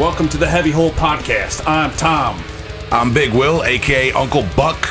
Hello 0.00 0.08
there. 0.08 0.10
Welcome 0.10 0.28
to 0.30 0.38
the 0.38 0.48
Heavy 0.48 0.70
Hole 0.70 0.92
Podcast. 0.92 1.62
I'm 1.66 1.90
Tom. 1.92 2.42
I'm 2.90 3.12
Big 3.12 3.32
Will, 3.32 3.62
aka 3.64 4.12
Uncle 4.12 4.46
Buck. 4.56 4.88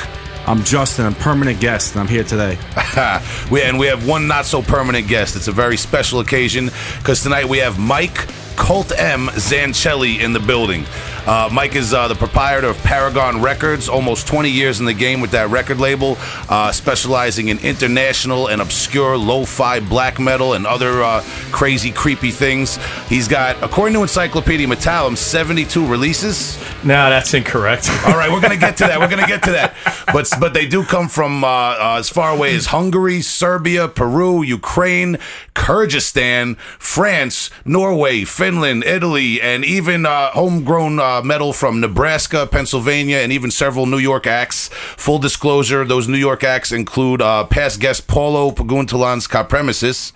I'm 0.48 0.64
Justin. 0.64 1.06
I'm 1.06 1.16
permanent 1.16 1.60
guest, 1.60 1.94
and 1.94 2.02
I'm 2.02 2.08
here 2.08 2.24
today. 2.24 2.58
we, 3.52 3.62
and 3.64 3.80
we 3.80 3.88
have 3.88 4.08
one 4.08 4.28
not 4.28 4.46
so 4.46 4.62
permanent 4.62 5.08
guest. 5.08 5.36
It's 5.36 5.48
a 5.48 5.52
very 5.52 5.78
special 5.78 6.20
occasion 6.20 6.70
because 6.98 7.24
tonight 7.24 7.46
we 7.46 7.58
have 7.58 7.80
Mike 7.80 8.28
Colt 8.56 8.92
M. 8.98 9.28
Zanchelli 9.28 10.20
in 10.20 10.34
the 10.34 10.40
building. 10.40 10.86
Uh, 11.30 11.48
Mike 11.54 11.76
is 11.76 11.94
uh, 11.94 12.08
the 12.08 12.16
proprietor 12.16 12.66
of 12.66 12.78
Paragon 12.80 13.40
Records, 13.40 13.88
almost 13.88 14.26
20 14.26 14.50
years 14.50 14.80
in 14.80 14.88
the 14.88 14.96
game 14.96 15.22
with 15.22 15.30
that 15.30 15.52
record 15.52 15.78
label, 15.78 16.18
uh, 16.50 16.72
specializing 16.72 17.50
in 17.50 17.60
international 17.60 18.48
and 18.48 18.60
obscure 18.60 19.16
lo 19.16 19.46
fi 19.46 19.80
black 19.80 20.20
metal 20.20 20.56
and 20.56 20.66
other 20.66 21.04
uh, 21.04 21.22
crazy, 21.52 21.92
creepy 21.92 22.32
things. 22.32 22.80
He's 23.10 23.28
got, 23.28 23.62
according 23.62 23.94
to 23.94 24.02
Encyclopedia 24.02 24.66
Metallum, 24.66 25.16
72 25.16 25.86
releases. 25.86 26.58
No, 26.84 27.12
that's 27.12 27.32
incorrect. 27.36 27.88
All 28.08 28.18
right, 28.18 28.32
we're 28.32 28.42
going 28.42 28.54
to 28.54 28.60
get 28.60 28.78
to 28.78 28.86
that. 28.86 29.00
We're 29.00 29.08
going 29.08 29.22
to 29.22 29.28
get 29.28 29.44
to 29.44 29.52
that. 29.52 29.76
But, 30.12 30.32
but 30.40 30.56
they 30.56 30.66
do 30.66 30.84
come 30.84 31.08
from 31.08 31.44
uh, 31.44 31.48
uh, 31.48 31.96
as 32.00 32.10
far 32.10 32.36
away 32.36 32.56
as 32.56 32.66
Hungary, 32.66 33.22
Serbia, 33.22 33.88
Peru, 33.88 34.42
Ukraine, 34.42 35.20
Kyrgyzstan, 35.54 36.58
France, 36.58 37.52
Norway, 37.66 38.24
Finland, 38.24 38.84
Italy, 38.84 39.40
and 39.40 39.64
even 39.64 40.06
homegrown 40.08 41.00
metal 41.24 41.54
from 41.54 41.80
Nebraska, 41.80 42.48
Pennsylvania, 42.48 43.18
and 43.18 43.32
even 43.32 43.52
several 43.52 43.86
New 43.86 43.98
York 43.98 44.28
acts. 44.28 44.70
Full 44.98 45.20
disclosure, 45.20 45.86
those 45.86 46.08
New 46.08 46.18
York 46.18 46.44
acts 46.44 46.72
include 46.72 47.22
uh, 47.22 47.46
past 47.46 47.80
guest 47.80 48.08
Paulo 48.08 48.52
Paguntalan's 48.52 49.28
Capremesis, 49.28 50.12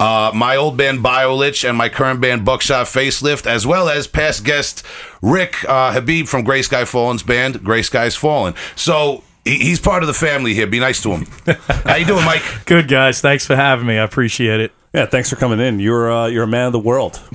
uh, 0.00 0.30
my 0.34 0.56
old 0.56 0.76
band 0.76 1.00
Biolich, 1.00 1.68
and 1.68 1.76
my 1.76 1.88
current 1.88 2.20
band 2.20 2.44
Buckshot 2.44 2.86
Facelift, 2.86 3.46
as 3.46 3.66
well 3.66 3.88
as 3.88 4.06
past 4.06 4.44
guest 4.44 4.84
Rick 5.20 5.64
uh, 5.68 5.92
Habib 5.92 6.26
from 6.26 6.44
Gray 6.44 6.62
Sky 6.62 6.84
Fallen's 6.84 7.22
band, 7.22 7.62
Gray 7.62 7.82
Skies 7.82 8.16
Fallen. 8.16 8.54
So 8.76 9.22
he's 9.44 9.80
part 9.80 10.02
of 10.02 10.06
the 10.06 10.14
family 10.14 10.54
here. 10.54 10.66
Be 10.66 10.80
nice 10.80 11.02
to 11.02 11.10
him. 11.10 11.26
How 11.84 11.96
you 11.96 12.06
doing, 12.06 12.24
Mike? 12.24 12.42
Good, 12.66 12.88
guys. 12.88 13.20
Thanks 13.20 13.46
for 13.46 13.56
having 13.56 13.86
me. 13.86 13.98
I 13.98 14.04
appreciate 14.04 14.60
it. 14.60 14.72
Yeah, 14.92 15.06
thanks 15.06 15.30
for 15.30 15.36
coming 15.36 15.58
in. 15.58 15.80
You're 15.80 16.12
uh, 16.12 16.26
you're 16.26 16.44
a 16.44 16.48
man 16.48 16.66
of 16.66 16.72
the 16.72 16.78
world. 16.78 17.20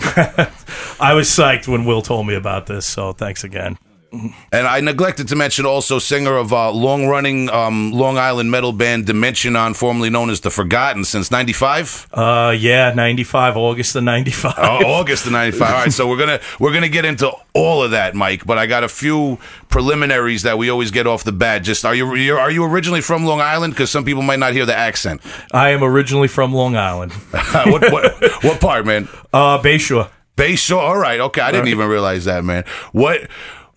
I 1.00 1.14
was 1.14 1.28
psyched 1.28 1.68
when 1.68 1.86
Will 1.86 2.04
told 2.04 2.28
me 2.28 2.36
about 2.36 2.68
this, 2.68 2.86
so 2.86 3.14
thanks 3.14 3.44
again. 3.44 3.78
And 4.12 4.68
I 4.68 4.80
neglected 4.80 5.28
to 5.30 5.36
mention 5.36 5.66
also 5.66 6.00
singer 6.00 6.36
of 6.36 6.54
uh, 6.54 6.72
long 6.72 7.08
running 7.08 7.50
um, 7.50 7.92
Long 7.92 8.18
Island 8.18 8.50
metal 8.50 8.72
band 8.72 9.06
Dimentianon, 9.06 9.76
formerly 9.76 10.10
known 10.10 10.30
as 10.30 10.42
The 10.42 10.50
Forgotten, 10.50 11.04
since 11.04 11.30
95? 11.30 12.08
Uh, 12.14 12.56
yeah, 12.58 12.94
95, 12.94 13.58
August 13.58 13.96
of 13.96 14.04
95. 14.04 14.54
Oh, 14.58 14.86
August 14.86 15.26
of 15.26 15.32
95. 15.34 15.62
All 15.62 15.74
right, 15.74 15.92
so 15.92 16.08
we're 16.08 16.18
going 16.18 16.40
to 16.40 16.42
we're 16.60 16.74
gonna 16.74 16.90
get 16.90 17.06
into 17.06 17.32
all 17.54 17.84
of 17.84 17.92
that, 17.92 18.16
Mike, 18.16 18.46
but 18.46 18.58
I 18.58 18.66
got 18.66 18.84
a 18.84 18.90
few 18.90 19.40
preliminaries 19.70 20.44
that 20.44 20.58
we 20.58 20.70
always 20.70 20.92
get 20.92 21.08
off 21.08 21.24
the 21.24 21.32
bat. 21.32 21.64
Just 21.64 21.86
are 21.86 21.96
you 21.96 22.38
are 22.38 22.52
you 22.52 22.64
originally 22.64 23.02
from 23.02 23.26
Long 23.26 23.42
Island? 23.42 23.74
Because 23.74 23.92
some 23.92 24.06
people 24.06 24.24
might 24.24 24.40
not 24.40 24.54
hear 24.54 24.66
the 24.66 24.76
accent. 24.76 25.22
I 25.52 25.70
am 25.70 25.84
originally 25.84 26.28
from 26.28 26.54
Long 26.54 26.76
Island. 26.76 27.12
what, 27.66 27.92
what, 27.92 28.44
what 28.44 28.60
part, 28.60 28.86
man? 28.86 29.08
Uh, 29.34 29.62
Bayshore. 29.62 30.10
Bayshore. 30.36 30.78
All 30.78 30.98
right. 30.98 31.20
Okay, 31.20 31.42
I 31.42 31.52
didn't 31.52 31.70
even 31.70 31.88
realize 31.90 32.26
that, 32.26 32.44
man. 32.44 32.64
What? 32.92 33.28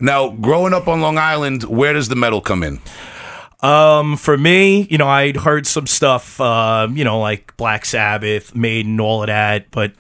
Now, 0.00 0.30
growing 0.30 0.72
up 0.72 0.88
on 0.88 1.00
Long 1.00 1.18
Island, 1.18 1.64
where 1.64 1.92
does 1.92 2.08
the 2.08 2.16
metal 2.16 2.40
come 2.40 2.62
in? 2.62 2.80
Um, 3.62 4.16
for 4.16 4.38
me, 4.38 4.86
you 4.90 4.96
know, 4.96 5.08
I'd 5.08 5.36
heard 5.36 5.66
some 5.66 5.86
stuff, 5.86 6.40
uh, 6.40 6.88
you 6.90 7.04
know, 7.04 7.20
like 7.20 7.54
Black 7.56 7.84
Sabbath, 7.84 8.54
Maiden, 8.54 8.98
all 9.00 9.22
of 9.22 9.26
that, 9.26 9.70
but 9.70 9.92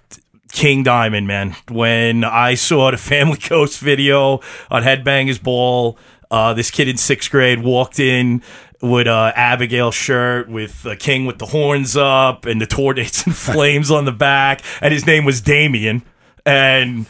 King 0.52 0.82
Diamond, 0.82 1.26
man. 1.26 1.54
When 1.68 2.24
I 2.24 2.54
saw 2.54 2.90
the 2.90 2.96
Family 2.96 3.38
Ghost 3.48 3.78
video 3.80 4.40
on 4.70 4.82
Headbangers 4.82 5.42
Ball, 5.42 5.98
uh, 6.30 6.54
this 6.54 6.70
kid 6.70 6.88
in 6.88 6.96
sixth 6.96 7.30
grade 7.30 7.62
walked 7.62 8.00
in 8.00 8.42
with 8.80 9.06
a 9.06 9.32
Abigail 9.36 9.90
shirt 9.90 10.48
with 10.48 10.86
a 10.86 10.96
king 10.96 11.26
with 11.26 11.38
the 11.38 11.46
horns 11.46 11.96
up 11.96 12.46
and 12.46 12.60
the 12.60 12.66
tour 12.66 12.94
dates 12.94 13.26
and 13.26 13.36
flames 13.36 13.90
on 13.90 14.04
the 14.04 14.12
back, 14.12 14.62
and 14.80 14.92
his 14.92 15.06
name 15.06 15.24
was 15.24 15.40
Damien. 15.40 16.02
And 16.46 17.06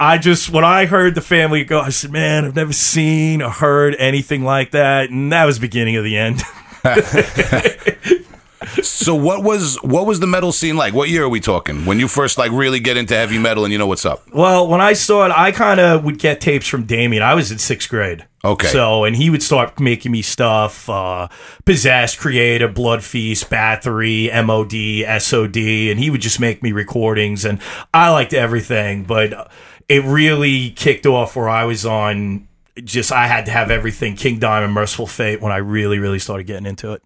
I 0.00 0.18
just, 0.18 0.50
when 0.50 0.64
I 0.64 0.86
heard 0.86 1.14
the 1.14 1.20
family 1.20 1.64
go, 1.64 1.80
I 1.80 1.90
said, 1.90 2.10
man, 2.10 2.44
I've 2.44 2.56
never 2.56 2.72
seen 2.72 3.40
or 3.42 3.50
heard 3.50 3.94
anything 3.96 4.44
like 4.44 4.72
that. 4.72 5.10
And 5.10 5.32
that 5.32 5.44
was 5.44 5.58
beginning 5.58 5.96
of 5.96 6.04
the 6.04 6.16
end. 6.16 6.42
so 8.82 9.14
what 9.14 9.42
was 9.42 9.76
what 9.82 10.06
was 10.06 10.20
the 10.20 10.26
metal 10.26 10.52
scene 10.52 10.76
like? 10.76 10.94
What 10.94 11.08
year 11.08 11.24
are 11.24 11.28
we 11.28 11.40
talking? 11.40 11.86
When 11.86 12.00
you 12.00 12.08
first 12.08 12.38
like 12.38 12.52
really 12.52 12.80
get 12.80 12.96
into 12.96 13.14
heavy 13.14 13.38
metal 13.38 13.64
and 13.64 13.72
you 13.72 13.78
know 13.78 13.86
what's 13.86 14.04
up? 14.04 14.22
Well, 14.32 14.68
when 14.68 14.80
I 14.80 14.90
it, 14.90 15.10
I 15.10 15.52
kind 15.52 15.80
of 15.80 16.04
would 16.04 16.18
get 16.18 16.40
tapes 16.40 16.66
from 16.66 16.84
Damien. 16.84 17.22
I 17.22 17.34
was 17.34 17.50
in 17.50 17.58
sixth 17.58 17.88
grade. 17.88 18.26
Okay. 18.44 18.66
So, 18.66 19.04
and 19.04 19.16
he 19.16 19.30
would 19.30 19.42
start 19.42 19.80
making 19.80 20.12
me 20.12 20.20
stuff, 20.20 20.88
uh, 20.90 21.28
Possessed, 21.64 22.18
Kreator, 22.18 22.72
Blood 22.72 23.02
Feast, 23.02 23.48
Bathory, 23.48 24.28
MOD, 24.44 25.22
SOD, 25.22 25.56
and 25.90 25.98
he 25.98 26.10
would 26.10 26.20
just 26.20 26.38
make 26.38 26.62
me 26.62 26.72
recordings. 26.72 27.46
And 27.46 27.58
I 27.94 28.10
liked 28.10 28.34
everything, 28.34 29.04
but 29.04 29.50
it 29.88 30.04
really 30.04 30.70
kicked 30.70 31.06
off 31.06 31.36
where 31.36 31.48
I 31.48 31.64
was 31.64 31.84
on 31.84 32.48
just, 32.82 33.12
I 33.12 33.26
had 33.26 33.46
to 33.46 33.52
have 33.52 33.70
everything 33.70 34.16
King 34.16 34.38
Diamond, 34.38 34.72
Mercyful 34.72 35.06
Fate 35.06 35.40
when 35.40 35.52
I 35.52 35.58
really, 35.58 35.98
really 35.98 36.18
started 36.18 36.44
getting 36.44 36.66
into 36.66 36.92
it. 36.92 37.02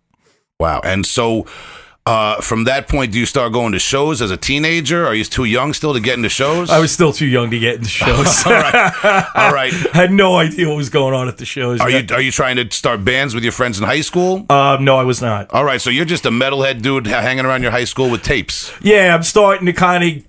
Wow. 0.59 0.81
And 0.83 1.05
so, 1.05 1.47
uh, 2.09 2.41
from 2.41 2.65
that 2.65 2.89
point, 2.89 3.13
do 3.13 3.19
you 3.19 3.27
start 3.27 3.53
going 3.53 3.73
to 3.73 3.79
shows 3.79 4.23
as 4.23 4.31
a 4.31 4.37
teenager? 4.39 5.07
Are 5.07 5.15
you 5.15 5.25
too 5.25 5.45
young 5.45 5.75
still 5.75 5.93
to 5.93 6.01
get 6.01 6.17
into 6.17 6.31
shows? 6.31 6.71
I 6.71 6.81
was 6.81 6.91
still 6.91 7.13
too 7.13 7.27
young 7.27 7.51
to 7.51 7.59
get 7.59 7.77
into 7.77 7.91
shows. 7.91 8.43
All 8.47 8.53
right, 8.53 9.27
all 9.35 9.53
right. 9.53 9.73
I 9.93 9.97
had 9.97 10.11
no 10.11 10.37
idea 10.37 10.69
what 10.69 10.79
was 10.79 10.89
going 10.89 11.13
on 11.13 11.29
at 11.29 11.37
the 11.37 11.45
shows. 11.45 11.83
Are 11.83 11.91
you 11.91 12.07
are 12.11 12.23
you 12.23 12.33
trying 12.33 12.57
to 12.57 12.75
start 12.75 13.05
bands 13.05 13.35
with 13.35 13.45
your 13.45 13.53
friends 13.53 13.79
in 13.79 13.85
high 13.85 14.01
school? 14.01 14.47
Uh, 14.49 14.79
no, 14.81 14.97
I 14.97 15.05
was 15.05 15.21
not. 15.21 15.51
All 15.53 15.65
right, 15.65 15.83
so 15.83 15.91
you're 15.91 16.07
just 16.07 16.25
a 16.25 16.31
metalhead 16.31 16.81
dude 16.81 17.07
hanging 17.07 17.45
around 17.45 17.61
your 17.61 17.73
high 17.73 17.85
school 17.85 18.09
with 18.09 18.23
tapes. 18.23 18.73
Yeah, 18.81 19.15
I'm 19.15 19.23
starting 19.23 19.67
to 19.67 19.75
kind 19.75 20.03
of 20.03 20.25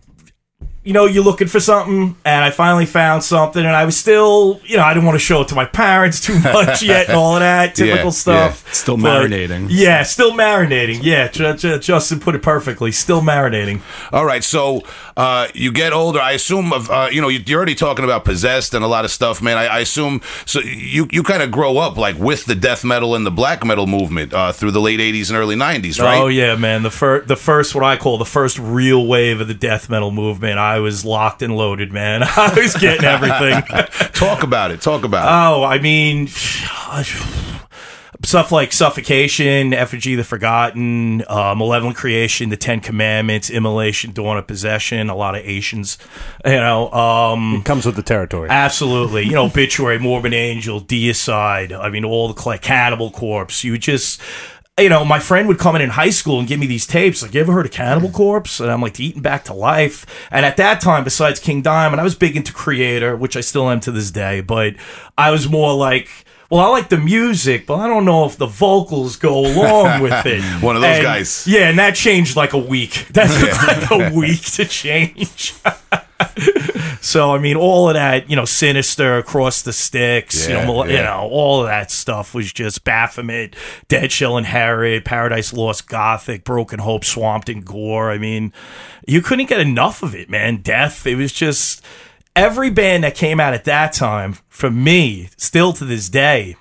you 0.84 0.94
know, 0.94 1.06
you're 1.06 1.24
looking 1.24 1.48
for 1.48 1.60
something, 1.60 2.16
and 2.26 2.44
I 2.46 2.52
finally 2.52 2.86
found 2.86 3.24
something, 3.24 3.64
and 3.64 3.76
I 3.76 3.84
was 3.86 3.98
still, 3.98 4.60
you 4.64 4.78
know, 4.78 4.84
I 4.84 4.94
didn't 4.94 5.06
want 5.06 5.16
to 5.16 5.24
show 5.24 5.42
it 5.42 5.50
to 5.50 5.56
my 5.56 5.66
parents 5.66 6.20
too 6.26 6.40
much 6.40 6.82
yet, 6.82 7.10
and 7.10 7.18
all 7.18 7.36
of 7.36 7.42
that 7.42 7.76
typical 7.76 8.06
Yeah, 8.06 8.10
stuff. 8.12 8.64
yeah. 8.66 8.72
Still 8.74 8.98
But, 8.98 9.24
marinating. 9.30 9.68
Yeah, 9.70 10.04
still 10.04 10.32
marinating. 10.32 11.00
Yeah, 11.04 11.28
Ju- 11.28 11.56
Ju- 11.56 11.80
Justin 11.80 12.20
put 12.20 12.34
it 12.36 12.42
perfectly. 12.42 12.92
Still 12.92 13.22
marinating. 13.22 13.82
All 14.14 14.26
right, 14.26 14.44
so 14.44 14.82
uh, 15.18 15.48
you 15.54 15.72
get 15.74 15.92
older. 15.92 16.20
I 16.22 16.32
assume 16.32 16.72
of 16.72 16.90
uh, 16.90 17.10
you 17.12 17.22
know 17.22 17.28
you- 17.28 17.44
you're 17.46 17.58
already 17.58 17.76
talking 17.76 18.06
about 18.06 18.24
possessed 18.24 18.74
and 18.74 18.84
a 18.84 18.88
lot 18.88 19.04
of 19.06 19.12
stuff, 19.12 19.42
man. 19.42 19.58
I, 19.58 19.66
I 19.66 19.80
assume 19.80 20.22
so. 20.46 20.62
You 20.62 21.08
you 21.12 21.24
kind 21.24 21.44
of 21.44 21.52
grow 21.52 21.78
up 21.78 21.98
like 21.98 22.18
with 22.18 22.46
the 22.46 22.56
death 22.56 22.86
metal 22.86 23.16
and 23.16 23.26
the 23.26 23.32
black 23.32 23.66
metal 23.66 23.86
movement 23.86 24.34
uh, 24.34 24.52
through 24.54 24.72
the 24.72 24.82
late 24.82 25.00
'80s 25.02 25.30
and 25.30 25.38
early 25.38 25.56
'90s, 25.56 26.00
right? 26.02 26.20
Oh 26.22 26.28
yeah, 26.28 26.56
man. 26.56 26.84
The 26.84 26.92
first, 26.92 27.28
the 27.28 27.36
first, 27.36 27.76
what 27.76 27.84
I 27.84 27.98
call 27.98 28.18
the 28.18 28.26
first 28.26 28.58
real 28.60 29.06
wave 29.06 29.42
of 29.42 29.48
the 29.50 29.54
death 29.54 29.90
metal 29.90 30.12
movement. 30.12 30.58
I 30.58 30.69
was 30.78 31.04
locked 31.04 31.42
and 31.42 31.58
loaded, 31.58 31.92
man. 31.92 32.22
I 32.26 32.54
was 32.56 32.76
getting 32.76 33.06
everything. 33.06 33.64
Talk 34.14 34.44
about 34.44 34.70
it. 34.70 34.82
Talk 34.82 35.04
about 35.04 35.26
it. 35.26 35.32
Oh, 35.32 35.64
I 35.64 35.80
mean, 35.80 36.28
stuff 38.24 38.52
like 38.52 38.72
Suffocation, 38.72 39.74
Effigy 39.74 40.14
of 40.14 40.18
the 40.18 40.24
Forgotten, 40.24 41.24
uh, 41.28 41.56
Malevolent 41.56 41.96
Creation, 41.98 42.50
The 42.50 42.58
Ten 42.58 42.82
Commandments, 42.82 43.50
Immolation, 43.50 44.12
Dawn 44.12 44.38
of 44.38 44.46
Possession, 44.46 45.10
a 45.10 45.16
lot 45.16 45.36
of 45.36 45.42
Asians, 45.46 45.98
you 46.46 46.52
know. 46.52 46.92
Um, 46.92 47.56
It 47.56 47.66
comes 47.66 47.86
with 47.86 47.96
the 47.96 48.04
territory. 48.04 48.50
Absolutely. 48.50 49.24
You 49.26 49.32
know, 49.32 49.46
Obituary, 49.46 50.00
Morbid 50.00 50.34
Angel, 50.34 50.82
Deicide. 50.82 51.72
I 51.78 51.90
mean, 51.90 52.06
all 52.06 52.32
the 52.32 52.40
like 52.48 52.62
Cannibal 52.62 53.10
Corpse. 53.12 53.64
You 53.64 53.78
just, 53.78 54.22
you 54.80 54.90
know, 54.90 55.06
my 55.06 55.20
friend 55.20 55.48
would 55.48 55.60
come 55.60 55.76
in 55.76 55.82
in 55.82 55.90
high 55.90 56.10
school 56.10 56.40
and 56.40 56.48
give 56.48 56.60
me 56.60 56.68
these 56.68 56.86
tapes. 56.88 57.22
Like, 57.22 57.34
you 57.34 57.42
ever 57.42 57.54
heard 57.54 57.66
of 57.66 57.72
Cannibal 57.72 58.10
Corpse? 58.10 58.60
And 58.60 58.70
I'm 58.72 58.82
like, 58.82 59.00
Eaten 59.00 59.22
Back 59.22 59.44
to 59.46 59.54
Life. 59.54 60.06
And 60.32 60.46
at 60.46 60.58
that 60.58 60.82
time, 60.82 61.04
besides 61.04 61.40
King 61.40 61.62
Diamond, 61.62 62.00
I 62.02 62.04
was 62.04 62.16
big 62.16 62.36
into 62.36 62.52
Kreator, 62.54 63.18
which 63.18 63.36
I 63.38 63.42
still 63.42 63.70
am 63.70 63.80
to 63.82 63.92
this 63.92 64.12
day. 64.12 64.42
But 64.42 64.76
I 65.18 65.32
was 65.32 65.48
more 65.50 65.74
like, 65.76 66.10
well, 66.50 66.62
I 66.62 66.68
like 66.70 66.90
the 66.90 66.98
music, 66.98 67.68
but 67.68 67.76
I 67.76 67.88
don't 67.88 68.06
know 68.06 68.26
if 68.26 68.38
the 68.38 68.48
vocals 68.48 69.16
go 69.18 69.40
along 69.46 70.02
with 70.02 70.14
it. 70.26 70.42
One 70.64 70.76
of 70.76 70.82
those 70.82 70.96
And- 70.98 71.04
guys. 71.04 71.46
Yeah, 71.48 71.70
and 71.70 71.78
that 71.80 71.96
changed 71.96 72.36
like 72.36 72.54
a 72.54 72.58
week. 72.58 73.08
That 73.14 73.28
took 73.30 73.92
like 73.92 74.12
a 74.12 74.16
week 74.16 74.42
to 74.54 74.66
change. 74.66 75.54
So 77.02 77.34
I 77.34 77.40
mean, 77.40 77.56
all 77.56 77.88
of 77.88 77.96
that, 77.96 78.30
you 78.30 78.36
know, 78.36 78.46
sinister, 78.46 79.18
across 79.18 79.62
the 79.62 79.72
sticks, 79.74 80.48
you 80.48 80.56
Yeah, 80.56 80.66
know, 80.66 80.86
you 80.86 80.98
know, 80.98 81.30
all 81.32 81.62
of 81.62 81.68
that 81.68 81.92
stuff 81.92 82.34
was 82.34 82.52
just 82.52 82.84
Baphomet, 82.84 83.56
Dead 83.88 84.12
Shall 84.12 84.38
Inherit, 84.38 85.06
Paradise 85.06 85.54
Lost, 85.54 85.88
Gothic, 85.88 86.44
Broken 86.44 86.80
Hope, 86.80 87.06
Swamped 87.06 87.48
in 87.50 87.62
Gore. 87.62 88.12
I 88.12 88.18
mean, 88.18 88.52
you 89.08 89.22
couldn't 89.22 89.48
get 89.48 89.60
enough 89.60 90.04
of 90.04 90.14
it, 90.14 90.30
man. 90.30 90.58
Death. 90.58 91.08
It 91.08 91.16
was 91.16 91.32
just 91.32 91.84
every 92.36 92.70
band 92.70 93.04
that 93.04 93.16
came 93.16 93.40
out 93.40 93.54
at 93.54 93.66
that 93.66 93.94
time. 93.94 94.38
For 94.50 94.70
me, 94.70 95.30
still 95.38 95.72
to 95.74 95.86
this 95.86 96.10
day, 96.10 96.58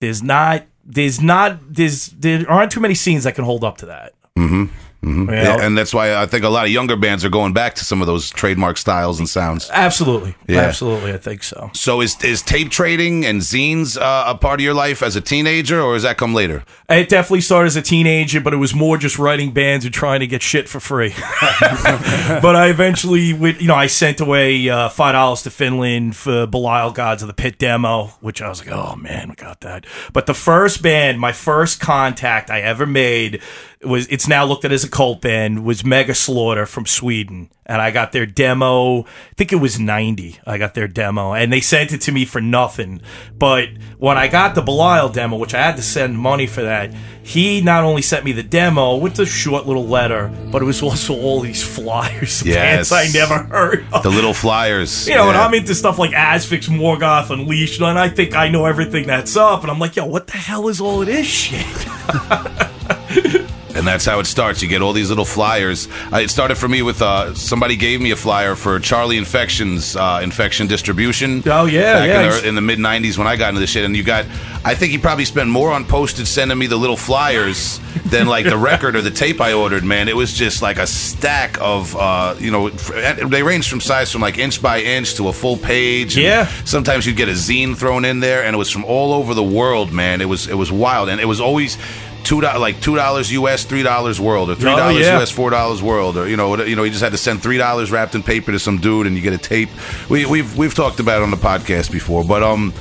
there's 0.00 0.22
not, 0.22 0.64
there's 0.84 1.20
not, 1.20 1.58
there's 1.72 2.08
there 2.08 2.50
aren't 2.50 2.72
too 2.72 2.80
many 2.80 2.94
scenes 2.94 3.24
that 3.24 3.34
can 3.34 3.44
hold 3.44 3.62
up 3.64 3.78
to 3.78 3.86
that. 3.86 4.12
Mm-hmm. 4.36 4.64
You 5.02 5.08
know? 5.08 5.16
Mm-hmm. 5.26 5.32
Yeah, 5.32 5.64
and 5.66 5.76
that's 5.78 5.94
why 5.94 6.14
I 6.16 6.26
think 6.26 6.44
a 6.44 6.48
lot 6.48 6.64
of 6.66 6.70
younger 6.72 6.96
bands 6.96 7.24
are 7.24 7.28
going 7.28 7.52
back 7.52 7.74
to 7.76 7.84
some 7.84 8.00
of 8.00 8.06
those 8.06 8.30
trademark 8.30 8.76
styles 8.76 9.18
and 9.18 9.28
sounds. 9.28 9.70
absolutely, 9.72 10.34
Yeah. 10.48 10.60
absolutely, 10.62 11.12
I 11.12 11.18
think 11.18 11.42
so. 11.42 11.70
So 11.74 12.00
is 12.00 12.16
is 12.24 12.42
tape 12.42 12.70
trading 12.70 13.24
and 13.24 13.40
zines 13.40 13.96
uh, 14.00 14.24
a 14.26 14.34
part 14.36 14.60
of 14.60 14.64
your 14.64 14.74
life 14.74 15.02
as 15.02 15.14
a 15.16 15.20
teenager, 15.20 15.80
or 15.80 15.94
does 15.94 16.02
that 16.02 16.16
come 16.16 16.34
later? 16.34 16.64
It 16.88 17.08
definitely 17.08 17.40
started 17.42 17.68
as 17.68 17.76
a 17.76 17.82
teenager, 17.82 18.40
but 18.40 18.52
it 18.52 18.56
was 18.58 18.74
more 18.74 18.96
just 18.98 19.18
writing 19.18 19.52
bands 19.52 19.84
and 19.84 19.94
trying 19.94 20.20
to 20.20 20.26
get 20.26 20.42
shit 20.42 20.68
for 20.68 20.80
free. 20.80 21.14
but 21.70 22.56
I 22.56 22.68
eventually, 22.68 23.32
would, 23.32 23.60
you 23.60 23.68
know, 23.68 23.74
I 23.74 23.86
sent 23.86 24.20
away 24.20 24.68
uh, 24.68 24.88
five 24.88 25.12
dollars 25.12 25.42
to 25.42 25.50
Finland 25.50 26.16
for 26.16 26.46
Belial 26.46 26.90
Gods 26.90 27.22
of 27.22 27.28
the 27.28 27.34
Pit 27.34 27.58
demo, 27.58 28.06
which 28.20 28.42
I 28.42 28.48
was 28.48 28.64
like, 28.64 28.74
oh 28.74 28.96
man, 28.96 29.28
we 29.28 29.34
got 29.34 29.60
that. 29.60 29.86
But 30.12 30.26
the 30.26 30.34
first 30.34 30.82
band, 30.82 31.20
my 31.20 31.32
first 31.32 31.80
contact 31.80 32.50
I 32.50 32.60
ever 32.60 32.86
made 32.86 33.42
was 33.84 34.06
it's 34.08 34.26
now 34.26 34.44
looked 34.44 34.64
at 34.64 34.72
as 34.72 34.84
a 34.84 34.88
cult 34.88 35.20
band 35.20 35.64
was 35.64 35.84
Mega 35.84 36.14
Slaughter 36.14 36.64
from 36.66 36.86
Sweden, 36.86 37.50
and 37.66 37.80
I 37.82 37.90
got 37.90 38.12
their 38.12 38.26
demo. 38.26 39.02
I 39.02 39.34
think 39.36 39.52
it 39.52 39.56
was 39.56 39.78
ninety. 39.78 40.38
I 40.46 40.56
got 40.58 40.74
their 40.74 40.88
demo, 40.88 41.32
and 41.34 41.52
they 41.52 41.60
sent 41.60 41.92
it 41.92 42.00
to 42.02 42.12
me 42.12 42.24
for 42.24 42.40
nothing. 42.40 43.02
But 43.38 43.68
when 43.98 44.16
I 44.16 44.28
got 44.28 44.54
the 44.54 44.62
Belial 44.62 45.08
demo, 45.10 45.36
which 45.36 45.54
I 45.54 45.62
had 45.62 45.76
to 45.76 45.82
send 45.82 46.18
money 46.18 46.46
for 46.46 46.62
that, 46.62 46.92
he 47.22 47.60
not 47.60 47.84
only 47.84 48.02
sent 48.02 48.24
me 48.24 48.32
the 48.32 48.42
demo 48.42 48.96
with 48.96 49.16
the 49.16 49.26
short 49.26 49.66
little 49.66 49.86
letter, 49.86 50.28
but 50.50 50.62
it 50.62 50.64
was 50.64 50.82
also 50.82 51.14
all 51.14 51.40
these 51.40 51.62
flyers, 51.62 52.42
Yes. 52.44 52.88
bands 52.90 52.92
I 52.92 53.08
never 53.18 53.38
heard 53.44 53.84
of. 53.92 54.02
The 54.02 54.10
little 54.10 54.34
flyers. 54.34 55.06
You 55.06 55.16
know, 55.16 55.28
and 55.28 55.36
I'm 55.36 55.52
into 55.54 55.74
stuff 55.74 55.98
like 55.98 56.12
Asphyx, 56.12 56.68
Morgoth, 56.68 57.30
Unleashed, 57.30 57.80
and 57.80 57.98
I 57.98 58.08
think 58.08 58.34
I 58.34 58.48
know 58.48 58.64
everything 58.64 59.06
that's 59.06 59.36
up. 59.36 59.62
And 59.62 59.70
I'm 59.70 59.78
like, 59.78 59.96
yo, 59.96 60.06
what 60.06 60.26
the 60.28 60.38
hell 60.38 60.68
is 60.68 60.80
all 60.80 61.00
of 61.02 61.06
this 61.06 61.26
shit? 61.26 61.66
And 63.86 63.92
that's 63.92 64.04
how 64.04 64.18
it 64.18 64.26
starts. 64.26 64.62
You 64.62 64.68
get 64.68 64.82
all 64.82 64.92
these 64.92 65.10
little 65.10 65.24
flyers. 65.24 65.86
Uh, 66.12 66.16
it 66.16 66.28
started 66.28 66.56
for 66.56 66.66
me 66.66 66.82
with 66.82 67.00
uh, 67.00 67.34
somebody 67.34 67.76
gave 67.76 68.00
me 68.00 68.10
a 68.10 68.16
flyer 68.16 68.56
for 68.56 68.80
Charlie 68.80 69.16
Infections 69.16 69.94
uh, 69.94 70.18
infection 70.24 70.66
distribution. 70.66 71.44
Oh, 71.46 71.66
yeah, 71.66 71.92
back 71.92 72.08
yeah. 72.08 72.22
In 72.22 72.30
the, 72.30 72.48
in 72.48 72.54
the 72.56 72.60
mid 72.62 72.80
'90s 72.80 73.16
when 73.16 73.28
I 73.28 73.36
got 73.36 73.50
into 73.50 73.60
this 73.60 73.70
shit, 73.70 73.84
and 73.84 73.96
you 73.96 74.02
got, 74.02 74.24
I 74.64 74.74
think 74.74 74.90
he 74.90 74.98
probably 74.98 75.24
spent 75.24 75.50
more 75.50 75.70
on 75.70 75.84
postage 75.84 76.26
sending 76.26 76.58
me 76.58 76.66
the 76.66 76.76
little 76.76 76.96
flyers 76.96 77.78
than 78.06 78.26
like 78.26 78.44
the 78.44 78.56
record 78.56 78.96
or 78.96 79.02
the 79.02 79.10
tape 79.12 79.40
I 79.40 79.52
ordered. 79.52 79.84
Man, 79.84 80.08
it 80.08 80.16
was 80.16 80.32
just 80.32 80.62
like 80.62 80.78
a 80.78 80.86
stack 80.88 81.56
of, 81.60 81.94
uh, 81.94 82.34
you 82.40 82.50
know, 82.50 82.70
they 82.70 83.44
range 83.44 83.70
from 83.70 83.80
size 83.80 84.10
from 84.10 84.20
like 84.20 84.36
inch 84.36 84.60
by 84.60 84.80
inch 84.80 85.14
to 85.14 85.28
a 85.28 85.32
full 85.32 85.56
page. 85.56 86.16
Yeah. 86.16 86.48
Sometimes 86.64 87.06
you'd 87.06 87.16
get 87.16 87.28
a 87.28 87.34
zine 87.34 87.76
thrown 87.76 88.04
in 88.04 88.18
there, 88.18 88.42
and 88.42 88.52
it 88.52 88.58
was 88.58 88.68
from 88.68 88.84
all 88.84 89.12
over 89.12 89.32
the 89.32 89.44
world. 89.44 89.92
Man, 89.92 90.20
it 90.20 90.28
was 90.28 90.48
it 90.48 90.54
was 90.54 90.72
wild, 90.72 91.08
and 91.08 91.20
it 91.20 91.26
was 91.26 91.40
always 91.40 91.78
two 92.26 92.40
like 92.40 92.80
two 92.80 92.96
dollars 92.96 93.32
US, 93.32 93.64
three 93.64 93.82
dollars 93.82 94.20
world, 94.20 94.50
or 94.50 94.56
three 94.56 94.74
dollars 94.74 95.06
yeah. 95.06 95.20
US, 95.20 95.30
four 95.30 95.50
dollars 95.50 95.82
world, 95.82 96.16
or 96.16 96.28
you 96.28 96.36
know, 96.36 96.62
you 96.62 96.76
know, 96.76 96.82
you 96.82 96.90
just 96.90 97.02
had 97.02 97.12
to 97.12 97.18
send 97.18 97.42
three 97.42 97.56
dollars 97.56 97.90
wrapped 97.90 98.14
in 98.14 98.22
paper 98.22 98.52
to 98.52 98.58
some 98.58 98.78
dude, 98.78 99.06
and 99.06 99.16
you 99.16 99.22
get 99.22 99.32
a 99.32 99.38
tape. 99.38 99.70
We, 100.10 100.26
we've 100.26 100.56
we've 100.58 100.74
talked 100.74 101.00
about 101.00 101.20
it 101.20 101.22
on 101.22 101.30
the 101.30 101.36
podcast 101.36 101.90
before, 101.92 102.24
but 102.24 102.42
um, 102.42 102.74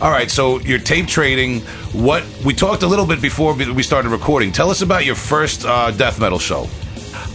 all 0.00 0.10
right. 0.10 0.30
So 0.30 0.60
you're 0.60 0.78
tape 0.78 1.08
trading. 1.08 1.60
What 1.92 2.24
we 2.44 2.54
talked 2.54 2.82
a 2.84 2.86
little 2.86 3.06
bit 3.06 3.20
before 3.20 3.54
we 3.54 3.82
started 3.82 4.10
recording. 4.10 4.52
Tell 4.52 4.70
us 4.70 4.82
about 4.82 5.04
your 5.04 5.16
first 5.16 5.66
uh, 5.66 5.90
death 5.90 6.20
metal 6.20 6.38
show. 6.38 6.68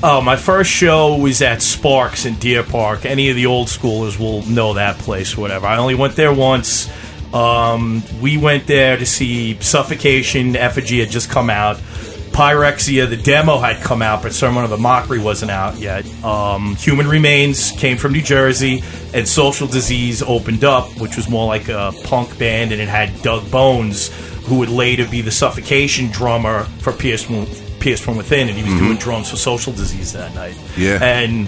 Oh, 0.03 0.21
my 0.21 0.35
first 0.35 0.69
show 0.69 1.15
was 1.15 1.41
at 1.41 1.61
Sparks 1.63 2.25
in 2.25 2.35
Deer 2.35 2.63
Park. 2.63 3.05
Any 3.05 3.29
of 3.29 3.35
the 3.35 3.47
old 3.47 3.67
schoolers 3.67 4.19
will 4.19 4.43
know 4.43 4.75
that 4.75 4.99
place, 4.99 5.35
whatever. 5.35 5.65
I 5.65 5.77
only 5.77 5.95
went 5.95 6.15
there 6.15 6.31
once. 6.31 6.87
Um, 7.33 8.03
we 8.21 8.37
went 8.37 8.67
there 8.67 8.97
to 8.97 9.05
see 9.05 9.59
Suffocation. 9.59 10.55
Effigy 10.55 10.99
had 10.99 11.09
just 11.09 11.29
come 11.29 11.49
out. 11.49 11.77
Pyrexia, 12.37 13.09
the 13.09 13.17
demo 13.17 13.57
had 13.57 13.81
come 13.83 14.03
out, 14.03 14.21
but 14.21 14.31
Sermon 14.31 14.63
of 14.63 14.69
the 14.69 14.77
Mockery 14.77 15.17
wasn't 15.17 15.49
out 15.49 15.79
yet. 15.79 16.05
Um, 16.23 16.75
Human 16.75 17.07
Remains 17.07 17.71
came 17.71 17.97
from 17.97 18.13
New 18.13 18.21
Jersey, 18.21 18.83
and 19.11 19.27
Social 19.27 19.65
Disease 19.65 20.21
opened 20.21 20.63
up, 20.63 20.87
which 21.01 21.15
was 21.15 21.27
more 21.27 21.47
like 21.47 21.67
a 21.67 21.91
punk 22.03 22.37
band, 22.37 22.71
and 22.71 22.79
it 22.79 22.89
had 22.89 23.23
Doug 23.23 23.49
Bones, 23.49 24.09
who 24.45 24.59
would 24.59 24.69
later 24.69 25.07
be 25.07 25.21
the 25.21 25.31
Suffocation 25.31 26.11
drummer 26.11 26.65
for 26.79 26.93
Pierce 26.93 27.23
from, 27.23 27.47
Pierce 27.79 27.99
from 27.99 28.17
Within, 28.17 28.49
and 28.49 28.57
he 28.57 28.63
was 28.63 28.79
doing 28.79 28.97
drums 28.97 29.31
for 29.31 29.37
Social 29.37 29.73
Disease 29.73 30.13
that 30.13 30.35
night. 30.35 30.57
Yeah. 30.77 30.99
And 31.01 31.47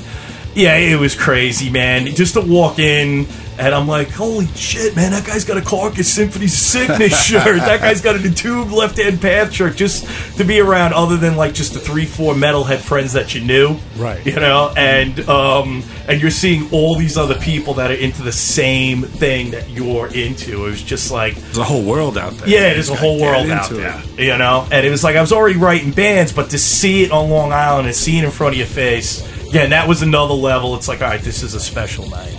yeah, 0.56 0.76
it 0.76 1.00
was 1.00 1.14
crazy, 1.14 1.70
man. 1.70 2.08
Just 2.08 2.34
to 2.34 2.42
walk 2.42 2.80
in 2.80 3.28
and 3.60 3.76
I'm 3.76 3.88
like, 3.88 4.10
holy 4.10 4.48
shit, 4.48 4.96
man, 4.96 5.12
that 5.12 5.26
guy's 5.26 5.44
got 5.44 5.58
a 5.58 5.62
Carcass 5.62 6.12
Symphony 6.12 6.48
Sickness 6.48 7.26
shirt. 7.26 7.60
That 7.60 7.82
guy's 7.82 8.02
got 8.02 8.16
a 8.16 8.20
Entombed 8.26 8.72
Left 8.72 8.98
Hand 8.98 9.22
Path 9.22 9.52
shirt. 9.54 9.76
Just 9.76 10.38
to 10.38 10.44
be 10.44 10.60
around, 10.60 10.94
other 10.94 11.18
than 11.18 11.36
like 11.36 11.54
just 11.54 11.74
the 11.74 11.80
three, 11.80 12.06
four 12.06 12.34
metalhead 12.34 12.80
friends 12.80 13.14
that 13.14 13.36
you 13.36 13.42
knew, 13.42 13.78
Right. 13.98 14.26
You 14.26 14.36
know, 14.36 14.74
and 14.78 15.20
um, 15.30 15.84
and 16.08 16.22
you're 16.22 16.32
seeing 16.32 16.72
all 16.72 16.96
these 16.96 17.18
other 17.18 17.36
people 17.36 17.74
that 17.76 17.92
are 17.92 17.96
into 17.96 18.24
the 18.24 18.32
same 18.32 19.02
thing 19.04 19.52
that 19.52 19.70
you're 19.70 20.08
into. 20.08 20.66
It 20.66 20.70
was 20.70 20.82
just 20.82 21.12
like 21.12 21.36
There's 21.36 21.58
a 21.58 21.64
whole 21.64 21.84
world 21.84 22.18
out 22.18 22.34
there. 22.38 22.48
yeah, 22.48 22.74
there's 22.74 22.90
a 22.90 22.96
whole 22.96 23.20
world 23.20 23.50
out 23.50 23.72
it. 23.72 23.76
there, 23.76 24.02
you 24.18 24.38
know. 24.38 24.68
And 24.72 24.86
it 24.86 24.90
was 24.90 25.04
like 25.04 25.16
I 25.18 25.22
was 25.22 25.34
already 25.34 25.58
writing 25.60 25.92
bands, 25.92 26.32
but 26.32 26.52
to 26.52 26.58
see 26.58 27.04
it 27.04 27.12
on 27.12 27.30
Long 27.30 27.52
Island 27.52 27.88
and 27.88 27.96
see 27.96 28.18
it 28.18 28.24
in 28.24 28.32
front 28.32 28.54
of 28.54 28.58
your 28.58 28.68
face, 28.68 29.22
again, 29.50 29.72
that 29.72 29.88
was 29.88 30.02
another 30.02 30.34
level. 30.34 30.76
It's 30.76 30.88
like, 30.88 31.02
all 31.02 31.10
right, 31.10 31.22
this 31.22 31.44
is 31.44 31.54
a 31.56 31.60
special 31.60 32.10
night. 32.10 32.38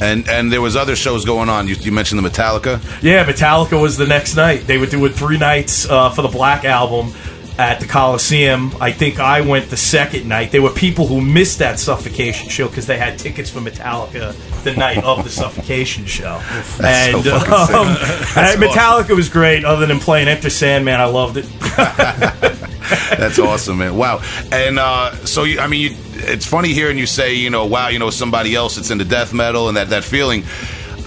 And 0.00 0.28
and 0.28 0.52
there 0.52 0.60
was 0.60 0.76
other 0.76 0.96
shows 0.96 1.24
going 1.24 1.48
on. 1.48 1.68
You, 1.68 1.74
you 1.76 1.92
mentioned 1.92 2.22
the 2.22 2.28
Metallica. 2.28 2.80
Yeah, 3.02 3.24
Metallica 3.24 3.80
was 3.80 3.96
the 3.96 4.06
next 4.06 4.36
night. 4.36 4.66
They 4.66 4.78
were 4.78 4.86
doing 4.86 5.12
three 5.12 5.38
nights 5.38 5.88
uh, 5.88 6.10
for 6.10 6.22
the 6.22 6.28
Black 6.28 6.64
Album 6.64 7.12
at 7.58 7.80
the 7.80 7.86
Coliseum. 7.86 8.72
I 8.80 8.92
think 8.92 9.18
I 9.18 9.40
went 9.40 9.68
the 9.68 9.76
second 9.76 10.28
night. 10.28 10.52
There 10.52 10.62
were 10.62 10.70
people 10.70 11.08
who 11.08 11.20
missed 11.20 11.58
that 11.58 11.80
Suffocation 11.80 12.48
show 12.48 12.68
because 12.68 12.86
they 12.86 12.96
had 12.96 13.18
tickets 13.18 13.50
for 13.50 13.60
Metallica 13.60 14.34
the 14.62 14.74
night 14.74 15.02
of 15.02 15.24
the 15.24 15.30
Suffocation 15.30 16.06
show. 16.06 16.40
and 16.82 17.24
so 17.24 17.34
um, 17.36 17.88
and 18.36 18.62
Metallica 18.62 19.14
was 19.16 19.28
great. 19.28 19.64
Other 19.64 19.86
than 19.86 19.98
playing 19.98 20.28
Enter 20.28 20.50
Sandman, 20.50 21.00
I 21.00 21.06
loved 21.06 21.38
it. 21.38 22.54
That's 23.10 23.38
awesome, 23.38 23.78
man. 23.78 23.96
Wow. 23.96 24.22
And 24.50 24.78
uh, 24.78 25.14
so, 25.26 25.44
you, 25.44 25.60
I 25.60 25.66
mean, 25.66 25.92
you, 25.92 25.96
it's 26.14 26.46
funny 26.46 26.72
hearing 26.72 26.96
you 26.96 27.06
say, 27.06 27.34
you 27.34 27.50
know, 27.50 27.66
wow, 27.66 27.88
you 27.88 27.98
know, 27.98 28.10
somebody 28.10 28.54
else 28.54 28.76
that's 28.76 28.90
into 28.90 29.04
death 29.04 29.34
metal 29.34 29.68
and 29.68 29.76
that, 29.76 29.90
that 29.90 30.04
feeling. 30.04 30.44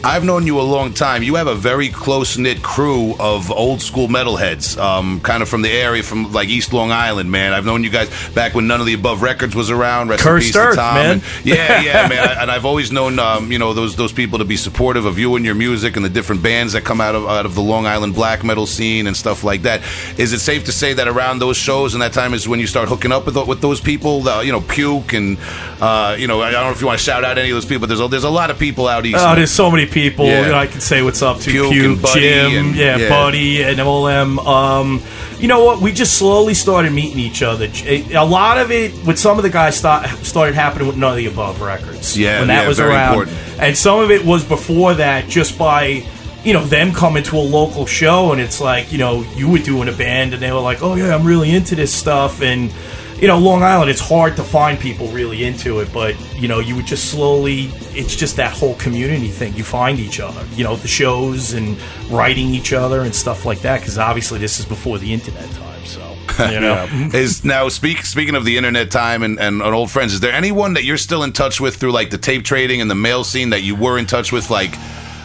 I've 0.04 0.24
known 0.24 0.48
you 0.48 0.60
a 0.60 0.64
long 0.64 0.94
time. 0.94 1.22
You 1.22 1.36
have 1.36 1.46
a 1.48 1.54
very 1.54 1.90
close 1.90 2.36
knit 2.38 2.64
crew 2.64 3.14
of 3.20 3.52
old 3.52 3.82
school 3.82 4.08
metalheads, 4.08 4.76
um, 4.78 5.20
kind 5.22 5.44
of 5.44 5.50
from 5.50 5.62
the 5.62 5.70
area, 5.72 6.02
from 6.02 6.32
like 6.34 6.50
East 6.50 6.74
Long 6.74 6.92
Island, 6.92 7.30
man. 7.32 7.54
I've 7.54 7.66
known 7.66 7.84
you 7.84 7.92
guys 7.92 8.10
back 8.34 8.56
when 8.56 8.66
None 8.66 8.80
of 8.80 8.88
the 8.88 8.94
Above 8.96 9.22
Records 9.22 9.54
was 9.56 9.70
around. 9.70 10.10
Rest 10.10 10.22
in 10.24 10.28
Cursed 10.28 10.56
Earth, 10.56 10.76
Tom. 10.76 10.96
man. 10.96 11.12
And- 11.12 11.24
yeah, 11.44 11.82
yeah, 11.82 12.08
man. 12.08 12.30
I- 12.30 12.42
and 12.42 12.50
I've 12.52 12.66
always 12.66 12.92
known, 12.92 13.20
um, 13.20 13.52
you 13.52 13.60
know, 13.60 13.74
those 13.74 13.96
those 13.96 14.12
people 14.12 14.40
to 14.40 14.46
be 14.46 14.58
supportive 14.58 15.06
of 15.06 15.20
you 15.20 15.36
and 15.36 15.46
your 15.46 15.54
music 15.56 15.96
and 15.96 16.04
the 16.04 16.10
different 16.10 16.42
bands 16.42 16.74
that 16.74 16.84
come 16.84 17.00
out 17.00 17.14
of 17.14 17.28
out 17.28 17.46
of 17.46 17.54
the 17.54 17.62
Long 17.62 17.86
Island 17.86 18.16
black 18.16 18.44
metal 18.44 18.66
scene 18.66 19.06
and 19.06 19.16
stuff 19.16 19.44
like 19.44 19.62
that. 19.64 19.82
Is 20.18 20.34
it 20.34 20.40
safe 20.40 20.66
to 20.66 20.72
say 20.72 20.94
that 20.94 21.08
around 21.08 21.40
those 21.40 21.58
shows 21.58 21.94
and 21.94 22.02
that 22.02 22.14
time 22.14 22.34
is 22.34 22.48
when 22.48 22.60
you 22.60 22.66
start 22.68 22.90
hooking 22.90 23.12
up 23.12 23.28
with 23.28 23.38
with 23.48 23.62
those 23.62 23.80
people? 23.80 24.22
The, 24.22 24.40
you 24.42 24.52
know, 24.52 24.62
Puke 24.62 25.14
and 25.14 25.38
uh, 25.80 26.16
you 26.18 26.26
know, 26.28 26.42
I 26.42 26.50
don't 26.52 26.66
know 26.66 26.72
if 26.72 26.82
you 26.82 26.88
want 26.88 26.98
to 26.98 27.04
shout 27.06 27.24
out 27.24 27.38
any 27.38 27.52
of 27.52 27.56
those 27.56 27.66
people. 27.66 27.82
But 27.82 27.90
there's 27.90 28.02
a, 28.02 28.08
there's 28.08 28.24
a 28.24 28.30
lot 28.30 28.50
of 28.50 28.58
people 28.58 28.88
out 28.88 29.06
east. 29.06 29.18
Oh, 29.20 29.36
there's 29.36 29.52
so 29.52 29.70
many 29.70 29.86
people 29.92 30.26
Yeah. 30.26 30.42
that 30.44 30.54
I 30.56 30.68
can 30.68 30.82
say 30.82 31.02
what's 31.02 31.22
up 31.22 31.40
to. 31.42 31.52
Puke 31.52 31.72
Puke, 31.72 32.02
Buddy 32.02 32.22
Jim, 32.22 32.58
and- 32.58 32.76
yeah, 32.76 32.98
yeah. 32.98 33.10
Buddy, 33.10 33.62
and 33.64 33.80
all 33.80 34.06
them. 34.06 34.40
Um, 34.40 35.02
you 35.40 35.48
know 35.48 35.64
what? 35.64 35.82
We 35.82 35.92
just 35.92 36.18
slowly 36.18 36.54
started 36.54 36.92
meeting 36.94 37.20
each 37.20 37.42
other. 37.44 37.68
A 37.86 38.26
lot 38.26 38.58
of 38.58 38.72
it, 38.72 38.94
with 39.06 39.20
some 39.20 39.38
of 39.38 39.44
the 39.44 39.50
guys, 39.50 39.76
start, 39.78 40.08
started 40.26 40.56
happening 40.56 40.88
with 40.88 40.98
none 40.98 41.12
of 41.12 41.18
the 41.18 41.28
above 41.28 41.62
records. 41.62 42.18
Yeah, 42.18 42.40
when 42.40 42.48
that 42.48 42.64
yeah, 42.64 42.68
was 42.68 42.80
around, 42.80 43.14
important. 43.14 43.38
and 43.60 43.78
some 43.78 44.00
of 44.00 44.10
it 44.12 44.26
was 44.26 44.44
before 44.44 44.96
that, 44.96 45.28
just 45.30 45.58
by. 45.58 46.04
You 46.44 46.54
know, 46.54 46.66
them 46.66 46.92
coming 46.92 47.22
to 47.26 47.36
a 47.38 47.46
local 47.46 47.86
show, 47.86 48.32
and 48.32 48.42
it's 48.42 48.60
like, 48.60 48.92
you 48.92 48.98
know, 48.98 49.24
you 49.36 49.48
were 49.48 49.60
doing 49.60 49.88
a 49.88 49.92
band, 49.92 50.34
and 50.34 50.42
they 50.42 50.52
were 50.52 50.60
like, 50.60 50.82
oh, 50.82 50.96
yeah, 50.96 51.14
I'm 51.14 51.24
really 51.24 51.52
into 51.52 51.76
this 51.76 51.94
stuff. 51.94 52.42
And, 52.42 52.74
you 53.22 53.28
know, 53.28 53.38
Long 53.38 53.62
Island, 53.62 53.92
it's 53.92 54.02
hard 54.02 54.36
to 54.38 54.44
find 54.44 54.80
people 54.80 55.08
really 55.10 55.44
into 55.44 55.80
it, 55.80 55.94
but 55.94 56.20
you 56.36 56.48
know, 56.48 56.60
you 56.60 56.76
would 56.76 56.88
just 56.88 57.12
slowly. 57.12 57.70
It's 57.94 58.16
just 58.16 58.36
that 58.38 58.52
whole 58.52 58.74
community 58.76 59.28
thing. 59.28 59.54
You 59.54 59.64
find 59.64 60.00
each 60.00 60.20
other, 60.20 60.44
you 60.56 60.64
know, 60.64 60.76
the 60.76 60.88
shows 60.88 61.54
and 61.54 61.78
writing 62.10 62.48
each 62.48 62.74
other 62.74 63.02
and 63.02 63.14
stuff 63.14 63.46
like 63.46 63.60
that. 63.60 63.82
Because 63.82 64.00
obviously, 64.00 64.40
this 64.40 64.60
is 64.60 64.66
before 64.66 64.98
the 64.98 65.14
internet 65.14 65.48
time, 65.52 65.86
so 65.86 66.16
you 66.50 66.60
know. 66.60 66.88
is 67.14 67.46
now 67.46 67.70
speak 67.70 68.00
speaking 68.06 68.34
of 68.34 68.44
the 68.44 68.58
internet 68.58 68.90
time 68.90 69.22
and, 69.22 69.40
and, 69.40 69.62
and 69.62 69.76
old 69.76 69.92
friends 69.92 70.14
is 70.14 70.22
there 70.22 70.32
anyone 70.32 70.74
that 70.74 70.84
you're 70.84 70.98
still 70.98 71.24
in 71.24 71.32
touch 71.34 71.60
with 71.60 71.76
through 71.76 71.92
like 71.92 72.10
the 72.10 72.18
tape 72.18 72.44
trading 72.44 72.80
and 72.80 72.90
the 72.90 72.96
mail 72.96 73.24
scene 73.24 73.50
that 73.50 73.64
you 73.64 73.76
were 73.76 73.98
in 73.98 74.06
touch 74.06 74.32
with 74.32 74.50
like 74.50 74.74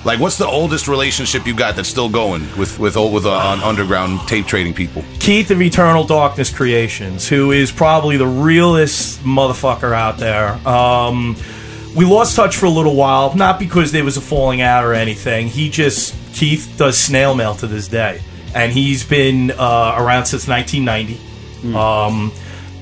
like 0.07 0.21
what's 0.21 0.39
the 0.39 0.47
oldest 0.47 0.87
relationship 0.87 1.47
you 1.47 1.55
got 1.55 1.75
that's 1.75 1.89
still 1.89 2.09
going 2.09 2.43
with 2.57 2.79
with 2.79 2.97
old 2.97 3.13
with 3.13 3.27
uh, 3.27 3.33
on 3.33 3.61
underground 3.61 4.21
tape 4.29 4.47
trading 4.47 4.73
people 4.73 5.05
Keith 5.19 5.51
of 5.51 5.61
Eternal 5.61 6.05
Darkness 6.05 6.55
Creations, 6.55 7.29
who 7.29 7.51
is 7.51 7.73
probably 7.73 8.17
the 8.17 8.27
realest 8.29 9.25
motherfucker 9.25 9.93
out 9.93 10.19
there. 10.19 10.53
Um, 10.67 11.37
we 11.97 12.05
lost 12.05 12.37
touch 12.37 12.57
for 12.57 12.67
a 12.67 12.71
little 12.71 12.95
while, 12.95 13.35
not 13.35 13.59
because 13.59 13.91
there 13.91 14.05
was 14.05 14.17
a 14.17 14.21
falling 14.21 14.61
out 14.61 14.85
or 14.85 14.95
anything. 14.95 15.49
He 15.49 15.69
just 15.69 16.15
Keith 16.33 16.73
does 16.79 16.97
snail 16.97 17.35
mail 17.35 17.57
to 17.57 17.67
this 17.67 17.89
day, 17.89 18.23
and 18.55 18.71
he's 18.71 19.03
been 19.03 19.51
uh, 19.51 19.97
around 19.99 20.27
since 20.27 20.47
1990. 20.47 21.75
Um, 21.77 22.31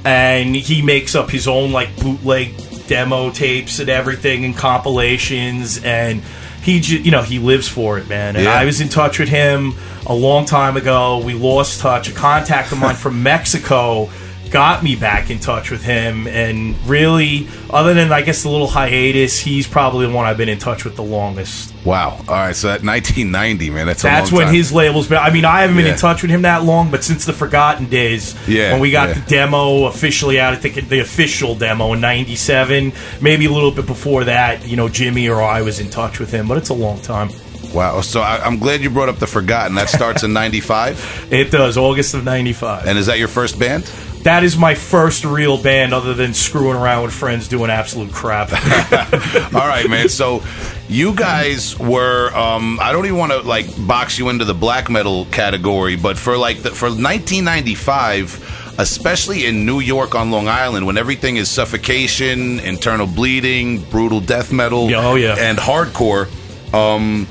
and 0.04 0.54
he 0.54 0.82
makes 0.82 1.14
up 1.14 1.30
his 1.30 1.48
own 1.48 1.72
like 1.72 1.96
bootleg 1.96 2.54
demo 2.86 3.30
tapes 3.30 3.78
and 3.78 3.88
everything 3.88 4.44
and 4.44 4.54
compilations 4.54 5.82
and 5.82 6.22
he 6.64 6.78
you 6.78 7.10
know 7.10 7.22
he 7.22 7.38
lives 7.38 7.68
for 7.68 7.98
it 7.98 8.08
man 8.08 8.36
and 8.36 8.44
Yeah. 8.44 8.54
i 8.54 8.64
was 8.64 8.80
in 8.80 8.88
touch 8.88 9.18
with 9.18 9.28
him 9.28 9.74
a 10.06 10.14
long 10.14 10.46
time 10.46 10.76
ago 10.76 11.18
we 11.18 11.34
lost 11.34 11.80
touch 11.80 12.08
a 12.08 12.12
contact 12.12 12.72
of 12.72 12.78
mine 12.78 12.96
from 12.96 13.22
mexico 13.22 14.08
got 14.54 14.84
me 14.84 14.94
back 14.94 15.30
in 15.30 15.40
touch 15.40 15.68
with 15.72 15.82
him 15.82 16.28
and 16.28 16.76
really 16.86 17.48
other 17.70 17.92
than 17.92 18.12
i 18.12 18.22
guess 18.22 18.44
the 18.44 18.48
little 18.48 18.68
hiatus 18.68 19.40
he's 19.40 19.66
probably 19.66 20.06
the 20.06 20.12
one 20.12 20.24
i've 20.26 20.36
been 20.36 20.48
in 20.48 20.58
touch 20.58 20.84
with 20.84 20.94
the 20.94 21.02
longest 21.02 21.72
Wow. 21.84 22.16
All 22.28 22.34
right. 22.34 22.56
So 22.56 22.68
that 22.68 22.82
1990, 22.82 23.68
man. 23.68 23.86
That's 23.86 24.00
a 24.04 24.06
that's 24.06 24.32
when 24.32 24.46
time. 24.46 24.54
his 24.54 24.72
label's 24.72 25.06
been. 25.06 25.18
I 25.18 25.28
mean, 25.30 25.44
I 25.44 25.60
haven't 25.60 25.76
been 25.76 25.84
Yeah. 25.84 25.92
in 25.92 25.98
touch 25.98 26.22
with 26.22 26.30
him 26.30 26.40
that 26.40 26.64
long, 26.64 26.90
but 26.90 27.04
since 27.04 27.26
the 27.26 27.34
Forgotten 27.34 27.90
Days, 27.90 28.34
Yeah, 28.48 28.72
when 28.72 28.80
we 28.80 28.90
got 28.90 29.08
yeah. 29.08 29.14
the 29.16 29.20
demo 29.28 29.84
officially 29.84 30.40
out, 30.40 30.54
I 30.54 30.56
think 30.56 30.88
the 30.88 31.00
official 31.00 31.54
demo 31.54 31.92
in 31.92 32.00
'97, 32.00 32.94
maybe 33.20 33.44
a 33.44 33.50
little 33.50 33.70
bit 33.70 33.84
before 33.84 34.24
that, 34.24 34.66
you 34.66 34.76
know, 34.78 34.88
Jimmy 34.88 35.28
or 35.28 35.42
I 35.42 35.60
was 35.60 35.78
in 35.78 35.90
touch 35.90 36.18
with 36.18 36.30
him, 36.30 36.48
but 36.48 36.56
it's 36.56 36.70
a 36.70 36.74
long 36.74 37.02
time. 37.02 37.28
Wow. 37.74 38.00
So 38.00 38.22
I, 38.22 38.38
I'm 38.42 38.58
glad 38.58 38.80
you 38.80 38.88
brought 38.88 39.10
up 39.10 39.18
the 39.18 39.26
Forgotten. 39.26 39.74
That 39.74 39.90
starts 39.90 40.22
in 40.22 40.32
'95, 40.32 41.28
It 41.30 41.50
does 41.50 41.76
August 41.76 42.14
of 42.14 42.24
'95. 42.24 42.86
and 42.86 42.96
is 42.96 43.04
that 43.08 43.18
your 43.18 43.28
first 43.28 43.58
band? 43.58 43.84
That 44.24 44.42
is 44.42 44.56
my 44.56 44.74
first 44.74 45.24
real 45.24 45.62
band, 45.62 45.92
other 45.92 46.14
than 46.14 46.32
screwing 46.34 46.76
around 46.76 47.02
with 47.04 47.12
friends 47.12 47.46
doing 47.46 47.70
absolute 47.70 48.10
crap. 48.12 48.50
All 49.54 49.68
right, 49.68 49.88
man. 49.88 50.08
So 50.08 50.42
you 50.88 51.14
guys 51.14 51.78
were 51.78 52.34
um 52.34 52.80
I 52.80 52.92
don't 52.92 53.04
even 53.04 53.18
want 53.18 53.32
to 53.32 53.40
like 53.40 53.66
box 53.86 54.18
you 54.18 54.30
into 54.30 54.44
the 54.46 54.54
black 54.54 54.88
metal 54.88 55.26
category, 55.26 55.96
but 55.96 56.16
for 56.18 56.38
like 56.38 56.62
the, 56.62 56.70
for 56.70 56.86
1995, 56.88 58.74
especially 58.78 59.46
in 59.46 59.66
New 59.66 59.80
York 59.80 60.14
on 60.14 60.30
Long 60.30 60.48
Island 60.48 60.86
when 60.86 60.96
everything 60.98 61.36
is 61.36 61.50
suffocation, 61.50 62.60
internal 62.60 63.06
bleeding, 63.06 63.82
brutal 63.90 64.20
death 64.20 64.52
metal, 64.52 64.90
Yeah, 64.90 65.06
oh, 65.06 65.14
yeah. 65.16 65.36
and 65.38 65.58
hardcore 65.58 66.28
um 66.74 67.28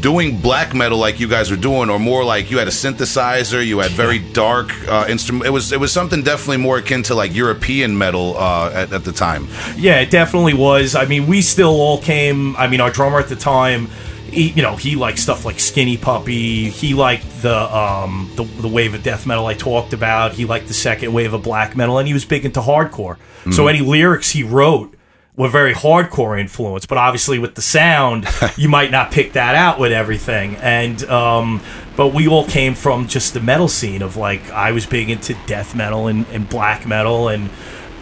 doing 0.00 0.40
black 0.40 0.74
metal 0.74 0.98
like 0.98 1.20
you 1.20 1.28
guys 1.28 1.50
were 1.50 1.56
doing 1.56 1.90
or 1.90 1.98
more 1.98 2.24
like 2.24 2.50
you 2.50 2.58
had 2.58 2.68
a 2.68 2.70
synthesizer 2.72 3.64
you 3.64 3.78
had 3.78 3.90
very 3.92 4.18
dark 4.18 4.72
uh, 4.88 5.06
instrument 5.08 5.46
it 5.46 5.50
was 5.50 5.72
it 5.72 5.80
was 5.80 5.92
something 5.92 6.22
definitely 6.22 6.56
more 6.56 6.78
akin 6.78 7.02
to 7.02 7.14
like 7.14 7.34
european 7.34 7.96
metal 7.96 8.36
uh, 8.36 8.70
at, 8.72 8.92
at 8.92 9.04
the 9.04 9.12
time 9.12 9.46
Yeah, 9.76 10.00
it 10.00 10.10
definitely 10.10 10.54
was. 10.54 10.94
I 10.94 11.04
mean, 11.06 11.26
we 11.26 11.42
still 11.42 11.80
all 11.80 11.98
came. 12.00 12.56
I 12.56 12.66
mean, 12.68 12.80
our 12.80 12.90
drummer 12.90 13.18
at 13.18 13.28
the 13.28 13.36
time, 13.36 13.88
he, 14.30 14.48
you 14.50 14.62
know, 14.62 14.76
he 14.76 14.96
liked 14.96 15.18
stuff 15.18 15.44
like 15.44 15.60
Skinny 15.60 15.96
Puppy. 15.96 16.68
He 16.70 16.94
liked 16.94 17.42
the 17.42 17.56
um 17.76 18.30
the, 18.36 18.44
the 18.44 18.68
wave 18.68 18.94
of 18.94 19.02
death 19.02 19.26
metal 19.26 19.46
I 19.46 19.54
talked 19.54 19.92
about. 19.92 20.32
He 20.32 20.44
liked 20.44 20.68
the 20.68 20.74
second 20.74 21.12
wave 21.12 21.32
of 21.34 21.42
black 21.42 21.76
metal, 21.76 21.98
and 21.98 22.06
he 22.08 22.14
was 22.14 22.24
big 22.24 22.44
into 22.44 22.60
hardcore. 22.60 23.16
So 23.52 23.66
any 23.66 23.80
lyrics 23.80 24.30
he 24.30 24.42
wrote 24.42 24.94
were 25.38 25.48
very 25.48 25.72
hardcore 25.72 26.38
influenced. 26.38 26.88
But 26.88 26.98
obviously, 26.98 27.38
with 27.38 27.54
the 27.54 27.62
sound, 27.62 28.26
you 28.56 28.68
might 28.68 28.90
not 28.90 29.10
pick 29.10 29.32
that 29.32 29.54
out 29.54 29.78
with 29.78 29.92
everything. 29.92 30.56
And 30.56 31.02
um, 31.04 31.62
but 31.96 32.08
we 32.08 32.28
all 32.28 32.44
came 32.44 32.74
from 32.74 33.06
just 33.06 33.32
the 33.32 33.40
metal 33.40 33.68
scene 33.68 34.02
of 34.02 34.18
like 34.18 34.50
I 34.50 34.72
was 34.72 34.84
big 34.84 35.08
into 35.08 35.34
death 35.46 35.74
metal 35.74 36.08
and, 36.08 36.26
and 36.28 36.46
black 36.46 36.86
metal 36.86 37.28
and 37.28 37.48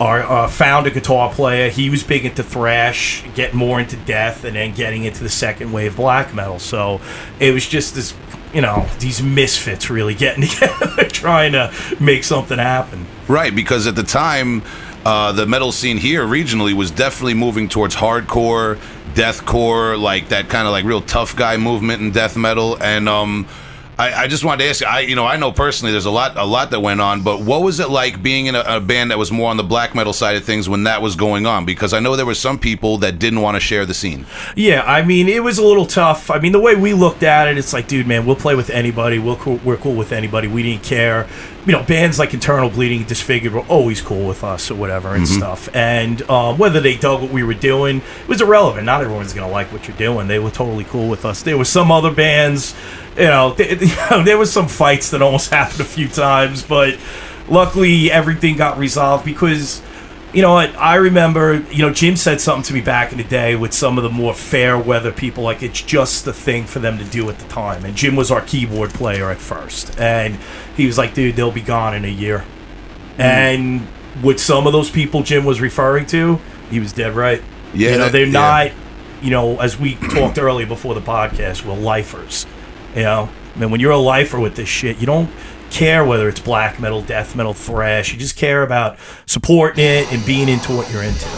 our 0.00 0.22
uh, 0.22 0.46
founder 0.48 0.90
guitar 0.90 1.32
player 1.32 1.70
he 1.70 1.88
was 1.88 2.02
big 2.02 2.26
into 2.26 2.42
thrash 2.42 3.24
getting 3.34 3.56
more 3.58 3.80
into 3.80 3.96
death 3.96 4.44
and 4.44 4.54
then 4.54 4.74
getting 4.74 5.04
into 5.04 5.22
the 5.22 5.28
second 5.30 5.72
wave 5.72 5.96
black 5.96 6.34
metal 6.34 6.58
so 6.58 7.00
it 7.40 7.54
was 7.54 7.66
just 7.66 7.94
this 7.94 8.12
you 8.52 8.60
know 8.60 8.86
these 8.98 9.22
misfits 9.22 9.88
really 9.88 10.14
getting 10.14 10.42
together 10.46 11.04
trying 11.04 11.52
to 11.52 11.72
make 11.98 12.24
something 12.24 12.58
happen 12.58 13.06
Right, 13.28 13.54
because 13.54 13.88
at 13.88 13.96
the 13.96 14.04
time, 14.04 14.62
uh, 15.06 15.30
the 15.30 15.46
metal 15.46 15.70
scene 15.70 15.98
here 15.98 16.26
regionally 16.26 16.72
was 16.72 16.90
definitely 16.90 17.34
moving 17.34 17.68
towards 17.68 17.94
hardcore, 17.94 18.74
deathcore, 19.14 19.96
like 19.96 20.30
that 20.30 20.48
kind 20.48 20.66
of 20.66 20.72
like 20.72 20.84
real 20.84 21.00
tough 21.00 21.36
guy 21.36 21.56
movement 21.56 22.02
in 22.02 22.10
death 22.10 22.36
metal. 22.36 22.76
And 22.82 23.08
um, 23.08 23.46
I, 23.98 24.24
I 24.24 24.26
just 24.26 24.44
wanted 24.44 24.64
to 24.64 24.70
ask 24.70 24.80
you, 24.80 24.86
I 24.86 25.00
you 25.00 25.16
know 25.16 25.26
I 25.26 25.36
know 25.36 25.52
personally 25.52 25.92
there's 25.92 26.06
a 26.06 26.10
lot 26.10 26.36
a 26.36 26.44
lot 26.44 26.70
that 26.70 26.80
went 26.80 27.00
on, 27.00 27.22
but 27.22 27.40
what 27.40 27.62
was 27.62 27.80
it 27.80 27.88
like 27.88 28.22
being 28.22 28.46
in 28.46 28.54
a, 28.54 28.62
a 28.66 28.80
band 28.80 29.10
that 29.10 29.18
was 29.18 29.32
more 29.32 29.50
on 29.50 29.56
the 29.56 29.64
black 29.64 29.94
metal 29.94 30.12
side 30.12 30.36
of 30.36 30.44
things 30.44 30.68
when 30.68 30.84
that 30.84 31.02
was 31.02 31.16
going 31.16 31.46
on? 31.46 31.64
Because 31.64 31.92
I 31.92 32.00
know 32.00 32.16
there 32.16 32.26
were 32.26 32.34
some 32.34 32.58
people 32.58 32.98
that 32.98 33.18
didn't 33.18 33.40
want 33.40 33.56
to 33.56 33.60
share 33.60 33.86
the 33.86 33.94
scene. 33.94 34.26
Yeah, 34.54 34.82
I 34.82 35.02
mean, 35.02 35.28
it 35.28 35.42
was 35.42 35.58
a 35.58 35.64
little 35.64 35.86
tough. 35.86 36.30
I 36.30 36.38
mean, 36.38 36.52
the 36.52 36.60
way 36.60 36.76
we 36.76 36.92
looked 36.92 37.22
at 37.22 37.48
it, 37.48 37.58
it's 37.58 37.72
like, 37.72 37.88
dude, 37.88 38.06
man, 38.06 38.26
we'll 38.26 38.36
play 38.36 38.54
with 38.54 38.70
anybody. 38.70 39.18
We'll 39.18 39.36
cool, 39.36 39.60
we're 39.64 39.76
cool 39.76 39.94
with 39.94 40.12
anybody. 40.12 40.48
We 40.48 40.62
didn't 40.62 40.82
care. 40.82 41.26
You 41.64 41.72
know, 41.72 41.82
bands 41.82 42.18
like 42.18 42.32
Internal 42.32 42.70
Bleeding, 42.70 43.04
Disfigured 43.04 43.52
were 43.52 43.66
always 43.66 44.00
cool 44.00 44.28
with 44.28 44.44
us 44.44 44.70
or 44.70 44.76
whatever 44.76 45.16
and 45.16 45.26
stuff. 45.26 45.68
And 45.74 46.22
um, 46.30 46.58
whether 46.58 46.80
they 46.80 46.96
dug 46.96 47.22
what 47.22 47.32
we 47.32 47.42
were 47.42 47.54
doing 47.54 47.96
it 47.96 48.28
was 48.28 48.40
irrelevant. 48.40 48.84
Not 48.86 49.02
everyone's 49.02 49.32
gonna 49.32 49.50
like 49.50 49.72
what 49.72 49.88
you're 49.88 49.96
doing. 49.96 50.28
They 50.28 50.38
were 50.38 50.50
totally 50.50 50.84
cool 50.84 51.08
with 51.08 51.24
us. 51.24 51.42
There 51.42 51.58
were 51.58 51.64
some 51.64 51.90
other 51.90 52.12
bands, 52.12 52.74
you 53.16 53.24
know, 53.24 53.54
th- 53.54 53.80
you 53.80 53.96
know, 54.10 54.22
there 54.22 54.38
was 54.38 54.52
some 54.52 54.68
fights 54.68 55.10
that 55.10 55.22
almost 55.22 55.50
happened 55.50 55.80
a 55.80 55.84
few 55.84 56.08
times, 56.08 56.62
but 56.62 56.98
luckily 57.48 58.10
everything 58.10 58.56
got 58.56 58.78
resolved 58.78 59.24
because 59.24 59.82
you 60.32 60.42
know 60.42 60.52
what? 60.52 60.76
I 60.76 60.96
remember, 60.96 61.64
you 61.70 61.78
know, 61.78 61.92
Jim 61.92 62.14
said 62.14 62.42
something 62.42 62.64
to 62.64 62.74
me 62.74 62.82
back 62.82 63.10
in 63.10 63.16
the 63.16 63.24
day 63.24 63.56
with 63.56 63.72
some 63.72 63.96
of 63.96 64.04
the 64.04 64.10
more 64.10 64.34
fair 64.34 64.78
weather 64.78 65.10
people. 65.10 65.42
Like, 65.44 65.62
it's 65.62 65.80
just 65.80 66.26
the 66.26 66.32
thing 66.34 66.64
for 66.64 66.78
them 66.78 66.98
to 66.98 67.04
do 67.04 67.30
at 67.30 67.38
the 67.38 67.48
time. 67.48 67.86
And 67.86 67.96
Jim 67.96 68.16
was 68.16 68.30
our 68.30 68.42
keyboard 68.42 68.90
player 68.90 69.30
at 69.30 69.38
first. 69.38 69.98
And 69.98 70.36
he 70.76 70.86
was 70.86 70.98
like, 70.98 71.14
dude, 71.14 71.36
they'll 71.36 71.52
be 71.52 71.62
gone 71.62 71.94
in 71.94 72.04
a 72.04 72.08
year. 72.08 72.40
Hmm. 73.16 73.22
And 73.22 73.88
with 74.22 74.38
some 74.38 74.66
of 74.66 74.74
those 74.74 74.90
people 74.90 75.22
Jim 75.22 75.44
was 75.44 75.60
referring 75.60 76.04
to, 76.06 76.38
he 76.70 76.80
was 76.80 76.92
dead 76.92 77.14
right. 77.14 77.42
Yeah, 77.72 77.92
You 77.92 77.98
know, 77.98 78.08
they're 78.10 78.26
yeah. 78.26 78.32
not, 78.32 78.72
you 79.22 79.30
know, 79.30 79.58
as 79.58 79.78
we 79.78 79.94
talked 79.94 80.38
earlier 80.38 80.66
before 80.66 80.94
the 80.94 81.00
podcast, 81.00 81.64
we're 81.64 81.74
lifers. 81.74 82.46
You 82.96 83.02
know, 83.02 83.28
and 83.56 83.70
when 83.70 83.80
you're 83.80 83.92
a 83.92 83.98
lifer 83.98 84.40
with 84.40 84.56
this 84.56 84.68
shit, 84.68 84.98
you 84.98 85.06
don't 85.06 85.30
care 85.70 86.04
whether 86.04 86.28
it's 86.28 86.40
black 86.40 86.80
metal, 86.80 87.02
death 87.02 87.36
metal, 87.36 87.52
thrash. 87.52 88.12
You 88.12 88.18
just 88.18 88.36
care 88.36 88.62
about 88.62 88.98
supporting 89.26 89.84
it 89.84 90.12
and 90.12 90.24
being 90.24 90.48
into 90.48 90.72
what 90.72 90.90
you're 90.90 91.02
into. 91.02 91.28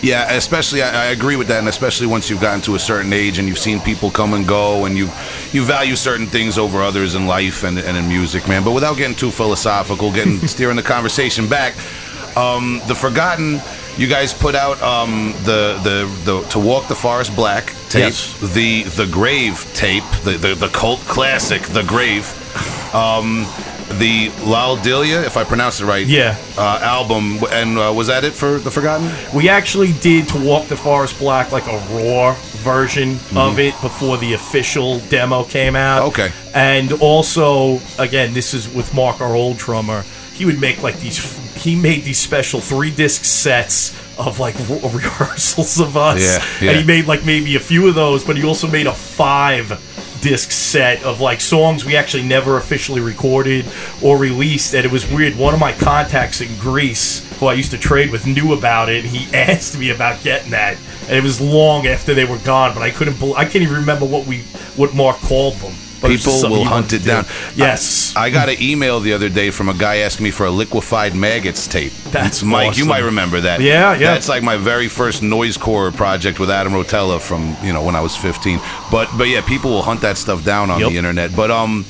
Yeah, 0.00 0.32
especially 0.34 0.80
I, 0.80 1.06
I 1.06 1.06
agree 1.06 1.34
with 1.34 1.48
that, 1.48 1.58
and 1.58 1.68
especially 1.68 2.06
once 2.06 2.30
you've 2.30 2.40
gotten 2.40 2.60
to 2.62 2.76
a 2.76 2.78
certain 2.78 3.12
age 3.12 3.38
and 3.38 3.48
you've 3.48 3.58
seen 3.58 3.80
people 3.80 4.10
come 4.10 4.32
and 4.32 4.46
go, 4.46 4.84
and 4.84 4.96
you 4.96 5.08
you 5.50 5.64
value 5.64 5.96
certain 5.96 6.26
things 6.26 6.56
over 6.56 6.82
others 6.82 7.16
in 7.16 7.26
life 7.26 7.64
and, 7.64 7.78
and 7.78 7.96
in 7.96 8.08
music, 8.08 8.46
man. 8.46 8.62
But 8.62 8.72
without 8.72 8.96
getting 8.96 9.16
too 9.16 9.32
philosophical, 9.32 10.12
getting 10.12 10.38
steering 10.46 10.76
the 10.76 10.84
conversation 10.84 11.48
back, 11.48 11.74
um, 12.36 12.80
the 12.86 12.94
Forgotten, 12.94 13.60
you 13.98 14.06
guys 14.06 14.32
put 14.32 14.54
out 14.54 14.80
um, 14.82 15.32
the, 15.44 15.78
the 15.82 16.22
the 16.24 16.48
to 16.50 16.58
walk 16.58 16.88
the 16.88 16.94
forest 16.94 17.34
black 17.36 17.66
tape, 17.88 18.04
Yes. 18.04 18.34
the 18.54 18.84
the 18.84 19.06
grave 19.06 19.68
tape, 19.74 20.04
the, 20.24 20.32
the 20.38 20.54
the 20.54 20.68
cult 20.68 21.00
classic, 21.00 21.62
the 21.62 21.82
grave. 21.82 22.24
Um, 22.94 23.44
the 23.98 24.28
L'Aldilia, 24.44 25.24
if 25.24 25.38
I 25.38 25.44
pronounce 25.44 25.80
it 25.80 25.86
right, 25.86 26.06
Yeah. 26.06 26.36
uh, 26.58 26.78
album, 26.82 27.38
and 27.50 27.78
uh, 27.78 27.90
was 27.96 28.08
that 28.08 28.22
it 28.22 28.34
for 28.34 28.58
the 28.58 28.70
Forgotten? 28.70 29.10
We 29.34 29.48
actually 29.48 29.92
did 29.94 30.28
to 30.28 30.38
walk 30.38 30.68
the 30.68 30.76
forest 30.76 31.18
black 31.18 31.52
like 31.52 31.66
a 31.66 31.78
raw 31.90 32.34
version 32.62 33.18
of 33.34 33.58
it 33.58 33.72
before 33.80 34.18
the 34.18 34.34
official 34.34 34.98
demo 35.08 35.42
came 35.44 35.74
out. 35.74 36.02
Okay. 36.08 36.30
And 36.54 36.92
also, 37.00 37.80
again, 37.98 38.34
this 38.34 38.52
is 38.52 38.68
with 38.68 38.92
Mark, 38.92 39.22
our 39.22 39.34
old 39.34 39.56
drummer. 39.56 40.04
He 40.34 40.44
would 40.44 40.60
make 40.60 40.82
like 40.82 41.00
these. 41.00 41.18
He 41.58 41.76
made 41.76 42.04
these 42.04 42.18
special 42.18 42.60
three 42.60 42.90
disc 42.90 43.24
sets 43.24 43.94
of 44.18 44.38
like 44.40 44.58
re- 44.68 44.80
rehearsals 44.92 45.80
of 45.80 45.96
us. 45.96 46.20
Yeah, 46.20 46.64
yeah. 46.64 46.70
And 46.70 46.80
he 46.80 46.86
made 46.86 47.06
like 47.06 47.24
maybe 47.24 47.56
a 47.56 47.60
few 47.60 47.88
of 47.88 47.94
those, 47.94 48.24
but 48.24 48.36
he 48.36 48.44
also 48.44 48.66
made 48.68 48.86
a 48.86 48.94
five 48.94 49.84
disc 50.20 50.50
set 50.50 51.00
of 51.04 51.20
like 51.20 51.40
songs 51.40 51.84
we 51.84 51.94
actually 51.94 52.24
never 52.24 52.56
officially 52.56 53.00
recorded 53.00 53.64
or 54.02 54.18
released. 54.18 54.74
And 54.74 54.84
it 54.84 54.90
was 54.90 55.08
weird. 55.10 55.36
One 55.36 55.54
of 55.54 55.60
my 55.60 55.72
contacts 55.72 56.40
in 56.40 56.56
greece 56.58 57.24
who 57.38 57.46
i 57.46 57.52
used 57.54 57.70
to 57.70 57.78
trade 57.78 58.10
with 58.10 58.26
knew 58.26 58.52
about 58.52 58.88
it. 58.88 59.04
He 59.04 59.32
asked 59.36 59.78
me 59.78 59.90
about 59.90 60.22
getting 60.22 60.50
that. 60.50 60.76
And 61.02 61.16
it 61.16 61.22
was 61.22 61.40
long 61.40 61.86
after 61.86 62.14
they 62.14 62.24
were 62.24 62.38
gone 62.38 62.74
but 62.74 62.82
i 62.82 62.90
couldn't 62.90 63.22
i 63.36 63.44
can't 63.44 63.62
even 63.62 63.76
remember 63.76 64.04
what 64.04 64.26
we 64.26 64.40
what 64.76 64.94
mark 64.94 65.16
called 65.18 65.54
them 65.54 65.72
But 66.00 66.10
People 66.10 66.40
will 66.50 66.64
hunt 66.64 66.92
it 66.92 67.00
do. 67.02 67.06
down. 67.08 67.24
yes 67.56 68.14
I 68.16 68.30
got 68.30 68.48
an 68.48 68.56
email 68.62 69.00
the 69.00 69.12
other 69.14 69.28
day 69.28 69.50
from 69.50 69.68
a 69.68 69.74
guy 69.74 69.96
asking 69.98 70.24
me 70.24 70.30
for 70.30 70.46
a 70.46 70.50
liquefied 70.50 71.14
maggots 71.14 71.66
tape. 71.66 71.92
That's 72.10 72.42
Mike. 72.42 72.76
You 72.78 72.84
might 72.84 73.04
remember 73.04 73.40
that. 73.40 73.60
Yeah, 73.60 73.92
yeah. 73.94 74.12
That's 74.14 74.28
like 74.28 74.42
my 74.42 74.56
very 74.56 74.88
first 74.88 75.22
Noise 75.22 75.56
noisecore 75.58 75.94
project 75.96 76.38
with 76.38 76.50
Adam 76.50 76.72
Rotella 76.72 77.20
from 77.20 77.56
you 77.62 77.72
know 77.72 77.82
when 77.82 77.96
I 77.96 78.00
was 78.00 78.14
15. 78.16 78.60
But 78.90 79.08
but 79.18 79.28
yeah, 79.28 79.40
people 79.40 79.70
will 79.70 79.82
hunt 79.82 80.00
that 80.02 80.16
stuff 80.18 80.44
down 80.44 80.70
on 80.70 80.80
Yep. 80.80 80.90
the 80.90 80.96
internet. 80.98 81.34
But 81.36 81.50
um. 81.50 81.84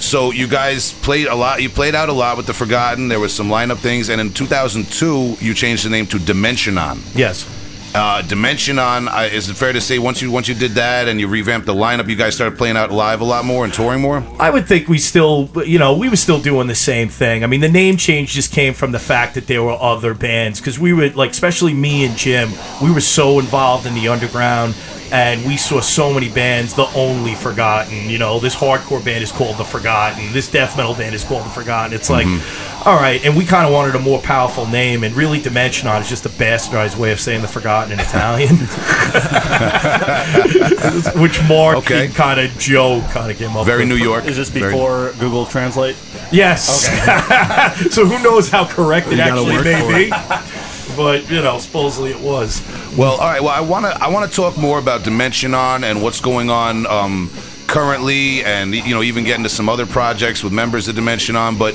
So 0.00 0.32
you 0.32 0.48
guys 0.48 0.92
played 0.94 1.28
a 1.28 1.34
lot. 1.36 1.62
You 1.62 1.70
played 1.70 1.94
out 1.94 2.08
a 2.08 2.12
lot 2.12 2.36
with 2.36 2.46
the 2.46 2.52
Forgotten. 2.52 3.06
There 3.06 3.20
was 3.20 3.32
some 3.32 3.48
lineup 3.48 3.78
things, 3.78 4.08
and 4.08 4.20
in 4.20 4.32
2002 4.32 5.36
you 5.40 5.54
changed 5.54 5.84
the 5.84 5.90
name 5.90 6.06
to 6.08 6.18
Dimentianon. 6.18 6.98
yes 7.14 7.46
Uh, 7.94 8.22
Dimentianon. 8.22 9.06
Uh, 9.08 9.28
is 9.30 9.50
it 9.50 9.54
fair 9.54 9.72
to 9.72 9.80
say 9.80 9.98
once 9.98 10.22
you 10.22 10.30
once 10.30 10.48
you 10.48 10.54
did 10.54 10.72
that 10.72 11.08
and 11.08 11.20
you 11.20 11.28
revamped 11.28 11.66
the 11.66 11.74
lineup, 11.74 12.08
you 12.08 12.16
guys 12.16 12.34
started 12.34 12.56
playing 12.56 12.76
out 12.76 12.90
live 12.90 13.20
a 13.20 13.24
lot 13.24 13.44
more 13.44 13.64
and 13.64 13.74
touring 13.74 14.00
more? 14.00 14.24
I 14.38 14.48
would 14.48 14.66
think 14.66 14.88
we 14.88 14.98
still, 14.98 15.50
you 15.66 15.78
know, 15.78 15.94
we 15.96 16.08
were 16.08 16.16
still 16.16 16.40
doing 16.40 16.68
the 16.68 16.74
same 16.74 17.10
thing. 17.10 17.44
I 17.44 17.46
mean, 17.46 17.60
the 17.60 17.68
name 17.68 17.98
change 17.98 18.30
just 18.30 18.50
came 18.50 18.72
from 18.72 18.92
the 18.92 18.98
fact 18.98 19.34
that 19.34 19.46
there 19.46 19.62
were 19.62 19.76
other 19.78 20.14
bands 20.14 20.58
because 20.58 20.78
we 20.78 20.94
were 20.94 21.10
like, 21.10 21.32
especially 21.32 21.74
me 21.74 22.06
and 22.06 22.16
Jim, 22.16 22.50
we 22.82 22.90
were 22.90 23.02
so 23.02 23.38
involved 23.38 23.86
in 23.86 23.94
the 23.94 24.08
underground. 24.08 24.74
And 25.12 25.44
we 25.44 25.58
saw 25.58 25.82
so 25.82 26.10
many 26.12 26.30
bands, 26.30 26.72
the 26.72 26.86
only 26.94 27.34
Forgotten. 27.34 28.08
You 28.08 28.16
know, 28.16 28.40
this 28.40 28.56
hardcore 28.56 29.04
band 29.04 29.22
is 29.22 29.30
called 29.30 29.58
the 29.58 29.64
Forgotten. 29.64 30.32
This 30.32 30.50
death 30.50 30.74
metal 30.74 30.94
band 30.94 31.14
is 31.14 31.22
called 31.22 31.44
the 31.44 31.50
Forgotten. 31.50 31.94
It's 31.94 32.08
like, 32.08 32.26
mm-hmm. 32.26 32.88
all 32.88 32.96
right. 32.96 33.22
And 33.22 33.36
we 33.36 33.44
kind 33.44 33.66
of 33.66 33.74
wanted 33.74 33.94
a 33.94 33.98
more 33.98 34.20
powerful 34.20 34.66
name. 34.66 35.04
And 35.04 35.14
really, 35.14 35.38
Dimentianon 35.38 36.00
is 36.00 36.08
just 36.08 36.24
a 36.24 36.30
bastardized 36.30 36.96
way 36.96 37.12
of 37.12 37.20
saying 37.20 37.42
the 37.42 37.48
Forgotten 37.48 37.92
in 37.92 38.00
Italian, 38.00 38.56
which 41.20 41.42
Mark 41.46 41.76
Okay. 41.78 42.08
kind 42.08 42.40
of 42.40 42.50
Joe 42.58 43.04
kind 43.10 43.30
of 43.30 43.36
came 43.36 43.54
up 43.54 43.66
Very 43.66 43.80
with. 43.80 43.88
New 43.90 43.96
York. 43.96 44.24
Is 44.24 44.38
this 44.38 44.48
Very- 44.48 44.72
before 44.72 45.12
Google 45.20 45.44
Translate? 45.44 45.94
Yes. 46.32 46.86
so 47.94 48.06
who 48.06 48.22
knows 48.22 48.48
how 48.48 48.64
correct 48.66 49.08
it 49.08 49.12
You 49.12 49.16
gotta 49.18 49.32
actually 49.32 49.56
work 49.56 49.64
may 49.64 49.80
for 49.80 49.94
be? 49.94 50.61
But 50.96 51.30
you 51.30 51.42
know, 51.42 51.58
supposedly 51.58 52.10
it 52.10 52.20
was. 52.20 52.62
Well, 52.96 53.12
all 53.12 53.18
right. 53.18 53.42
Well, 53.42 53.50
I 53.50 53.60
want 53.60 53.86
to 53.86 54.02
I 54.02 54.08
want 54.08 54.28
to 54.28 54.36
talk 54.36 54.56
more 54.56 54.78
about 54.78 55.02
Dimentianon 55.02 55.82
and 55.84 56.02
what's 56.02 56.20
going 56.20 56.50
on 56.50 56.86
um, 56.86 57.30
currently, 57.66 58.44
and 58.44 58.74
you 58.74 58.94
know, 58.94 59.02
even 59.02 59.24
get 59.24 59.36
into 59.36 59.48
some 59.48 59.68
other 59.68 59.86
projects 59.86 60.42
with 60.44 60.52
members 60.52 60.88
of 60.88 60.96
Dimentianon. 60.96 61.58
But 61.58 61.74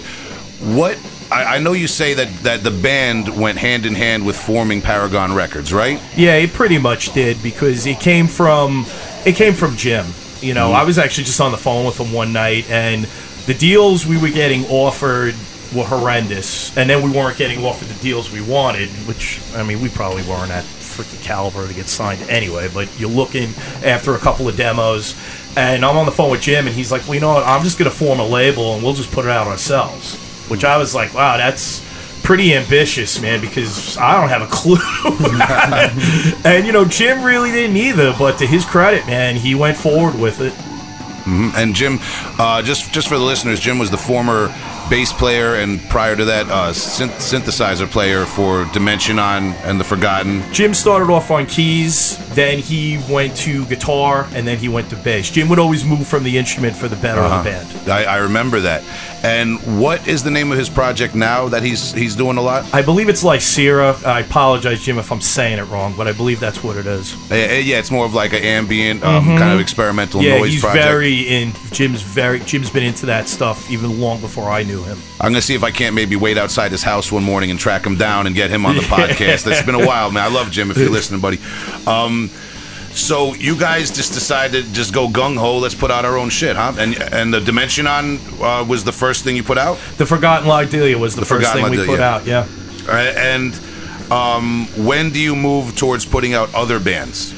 what 0.60 0.98
I, 1.32 1.56
I 1.56 1.60
know 1.60 1.74
you 1.74 1.88
say 1.88 2.14
that 2.14 2.30
that 2.44 2.64
the 2.64 2.72
band 2.72 3.30
went 3.30 3.58
hand 3.58 3.86
in 3.86 3.96
hand 3.96 4.26
with 4.26 4.38
forming 4.38 4.82
Paragon 4.82 5.34
Records, 5.34 5.74
right? 5.74 6.02
Yeah, 6.16 6.36
it 6.36 6.54
pretty 6.54 6.78
much 6.78 7.14
did 7.14 7.42
because 7.44 7.86
it 7.86 8.00
came 8.00 8.28
from 8.28 8.86
it 9.26 9.36
came 9.36 9.54
from 9.54 9.76
Jim. 9.76 10.06
You 10.40 10.54
know, 10.54 10.72
I 10.72 10.84
was 10.84 11.00
actually 11.00 11.24
just 11.24 11.42
on 11.42 11.52
the 11.52 11.58
phone 11.58 11.86
with 11.86 12.00
him 12.00 12.14
one 12.14 12.32
night, 12.32 12.70
and 12.70 13.06
the 13.48 13.56
deals 13.56 14.06
we 14.06 14.18
were 14.18 14.30
getting 14.30 14.66
offered 14.66 15.34
were 15.74 15.84
horrendous, 15.84 16.76
and 16.78 16.90
then 16.90 17.02
we 17.04 17.12
weren't 17.12 17.38
getting 17.38 17.64
offered 17.64 17.88
the 17.88 18.02
deals 18.02 18.32
we 18.32 18.42
wanted, 18.42 18.90
which 19.08 19.40
I 19.56 19.64
mean, 19.64 19.82
we 19.82 19.90
probably 19.90 20.24
weren't 20.24 20.52
at 20.52 20.64
freaking 20.64 21.22
caliber 21.24 21.68
to 21.68 21.74
get 21.74 21.88
signed 21.88 22.22
anyway. 22.30 22.70
But 22.74 22.88
you're 23.00 23.10
looking 23.10 23.50
after 23.84 24.16
a 24.16 24.20
couple 24.20 24.48
of 24.48 24.58
demos, 24.58 25.16
and 25.56 25.86
I'm 25.86 25.98
on 25.98 26.06
the 26.06 26.12
phone 26.12 26.32
with 26.32 26.42
Jim, 26.42 26.68
and 26.68 26.76
he's 26.76 26.92
like, 26.92 27.04
"Well, 27.06 27.16
you 27.16 27.22
know 27.22 27.34
what? 27.34 27.46
I'm 27.46 27.64
just 27.64 27.78
to 27.78 27.90
form 27.92 28.20
a 28.20 28.26
label, 28.26 28.74
and 28.76 28.84
we'll 28.84 28.94
just 28.94 29.12
put 29.12 29.26
it 29.26 29.32
out 29.32 29.48
ourselves." 29.48 30.16
Which 30.50 30.64
I 30.64 30.78
was 30.78 30.96
like, 30.96 31.14
"Wow, 31.14 31.38
that's." 31.38 31.86
Pretty 32.24 32.54
ambitious, 32.56 33.22
man, 33.22 33.40
because 33.40 33.96
I 33.98 34.20
don't 34.20 34.28
have 34.28 34.42
a 34.42 34.48
clue. 34.52 34.76
and 36.44 36.66
you 36.68 36.74
know, 36.74 36.84
Jim 36.84 37.24
really 37.24 37.52
didn't 37.52 37.78
either. 37.78 38.14
But 38.20 38.38
to 38.40 38.46
his 38.46 38.66
credit, 38.66 39.08
man, 39.08 39.38
he 39.38 39.56
went 39.56 39.78
forward 39.78 40.20
with 40.20 40.42
it. 40.42 40.54
And 41.56 41.74
Jim, 41.74 42.00
uh, 42.38 42.62
just 42.64 42.92
just 42.92 43.08
for 43.08 43.18
the 43.18 43.24
listeners, 43.24 43.62
Jim 43.62 43.80
was 43.80 43.92
the 43.92 43.98
former 43.98 44.54
bass 44.90 45.12
player 45.14 45.56
and 45.56 45.82
prior 45.90 46.16
to 46.16 46.26
that, 46.26 46.48
uh, 46.48 46.72
synth- 46.72 47.18
synthesizer 47.18 47.90
player 47.90 48.26
for 48.26 48.64
Dimentianon 48.66 49.54
and 49.66 49.80
the 49.80 49.84
Forgotten. 49.84 50.44
Jim 50.54 50.74
started 50.74 51.12
off 51.12 51.30
on 51.32 51.46
keys, 51.46 52.18
then 52.36 52.60
he 52.60 53.00
went 53.10 53.36
to 53.38 53.66
guitar, 53.66 54.28
and 54.34 54.48
then 54.48 54.58
he 54.58 54.70
went 54.70 54.90
to 54.90 54.96
bass. 54.98 55.30
Jim 55.30 55.50
would 55.50 55.60
always 55.60 55.84
move 55.84 56.08
from 56.08 56.24
the 56.24 56.38
instrument 56.38 56.76
for 56.76 56.88
the 56.88 56.96
better 56.98 57.22
of 57.22 57.44
the 57.44 57.50
band. 57.50 57.90
I, 57.90 58.04
I 58.06 58.18
remember 58.18 58.60
that. 58.62 58.84
And 59.24 59.60
what 59.82 60.08
is 60.08 60.24
the 60.24 60.30
name 60.30 60.52
of 60.52 60.58
his 60.60 60.70
project 60.70 61.16
now 61.16 61.50
that 61.50 61.64
he's 61.64 61.92
he's 61.92 62.16
doing 62.16 62.38
a 62.38 62.42
lot? 62.42 62.72
I 62.74 62.84
believe 62.84 63.10
it's 63.10 63.24
like 63.24 63.40
Lycera. 63.40 64.06
I 64.06 64.20
apologize, 64.22 64.82
Jim, 64.84 65.00
if 65.00 65.12
I'm 65.12 65.22
saying 65.22 65.58
it 65.58 65.64
wrong, 65.64 65.96
but 65.98 66.08
I 66.08 66.14
believe 66.14 66.40
that's 66.40 66.64
what 66.64 66.78
it 66.78 66.86
is. 66.86 67.16
Uh, 67.32 67.34
uh, 67.34 67.38
yeah, 67.38 67.80
it's 67.80 67.90
more 67.90 68.06
of 68.06 68.14
like 68.14 68.34
an 68.34 68.44
ambient 68.44 69.04
um, 69.04 69.26
kind 69.26 69.52
of 69.54 69.60
experimental 69.60 70.22
Mm-hmm. 70.22 70.28
Yeah, 70.30 70.38
noise 70.40 70.52
he's 70.54 70.62
project. 70.62 70.86
very 70.86 71.20
in. 71.22 71.52
Jim's 71.72 72.02
very. 72.04 72.40
Jim's 72.42 72.70
been 72.70 72.84
into 72.84 73.08
that 73.08 73.28
stuff 73.28 73.70
even 73.72 74.00
long 74.00 74.22
before 74.22 74.50
I 74.52 74.62
knew 74.64 74.77
him. 74.84 74.98
I'm 75.20 75.32
gonna 75.32 75.42
see 75.42 75.56
if 75.56 75.64
I 75.64 75.72
can't 75.72 75.96
maybe 75.96 76.16
wait 76.16 76.38
outside 76.38 76.72
his 76.72 76.84
house 76.84 77.12
one 77.12 77.24
morning 77.24 77.52
and 77.52 77.60
track 77.60 77.86
him 77.86 77.96
down 77.98 78.28
and 78.28 78.36
get 78.36 78.50
him 78.50 78.66
on 78.66 78.76
the 78.76 78.82
podcast. 78.98 79.50
It's 79.50 79.62
been 79.64 79.76
a 79.76 79.86
while, 79.86 80.12
man. 80.12 80.24
I 80.24 80.34
love 80.34 80.52
Jim. 80.52 80.72
If 80.72 80.78
you're 80.78 80.90
listening, 80.90 81.22
buddy. 81.22 81.40
Um, 81.86 82.30
so 82.92 83.36
you 83.36 83.58
guys 83.58 83.92
just 83.92 84.14
decided 84.14 84.66
to 84.66 84.74
just 84.74 84.94
go 84.94 85.08
gung 85.08 85.38
ho. 85.38 85.60
Let's 85.60 85.76
put 85.76 85.92
out 85.92 86.04
our 86.04 86.18
own 86.18 86.30
shit, 86.30 86.56
huh? 86.56 86.74
And 86.80 86.96
and 87.02 87.34
the 87.34 87.40
Dimentianon 87.40 88.18
uh, 88.42 88.66
was 88.66 88.84
the 88.84 88.92
first 88.92 89.24
thing 89.24 89.36
you 89.36 89.44
put 89.44 89.58
out, 89.58 89.78
The 89.98 90.06
Forgotten 90.06 90.48
L'Aldilia 90.48 90.96
was 91.00 91.16
the, 91.16 91.26
first 91.26 91.48
Forgotten 91.48 91.72
thing 91.72 91.80
we 91.80 91.86
put 91.86 92.00
out. 92.00 92.26
Yeah. 92.26 92.48
Uh, 92.88 92.92
and 92.92 93.54
um, 94.12 94.68
when 94.86 95.12
do 95.12 95.20
you 95.20 95.36
move 95.36 95.76
towards 95.76 96.06
putting 96.06 96.34
out 96.34 96.54
other 96.56 96.80
bands? 96.80 97.34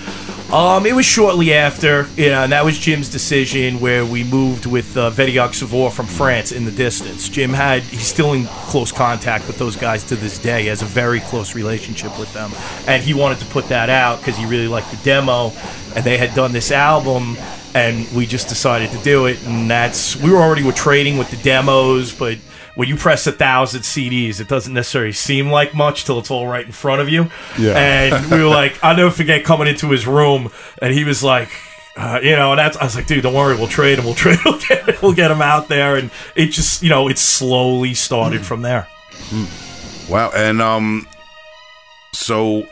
Um, 0.51 0.87
it 0.87 0.95
was 0.95 1.05
shortly 1.05 1.53
after, 1.53 2.07
you 2.15 2.29
know, 2.29 2.41
and 2.41 2.51
that 2.53 2.65
was 2.65 2.79
Jim's 2.79 3.07
decision 3.07 3.79
where 3.79 4.03
we 4.03 4.23
moved 4.23 4.65
with 4.65 4.97
uh, 4.97 5.11
Vediak 5.11 5.53
Savor 5.53 5.91
from 5.91 6.07
France 6.07 6.51
in 6.51 6.65
the 6.65 6.71
distance. 6.71 7.29
Jim 7.29 7.53
had, 7.53 7.83
he's 7.83 8.07
still 8.07 8.33
in 8.33 8.45
close 8.45 8.91
contact 8.91 9.45
with 9.45 9.59
those 9.59 9.75
guys 9.75 10.03
to 10.05 10.15
this 10.15 10.39
day. 10.39 10.65
Has 10.65 10.81
a 10.81 10.85
very 10.85 11.19
close 11.19 11.53
relationship 11.53 12.17
with 12.17 12.33
them. 12.33 12.51
And 12.87 13.03
he 13.03 13.13
wanted 13.13 13.37
to 13.41 13.45
put 13.45 13.67
that 13.67 13.91
out 13.91 14.21
because 14.21 14.37
he 14.37 14.47
really 14.47 14.67
liked 14.67 14.89
the 14.89 14.97
demo. 15.03 15.51
And 15.95 16.03
they 16.03 16.17
had 16.17 16.33
done 16.33 16.51
this 16.51 16.71
album, 16.71 17.37
and 17.75 18.11
we 18.11 18.25
just 18.25 18.49
decided 18.49 18.89
to 18.89 18.97
do 19.03 19.27
it. 19.27 19.45
And 19.45 19.69
that's, 19.69 20.15
we 20.15 20.31
were 20.31 20.41
already 20.41 20.63
were 20.63 20.71
trading 20.71 21.19
with 21.19 21.29
the 21.29 21.37
demos, 21.37 22.11
but 22.11 22.39
when 22.79 22.87
you 22.87 22.95
press 22.95 23.27
a 23.27 23.33
thousand 23.33 23.81
CDs, 23.81 24.39
it 24.39 24.47
doesn't 24.47 24.73
necessarily 24.73 25.11
seem 25.11 25.51
like 25.51 25.73
much 25.73 26.05
till 26.05 26.17
it's 26.17 26.31
all 26.31 26.47
right 26.47 26.65
in 26.65 26.71
front 26.71 27.01
of 27.01 27.09
you. 27.09 27.29
Yeah. 27.59 27.73
And 27.77 28.31
we 28.31 28.41
were 28.41 28.49
like, 28.49 28.81
I'll 28.81 28.95
never 28.95 29.11
forget 29.11 29.43
coming 29.43 29.67
into 29.67 29.89
his 29.89 30.07
room, 30.07 30.49
and 30.81 30.93
he 30.93 31.03
was 31.03 31.21
like, 31.21 31.49
uh, 31.97 32.21
you 32.23 32.37
know, 32.37 32.51
and 32.51 32.59
that's 32.59 32.77
I 32.77 32.85
was 32.85 32.95
like, 32.95 33.05
dude, 33.05 33.23
don't 33.23 33.33
worry, 33.33 33.57
we'll 33.57 33.67
trade 33.67 33.99
him, 33.99 34.05
we'll 34.05 34.13
trade, 34.15 34.37
we'll 34.45 34.59
get, 34.59 35.01
we'll 35.01 35.11
get 35.11 35.29
him 35.29 35.41
out 35.41 35.67
there, 35.67 35.97
and 35.97 36.09
it 36.37 36.51
just, 36.51 36.81
you 36.81 36.87
know, 36.87 37.09
it 37.09 37.17
slowly 37.17 37.93
started 37.93 38.45
from 38.45 38.61
there. 38.61 38.87
Wow. 40.09 40.31
And 40.33 40.61
um, 40.61 41.05
so 42.13 42.65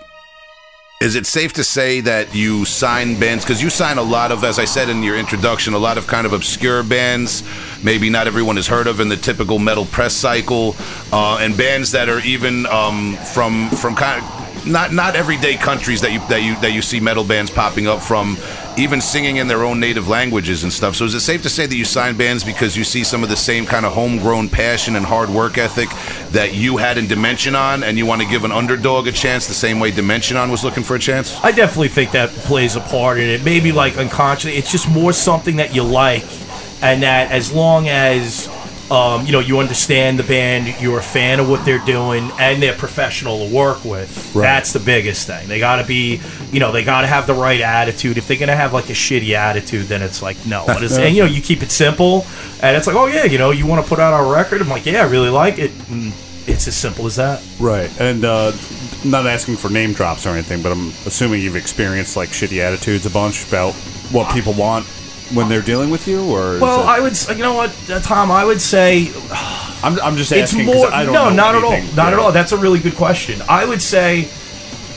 is 0.99 1.15
it 1.15 1.27
safe 1.27 1.53
to 1.53 1.63
say 1.63 2.01
that 2.01 2.33
you 2.33 2.65
sign 2.65 3.19
bands? 3.19 3.43
Because 3.43 3.61
you 3.61 3.69
sign 3.69 3.99
a 3.99 4.03
lot 4.03 4.31
of, 4.31 4.43
as 4.43 4.57
I 4.57 4.65
said 4.65 4.89
in 4.89 5.03
your 5.03 5.15
introduction, 5.15 5.75
a 5.75 5.77
lot 5.77 5.97
of 5.97 6.07
kind 6.07 6.25
of 6.25 6.33
obscure 6.33 6.81
bands, 6.81 7.43
maybe 7.83 8.09
not 8.09 8.25
everyone 8.25 8.55
has 8.55 8.65
heard 8.65 8.87
of 8.87 8.99
in 8.99 9.07
the 9.07 9.15
typical 9.15 9.59
metal 9.59 9.85
press 9.85 10.15
cycle, 10.15 10.75
uh, 11.13 11.37
and 11.39 11.55
bands 11.55 11.91
that 11.91 12.09
are 12.09 12.19
even 12.21 12.65
um, 12.65 13.15
from 13.17 13.69
from 13.69 13.95
kind 13.95 14.23
of 14.23 14.65
not 14.65 14.91
not 14.91 15.15
everyday 15.15 15.55
countries 15.55 16.01
that 16.01 16.11
you 16.11 16.19
that 16.29 16.41
you 16.41 16.55
that 16.61 16.71
you 16.71 16.81
see 16.81 16.99
metal 16.99 17.23
bands 17.23 17.51
popping 17.51 17.87
up 17.87 18.01
from, 18.01 18.35
even 18.77 19.01
singing 19.01 19.37
in 19.37 19.47
their 19.47 19.63
own 19.63 19.79
native 19.79 20.07
languages 20.07 20.63
and 20.63 20.71
stuff. 20.71 20.95
So 20.95 21.05
is 21.05 21.13
it 21.13 21.21
safe 21.21 21.41
to 21.41 21.49
say 21.49 21.65
that 21.65 21.75
you 21.75 21.85
sign 21.85 22.15
bands 22.15 22.43
because 22.43 22.77
you 22.77 22.83
see 22.83 23.03
some 23.03 23.23
of 23.23 23.29
the 23.29 23.35
same 23.35 23.65
kind 23.65 23.85
of 23.85 23.93
homegrown 23.93 24.49
passion 24.49 24.95
and 24.95 25.05
hard 25.05 25.29
work 25.29 25.57
ethic 25.57 25.89
that 26.31 26.53
you 26.53 26.77
had 26.77 26.97
in 26.97 27.05
Dimentianon, 27.05 27.83
and 27.83 27.97
you 27.97 28.05
want 28.05 28.21
to 28.21 28.27
give 28.27 28.43
an 28.43 28.51
underdog 28.51 29.07
a 29.07 29.11
chance 29.11 29.47
the 29.47 29.53
same 29.53 29.79
way 29.79 29.91
Dimentianon 29.91 30.51
was 30.51 30.63
looking 30.63 30.83
for 30.83 30.95
a 30.95 30.99
chance? 30.99 31.35
I 31.43 31.51
definitely 31.51 31.87
think 31.87 32.11
that 32.11 32.29
plays 32.29 32.75
a 32.75 32.81
part 32.81 33.17
in 33.17 33.29
it. 33.29 33.43
Maybe 33.43 33.71
like 33.71 33.97
unconsciously, 33.97 34.57
it's 34.57 34.71
just 34.71 34.89
more 34.89 35.13
something 35.13 35.55
that 35.55 35.73
you 35.73 35.83
like, 35.83 36.23
and 36.81 37.01
that 37.03 37.31
as 37.31 37.51
long 37.51 37.87
as 37.87 38.47
um, 38.89 39.25
you 39.25 39.31
know 39.31 39.39
you 39.39 39.59
understand 39.59 40.17
the 40.17 40.23
band, 40.23 40.79
you're 40.81 40.99
a 40.99 41.03
fan 41.03 41.39
of 41.39 41.49
what 41.49 41.65
they're 41.65 41.83
doing, 41.85 42.31
and 42.39 42.61
they're 42.61 42.75
professional 42.75 43.47
to 43.47 43.53
work 43.53 43.83
with. 43.83 44.33
That's 44.33 44.73
the 44.73 44.79
biggest 44.79 45.27
thing. 45.27 45.47
They 45.47 45.59
got 45.59 45.77
to 45.77 45.87
be, 45.87 46.21
you 46.51 46.59
know, 46.59 46.71
they 46.71 46.83
got 46.83 47.01
to 47.01 47.07
have 47.07 47.27
the 47.27 47.33
right 47.33 47.59
attitude. 47.59 48.17
If 48.17 48.27
they're 48.27 48.37
gonna 48.37 48.55
have 48.55 48.73
like 48.73 48.89
a 48.89 48.93
shitty 48.93 49.33
attitude, 49.33 49.87
then 49.87 50.01
it's 50.01 50.21
like 50.21 50.37
no. 50.45 50.65
But 50.65 50.83
it's, 50.83 50.97
and 50.97 51.15
you 51.15 51.23
know, 51.23 51.29
you 51.29 51.41
keep 51.41 51.63
it 51.63 51.71
simple, 51.71 52.25
and 52.61 52.77
it's 52.77 52.87
like, 52.87 52.95
oh 52.95 53.07
yeah, 53.07 53.25
you 53.25 53.37
know, 53.37 53.51
you 53.51 53.67
want 53.67 53.83
to 53.83 53.89
put 53.89 53.99
out 53.99 54.13
our 54.13 54.31
record. 54.31 54.61
I'm 54.61 54.69
like, 54.69 54.85
yeah, 54.85 55.01
I 55.01 55.09
really 55.09 55.29
like 55.29 55.59
it. 55.59 55.71
And 55.89 56.13
it's 56.47 56.67
as 56.67 56.75
simple 56.75 57.05
as 57.05 57.17
that. 57.17 57.45
Right. 57.59 57.91
And 57.99 58.23
uh, 58.23 58.53
not 59.03 59.27
asking 59.27 59.57
for 59.57 59.69
name 59.69 59.93
drops 59.93 60.25
or 60.25 60.29
anything, 60.29 60.61
but 60.61 60.71
I'm 60.71 60.87
assuming 61.05 61.41
you've 61.41 61.57
experienced 61.57 62.15
like 62.15 62.29
shitty 62.29 62.59
attitudes 62.59 63.05
a 63.05 63.09
bunch 63.09 63.47
about 63.47 63.73
what 64.11 64.33
people 64.33 64.53
want 64.53 64.85
when 65.33 65.49
they're 65.49 65.61
dealing 65.61 65.89
with 65.89 66.07
you, 66.07 66.23
or 66.23 66.59
Well, 66.59 66.83
I 66.87 66.99
would, 66.99 67.11
s- 67.13 67.29
you 67.29 67.43
know 67.43 67.53
what, 67.53 67.71
uh, 67.89 67.99
Tom, 67.99 68.31
I 68.31 68.45
would 68.45 68.61
say 68.61 69.11
I'm, 69.83 69.99
I'm 70.01 70.15
just 70.17 70.29
saying 70.29 70.43
it's 70.43 70.53
asking. 70.53 70.65
'cause 70.67 70.75
more 70.75 70.91
I 70.93 71.03
don't 71.03 71.13
no 71.13 71.29
know 71.29 71.35
not 71.35 71.55
at 71.55 71.63
all 71.63 71.73
anything, 71.73 71.95
not 71.95 72.13
at 72.13 72.19
all 72.19 72.31
that's 72.31 72.51
a 72.51 72.57
really 72.57 72.79
good 72.79 72.95
question 72.95 73.41
i 73.47 73.63
would 73.63 73.81
say 73.81 74.27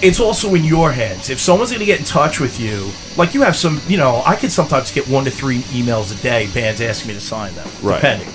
it's 0.00 0.18
also 0.18 0.54
in 0.54 0.64
your 0.64 0.90
hands 0.92 1.28
if 1.28 1.38
someone's 1.38 1.70
going 1.70 1.80
to 1.80 1.84
get 1.86 1.98
in 1.98 2.06
touch 2.06 2.40
with 2.40 2.58
you 2.58 2.90
like 3.18 3.34
you 3.34 3.42
have 3.42 3.54
some 3.54 3.78
you 3.88 3.98
know 3.98 4.22
i 4.24 4.34
could 4.34 4.50
sometimes 4.50 4.90
get 4.90 5.06
one 5.06 5.24
to 5.24 5.30
three 5.30 5.58
emails 5.74 6.18
a 6.18 6.22
day 6.22 6.46
bands 6.54 6.80
asking 6.80 7.08
me 7.08 7.14
to 7.14 7.20
sign 7.20 7.54
them 7.56 7.68
Right. 7.82 7.96
depending 7.96 8.28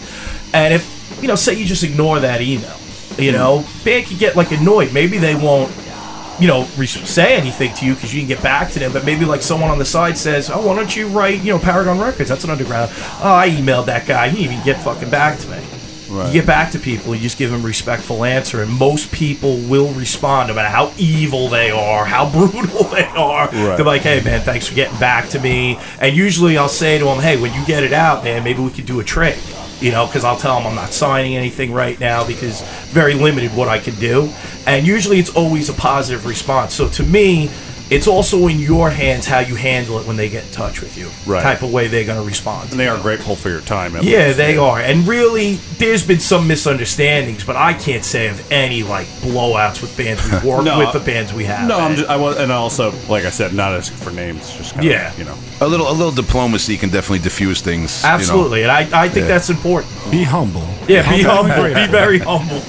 and 0.53 0.71
if 0.73 1.17
you 1.21 1.27
know 1.27 1.35
say 1.35 1.55
you 1.55 1.65
just 1.65 1.83
ignore 1.83 2.19
that 2.19 2.41
email 2.41 2.77
you 3.17 3.31
know 3.31 3.65
band 3.83 4.05
could 4.05 4.19
get 4.19 4.35
like 4.35 4.51
annoyed 4.51 4.93
maybe 4.93 5.17
they 5.17 5.33
won't 5.33 5.71
you 6.39 6.47
know, 6.47 6.65
say 6.85 7.35
anything 7.35 7.73
to 7.75 7.85
you 7.85 7.95
because 7.95 8.13
you 8.13 8.21
can 8.21 8.27
get 8.27 8.41
back 8.43 8.71
to 8.71 8.79
them. 8.79 8.91
But 8.91 9.05
maybe 9.05 9.25
like 9.25 9.41
someone 9.41 9.69
on 9.69 9.79
the 9.79 9.85
side 9.85 10.17
says, 10.17 10.49
"Oh, 10.49 10.65
why 10.67 10.75
don't 10.75 10.95
you 10.95 11.07
write, 11.07 11.41
you 11.41 11.53
know, 11.53 11.59
Paragon 11.59 11.99
Records? 11.99 12.29
That's 12.29 12.43
an 12.43 12.49
underground." 12.49 12.91
Oh, 13.21 13.33
I 13.33 13.49
emailed 13.49 13.85
that 13.85 14.05
guy. 14.05 14.29
He 14.29 14.37
didn't 14.43 14.53
even 14.53 14.65
get 14.65 14.81
fucking 14.81 15.09
back 15.09 15.39
to 15.39 15.47
me. 15.49 15.57
You 16.07 16.31
get 16.31 16.45
back 16.45 16.71
to 16.71 16.79
people, 16.79 17.13
you 17.13 17.21
just 17.21 17.37
give 17.37 17.51
them 17.51 17.61
a 17.61 17.67
respectful 17.67 18.23
answer, 18.23 18.61
and 18.61 18.71
most 18.71 19.11
people 19.11 19.57
will 19.57 19.91
respond, 19.93 20.47
no 20.47 20.53
matter 20.53 20.69
how 20.69 20.93
evil 20.97 21.49
they 21.49 21.71
are, 21.71 22.05
how 22.05 22.29
brutal 22.31 22.83
they 22.85 23.03
are. 23.03 23.47
Right. 23.47 23.75
They're 23.75 23.85
like, 23.85 24.01
"Hey, 24.03 24.21
man, 24.23 24.41
thanks 24.41 24.67
for 24.67 24.75
getting 24.75 24.97
back 24.97 25.29
to 25.29 25.39
me." 25.39 25.77
And 25.99 26.15
usually, 26.15 26.57
I'll 26.57 26.69
say 26.69 26.99
to 26.99 27.05
them, 27.05 27.19
"Hey, 27.19 27.35
when 27.41 27.53
you 27.53 27.65
get 27.65 27.83
it 27.83 27.91
out, 27.91 28.23
man, 28.23 28.43
maybe 28.43 28.61
we 28.61 28.69
could 28.69 28.85
do 28.85 28.99
a 28.99 29.03
trade." 29.03 29.37
You 29.81 29.91
know, 29.91 30.05
because 30.07 30.23
I'll 30.23 30.37
tell 30.37 30.57
them 30.57 30.67
I'm 30.67 30.75
not 30.75 30.93
signing 30.93 31.35
anything 31.35 31.73
right 31.73 31.99
now 31.99 32.25
because 32.25 32.61
very 32.87 33.13
limited 33.13 33.53
what 33.55 33.67
I 33.67 33.79
can 33.79 33.95
do, 33.95 34.31
and 34.65 34.87
usually 34.87 35.19
it's 35.19 35.35
always 35.35 35.69
a 35.69 35.73
positive 35.73 36.25
response. 36.25 36.73
So 36.73 36.87
to 36.89 37.03
me. 37.03 37.49
It's 37.89 38.07
also 38.07 38.47
in 38.47 38.59
your 38.59 38.89
hands 38.89 39.27
how 39.27 39.39
you 39.39 39.55
handle 39.55 39.99
it 39.99 40.07
when 40.07 40.15
they 40.17 40.27
get 40.27 40.43
in 40.45 40.51
touch 40.51 40.81
with 40.81 40.97
you. 40.97 41.09
Right. 41.31 41.43
Type 41.43 41.61
of 41.61 41.71
way 41.71 41.87
they're 41.87 42.03
going 42.05 42.19
to 42.19 42.25
respond. 42.27 42.71
And 42.71 42.79
they 42.79 42.87
are 42.87 42.99
grateful 42.99 43.35
for 43.35 43.49
your 43.49 43.61
time. 43.61 43.95
At 43.95 44.03
Yeah, 44.03 44.25
least. 44.27 44.37
they 44.37 44.57
are. 44.57 44.79
And 44.79 45.07
really, 45.07 45.55
there's 45.77 46.05
been 46.05 46.19
some 46.19 46.47
misunderstandings, 46.47 47.43
but 47.43 47.55
I 47.55 47.73
can't 47.73 48.03
say 48.03 48.27
of 48.27 48.51
any 48.51 48.81
like 48.83 49.05
blowouts 49.21 49.81
with 49.81 49.95
bands 49.95 50.23
we 50.25 50.31
work 50.49 50.63
No, 50.65 50.79
with, 50.79 50.93
the 50.93 50.99
bands 50.99 51.31
we 51.33 51.43
have. 51.45 51.67
No, 51.67 51.77
I'm 51.79 51.95
just, 51.95 52.09
I 52.09 52.15
was, 52.15 52.37
and 52.37 52.51
also, 52.51 52.91
like 53.07 53.23
I 53.25 53.29
said, 53.29 53.53
not 53.53 53.73
asking 53.73 53.97
for 53.97 54.11
names. 54.11 54.51
Just 54.57 54.73
kind 54.73 54.85
Yeah. 54.85 55.11
of, 55.11 55.19
you 55.19 55.25
know. 55.25 55.37
A 55.61 55.67
little, 55.67 55.89
a 55.89 55.93
little 55.93 56.11
diplomacy 56.11 56.77
can 56.77 56.89
definitely 56.89 57.19
diffuse 57.19 57.61
things. 57.61 58.01
you 58.01 58.09
know? 58.09 58.15
absolutely, 58.15 58.63
and 58.63 58.71
I, 58.71 58.79
I 59.03 59.09
think 59.09 59.23
Yeah. 59.23 59.27
that's 59.27 59.49
important. 59.49 59.93
Be 60.11 60.23
humble. 60.23 60.65
Yeah, 60.87 61.07
be 61.15 61.21
humble, 61.23 61.63
be 61.65 61.87
very 61.91 62.19
humble. 62.19 62.61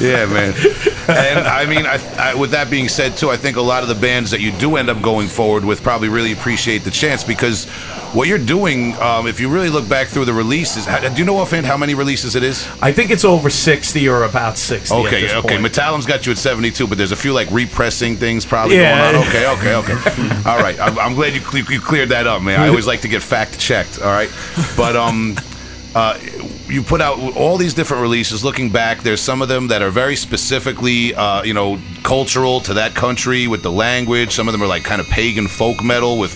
Yeah, 0.00 0.26
man. 0.26 0.54
and 1.08 1.46
I 1.46 1.66
mean, 1.66 1.86
I, 1.86 1.98
I, 2.30 2.34
with 2.34 2.50
that 2.52 2.70
being 2.70 2.88
said, 2.88 3.16
too, 3.16 3.30
I 3.30 3.36
think 3.36 3.56
a 3.56 3.60
lot 3.62 3.82
of 3.82 3.88
the 3.88 3.94
bands 3.94 4.30
that 4.32 4.40
you 4.40 4.52
do 4.64 4.76
end 4.76 4.88
up 4.88 5.02
going 5.02 5.28
forward 5.28 5.62
with 5.64 5.82
probably 5.82 6.08
really 6.08 6.32
appreciate 6.32 6.78
the 6.84 6.90
chance 6.90 7.22
because 7.22 7.66
what 8.14 8.28
you're 8.28 8.38
doing, 8.38 8.94
um, 8.94 9.26
if 9.26 9.38
you 9.38 9.50
really 9.50 9.68
look 9.68 9.86
back 9.88 10.08
through 10.08 10.24
the 10.24 10.32
releases, 10.32 10.86
do 10.86 11.18
you 11.18 11.24
know 11.24 11.36
offhand 11.36 11.66
how 11.66 11.76
many 11.76 11.94
releases 11.94 12.34
it 12.34 12.42
is? 12.42 12.66
I 12.80 12.90
think 12.92 13.10
it's 13.10 13.24
over 13.24 13.50
sixty 13.50 14.08
or 14.08 14.24
about 14.24 14.56
sixty. 14.56 14.94
at 14.94 15.06
Okay, 15.06 15.20
this 15.20 15.32
okay. 15.34 15.48
point. 15.48 15.62
Metallum's 15.62 16.06
got 16.06 16.24
you 16.24 16.32
at 16.32 16.38
72, 16.38 16.86
but 16.86 16.96
there's 16.96 17.12
a 17.12 17.16
few 17.16 17.34
like 17.34 17.50
repressing 17.50 18.16
things 18.16 18.46
probably 18.46 18.76
Yeah. 18.76 19.12
going 19.12 19.22
on. 19.22 19.28
Okay, 19.28 19.46
okay, 19.74 19.74
okay. 19.94 20.36
all 20.48 20.58
right. 20.58 20.78
I'm, 20.80 20.98
I'm 20.98 21.14
glad 21.14 21.34
you, 21.34 21.42
you 21.68 21.80
cleared 21.80 22.08
that 22.08 22.26
up, 22.26 22.40
man. 22.40 22.58
I 22.60 22.68
always 22.68 22.86
like 22.86 23.02
to 23.02 23.08
get 23.08 23.22
fact 23.22 23.58
checked. 23.58 24.00
All 24.00 24.10
right, 24.10 24.30
but 24.76 24.96
um. 24.96 25.36
Uh, 25.94 26.18
you 26.68 26.82
put 26.82 27.00
out 27.00 27.18
all 27.36 27.56
these 27.56 27.74
different 27.74 28.02
releases. 28.02 28.44
Looking 28.44 28.70
back, 28.70 29.02
there's 29.02 29.20
some 29.20 29.42
of 29.42 29.48
them 29.48 29.68
that 29.68 29.82
are 29.82 29.90
very 29.90 30.16
specifically, 30.16 31.14
uh, 31.14 31.42
you 31.42 31.54
know, 31.54 31.78
cultural 32.02 32.60
to 32.60 32.74
that 32.74 32.94
country 32.94 33.46
with 33.46 33.62
the 33.62 33.72
language. 33.72 34.32
Some 34.32 34.48
of 34.48 34.52
them 34.52 34.62
are 34.62 34.66
like 34.66 34.84
kind 34.84 35.00
of 35.00 35.08
pagan 35.08 35.48
folk 35.48 35.82
metal 35.82 36.18
with 36.18 36.34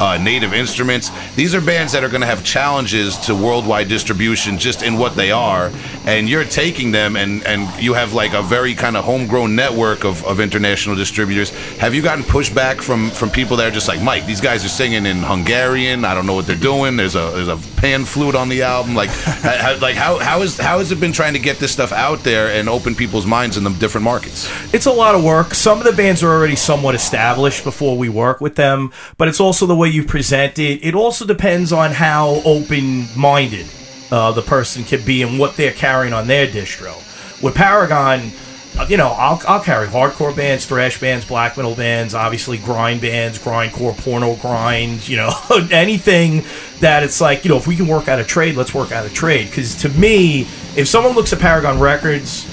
uh, 0.00 0.18
native 0.18 0.52
instruments. 0.52 1.10
These 1.34 1.54
are 1.54 1.60
bands 1.60 1.92
that 1.92 2.04
are 2.04 2.08
going 2.08 2.20
to 2.20 2.26
have 2.26 2.44
challenges 2.44 3.16
to 3.18 3.34
worldwide 3.34 3.88
distribution 3.88 4.58
just 4.58 4.82
in 4.82 4.98
what 4.98 5.16
they 5.16 5.30
are, 5.30 5.70
and 6.06 6.28
you're 6.28 6.44
taking 6.44 6.92
them 6.92 7.16
and 7.16 7.44
and 7.46 7.68
you 7.82 7.94
have 7.94 8.12
like 8.12 8.32
a 8.34 8.42
very 8.42 8.74
kind 8.74 8.96
of 8.96 9.04
homegrown 9.04 9.54
network 9.54 10.04
of, 10.04 10.24
of 10.24 10.40
international 10.40 10.96
distributors. 10.96 11.50
Have 11.78 11.94
you 11.94 12.02
gotten 12.02 12.24
pushback 12.24 12.80
from 12.80 13.10
from 13.10 13.30
people 13.30 13.56
that 13.58 13.68
are 13.68 13.74
just 13.74 13.88
like 13.88 14.02
Mike? 14.02 14.26
These 14.26 14.40
guys 14.40 14.64
are 14.64 14.68
singing 14.68 15.06
in 15.06 15.18
Hungarian. 15.18 16.04
I 16.04 16.14
don't 16.14 16.26
know 16.26 16.34
what 16.34 16.46
they're 16.46 16.56
doing. 16.56 16.96
There's 16.96 17.14
a 17.14 17.30
there's 17.34 17.48
a 17.48 17.56
pan 17.76 18.04
flute 18.04 18.34
on 18.34 18.48
the 18.48 18.62
album. 18.62 18.94
Like 18.94 19.10
ha- 19.10 19.78
like 19.80 19.96
how 19.96 20.18
how 20.18 20.42
is 20.42 20.58
how 20.58 20.78
has 20.78 20.92
it 20.92 21.00
been 21.00 21.12
trying 21.12 21.32
to 21.34 21.38
get 21.38 21.58
this 21.58 21.72
stuff 21.72 21.92
out 21.92 22.20
there 22.20 22.48
and 22.48 22.68
open 22.68 22.94
people's 22.94 23.26
minds 23.26 23.56
in 23.56 23.64
the 23.64 23.70
different 23.70 24.04
markets? 24.04 24.50
It's 24.72 24.86
a 24.86 24.92
lot 24.92 25.14
of 25.14 25.24
work. 25.24 25.54
Some 25.54 25.78
of 25.78 25.84
the 25.84 25.92
bands 25.92 26.22
are 26.22 26.30
already 26.30 26.56
somewhat 26.56 26.94
established 26.94 27.64
before 27.64 27.96
we 27.96 28.08
work 28.08 28.40
with 28.40 28.56
them, 28.56 28.92
but 29.18 29.28
it's 29.28 29.40
also 29.40 29.66
the 29.66 29.76
way 29.76 29.85
you 29.88 30.04
present 30.04 30.58
it. 30.58 30.84
It 30.84 30.94
also 30.94 31.24
depends 31.24 31.72
on 31.72 31.92
how 31.92 32.42
open 32.44 33.06
minded 33.16 33.66
uh, 34.10 34.32
the 34.32 34.42
person 34.42 34.84
can 34.84 35.04
be 35.04 35.22
and 35.22 35.38
what 35.38 35.56
they're 35.56 35.72
carrying 35.72 36.12
on 36.12 36.26
their 36.26 36.46
distro. 36.46 36.94
With 37.42 37.54
Paragon, 37.54 38.30
uh, 38.78 38.86
you 38.88 38.96
know, 38.96 39.08
I'll, 39.08 39.40
I'll 39.48 39.62
carry 39.62 39.86
hardcore 39.86 40.36
bands, 40.36 40.66
thrash 40.66 41.00
bands, 41.00 41.24
black 41.24 41.56
metal 41.56 41.74
bands, 41.74 42.14
obviously 42.14 42.58
grind 42.58 43.00
bands, 43.00 43.38
grindcore, 43.38 43.96
porno 43.96 44.34
grind, 44.36 45.08
you 45.08 45.16
know, 45.16 45.32
anything 45.70 46.44
that 46.80 47.02
it's 47.02 47.20
like, 47.20 47.44
you 47.44 47.50
know, 47.50 47.56
if 47.56 47.66
we 47.66 47.76
can 47.76 47.86
work 47.86 48.08
out 48.08 48.18
a 48.18 48.24
trade, 48.24 48.54
let's 48.54 48.74
work 48.74 48.92
out 48.92 49.06
a 49.06 49.10
trade. 49.10 49.46
Because 49.46 49.74
to 49.76 49.88
me, 49.90 50.42
if 50.76 50.88
someone 50.88 51.14
looks 51.14 51.32
at 51.32 51.38
Paragon 51.38 51.80
Records, 51.80 52.46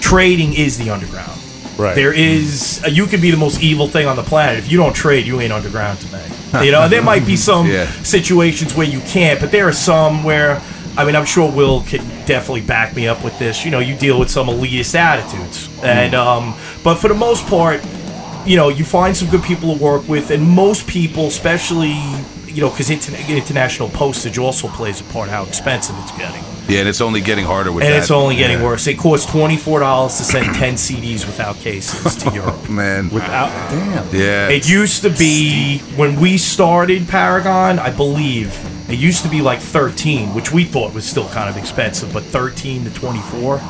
trading 0.00 0.52
is 0.52 0.76
the 0.78 0.90
underground. 0.90 1.40
Right. 1.78 1.94
There 1.94 2.12
is 2.12 2.84
you 2.90 3.06
can 3.06 3.20
be 3.20 3.30
the 3.30 3.36
most 3.38 3.62
evil 3.62 3.88
thing 3.88 4.06
on 4.06 4.16
the 4.16 4.22
planet. 4.22 4.58
If 4.58 4.70
you 4.70 4.76
don't 4.76 4.92
trade, 4.92 5.26
you 5.26 5.40
ain't 5.40 5.52
underground 5.52 6.00
to 6.00 6.12
me. 6.12 6.22
You 6.60 6.70
know, 6.72 6.88
there 6.88 7.02
might 7.02 7.24
be 7.24 7.36
some 7.50 7.66
Yeah. 7.66 7.86
situations 8.02 8.74
where 8.74 8.86
you 8.86 9.00
can't, 9.00 9.40
but 9.40 9.50
there 9.50 9.66
are 9.68 9.72
some 9.72 10.24
where 10.24 10.60
I 10.94 11.06
mean, 11.06 11.16
I'm 11.16 11.24
sure 11.24 11.50
Will 11.50 11.80
can 11.82 12.04
definitely 12.26 12.60
back 12.60 12.94
me 12.94 13.08
up 13.08 13.24
with 13.24 13.38
this. 13.38 13.64
You 13.64 13.70
know, 13.70 13.78
you 13.78 13.96
deal 13.96 14.18
with 14.20 14.28
some 14.30 14.48
elitist 14.48 14.94
attitudes, 14.94 15.70
and 15.82 16.14
um, 16.14 16.54
but 16.84 16.96
for 16.96 17.08
the 17.08 17.14
most 17.14 17.46
part, 17.46 17.80
you 18.44 18.56
know, 18.58 18.68
you 18.68 18.84
find 18.84 19.16
some 19.16 19.30
good 19.30 19.42
people 19.42 19.74
to 19.74 19.82
work 19.82 20.06
with, 20.06 20.30
and 20.30 20.42
most 20.46 20.86
people, 20.86 21.28
especially 21.28 21.96
you 22.46 22.60
know, 22.60 22.68
because 22.68 22.90
interna- 22.90 23.26
international 23.26 23.88
postage 23.88 24.36
also 24.36 24.68
plays 24.68 25.00
a 25.00 25.04
part 25.04 25.30
how 25.30 25.44
expensive 25.44 25.96
it's 26.00 26.12
getting. 26.12 26.44
Yeah, 26.68 26.80
and 26.80 26.88
it's 26.88 27.00
only 27.00 27.20
getting 27.20 27.44
harder 27.44 27.72
with 27.72 27.84
And 27.84 27.92
that. 27.92 27.98
it's 28.02 28.10
only 28.10 28.36
getting 28.36 28.58
Yeah. 28.58 28.64
worse. 28.64 28.86
It 28.86 28.94
costs 28.98 29.26
twenty 29.30 29.56
four 29.56 29.80
dollars 29.80 30.16
to 30.18 30.24
send 30.24 30.54
ten 30.54 30.74
CDs 30.76 31.26
without 31.26 31.58
cases 31.60 32.14
to 32.16 32.30
Europe. 32.34 32.68
Man, 32.68 33.10
Without, 33.10 33.50
damn. 33.70 34.06
yeah, 34.14 34.48
It 34.48 34.68
used 34.68 35.02
to 35.02 35.10
be 35.10 35.78
when 35.96 36.20
we 36.20 36.38
started 36.38 37.08
Paragon, 37.08 37.78
I 37.78 37.90
believe 37.90 38.56
it 38.88 38.98
used 38.98 39.22
to 39.24 39.28
be 39.28 39.40
like 39.42 39.60
thirteen, 39.60 40.34
which 40.34 40.52
we 40.52 40.64
thought 40.64 40.94
was 40.94 41.04
still 41.04 41.28
kind 41.28 41.48
of 41.50 41.56
expensive, 41.56 42.12
but 42.12 42.22
thirteen 42.24 42.84
to 42.84 42.90
twenty 42.90 43.20
four 43.30 43.60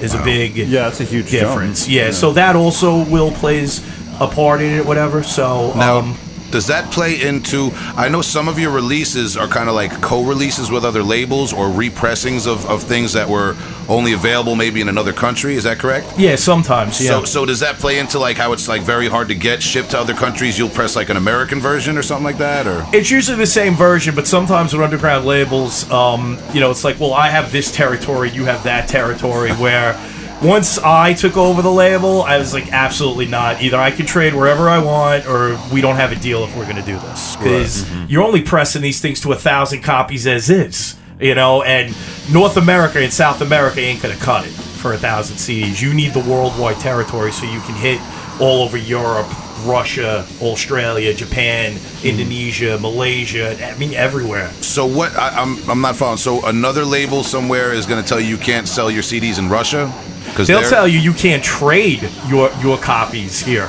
is 0.00 0.14
a 0.14 0.18
big 0.22 0.56
Yeah, 0.56 0.82
that's 0.82 1.00
a 1.00 1.04
huge 1.04 1.26
jump. 1.28 1.48
difference. 1.48 1.88
Yeah, 1.88 2.10
so 2.12 2.32
that 2.32 2.54
also 2.54 3.04
will 3.06 3.32
plays 3.32 3.80
a 4.20 4.26
part 4.28 4.60
in 4.60 4.72
it, 4.78 4.86
whatever. 4.86 5.22
So 5.22 5.72
Now, 5.74 5.98
um, 5.98 6.18
does 6.50 6.66
that 6.68 6.90
play 6.92 7.20
into? 7.22 7.70
I 7.96 8.08
know 8.08 8.22
some 8.22 8.48
of 8.48 8.58
your 8.58 8.70
releases 8.72 9.36
are 9.36 9.48
kind 9.48 9.68
of 9.68 9.74
like 9.74 10.00
co-releases 10.02 10.70
with 10.70 10.84
other 10.84 11.02
labels 11.02 11.52
or 11.52 11.70
repressings 11.70 12.46
of, 12.46 12.64
of 12.66 12.82
things 12.82 13.12
that 13.12 13.28
were 13.28 13.56
only 13.88 14.12
available 14.12 14.56
maybe 14.56 14.80
in 14.80 14.88
another 14.88 15.12
country. 15.12 15.54
Is 15.54 15.64
that 15.64 15.78
correct? 15.78 16.06
yeah, 16.18 16.36
sometimes 16.36 17.00
yeah. 17.00 17.10
So, 17.10 17.24
so 17.24 17.46
does 17.46 17.60
that 17.60 17.76
play 17.76 17.98
into 17.98 18.18
like 18.18 18.36
how 18.36 18.52
it's 18.52 18.68
like 18.68 18.82
very 18.82 19.08
hard 19.08 19.28
to 19.28 19.34
get 19.34 19.62
shipped 19.62 19.90
to 19.90 19.98
other 19.98 20.14
countries? 20.14 20.58
You'll 20.58 20.68
press 20.68 20.96
like 20.96 21.08
an 21.08 21.16
American 21.16 21.60
version 21.60 21.96
or 21.98 22.02
something 22.02 22.24
like 22.24 22.38
that, 22.38 22.66
or 22.66 22.84
It's 22.92 23.10
usually 23.10 23.36
the 23.36 23.46
same 23.46 23.74
version, 23.74 24.14
but 24.14 24.26
sometimes 24.26 24.72
with 24.72 24.82
underground 24.82 25.24
labels, 25.26 25.88
um, 25.90 26.38
you 26.52 26.60
know, 26.60 26.70
it's 26.70 26.84
like, 26.84 26.98
well, 27.00 27.14
I 27.14 27.28
have 27.28 27.52
this 27.52 27.70
territory, 27.70 28.30
you 28.30 28.44
have 28.44 28.64
that 28.64 28.88
territory. 28.88 29.50
Where 29.52 29.94
once 30.42 30.78
I 30.78 31.14
took 31.14 31.36
over 31.36 31.62
the 31.62 31.72
label, 31.72 32.22
I 32.22 32.38
was 32.38 32.52
like, 32.52 32.72
absolutely 32.72 33.26
not. 33.26 33.62
Either 33.62 33.78
I 33.78 33.90
can 33.90 34.06
trade 34.06 34.34
wherever 34.34 34.68
I 34.68 34.78
want, 34.78 35.26
or 35.26 35.58
we 35.72 35.80
don't 35.80 35.96
have 35.96 36.12
a 36.12 36.16
deal 36.16 36.44
if 36.44 36.54
we're 36.56 36.64
going 36.64 36.76
to 36.76 36.82
do 36.82 36.98
this. 36.98 37.36
Because 37.36 37.84
mm-hmm. 37.84 38.06
you're 38.10 38.22
only 38.22 38.42
pressing 38.42 38.82
these 38.82 39.00
things 39.00 39.20
to 39.22 39.32
a 39.32 39.36
thousand 39.36 39.82
copies 39.82 40.26
as 40.26 40.50
is, 40.50 40.96
you 41.18 41.34
know, 41.34 41.62
and 41.62 41.94
North 42.30 42.56
America 42.58 42.98
and 42.98 43.12
South 43.12 43.40
America 43.40 43.80
ain't 43.80 44.02
going 44.02 44.16
to 44.16 44.22
cut 44.22 44.46
it 44.46 44.50
for 44.50 44.92
a 44.92 44.98
thousand 44.98 45.36
CDs. 45.36 45.80
You 45.80 45.94
need 45.94 46.12
the 46.12 46.20
worldwide 46.20 46.80
territory 46.80 47.32
so 47.32 47.46
you 47.46 47.60
can 47.60 47.74
hit 47.74 48.00
all 48.38 48.62
over 48.62 48.76
Europe, 48.76 49.26
Russia, 49.64 50.26
Australia, 50.42 51.14
Japan, 51.14 51.72
mm-hmm. 51.72 52.08
Indonesia, 52.08 52.78
Malaysia. 52.78 53.56
I 53.64 53.76
mean, 53.78 53.94
everywhere. 53.94 54.50
so 54.60 54.84
what? 54.84 55.16
I, 55.16 55.30
I'm 55.30 55.56
I'm 55.70 55.80
not 55.80 55.96
following. 55.96 56.18
So 56.18 56.44
another 56.44 56.84
label 56.84 57.22
somewhere 57.24 57.72
is 57.72 57.86
going 57.86 58.02
to 58.02 58.06
tell 58.06 58.20
you 58.20 58.26
you 58.26 58.36
can't 58.36 58.68
sell 58.68 58.90
your 58.90 59.02
CDs 59.02 59.38
in 59.38 59.48
Russia 59.48 59.90
because 60.26 60.48
They'll 60.48 60.62
tell 60.68 60.86
you 60.88 60.98
you 60.98 61.12
can't 61.12 61.42
trade 61.42 62.08
your 62.28 62.50
your 62.62 62.78
copies 62.78 63.40
here. 63.40 63.68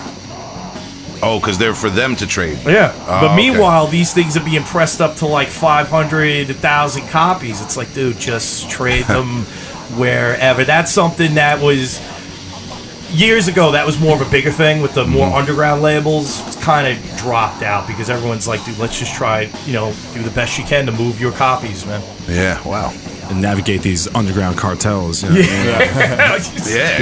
Oh, 1.24 1.40
because 1.40 1.58
they're 1.58 1.74
for 1.74 1.90
them 1.90 2.16
to 2.18 2.28
trade. 2.28 2.60
Yeah. 2.66 2.94
Oh, 2.94 3.06
but 3.08 3.24
okay. 3.32 3.36
meanwhile, 3.36 3.88
these 3.88 4.14
things 4.14 4.38
are 4.38 4.44
being 4.44 4.62
pressed 4.64 5.02
up 5.02 5.16
to 5.18 5.26
like 5.26 5.48
500, 5.48 6.48
1,000 6.48 7.08
copies. 7.08 7.60
It's 7.60 7.76
like, 7.76 7.92
dude, 7.96 8.20
just 8.20 8.70
trade 8.70 9.06
them 9.08 9.42
wherever. 9.98 10.64
That's 10.64 10.92
something 10.92 11.34
that 11.36 11.60
was 11.60 12.00
years 13.12 13.48
ago. 13.48 13.72
That 13.72 13.86
was 13.86 14.00
more 14.00 14.16
of 14.16 14.28
a 14.28 14.30
bigger 14.30 14.52
thing 14.52 14.80
with 14.82 14.94
the 14.94 15.06
more 15.06 15.26
Mm-hmm. 15.26 15.36
underground 15.38 15.82
labels. 15.82 16.46
It's 16.46 16.56
kind 16.64 16.86
of 16.88 17.18
dropped 17.18 17.64
out 17.64 17.88
because 17.88 18.12
everyone's 18.12 18.48
like, 18.48 18.64
dude, 18.64 18.78
let's 18.78 19.00
just 19.00 19.16
try, 19.16 19.50
you 19.66 19.74
know, 19.74 19.94
do 20.14 20.22
the 20.22 20.30
best 20.32 20.60
you 20.60 20.66
can 20.66 20.86
to 20.86 20.92
move 20.92 21.20
your 21.20 21.32
copies, 21.32 21.84
man. 21.88 22.04
Yeah. 22.28 22.62
Wow. 22.68 22.94
And 23.30 23.42
navigate 23.42 23.82
these 23.82 24.08
underground 24.16 24.58
cartels. 24.58 25.24
You 25.24 25.30
know? 25.30 25.36
Yeah. 25.40 26.38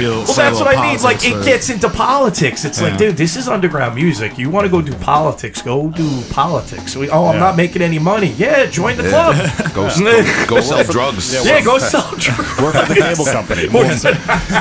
Well, 0.06 0.24
that's 0.34 0.58
what 0.58 0.76
I 0.76 0.90
mean. 0.92 1.02
Like, 1.02 1.24
it 1.24 1.44
gets 1.44 1.70
into 1.70 1.88
politics. 1.88 2.64
It's 2.64 2.80
like, 2.80 2.96
dude, 2.98 3.16
this 3.16 3.36
is 3.36 3.48
underground 3.48 3.94
music. 3.94 4.38
You 4.38 4.50
want 4.50 4.64
to 4.66 4.70
go 4.70 4.80
do 4.82 4.94
politics? 4.94 5.62
Go 5.62 5.90
do 5.90 6.22
politics. 6.30 6.96
We, 6.96 7.08
oh, 7.10 7.26
I'm 7.26 7.34
Yeah. 7.34 7.40
not 7.40 7.56
making 7.56 7.82
any 7.82 7.98
money. 7.98 8.28
Yeah, 8.36 8.66
join 8.66 8.96
the 8.96 9.04
Yeah. 9.04 9.10
club. 9.10 9.72
Go, 9.74 9.88
go, 9.98 10.46
go 10.46 10.60
sell 10.70 10.84
drugs. 10.84 11.32
Yeah, 11.44 11.62
go 11.62 11.78
sell 11.78 12.10
drugs. 12.16 12.60
Work 12.60 12.74
for 12.74 12.94
the 12.94 13.00
cable 13.00 13.24
company. 13.26 13.68
more, 13.68 13.84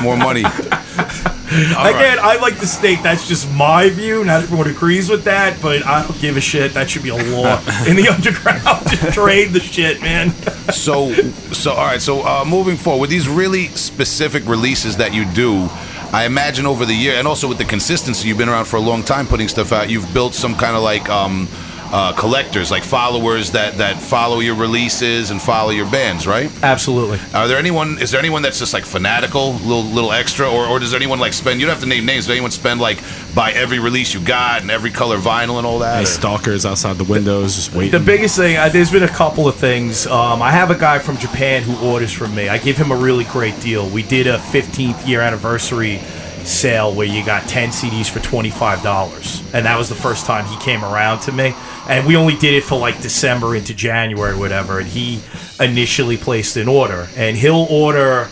more 0.01 0.17
money. 0.17 0.43
Again, 1.45 2.17
I 2.19 2.37
like 2.41 2.59
to 2.59 2.67
state 2.67 3.03
that's 3.03 3.27
just 3.27 3.51
my 3.51 3.89
view. 3.89 4.25
Not 4.25 4.43
everyone 4.43 4.67
agrees 4.67 5.09
with 5.09 5.23
that, 5.25 5.61
but 5.61 5.85
I 5.85 6.03
don't 6.05 6.19
give 6.19 6.37
a 6.37 6.41
shit. 6.41 6.73
That 6.73 6.89
should 6.89 7.03
be 7.03 7.09
a 7.09 7.15
law 7.15 7.59
in 7.87 7.95
the 7.95 8.07
underground. 8.11 8.61
Just 8.89 9.13
trade 9.13 9.51
the 9.51 9.59
shit, 9.59 10.01
man. 10.01 10.31
So, 10.71 11.13
so 11.53 11.71
all 11.71 11.85
right. 11.85 12.01
So, 12.01 12.25
uh, 12.25 12.45
moving 12.45 12.77
forward 12.77 13.01
with 13.01 13.09
these 13.09 13.29
really 13.29 13.67
specific 13.67 14.45
releases 14.47 14.97
that 14.97 15.13
you 15.13 15.25
do, 15.33 15.67
I 16.11 16.25
imagine 16.25 16.65
over 16.65 16.85
the 16.85 16.95
year, 16.95 17.15
and 17.15 17.27
also 17.27 17.47
with 17.47 17.57
the 17.57 17.65
consistency, 17.65 18.27
you've 18.27 18.37
been 18.37 18.49
around 18.49 18.65
for 18.65 18.77
a 18.77 18.81
long 18.81 19.03
time 19.03 19.27
putting 19.27 19.47
stuff 19.47 19.71
out. 19.71 19.89
You've 19.89 20.11
built 20.13 20.33
some 20.33 20.55
kind 20.55 20.75
of 20.75 20.81
like 20.81 21.09
um, 21.09 21.47
uh, 21.91 22.13
collectors, 22.13 22.71
like 22.71 22.83
followers 22.83 23.51
that 23.51 23.77
that 23.77 24.01
follow 24.01 24.39
your 24.39 24.55
releases 24.55 25.31
and 25.31 25.41
follow 25.41 25.69
your 25.69 25.89
bands, 25.89 26.25
right? 26.27 26.51
Absolutely. 26.63 27.19
Are 27.33 27.47
there 27.47 27.57
anyone? 27.57 27.99
Is 27.99 28.11
there 28.11 28.19
anyone 28.19 28.41
that's 28.41 28.59
just 28.59 28.73
like 28.73 28.85
fanatical, 28.85 29.53
little 29.53 29.83
little 29.83 30.11
extra, 30.11 30.49
or, 30.49 30.65
or 30.65 30.79
does 30.79 30.93
anyone 30.93 31.19
like 31.19 31.33
spend? 31.33 31.59
You 31.59 31.67
don't 31.67 31.73
have 31.75 31.83
to 31.83 31.89
name 31.89 32.05
names. 32.05 32.25
Does 32.25 32.31
anyone 32.31 32.51
spend 32.51 32.79
like 32.81 32.99
buy 33.33 33.51
every 33.51 33.79
release 33.79 34.13
you 34.13 34.19
got 34.19 34.61
and 34.61 34.71
every 34.71 34.91
color 34.91 35.17
vinyl 35.17 35.57
and 35.57 35.65
all 35.67 35.79
that? 35.79 35.97
Hey, 35.97 36.03
or- 36.03 36.05
stalkers 36.05 36.65
outside 36.65 36.97
the 36.97 37.03
windows 37.03 37.55
just 37.55 37.73
waiting. 37.73 37.91
The 37.91 38.05
biggest 38.05 38.35
thing, 38.35 38.57
uh, 38.57 38.69
there's 38.69 38.91
been 38.91 39.03
a 39.03 39.07
couple 39.07 39.47
of 39.47 39.55
things. 39.55 40.07
Um, 40.07 40.41
I 40.41 40.51
have 40.51 40.71
a 40.71 40.75
guy 40.75 40.99
from 40.99 41.17
Japan 41.17 41.63
who 41.63 41.75
orders 41.87 42.11
from 42.11 42.33
me. 42.35 42.49
I 42.49 42.57
give 42.57 42.77
him 42.77 42.91
a 42.91 42.95
really 42.95 43.25
great 43.25 43.59
deal. 43.61 43.87
We 43.87 44.03
did 44.03 44.27
a 44.27 44.37
15th 44.37 45.07
year 45.07 45.21
anniversary 45.21 45.99
sale 46.43 46.93
where 46.93 47.07
you 47.07 47.25
got 47.25 47.47
10 47.47 47.69
CDs 47.69 48.09
for 48.09 48.19
$25. 48.19 49.53
And 49.53 49.65
that 49.65 49.77
was 49.77 49.89
the 49.89 49.95
first 49.95 50.25
time 50.25 50.45
he 50.45 50.57
came 50.57 50.83
around 50.83 51.21
to 51.21 51.31
me. 51.31 51.53
And 51.87 52.05
we 52.07 52.15
only 52.15 52.35
did 52.35 52.53
it 52.55 52.63
for 52.63 52.77
like 52.79 53.01
December 53.01 53.55
into 53.55 53.73
January 53.73 54.33
or 54.33 54.37
whatever. 54.37 54.79
And 54.79 54.87
he 54.87 55.21
initially 55.59 56.17
placed 56.17 56.57
an 56.57 56.67
order. 56.67 57.07
And 57.15 57.37
he'll 57.37 57.67
order 57.69 58.27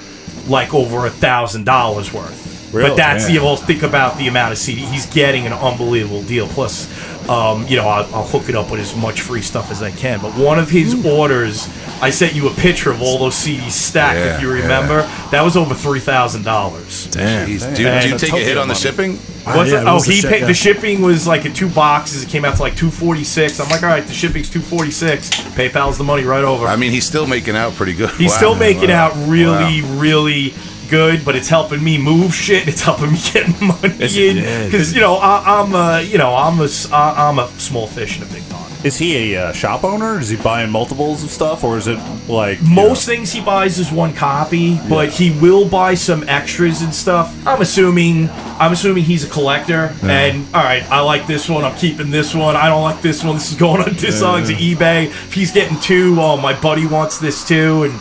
like 0.48 0.74
over 0.74 1.06
a 1.06 1.10
thousand 1.10 1.66
dollars 1.66 2.12
worth. 2.14 2.72
Really? 2.74 2.90
But 2.90 2.98
that's 2.98 3.30
Yeah. 3.30 3.40
the 3.40 3.46
well, 3.46 3.56
think 3.56 3.84
about 3.84 4.18
the 4.18 4.28
amount 4.28 4.52
of 4.52 4.58
CD 4.58 4.82
he's 4.82 5.06
getting 5.06 5.46
an 5.46 5.54
unbelievable 5.54 6.24
deal. 6.24 6.48
Plus, 6.48 6.88
um, 7.30 7.68
you 7.68 7.76
know, 7.78 7.88
I'll, 7.88 8.16
I'll 8.16 8.28
hook 8.28 8.50
it 8.50 8.56
up 8.56 8.70
with 8.72 8.80
as 8.80 8.96
much 8.96 9.22
free 9.22 9.42
stuff 9.42 9.72
as 9.72 9.82
I 9.82 9.92
can. 9.92 10.20
But 10.22 10.34
one 10.38 10.60
of 10.60 10.70
his 10.70 11.06
orders, 11.06 11.68
I 12.02 12.10
sent 12.10 12.36
you 12.36 12.48
a 12.50 12.54
picture 12.54 12.92
of 12.92 13.02
all 13.02 13.18
those 13.20 13.36
CDs 13.36 13.72
stacked. 13.72 14.18
Yeah, 14.20 14.36
if 14.36 14.42
you 14.42 14.54
yeah. 14.54 14.62
remember, 14.62 15.02
that 15.32 15.42
was 15.42 15.56
over 15.58 15.74
three 15.74 16.00
thousand 16.00 16.44
dollars. 16.44 17.08
Damn. 17.08 17.48
Jeez, 17.48 17.76
do, 17.76 17.84
you- 17.84 18.02
do 18.02 18.10
you 18.10 18.18
take 18.18 18.34
a 18.34 18.38
hit 18.38 18.46
Tokyo 18.56 18.62
on 18.62 18.68
the 18.68 18.74
money. 18.74 18.80
shipping? 18.80 19.18
What's 19.44 19.72
yeah, 19.72 19.82
it? 19.82 19.88
Oh, 19.88 19.96
was 19.96 20.06
the 20.06 20.14
he 20.14 20.22
ship- 20.22 20.30
paid. 20.32 20.42
yeah. 20.42 20.48
The 20.48 20.54
shipping 20.54 21.02
was 21.02 21.28
like 21.28 21.46
in 21.46 21.54
two 21.54 21.68
boxes. 21.70 22.24
It 22.24 22.30
came 22.30 22.46
out 22.46 22.56
to 22.56 22.62
like 22.62 22.76
two 22.76 22.90
forty 22.90 23.24
six. 23.26 23.60
I'm 23.60 23.68
like, 23.70 23.84
all 23.84 23.90
right, 23.90 24.06
the 24.06 24.14
shipping's 24.14 24.50
two 24.50 24.62
forty 24.62 24.92
six. 24.92 25.30
PayPal's 25.30 25.98
the 25.98 26.04
money 26.06 26.24
right 26.24 26.44
over. 26.44 26.66
I 26.66 26.76
mean, 26.78 26.92
he's 26.92 27.06
still 27.06 27.28
making 27.28 27.56
out 27.56 27.74
pretty 27.74 27.94
good. 27.94 28.10
He's 28.12 28.32
Wow. 28.32 28.38
still 28.38 28.56
making 28.56 28.90
Wow. 28.90 29.08
out 29.08 29.28
really, 29.30 29.82
really 29.82 30.54
good, 30.94 31.26
but 31.26 31.36
it's 31.36 31.50
helping 31.50 31.84
me 31.84 31.98
move 31.98 32.36
shit. 32.36 32.68
It's 32.68 32.82
helping 32.82 33.12
me 33.14 33.20
get 33.34 33.48
money 33.60 33.96
in 34.30 34.38
yeah. 34.38 34.66
because 34.66 34.94
you 34.94 35.02
know 35.02 35.16
I, 35.16 35.60
I'm 35.60 35.74
a 35.74 36.02
you 36.04 36.20
know 36.20 36.36
I'm 36.36 36.60
a 36.60 36.66
s- 36.66 36.92
I- 36.92 37.30
I'm 37.30 37.40
a 37.40 37.48
small 37.60 37.88
fish 37.88 38.18
in 38.18 38.24
a 38.24 38.28
big 38.28 38.48
pond. 38.50 38.70
Is 38.86 38.98
he 38.98 39.34
a 39.34 39.42
uh, 39.46 39.54
shop 39.54 39.86
owner? 39.86 40.20
Is 40.20 40.30
he 40.30 40.36
buying 40.36 40.70
multiples 40.70 41.24
of 41.24 41.30
stuff, 41.32 41.64
or 41.64 41.78
is 41.78 41.88
it 41.88 41.98
like 42.28 42.62
you 42.62 42.76
Most 42.76 43.06
things 43.08 43.32
he 43.32 43.42
buys 43.42 43.80
is 43.80 43.92
one 43.92 44.14
copy, 44.14 44.78
but 44.88 45.10
he 45.10 45.32
will 45.40 45.68
buy 45.68 45.96
some 45.96 46.28
extras 46.28 46.82
and 46.84 46.94
stuff. 46.94 47.34
I'm 47.48 47.62
assuming 47.62 48.30
I'm 48.60 48.72
assuming 48.74 49.04
he's 49.06 49.24
a 49.24 49.30
collector. 49.30 49.96
And 50.04 50.46
all 50.54 50.64
right, 50.64 50.84
I 50.92 51.00
like 51.00 51.26
this 51.26 51.50
one. 51.50 51.64
I'm 51.64 51.76
keeping 51.78 52.12
this 52.12 52.36
one. 52.36 52.56
I 52.56 52.68
don't 52.68 52.84
like 52.84 53.02
this 53.02 53.24
one. 53.24 53.36
This 53.36 53.52
is 53.52 53.58
going 53.58 53.82
on 53.82 53.88
Discogs 54.04 54.48
to 54.48 54.54
eBay. 54.54 55.06
If 55.08 55.34
he's 55.34 55.52
getting 55.52 55.80
two, 55.80 56.18
oh 56.20 56.38
my 56.38 56.54
buddy 56.60 56.86
wants 56.86 57.18
this 57.18 57.48
too, 57.48 57.84
and 57.86 57.94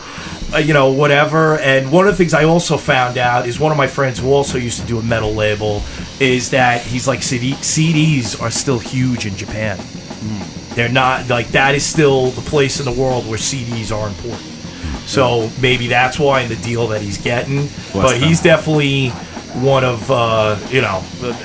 you 0.59 0.75
know 0.75 0.93
whatever. 0.93 1.59
And 1.59 1.91
one 1.91 2.07
of 2.07 2.13
the 2.13 2.17
things 2.17 2.35
I 2.35 2.45
also 2.45 2.77
found 2.77 3.19
out 3.19 3.47
is 3.47 3.59
one 3.61 3.73
of 3.73 3.79
my 3.79 3.87
friends 3.87 4.19
who 4.19 4.33
also 4.33 4.59
used 4.59 4.81
to 4.81 4.87
do 4.87 4.99
a 4.99 5.03
metal 5.03 5.33
label 5.35 5.83
is 6.21 6.51
that 6.51 6.83
he's 6.83 7.07
like 7.09 7.23
CD- 7.23 7.53
CDs 7.55 8.41
are 8.41 8.51
still 8.51 8.79
huge 8.79 9.27
in 9.27 9.37
Japan. 9.37 9.79
They're 10.75 10.89
not 10.89 11.29
like 11.29 11.49
that 11.49 11.75
is 11.75 11.85
still 11.85 12.29
the 12.31 12.41
place 12.43 12.79
in 12.81 12.87
the 12.87 12.93
world 13.01 13.27
where 13.29 13.39
CDs 13.39 13.95
are 13.95 14.09
important. 14.09 14.43
So 15.07 15.51
maybe 15.61 15.89
that's 15.89 16.19
why 16.19 16.41
in 16.43 16.49
the 16.49 16.57
deal 16.57 16.87
that 16.89 17.03
he's 17.03 17.19
getting. 17.19 17.69
but 17.93 18.17
he's 18.17 18.41
definitely 18.41 19.11
one 19.61 19.85
of 19.85 20.11
uh, 20.11 20.57
you 20.71 20.81
know 20.81 21.03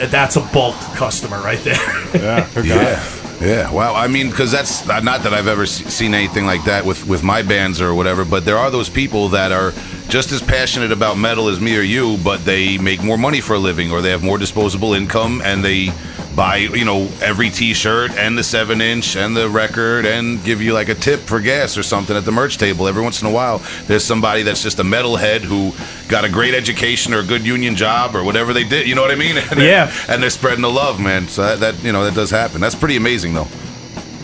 that's 0.10 0.38
a 0.38 0.42
bulk 0.54 0.76
customer 0.96 1.42
right 1.42 1.60
there. 1.60 1.76
Yeah. 2.16 2.48
Yeah. 2.64 3.04
Yeah, 3.40 3.72
wow. 3.72 3.94
I 3.94 4.08
mean, 4.08 4.32
because 4.32 4.52
that's 4.52 4.88
not 4.88 5.04
not 5.04 5.22
that 5.24 5.34
I've 5.34 5.48
ever 5.48 5.68
seen 5.68 6.16
anything 6.16 6.46
like 6.48 6.64
that 6.64 6.86
with 6.86 7.08
with 7.08 7.22
my 7.24 7.44
bands 7.44 7.82
or 7.82 7.94
whatever. 7.94 8.26
But 8.26 8.46
there 8.46 8.58
are 8.58 8.72
those 8.72 8.90
people 8.90 9.30
that 9.30 9.52
are 9.52 9.74
just 10.10 10.32
as 10.32 10.42
passionate 10.42 10.92
about 10.92 11.18
metal 11.18 11.48
as 11.48 11.60
me 11.60 11.78
or 11.78 11.82
you, 11.82 12.18
but 12.24 12.46
they 12.46 12.80
make 12.80 13.04
more 13.04 13.18
money 13.18 13.40
for 13.42 13.54
a 13.54 13.60
living, 13.60 13.92
or 13.92 14.02
they 14.02 14.10
have 14.10 14.24
more 14.24 14.40
disposable 14.40 14.94
income, 14.96 15.42
and 15.44 15.64
they 15.64 15.92
buy 16.38 16.58
you 16.58 16.86
know 16.86 17.10
every 17.22 17.50
T-shirt 17.50 18.12
and 18.12 18.38
the 18.38 18.44
seven 18.44 18.80
inch 18.80 19.16
and 19.18 19.36
the 19.36 19.50
record, 19.50 20.06
and 20.06 20.42
give 20.46 20.62
you 20.62 20.72
like 20.72 20.88
a 20.88 20.96
tip 20.96 21.20
for 21.22 21.42
gas 21.42 21.78
or 21.78 21.84
something 21.84 22.16
at 22.16 22.24
the 22.26 22.32
merch 22.32 22.58
table 22.58 22.88
every 22.88 23.02
once 23.04 23.22
in 23.22 23.28
a 23.28 23.32
while. 23.32 23.58
There's 23.88 24.06
somebody 24.06 24.44
that's 24.44 24.62
just 24.64 24.80
a 24.80 24.84
metalhead 24.84 25.42
who 25.42 25.74
got 26.08 26.24
a 26.24 26.30
great 26.30 26.54
education 26.54 27.14
or 27.14 27.20
a 27.20 27.26
good 27.26 27.44
union 27.46 27.76
job 27.76 28.16
or 28.16 28.24
whatever 28.24 28.54
they 28.54 28.64
did. 28.64 28.88
You 28.88 28.96
know 28.96 29.02
what 29.02 29.12
I 29.12 29.16
mean? 29.16 29.36
And 29.50 29.60
they're- 29.60 29.68
Yeah. 29.68 29.92
and 30.08 30.22
they're 30.22 30.30
spreading 30.30 30.62
the 30.62 30.70
love, 30.70 31.00
man. 31.02 31.28
So 31.28 31.42
that, 31.42 31.60
that 31.60 31.84
you 31.84 31.92
know 31.92 32.06
that 32.06 32.14
does 32.14 32.30
happen. 32.30 32.62
That's 32.62 32.76
pretty 32.76 32.96
amazing, 32.98 33.34
though. 33.34 33.48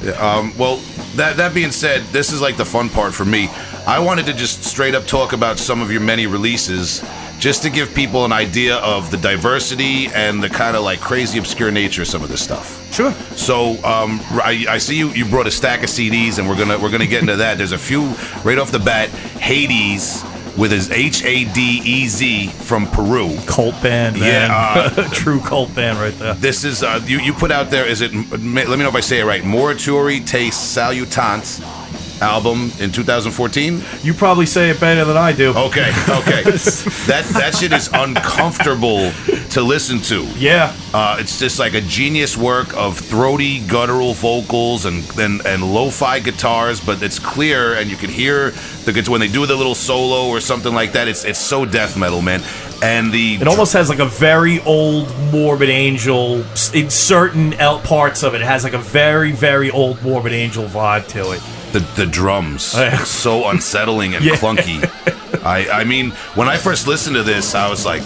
Yeah, 0.04 0.12
Um, 0.14 0.54
well, 0.58 0.78
that 1.16 1.38
that 1.38 1.54
being 1.56 1.72
said, 1.72 2.04
this 2.12 2.32
is 2.32 2.40
like 2.42 2.58
the 2.58 2.66
fun 2.66 2.90
part 2.90 3.14
for 3.14 3.26
me. 3.26 3.50
I 3.88 4.00
wanted 4.00 4.26
to 4.28 4.34
just 4.34 4.64
straight 4.64 4.94
up 4.96 5.06
talk 5.08 5.34
about 5.34 5.58
some 5.60 5.82
of 5.82 5.92
your 5.92 6.02
many 6.02 6.28
releases, 6.28 7.02
just 7.44 7.62
to 7.62 7.70
give 7.70 7.94
people 7.94 8.24
an 8.24 8.32
idea 8.32 8.78
of 8.78 9.12
the 9.12 9.18
diversity 9.18 10.08
and 10.16 10.42
the 10.42 10.48
kind 10.50 10.78
of 10.78 10.84
like 10.84 11.02
crazy 11.02 11.38
obscure 11.38 11.72
nature 11.72 12.04
of 12.04 12.08
some 12.08 12.24
of 12.24 12.30
this 12.30 12.42
stuff. 12.42 12.90
Sure. 12.94 13.12
So 13.36 13.72
um, 13.84 14.22
I, 14.32 14.66
I 14.70 14.78
see 14.78 14.98
you. 14.98 15.10
You 15.10 15.26
brought 15.26 15.46
a 15.46 15.52
stack 15.52 15.84
of 15.84 15.90
CDs, 15.90 16.40
and 16.40 16.48
we're 16.48 16.58
gonna 16.58 16.80
we're 16.80 16.90
gonna 16.90 17.06
get 17.06 17.20
into 17.20 17.36
that. 17.36 17.58
There's 17.58 17.74
a 17.74 17.78
few 17.78 18.04
right 18.46 18.58
off 18.58 18.72
the 18.72 18.80
bat. 18.80 19.10
Hadez 19.10 20.24
with 20.58 20.72
his 20.72 20.90
H 20.90 21.26
A 21.26 21.44
D 21.54 21.82
E 21.84 22.08
Z 22.08 22.48
from 22.48 22.88
Peru. 22.88 23.38
Cult 23.46 23.76
band, 23.84 24.22
man. 24.22 24.50
Yeah, 24.50 25.10
True 25.12 25.42
cult 25.42 25.76
band 25.76 25.98
right 25.98 26.18
there. 26.18 26.36
This 26.36 26.64
is 26.64 26.82
uh, 26.82 27.02
you. 27.06 27.20
You 27.20 27.34
put 27.34 27.52
out 27.52 27.70
there. 27.70 27.86
Is 27.86 28.00
it? 28.00 28.14
Let 28.14 28.40
me 28.40 28.64
know 28.64 28.88
if 28.88 28.96
I 28.96 29.02
say 29.02 29.20
it 29.20 29.26
right. 29.26 29.44
Morituri 29.44 30.26
Te 30.26 30.50
Salutant 30.50 31.83
album 32.22 32.72
in 32.80 32.92
2014. 32.92 33.82
You 34.02 34.14
probably 34.14 34.46
say 34.46 34.70
it 34.70 34.80
better 34.80 35.06
than 35.06 35.18
I 35.18 35.32
do. 35.32 35.50
Okay, 35.50 35.90
okay. 36.10 36.44
that 37.08 37.26
that 37.34 37.56
shit 37.56 37.72
is 37.72 37.90
uncomfortable 37.94 39.12
to 39.52 39.62
listen 39.62 40.00
to. 40.00 40.24
Yeah. 40.38 40.76
Uh, 40.94 41.18
it's 41.20 41.40
just 41.40 41.60
like 41.60 41.74
a 41.74 41.82
genius 41.82 42.38
work 42.38 42.76
of 42.76 42.98
throaty, 42.98 43.66
guttural 43.68 44.14
vocals 44.14 44.86
and, 44.86 45.04
and 45.18 45.46
and 45.46 45.74
lo-fi 45.74 46.20
guitars, 46.20 46.80
but 46.80 47.02
it's 47.02 47.20
clear 47.20 47.76
and 47.76 47.90
you 47.90 47.98
can 47.98 48.10
hear 48.10 48.52
the 48.86 48.92
guitar 48.92 49.14
when 49.14 49.22
they 49.22 49.28
do 49.28 49.46
the 49.46 49.56
little 49.56 49.76
solo 49.76 50.28
or 50.30 50.40
something 50.40 50.74
like 50.74 50.94
that. 50.94 51.08
It's 51.08 51.26
it's 51.26 51.40
so 51.40 51.66
death 51.66 51.98
metal, 51.98 52.22
man. 52.22 52.42
And 52.84 53.14
the 53.14 53.36
It 53.36 53.48
almost 53.48 53.72
has 53.74 53.88
like 53.88 54.00
a 54.00 54.06
very 54.06 54.60
old 54.62 55.08
Morbid 55.32 55.70
Angel 55.70 56.44
in 56.74 56.90
certain 56.90 57.54
parts 57.54 58.24
of 58.24 58.36
it. 58.36 58.42
It 58.42 58.46
has 58.46 58.66
like 58.66 58.74
a 58.74 58.78
very, 58.78 59.32
very 59.32 59.72
old 59.72 60.04
Morbid 60.04 60.34
Angel 60.34 60.66
vibe 60.66 61.08
to 61.10 61.32
it. 61.32 61.42
The 61.74 61.80
the 61.96 62.06
drums 62.06 62.74
oh, 62.78 62.84
Yeah. 62.84 63.04
so 63.04 63.50
unsettling 63.50 64.16
and 64.16 64.24
Yeah. 64.30 64.36
clunky. 64.36 64.80
I 65.44 65.82
I 65.82 65.84
mean, 65.84 66.12
when 66.36 66.48
I 66.48 66.58
first 66.58 66.88
listened 66.88 67.16
to 67.18 67.24
this, 67.24 67.54
I 67.56 67.70
was 67.70 67.86
like, 67.86 68.04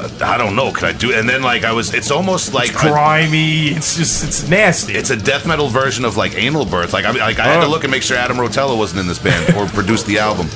uh, 0.00 0.08
I 0.24 0.38
don't 0.38 0.54
know, 0.56 0.72
can 0.72 0.86
I 0.88 0.92
do? 0.92 1.12
And 1.12 1.28
then 1.28 1.42
like 1.42 1.64
I 1.64 1.72
was, 1.72 1.92
it's 1.92 2.10
almost 2.10 2.54
like 2.54 2.70
a- 2.70 2.78
Grimy. 2.88 3.68
It's 3.68 3.96
just 3.96 4.24
it's 4.24 4.48
nasty. 4.48 4.94
it's 4.94 5.10
a 5.10 5.16
death 5.16 5.44
metal 5.46 5.68
version 5.68 6.04
of 6.04 6.16
like 6.16 6.34
Anal 6.36 6.64
Birth. 6.64 6.92
Like 6.92 7.04
I 7.04 7.10
like 7.10 7.38
I 7.38 7.44
had 7.46 7.60
to 7.60 7.66
Oh. 7.66 7.70
look 7.70 7.84
and 7.84 7.90
make 7.90 8.02
sure 8.02 8.16
Adam 8.16 8.36
Rotella 8.38 8.76
wasn't 8.78 9.00
in 9.00 9.06
this 9.08 9.18
band 9.18 9.54
or 9.56 9.66
produced 9.66 10.06
the 10.06 10.18
album. 10.20 10.46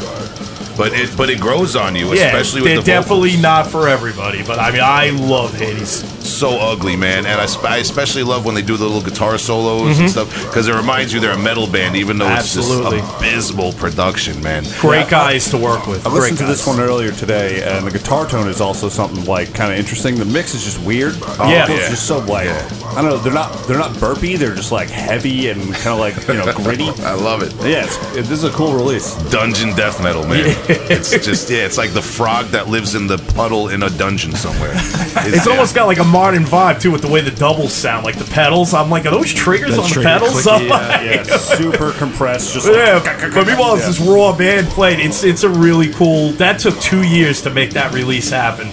But 0.76 0.92
it 0.92 1.10
but 1.16 1.28
it 1.28 1.40
grows 1.40 1.74
on 1.74 1.96
you, 1.96 2.06
yeah, 2.14 2.26
especially 2.26 2.60
with 2.62 2.70
they're 2.70 2.80
the 2.82 2.86
definitely 2.86 3.30
vocals. 3.30 3.42
not 3.42 3.66
for 3.66 3.88
everybody. 3.88 4.44
But 4.44 4.60
I 4.60 4.70
mean, 4.70 4.80
I 4.80 5.10
love 5.10 5.50
Hadez. 5.50 6.04
So 6.20 6.58
ugly, 6.58 6.96
man. 6.96 7.26
And 7.26 7.40
I, 7.40 7.46
I 7.68 7.78
especially 7.78 8.22
love 8.22 8.44
when 8.44 8.54
they 8.54 8.62
do 8.62 8.76
the 8.76 8.84
little 8.84 9.02
guitar 9.02 9.38
solos 9.38 9.98
and 9.98 10.08
mm-hmm. 10.08 10.08
stuff 10.08 10.46
because 10.46 10.68
it 10.68 10.74
reminds 10.74 11.12
you 11.12 11.20
they're 11.20 11.32
a 11.32 11.38
metal 11.38 11.66
band, 11.66 11.96
even 11.96 12.18
though 12.18 12.28
it's 12.28 12.54
just 12.54 12.70
abysmal 12.70 13.72
production, 13.74 14.42
man. 14.42 14.64
Great 14.80 15.08
guys 15.08 15.50
to 15.50 15.58
work 15.58 15.86
with. 15.86 16.06
I 16.06 16.10
Great 16.10 16.20
listened 16.20 16.38
to 16.38 16.44
guys. 16.44 16.58
this 16.58 16.66
one 16.66 16.80
earlier 16.80 17.12
today, 17.12 17.62
and 17.62 17.86
the 17.86 17.90
guitar 17.90 18.26
tone 18.26 18.48
is 18.48 18.60
also 18.60 18.88
something 18.88 19.24
like 19.24 19.54
kind 19.54 19.72
of 19.72 19.78
interesting. 19.78 20.16
The 20.16 20.24
mix 20.24 20.54
is 20.54 20.64
just 20.64 20.82
weird. 20.84 21.14
Oh, 21.22 21.50
yeah. 21.50 21.64
it's 21.70 21.82
yeah. 21.82 21.88
just 21.88 22.06
so 22.06 22.18
like 22.20 22.48
I 22.48 23.02
don't 23.02 23.10
know. 23.10 23.18
They're 23.18 23.32
not 23.32 23.52
they're 23.66 23.78
not 23.78 23.98
burpy. 24.00 24.36
They're 24.36 24.54
just 24.54 24.72
like 24.72 24.88
heavy 24.88 25.48
and 25.48 25.60
kind 25.74 25.88
of 25.88 25.98
like 25.98 26.16
you 26.28 26.34
know 26.34 26.52
gritty. 26.64 26.88
I 27.02 27.14
love 27.14 27.42
it. 27.42 27.54
Yeah, 27.66 27.84
it's, 27.84 28.16
it, 28.16 28.22
this 28.22 28.42
is 28.42 28.44
a 28.44 28.50
cool 28.50 28.74
release. 28.74 29.14
dungeon 29.30 29.74
death 29.76 30.02
metal, 30.02 30.26
man. 30.26 30.44
It's 30.68 31.10
just 31.10 31.50
yeah, 31.50 31.64
it's 31.66 31.78
like 31.78 31.92
the 31.92 32.02
frog 32.02 32.46
that 32.46 32.68
lives 32.68 32.94
in 32.94 33.06
the 33.06 33.18
puddle 33.18 33.68
in 33.68 33.82
a 33.82 33.90
dungeon 33.90 34.32
somewhere. 34.32 34.74
It's 35.20 35.46
almost 35.46 35.74
got 35.74 35.86
like 35.86 35.98
a 35.98 36.04
modern 36.18 36.42
vibe 36.44 36.80
too, 36.80 36.90
with 36.90 37.02
the 37.02 37.08
way 37.08 37.20
the 37.20 37.30
doubles 37.30 37.72
sound, 37.72 38.04
like 38.04 38.18
the 38.18 38.24
pedals. 38.32 38.74
I'm 38.74 38.90
like, 38.90 39.06
are 39.06 39.10
those 39.12 39.32
triggers 39.32 39.76
The 39.76 39.82
on 39.82 39.88
the 39.90 40.02
pedals? 40.02 40.30
clicky, 40.44 40.52
I'm 40.52 40.66
yeah, 40.66 40.72
like- 40.74 41.26
Yeah, 41.28 41.36
super 41.60 41.92
compressed. 41.92 42.54
Just 42.54 42.66
like, 42.66 42.76
Yeah, 42.76 43.30
but 43.32 43.46
meanwhile, 43.46 43.76
it's 43.76 43.86
this 43.86 44.00
raw 44.00 44.36
band 44.36 44.66
played. 44.68 44.98
It's 44.98 45.22
it's 45.22 45.44
a 45.44 45.48
really 45.48 45.92
cool. 45.92 46.30
That 46.32 46.58
took 46.58 46.76
two 46.80 47.02
years 47.02 47.42
to 47.42 47.50
make 47.50 47.70
that 47.70 47.92
release 47.94 48.30
happen. 48.30 48.68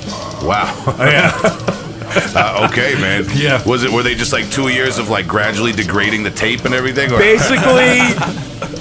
Wow. 0.46 0.72
Yeah. 1.16 1.32
Uh, 2.34 2.70
okay, 2.72 2.94
man. 3.02 3.26
Yeah. 3.34 3.62
Was 3.68 3.84
it? 3.84 3.92
Were 3.92 4.04
they 4.04 4.16
just 4.16 4.32
like 4.32 4.50
two 4.50 4.70
years 4.70 5.00
of 5.00 5.10
like 5.10 5.28
gradually 5.28 5.74
degrading 5.74 6.24
the 6.24 6.32
tape 6.32 6.64
and 6.64 6.74
everything? 6.74 7.12
Or? 7.12 7.18
Basically, 7.18 8.00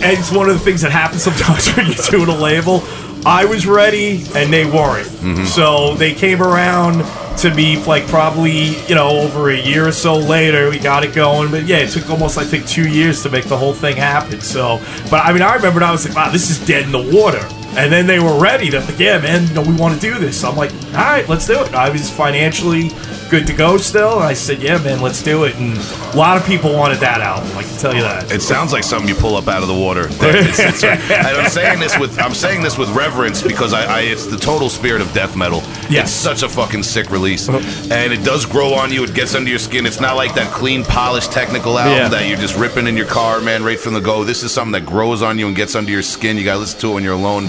and 0.05 0.19
it's 0.19 0.31
one 0.31 0.49
of 0.49 0.55
the 0.55 0.61
things 0.65 0.83
that 0.83 0.93
happens 0.93 1.23
sometimes 1.25 1.75
when 1.75 1.87
you're 1.87 1.97
doing 2.11 2.29
a 2.29 2.41
label. 2.41 2.83
I 3.27 3.45
was 3.47 3.67
ready 3.67 4.23
and 4.37 4.53
they 4.53 4.65
weren't. 4.67 5.09
Mm-hmm. 5.09 5.45
So 5.47 5.95
they 5.97 6.13
came 6.15 6.43
around 6.43 7.01
to 7.39 7.55
me 7.55 7.83
like 7.85 8.07
probably, 8.07 8.77
you 8.87 8.95
know, 8.95 9.09
over 9.09 9.51
a 9.51 9.59
year 9.59 9.89
or 9.89 9.93
so 9.93 10.17
later. 10.17 10.71
We 10.71 10.79
got 10.79 11.05
it 11.05 11.15
going. 11.15 11.51
But 11.51 11.65
yeah, 11.65 11.79
it 11.79 11.91
took 11.91 12.09
almost, 12.11 12.39
I 12.39 12.45
think, 12.45 12.67
two 12.67 12.89
years 12.89 13.23
to 13.23 13.31
make 13.31 13.45
the 13.45 13.57
whole 13.57 13.75
thing 13.75 13.97
happen. 13.97 14.41
So, 14.41 14.81
but 15.11 15.25
I 15.25 15.33
mean, 15.33 15.43
I 15.43 15.55
remember 15.55 15.83
I 15.83 15.91
was 15.91 16.07
like, 16.07 16.17
wow, 16.17 16.31
this 16.31 16.51
is 16.51 16.65
dead 16.67 16.85
in 16.85 16.93
the 16.93 17.17
water. 17.17 17.47
And 17.77 17.93
then 17.93 18.07
they 18.07 18.21
were 18.21 18.39
ready. 18.39 18.71
They're 18.71 18.81
like, 18.81 18.99
yeah, 19.01 19.19
man, 19.19 19.49
you 19.49 19.55
know, 19.55 19.63
we 19.63 19.75
want 19.75 19.95
to 19.95 20.01
do 20.01 20.19
this. 20.19 20.45
I'm 20.45 20.57
like, 20.57 20.73
all 20.73 21.01
right, 21.01 21.29
let's 21.29 21.47
do 21.47 21.61
it. 21.61 21.75
I 21.75 21.91
was 21.91 22.09
financially 22.09 22.91
good 23.29 23.47
to 23.47 23.53
go 23.53 23.77
still. 23.77 24.19
I 24.19 24.33
said, 24.35 24.63
yeah, 24.63 24.79
man, 24.79 25.01
let's 25.01 25.23
do 25.23 25.45
it. 25.45 25.55
And 25.57 25.77
a 26.15 26.17
lot 26.17 26.37
of 26.37 26.45
people 26.47 26.73
wanted 26.73 26.99
that 27.01 27.21
album. 27.21 27.49
I 27.57 27.63
can 27.63 27.79
tell 27.79 27.95
you 27.95 28.03
that. 28.03 28.31
It 28.33 28.43
sounds 28.43 28.73
like 28.73 28.85
something 28.85 29.09
you 29.09 29.15
pull 29.15 29.37
up 29.37 29.49
out 29.49 29.63
of 29.63 29.69
the 29.69 29.75
water. 29.75 30.09
It's- 30.25 30.59
it's- 30.59 30.85
and 30.85 31.27
I'm 31.27 31.51
saying 31.51 31.81
this 31.81 31.99
with 31.99 32.19
I'm 32.21 32.35
saying 32.35 32.63
this 32.63 32.77
with 32.79 32.91
reverence 32.91 33.43
because 33.43 33.73
I, 33.73 33.85
I 33.85 34.01
it's 34.03 34.27
the 34.27 34.37
total 34.37 34.69
spirit 34.69 35.01
of 35.01 35.13
death 35.13 35.37
metal. 35.37 35.59
Yes. 35.91 36.05
It's 36.05 36.11
such 36.13 36.43
a 36.43 36.49
fucking 36.49 36.83
sick 36.83 37.11
release, 37.11 37.49
uh-huh. 37.49 37.59
and 37.95 38.13
it 38.13 38.25
does 38.25 38.47
grow 38.47 38.75
on 38.75 38.93
you. 38.93 39.05
It 39.05 39.15
gets 39.15 39.35
under 39.35 39.51
your 39.51 39.59
skin. 39.59 39.87
It's 39.87 40.01
not 40.01 40.17
like 40.17 40.35
that 40.35 40.53
clean, 40.53 40.85
polished, 40.85 41.33
technical 41.33 41.79
album 41.79 41.95
Yeah. 41.97 42.09
that 42.09 42.29
you're 42.29 42.39
just 42.39 42.57
ripping 42.57 42.87
in 42.87 42.97
your 42.97 43.07
car, 43.07 43.41
man, 43.41 43.63
right 43.65 43.79
from 43.79 43.95
the 43.95 44.01
go. 44.01 44.25
This 44.25 44.43
is 44.43 44.53
something 44.53 44.73
that 44.73 44.87
grows 44.87 45.23
on 45.23 45.39
you 45.39 45.47
and 45.47 45.57
gets 45.57 45.75
under 45.75 45.91
your 45.91 46.03
skin. 46.03 46.37
You 46.37 46.45
gotta 46.45 46.61
listen 46.61 46.81
to 46.81 46.91
it 46.91 46.95
when 46.95 47.05
you're 47.05 47.15
alone. 47.15 47.49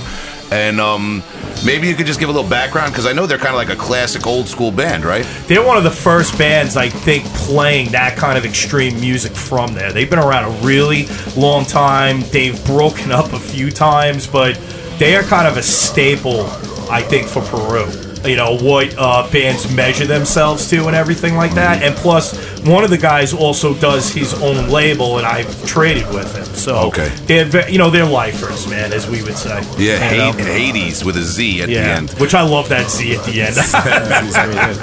And 0.51 0.79
um, 0.79 1.23
maybe 1.65 1.87
you 1.87 1.95
could 1.95 2.05
just 2.05 2.19
give 2.19 2.29
a 2.29 2.31
little 2.31 2.49
background 2.49 2.91
because 2.91 3.05
I 3.05 3.13
know 3.13 3.25
they're 3.25 3.37
kind 3.37 3.49
of 3.49 3.55
like 3.55 3.69
a 3.69 3.75
classic 3.75 4.27
old 4.27 4.47
school 4.47 4.71
band, 4.71 5.03
right? 5.03 5.25
They're 5.47 5.65
one 5.65 5.77
of 5.77 5.83
the 5.83 5.91
first 5.91 6.37
bands, 6.37 6.77
I 6.77 6.89
think, 6.89 7.25
playing 7.25 7.91
that 7.91 8.17
kind 8.17 8.37
of 8.37 8.45
extreme 8.45 8.99
music 8.99 9.33
from 9.33 9.73
there. 9.73 9.91
They've 9.91 10.09
been 10.09 10.19
around 10.19 10.45
a 10.45 10.65
really 10.65 11.07
long 11.35 11.65
time. 11.65 12.21
They've 12.31 12.63
broken 12.65 13.11
up 13.11 13.33
a 13.33 13.39
few 13.39 13.71
times, 13.71 14.27
but 14.27 14.55
they 14.99 15.15
are 15.15 15.23
kind 15.23 15.47
of 15.47 15.57
a 15.57 15.63
staple, 15.63 16.45
I 16.89 17.01
think, 17.01 17.27
for 17.27 17.41
Peru. 17.41 17.85
You 18.29 18.37
know, 18.37 18.57
what 18.57 18.95
uh, 18.97 19.29
bands 19.31 19.71
measure 19.75 20.05
themselves 20.05 20.67
to 20.71 20.87
and 20.87 20.95
everything 20.95 21.35
like 21.35 21.53
that. 21.53 21.83
And 21.83 21.95
plus, 21.95 22.54
one 22.65 22.83
of 22.83 22.89
the 22.89 22.97
guys 22.97 23.33
also 23.33 23.73
does 23.75 24.11
his 24.13 24.33
own 24.41 24.69
label, 24.69 25.17
and 25.17 25.25
I've 25.27 25.65
traded 25.65 26.07
with 26.13 26.33
him. 26.35 26.45
So, 26.55 26.75
Okay. 26.87 27.09
they're, 27.25 27.45
ve- 27.45 27.71
you 27.71 27.77
know, 27.77 27.89
they're 27.89 28.05
lifers, 28.05 28.67
man, 28.69 28.91
as 28.93 29.07
we 29.09 29.21
would 29.23 29.37
say. 29.37 29.61
Yeah, 29.77 30.11
You 30.11 30.17
know? 30.17 30.31
Hadez, 30.43 31.03
with 31.05 31.17
a 31.17 31.21
Z 31.21 31.61
at 31.61 31.67
the 31.69 31.77
end. 31.77 32.09
which 32.19 32.33
I 32.33 32.41
love 32.43 32.69
that 32.69 32.89
Z 32.89 33.15
at 33.15 33.23
the 33.25 33.41
end. 33.41 33.55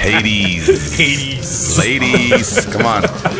Hadez. 0.00 0.66
Hadez. 0.96 1.78
ladies 1.78 2.66
come 2.66 2.84
on 2.86 3.02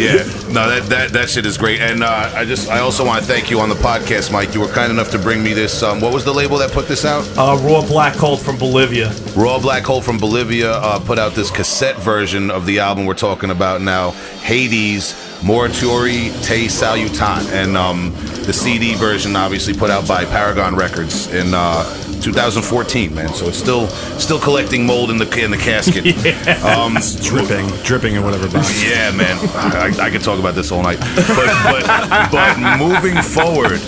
yeah 0.00 0.24
no 0.52 0.68
that, 0.68 0.86
that 0.88 1.10
that 1.12 1.28
shit 1.28 1.44
is 1.46 1.56
great 1.56 1.80
and 1.80 2.02
uh, 2.02 2.30
i 2.34 2.44
just 2.44 2.68
i 2.70 2.78
also 2.80 3.04
want 3.04 3.20
to 3.20 3.26
thank 3.26 3.50
you 3.50 3.60
on 3.60 3.68
the 3.68 3.74
podcast 3.76 4.32
mike 4.32 4.54
you 4.54 4.60
were 4.60 4.68
kind 4.68 4.90
enough 4.92 5.10
to 5.10 5.18
bring 5.18 5.42
me 5.42 5.52
this 5.52 5.82
um, 5.82 6.00
what 6.00 6.12
was 6.12 6.24
the 6.24 6.32
label 6.32 6.56
that 6.58 6.70
put 6.72 6.86
this 6.88 7.04
out 7.04 7.26
Uh, 7.36 7.56
Raw 7.62 7.82
Black 7.86 8.14
Cold 8.14 8.40
from 8.40 8.58
Bolivia. 8.58 9.12
raw 9.36 9.58
black 9.58 9.84
hole 9.84 10.00
from 10.00 10.18
bolivia 10.18 10.72
uh, 10.72 10.98
put 11.00 11.18
out 11.18 11.34
this 11.34 11.50
cassette 11.50 11.96
version 11.96 12.50
of 12.50 12.66
the 12.66 12.78
album 12.78 13.06
we're 13.06 13.14
talking 13.14 13.37
about 13.44 13.80
now 13.80 14.10
Hadez 14.42 15.14
Morituri 15.40 16.32
Te 16.44 16.66
Salutant, 16.66 17.50
and 17.52 17.76
um, 17.76 18.12
the 18.44 18.52
CD 18.52 18.94
version 18.94 19.36
obviously 19.36 19.72
put 19.72 19.90
out 19.90 20.06
by 20.06 20.24
Paragon 20.24 20.74
Records 20.74 21.32
in 21.32 21.54
uh, 21.54 21.84
2014, 22.20 23.14
man. 23.14 23.28
So 23.34 23.46
it's 23.46 23.58
still 23.58 23.88
still 24.18 24.40
collecting 24.40 24.84
mold 24.84 25.10
in 25.10 25.18
the 25.18 25.42
in 25.42 25.50
the 25.50 25.56
casket. 25.56 26.06
um, 26.64 26.96
dripping, 27.22 27.68
dripping 27.84 28.16
in 28.16 28.24
whatever 28.24 28.48
box. 28.48 28.82
yeah, 28.84 29.10
man. 29.12 29.38
I, 29.54 30.06
I 30.06 30.10
could 30.10 30.22
talk 30.22 30.38
about 30.38 30.54
this 30.54 30.72
all 30.72 30.82
night. 30.82 30.98
But, 30.98 31.46
but, 31.64 32.30
but 32.32 32.78
moving 32.78 33.22
forward, 33.22 33.80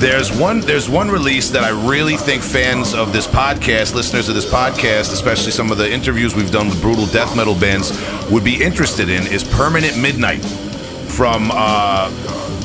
there's 0.00 0.30
one 0.36 0.60
there's 0.60 0.88
one 0.88 1.08
release 1.10 1.50
that 1.50 1.64
I 1.64 1.70
really 1.70 2.16
think 2.16 2.42
fans 2.42 2.94
of 2.94 3.12
this 3.12 3.26
podcast, 3.26 3.94
listeners 3.94 4.28
of 4.28 4.34
this 4.34 4.46
podcast, 4.46 5.12
especially 5.12 5.52
some 5.52 5.70
of 5.70 5.78
the 5.78 5.90
interviews 5.90 6.34
we've 6.34 6.50
done 6.50 6.68
with 6.68 6.80
brutal 6.80 7.06
death 7.06 7.36
metal 7.36 7.54
bands, 7.54 7.90
would 8.30 8.44
be 8.44 8.62
interested 8.62 9.08
in 9.08 9.26
is 9.26 9.44
Permanent 9.44 9.98
Midnight 9.98 10.44
from 11.08 11.50
uh, 11.52 12.10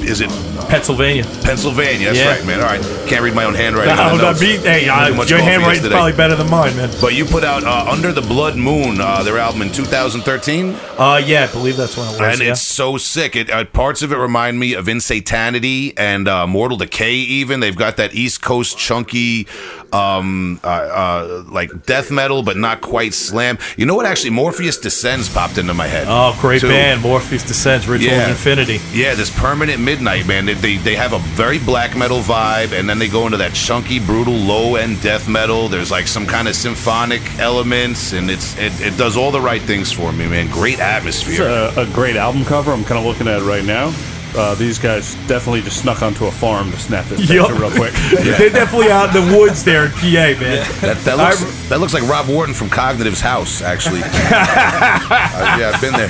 is 0.02 0.22
it 0.22 0.30
Pennsylvania. 0.70 1.24
Pennsylvania? 1.44 2.08
That's 2.08 2.20
Yeah. 2.20 2.30
right, 2.36 2.46
man. 2.46 2.60
All 2.62 2.68
right, 2.68 2.82
can't 3.08 3.22
read 3.22 3.34
my 3.34 3.46
own 3.46 3.56
handwriting. 3.56 3.96
No, 3.96 4.16
no, 4.16 4.34
hey, 4.34 4.88
uh, 4.88 5.10
your 5.24 5.40
handwriting's 5.40 5.78
yesterday. 5.78 5.96
probably 5.96 6.14
better 6.14 6.36
than 6.36 6.50
mine, 6.50 6.76
man. 6.78 6.90
But 7.02 7.14
you 7.14 7.26
put 7.26 7.44
out 7.44 7.64
uh, 7.64 7.86
Under 7.90 8.12
the 8.12 8.22
Blood 8.22 8.56
Moon, 8.56 9.02
uh, 9.02 9.24
their 9.24 9.38
album 9.38 9.62
in 9.64 9.72
2013. 9.72 10.76
Uh, 10.98 11.22
yeah, 11.26 11.44
I 11.50 11.52
believe 11.52 11.78
that's 11.78 11.98
when 11.98 12.08
it 12.08 12.12
was. 12.20 12.22
and 12.22 12.42
yeah. 12.42 12.52
it's 12.52 12.62
so 12.78 12.96
sick. 12.98 13.36
It 13.36 13.50
uh, 13.50 13.66
parts 13.66 14.04
of 14.04 14.12
it 14.12 14.18
remind 14.18 14.60
me 14.60 14.76
of 14.76 14.88
Insanity 14.88 15.98
and 15.98 16.28
uh, 16.28 16.46
Mortal 16.46 16.78
Decay. 16.78 17.16
Even 17.16 17.60
they've 17.60 17.76
got 17.76 17.98
that 17.98 18.14
East 18.14 18.44
Coast 18.44 18.78
chunky, 18.78 19.48
um, 19.92 20.60
uh, 20.64 20.68
uh, 20.68 21.44
like 21.48 21.88
death 21.88 22.12
metal, 22.12 22.44
but 22.44 22.56
not 22.56 22.82
quite 22.82 23.16
slam. 23.16 23.58
You 23.78 23.88
know 23.88 23.96
what? 23.96 24.06
Actually, 24.06 24.30
Morpheus 24.30 24.78
Descends 24.78 25.28
popped 25.28 25.58
into 25.58 25.74
my 25.74 25.88
head. 25.88 26.06
oh, 26.08 26.38
great 26.40 26.62
too. 26.62 26.68
band, 26.68 27.02
Morpheus 27.02 27.44
Descends, 27.44 27.88
Ritual 27.88 28.14
of 28.14 28.30
Infinity. 28.30 28.80
Yeah, 28.94 29.16
this 29.16 29.36
permanent 29.40 29.82
midnight, 29.82 30.28
man. 30.28 30.46
They, 30.46 30.54
they 30.54 30.78
they 30.78 30.96
have 30.96 31.14
a 31.14 31.20
very 31.20 31.58
black 31.58 31.98
metal 31.98 32.20
vibe, 32.20 32.78
and 32.78 32.88
then 32.88 33.00
they 33.00 33.08
go 33.08 33.26
into 33.26 33.38
that 33.38 33.56
chunky, 33.56 34.00
brutal, 34.00 34.36
low 34.36 34.76
end 34.76 35.02
death 35.02 35.28
metal. 35.28 35.68
There's 35.68 35.90
like 35.90 36.08
some 36.08 36.28
kind 36.28 36.48
of 36.48 36.56
symphonic 36.56 37.24
elements, 37.40 38.14
and 38.14 38.30
it's 38.30 38.56
it, 38.60 38.72
it 38.82 38.98
does 38.98 39.18
all 39.18 39.32
the 39.32 39.42
right 39.42 39.64
things 39.64 39.92
for 39.92 40.12
me, 40.12 40.28
man. 40.28 40.48
Great 40.52 40.80
atmosphere. 40.80 41.42
a, 41.42 41.82
a 41.82 41.86
great 41.88 42.16
album 42.16 42.46
cover. 42.46 42.67
I'm 42.74 42.84
kind 42.84 43.00
of 43.00 43.06
looking 43.06 43.28
at 43.28 43.42
it 43.42 43.46
right 43.46 43.66
now. 43.66 43.94
Uh, 44.36 44.54
these 44.56 44.78
guys 44.78 45.16
definitely 45.28 45.62
just 45.62 45.82
snuck 45.82 46.02
onto 46.02 46.26
a 46.26 46.32
farm 46.32 46.70
to 46.72 46.78
snap 46.78 47.06
this 47.06 47.22
picture 47.22 47.36
Yup. 47.36 47.60
real 47.60 47.72
quick. 47.72 47.94
They're 48.12 48.50
definitely 48.50 48.92
out 48.92 49.16
in 49.16 49.26
the 49.26 49.38
woods 49.38 49.64
there 49.64 49.86
in 49.86 49.92
PA, 49.92 50.40
man. 50.40 50.68
That, 50.82 50.98
that 51.06 51.18
looks 51.18 51.70
that 51.70 51.80
looks 51.80 51.94
like 51.94 52.04
Rob 52.04 52.28
Wharton 52.28 52.54
from 52.54 52.70
Cognitive's 52.70 53.22
house, 53.22 53.62
actually. 53.62 54.02
Uh, 55.08 55.58
yeah, 55.60 55.72
I've 55.74 55.82
been 55.82 55.94
there. 55.94 56.10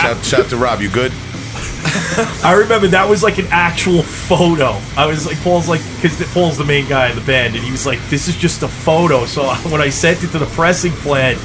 Shout, 0.00 0.24
shout 0.24 0.50
to 0.50 0.56
Rob. 0.56 0.80
You 0.80 0.90
good? 0.90 1.12
I 2.44 2.54
remember 2.58 2.88
that 2.88 3.08
was 3.08 3.22
like 3.22 3.38
an 3.38 3.46
actual 3.50 4.02
photo. 4.02 4.80
I 4.96 5.06
was 5.06 5.26
like, 5.26 5.40
Paul's 5.40 5.68
like, 5.68 5.80
because 5.96 6.22
Paul's 6.32 6.58
the 6.58 6.64
main 6.64 6.88
guy 6.88 7.10
in 7.10 7.16
the 7.16 7.24
band, 7.24 7.54
and 7.54 7.64
he 7.64 7.70
was 7.70 7.86
like, 7.86 7.98
this 8.08 8.28
is 8.28 8.36
just 8.36 8.62
a 8.62 8.68
photo. 8.68 9.24
So 9.26 9.54
when 9.70 9.80
I 9.80 9.88
sent 9.88 10.22
it 10.22 10.28
to 10.28 10.38
the 10.38 10.46
pressing 10.46 10.92
plant, 10.92 11.38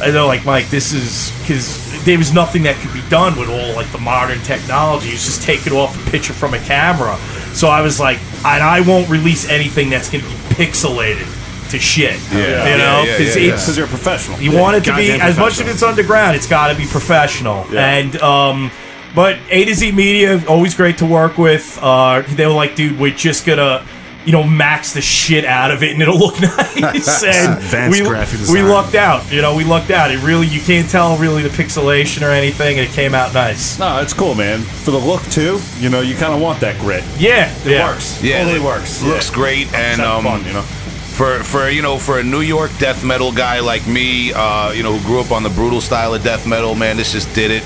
and 0.00 0.14
they're 0.14 0.24
like, 0.24 0.44
Mike, 0.44 0.68
this 0.68 0.92
is 0.92 1.32
because 1.40 2.04
there 2.04 2.18
was 2.18 2.32
nothing 2.32 2.62
that 2.64 2.76
could 2.76 2.92
be 2.92 3.02
done 3.08 3.38
with 3.38 3.48
all 3.48 3.74
like 3.74 3.90
the 3.92 3.98
modern 3.98 4.40
technology. 4.40 5.08
It's 5.10 5.24
just 5.24 5.42
take 5.42 5.66
it 5.66 5.72
off 5.72 5.94
a 6.06 6.10
picture 6.10 6.32
from 6.32 6.54
a 6.54 6.58
camera. 6.60 7.16
So 7.54 7.68
I 7.68 7.82
was 7.82 8.00
like, 8.00 8.18
and 8.44 8.62
I 8.62 8.80
won't 8.80 9.08
release 9.10 9.48
anything 9.48 9.90
that's 9.90 10.10
going 10.10 10.24
to 10.24 10.30
be 10.30 10.36
pixelated 10.54 11.70
to 11.70 11.78
shit. 11.78 12.18
Yeah. 12.32 12.38
you 12.38 12.42
Yeah, 12.42 12.76
know, 12.78 13.02
yeah, 13.04 13.18
because 13.18 13.36
yeah, 13.36 13.42
yeah. 13.42 13.52
it's 13.54 13.62
Because 13.64 13.76
you're 13.76 13.86
a 13.86 13.88
professional. 13.90 14.40
you 14.40 14.52
want 14.56 14.76
it 14.76 14.84
to 14.84 14.96
be 14.96 15.10
as 15.12 15.38
much 15.38 15.60
as 15.60 15.68
it's 15.68 15.82
underground. 15.82 16.36
It's 16.36 16.48
got 16.48 16.72
to 16.72 16.76
be 16.76 16.86
professional. 16.86 17.66
Yeah. 17.70 17.86
And 17.98 18.16
um, 18.22 18.70
but 19.14 19.38
A 19.50 19.64
to 19.66 19.74
Z 19.74 19.92
Media 19.92 20.42
always 20.48 20.74
great 20.74 20.98
to 20.98 21.06
work 21.06 21.38
with. 21.38 21.78
Uh, 21.80 22.22
they 22.28 22.46
were 22.46 22.52
like, 22.52 22.74
dude, 22.74 22.98
we're 22.98 23.14
just 23.14 23.44
gonna. 23.46 23.86
You 24.24 24.32
know, 24.32 24.44
max 24.44 24.92
the 24.92 25.00
shit 25.00 25.44
out 25.44 25.70
of 25.72 25.82
it, 25.82 25.90
and 25.92 26.00
it'll 26.00 26.18
look 26.18 26.40
nice. 26.40 27.22
and 27.24 27.54
Advanced 27.58 28.00
we, 28.00 28.06
graphic 28.06 28.40
we 28.52 28.62
lucked 28.62 28.94
out. 28.94 29.30
You 29.32 29.42
know, 29.42 29.56
we 29.56 29.64
lucked 29.64 29.90
out. 29.90 30.10
It 30.12 30.22
really, 30.22 30.46
you 30.46 30.60
can't 30.60 30.88
tell 30.88 31.16
really 31.18 31.42
the 31.42 31.48
pixelation 31.48 32.22
or 32.22 32.30
anything, 32.30 32.78
and 32.78 32.88
it 32.88 32.92
came 32.92 33.14
out 33.14 33.34
nice. 33.34 33.78
No, 33.78 34.00
it's 34.00 34.12
cool, 34.14 34.34
man. 34.34 34.60
For 34.60 34.92
the 34.92 34.98
look 34.98 35.22
too, 35.24 35.58
you 35.78 35.88
know, 35.90 36.00
you 36.02 36.14
kind 36.16 36.32
of 36.32 36.40
want 36.40 36.60
that 36.60 36.78
grit. 36.80 37.02
Yeah, 37.18 37.52
It 37.64 37.72
yeah. 37.72 37.88
works. 37.88 38.22
Yeah, 38.22 38.38
totally 38.44 38.56
it 38.60 38.62
works. 38.64 39.02
Looks 39.02 39.28
Yeah. 39.30 39.34
great, 39.34 39.74
and 39.74 40.00
um, 40.00 40.24
fun, 40.24 40.44
you 40.46 40.52
know. 40.52 40.62
for 40.62 41.42
for 41.42 41.68
you 41.68 41.82
know 41.82 41.98
for 41.98 42.18
a 42.20 42.22
New 42.22 42.40
York 42.42 42.70
death 42.78 43.04
metal 43.04 43.32
guy 43.32 43.58
like 43.60 43.86
me, 43.86 44.32
uh, 44.32 44.70
you 44.72 44.82
know 44.82 44.96
who 44.96 45.04
grew 45.06 45.20
up 45.20 45.30
on 45.32 45.42
the 45.42 45.50
brutal 45.50 45.80
style 45.80 46.14
of 46.14 46.22
death 46.22 46.46
metal, 46.46 46.74
man, 46.74 46.96
this 46.96 47.12
just 47.12 47.32
did 47.34 47.50
it. 47.50 47.62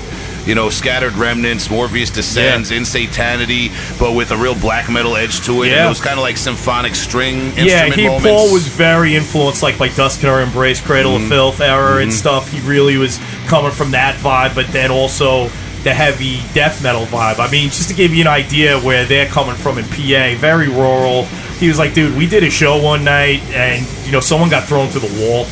You 0.47 0.55
know, 0.55 0.69
scattered 0.69 1.13
remnants, 1.13 1.69
Morpheus 1.69 2.09
descends, 2.09 2.71
Insanity, 2.71 3.69
but 3.99 4.13
with 4.13 4.31
a 4.31 4.37
real 4.37 4.55
black 4.55 4.89
metal 4.89 5.15
edge 5.17 5.41
to 5.45 5.63
it. 5.63 5.67
Yeah. 5.67 5.73
And 5.77 5.85
it 5.85 5.89
was 5.89 5.99
kind 6.01 6.17
of 6.17 6.23
like 6.23 6.37
symphonic 6.37 6.95
string 6.95 7.37
instrument 7.57 7.67
Yeah, 7.67 7.93
he 7.93 8.07
moments. 8.07 8.25
Paul 8.27 8.53
was 8.53 8.67
very 8.67 9.15
influenced, 9.15 9.61
like 9.61 9.77
by 9.77 9.89
Dusk 9.89 10.21
and 10.23 10.29
Her 10.31 10.41
Embrace, 10.41 10.79
Cradle 10.81 11.13
Mm-hmm. 11.13 11.23
of 11.23 11.29
Filth 11.29 11.61
era 11.61 12.01
and 12.01 12.13
stuff. 12.13 12.51
He 12.51 12.59
really 12.61 12.97
was 12.97 13.19
coming 13.47 13.71
from 13.71 13.91
that 13.91 14.15
vibe, 14.17 14.55
but 14.55 14.67
then 14.67 14.89
also 14.91 15.49
the 15.83 15.93
heavy 15.93 16.39
death 16.53 16.81
metal 16.81 17.05
vibe. 17.05 17.39
I 17.39 17.49
mean, 17.51 17.69
just 17.69 17.89
to 17.89 17.95
give 17.95 18.13
you 18.13 18.21
an 18.21 18.27
idea 18.27 18.79
where 18.79 19.05
they're 19.05 19.27
coming 19.27 19.55
from 19.55 19.77
in 19.77 19.85
PA, 19.85 20.35
very 20.39 20.67
rural. 20.69 21.25
He 21.59 21.67
was 21.67 21.77
like, 21.79 21.93
dude, 21.93 22.15
we 22.17 22.27
did 22.27 22.43
a 22.43 22.49
show 22.49 22.81
one 22.81 23.03
night, 23.03 23.41
and 23.51 23.85
you 24.05 24.11
know, 24.11 24.19
someone 24.19 24.49
got 24.49 24.67
thrown 24.67 24.89
to 24.89 24.99
the 24.99 25.07
wall. 25.21 25.45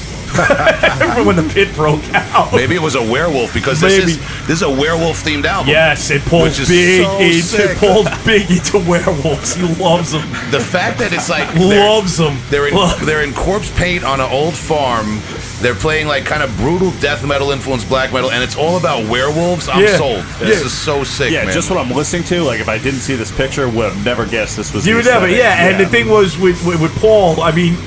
When 1.26 1.36
the 1.36 1.50
pit 1.54 1.74
broke 1.76 2.04
out. 2.14 2.54
Maybe 2.54 2.76
it 2.76 2.82
was 2.82 2.96
a 2.96 3.02
werewolf 3.02 3.54
because 3.54 3.80
this 3.82 3.98
Maybe. 3.98 4.12
is 4.14 4.48
this 4.48 4.58
is 4.58 4.62
a 4.62 4.70
werewolf 4.70 5.24
themed 5.24 5.46
album. 5.46 5.70
Yes, 5.70 6.10
it 6.12 6.22
Which 6.22 6.30
Paul's 6.30 6.60
is 6.60 6.70
big 6.70 7.04
so 7.06 7.20
into 7.20 7.42
sick. 7.44 7.78
Paul's 7.78 8.08
big 8.26 8.50
into 8.52 8.80
werewolves. 8.80 9.56
He 9.56 9.64
loves 9.82 10.12
them. 10.12 10.22
The 10.52 10.60
fact 10.60 11.00
that 11.00 11.14
it's 11.14 11.30
like 11.30 11.52
they're- 11.54 11.86
Loves 11.86 12.18
them. 12.18 12.38
They're 12.50 12.68
in, 12.68 13.06
they're 13.06 13.24
in 13.24 13.34
corpse 13.34 13.72
paint 13.78 14.04
on 14.04 14.20
an 14.20 14.30
old 14.32 14.54
farm. 14.54 15.20
They're 15.62 15.74
playing 15.76 16.08
like 16.08 16.26
kind 16.26 16.44
of 16.44 16.56
brutal 16.58 16.92
death 17.00 17.26
metal 17.26 17.52
influenced 17.52 17.88
black 17.90 18.12
metal, 18.14 18.30
and 18.32 18.44
it's 18.44 18.56
all 18.56 18.78
about 18.78 19.08
werewolves. 19.08 19.68
I'm 19.70 19.82
Yeah. 19.84 19.98
sold. 19.98 20.24
This 20.40 20.60
Yeah. 20.60 20.66
is 20.66 20.74
so 20.74 21.04
sick, 21.04 21.32
Yeah, 21.32 21.46
man. 21.46 21.54
just 21.54 21.70
what 21.70 21.80
I'm 21.80 21.92
listening 21.92 22.24
to. 22.26 22.44
Like, 22.44 22.60
if 22.60 22.68
I 22.70 22.78
didn't 22.78 23.00
see 23.00 23.16
this 23.16 23.32
picture, 23.32 23.68
would 23.70 23.86
have 23.92 24.06
never 24.06 24.26
guessed 24.26 24.58
this 24.58 24.74
was. 24.74 24.86
You 24.86 24.96
would 24.96 25.06
never, 25.06 25.26
aesthetic. 25.26 25.38
yeah. 25.44 25.68
And 25.68 25.80
the 25.80 25.86
thing 25.88 26.10
was 26.10 26.38
with, 26.38 26.64
with 26.66 26.82
with 26.82 26.94
Paul, 27.00 27.42
I 27.42 27.52
mean, 27.52 27.78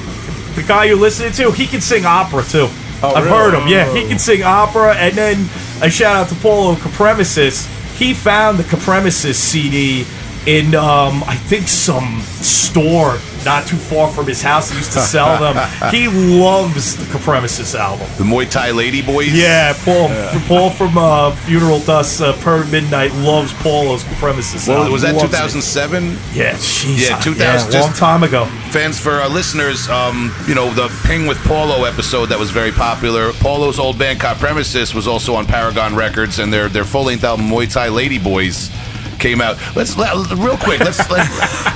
the 0.55 0.63
guy 0.63 0.85
you're 0.85 0.97
listening 0.97 1.33
to, 1.33 1.51
he 1.51 1.67
can 1.67 1.81
sing 1.81 2.05
opera 2.05 2.43
too. 2.43 2.69
Oh, 3.03 3.15
I've 3.15 3.25
really? 3.25 3.37
heard 3.37 3.55
him. 3.55 3.69
Yeah, 3.69 3.93
he 3.93 4.05
oh. 4.05 4.09
can 4.09 4.19
sing 4.19 4.43
opera. 4.43 4.95
And 4.95 5.17
then 5.17 5.49
a 5.83 5.91
shout 5.91 6.17
out 6.17 6.29
to 6.29 6.35
Paulo 6.37 6.75
Copremesis. 6.75 7.67
He 7.97 8.15
found 8.15 8.59
the 8.59 8.65
Copremesis 8.65 9.35
CD 9.35 10.05
in, 10.47 10.74
um, 10.74 11.22
I 11.24 11.34
think, 11.34 11.68
some 11.68 12.20
store 12.22 13.18
not 13.45 13.66
too 13.66 13.76
far 13.76 14.11
from 14.11 14.26
his 14.26 14.43
house. 14.43 14.70
He 14.70 14.76
used 14.76 14.93
to 14.93 15.01
sell 15.01 15.39
them. 15.39 15.57
he 15.91 16.09
loves 16.09 16.97
the 16.97 17.05
Copremesis 17.05 17.74
album. 17.78 18.07
the 18.18 18.24
Muay 18.24 18.51
Thai 18.51 18.72
Lady 18.72 19.01
Boys. 19.01 19.32
Yeah, 19.32 19.74
Paul. 19.84 20.09
Paul 20.47 20.70
from 20.70 20.99
uh, 20.99 21.34
Funeral 21.47 21.80
Dust, 21.80 22.20
uh, 22.20 22.32
Per 22.43 22.64
Midnight 22.66 23.12
loves 23.14 23.53
Paulo's 23.55 24.03
Copremesis 24.05 24.68
Well, 24.68 24.78
album. 24.78 24.93
was 24.93 25.03
that 25.03 25.14
Loves 25.14 25.24
it. 25.24 25.36
2007? 25.36 26.05
Yeah, 26.34 26.55
jeez. 26.55 27.09
Yeah, 27.09 27.18
2000 27.20 27.72
Yeah, 27.72 27.80
long 27.80 27.93
time 27.93 28.22
ago. 28.22 28.45
Fans 28.70 29.01
for 29.01 29.12
our 29.12 29.28
listeners, 29.28 29.89
um, 29.89 30.34
you 30.47 30.55
know 30.55 30.70
the 30.74 30.89
Ping 31.07 31.26
with 31.26 31.39
Paulo 31.45 31.84
episode 31.84 32.26
that 32.26 32.39
was 32.39 32.51
very 32.51 32.72
popular. 32.72 33.32
Paulo's 33.34 33.78
old 33.78 33.99
band 33.99 34.20
Copremesis 34.20 34.95
was 34.95 35.07
also 35.07 35.34
on 35.34 35.47
Paragon 35.47 35.95
Records, 35.95 36.39
and 36.39 36.53
their 36.53 36.68
their 36.68 36.84
full 36.84 37.05
length 37.05 37.24
album 37.24 37.49
Muay 37.49 37.72
Thai 37.72 37.89
Lady 37.89 38.18
Boys 38.18 38.70
came 39.19 39.41
out. 39.41 39.59
Let's 39.75 39.97
let, 39.97 40.14
real 40.33 40.57
quick. 40.57 40.81
Let's. 40.81 40.99
let, 41.11 41.27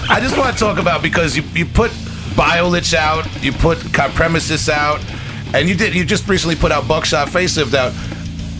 I 0.08 0.18
just 0.20 0.36
want 0.36 0.52
to 0.52 0.58
talk 0.58 0.78
about 0.78 1.02
because 1.02 1.36
you 1.36 1.42
you 1.54 1.66
put 1.66 1.90
Biolich 2.34 2.94
out, 2.94 3.26
you 3.42 3.52
put 3.52 3.78
Premises 3.92 4.68
out, 4.68 5.04
and 5.54 5.68
you 5.68 5.74
did 5.74 5.94
you 5.94 6.04
just 6.04 6.28
recently 6.28 6.56
put 6.56 6.72
out 6.72 6.88
Buckshot 6.88 7.28
Facelift 7.28 7.74
out. 7.74 7.92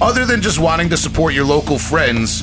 Other 0.01 0.27
than 0.27 0.43
just 0.43 0.59
wanting 0.59 0.89
to 0.91 0.97
support 0.97 1.33
your 1.33 1.45
local 1.45 1.79
friends. 1.79 2.43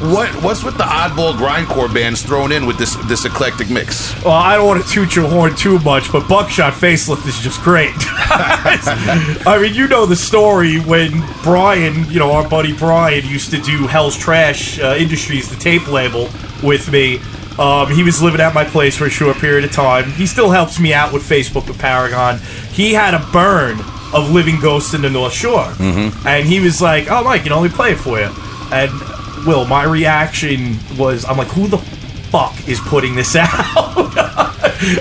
What 0.00 0.28
what's 0.42 0.64
with 0.64 0.76
the 0.76 0.84
oddball 0.84 1.34
grindcore 1.34 1.92
bands 1.92 2.22
thrown 2.22 2.50
in 2.50 2.66
with 2.66 2.78
this 2.78 2.96
this 3.06 3.24
eclectic 3.24 3.70
mix? 3.70 4.12
Well, 4.24 4.34
I 4.34 4.56
don't 4.56 4.66
want 4.66 4.84
to 4.84 4.90
toot 4.90 5.14
your 5.14 5.28
horn 5.28 5.54
too 5.54 5.78
much, 5.80 6.10
but 6.10 6.28
Buckshot 6.28 6.72
Facelift 6.72 7.26
is 7.28 7.38
just 7.38 7.62
great. 7.62 7.94
I 7.96 9.58
mean, 9.62 9.72
you 9.72 9.86
know 9.86 10.04
the 10.04 10.16
story 10.16 10.80
when 10.80 11.22
Brian, 11.44 12.10
you 12.10 12.18
know, 12.18 12.32
our 12.32 12.48
buddy 12.48 12.76
Brian, 12.76 13.24
used 13.24 13.50
to 13.52 13.60
do 13.60 13.86
Hell's 13.86 14.16
Trash 14.16 14.80
uh, 14.80 14.96
Industries, 14.98 15.48
the 15.48 15.56
tape 15.56 15.86
label, 15.86 16.28
with 16.62 16.90
me. 16.90 17.20
Um, 17.56 17.88
he 17.88 18.02
was 18.02 18.20
living 18.20 18.40
at 18.40 18.52
my 18.52 18.64
place 18.64 18.96
for 18.96 19.06
a 19.06 19.10
short 19.10 19.36
period 19.36 19.64
of 19.64 19.70
time. 19.70 20.10
He 20.10 20.26
still 20.26 20.50
helps 20.50 20.80
me 20.80 20.92
out 20.92 21.12
with 21.12 21.22
Facebook 21.22 21.68
with 21.68 21.78
Paragon. 21.78 22.40
He 22.72 22.92
had 22.92 23.14
a 23.14 23.24
burn 23.32 23.78
of 24.12 24.30
Living 24.32 24.58
Ghosts 24.60 24.92
in 24.92 25.02
the 25.02 25.10
North 25.10 25.32
Shore. 25.32 25.64
Mm-hmm. 25.64 26.26
And 26.26 26.46
he 26.46 26.58
was 26.58 26.82
like, 26.82 27.10
oh, 27.10 27.22
Mike, 27.22 27.44
you 27.44 27.50
know, 27.50 27.60
let 27.60 27.70
me 27.70 27.76
play 27.76 27.92
it 27.92 27.98
for 27.98 28.18
you. 28.18 28.28
And, 28.72 28.90
Will, 29.46 29.64
my 29.66 29.84
reaction 29.84 30.78
was, 30.96 31.24
I'm 31.24 31.36
like, 31.36 31.48
who 31.48 31.66
the 31.68 31.78
fuck 31.78 32.68
is 32.68 32.80
putting 32.80 33.14
this 33.14 33.36
out? 33.38 33.50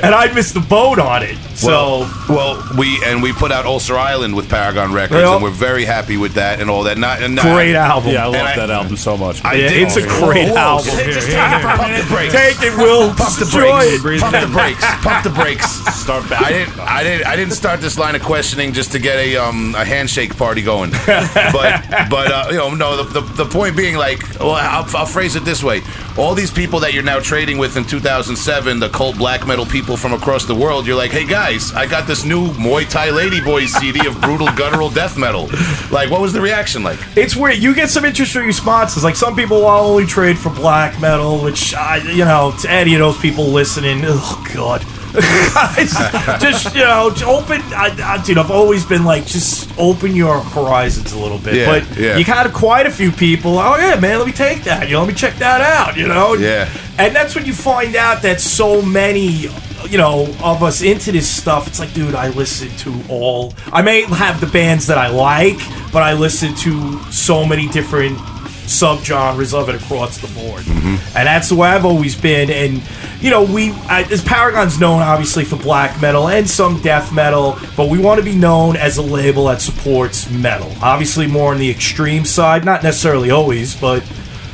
and 0.04 0.14
I 0.14 0.32
missed 0.34 0.54
the 0.54 0.60
boat 0.60 1.00
on 1.00 1.24
it. 1.24 1.38
So, 1.56 1.68
well, 1.70 2.26
well, 2.30 2.70
we 2.78 3.01
and 3.06 3.22
we 3.22 3.32
put 3.34 3.51
out 3.51 3.66
Ulcer 3.66 3.97
Island 3.97 4.36
with 4.36 4.49
Paragon 4.49 4.91
Records, 4.93 5.22
Yeah. 5.22 5.34
and 5.36 5.43
we're 5.43 5.49
very 5.51 5.86
happy 5.86 6.18
with 6.18 6.34
that 6.34 6.60
and 6.60 6.70
all 6.70 6.84
that. 6.84 6.97
Not 6.97 7.22
and 7.22 7.36
not, 7.36 7.45
great 7.45 7.76
album. 7.76 8.12
Yeah, 8.12 8.24
I 8.24 8.26
love 8.28 8.36
And 8.36 8.47
I- 8.47 8.56
that 8.56 8.70
album 8.72 8.97
so 8.97 9.16
much. 9.18 9.43
I 9.45 9.54
Yeah, 9.54 9.70
did- 9.70 9.84
it's 9.84 9.95
a 9.95 10.01
great 10.01 10.49
whoa, 10.49 10.58
album. 10.58 10.86
Just, 10.86 10.99
Here, 11.04 11.14
just 11.14 11.28
here, 11.28 11.38
take, 11.38 11.62
here. 11.62 11.78
pump 11.78 11.95
the 11.97 12.04
brakes. 12.14 12.34
Take 12.34 12.62
it, 12.64 12.78
Will. 12.78 13.08
Pump 13.14 13.36
the 13.36 13.45
Destroy 13.45 13.99
brakes. 13.99 14.22
Pump 14.24 14.39
the 14.41 14.47
brakes. 14.47 14.86
Pump 15.01 15.24
the 15.24 15.30
brakes. 15.30 15.70
Start 15.95 16.30
back. 16.30 16.41
I 16.43 16.49
didn't. 16.51 16.80
I 16.80 17.04
didn't. 17.04 17.28
I 17.28 17.36
didn't 17.36 17.54
start 17.54 17.82
this 17.82 17.97
line 17.97 18.16
of 18.16 18.24
questioning 18.24 18.74
just 18.74 18.91
to 18.93 18.99
get 18.99 19.18
a 19.18 19.38
um 19.38 19.76
a 19.78 19.86
handshake 19.86 20.36
party 20.38 20.62
going. 20.62 20.91
But 20.91 22.10
but 22.10 22.32
uh, 22.32 22.47
you 22.51 22.58
know 22.58 22.74
no 22.74 23.04
the, 23.04 23.22
the 23.22 23.43
the 23.43 23.45
point 23.45 23.76
being 23.78 23.95
like 23.95 24.20
well 24.39 24.51
I'll, 24.56 24.88
I'll 24.97 25.06
phrase 25.06 25.36
it 25.36 25.45
this 25.45 25.64
way: 25.64 25.82
all 26.18 26.34
these 26.36 26.51
people 26.51 26.80
that 26.82 26.93
you're 26.93 27.04
now 27.04 27.20
trading 27.20 27.58
with 27.58 27.78
in 27.78 27.84
2007, 27.86 28.80
the 28.80 28.89
cult 28.89 29.18
black 29.18 29.45
metal 29.47 29.66
people 29.66 29.97
from 29.97 30.14
across 30.14 30.45
the 30.45 30.56
world, 30.56 30.86
you're 30.88 30.95
like, 30.97 31.12
hey 31.12 31.26
guys, 31.26 31.53
I 31.76 31.86
got 31.86 32.08
this 32.08 32.24
new 32.26 32.47
Muay 32.54 32.89
Thai 32.89 33.12
Lady 33.12 33.39
Boys 33.39 33.72
CD 33.74 34.08
of 34.08 34.20
brutal 34.22 34.47
guttural 34.56 34.89
death 34.89 35.18
metal. 35.18 35.47
Like, 35.91 36.10
what 36.10 36.20
was 36.22 36.34
the 36.34 36.41
reaction 36.41 36.82
like? 36.84 36.99
It's 37.16 37.36
weird. 37.36 37.58
You 37.58 37.76
get 37.76 37.89
some 37.89 38.06
interesting 38.06 38.43
responses. 38.45 39.04
Like 39.04 39.16
some 39.16 39.36
people 39.36 39.58
will 39.58 39.68
only 39.68 40.06
trade 40.08 40.38
for 40.39 40.49
black 40.49 40.99
metal, 40.99 41.43
which 41.43 41.76
I, 41.76 41.97
you 41.97 42.26
know, 42.26 42.54
to 42.62 42.72
any 42.72 42.95
of 42.95 42.99
those 42.99 43.18
people 43.20 43.45
listening, 43.45 44.01
oh 44.04 44.51
god, 44.56 44.82
just 46.39 46.74
you 46.76 46.82
know, 46.84 47.14
open. 47.26 47.62
I, 47.74 47.95
I, 48.04 48.24
dude, 48.24 48.38
I've 48.39 48.49
always 48.51 48.84
been 48.86 49.04
like, 49.06 49.26
just 49.26 49.72
open 49.78 50.16
your 50.16 50.39
horizons 50.39 51.14
a 51.14 51.20
little 51.20 51.38
bit. 51.38 51.54
Yeah, 51.56 51.66
but 51.66 51.97
yeah. 51.97 52.18
you 52.18 52.26
got 52.26 52.51
quite 52.54 52.88
a 52.88 52.91
few 52.91 53.12
people. 53.12 53.60
Oh 53.60 53.76
yeah, 53.78 53.99
man, 53.99 54.18
let 54.18 54.26
me 54.26 54.34
take 54.34 54.64
that. 54.64 54.88
You 54.88 54.93
know, 54.93 55.01
let 55.01 55.10
me 55.10 55.14
check 55.14 55.36
that 55.36 55.62
out. 55.62 55.97
You 55.97 56.08
know, 56.08 56.34
Yeah. 56.34 56.68
and 56.97 57.16
that's 57.16 57.36
when 57.36 57.45
you 57.45 57.54
find 57.54 57.95
out 57.95 58.22
that 58.24 58.41
so 58.41 58.82
many 58.82 59.49
you 59.89 59.97
know 59.97 60.23
of 60.43 60.63
us 60.63 60.81
into 60.81 61.11
this 61.11 61.29
stuff 61.29 61.67
it's 61.67 61.79
like 61.79 61.93
dude 61.93 62.15
i 62.15 62.29
listen 62.29 62.69
to 62.77 62.93
all 63.09 63.53
i 63.71 63.81
may 63.81 64.01
have 64.01 64.39
the 64.39 64.47
bands 64.47 64.88
that 64.88 64.97
i 64.97 65.07
like 65.07 65.57
but 65.91 66.01
i 66.03 66.13
listen 66.13 66.53
to 66.55 66.99
so 67.11 67.45
many 67.45 67.67
different 67.69 68.17
subgenres 68.65 69.53
of 69.53 69.69
it 69.69 69.75
across 69.75 70.17
the 70.17 70.27
board. 70.39 70.63
Mm-hmm. 70.63 71.17
And 71.17 71.27
that's 71.27 71.49
the 71.49 71.55
way 71.55 71.69
i've 71.69 71.86
always 71.86 72.19
been 72.19 72.49
and 72.49 72.81
you 73.21 73.29
know 73.29 73.43
we 73.43 73.73
as 73.89 74.23
paragon's 74.23 74.79
known 74.79 75.01
obviously 75.01 75.43
for 75.43 75.57
black 75.57 76.01
metal 76.01 76.29
and 76.29 76.49
some 76.49 76.81
death 76.81 77.13
metal 77.13 77.57
but 77.75 77.89
we 77.89 77.99
want 77.99 78.19
to 78.19 78.25
be 78.25 78.36
known 78.36 78.75
as 78.75 78.97
a 78.97 79.01
label 79.01 79.45
that 79.47 79.61
supports 79.61 80.29
metal. 80.29 80.71
Obviously 80.81 81.27
more 81.27 81.51
on 81.51 81.59
the 81.59 81.69
extreme 81.69 82.25
side 82.25 82.63
not 82.65 82.84
necessarily 82.84 83.31
always 83.31 83.79
but 83.79 84.03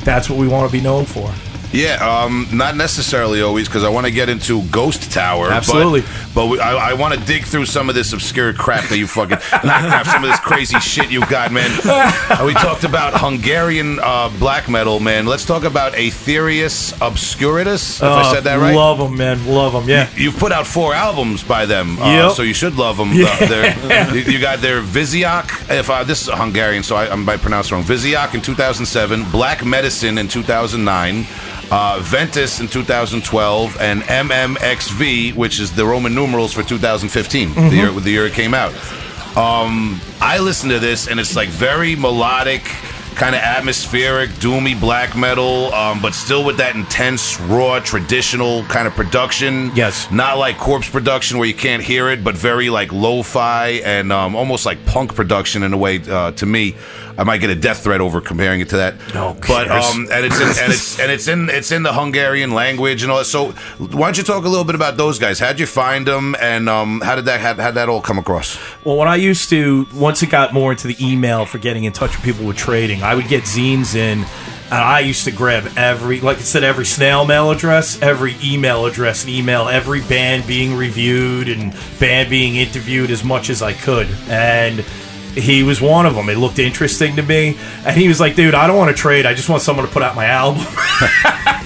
that's 0.03 0.29
what 0.29 0.39
we 0.39 0.47
want 0.47 0.69
to 0.69 0.75
be 0.75 0.81
known 0.81 1.05
for 1.05 1.31
Yeah, 1.71 2.23
um, 2.23 2.47
not 2.51 2.75
necessarily 2.75 3.41
always 3.41 3.67
because 3.67 3.83
I 3.83 3.89
want 3.89 4.05
to 4.07 4.11
get 4.11 4.27
into 4.29 4.63
Ghost 4.69 5.11
Tower. 5.11 5.51
Absolutely. 5.51 6.03
But, 6.33 6.47
we, 6.47 6.59
I, 6.59 6.91
I 6.91 6.93
want 6.93 7.13
to 7.13 7.19
dig 7.25 7.45
through 7.45 7.65
some 7.65 7.89
of 7.89 7.95
this 7.95 8.11
obscure 8.13 8.53
crap 8.53 8.89
that 8.89 8.97
you 8.97 9.05
fucking, 9.07 9.37
not 9.63 9.81
crap, 9.87 10.05
some 10.07 10.23
of 10.23 10.29
this 10.29 10.39
crazy 10.39 10.79
shit 10.79 11.11
you 11.11 11.21
got, 11.27 11.51
man. 11.51 11.69
Uh, 11.83 12.43
we 12.45 12.53
talked 12.53 12.83
about 12.83 13.13
Hungarian 13.19 13.99
uh, 14.01 14.29
black 14.39 14.67
metal, 14.69 14.99
man. 14.99 15.25
Let's 15.25 15.45
talk 15.45 15.63
about 15.63 15.93
Aetherius 15.93 16.93
Obscuritus, 16.99 17.97
if 17.97 18.03
I 18.03 18.33
said 18.33 18.43
that 18.45 18.57
right. 18.59 18.73
Uh, 18.73 18.77
Love 18.77 18.97
them, 18.97 19.17
man. 19.17 19.45
Love 19.45 19.73
them. 19.73 19.87
Yeah. 19.87 20.09
You've 20.15 20.37
put 20.37 20.51
out 20.51 20.65
four 20.65 20.93
albums 20.93 21.43
by 21.43 21.65
them, 21.65 21.99
uh, 22.01 22.09
Yep. 22.09 22.31
so 22.31 22.41
you 22.43 22.53
should 22.53 22.75
love 22.75 22.97
them. 22.97 23.11
Yeah. 23.13 24.09
you 24.13 24.21
you 24.21 24.39
got 24.39 24.59
their 24.59 24.81
Viziak. 24.81 25.69
If 25.69 25.89
I, 25.89 26.03
this 26.03 26.21
is 26.23 26.29
Hungarian, 26.29 26.83
so 26.83 26.95
I, 26.95 27.11
I 27.11 27.15
might 27.15 27.41
pronounce 27.41 27.67
it 27.67 27.73
wrong. 27.73 27.83
Viziak 27.83 28.33
in 28.33 28.41
2007, 28.41 29.29
Black 29.31 29.65
Medicine 29.65 30.17
in 30.17 30.27
2009, 30.27 31.25
uh, 31.71 31.99
Ventus 32.01 32.59
in 32.59 32.67
2012, 32.67 33.77
and 33.79 34.01
MMXV, 34.03 35.35
which 35.35 35.59
is 35.59 35.71
the 35.75 35.85
Roman 35.85 36.13
numerals 36.15 36.53
for 36.53 36.63
2015, 36.63 37.53
the 37.53 37.75
year 37.75 37.91
the 37.91 38.11
year 38.11 38.25
it 38.25 38.33
came 38.33 38.53
out. 38.53 38.73
Um, 39.37 40.01
I 40.19 40.39
listen 40.39 40.69
to 40.69 40.79
this, 40.79 41.07
and 41.07 41.19
it's 41.19 41.35
like 41.35 41.49
very 41.49 41.95
melodic. 41.95 42.63
Kind 43.15 43.35
of 43.35 43.41
atmospheric, 43.41 44.29
doomy 44.39 44.79
black 44.79 45.17
metal, 45.17 45.73
um, 45.73 46.01
but 46.01 46.13
still 46.13 46.45
with 46.45 46.55
that 46.57 46.75
intense, 46.77 47.37
raw, 47.41 47.81
traditional 47.81 48.63
kind 48.65 48.87
of 48.87 48.93
production. 48.93 49.75
Yes. 49.75 50.09
Not 50.09 50.37
like 50.37 50.57
corpse 50.57 50.87
production 50.89 51.37
where 51.37 51.47
you 51.47 51.53
can't 51.53 51.83
hear 51.83 52.07
it, 52.09 52.23
but 52.23 52.37
very 52.37 52.69
like 52.69 52.93
lo-fi 52.93 53.81
and 53.83 54.13
um, 54.13 54.37
almost 54.37 54.65
like 54.65 54.85
punk 54.85 55.15
production 55.15 55.63
in 55.63 55.73
a 55.73 55.77
way. 55.77 55.99
Uh, 55.99 56.31
to 56.31 56.45
me, 56.45 56.77
I 57.19 57.23
might 57.23 57.39
get 57.39 57.49
a 57.49 57.55
death 57.55 57.83
threat 57.83 57.99
over 57.99 58.21
comparing 58.21 58.61
it 58.61 58.69
to 58.69 58.77
that. 58.77 58.95
No, 59.13 59.35
but 59.45 59.69
um, 59.69 60.07
and 60.09 60.25
it's 60.25 60.39
in, 60.39 60.63
and 60.63 60.71
it's 60.71 60.99
and 61.01 61.11
it's 61.11 61.27
in 61.27 61.49
it's 61.49 61.71
in 61.73 61.83
the 61.83 61.91
Hungarian 61.91 62.51
language 62.51 63.03
and 63.03 63.11
all 63.11 63.17
that. 63.17 63.25
So 63.25 63.51
why 63.77 64.07
don't 64.07 64.17
you 64.17 64.23
talk 64.23 64.45
a 64.45 64.47
little 64.47 64.63
bit 64.63 64.75
about 64.75 64.95
those 64.95 65.19
guys? 65.19 65.37
How'd 65.37 65.59
you 65.59 65.65
find 65.65 66.07
them, 66.07 66.37
and 66.39 66.69
um, 66.69 67.01
how 67.01 67.17
did 67.17 67.25
that 67.25 67.41
how, 67.41 67.55
how'd 67.55 67.75
that 67.75 67.89
all 67.89 67.99
come 67.99 68.19
across? 68.19 68.57
Well, 68.85 68.95
when 68.95 69.09
I 69.09 69.17
used 69.17 69.49
to, 69.49 69.85
once 69.93 70.23
it 70.23 70.29
got 70.29 70.53
more 70.53 70.71
into 70.71 70.87
the 70.87 70.95
email 71.05 71.45
for 71.45 71.57
getting 71.57 71.83
in 71.83 71.91
touch 71.91 72.15
with 72.15 72.23
people 72.23 72.45
with 72.45 72.55
trading, 72.55 73.03
I 73.03 73.15
would 73.15 73.27
get 73.27 73.43
zines 73.43 73.95
in, 73.95 74.19
and 74.19 74.25
I 74.71 75.01
used 75.01 75.25
to 75.25 75.31
grab 75.31 75.73
every, 75.75 76.21
like 76.21 76.37
I 76.37 76.41
said, 76.41 76.63
every 76.63 76.85
snail 76.85 77.25
mail 77.25 77.51
address, 77.51 78.01
every 78.01 78.37
email 78.41 78.85
address, 78.85 79.25
and 79.25 79.33
email 79.33 79.67
every 79.67 79.99
band 79.99 80.47
being 80.47 80.73
reviewed 80.73 81.49
and 81.49 81.75
band 81.99 82.29
being 82.29 82.55
interviewed 82.55 83.11
as 83.11 83.25
much 83.25 83.49
as 83.49 83.61
I 83.61 83.73
could. 83.73 84.07
And 84.29 84.85
he 85.35 85.63
was 85.63 85.81
one 85.81 86.05
of 86.05 86.15
them. 86.15 86.29
It 86.29 86.37
looked 86.37 86.59
interesting 86.59 87.15
to 87.17 87.23
me, 87.23 87.57
and 87.85 87.95
he 87.95 88.07
was 88.07 88.19
like, 88.19 88.35
"Dude, 88.35 88.55
I 88.55 88.67
don't 88.67 88.77
want 88.77 88.95
to 88.95 88.99
trade. 88.99 89.25
I 89.25 89.33
just 89.33 89.49
want 89.49 89.61
someone 89.61 89.85
to 89.85 89.91
put 89.91 90.03
out 90.03 90.15
my 90.15 90.25
album." 90.25 90.63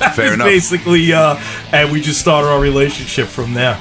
Fair 0.16 0.34
enough. 0.34 0.47
Basically, 0.47 1.14
uh, 1.14 1.39
and 1.72 1.91
we 1.91 2.01
just 2.01 2.20
started 2.20 2.47
our 2.47 2.59
relationship 2.59 3.28
from 3.28 3.53
there. 3.53 3.80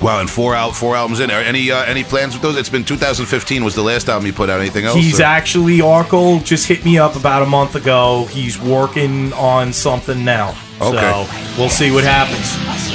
Wow, 0.00 0.20
and 0.20 0.28
four 0.28 0.54
out 0.54 0.76
four 0.76 0.94
albums 0.94 1.20
in. 1.20 1.30
Are 1.30 1.40
any 1.40 1.70
uh, 1.70 1.84
any 1.84 2.04
plans 2.04 2.34
with 2.34 2.42
those? 2.42 2.56
It's 2.56 2.68
been 2.68 2.84
2015 2.84 3.64
was 3.64 3.74
the 3.74 3.82
last 3.82 4.08
album 4.08 4.26
you 4.26 4.32
put 4.32 4.50
out. 4.50 4.60
Anything 4.60 4.84
else? 4.84 4.96
He's 4.96 5.20
or- 5.20 5.24
actually 5.24 5.78
Arkle 5.78 6.44
just 6.44 6.66
hit 6.66 6.84
me 6.84 6.98
up 6.98 7.16
about 7.16 7.42
a 7.42 7.46
month 7.46 7.76
ago. 7.76 8.26
He's 8.26 8.60
working 8.60 9.32
on 9.32 9.72
something 9.72 10.24
now. 10.24 10.54
Okay. 10.80 11.26
So 11.26 11.26
we'll 11.58 11.70
see 11.70 11.90
what 11.90 12.04
happens. 12.04 12.85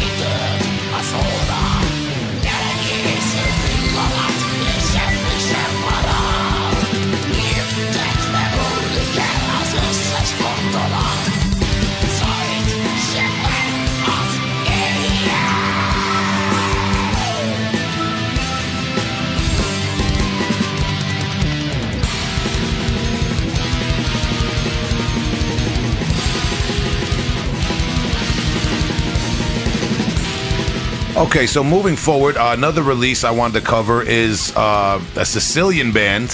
Okay, 31.31 31.47
so 31.47 31.63
moving 31.63 31.95
forward, 31.95 32.35
uh, 32.35 32.51
another 32.57 32.83
release 32.83 33.23
I 33.23 33.31
wanted 33.31 33.61
to 33.61 33.65
cover 33.65 34.01
is 34.01 34.53
uh, 34.53 35.01
a 35.15 35.25
Sicilian 35.25 35.93
band, 35.93 36.29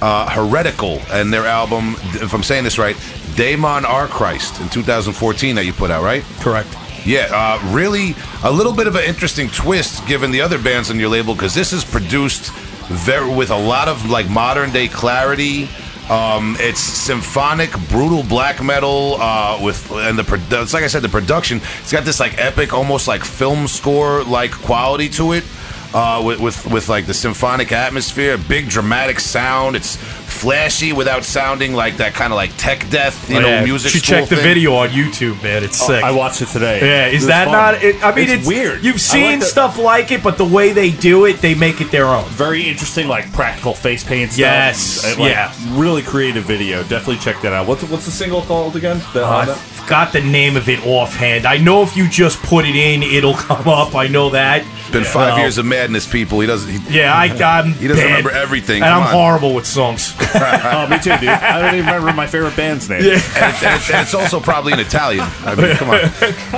uh, 0.00 0.30
Heretical, 0.30 1.00
and 1.10 1.32
their 1.32 1.46
album, 1.46 1.96
if 2.12 2.32
I'm 2.32 2.44
saying 2.44 2.62
this 2.62 2.78
right, 2.78 2.96
Daemon 3.34 3.84
Our 3.84 4.06
Christ 4.06 4.60
in 4.60 4.68
2014 4.68 5.56
that 5.56 5.64
you 5.64 5.72
put 5.72 5.90
out, 5.90 6.04
right? 6.04 6.22
Correct. 6.38 6.68
Yeah, 7.04 7.26
uh, 7.32 7.60
really 7.72 8.14
a 8.44 8.52
little 8.52 8.72
bit 8.72 8.86
of 8.86 8.94
an 8.94 9.02
interesting 9.02 9.48
twist 9.48 10.06
given 10.06 10.30
the 10.30 10.42
other 10.42 10.62
bands 10.62 10.92
on 10.92 11.00
your 11.00 11.08
label 11.08 11.34
because 11.34 11.52
this 11.52 11.72
is 11.72 11.84
produced 11.84 12.52
very 12.86 13.34
with 13.34 13.50
a 13.50 13.58
lot 13.58 13.88
of 13.88 14.08
like 14.08 14.30
modern 14.30 14.70
day 14.70 14.86
clarity. 14.86 15.68
Um, 16.10 16.56
it's 16.58 16.80
symphonic, 16.80 17.70
brutal 17.88 18.24
black 18.24 18.60
metal 18.60 19.16
uh, 19.20 19.60
with 19.62 19.92
and 19.92 20.18
the 20.18 20.60
it's 20.60 20.74
like 20.74 20.82
I 20.82 20.88
said, 20.88 21.02
the 21.02 21.08
production. 21.08 21.60
It's 21.80 21.92
got 21.92 22.04
this 22.04 22.18
like 22.18 22.36
epic, 22.36 22.72
almost 22.74 23.06
like 23.06 23.22
film 23.22 23.68
score 23.68 24.24
like 24.24 24.50
quality 24.50 25.08
to 25.10 25.32
it. 25.34 25.44
Uh, 25.92 26.22
with, 26.24 26.38
with 26.38 26.66
with 26.66 26.88
like 26.88 27.06
the 27.06 27.14
symphonic 27.14 27.72
atmosphere, 27.72 28.38
big 28.38 28.68
dramatic 28.68 29.18
sound. 29.18 29.74
It's 29.74 29.96
flashy 29.96 30.92
without 30.92 31.24
sounding 31.24 31.74
like 31.74 31.96
that 31.96 32.14
kind 32.14 32.32
of 32.32 32.36
like 32.36 32.56
tech 32.56 32.88
death, 32.90 33.28
you 33.28 33.38
Oh, 33.38 33.40
know, 33.40 33.48
yeah. 33.48 33.64
music. 33.64 33.90
Should 33.90 34.04
school 34.04 34.18
check 34.20 34.28
the 34.28 34.36
thing. 34.36 34.44
video 34.44 34.74
on 34.76 34.90
YouTube, 34.90 35.42
man. 35.42 35.64
It's 35.64 35.84
sick. 35.84 36.02
I 36.04 36.12
watched 36.12 36.42
it 36.42 36.46
today. 36.46 36.78
yeah, 36.80 37.06
is 37.08 37.26
that 37.26 37.46
fun. 37.46 37.52
not? 37.52 37.82
It, 37.82 38.02
I 38.04 38.14
mean, 38.14 38.28
it's, 38.28 38.46
weird. 38.46 38.84
You've 38.84 39.00
seen 39.00 39.40
like 39.40 39.48
stuff 39.48 39.78
like 39.78 40.12
it, 40.12 40.22
but 40.22 40.38
the 40.38 40.44
way 40.44 40.72
they 40.72 40.92
do 40.92 41.24
it, 41.24 41.38
they 41.40 41.56
make 41.56 41.80
it 41.80 41.90
their 41.90 42.06
own. 42.06 42.24
very 42.28 42.68
interesting, 42.68 43.08
like 43.08 43.32
practical 43.32 43.74
face 43.74 44.04
paint 44.04 44.30
stuff. 44.30 44.38
Yes, 44.38 45.04
Uh, 45.04 45.20
like, 45.20 45.32
yeah. 45.32 45.52
really 45.70 46.02
creative 46.02 46.44
video. 46.44 46.82
Definitely 46.84 47.18
check 47.18 47.42
that 47.42 47.52
out. 47.52 47.66
What's 47.66 47.82
what's 47.84 48.04
the 48.04 48.12
single 48.12 48.42
called 48.42 48.76
again? 48.76 49.02
The, 49.12 49.22
I 49.22 49.42
uh, 49.42 49.44
that- 49.46 49.56
forgot 49.56 50.12
the 50.12 50.20
name 50.20 50.56
of 50.56 50.68
it 50.68 50.86
offhand. 50.86 51.46
I 51.46 51.56
know 51.56 51.82
if 51.82 51.96
you 51.96 52.08
just 52.08 52.40
put 52.44 52.64
it 52.64 52.76
in, 52.76 53.02
it'll 53.02 53.34
come 53.48 53.66
up. 53.68 53.96
I 53.96 54.06
know 54.06 54.30
that. 54.30 54.64
It's 54.90 54.96
been 54.96 55.04
five 55.04 55.34
Well, 55.34 55.38
years 55.38 55.56
of 55.58 55.66
madness, 55.66 56.04
people. 56.06 56.40
He 56.40 56.46
doesn't. 56.48 56.68
He, 56.68 56.98
Yeah, 56.98 57.14
I, 57.14 57.26
I'm 57.26 57.72
He 57.74 57.86
doesn't 57.86 58.02
bad. 58.02 58.06
remember 58.08 58.30
everything. 58.32 58.82
and 58.82 58.90
Come 58.90 59.02
I'm 59.02 59.08
on. 59.08 59.12
horrible 59.14 59.54
with 59.54 59.64
songs. 59.66 60.14
oh, 60.34 60.86
me 60.90 60.96
too, 60.98 61.16
dude. 61.18 61.28
I 61.28 61.60
don't 61.62 61.74
even 61.74 61.86
remember 61.86 62.12
my 62.12 62.26
favorite 62.26 62.56
band's 62.56 62.88
name. 62.88 62.98
and, 63.02 63.06
it's, 63.12 63.36
and 63.38 63.46
it's- 63.54 63.90
and 63.90 64.00
it's 64.02 64.14
also 64.14 64.40
probably 64.40 64.72
in 64.72 64.80
Italian. 64.80 65.24
I 65.44 65.54
mean, 65.54 65.76
come 65.76 65.90
on. 65.90 66.00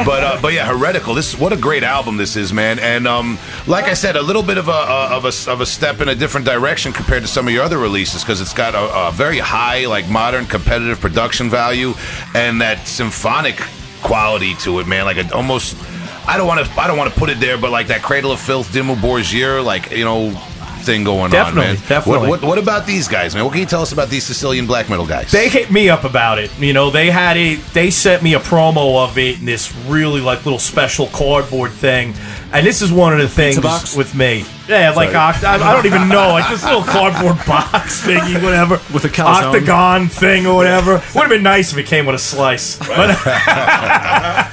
But 0.06 0.24
uh, 0.24 0.38
but 0.40 0.52
yeah, 0.54 0.66
heretical. 0.66 1.14
This 1.14 1.38
what 1.38 1.52
a 1.52 1.56
great 1.56 1.82
album 1.82 2.16
this 2.16 2.34
is, 2.36 2.52
man. 2.52 2.78
And 2.78 3.06
um, 3.06 3.38
like 3.66 3.84
I 3.84 3.94
said, 3.94 4.16
a 4.16 4.22
little 4.22 4.42
bit 4.42 4.56
of 4.58 4.68
a 4.68 4.72
uh, 4.72 5.08
of 5.12 5.24
a 5.26 5.50
of 5.50 5.60
a 5.60 5.66
step 5.66 6.00
in 6.00 6.08
a 6.08 6.14
different 6.14 6.46
direction 6.46 6.92
compared 6.92 7.22
to 7.22 7.28
some 7.28 7.46
of 7.46 7.52
your 7.52 7.62
other 7.62 7.78
releases 7.78 8.22
because 8.22 8.40
it's 8.40 8.54
got 8.54 8.74
a, 8.74 9.08
a 9.08 9.12
very 9.12 9.38
high, 9.38 9.86
like 9.86 10.08
modern, 10.08 10.46
competitive 10.46 11.00
production 11.00 11.50
value 11.50 11.92
and 12.34 12.60
that 12.62 12.86
symphonic 12.88 13.56
quality 14.02 14.54
to 14.56 14.80
it, 14.80 14.86
man. 14.86 15.04
Like 15.04 15.18
it 15.18 15.32
almost. 15.32 15.76
I 16.26 16.36
don't 16.36 16.46
want 16.46 16.64
to. 16.64 16.80
I 16.80 16.86
don't 16.86 16.96
want 16.96 17.12
to 17.12 17.18
put 17.18 17.30
it 17.30 17.40
there, 17.40 17.58
but 17.58 17.70
like 17.70 17.88
that 17.88 18.02
Cradle 18.02 18.32
of 18.32 18.40
Filth, 18.40 18.72
Dimmu 18.72 18.96
Borgir, 18.96 19.64
like 19.64 19.90
you 19.90 20.04
know, 20.04 20.30
thing 20.82 21.04
going 21.04 21.30
Definitely, 21.30 21.70
on, 21.70 21.74
man. 21.76 21.88
definitely. 21.88 22.28
What, 22.28 22.40
what, 22.42 22.48
what 22.48 22.58
about 22.58 22.86
these 22.86 23.08
guys, 23.08 23.34
man? 23.34 23.44
What 23.44 23.52
can 23.52 23.60
you 23.60 23.66
tell 23.66 23.82
us 23.82 23.92
about 23.92 24.08
these 24.08 24.24
Sicilian 24.24 24.66
black 24.66 24.88
metal 24.90 25.06
guys? 25.06 25.30
They 25.30 25.48
hit 25.48 25.70
me 25.70 25.88
up 25.88 26.04
about 26.04 26.38
it. 26.38 26.56
You 26.58 26.72
know, 26.72 26.90
they 26.90 27.10
had 27.10 27.36
a 27.36 27.54
They 27.72 27.90
sent 27.90 28.22
me 28.22 28.34
a 28.34 28.40
promo 28.40 29.02
of 29.04 29.16
it 29.18 29.38
in 29.40 29.44
this 29.46 29.74
really 29.86 30.20
like 30.20 30.44
little 30.44 30.58
special 30.58 31.06
cardboard 31.08 31.70
thing. 31.72 32.14
And 32.52 32.66
this 32.66 32.82
is 32.82 32.92
one 32.92 33.14
of 33.14 33.18
the 33.18 33.28
things 33.28 33.58
box? 33.58 33.96
with 33.96 34.14
me. 34.14 34.44
Yeah, 34.68 34.90
like 34.90 35.10
oct- 35.10 35.42
I, 35.44 35.54
I 35.54 35.72
don't 35.72 35.86
even 35.86 36.08
know, 36.08 36.28
like 36.30 36.48
this 36.50 36.62
little 36.64 36.82
cardboard 36.82 37.36
box 37.46 38.02
thingy, 38.06 38.42
whatever, 38.42 38.74
With 38.92 39.04
a 39.04 39.08
calzone. 39.08 39.44
octagon 39.54 40.08
thing 40.08 40.46
or 40.46 40.54
whatever. 40.54 40.92
Would 40.92 41.02
have 41.22 41.28
been 41.30 41.42
nice 41.42 41.72
if 41.72 41.78
it 41.78 41.86
came 41.86 42.04
with 42.06 42.14
a 42.14 42.18
slice, 42.18 42.76
but 42.78 43.10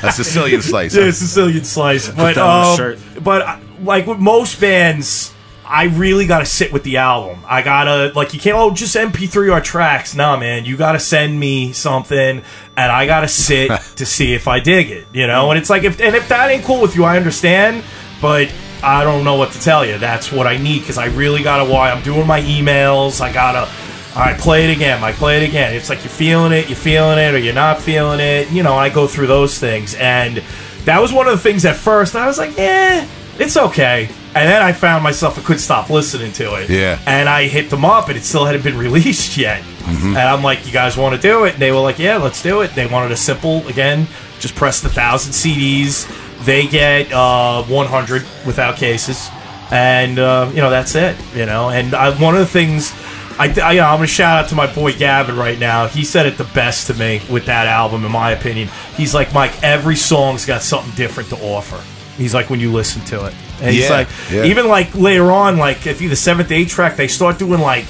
a 0.04 0.12
Sicilian 0.12 0.62
slice. 0.62 0.96
yeah, 0.96 1.12
Sicilian 1.12 1.64
slice. 1.64 2.08
But 2.10 2.36
that 2.36 2.38
on 2.38 2.66
a 2.66 2.70
um, 2.72 2.78
shirt. 2.78 3.00
but 3.24 3.42
uh, 3.42 3.58
like 3.82 4.08
with 4.08 4.20
most 4.20 4.60
bands, 4.60 5.34
I 5.70 5.84
really 5.84 6.26
got 6.26 6.40
to 6.40 6.48
sit 6.48 6.74
with 6.74 6.82
the 6.82 6.98
album. 6.98 7.44
I 7.46 7.62
gotta 7.62 8.12
like 8.16 8.34
you 8.34 8.40
can't 8.40 8.58
oh 8.58 8.74
just 8.74 8.96
MP3 8.96 9.54
our 9.54 9.62
tracks. 9.62 10.16
Nah, 10.16 10.36
man, 10.36 10.66
you 10.66 10.76
got 10.76 10.94
to 10.94 11.00
send 11.00 11.40
me 11.40 11.74
something, 11.74 12.42
and 12.76 12.92
I 12.92 13.06
got 13.06 13.22
to 13.22 13.28
sit 13.28 13.70
to 13.98 14.06
see 14.06 14.34
if 14.34 14.48
I 14.48 14.60
dig 14.62 14.90
it. 14.90 15.06
You 15.14 15.28
know, 15.28 15.52
and 15.52 15.60
it's 15.60 15.70
like 15.70 15.84
if 15.84 16.02
and 16.02 16.16
if 16.16 16.28
that 16.30 16.50
ain't 16.50 16.66
cool 16.66 16.82
with 16.82 16.96
you, 16.96 17.06
I 17.06 17.16
understand, 17.16 17.84
but. 18.22 18.52
I 18.82 19.04
don't 19.04 19.26
know 19.26 19.36
what 19.36 19.52
to 19.52 19.60
tell 19.60 19.86
you. 19.86 19.98
That's 19.98 20.32
what 20.32 20.48
I 20.48 20.56
need 20.56 20.80
because 20.80 20.98
I 20.98 21.08
really 21.08 21.44
gotta. 21.44 21.70
Why 21.70 21.92
I'm 21.92 22.02
doing 22.02 22.26
my 22.26 22.40
emails. 22.40 23.20
I 23.20 23.30
gotta. 23.34 23.70
All 24.16 24.22
right, 24.26 24.40
play 24.40 24.72
it 24.72 24.74
again. 24.74 25.04
I 25.04 25.12
play 25.12 25.44
it 25.44 25.50
again. 25.50 25.74
It's 25.74 25.90
like 25.90 26.00
you're 26.00 26.08
feeling 26.08 26.54
it, 26.54 26.70
you're 26.70 26.78
feeling 26.78 27.20
it, 27.20 27.34
or 27.34 27.40
you're 27.40 27.54
not 27.54 27.82
feeling 27.82 28.22
it. 28.22 28.50
You 28.52 28.64
know, 28.64 28.76
I 28.76 28.88
go 28.88 29.06
through 29.06 29.28
those 29.28 29.60
things, 29.60 29.96
and 29.96 30.38
that 30.86 31.02
was 31.02 31.12
one 31.12 31.28
of 31.28 31.34
the 31.34 31.40
things 31.40 31.66
at 31.66 31.76
first. 31.76 32.16
I 32.16 32.26
was 32.26 32.38
like, 32.38 32.58
yeah, 32.58 33.06
it's 33.38 33.58
okay. 33.58 34.10
And 34.36 34.48
then 34.48 34.62
I 34.62 34.74
found 34.74 35.04
myself 35.04 35.40
I 35.40 35.42
couldn't 35.42 35.60
stop 35.60 35.90
listening 35.90 36.32
to 36.34 36.56
it. 36.62 36.70
Yeah. 36.70 37.00
And 37.08 37.28
I 37.28 37.48
hit 37.48 37.72
them 37.72 37.84
up, 37.84 38.10
and 38.10 38.18
it 38.18 38.24
still 38.24 38.46
hadn't 38.46 38.64
been 38.64 38.78
released 38.88 39.38
yet. 39.38 39.64
And 39.88 40.18
I'm 40.18 40.44
like, 40.44 40.68
you 40.68 40.72
guys 40.72 40.96
want 40.96 41.16
to 41.16 41.22
do 41.22 41.46
it? 41.46 41.54
And 41.54 41.62
they 41.62 41.72
were 41.72 41.80
like, 41.80 41.98
yeah, 41.98 42.18
let's 42.18 42.44
do 42.44 42.62
it. 42.62 42.76
They 42.76 42.86
wanted 42.86 43.12
a 43.12 43.18
simple 43.18 43.68
again, 43.68 44.08
just 44.40 44.54
press 44.56 44.82
the 44.82 44.90
thousand 44.90 45.32
CDs. 45.32 46.08
They 46.46 46.68
get 46.68 47.12
uh, 47.12 47.64
100 47.64 48.22
without 48.46 48.78
cases, 48.78 49.30
and 49.72 50.20
uh, 50.20 50.50
you 50.54 50.62
know 50.62 50.70
that's 50.70 50.94
it. 50.96 51.18
You 51.36 51.46
know, 51.48 51.70
and 51.70 51.94
I, 51.96 52.12
one 52.22 52.36
of 52.36 52.40
the 52.40 52.46
things. 52.46 52.94
I, 53.40 53.46
I, 53.46 53.72
you 53.72 53.80
know, 53.80 53.88
I'm 53.88 53.98
gonna 53.98 54.08
shout 54.08 54.44
out 54.44 54.50
to 54.50 54.56
my 54.56 54.72
boy 54.72 54.94
Gavin 54.94 55.38
right 55.38 55.58
now. 55.58 55.88
He 55.88 56.04
said 56.04 56.26
it 56.26 56.38
the 56.38 56.44
best 56.44 56.88
to 56.88 56.94
me 56.94 57.22
with 57.32 57.46
that 57.46 57.68
album, 57.68 58.06
in 58.06 58.12
my 58.12 58.32
opinion. 58.32 58.70
He's 58.96 59.14
like, 59.14 59.34
Mike, 59.34 59.64
every 59.64 59.96
song's 59.96 60.46
got 60.46 60.62
something 60.62 60.94
different 60.96 61.30
to 61.30 61.38
offer. 61.38 61.82
He's 62.20 62.34
like, 62.34 62.50
when 62.50 62.60
you 62.60 62.72
listen 62.72 63.02
to 63.06 63.26
it, 63.26 63.34
and 63.62 63.74
he's 63.74 63.86
Yeah, 63.90 63.90
like, 63.98 64.08
yeah. 64.32 64.44
even 64.46 64.68
like 64.68 64.94
later 64.94 65.32
on, 65.32 65.58
like 65.58 65.88
if 65.88 66.02
you 66.02 66.10
the 66.10 66.16
seventh, 66.16 66.52
eighth 66.52 66.70
track, 66.70 66.96
they 66.98 67.08
start 67.08 67.40
doing 67.40 67.62
like 67.62 67.86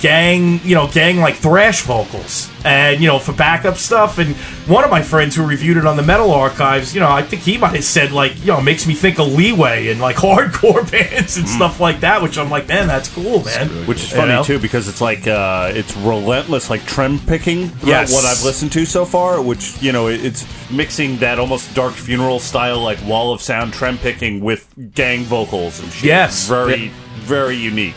gang, 0.00 0.60
you 0.64 0.74
know, 0.74 0.88
gang 0.90 1.18
like 1.18 1.34
thrash 1.36 1.82
vocals, 1.82 2.50
and 2.64 3.00
you 3.00 3.06
know, 3.06 3.18
for 3.18 3.32
backup 3.32 3.76
stuff. 3.76 4.18
And 4.18 4.34
one 4.66 4.84
of 4.84 4.90
my 4.90 5.02
friends 5.02 5.34
who 5.36 5.46
reviewed 5.46 5.76
it 5.76 5.86
on 5.86 5.96
the 5.96 6.02
Metal 6.02 6.30
Archives, 6.30 6.94
you 6.94 7.00
know, 7.00 7.10
I 7.10 7.22
think 7.22 7.42
he 7.42 7.58
might 7.58 7.74
have 7.74 7.84
said 7.84 8.12
like, 8.12 8.38
you 8.40 8.46
know, 8.46 8.60
makes 8.60 8.86
me 8.86 8.94
think 8.94 9.18
of 9.18 9.28
Leeway 9.32 9.88
and 9.88 10.00
like 10.00 10.16
hardcore 10.24 10.88
bands 10.90 11.36
and 11.36 11.48
stuff 11.48 11.80
like 11.80 12.00
that. 12.00 12.22
Which 12.22 12.38
I'm 12.38 12.50
like, 12.50 12.68
man, 12.68 12.86
that's 12.86 13.08
cool, 13.08 13.44
man. 13.44 13.68
Which 13.86 14.02
is 14.02 14.10
You 14.10 14.16
funny 14.16 14.32
know? 14.32 14.44
too 14.44 14.58
because 14.58 14.88
it's 14.88 15.00
like 15.00 15.26
uh, 15.26 15.70
it's 15.74 15.96
relentless 15.96 16.70
like 16.70 16.84
trend 16.86 17.26
picking 17.26 17.68
throughout 17.68 17.86
Yes. 18.08 18.12
what 18.12 18.24
I've 18.24 18.42
listened 18.44 18.72
to 18.72 18.84
so 18.84 19.04
far. 19.04 19.40
Which 19.42 19.80
you 19.82 19.92
know 19.92 20.08
it's 20.08 20.44
mixing 20.70 21.18
that 21.18 21.38
almost 21.38 21.74
dark 21.74 21.92
funeral 21.94 22.38
style 22.40 22.80
like 22.80 22.98
wall 23.06 23.32
of 23.32 23.40
sound 23.40 23.72
trend 23.72 23.98
picking 24.00 24.40
with 24.40 24.68
gang 24.94 25.22
vocals 25.24 25.80
and 25.80 25.90
shit. 25.92 26.04
Yes. 26.04 26.48
very 26.48 26.84
Yeah. 26.86 26.92
very 27.20 27.56
unique. 27.56 27.94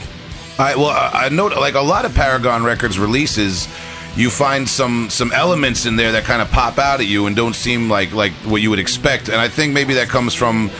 I 0.59 0.75
well, 0.75 0.89
I 0.89 1.29
know 1.29 1.47
like 1.47 1.75
a 1.75 1.81
lot 1.81 2.05
of 2.05 2.15
Paragon 2.15 2.63
Records 2.63 2.97
releases, 2.97 3.67
you 4.15 4.29
find 4.29 4.67
some 4.67 5.09
some 5.09 5.31
elements 5.31 5.85
in 5.85 5.95
there 5.95 6.13
that 6.13 6.23
kind 6.23 6.41
of 6.41 6.49
pop 6.49 6.79
out 6.79 6.99
at 6.99 7.05
you 7.05 7.27
and 7.27 7.35
don't 7.35 7.55
seem 7.55 7.89
like 7.89 8.13
like 8.13 8.31
what 8.45 8.61
you 8.61 8.69
would 8.71 8.79
expect. 8.79 9.29
And 9.29 9.37
I 9.37 9.47
think 9.47 9.73
maybe 9.73 9.93
that 9.95 10.07
comes 10.07 10.33
from 10.33 10.71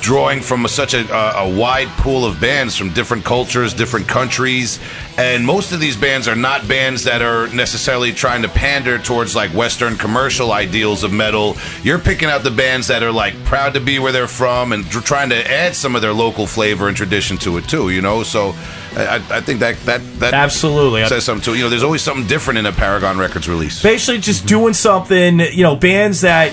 drawing 0.00 0.40
from 0.40 0.66
such 0.66 0.94
a, 0.94 1.06
a, 1.14 1.46
a 1.46 1.56
wide 1.56 1.88
pool 1.98 2.24
of 2.24 2.40
bands 2.40 2.74
from 2.74 2.90
different 2.92 3.24
cultures, 3.24 3.74
different 3.74 4.08
countries, 4.08 4.80
and 5.18 5.44
most 5.44 5.72
of 5.72 5.80
these 5.80 5.96
bands 5.96 6.26
are 6.26 6.34
not 6.34 6.66
bands 6.66 7.04
that 7.04 7.22
are 7.22 7.48
necessarily 7.48 8.12
trying 8.12 8.42
to 8.42 8.48
pander 8.48 8.98
towards 8.98 9.36
like 9.36 9.50
Western 9.52 9.96
commercial 9.96 10.52
ideals 10.52 11.04
of 11.04 11.12
metal. 11.12 11.56
You're 11.82 11.98
picking 11.98 12.28
out 12.28 12.42
the 12.42 12.50
bands 12.50 12.88
that 12.88 13.02
are 13.02 13.12
like 13.12 13.34
proud 13.44 13.74
to 13.74 13.80
be 13.80 13.98
where 13.98 14.10
they're 14.10 14.26
from 14.26 14.72
and 14.72 14.84
tr- 14.86 15.00
trying 15.00 15.28
to 15.30 15.50
add 15.50 15.76
some 15.76 15.94
of 15.94 16.02
their 16.02 16.14
local 16.14 16.46
flavor 16.46 16.88
and 16.88 16.96
tradition 16.96 17.36
to 17.38 17.58
it 17.58 17.68
too. 17.68 17.90
You 17.90 18.00
know, 18.00 18.22
so 18.22 18.54
I, 18.96 19.16
I- 19.30 19.40
think 19.40 19.60
that 19.60 19.76
that 19.86 20.00
that 20.20 20.34
Absolutely. 20.34 21.04
says 21.06 21.24
something 21.24 21.44
too. 21.44 21.54
You 21.56 21.64
know, 21.64 21.70
there's 21.70 21.82
always 21.82 22.02
something 22.02 22.26
different 22.26 22.58
in 22.58 22.66
a 22.66 22.72
Paragon 22.72 23.18
Records 23.18 23.48
release. 23.48 23.82
basically 23.82 24.20
just 24.20 24.46
doing 24.46 24.74
something 24.74 25.40
you 25.40 25.62
know 25.62 25.76
bands 25.76 26.22
that 26.22 26.52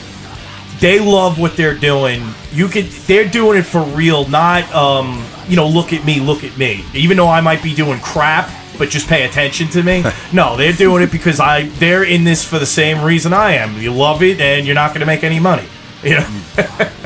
they 0.80 1.00
love 1.00 1.40
what 1.40 1.58
they're 1.58 1.74
doing. 1.78 2.24
You 2.52 2.68
could 2.68 2.86
they're 2.86 3.28
doing 3.28 3.58
it 3.58 3.64
for 3.64 3.82
real, 3.82 4.28
not 4.28 4.72
um, 4.74 5.24
you 5.48 5.56
know, 5.56 5.68
look 5.68 5.94
at 5.94 6.06
me, 6.06 6.20
look 6.20 6.44
at 6.44 6.58
me. 6.58 6.84
Even 6.94 7.18
though 7.18 7.28
I 7.30 7.42
might 7.42 7.64
be 7.64 7.74
doing 7.74 8.00
crap, 8.00 8.50
but 8.78 8.90
just 8.90 9.08
pay 9.08 9.26
attention 9.26 9.70
to 9.70 9.82
me. 9.82 10.04
no, 10.34 10.56
they're 10.56 10.74
doing 10.74 11.02
it 11.04 11.12
because 11.12 11.40
I 11.40 11.64
they're 11.80 12.04
in 12.04 12.24
this 12.24 12.44
for 12.46 12.60
the 12.60 12.66
same 12.66 13.04
reason 13.04 13.34
I 13.34 13.54
am. 13.54 13.78
You 13.78 13.92
love 13.92 14.22
it 14.22 14.40
and 14.40 14.66
you're 14.66 14.76
not 14.76 14.90
going 14.90 15.00
to 15.00 15.06
make 15.08 15.24
any 15.24 15.40
money. 15.40 15.66
You 16.08 16.16
know? 16.20 16.42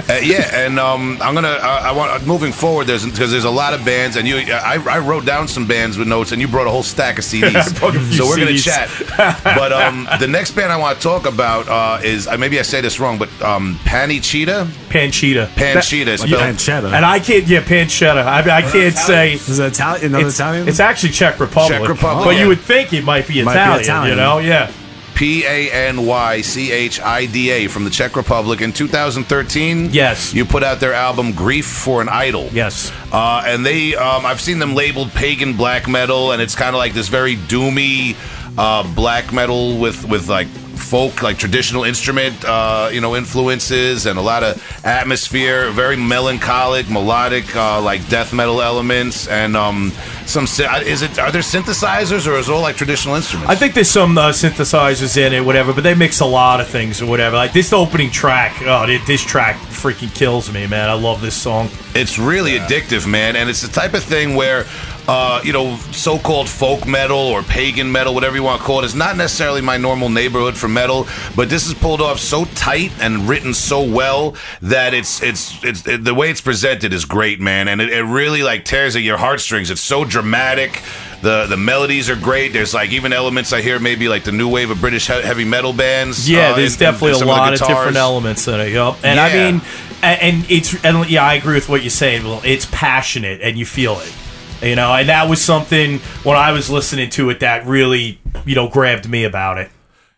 Uh, 0.09 0.19
yeah, 0.23 0.65
and 0.65 0.79
um, 0.79 1.17
I'm 1.21 1.33
gonna. 1.33 1.47
Uh, 1.49 1.81
I 1.83 1.91
want 1.91 2.25
moving 2.25 2.51
forward. 2.51 2.85
There's 2.87 3.05
because 3.05 3.31
there's 3.31 3.45
a 3.45 3.49
lot 3.49 3.73
of 3.73 3.85
bands, 3.85 4.15
and 4.17 4.27
you. 4.27 4.37
I, 4.37 4.75
I 4.89 4.99
wrote 4.99 5.25
down 5.25 5.47
some 5.47 5.65
bands 5.67 5.97
with 5.97 6.07
notes, 6.07 6.31
and 6.31 6.41
you 6.41 6.47
brought 6.47 6.67
a 6.67 6.69
whole 6.71 6.83
stack 6.83 7.17
of 7.19 7.23
CDs. 7.31 7.77
brought 7.79 7.95
a 7.95 7.99
few 7.99 8.13
so 8.13 8.25
we're 8.25 8.37
gonna 8.37 8.51
CDs. 8.51 9.07
chat. 9.15 9.41
but 9.57 9.71
um, 9.71 10.07
the 10.19 10.27
next 10.27 10.51
band 10.51 10.71
I 10.71 10.77
want 10.77 10.97
to 10.97 11.03
talk 11.03 11.25
about 11.25 11.67
uh, 11.67 12.03
is 12.03 12.27
uh, 12.27 12.37
maybe 12.37 12.59
I 12.59 12.63
say 12.63 12.81
this 12.81 12.99
wrong, 12.99 13.17
but 13.17 13.29
um, 13.41 13.75
Panchita. 13.83 14.65
Panchita. 14.89 15.47
Panchita. 15.47 16.07
Like 16.19 16.19
spelled- 16.19 16.41
pancetta. 16.43 16.91
And 16.93 17.05
I 17.05 17.19
can't, 17.19 17.47
yeah, 17.47 17.61
pancetta. 17.61 18.23
I, 18.25 18.39
I 18.57 18.61
can't 18.63 18.95
say. 18.95 19.33
Is 19.33 19.59
it 19.59 19.73
Italian? 19.73 20.05
Another 20.07 20.27
It's, 20.27 20.35
Italian? 20.35 20.67
it's 20.67 20.79
actually 20.79 21.13
Czech 21.13 21.39
Republic. 21.39 21.79
Czech 21.79 21.87
Republic, 21.89 22.25
But 22.25 22.35
yeah. 22.35 22.41
you 22.41 22.47
would 22.49 22.59
think 22.59 22.91
it 22.93 23.03
might 23.03 23.27
be 23.27 23.41
Might 23.43 23.53
be 23.53 23.59
Italian, 23.59 23.81
Italian. 23.83 24.09
you 24.09 24.15
know? 24.23 24.39
Yeah. 24.39 24.71
P 25.15 25.45
A 25.45 25.71
N 25.71 26.05
Y 26.05 26.41
C 26.41 26.71
H 26.71 26.99
I 27.01 27.25
D 27.25 27.49
A 27.51 27.67
from 27.67 27.83
the 27.83 27.89
Czech 27.89 28.15
Republic 28.15 28.61
in 28.61 28.73
2013. 28.73 29.89
Yes. 29.91 30.33
you 30.33 30.45
put 30.45 30.63
out 30.63 30.79
their 30.79 30.93
album 30.93 31.33
"Grief 31.33 31.65
for 31.65 32.01
an 32.01 32.09
Idol." 32.09 32.49
Yes. 32.51 32.91
uh, 33.11 33.43
and 33.45 33.65
they, 33.65 33.95
um, 33.95 34.25
I've 34.25 34.41
seen 34.41 34.59
them 34.59 34.73
labeled 34.75 35.11
pagan 35.11 35.55
black 35.57 35.87
metal, 35.87 36.31
and 36.31 36.41
it's 36.41 36.55
kind 36.55 36.75
of 36.75 36.79
like 36.79 36.93
this 36.93 37.07
very 37.07 37.35
doomy 37.35 38.15
uh, 38.57 38.83
black 38.95 39.31
metal 39.31 39.77
with 39.77 40.05
with 40.07 40.27
like 40.29 40.47
folk, 40.91 41.23
like 41.23 41.37
traditional 41.37 41.85
instrument, 41.85 42.35
uh, 42.43 42.89
you 42.91 42.99
know, 42.99 43.15
influences, 43.15 44.05
and 44.05 44.19
a 44.19 44.21
lot 44.21 44.43
of 44.43 44.61
atmosphere. 44.85 45.71
Very 45.71 45.95
melancholic, 45.95 46.89
melodic, 46.89 47.55
uh, 47.55 47.81
like 47.81 48.05
death 48.09 48.33
metal 48.33 48.61
elements, 48.61 49.25
and 49.29 49.55
um, 49.55 49.93
some. 50.25 50.43
Is 50.43 51.01
it? 51.01 51.17
Are 51.17 51.31
there 51.31 51.41
synthesizers, 51.41 52.27
or 52.27 52.35
is 52.35 52.49
it 52.49 52.51
all 52.51 52.61
like 52.61 52.75
traditional 52.75 53.15
instruments? 53.15 53.49
I 53.49 53.55
think 53.55 53.73
there's 53.73 53.89
some 53.89 54.17
uh, 54.17 54.31
synthesizers 54.31 55.15
in 55.15 55.31
it, 55.31 55.45
whatever, 55.45 55.71
but 55.71 55.85
they 55.85 55.95
mix 55.95 56.19
a 56.19 56.25
lot 56.25 56.59
of 56.59 56.67
things 56.67 57.01
or 57.01 57.05
whatever. 57.05 57.37
Like 57.37 57.53
this 57.53 57.71
opening 57.71 58.11
track, 58.11 58.61
oh, 58.63 58.85
thi- 58.85 58.99
this 59.07 59.23
track 59.23 59.55
freaking 59.69 60.13
kills 60.13 60.51
me, 60.51 60.67
man. 60.67 60.89
I 60.89 60.93
love 60.93 61.21
this 61.21 61.35
song. 61.35 61.69
It's 61.95 62.19
really 62.19 62.59
addictive, 62.59 63.07
man, 63.07 63.37
and 63.37 63.49
it's 63.49 63.61
the 63.61 63.71
type 63.71 63.93
of 63.93 64.03
thing 64.03 64.35
where, 64.35 64.65
uh, 65.07 65.41
you 65.43 65.51
know, 65.53 65.75
so-called 65.91 66.47
folk 66.47 66.87
metal 66.87 67.17
or 67.17 67.41
pagan 67.43 67.91
metal, 67.91 68.13
whatever 68.13 68.35
you 68.35 68.43
want 68.43 68.61
to 68.61 68.65
call 68.65 68.79
it, 68.79 68.85
is 68.85 68.95
not 68.95 69.17
necessarily 69.17 69.61
my 69.61 69.77
normal 69.77 70.09
neighborhood 70.09 70.55
for 70.55 70.67
metal. 70.67 71.07
But 71.35 71.49
this 71.49 71.67
is 71.67 71.73
pulled 71.73 72.01
off 72.01 72.19
so 72.19 72.45
tight 72.55 72.91
and 73.01 73.27
written 73.27 73.53
so 73.53 73.81
well 73.83 74.35
that 74.61 74.93
it's 74.93 75.21
it's 75.21 75.63
it's 75.63 75.87
it, 75.87 76.03
the 76.03 76.13
way 76.13 76.29
it's 76.29 76.41
presented 76.41 76.93
is 76.93 77.05
great, 77.05 77.39
man, 77.39 77.67
and 77.67 77.81
it, 77.81 77.89
it 77.89 78.03
really 78.03 78.43
like 78.43 78.65
tears 78.65 78.95
at 78.95 79.01
your 79.01 79.17
heartstrings. 79.17 79.69
It's 79.71 79.81
so 79.81 80.05
dramatic. 80.05 80.81
The 81.21 81.45
the 81.47 81.57
melodies 81.57 82.09
are 82.09 82.15
great. 82.15 82.53
There's 82.53 82.73
like 82.73 82.91
even 82.91 83.13
elements 83.13 83.53
I 83.53 83.61
hear 83.61 83.79
maybe 83.79 84.07
like 84.07 84.23
the 84.23 84.31
new 84.31 84.49
wave 84.49 84.71
of 84.71 84.79
British 84.81 85.07
he- 85.07 85.21
heavy 85.21 85.45
metal 85.45 85.73
bands. 85.73 86.29
Yeah, 86.29 86.51
uh, 86.51 86.55
there's 86.55 86.75
in- 86.75 86.87
in- 86.87 86.91
definitely 86.91 87.09
in 87.09 87.15
a 87.15 87.19
some 87.19 87.29
of 87.29 87.37
lot 87.37 87.53
of 87.53 87.59
different 87.59 87.97
elements 87.97 88.47
in 88.47 88.59
it. 88.59 88.71
Yup. 88.71 88.97
And 89.03 89.19
I 89.19 89.33
mean, 89.33 89.61
and, 90.01 90.21
and 90.21 90.51
it's 90.51 90.83
and 90.83 91.09
yeah, 91.09 91.23
I 91.23 91.35
agree 91.35 91.55
with 91.55 91.69
what 91.69 91.81
you're 91.83 91.89
saying. 91.91 92.23
Well, 92.23 92.41
it's 92.43 92.65
passionate 92.71 93.41
and 93.41 93.57
you 93.57 93.65
feel 93.65 93.99
it. 93.99 94.13
You 94.61 94.75
know, 94.75 94.93
and 94.93 95.09
that 95.09 95.27
was 95.27 95.41
something 95.41 95.99
when 96.23 96.37
I 96.37 96.51
was 96.51 96.69
listening 96.69 97.09
to 97.11 97.29
it 97.31 97.39
that 97.39 97.65
really, 97.65 98.19
you 98.45 98.53
know, 98.55 98.67
grabbed 98.67 99.09
me 99.09 99.23
about 99.23 99.57
it. 99.57 99.71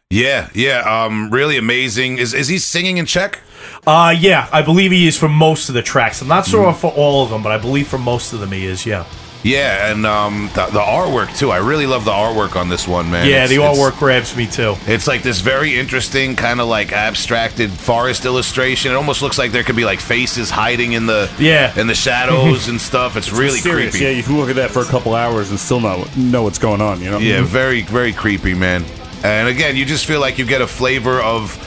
Yeah, 0.09 0.49
yeah, 0.53 0.81
um, 1.05 1.31
really 1.31 1.57
amazing. 1.57 2.17
Is 2.17 2.33
is 2.33 2.47
he 2.47 2.57
singing 2.59 2.97
in 2.97 3.05
Czech? 3.05 3.39
Uh 3.87 4.13
yeah, 4.17 4.47
I 4.51 4.61
believe 4.61 4.91
he 4.91 5.07
is 5.07 5.17
for 5.17 5.29
most 5.29 5.69
of 5.69 5.75
the 5.75 5.81
tracks. 5.81 6.21
I'm 6.21 6.27
not 6.27 6.45
sure 6.45 6.73
for 6.73 6.91
all 6.91 7.23
of 7.23 7.29
them, 7.29 7.41
but 7.41 7.51
I 7.51 7.57
believe 7.57 7.87
for 7.87 7.97
most 7.97 8.33
of 8.33 8.39
them 8.39 8.51
he 8.51 8.65
is. 8.65 8.85
Yeah. 8.85 9.05
Yeah, 9.43 9.91
and 9.91 10.05
um, 10.05 10.49
the, 10.53 10.65
the 10.67 10.79
artwork 10.79 11.37
too. 11.37 11.51
I 11.51 11.57
really 11.57 11.85
love 11.85 12.05
the 12.05 12.11
artwork 12.11 12.55
on 12.55 12.69
this 12.69 12.87
one, 12.87 13.11
man. 13.11 13.27
Yeah, 13.27 13.43
It's- 13.43 13.49
the 13.49 13.57
artwork 13.57 13.97
grabs 13.99 14.35
me 14.37 14.47
too. 14.47 14.75
It's 14.87 15.05
like 15.05 15.21
this 15.21 15.41
very 15.41 15.77
interesting 15.77 16.35
kind 16.37 16.61
of 16.61 16.67
like 16.67 16.93
abstracted 16.93 17.69
forest 17.71 18.25
illustration. 18.25 18.91
It 18.91 18.95
almost 18.95 19.21
looks 19.21 19.37
like 19.37 19.51
there 19.51 19.63
could 19.63 19.75
be 19.75 19.85
like 19.85 19.99
faces 19.99 20.49
hiding 20.49 20.93
in 20.93 21.05
the 21.05 21.29
Yeah. 21.39 21.77
in 21.77 21.87
the 21.87 21.95
shadows 21.95 22.69
and 22.69 22.79
stuff. 22.79 23.17
It's 23.17 23.31
really 23.33 23.59
Serious. 23.59 23.91
creepy. 23.91 24.05
Yeah, 24.05 24.11
you 24.11 24.23
can 24.23 24.37
look 24.37 24.49
at 24.49 24.55
that 24.55 24.71
for 24.71 24.81
a 24.81 24.85
couple 24.85 25.13
hours 25.13 25.49
and 25.49 25.59
still 25.59 25.79
not 25.81 26.15
know 26.15 26.43
what's 26.43 26.59
going 26.59 26.79
on. 26.81 27.01
You 27.01 27.11
know. 27.11 27.17
Yeah, 27.19 27.41
very, 27.43 27.81
very 27.81 28.13
creepy, 28.13 28.53
man. 28.53 28.85
And 29.25 29.47
again, 29.47 29.75
you 29.75 29.85
just 29.85 30.05
feel 30.05 30.19
like 30.19 30.37
you 30.37 30.45
get 30.45 30.61
a 30.61 30.67
flavor 30.67 31.21
of 31.21 31.57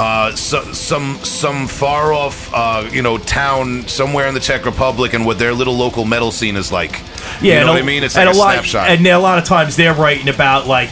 uh, 0.00 0.34
so, 0.34 0.62
some 0.72 1.18
some 1.22 1.66
far 1.68 2.12
off, 2.14 2.50
uh, 2.54 2.88
you 2.90 3.02
know, 3.02 3.18
town 3.18 3.86
somewhere 3.86 4.26
in 4.28 4.34
the 4.34 4.40
Czech 4.40 4.64
Republic, 4.64 5.12
and 5.12 5.26
what 5.26 5.38
their 5.38 5.52
little 5.52 5.76
local 5.76 6.06
metal 6.06 6.30
scene 6.30 6.56
is 6.56 6.72
like. 6.72 6.92
Yeah, 7.42 7.60
you 7.60 7.66
know 7.66 7.72
what 7.72 7.80
a- 7.80 7.84
I 7.84 7.86
mean? 7.86 8.02
It's 8.02 8.16
like 8.16 8.26
a, 8.26 8.30
a 8.30 8.32
lot, 8.32 8.52
snapshot. 8.54 8.88
And 8.88 9.06
a 9.06 9.18
lot 9.18 9.38
of 9.38 9.44
times 9.44 9.76
they're 9.76 9.92
writing 9.94 10.28
about 10.30 10.66
like 10.66 10.88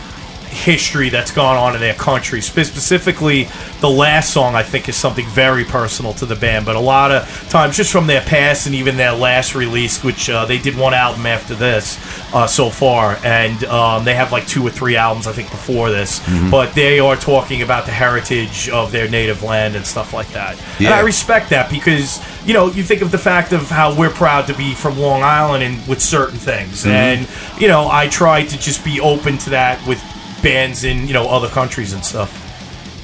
history 0.65 1.09
that's 1.09 1.31
gone 1.31 1.57
on 1.57 1.75
in 1.75 1.81
their 1.81 1.95
country. 1.95 2.41
Spe- 2.41 2.61
Specifically, 2.61 3.49
the 3.81 3.89
last 3.91 4.33
song 4.33 4.55
I 4.55 4.63
think 4.63 4.89
is 4.89 4.97
something 4.97 5.27
very 5.29 5.65
personal 5.65 6.13
to 6.15 6.27
the 6.27 6.37
band. 6.37 6.67
But 6.67 6.77
a 6.77 6.81
lot 6.81 7.11
of 7.13 7.29
times, 7.49 7.77
just 7.77 7.93
from 7.93 8.07
their 8.07 8.21
past 8.23 8.67
and 8.67 8.75
even 8.75 8.97
their 8.97 9.13
last 9.13 9.55
release, 9.55 10.03
which 10.03 10.29
uh, 10.31 10.45
they 10.47 10.59
did 10.59 10.77
one 10.77 10.95
album 10.95 11.27
after 11.27 11.55
this 11.55 11.99
uh, 12.35 12.47
so 12.47 12.71
far, 12.71 13.19
and 13.25 13.63
um, 13.65 14.05
they 14.05 14.15
have 14.15 14.33
like 14.33 14.47
two 14.47 14.67
or 14.67 14.71
three 14.71 14.97
albums 14.97 15.27
I 15.27 15.33
think 15.33 15.51
before 15.51 15.91
this. 15.91 16.21
Mm-hmm. 16.21 16.51
But 16.51 16.75
they 16.75 16.99
are 16.99 17.17
talking 17.17 17.63
about 17.63 17.87
the 17.87 17.93
heritage 17.93 18.69
of 18.69 18.91
their 18.93 19.09
native 19.09 19.43
land 19.43 19.77
and 19.77 19.87
stuff 19.87 20.13
like 20.13 20.29
that. 20.33 20.57
And 20.79 20.89
I 20.89 21.01
respect 21.01 21.51
that 21.51 21.71
because 21.71 22.21
you 22.47 22.55
know 22.55 22.67
you 22.71 22.83
think 22.83 23.03
of 23.03 23.11
the 23.11 23.19
fact 23.19 23.53
of 23.53 23.69
how 23.71 23.95
we're 23.95 24.11
proud 24.11 24.47
to 24.49 24.55
be 24.55 24.75
from 24.75 24.99
Long 24.99 25.23
Island 25.23 25.63
and 25.63 25.87
with 25.87 26.01
certain 26.03 26.39
things, 26.39 26.85
Mm-hmm. 26.85 26.91
and 26.91 27.61
you 27.61 27.69
know 27.69 27.89
I 27.91 28.09
try 28.09 28.45
to 28.45 28.59
just 28.59 28.85
be 28.85 29.01
open 29.01 29.39
to 29.39 29.51
that 29.51 29.85
with 29.87 30.03
bands 30.43 30.85
in 30.85 31.07
you 31.07 31.15
know 31.15 31.29
other 31.29 31.49
countries 31.49 31.93
and 31.93 32.05
stuff. 32.05 32.45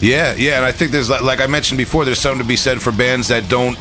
Yeah, 0.00 0.34
yeah, 0.34 0.56
and 0.56 0.64
I 0.64 0.72
think 0.72 0.90
there's 0.90 1.08
like, 1.08 1.22
like 1.22 1.40
I 1.40 1.46
mentioned 1.46 1.78
before, 1.78 2.04
there's 2.04 2.18
something 2.18 2.42
to 2.42 2.48
be 2.48 2.56
said 2.56 2.82
for 2.82 2.92
bands 2.92 3.28
that 3.28 3.48
don't 3.48 3.78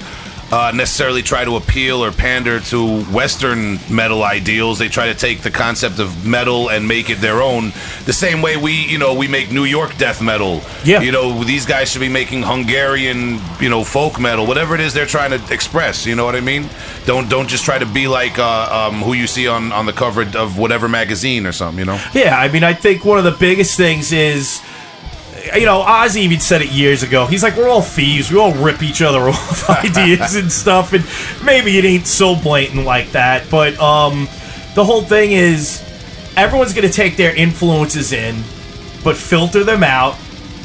uh, 0.53 0.71
necessarily 0.71 1.23
try 1.23 1.43
to 1.43 1.55
appeal 1.55 2.03
or 2.03 2.11
pander 2.11 2.59
to 2.59 3.01
Western 3.05 3.79
metal 3.89 4.21
ideals. 4.23 4.77
They 4.77 4.87
try 4.87 5.07
to 5.07 5.15
take 5.15 5.41
the 5.41 5.49
concept 5.49 5.97
of 5.97 6.27
metal 6.27 6.69
and 6.69 6.87
make 6.87 7.09
it 7.09 7.19
their 7.21 7.41
own. 7.41 7.73
The 8.05 8.13
same 8.13 8.43
way 8.43 8.55
we, 8.55 8.73
you 8.85 8.99
know, 8.99 9.15
we 9.15 9.27
make 9.27 9.51
New 9.51 9.63
York 9.63 9.97
death 9.97 10.21
metal. 10.21 10.61
Yeah. 10.85 11.01
you 11.01 11.11
know, 11.11 11.43
these 11.43 11.65
guys 11.65 11.89
should 11.89 12.01
be 12.01 12.09
making 12.09 12.43
Hungarian, 12.43 13.39
you 13.59 13.67
know, 13.67 13.83
folk 13.83 14.19
metal, 14.19 14.45
whatever 14.45 14.75
it 14.75 14.81
is 14.81 14.93
they're 14.93 15.07
trying 15.07 15.31
to 15.31 15.41
express. 15.51 16.05
You 16.05 16.15
know 16.15 16.23
what 16.23 16.35
I 16.35 16.41
mean? 16.41 16.69
Don't 17.07 17.27
don't 17.29 17.49
just 17.49 17.65
try 17.65 17.79
to 17.79 17.87
be 17.87 18.07
like 18.07 18.37
uh, 18.37 18.89
um, 18.91 19.01
who 19.01 19.13
you 19.13 19.25
see 19.25 19.47
on 19.47 19.71
on 19.71 19.87
the 19.87 19.93
cover 19.93 20.21
of 20.37 20.59
whatever 20.59 20.87
magazine 20.87 21.47
or 21.47 21.51
something. 21.51 21.79
You 21.79 21.85
know? 21.85 21.99
Yeah, 22.13 22.37
I 22.37 22.47
mean 22.49 22.63
I 22.63 22.73
think 22.73 23.03
one 23.05 23.17
of 23.17 23.23
the 23.23 23.31
biggest 23.31 23.75
things 23.75 24.11
is. 24.11 24.61
You 25.55 25.65
know, 25.65 25.83
Ozzy 25.83 26.17
even 26.17 26.39
said 26.39 26.61
it 26.61 26.71
years 26.71 27.03
ago. 27.03 27.25
He's 27.25 27.43
like, 27.43 27.57
we're 27.57 27.67
all 27.67 27.81
thieves. 27.81 28.31
We 28.31 28.39
all 28.39 28.53
rip 28.53 28.81
each 28.81 29.01
other 29.01 29.19
off 29.29 29.69
ideas 29.85 30.35
and 30.35 30.51
stuff. 30.51 30.93
And 30.93 31.05
maybe 31.45 31.77
it 31.77 31.85
ain't 31.85 32.07
so 32.07 32.35
blatant 32.35 32.85
like 32.85 33.11
that. 33.11 33.49
But 33.49 33.77
um, 33.79 34.27
the 34.75 34.83
whole 34.85 35.01
thing 35.01 35.33
is, 35.33 35.81
everyone's 36.37 36.73
going 36.73 36.87
to 36.87 36.93
take 36.93 37.17
their 37.17 37.35
influences 37.35 38.13
in, 38.13 38.41
but 39.03 39.17
filter 39.17 39.63
them 39.63 39.83
out 39.83 40.17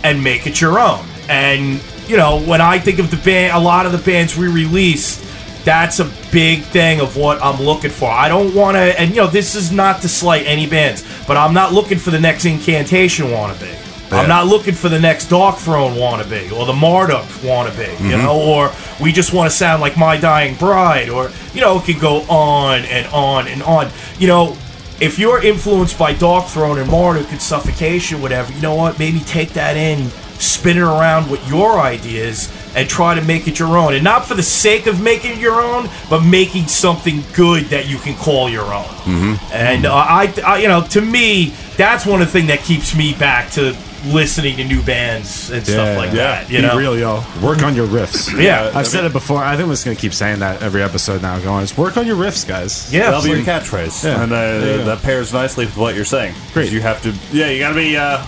and 0.05 0.23
make 0.23 0.47
it 0.47 0.61
your 0.61 0.79
own. 0.79 1.05
And 1.29 1.83
you 2.09 2.17
know, 2.17 2.41
when 2.41 2.61
I 2.61 2.79
think 2.79 2.99
of 2.99 3.11
the 3.11 3.19
band, 3.19 3.55
a 3.55 3.61
lot 3.61 3.85
of 3.85 3.93
the 3.93 3.99
bands 3.99 4.37
we 4.37 4.49
released, 4.49 5.25
that's 5.65 6.01
a 6.01 6.11
big 6.33 6.63
thing 6.63 7.01
of 7.01 7.17
what 7.17 7.43
I'm 7.43 7.63
looking 7.63 7.91
for. 7.91 8.11
I 8.11 8.29
don't 8.29 8.55
want 8.55 8.77
to, 8.77 8.99
and 8.99 9.11
you 9.11 9.17
know, 9.17 9.27
this 9.27 9.55
is 9.55 9.71
not 9.71 10.01
to 10.03 10.09
slight 10.09 10.47
any 10.47 10.67
bands, 10.67 11.05
but 11.27 11.37
I'm 11.37 11.53
not 11.53 11.75
looking 11.75 11.99
for 11.99 12.11
the 12.11 12.19
next 12.19 12.47
Incantation 12.47 13.27
wannabe. 13.27 13.78
Yeah. 14.11 14.21
I'm 14.21 14.29
not 14.29 14.47
looking 14.47 14.75
for 14.75 14.89
the 14.89 14.99
next 14.99 15.29
Darkthrone 15.29 15.97
wannabe 15.97 16.51
or 16.53 16.65
the 16.65 16.73
Marduk 16.73 17.25
wannabe, 17.43 18.01
you 18.01 18.17
know, 18.17 18.41
or 18.41 18.73
we 19.01 19.13
just 19.13 19.35
want 19.35 19.51
to 19.51 19.57
sound 19.57 19.83
like 19.83 19.97
My 19.99 20.17
Dying 20.17 20.55
Bride, 20.55 21.11
or 21.11 21.31
you 21.53 21.61
know, 21.61 21.79
it 21.79 21.85
could 21.85 22.01
go 22.01 22.23
on 22.23 22.85
and 22.85 23.07
on 23.09 23.49
and 23.49 23.63
on. 23.63 23.91
You 24.19 24.29
know, 24.29 24.57
if 25.01 25.19
you're 25.19 25.43
influenced 25.43 25.99
by 25.99 26.15
Darkthrone 26.15 26.81
and 26.81 26.91
Marduk 26.91 27.31
and 27.31 27.41
Suffocation, 27.41 28.23
whatever, 28.23 28.53
you 28.53 28.61
know 28.63 28.75
what? 28.75 28.99
Maybe 28.99 29.21
take 29.21 29.51
that 29.51 29.77
in, 29.77 30.09
spin 30.39 30.79
it 30.79 30.83
around 30.83 31.31
with 31.31 31.47
your 31.49 31.79
ideas, 31.79 32.53
and 32.75 32.89
try 32.89 33.15
to 33.15 33.23
make 33.23 33.47
it 33.47 33.59
your 33.59 33.77
own. 33.77 33.95
And 33.95 34.03
not 34.03 34.25
for 34.25 34.35
the 34.35 34.43
sake 34.43 34.87
of 34.87 35.01
making 35.03 35.33
it 35.33 35.39
your 35.39 35.61
own, 35.61 35.89
but 36.09 36.23
making 36.23 36.67
something 36.67 37.23
good 37.35 37.67
that 37.67 37.89
you 37.89 37.99
can 37.99 38.17
call 38.17 38.49
your 38.49 38.73
own. 38.73 38.85
Mm-hmm. 38.85 39.53
And 39.53 39.87
uh, 39.87 39.95
I, 39.95 40.33
I, 40.45 40.59
you 40.59 40.69
know, 40.69 40.83
to 40.89 41.01
me, 41.01 41.55
that's 41.77 42.07
one 42.07 42.21
of 42.21 42.29
the 42.29 42.33
things 42.33 42.49
that 42.49 42.61
keeps 42.61 42.97
me 42.97 43.15
back 43.15 43.51
to 43.53 43.77
listening 44.07 44.57
to 44.59 44.65
new 44.65 44.83
bands 44.83 45.51
and 45.51 45.67
stuff 45.67 45.97
like 45.97 46.13
that. 46.13 46.49
You 46.51 46.59
Be 46.59 46.63
know, 46.67 46.77
real, 46.77 46.99
yo. 46.99 47.23
Work 47.43 47.63
on 47.63 47.75
your 47.75 47.87
riffs. 47.87 48.33
Yeah. 48.41 48.71
I've 48.75 48.87
said 48.87 49.05
it 49.05 49.13
before. 49.13 49.39
I 49.43 49.57
think 49.57 49.65
I'm 49.67 49.73
just 49.73 49.85
gonna 49.85 49.97
keep 49.97 50.15
saying 50.15 50.39
that 50.41 50.63
every 50.63 50.83
episode 50.83 51.21
now. 51.23 51.39
Going, 51.41 51.63
is 51.65 51.77
work 51.77 51.97
on 51.97 52.07
your 52.07 52.17
riffs, 52.17 52.47
guys. 52.47 52.93
yeah, 52.93 53.11
That'll 53.11 53.23
be 53.23 53.31
your 53.31 53.39
catchphrase, 53.41 54.05
Yeah. 54.05 54.23
and 54.23 54.33
There 54.33 54.61
you 54.61 54.75
uh, 54.75 54.77
go. 54.79 54.85
that 54.87 55.03
pairs 55.03 55.33
nicely 55.33 55.67
with 55.67 55.77
what 55.77 55.95
you're 55.95 56.05
saying. 56.05 56.35
'Cause 56.35 56.53
Great. 56.55 56.73
You 56.73 56.81
have 56.81 57.03
to. 57.03 57.13
Yeah, 57.33 57.49
you 57.51 57.59
got 57.59 57.71
to 57.71 57.75
be. 57.75 57.97
Uh, 57.97 58.25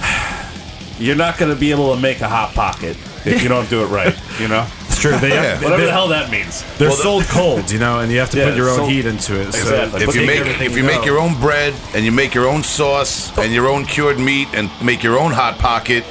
you're 0.98 1.16
not 1.16 1.38
going 1.38 1.52
to 1.52 1.58
be 1.58 1.70
able 1.70 1.94
to 1.94 2.00
make 2.00 2.20
a 2.20 2.28
hot 2.28 2.54
pocket 2.54 2.96
if 3.24 3.42
you 3.42 3.48
don't 3.48 3.68
do 3.70 3.82
it 3.82 3.86
right. 3.88 4.14
You 4.40 4.48
know, 4.48 4.66
It's 4.98 5.02
true. 5.02 5.16
They, 5.18 5.28
Yeah. 5.38 5.62
whatever 5.62 5.84
the 5.84 5.92
hell 5.92 6.08
that 6.08 6.30
means. 6.30 6.64
they're 6.78 6.88
Well, 6.88 6.96
the- 6.96 7.02
sold 7.02 7.24
cold, 7.24 7.70
you 7.70 7.78
know, 7.78 8.00
and 8.00 8.10
you 8.10 8.18
have 8.18 8.30
to 8.30 8.38
Yeah, 8.38 8.48
put 8.48 8.56
your 8.56 8.68
own 8.70 8.76
sold- 8.78 8.90
heat 8.90 9.06
into 9.06 9.40
it. 9.40 9.52
So 9.52 9.60
Exactly. 9.60 10.02
if 10.02 10.06
you 10.14 10.20
take 10.20 10.26
make 10.26 10.40
everything 10.40 10.66
if 10.66 10.72
you 10.72 10.78
you 10.78 10.84
make 10.84 11.00
know. 11.00 11.04
your 11.06 11.18
own 11.20 11.40
bread 11.40 11.74
and 11.94 12.04
you 12.04 12.12
make 12.12 12.34
your 12.34 12.48
own 12.48 12.62
sauce 12.62 13.36
and 13.38 13.52
your 13.52 13.68
own 13.68 13.84
cured 13.84 14.18
meat 14.18 14.48
and 14.54 14.70
make 14.82 15.02
your 15.02 15.18
own 15.18 15.32
hot 15.32 15.58
pocket, 15.58 16.04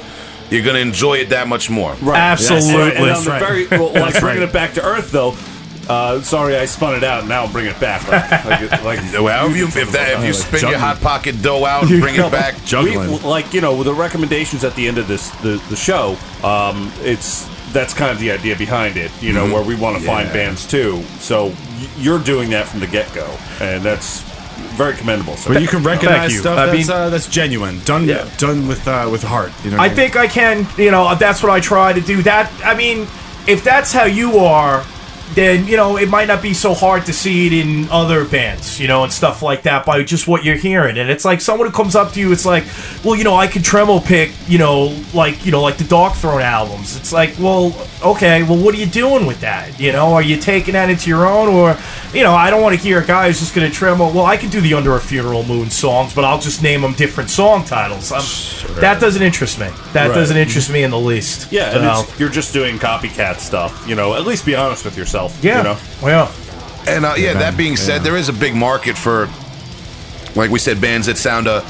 you're 0.50 0.64
gonna 0.64 0.78
enjoy 0.78 1.14
it 1.18 1.28
that 1.30 1.46
much 1.48 1.68
more. 1.68 1.92
Right. 2.00 2.18
Absolutely. 2.18 2.74
And, 2.74 2.98
and 3.04 3.10
on 3.10 3.24
the 3.24 3.30
right. 3.30 3.40
very 3.42 3.66
well, 3.70 3.92
like 3.92 4.12
That's 4.14 4.20
bringing 4.20 4.40
right. 4.40 4.48
it 4.48 4.52
back 4.52 4.72
to 4.74 4.82
earth 4.84 5.10
though. 5.12 5.34
Uh, 5.88 6.20
sorry, 6.20 6.54
I 6.54 6.66
spun 6.66 6.94
it 6.96 7.02
out. 7.02 7.20
and 7.20 7.30
Now 7.30 7.44
I'm 7.44 7.52
bringing 7.52 7.70
it 7.72 7.80
back. 7.80 8.06
Like, 8.08 8.44
like, 8.44 8.84
like 8.84 9.12
Well, 9.22 9.50
if 9.50 9.56
you, 9.56 9.66
if 9.68 9.92
that 9.92 10.18
if 10.18 10.24
you 10.26 10.34
spin 10.34 10.68
your 10.68 10.78
hot 10.78 11.00
pocket 11.00 11.40
dough 11.40 11.64
out 11.64 11.90
and 11.90 12.00
bring 12.02 12.14
it 12.16 12.30
back, 12.30 12.62
Juggling. 12.66 13.10
We, 13.10 13.18
like 13.20 13.54
you 13.54 13.62
know, 13.62 13.74
with 13.74 13.86
the 13.86 13.94
recommendations 13.94 14.64
at 14.64 14.74
the 14.74 14.86
end 14.86 14.98
of 14.98 15.08
this 15.08 15.30
the, 15.40 15.62
the 15.70 15.76
show, 15.76 16.16
um, 16.44 16.92
it's 17.00 17.48
that's 17.72 17.94
kind 17.94 18.10
of 18.10 18.18
the 18.18 18.30
idea 18.30 18.56
behind 18.56 18.96
it. 18.96 19.10
You 19.22 19.32
know, 19.32 19.44
where 19.52 19.62
we 19.62 19.74
want 19.74 19.98
to 19.98 20.02
find 20.04 20.32
bands 20.32 20.66
too. 20.66 21.02
So 21.20 21.52
you're 21.96 22.18
doing 22.18 22.50
that 22.50 22.66
from 22.66 22.80
the 22.80 22.86
get 22.86 23.12
go, 23.14 23.26
and 23.60 23.82
that's 23.82 24.22
very 24.76 24.94
commendable. 24.96 25.36
So 25.36 25.52
But 25.52 25.62
you 25.62 25.68
can 25.68 25.82
recognize 25.82 26.32
you. 26.32 26.40
stuff 26.40 26.58
I 26.58 26.66
that's, 26.66 26.78
mean- 26.88 26.96
uh, 26.96 27.10
that's 27.10 27.26
genuine, 27.26 27.80
done 27.84 28.06
Yeah. 28.06 28.28
done 28.38 28.68
with 28.68 28.86
uh, 28.86 29.08
with 29.10 29.22
heart. 29.22 29.52
You 29.64 29.72
know, 29.72 29.78
I 29.78 29.88
think 29.88 30.16
I 30.16 30.26
can, 30.28 30.66
you 30.76 30.90
know, 30.90 31.14
that's 31.16 31.42
what 31.42 31.50
I 31.50 31.60
try 31.60 31.92
to 31.92 32.00
do. 32.00 32.22
That, 32.22 32.50
I 32.64 32.74
mean, 32.74 33.06
if 33.46 33.64
that's 33.64 33.92
how 33.92 34.04
you 34.04 34.38
are, 34.38 34.84
then, 35.34 35.66
you 35.66 35.76
know, 35.76 35.96
it 35.98 36.08
might 36.08 36.26
not 36.26 36.42
be 36.42 36.52
so 36.54 36.74
hard 36.74 37.06
to 37.06 37.12
see 37.12 37.46
it 37.46 37.52
in 37.52 37.88
other 37.90 38.24
bands, 38.24 38.80
you 38.80 38.88
know, 38.88 39.04
and 39.04 39.12
stuff 39.12 39.42
like 39.42 39.62
that 39.62 39.84
by 39.86 40.02
just 40.02 40.26
what 40.26 40.42
you're 40.44 40.56
hearing. 40.56 40.98
And 40.98 41.10
it's 41.10 41.24
like 41.24 41.40
someone 41.40 41.68
who 41.68 41.72
comes 41.72 41.94
up 41.94 42.12
to 42.12 42.20
you, 42.20 42.32
it's 42.32 42.46
like, 42.46 42.64
well, 43.04 43.14
you 43.14 43.24
know, 43.24 43.36
I 43.36 43.46
could 43.46 43.62
tremolo 43.62 44.00
pick, 44.00 44.32
you 44.48 44.58
know, 44.58 44.96
like, 45.14 45.44
you 45.46 45.52
know, 45.52 45.62
like 45.62 45.76
the 45.76 45.84
Darkthrone 45.84 46.42
albums. 46.42 46.96
It's 46.96 47.12
like, 47.12 47.34
well, 47.38 47.72
okay, 48.04 48.42
well, 48.42 48.56
what 48.58 48.74
are 48.74 48.78
you 48.78 48.86
doing 48.86 49.26
with 49.26 49.40
that? 49.42 49.78
You 49.78 49.92
know, 49.92 50.14
are 50.14 50.22
you 50.22 50.38
taking 50.38 50.72
that 50.74 50.90
into 50.90 51.08
your 51.08 51.26
own? 51.26 51.48
Or, 51.48 51.76
you 52.12 52.22
know, 52.22 52.32
I 52.34 52.50
don't 52.50 52.62
want 52.62 52.74
to 52.76 52.80
hear 52.82 53.00
a 53.00 53.06
guy 53.06 53.26
who's 53.28 53.38
just 53.38 53.54
going 53.54 53.70
to 53.70 53.74
tremolo. 53.76 54.12
Well, 54.12 54.24
I 54.26 54.36
can 54.36 54.48
do 54.50 54.60
the 54.60 54.74
Under 54.74 54.96
a 54.96 55.00
Funeral 55.00 55.44
Moon 55.44 55.70
songs, 55.70 56.14
but 56.14 56.24
I'll 56.24 56.40
just 56.40 56.62
name 56.62 56.80
them 56.80 56.94
different 56.94 57.30
song 57.30 57.64
titles. 57.64 58.10
I'm, 58.10 58.22
That 58.80 59.00
doesn't 59.00 59.22
interest 59.22 59.58
me. 59.60 59.68
That 59.92 60.08
Right. 60.08 60.14
doesn't 60.14 60.36
interest 60.36 60.70
me 60.70 60.82
in 60.82 60.90
the 60.90 60.98
least. 60.98 61.52
yeah, 61.52 61.72
So- 61.72 62.06
you're 62.18 62.28
just 62.28 62.52
doing 62.52 62.78
copycat 62.78 63.40
stuff. 63.40 63.84
You 63.86 63.94
know, 63.94 64.14
at 64.14 64.26
least 64.26 64.46
be 64.46 64.54
honest 64.56 64.84
with 64.84 64.96
yourself. 64.96 65.17
Yeah. 65.42 65.58
You 65.58 65.64
know, 65.64 65.76
Well, 66.02 66.30
And 66.86 67.04
uh, 67.04 67.14
yeah, 67.16 67.34
that 67.34 67.56
being 67.56 67.76
said, 67.76 68.02
there 68.02 68.16
is 68.16 68.28
a 68.28 68.32
big 68.32 68.54
market 68.54 68.96
for, 68.96 69.28
like 70.34 70.50
we 70.50 70.58
said, 70.58 70.80
bands 70.80 71.06
that 71.06 71.16
sound 71.18 71.46
uh 71.48 71.60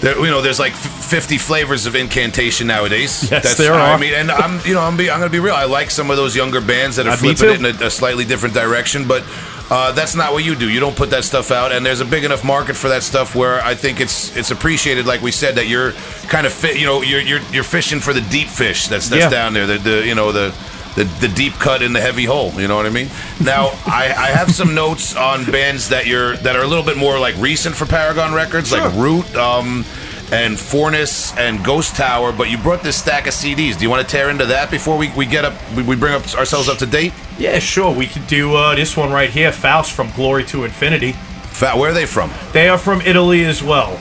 There, 0.00 0.16
you 0.18 0.30
know, 0.30 0.42
there's 0.42 0.58
like 0.60 0.74
50 0.74 1.38
flavors 1.38 1.86
of 1.86 1.94
incantation 1.94 2.66
nowadays. 2.66 3.30
Yes, 3.30 3.56
there 3.56 3.72
are. 3.72 3.94
I 3.94 3.98
mean, 3.98 4.12
and 4.14 4.30
I'm, 4.30 4.60
you 4.66 4.74
know, 4.74 4.82
I'm, 4.82 4.96
be, 4.96 5.08
I'm 5.08 5.18
going 5.20 5.30
to 5.30 5.32
be 5.32 5.40
real. 5.40 5.54
I 5.54 5.64
like 5.64 5.90
some 5.90 6.10
of 6.10 6.16
those 6.16 6.36
younger 6.36 6.60
bands 6.60 6.96
that 6.96 7.06
are 7.06 7.12
Uh, 7.14 7.16
flipping 7.16 7.50
it 7.50 7.58
in 7.60 7.82
a, 7.82 7.86
a 7.86 7.90
slightly 7.90 8.24
different 8.24 8.54
direction, 8.54 9.06
but 9.08 9.22
uh, 9.70 9.92
that's 9.92 10.14
not 10.14 10.32
what 10.34 10.44
you 10.44 10.54
do. 10.56 10.68
You 10.68 10.80
don't 10.80 10.96
put 10.96 11.08
that 11.10 11.24
stuff 11.24 11.50
out, 11.50 11.72
and 11.72 11.86
there's 11.86 12.00
a 12.00 12.04
big 12.04 12.24
enough 12.24 12.44
market 12.44 12.76
for 12.76 12.88
that 12.90 13.02
stuff 13.02 13.34
where 13.34 13.62
I 13.64 13.74
think 13.74 13.98
it's 14.00 14.36
it's 14.36 14.50
appreciated. 14.50 15.06
Like 15.06 15.22
we 15.22 15.30
said, 15.32 15.54
that 15.54 15.68
you're 15.68 15.92
kind 16.28 16.46
of 16.46 16.52
fit. 16.52 16.76
You 16.78 16.86
know, 16.86 17.00
you're 17.02 17.22
you're 17.22 17.40
you're 17.52 17.64
fishing 17.64 18.00
for 18.00 18.12
the 18.12 18.20
deep 18.30 18.48
fish 18.48 18.88
that's 18.88 19.08
that's 19.08 19.22
Yeah. 19.24 19.30
down 19.30 19.54
there. 19.54 19.66
The, 19.66 19.78
the 19.78 20.06
you 20.06 20.14
know 20.14 20.32
the. 20.32 20.52
The, 20.96 21.04
the 21.20 21.28
deep 21.28 21.54
cut 21.54 21.82
in 21.82 21.92
the 21.92 22.00
heavy 22.00 22.24
hole, 22.24 22.52
you 22.52 22.68
know 22.68 22.76
what 22.76 22.86
I 22.86 22.90
mean. 22.90 23.08
Now, 23.42 23.70
I, 23.84 24.14
I 24.16 24.26
have 24.28 24.50
some 24.52 24.76
notes 24.76 25.16
on 25.16 25.44
bands 25.44 25.88
that 25.88 26.06
you're 26.06 26.36
that 26.38 26.54
are 26.54 26.62
a 26.62 26.66
little 26.68 26.84
bit 26.84 26.96
more 26.96 27.18
like 27.18 27.36
recent 27.38 27.74
for 27.74 27.84
Paragon 27.84 28.32
Records, 28.32 28.70
like 28.70 28.94
Root, 28.94 29.34
um, 29.34 29.84
and 30.30 30.58
Forness 30.58 31.36
and 31.36 31.64
Ghost 31.64 31.96
Tower. 31.96 32.32
But 32.32 32.48
you 32.48 32.58
brought 32.58 32.82
this 32.82 32.96
stack 32.96 33.26
of 33.26 33.34
CDs. 33.34 33.76
Do 33.76 33.82
you 33.82 33.90
want 33.90 34.06
to 34.06 34.10
tear 34.10 34.30
into 34.30 34.46
that 34.46 34.70
before 34.70 34.96
we, 34.96 35.10
we 35.16 35.26
get 35.26 35.44
up? 35.44 35.54
We, 35.76 35.96
bring 35.96 36.14
up 36.14 36.32
ourselves 36.34 36.68
up 36.68 36.78
to 36.78 36.86
date. 36.86 37.12
yeah, 37.38 37.58
sure. 37.58 37.92
We 37.92 38.06
could 38.06 38.26
do 38.28 38.54
uh, 38.54 38.76
this 38.76 38.96
one 38.96 39.10
right 39.10 39.30
here, 39.30 39.50
Faust 39.50 39.92
from 39.92 40.10
Glory 40.12 40.44
to 40.44 40.62
Infinity. 40.64 41.12
Fat, 41.12 41.76
where 41.76 41.90
are 41.90 41.94
they 41.94 42.06
from? 42.06 42.30
They 42.52 42.68
are 42.68 42.78
from 42.78 43.00
Italy 43.00 43.44
as 43.44 43.62
well. 43.62 44.00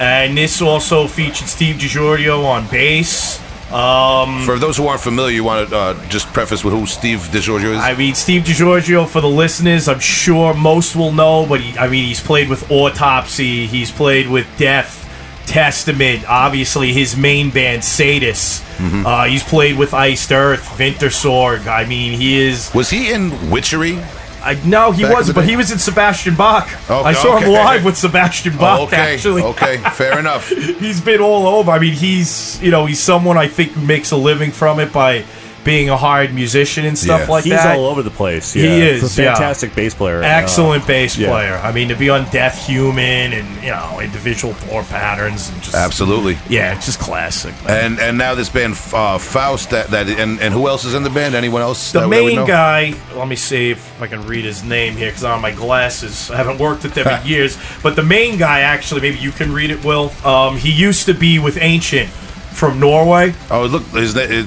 And 0.00 0.36
this 0.36 0.62
also 0.62 1.06
featured 1.06 1.48
Steve 1.48 1.76
DiGiorgio 1.76 2.44
on 2.44 2.66
bass. 2.68 3.40
Um, 3.72 4.44
For 4.44 4.58
those 4.58 4.76
who 4.76 4.86
aren't 4.86 5.02
familiar, 5.02 5.34
you 5.34 5.44
want 5.44 5.68
to 5.68 5.76
uh, 5.76 6.06
just 6.08 6.32
preface 6.32 6.64
with 6.64 6.72
who 6.72 6.86
Steve 6.86 7.18
DiGiorgio 7.30 7.72
is. 7.74 7.78
I 7.78 7.94
mean, 7.94 8.14
Steve 8.14 8.42
DiGiorgio, 8.42 9.06
for 9.06 9.20
the 9.20 9.28
listeners, 9.28 9.88
I'm 9.88 10.00
sure 10.00 10.54
most 10.54 10.96
will 10.96 11.12
know, 11.12 11.46
but 11.46 11.60
he, 11.60 11.78
I 11.78 11.88
mean, 11.88 12.06
he's 12.06 12.20
played 12.20 12.48
with 12.48 12.70
Autopsy, 12.70 13.66
he's 13.66 13.90
played 13.90 14.28
with 14.28 14.46
Death, 14.56 15.04
Testament, 15.46 16.24
obviously 16.28 16.92
his 16.92 17.16
main 17.16 17.50
band, 17.50 17.82
Sadus. 17.82 18.60
Mm-hmm. 18.76 19.06
Uh, 19.06 19.24
he's 19.24 19.42
played 19.42 19.78
with 19.78 19.94
Iced 19.94 20.30
Earth, 20.30 20.62
Vintersorg. 20.78 21.66
I 21.66 21.84
mean, 21.86 22.18
he 22.18 22.38
is. 22.38 22.72
was 22.74 22.90
he 22.90 23.12
in 23.12 23.50
Witchery? 23.50 23.98
I 24.42 24.54
No, 24.64 24.92
he 24.92 25.02
Back 25.02 25.12
wasn't, 25.12 25.34
but 25.36 25.42
day? 25.42 25.48
he 25.50 25.56
was 25.56 25.70
in 25.70 25.78
Sebastian 25.78 26.34
Bach. 26.36 26.68
Oh, 26.88 27.02
I 27.02 27.12
saw 27.12 27.38
him 27.38 27.50
live 27.50 27.84
with 27.84 27.96
Sebastian 27.96 28.54
oh, 28.54 28.58
Bach, 28.58 28.80
Oh, 28.80 28.84
okay, 28.86 29.14
actually. 29.14 29.42
okay, 29.42 29.78
fair 29.92 30.18
enough. 30.24 30.48
he's 30.48 31.00
been 31.00 31.20
all 31.20 31.46
over. 31.46 31.70
I 31.70 31.78
mean, 31.78 31.94
he's 31.94 32.60
you 32.62 32.70
know 32.70 32.86
he's 32.86 33.00
someone 33.00 33.36
I 33.36 33.48
think 33.48 33.72
who 33.72 33.80
makes 33.84 34.10
a 34.10 34.16
living 34.16 34.50
from 34.52 34.78
it 34.80 34.92
by 34.92 35.24
being 35.64 35.90
a 35.90 35.96
hired 35.96 36.32
musician 36.32 36.84
and 36.86 36.96
stuff 36.98 37.22
Yeah. 37.22 37.30
like 37.30 37.44
He's 37.44 37.52
that. 37.52 37.76
all 37.76 37.86
over 37.86 38.02
the 38.02 38.10
place. 38.10 38.52
He 38.52 38.64
is, 38.64 39.02
He's 39.02 39.18
a 39.18 39.22
yeah. 39.22 39.34
fantastic 39.34 39.74
bass 39.74 39.92
player. 39.94 40.22
Excellent 40.22 40.84
Uh, 40.84 40.86
bass 40.86 41.16
yeah. 41.18 41.28
player. 41.28 41.60
I 41.62 41.72
mean, 41.72 41.88
to 41.88 41.94
be 41.96 42.08
on 42.08 42.24
Death 42.30 42.66
Human 42.66 43.32
and 43.32 43.62
you 43.62 43.70
know 43.70 44.00
individual 44.00 44.54
thought 44.54 44.88
patterns 44.88 45.50
and 45.50 45.62
just 45.62 45.74
Absolutely. 45.74 46.38
yeah, 46.48 46.74
it's 46.74 46.86
just 46.86 46.98
classic. 47.00 47.52
man. 47.64 47.84
And 47.84 48.00
and 48.00 48.18
now 48.18 48.34
this 48.34 48.48
band 48.48 48.74
uh, 48.92 49.18
Faust 49.18 49.70
that 49.70 49.88
that 49.90 50.08
and, 50.08 50.40
and 50.40 50.54
who 50.54 50.68
else 50.68 50.84
is 50.84 50.94
in 50.94 51.02
the 51.02 51.10
band? 51.10 51.34
Anyone 51.34 51.62
else? 51.62 51.92
The 51.92 52.00
that 52.00 52.08
we- 52.08 52.16
that 52.16 52.24
we 52.24 52.34
know? 52.34 52.40
main 52.42 52.48
guy, 52.48 52.94
let 53.14 53.28
me 53.28 53.36
see 53.36 53.70
if 53.70 54.00
I 54.02 54.06
can 54.06 54.26
read 54.26 54.44
his 54.44 54.62
name 54.64 54.94
here 54.96 55.08
because 55.08 55.24
on 55.24 55.40
my 55.42 55.50
glasses. 55.52 56.30
I 56.30 56.36
haven't 56.36 56.58
worked 56.58 56.82
with 56.84 56.94
them 56.94 57.06
in 57.08 57.26
years. 57.34 57.58
But 57.82 57.96
the 57.96 58.02
main 58.02 58.38
guy, 58.38 58.60
actually, 58.60 59.00
maybe 59.00 59.18
you 59.18 59.32
can 59.32 59.52
read 59.52 59.70
it, 59.70 59.84
Will. 59.84 60.12
Um, 60.24 60.56
he 60.56 60.70
used 60.70 61.06
to 61.06 61.14
be 61.14 61.38
with 61.38 61.58
Ancient 61.60 62.08
from 62.08 62.80
Norway. 62.80 63.34
Oh, 63.50 63.66
look, 63.66 63.82
is 63.94 64.14
that 64.14 64.30
is 64.30 64.46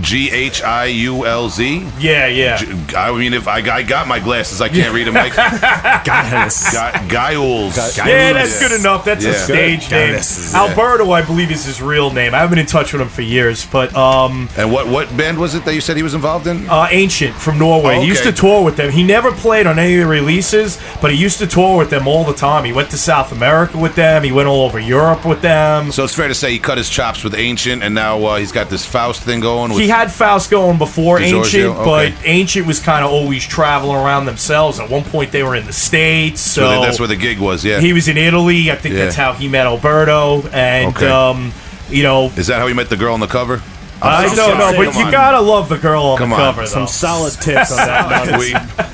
G 0.00 0.30
H 0.30 0.62
I 0.62 0.86
U 0.86 1.24
L 1.26 1.48
Z? 1.48 1.86
Yeah, 2.00 2.26
yeah. 2.26 2.58
I 2.96 3.16
mean, 3.16 3.32
if 3.32 3.46
I, 3.46 3.58
I 3.58 3.82
got 3.82 4.08
my 4.08 4.18
glasses, 4.18 4.60
I 4.60 4.68
can't 4.68 4.92
read 4.92 5.06
them. 5.06 5.14
Like 5.14 5.34
Guys. 5.36 6.64
Guyuls. 7.08 7.96
Yeah, 8.06 8.32
that's 8.32 8.58
good 8.58 8.72
enough. 8.72 9.04
That's 9.04 9.24
a 9.24 9.34
stage 9.34 9.88
Good. 9.88 10.12
name. 10.12 10.14
Yeah. 10.14 10.68
Alberto, 10.68 11.10
I 11.12 11.22
believe, 11.22 11.50
is 11.50 11.64
his 11.64 11.80
real 11.80 12.10
name. 12.10 12.34
I 12.34 12.38
haven't 12.38 12.50
been 12.56 12.58
in 12.58 12.66
touch 12.66 12.92
with 12.92 13.02
him 13.02 13.08
for 13.08 13.22
years, 13.22 13.66
but 13.66 13.94
um, 13.94 14.48
And 14.56 14.72
what 14.72 14.88
what 14.88 15.14
band 15.16 15.38
was 15.38 15.54
it 15.54 15.64
that 15.64 15.74
you 15.74 15.80
said 15.80 15.96
he 15.96 16.02
was 16.02 16.14
involved 16.14 16.46
in? 16.46 16.68
uh, 16.68 16.88
Ancient 16.90 17.34
from 17.34 17.58
Norway. 17.58 17.96
Oh, 17.96 18.00
He 18.00 18.06
used 18.08 18.24
to 18.24 18.32
tour 18.32 18.64
with 18.64 18.76
them. 18.76 18.90
He 18.90 19.02
never 19.04 19.32
played 19.32 19.66
on 19.66 19.78
any 19.78 19.94
of 19.94 20.00
the 20.00 20.06
releases, 20.06 20.78
but 21.00 21.12
he 21.12 21.16
used 21.16 21.38
to 21.38 21.46
tour 21.46 21.78
with 21.78 21.90
them 21.90 22.06
all 22.08 22.24
the 22.24 22.34
time. 22.34 22.64
He 22.64 22.72
went 22.72 22.90
to 22.90 22.98
South 22.98 23.32
America 23.32 23.78
with 23.78 23.94
them. 23.94 24.22
He 24.24 24.32
went 24.32 24.48
all 24.48 24.62
over 24.64 24.78
Europe 24.78 25.24
with 25.24 25.40
them. 25.40 25.92
So 25.92 26.04
it's 26.04 26.14
fair 26.14 26.28
to 26.28 26.34
say 26.34 26.50
he 26.52 26.58
cut 26.58 26.78
his 26.78 26.88
chops 26.88 27.22
with 27.24 27.34
Ancient, 27.34 27.82
and 27.82 27.94
now 27.94 28.22
uh, 28.24 28.36
he's 28.36 28.52
got 28.52 28.68
this 28.70 28.84
Faust 28.84 29.22
thing 29.22 29.40
going. 29.40 29.72
With, 29.72 29.83
He 29.84 29.90
had 29.90 30.10
Faust 30.10 30.50
going 30.50 30.78
before 30.78 31.18
DiGiorgio, 31.18 31.38
Ancient, 31.44 31.76
okay. 31.76 32.10
but 32.14 32.26
Ancient 32.26 32.66
was 32.66 32.80
kind 32.80 33.04
of 33.04 33.10
always 33.10 33.46
traveling 33.46 33.96
around 33.96 34.24
themselves. 34.24 34.80
At 34.80 34.88
one 34.88 35.04
point, 35.04 35.30
they 35.30 35.42
were 35.42 35.54
in 35.54 35.66
the 35.66 35.74
States, 35.74 36.40
so 36.40 36.62
so 36.62 36.80
that's 36.80 36.98
where 36.98 37.06
the 37.08 37.16
gig 37.16 37.38
was. 37.38 37.62
Yeah. 37.66 37.80
he 37.80 37.92
was 37.92 38.08
in 38.08 38.16
Italy. 38.16 38.70
I 38.70 38.76
think 38.76 38.94
Yeah. 38.94 39.04
that's 39.04 39.16
how 39.16 39.34
he 39.34 39.46
met 39.46 39.66
Alberto, 39.66 40.42
and 40.52 40.96
Okay. 40.96 41.06
um, 41.06 41.52
you 41.90 42.02
know, 42.02 42.32
is 42.36 42.46
that 42.46 42.60
how 42.60 42.66
he 42.66 42.72
met 42.72 42.88
the 42.88 42.96
girl 42.96 43.12
on 43.12 43.20
the 43.20 43.26
cover? 43.26 43.60
I 44.00 44.26
so 44.28 44.36
don't 44.36 44.58
know, 44.58 44.72
sorry. 44.72 44.86
but 44.86 44.94
you 44.96 45.04
on. 45.04 45.10
gotta 45.12 45.40
love 45.40 45.68
the 45.68 45.76
girl 45.78 46.02
on 46.04 46.18
Come 46.18 46.30
the 46.30 46.36
on. 46.36 46.40
cover, 46.40 46.60
though. 46.62 46.66
Some 46.66 46.86
solid 46.86 47.34
tips 47.34 47.70
on 47.70 47.76
that. 47.86 48.30
one. 48.30 48.38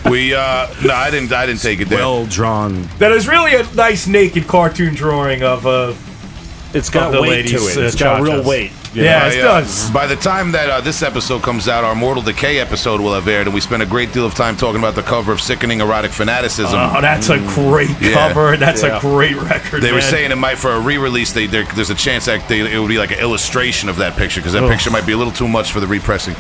we 0.05 0.11
we 0.11 0.34
uh 0.34 0.66
no, 0.84 0.93
I 0.95 1.11
didn't 1.12 1.32
I 1.32 1.47
didn't 1.47 1.61
take 1.62 1.80
it 1.80 1.88
there. 1.88 1.99
Well 2.01 2.26
drawn. 2.26 2.88
that 2.99 3.12
is 3.12 3.28
really 3.28 3.55
a 3.55 3.62
nice 3.74 4.09
naked 4.09 4.49
cartoon 4.49 4.95
drawing 4.95 5.43
of 5.45 5.66
uh, 5.68 5.95
It's 6.74 6.91
got 6.91 7.07
Of 7.07 7.12
the 7.12 7.22
weight 7.22 7.47
to 7.49 7.59
ladies, 7.61 7.76
it. 7.76 7.82
uh, 7.82 7.86
It's 7.86 7.97
got 7.97 8.20
real 8.22 8.32
cha-chas. 8.38 8.47
weight. 8.47 8.72
You 8.95 9.05
Yeah, 9.05 9.20
know? 9.20 9.26
it 9.28 9.30
By, 9.43 9.61
does. 9.61 9.91
By 9.91 10.07
the 10.07 10.16
time 10.16 10.53
that 10.53 10.68
uh, 10.70 10.80
this 10.80 11.03
episode 11.03 11.43
comes 11.43 11.68
out, 11.68 11.84
our 11.84 11.95
Mortal 11.95 12.22
Decay 12.22 12.59
episode 12.59 13.01
will 13.01 13.14
have 13.14 13.26
aired, 13.28 13.47
and 13.47 13.55
we 13.55 13.61
spent 13.61 13.82
a 13.82 13.86
great 13.86 14.12
deal 14.12 14.26
of 14.26 14.34
time 14.34 14.57
talking 14.57 14.80
about 14.80 14.95
the 14.95 15.03
cover 15.03 15.32
of 15.32 15.41
Sickening 15.41 15.80
Erotic 15.80 16.11
Fanaticism. 16.11 16.78
oh, 16.78 17.01
that's 17.01 17.28
a 17.30 17.38
great 17.38 17.91
Yeah. 18.01 18.14
cover. 18.28 18.57
That's 18.57 18.82
Yeah. 18.82 18.97
a 18.99 19.01
great 19.01 19.36
record. 19.36 19.82
They 19.82 19.93
were 19.93 20.01
saying 20.01 20.30
it 20.32 20.36
might 20.36 20.59
for 20.59 20.72
a 20.72 20.80
re-release. 20.80 21.32
They, 21.32 21.47
there's 21.47 21.91
a 21.91 21.95
chance 21.95 22.26
that 22.26 22.49
they, 22.49 22.61
it 22.61 22.78
would 22.78 22.88
be 22.88 22.99
like 22.99 23.12
an 23.12 23.18
illustration 23.20 23.88
of 23.88 23.97
that 23.97 24.16
picture 24.16 24.41
because 24.41 24.53
that 24.55 24.64
Ugh. 24.64 24.70
picture 24.70 24.91
might 24.91 25.07
be 25.07 25.12
a 25.12 25.16
little 25.16 25.32
too 25.32 25.49
much 25.49 25.72
for 25.72 25.80
the 25.80 25.86
repressing. 25.86 26.34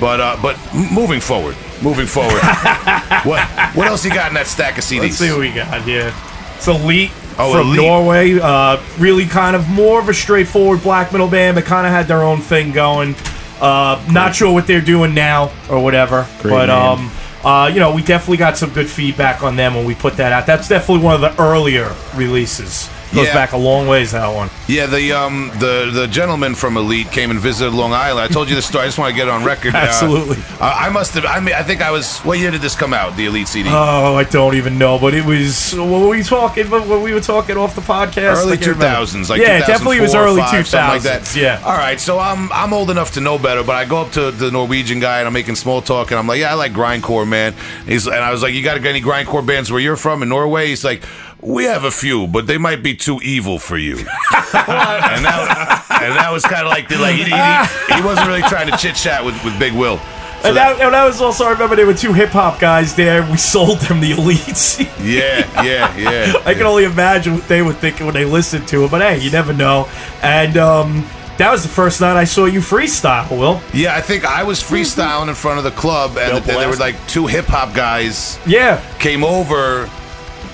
But 0.00 0.20
uh, 0.20 0.36
but 0.42 0.56
moving 0.74 1.20
forward, 1.20 1.54
moving 1.80 2.06
forward, 2.06 2.42
what 3.22 3.40
what 3.76 3.86
else 3.86 4.04
you 4.04 4.10
got 4.12 4.28
in 4.28 4.34
that 4.34 4.48
stack 4.48 4.76
of 4.76 4.82
CDs? 4.84 5.00
Let's 5.00 5.16
see 5.16 5.30
what 5.30 5.38
we 5.40 5.52
got 5.52 5.82
here. 5.82 6.12
It's 6.56 6.66
Elite 6.66 7.12
Oh, 7.38 7.52
from 7.52 7.68
Elite. 7.68 7.80
Norway. 7.80 8.38
Uh, 8.40 8.82
really 8.98 9.26
kind 9.26 9.56
of 9.56 9.68
more 9.68 10.00
of 10.00 10.08
a 10.08 10.14
straightforward 10.14 10.82
black 10.82 11.12
metal 11.12 11.28
band, 11.28 11.54
but 11.54 11.64
kind 11.64 11.86
of 11.86 11.92
had 11.92 12.06
their 12.06 12.22
own 12.22 12.40
thing 12.40 12.72
going. 12.72 13.14
Uh, 13.60 14.04
not 14.10 14.34
sure 14.34 14.52
what 14.52 14.66
they're 14.66 14.80
doing 14.80 15.14
now 15.14 15.52
or 15.70 15.82
whatever, 15.82 16.26
Great 16.40 16.50
but 16.50 16.70
um, 16.70 17.10
uh, 17.44 17.70
you 17.72 17.80
know, 17.80 17.94
we 17.94 18.02
definitely 18.02 18.36
got 18.36 18.56
some 18.56 18.70
good 18.70 18.88
feedback 18.88 19.42
on 19.42 19.56
them 19.56 19.74
when 19.74 19.84
we 19.84 19.94
put 19.94 20.16
that 20.16 20.32
out. 20.32 20.46
That's 20.46 20.68
definitely 20.68 21.04
one 21.04 21.14
of 21.14 21.20
the 21.20 21.40
earlier 21.40 21.94
releases 22.14 22.88
Goes 23.14 23.26
Yeah. 23.26 23.34
back 23.34 23.52
a 23.52 23.56
long 23.58 23.86
ways. 23.86 24.12
That 24.12 24.32
one. 24.34 24.48
Yeah, 24.68 24.86
the 24.86 25.12
um 25.12 25.50
the 25.58 25.90
the 25.92 26.06
gentleman 26.06 26.54
from 26.54 26.76
Elite 26.76 27.10
came 27.10 27.30
and 27.30 27.38
visited 27.38 27.74
Long 27.74 27.92
Island. 27.92 28.24
I 28.24 28.32
told 28.32 28.48
you 28.48 28.54
the 28.54 28.62
story. 28.62 28.84
I 28.84 28.86
just 28.86 28.98
want 28.98 29.10
to 29.10 29.16
get 29.16 29.28
it 29.28 29.30
on 29.30 29.44
record. 29.44 29.74
Uh, 29.82 29.86
Absolutely. 29.88 30.36
I 30.60 30.86
I 30.86 30.88
must 30.90 31.14
have. 31.14 31.24
I 31.26 31.40
mean, 31.40 31.54
I 31.54 31.62
think 31.62 31.82
I 31.82 31.90
was. 31.90 32.18
What 32.20 32.38
year 32.38 32.50
did 32.50 32.60
this 32.62 32.74
come 32.74 32.92
out? 32.94 33.16
The 33.16 33.26
Elite 33.26 33.48
CD. 33.48 33.68
Oh, 33.70 34.14
I 34.14 34.24
don't 34.24 34.54
even 34.54 34.78
know, 34.78 34.98
but 34.98 35.12
it 35.14 35.24
was 35.24 35.74
what 35.74 36.00
were 36.00 36.08
we 36.08 36.22
talking? 36.22 36.70
When 36.70 37.02
we 37.02 37.12
were 37.12 37.20
talking 37.20 37.56
off 37.56 37.74
the 37.74 37.80
podcast, 37.80 38.36
early 38.36 38.56
I 38.58 38.60
remember. 38.60 39.28
like 39.28 39.40
yeah, 39.40 39.58
definitely 39.66 39.98
it 39.98 40.02
was 40.02 40.12
2004, 40.12 40.22
early 40.22 40.42
two 40.50 40.64
something 40.68 40.88
like 40.88 41.02
that. 41.02 41.34
Yeah. 41.36 41.60
All 41.64 41.76
right, 41.76 42.00
so 42.00 42.18
I'm 42.18 42.50
I'm 42.52 42.72
old 42.72 42.90
enough 42.90 43.12
to 43.12 43.20
know 43.20 43.38
better, 43.38 43.62
but 43.64 43.76
I 43.76 43.84
go 43.84 43.98
up 44.02 44.12
to 44.12 44.30
the 44.30 44.50
Norwegian 44.50 45.00
guy 45.00 45.18
and 45.18 45.26
I'm 45.26 45.32
making 45.32 45.56
small 45.56 45.82
talk, 45.82 46.10
and 46.10 46.18
I'm 46.18 46.26
like, 46.26 46.40
yeah, 46.40 46.50
I 46.52 46.54
like 46.54 46.72
grindcore, 46.72 47.26
man. 47.28 47.54
He's 47.86 48.06
and 48.06 48.16
I 48.16 48.30
was 48.30 48.42
like, 48.42 48.54
you 48.54 48.62
got 48.62 48.82
any 48.84 49.00
grindcore 49.00 49.44
bands 49.44 49.70
where 49.70 49.80
you're 49.80 49.96
from 49.96 50.22
in 50.22 50.28
Norway? 50.28 50.68
He's 50.68 50.84
like. 50.84 51.02
We 51.42 51.64
have 51.64 51.82
a 51.84 51.90
few, 51.90 52.26
but 52.28 52.46
they 52.46 52.56
might 52.58 52.82
be 52.82 52.94
too 52.94 53.20
evil 53.22 53.58
for 53.58 53.76
you. 53.76 53.96
and, 53.98 54.06
that, 54.06 55.86
and 56.02 56.14
that 56.16 56.30
was 56.32 56.44
kind 56.44 56.64
of 56.64 56.68
like 56.70 56.88
the 56.88 56.98
like 56.98 57.16
he, 57.16 57.24
he, 57.24 57.96
he 57.96 58.02
wasn't 58.06 58.28
really 58.28 58.42
trying 58.42 58.70
to 58.70 58.76
chit 58.76 58.94
chat 58.94 59.24
with, 59.24 59.34
with 59.44 59.58
Big 59.58 59.72
Will. 59.72 59.98
So 59.98 60.48
And 60.48 60.56
that, 60.56 60.80
and 60.80 60.94
that 60.94 61.04
was 61.04 61.20
also, 61.20 61.44
I 61.44 61.50
remember 61.50 61.74
there 61.76 61.86
were 61.86 61.94
two 61.94 62.12
hip 62.12 62.30
hop 62.30 62.60
guys 62.60 62.94
there. 62.94 63.22
We 63.28 63.36
sold 63.36 63.78
them 63.80 64.00
the 64.00 64.12
elites. 64.12 64.78
yeah, 65.04 65.62
yeah, 65.62 65.96
yeah. 65.96 66.32
I 66.44 66.54
can 66.54 66.62
only 66.64 66.84
imagine 66.84 67.34
what 67.34 67.48
they 67.48 67.62
were 67.62 67.72
thinking 67.72 68.06
when 68.06 68.14
they 68.14 68.24
listened 68.24 68.66
to 68.68 68.84
it. 68.84 68.90
But 68.90 69.02
hey, 69.02 69.18
you 69.20 69.30
never 69.32 69.52
know. 69.52 69.88
And 70.22 70.56
um, 70.56 71.06
that 71.38 71.50
was 71.50 71.62
the 71.64 71.68
first 71.68 72.00
night 72.00 72.16
I 72.16 72.24
saw 72.24 72.44
you 72.46 72.60
freestyle, 72.60 73.30
Will. 73.30 73.60
Yeah, 73.74 73.96
I 73.96 74.00
think 74.00 74.24
I 74.24 74.44
was 74.44 74.60
freestyling 74.62 75.28
in 75.28 75.34
front 75.34 75.58
of 75.58 75.64
the 75.64 75.70
club, 75.72 76.16
and 76.18 76.44
Bill 76.44 76.58
there 76.58 76.68
were 76.68 76.76
like 76.76 76.96
two 77.08 77.26
hip 77.26 77.46
hop 77.46 77.74
guys 77.74 78.38
Yeah. 78.46 78.80
came 78.98 79.24
over 79.24 79.88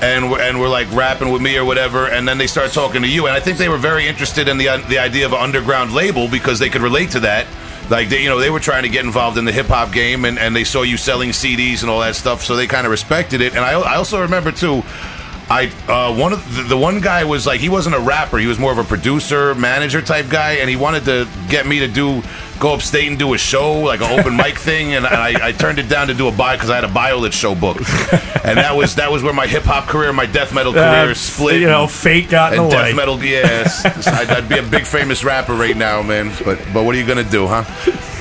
and 0.00 0.30
were, 0.30 0.40
and 0.40 0.60
were 0.60 0.68
like 0.68 0.90
rapping 0.92 1.30
with 1.30 1.42
me 1.42 1.56
or 1.56 1.64
whatever, 1.64 2.06
and 2.06 2.26
then 2.26 2.38
they 2.38 2.46
start 2.46 2.72
talking 2.72 3.02
to 3.02 3.08
you, 3.08 3.26
and 3.26 3.34
I 3.34 3.40
think 3.40 3.58
they 3.58 3.68
were 3.68 3.78
very 3.78 4.06
interested 4.06 4.48
in 4.48 4.58
the 4.58 4.68
uh, 4.68 4.88
the 4.88 4.98
idea 4.98 5.26
of 5.26 5.32
an 5.32 5.40
underground 5.40 5.92
label 5.92 6.28
because 6.28 6.58
they 6.58 6.68
could 6.68 6.82
relate 6.82 7.10
to 7.12 7.20
that. 7.20 7.46
Like 7.90 8.08
they, 8.10 8.22
you 8.22 8.28
know, 8.28 8.38
they 8.38 8.50
were 8.50 8.60
trying 8.60 8.82
to 8.82 8.88
get 8.88 9.04
involved 9.04 9.38
in 9.38 9.44
the 9.44 9.52
hip 9.52 9.66
hop 9.66 9.92
game, 9.92 10.24
and, 10.24 10.38
and 10.38 10.54
they 10.54 10.64
saw 10.64 10.82
you 10.82 10.96
selling 10.96 11.30
CDs 11.30 11.80
and 11.80 11.90
all 11.90 12.00
that 12.00 12.16
stuff, 12.16 12.42
so 12.42 12.54
they 12.54 12.66
kind 12.66 12.86
of 12.86 12.90
respected 12.90 13.40
it. 13.40 13.54
And 13.54 13.64
I, 13.64 13.72
I 13.80 13.96
also 13.96 14.20
remember 14.20 14.52
too, 14.52 14.82
I 15.50 15.72
uh, 15.88 16.14
one 16.14 16.32
of 16.32 16.56
the, 16.56 16.62
the 16.62 16.76
one 16.76 17.00
guy 17.00 17.24
was 17.24 17.46
like 17.46 17.60
he 17.60 17.68
wasn't 17.68 17.94
a 17.94 18.00
rapper, 18.00 18.38
he 18.38 18.46
was 18.46 18.58
more 18.58 18.72
of 18.72 18.78
a 18.78 18.84
producer, 18.84 19.54
manager 19.54 20.02
type 20.02 20.28
guy, 20.28 20.52
and 20.54 20.68
he 20.68 20.76
wanted 20.76 21.04
to 21.06 21.26
get 21.48 21.66
me 21.66 21.78
to 21.80 21.88
do 21.88 22.22
go 22.60 22.74
upstate 22.74 23.06
and 23.06 23.18
do 23.18 23.34
a 23.34 23.38
show 23.38 23.78
like 23.80 24.00
an 24.00 24.18
open 24.18 24.36
mic 24.42 24.58
thing, 24.58 24.94
and 24.94 25.06
I, 25.06 25.48
I 25.48 25.52
turned 25.52 25.78
it 25.78 25.88
down 25.88 26.08
to 26.08 26.14
do 26.14 26.28
a 26.28 26.32
bio 26.32 26.56
because 26.56 26.70
I 26.70 26.74
had 26.74 26.84
a 26.84 26.88
bio 26.88 27.18
biolit 27.18 27.32
show 27.32 27.54
book, 27.54 27.78
and 28.44 28.58
that 28.58 28.74
was 28.76 28.96
that 28.96 29.10
was 29.10 29.22
where 29.22 29.32
my 29.32 29.46
hip 29.46 29.62
hop 29.62 29.86
career, 29.88 30.12
my 30.12 30.26
death 30.26 30.52
metal 30.52 30.72
career 30.72 31.10
Uh, 31.10 31.14
split. 31.14 31.60
You 31.60 31.66
know, 31.66 31.86
fate 31.86 32.28
got 32.28 32.52
in 32.52 32.64
the 32.64 32.68
death 32.68 32.84
way. 32.84 32.92
metal, 32.92 33.22
yes. 33.22 33.84
I'd, 34.06 34.28
I'd 34.28 34.48
be 34.48 34.58
a 34.58 34.62
big 34.62 34.84
famous 34.84 35.24
rapper 35.24 35.54
right 35.54 35.76
now, 35.76 36.02
man. 36.02 36.30
But 36.44 36.58
but 36.74 36.84
what 36.84 36.94
are 36.94 36.98
you 36.98 37.06
gonna 37.06 37.24
do, 37.24 37.46
huh? 37.46 37.64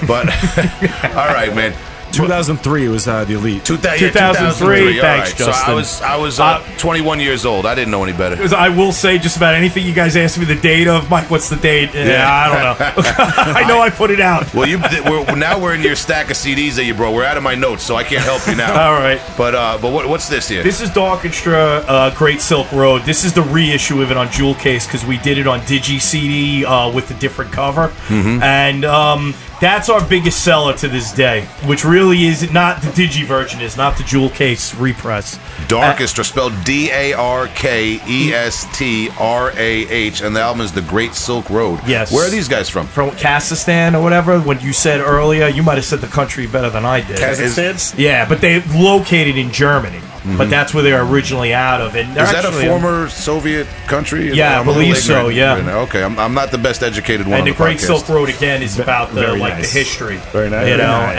But 0.07 0.27
all 1.15 1.27
right, 1.33 1.53
man. 1.53 1.73
2003 2.11 2.87
was 2.89 3.07
uh, 3.07 3.23
the 3.25 3.33
elite. 3.35 3.63
Two 3.65 3.77
thou- 3.77 3.93
yeah, 3.93 3.97
2003, 4.09 4.77
2003, 4.93 4.99
thanks, 5.01 5.29
right. 5.31 5.37
So 5.37 5.45
I 5.45 5.47
Justin. 5.51 5.75
was 5.75 6.01
I 6.01 6.15
was 6.17 6.39
uh, 6.39 6.63
21 6.77 7.19
years 7.19 7.45
old. 7.45 7.65
I 7.65 7.75
didn't 7.75 7.91
know 7.91 8.03
any 8.03 8.13
better. 8.17 8.55
I 8.55 8.69
will 8.69 8.91
say 8.91 9.17
just 9.17 9.37
about 9.37 9.55
anything 9.55 9.85
you 9.85 9.93
guys 9.93 10.15
ask 10.15 10.37
me 10.39 10.45
the 10.45 10.55
date 10.55 10.87
of. 10.87 11.09
Mike, 11.09 11.29
what's 11.29 11.49
the 11.49 11.55
date? 11.57 11.93
Yeah, 11.93 12.05
Yeah. 12.05 12.29
I 12.31 12.47
don't 12.47 12.79
know. 12.79 13.03
I 13.53 13.67
know 13.67 13.81
I 13.81 13.89
put 13.89 14.11
it 14.11 14.19
out. 14.19 14.53
Well, 14.53 14.67
you 14.67 14.79
we're, 15.05 15.35
now 15.35 15.59
we're 15.59 15.73
in 15.75 15.81
your 15.81 15.95
stack 15.95 16.29
of 16.31 16.37
CDs 16.37 16.75
that 16.75 16.85
you 16.85 16.93
brought. 16.93 17.13
We're 17.13 17.23
out 17.25 17.37
of 17.37 17.43
my 17.43 17.55
notes, 17.55 17.83
so 17.83 17.95
I 17.95 18.03
can't 18.03 18.23
help 18.23 18.45
you 18.47 18.55
now. 18.55 18.71
All 18.87 18.99
right. 18.99 19.21
But 19.37 19.55
uh, 19.55 19.77
but 19.81 19.91
what, 19.91 20.07
what's 20.07 20.27
this 20.29 20.47
here? 20.47 20.63
This 20.63 20.81
is 20.81 20.89
Darkestrah, 20.89 21.83
uh, 21.87 22.15
Great 22.15 22.41
Silk 22.41 22.71
Road. 22.71 23.03
This 23.03 23.23
is 23.23 23.33
the 23.33 23.41
reissue 23.43 24.01
of 24.01 24.11
it 24.11 24.17
on 24.17 24.31
Jewel 24.31 24.55
Case 24.55 24.85
because 24.85 25.05
we 25.05 25.17
did 25.17 25.37
it 25.37 25.47
on 25.47 25.59
Digi 25.61 25.99
CD 26.01 26.65
uh, 26.65 26.91
with 26.91 27.11
a 27.11 27.13
different 27.15 27.51
cover, 27.51 27.89
Mm-hmm. 28.07 28.41
and 28.43 28.85
um, 28.85 29.33
that's 29.59 29.89
our 29.89 30.05
biggest 30.07 30.43
seller 30.43 30.73
to 30.77 30.87
this 30.87 31.11
day. 31.11 31.45
Which 31.65 31.83
really 31.83 32.25
is 32.25 32.51
not 32.51 32.81
the 32.81 32.89
Digi 32.89 33.25
version, 33.25 33.61
is 33.61 33.77
not 33.77 33.97
the 33.97 34.03
Jewel 34.03 34.29
Case 34.29 34.75
repress. 34.75 35.37
Darkestrah, 35.67 36.19
are 36.19 36.23
spelled 36.23 36.53
D 36.63 36.89
A 36.91 37.13
R 37.13 37.47
K 37.47 37.99
E 38.07 38.33
S 38.33 38.67
T 38.77 39.09
R 39.19 39.51
A 39.51 39.87
H, 39.87 40.21
and 40.21 40.35
the 40.35 40.41
album 40.41 40.61
is 40.61 40.71
The 40.71 40.81
Great 40.81 41.13
Silk 41.13 41.49
Road. 41.49 41.79
Yes. 41.87 42.11
Where 42.11 42.27
are 42.27 42.29
these 42.29 42.47
guys 42.47 42.69
from? 42.69 42.87
From 42.87 43.11
Kazakhstan 43.11 43.93
or 43.93 44.01
whatever. 44.01 44.39
When 44.39 44.59
you 44.59 44.73
said 44.73 45.01
earlier, 45.01 45.47
you 45.47 45.63
might 45.63 45.75
have 45.75 45.85
said 45.85 45.99
the 45.99 46.07
country 46.07 46.47
better 46.47 46.69
than 46.69 46.85
I 46.85 47.01
did. 47.01 47.17
Kazakhstan? 47.17 47.97
Yeah, 47.97 48.27
but 48.27 48.41
they're 48.41 48.63
located 48.75 49.37
in 49.37 49.51
Germany. 49.51 50.01
But 50.35 50.49
that's 50.49 50.73
where 50.73 50.83
they're 50.83 51.03
originally 51.03 51.53
out 51.53 51.79
of. 51.79 51.95
And 51.95 52.07
Mm-hmm. 52.09 52.19
Is 52.19 52.31
that 52.31 52.43
a 52.43 52.47
actually- 52.47 52.65
former 52.67 53.07
Soviet 53.09 53.67
country? 53.87 54.31
Yeah, 54.33 54.55
I 54.57 54.59
I'm 54.59 54.67
a 54.67 54.71
little 54.71 54.81
believe 54.81 54.97
so, 54.97 55.27
yeah. 55.29 55.53
right. 55.59 55.67
Okay, 55.87 56.03
I'm, 56.03 56.17
I'm 56.17 56.33
not 56.33 56.51
the 56.51 56.57
best 56.57 56.81
educated 56.83 57.27
one 57.27 57.39
and 57.39 57.47
on 57.47 57.53
the 57.53 57.57
Great 57.57 57.77
podcast. 57.77 57.81
Silk 57.85 58.09
Road 58.09 58.29
again 58.29 58.61
is 58.63 58.79
about 58.79 59.09
the 59.13 59.21
very 59.21 59.39
like 59.39 59.53
nice. 59.53 59.71
the 59.71 59.79
history. 59.79 60.17
Very 60.33 60.49
nice. 60.49 60.67
You 60.67 60.77
know, 60.77 60.85
nice. 61.01 61.17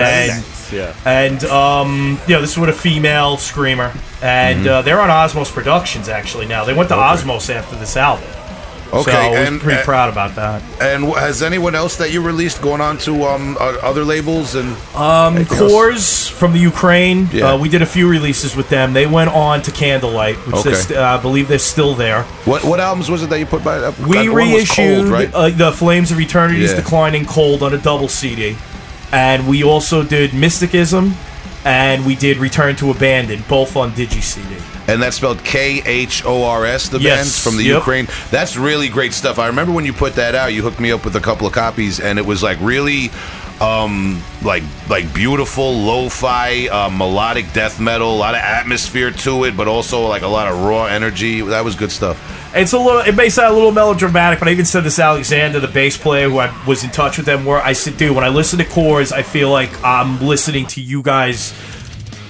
and 0.70 0.72
Yeah. 0.76 0.94
and 1.06 1.44
um, 1.44 2.18
you 2.26 2.34
know, 2.34 2.40
this 2.40 2.50
is 2.52 2.58
with 2.58 2.68
a 2.70 2.72
female 2.74 3.36
screamer, 3.38 3.92
and 4.22 4.60
Mm-hmm. 4.60 4.68
uh, 4.68 4.82
they're 4.82 5.00
on 5.00 5.08
Osmose 5.08 5.52
Productions 5.52 6.08
actually 6.08 6.46
now. 6.46 6.64
They 6.64 6.74
went 6.74 6.88
to 6.90 6.96
Osmose 6.96 7.48
after 7.54 7.76
this 7.76 7.96
album. 7.96 8.28
Okay, 8.92 9.10
so 9.12 9.18
I 9.18 9.28
was 9.28 9.48
and 9.48 9.60
pretty 9.60 9.76
and- 9.78 9.84
proud 9.84 10.08
about 10.10 10.34
that. 10.36 10.62
And 10.80 11.04
has 11.04 11.42
anyone 11.42 11.74
else 11.74 11.96
that 11.96 12.10
you 12.10 12.22
released 12.22 12.62
going 12.62 12.80
on 12.80 12.96
to 12.98 13.24
um, 13.24 13.56
uh, 13.60 13.76
other 13.82 14.02
labels 14.04 14.54
and 14.54 14.68
Um? 14.94 15.36
Khors 15.44 16.30
from 16.30 16.52
the 16.52 16.58
Ukraine, 16.58 17.28
Yeah. 17.32 17.52
uh, 17.52 17.56
we 17.58 17.68
did 17.68 17.82
a 17.82 17.86
few 17.86 18.08
releases 18.08 18.56
with 18.56 18.68
them. 18.70 18.92
They 18.94 19.06
went 19.06 19.30
on 19.30 19.60
to 19.62 19.70
Candlelight, 19.70 20.36
which 20.46 20.56
Okay. 20.56 20.74
st- 20.74 20.98
uh, 20.98 21.16
I 21.18 21.22
believe 21.22 21.48
they're 21.48 21.58
still 21.58 21.94
there. 21.94 22.22
What 22.46 22.64
what 22.64 22.80
albums 22.80 23.10
was 23.10 23.22
it 23.22 23.28
that 23.30 23.38
you 23.38 23.46
put 23.46 23.62
by? 23.62 23.76
Uh, 23.78 23.92
We 24.06 24.28
reissued 24.28 24.98
Cold, 25.04 25.08
right? 25.08 25.30
uh, 25.34 25.50
the 25.50 25.72
Flames 25.72 26.10
of 26.10 26.18
Eternity's 26.18 26.70
Yeah. 26.70 26.76
Declining 26.76 27.26
Cold 27.26 27.62
on 27.62 27.74
a 27.74 27.78
double 27.78 28.08
CD, 28.08 28.56
and 29.12 29.46
we 29.46 29.62
also 29.62 30.02
did 30.02 30.32
Mysticism, 30.32 31.14
and 31.64 32.06
we 32.06 32.14
did 32.14 32.38
Return 32.38 32.74
to 32.76 32.90
Abandon, 32.90 33.44
both 33.48 33.76
on 33.76 33.92
Digi 33.92 34.22
CD. 34.22 34.46
And 34.88 35.02
that's 35.02 35.16
spelled 35.16 35.44
K 35.44 35.82
H 35.84 36.24
O 36.24 36.44
R 36.44 36.64
S. 36.64 36.88
The 36.88 36.98
Yes, 36.98 37.18
band 37.18 37.44
from 37.44 37.56
the 37.58 37.64
yep. 37.64 37.76
Ukraine. 37.80 38.08
That's 38.30 38.56
really 38.56 38.88
great 38.88 39.12
stuff. 39.12 39.38
I 39.38 39.46
remember 39.48 39.72
when 39.72 39.84
you 39.84 39.92
put 39.92 40.14
that 40.14 40.34
out, 40.34 40.54
you 40.54 40.62
hooked 40.62 40.80
me 40.80 40.90
up 40.92 41.04
with 41.04 41.14
a 41.14 41.20
couple 41.20 41.46
of 41.46 41.52
copies, 41.52 42.00
and 42.00 42.18
it 42.18 42.24
was 42.26 42.42
like 42.42 42.58
really. 42.60 43.10
Um, 43.60 44.22
like 44.44 44.62
like 44.88 45.12
beautiful 45.12 45.72
lo-fi 45.76 46.68
uh, 46.68 46.90
melodic 46.90 47.52
death 47.52 47.80
metal, 47.80 48.14
a 48.14 48.16
lot 48.16 48.36
of 48.36 48.40
atmosphere 48.40 49.10
to 49.10 49.42
it, 49.42 49.56
but 49.56 49.66
also 49.66 50.06
like 50.06 50.22
a 50.22 50.28
lot 50.28 50.46
of 50.46 50.60
raw 50.62 50.84
energy. 50.84 51.40
That 51.40 51.64
was 51.64 51.74
good 51.74 51.90
stuff. 51.90 52.16
It's 52.54 52.72
a 52.72 52.78
little. 52.78 53.00
It 53.00 53.16
may 53.16 53.28
sound 53.30 53.50
a 53.50 53.56
little 53.56 53.72
melodramatic, 53.72 54.38
but 54.38 54.46
I 54.46 54.52
even 54.52 54.64
said 54.64 54.84
this 54.84 55.00
Alexander, 55.00 55.58
the 55.58 55.66
bass 55.66 55.96
player, 55.96 56.28
who 56.30 56.38
I 56.38 56.54
was 56.68 56.84
in 56.84 56.90
touch 56.90 57.16
with 57.16 57.26
them. 57.26 57.44
Where 57.44 57.60
I 57.60 57.72
said, 57.72 57.96
"Dude, 57.96 58.14
when 58.14 58.22
I 58.22 58.28
listen 58.28 58.60
to 58.60 58.64
Khors, 58.64 59.10
I 59.10 59.22
feel 59.24 59.50
like 59.50 59.70
I'm 59.82 60.20
listening 60.24 60.66
to 60.68 60.80
you 60.80 61.02
guys 61.02 61.52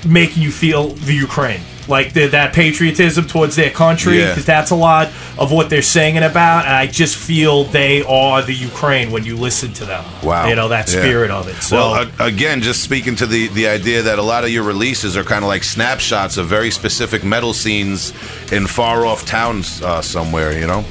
making 0.07 0.43
you 0.43 0.51
feel 0.51 0.89
the 0.95 1.13
Ukraine, 1.13 1.61
like 1.89 2.13
the, 2.13 2.27
that 2.29 2.53
patriotism 2.53 3.27
towards 3.27 3.57
their 3.57 3.71
country, 3.71 4.19
Yeah. 4.19 4.29
because 4.29 4.45
that's 4.45 4.71
a 4.71 4.75
lot 4.77 5.09
of 5.39 5.51
what 5.51 5.71
they're 5.71 5.83
singing 5.83 6.23
about. 6.23 6.67
And 6.67 6.75
I 6.75 6.87
just 6.87 7.17
feel 7.17 7.65
they 7.65 8.03
are 8.05 8.43
the 8.43 8.53
Ukraine 8.55 9.11
when 9.11 9.25
you 9.25 9.37
listen 9.37 9.73
to 9.75 9.85
them. 9.85 10.05
Wow. 10.23 10.49
you 10.49 10.55
know 10.55 10.69
that 10.69 10.89
Yeah. 10.93 11.01
spirit 11.01 11.31
of 11.31 11.49
it. 11.49 11.57
So 11.63 11.77
well, 11.77 12.11
again, 12.19 12.61
just 12.63 12.83
speaking 12.83 13.17
to 13.17 13.27
the 13.27 13.49
the 13.49 13.67
idea 13.69 14.03
that 14.03 14.19
a 14.19 14.23
lot 14.23 14.45
of 14.45 14.51
your 14.51 14.63
releases 14.65 15.17
are 15.17 15.25
kind 15.25 15.43
of 15.45 15.49
like 15.49 15.65
snapshots 15.65 16.37
of 16.37 16.47
very 16.47 16.71
specific 16.71 17.25
metal 17.25 17.53
scenes 17.53 18.13
in 18.53 18.67
far 18.67 19.07
off 19.07 19.25
towns 19.27 19.81
uh, 19.83 20.03
somewhere. 20.03 20.53
You 20.59 20.67
know, 20.67 20.85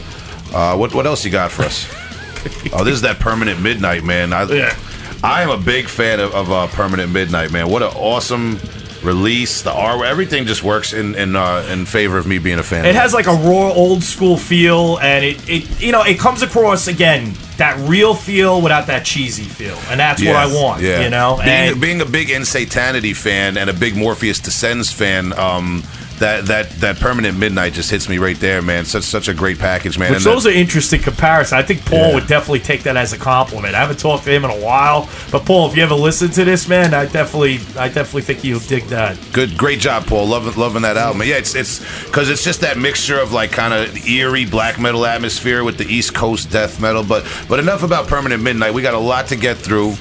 uh, 0.54 0.76
what 0.76 0.94
what 0.94 1.06
else 1.06 1.24
you 1.26 1.32
got 1.32 1.52
for 1.52 1.64
us? 1.64 1.88
oh, 2.74 2.84
this 2.84 2.94
is 2.96 3.02
that 3.02 3.20
Permanent 3.20 3.62
Midnight, 3.62 4.04
man. 4.04 4.34
I, 4.34 4.44
Yeah. 4.44 4.76
I 5.24 5.42
am 5.42 5.50
a 5.50 5.58
big 5.58 5.88
fan 5.88 6.20
of, 6.20 6.34
of 6.36 6.52
uh, 6.52 6.68
Permanent 6.68 7.12
Midnight, 7.12 7.52
man. 7.52 7.68
What 7.70 7.82
an 7.82 7.90
awesome 7.96 8.60
release. 9.04 9.62
The 9.62 9.72
R, 9.72 10.04
everything 10.06 10.46
just 10.46 10.64
works 10.64 10.94
in 10.94 11.16
in 11.16 11.36
uh, 11.36 11.68
in 11.72 11.86
favor 11.86 12.18
of 12.18 12.28
me 12.28 12.40
being 12.40 12.60
a 12.60 12.64
fan. 12.64 12.86
It 12.86 12.96
has 12.96 13.14
like 13.14 13.28
a 13.28 13.34
raw 13.34 13.72
old 13.72 14.04
school 14.04 14.38
feel, 14.38 15.00
and 15.00 15.24
it, 15.24 15.50
it 15.50 15.82
you 15.82 15.92
know 15.92 16.04
it 16.04 16.20
comes 16.20 16.42
across 16.42 16.88
again 16.88 17.34
that 17.58 17.78
real 17.90 18.14
feel 18.14 18.62
without 18.62 18.88
that 18.88 19.06
cheesy 19.06 19.44
feel, 19.44 19.78
and 19.90 20.00
that's 20.00 20.24
what 20.24 20.36
I 20.36 20.46
want. 20.46 20.82
Yeah. 20.82 21.02
You 21.02 21.10
know, 21.10 21.38
being, 21.38 21.50
and 21.50 21.82
being 21.82 22.02
a 22.02 22.06
big 22.06 22.30
Insanity 22.30 23.14
fan 23.14 23.58
and 23.58 23.70
a 23.70 23.74
big 23.74 23.96
Morpheus 23.96 24.40
Descends 24.40 24.92
fan, 24.92 25.34
um, 25.34 25.84
that 26.20 26.46
that 26.48 26.70
that 26.82 27.00
permanent 27.00 27.38
midnight 27.38 27.74
just 27.74 27.92
hits 27.92 28.10
me 28.10 28.18
right 28.18 28.40
there, 28.40 28.62
man. 28.62 28.86
Such 28.86 29.04
such 29.04 29.28
a 29.28 29.34
great 29.34 29.60
package, 29.60 29.98
man. 30.00 30.12
which 30.12 30.26
And 30.26 30.26
those 30.26 30.44
the- 30.46 30.50
are 30.50 30.54
interesting 30.54 31.00
comparisons. 31.02 31.54
I 31.54 31.62
think 31.62 31.86
Paul 31.86 32.10
Yeah. 32.10 32.14
would 32.16 32.28
definitely 32.28 32.60
take 32.62 32.84
that 32.84 32.98
as 32.98 33.14
a 33.14 33.18
compliment. 33.18 33.76
I 33.76 33.80
haven't 33.80 34.00
talked 34.00 34.24
to 34.26 34.32
him 34.32 34.44
in 34.44 34.50
a 34.52 34.56
while, 34.56 35.08
but 35.32 35.46
Paul, 35.46 35.70
if 35.70 35.78
you 35.78 35.84
ever 35.84 35.94
listen 35.94 36.30
to 36.32 36.44
this, 36.44 36.68
man, 36.68 36.94
I 36.94 37.06
definitely 37.06 37.60
I 37.78 37.88
definitely 37.88 38.24
think 38.24 38.44
you'll 38.44 38.60
dig 38.62 38.88
that. 38.88 39.16
good, 39.32 39.58
great 39.58 39.80
job, 39.80 40.08
Paul. 40.08 40.28
Loving 40.28 40.56
loving 40.56 40.82
that 40.82 40.98
album. 40.98 41.22
Yeah, 41.24 41.36
it's 41.36 41.54
it's 41.56 41.82
because 42.06 42.30
it's 42.30 42.44
just 42.44 42.62
that 42.62 42.78
mixture 42.78 43.20
of 43.20 43.32
like 43.34 43.52
kind 43.52 43.74
of 43.74 44.08
eerie 44.08 44.46
black 44.46 44.80
metal 44.80 45.06
atmosphere 45.06 45.64
with 45.64 45.78
the 45.78 45.86
East 45.86 46.14
Coast 46.16 46.50
death 46.52 46.80
metal. 46.80 47.04
But 47.04 47.26
but 47.48 47.60
enough 47.60 47.84
about 47.84 48.08
permanent 48.08 48.42
midnight. 48.42 48.74
We 48.74 48.82
got 48.82 48.94
a 48.96 49.00
lot 49.00 49.28
to 49.28 49.36
get 49.36 49.58
through. 49.58 49.96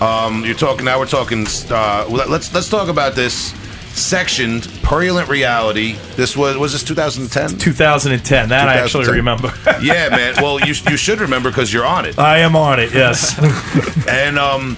Um, 0.00 0.44
you're 0.44 0.54
talking 0.54 0.84
now. 0.84 0.98
We're 0.98 1.06
talking. 1.06 1.46
Uh, 1.70 2.04
let- 2.08 2.28
let's 2.30 2.52
let's 2.54 2.68
talk 2.68 2.88
about 2.88 3.14
this 3.14 3.52
sectioned, 3.96 4.68
purulent 4.82 5.28
reality. 5.28 5.96
This 6.16 6.36
was 6.36 6.56
was 6.56 6.72
this 6.72 6.84
2010? 6.84 7.58
2010. 7.58 8.48
That 8.50 8.68
I 8.68 8.74
actually 8.74 9.08
remember. 9.10 9.52
yeah, 9.82 10.08
man. 10.10 10.34
Well, 10.36 10.60
you 10.60 10.74
you 10.88 10.96
should 10.96 11.20
remember 11.20 11.50
because 11.50 11.72
you're 11.72 11.86
on 11.86 12.04
it. 12.06 12.18
I 12.18 12.38
am 12.38 12.54
on 12.54 12.78
it. 12.80 12.92
Yes. 12.92 13.36
And 14.08 14.38
um, 14.38 14.76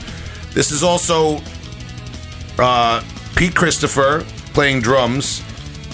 this 0.54 0.70
is 0.70 0.82
also 0.82 1.42
uh, 2.58 3.02
Pete 3.36 3.54
Christopher 3.54 4.24
playing 4.54 4.80
drums, 4.80 5.42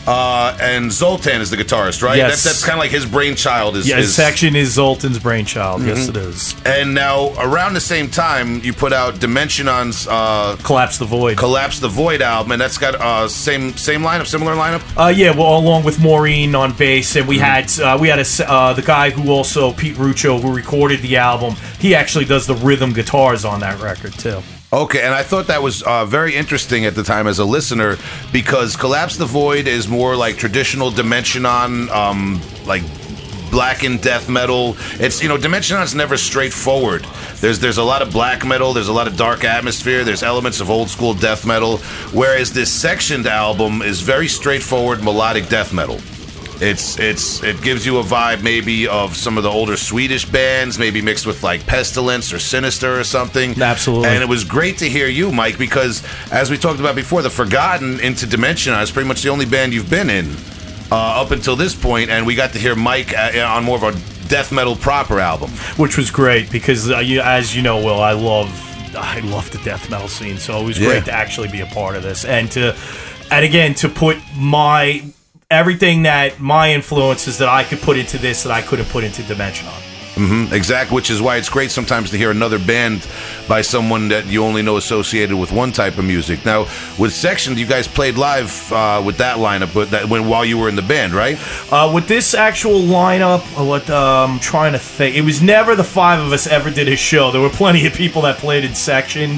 uh, 0.07 0.57
and 0.61 0.93
Zoltan 0.93 1.41
is 1.41 1.51
the 1.51 1.57
guitarist, 1.57 2.03
right? 2.03 2.17
Yes. 2.17 2.31
That's, 2.31 2.45
that's 2.45 2.65
kind 2.65 2.75
of 2.75 2.81
like 2.81 2.91
his 2.91 3.07
brainchild. 3.07 3.77
Is, 3.77 3.89
yeah. 3.89 3.99
is 3.99 4.15
Section 4.15 4.57
is 4.57 4.77
Zoltan's 4.77 5.19
brainchild. 5.19 5.83
Yes, 5.83 6.09
it 6.09 6.17
is. 6.17 6.55
And 6.65 6.95
now 6.95 7.33
around 7.39 7.75
the 7.75 7.81
same 7.81 8.11
time, 8.11 8.61
you 8.61 8.73
put 8.73 8.93
out 8.93 9.15
Dimentianon's 9.15 10.07
uh, 10.09 10.57
Collapse 10.63 10.99
the 10.99 11.05
Void. 11.05 11.39
Collapse 11.39 11.81
the 11.81 11.89
Void 11.89 12.23
album, 12.23 12.53
and 12.53 12.61
that's 12.61 12.79
got 12.79 12.95
uh, 12.97 13.29
same 13.29 13.73
same 13.77 14.03
lineup, 14.03 14.27
similar 14.27 14.55
lineup. 14.55 14.83
Uh, 14.97 15.09
yeah, 15.09 15.31
well, 15.31 15.59
along 15.59 15.85
with 15.85 16.01
Maureen 16.01 16.55
on 16.55 16.73
bass, 16.73 17.17
and 17.17 17.27
we 17.27 17.39
had 17.39 17.71
uh, 17.81 17.99
we 18.01 18.09
had 18.09 18.19
a 18.19 18.51
uh, 18.51 18.73
the 18.73 18.83
guy 18.83 19.11
who 19.11 19.31
also 19.31 19.73
Pete 19.73 19.97
Ruccio 19.97 20.41
who 20.41 20.55
recorded 20.55 21.01
the 21.01 21.17
album. 21.17 21.55
He 21.79 21.95
actually 21.95 22.25
does 22.25 22.47
the 22.47 22.55
rhythm 22.57 22.93
guitars 22.93 23.45
on 23.45 23.61
that 23.61 23.81
record 23.81 24.13
too. 24.15 24.43
Okay, 24.75 25.03
and 25.03 25.15
I 25.15 25.23
thought 25.23 25.47
that 25.47 25.63
was 25.63 25.85
uh, 25.85 26.05
very 26.05 26.35
interesting 26.35 26.85
at 26.85 26.97
the 26.97 27.05
time 27.05 27.29
as 27.29 27.39
a 27.39 27.45
listener 27.45 27.97
because 28.33 28.75
Collapse 28.75 29.17
the 29.17 29.25
Void 29.25 29.69
is 29.69 29.87
more 29.87 30.17
like 30.17 30.37
traditional 30.37 30.91
Dimentianon, 30.91 31.89
um, 31.91 32.41
like 32.67 32.83
blackened 33.53 34.03
death 34.03 34.29
metal. 34.29 34.77
It's 34.95 35.23
you 35.23 35.29
know 35.29 35.39
Dimentianon's 35.39 35.95
never 35.95 36.17
straightforward. 36.17 37.07
There's 37.37 37.61
there's 37.61 37.79
a 37.79 37.85
lot 37.85 38.03
of 38.03 38.11
black 38.11 38.45
metal. 38.45 38.73
There's 38.73 38.89
a 38.89 38.93
lot 38.93 39.07
of 39.07 39.17
dark 39.17 39.45
atmosphere. 39.45 40.03
There's 40.03 40.25
elements 40.25 40.59
of 40.59 40.69
old 40.71 40.91
school 40.91 41.15
death 41.15 41.47
metal. 41.47 41.79
Whereas 42.13 42.53
this 42.53 42.73
sectioned 42.73 43.29
album 43.29 43.81
is 43.81 44.01
very 44.01 44.27
straightforward 44.27 45.05
melodic 45.05 45.49
death 45.49 45.73
metal. 45.73 46.01
It's 46.61 46.99
it's 46.99 47.43
it 47.43 47.61
gives 47.63 47.85
you 47.85 47.99
a 47.99 48.03
vibe 48.03 48.43
maybe 48.43 48.87
of 48.89 49.17
some 49.17 49.37
of 49.37 49.43
the 49.45 49.51
older 49.51 49.77
Swedish 49.77 50.25
bands, 50.25 50.79
maybe 50.79 51.03
mixed 51.03 51.27
with 51.27 51.43
like 51.43 51.67
Pestilence 51.67 52.33
or 52.33 52.39
Sinister 52.39 52.99
or 52.99 53.05
something. 53.05 53.61
Absolutely. 53.61 54.09
And 54.09 54.23
it 54.23 54.29
was 54.29 54.45
great 54.45 54.79
to 54.79 54.89
hear 54.89 55.09
you, 55.09 55.33
Mike, 55.33 55.59
because 55.59 56.03
as 56.31 56.51
we 56.51 56.57
talked 56.57 56.81
about 56.81 56.95
before, 56.95 57.23
the 57.23 57.31
Forgotten 57.31 58.01
into 58.01 58.27
Dimension 58.27 58.73
is 58.75 58.91
pretty 58.91 59.09
much 59.09 59.23
the 59.23 59.29
only 59.31 59.47
band 59.47 59.73
you've 59.75 59.91
been 59.91 60.09
in 60.11 60.27
uh, 60.93 61.23
up 61.23 61.33
until 61.33 61.57
this 61.57 61.75
point, 61.75 62.11
and 62.11 62.25
we 62.27 62.35
got 62.35 62.53
to 62.53 62.59
hear 62.59 62.75
Mike 62.77 63.13
uh, 63.17 63.33
on 63.47 63.65
more 63.65 63.77
of 63.77 63.83
a 63.83 64.29
death 64.29 64.53
metal 64.53 64.77
proper 64.77 65.19
album. 65.21 65.51
which 65.77 65.97
was 65.99 66.11
great 66.11 66.51
because 66.51 66.91
uh, 66.91 66.99
you, 66.99 67.21
as 67.21 67.55
you 67.55 67.63
know, 67.63 67.79
Will, 67.85 68.01
I 68.01 68.13
love 68.13 68.49
I 68.97 69.19
love 69.21 69.51
the 69.51 69.59
death 69.65 69.91
metal 69.91 70.07
scene, 70.09 70.39
so 70.39 70.61
it 70.61 70.65
was 70.65 70.79
Yeah. 70.79 70.87
great 70.89 71.05
to 71.07 71.13
actually 71.13 71.49
be 71.49 71.61
a 71.61 71.67
part 71.67 71.97
of 71.97 72.03
this 72.05 72.25
and 72.25 72.51
to 72.53 72.77
and 73.31 73.45
again 73.45 73.75
to 73.75 73.89
put 73.89 74.19
my 74.37 75.03
everything 75.55 76.03
that 76.03 76.41
my 76.41 76.73
influences 76.73 77.39
that 77.39 77.49
I 77.49 77.65
could 77.65 77.81
put 77.81 77.97
into 77.97 78.19
this 78.19 78.43
that 78.43 78.53
I 78.53 78.63
couldn't 78.63 78.89
put 78.91 79.05
into 79.05 79.23
Dimentianon. 79.23 79.95
Mm-hmm, 80.15 80.55
Exact, 80.55 80.93
which 80.93 81.11
is 81.11 81.21
why 81.21 81.39
it's 81.39 81.49
great 81.49 81.73
sometimes 81.73 82.11
to 82.11 82.17
hear 82.17 82.31
another 82.31 82.61
band 82.61 83.05
by 83.49 83.63
someone 83.63 84.09
that 84.09 84.27
you 84.27 84.45
only 84.45 84.63
know 84.63 84.77
associated 84.77 85.37
with 85.37 85.51
one 85.51 85.73
type 85.73 85.99
of 85.99 86.05
music. 86.05 86.45
Now, 86.45 86.69
with 87.01 87.13
Section, 87.13 87.57
you 87.59 87.67
guys 87.67 87.89
played 87.89 88.17
live 88.17 88.73
uh, 88.73 89.03
with 89.05 89.17
that 89.19 89.39
lineup, 89.39 89.75
but 89.75 89.91
that 89.91 90.09
when 90.09 90.29
while 90.29 90.45
you 90.45 90.57
were 90.57 90.69
in 90.69 90.77
the 90.77 90.83
band, 90.83 91.15
right? 91.15 91.37
Uh, 91.73 91.91
with 91.93 92.07
this 92.07 92.33
actual 92.33 92.81
lineup, 92.81 93.41
uh, 93.59 93.65
what 93.65 93.91
uh, 93.91 94.27
I'm 94.29 94.39
trying 94.39 94.73
to 94.75 94.79
think, 94.79 95.17
it 95.17 95.23
was 95.23 95.43
never 95.43 95.75
the 95.75 95.83
five 95.83 96.21
of 96.21 96.33
us 96.33 96.47
ever 96.47 96.71
did 96.71 96.89
a 96.89 96.97
show. 96.97 97.33
There 97.33 97.41
were 97.41 97.51
plenty 97.51 97.85
of 97.85 97.93
people 97.93 98.23
that 98.23 98.39
played 98.39 98.65
in 98.65 98.77
section. 98.77 99.31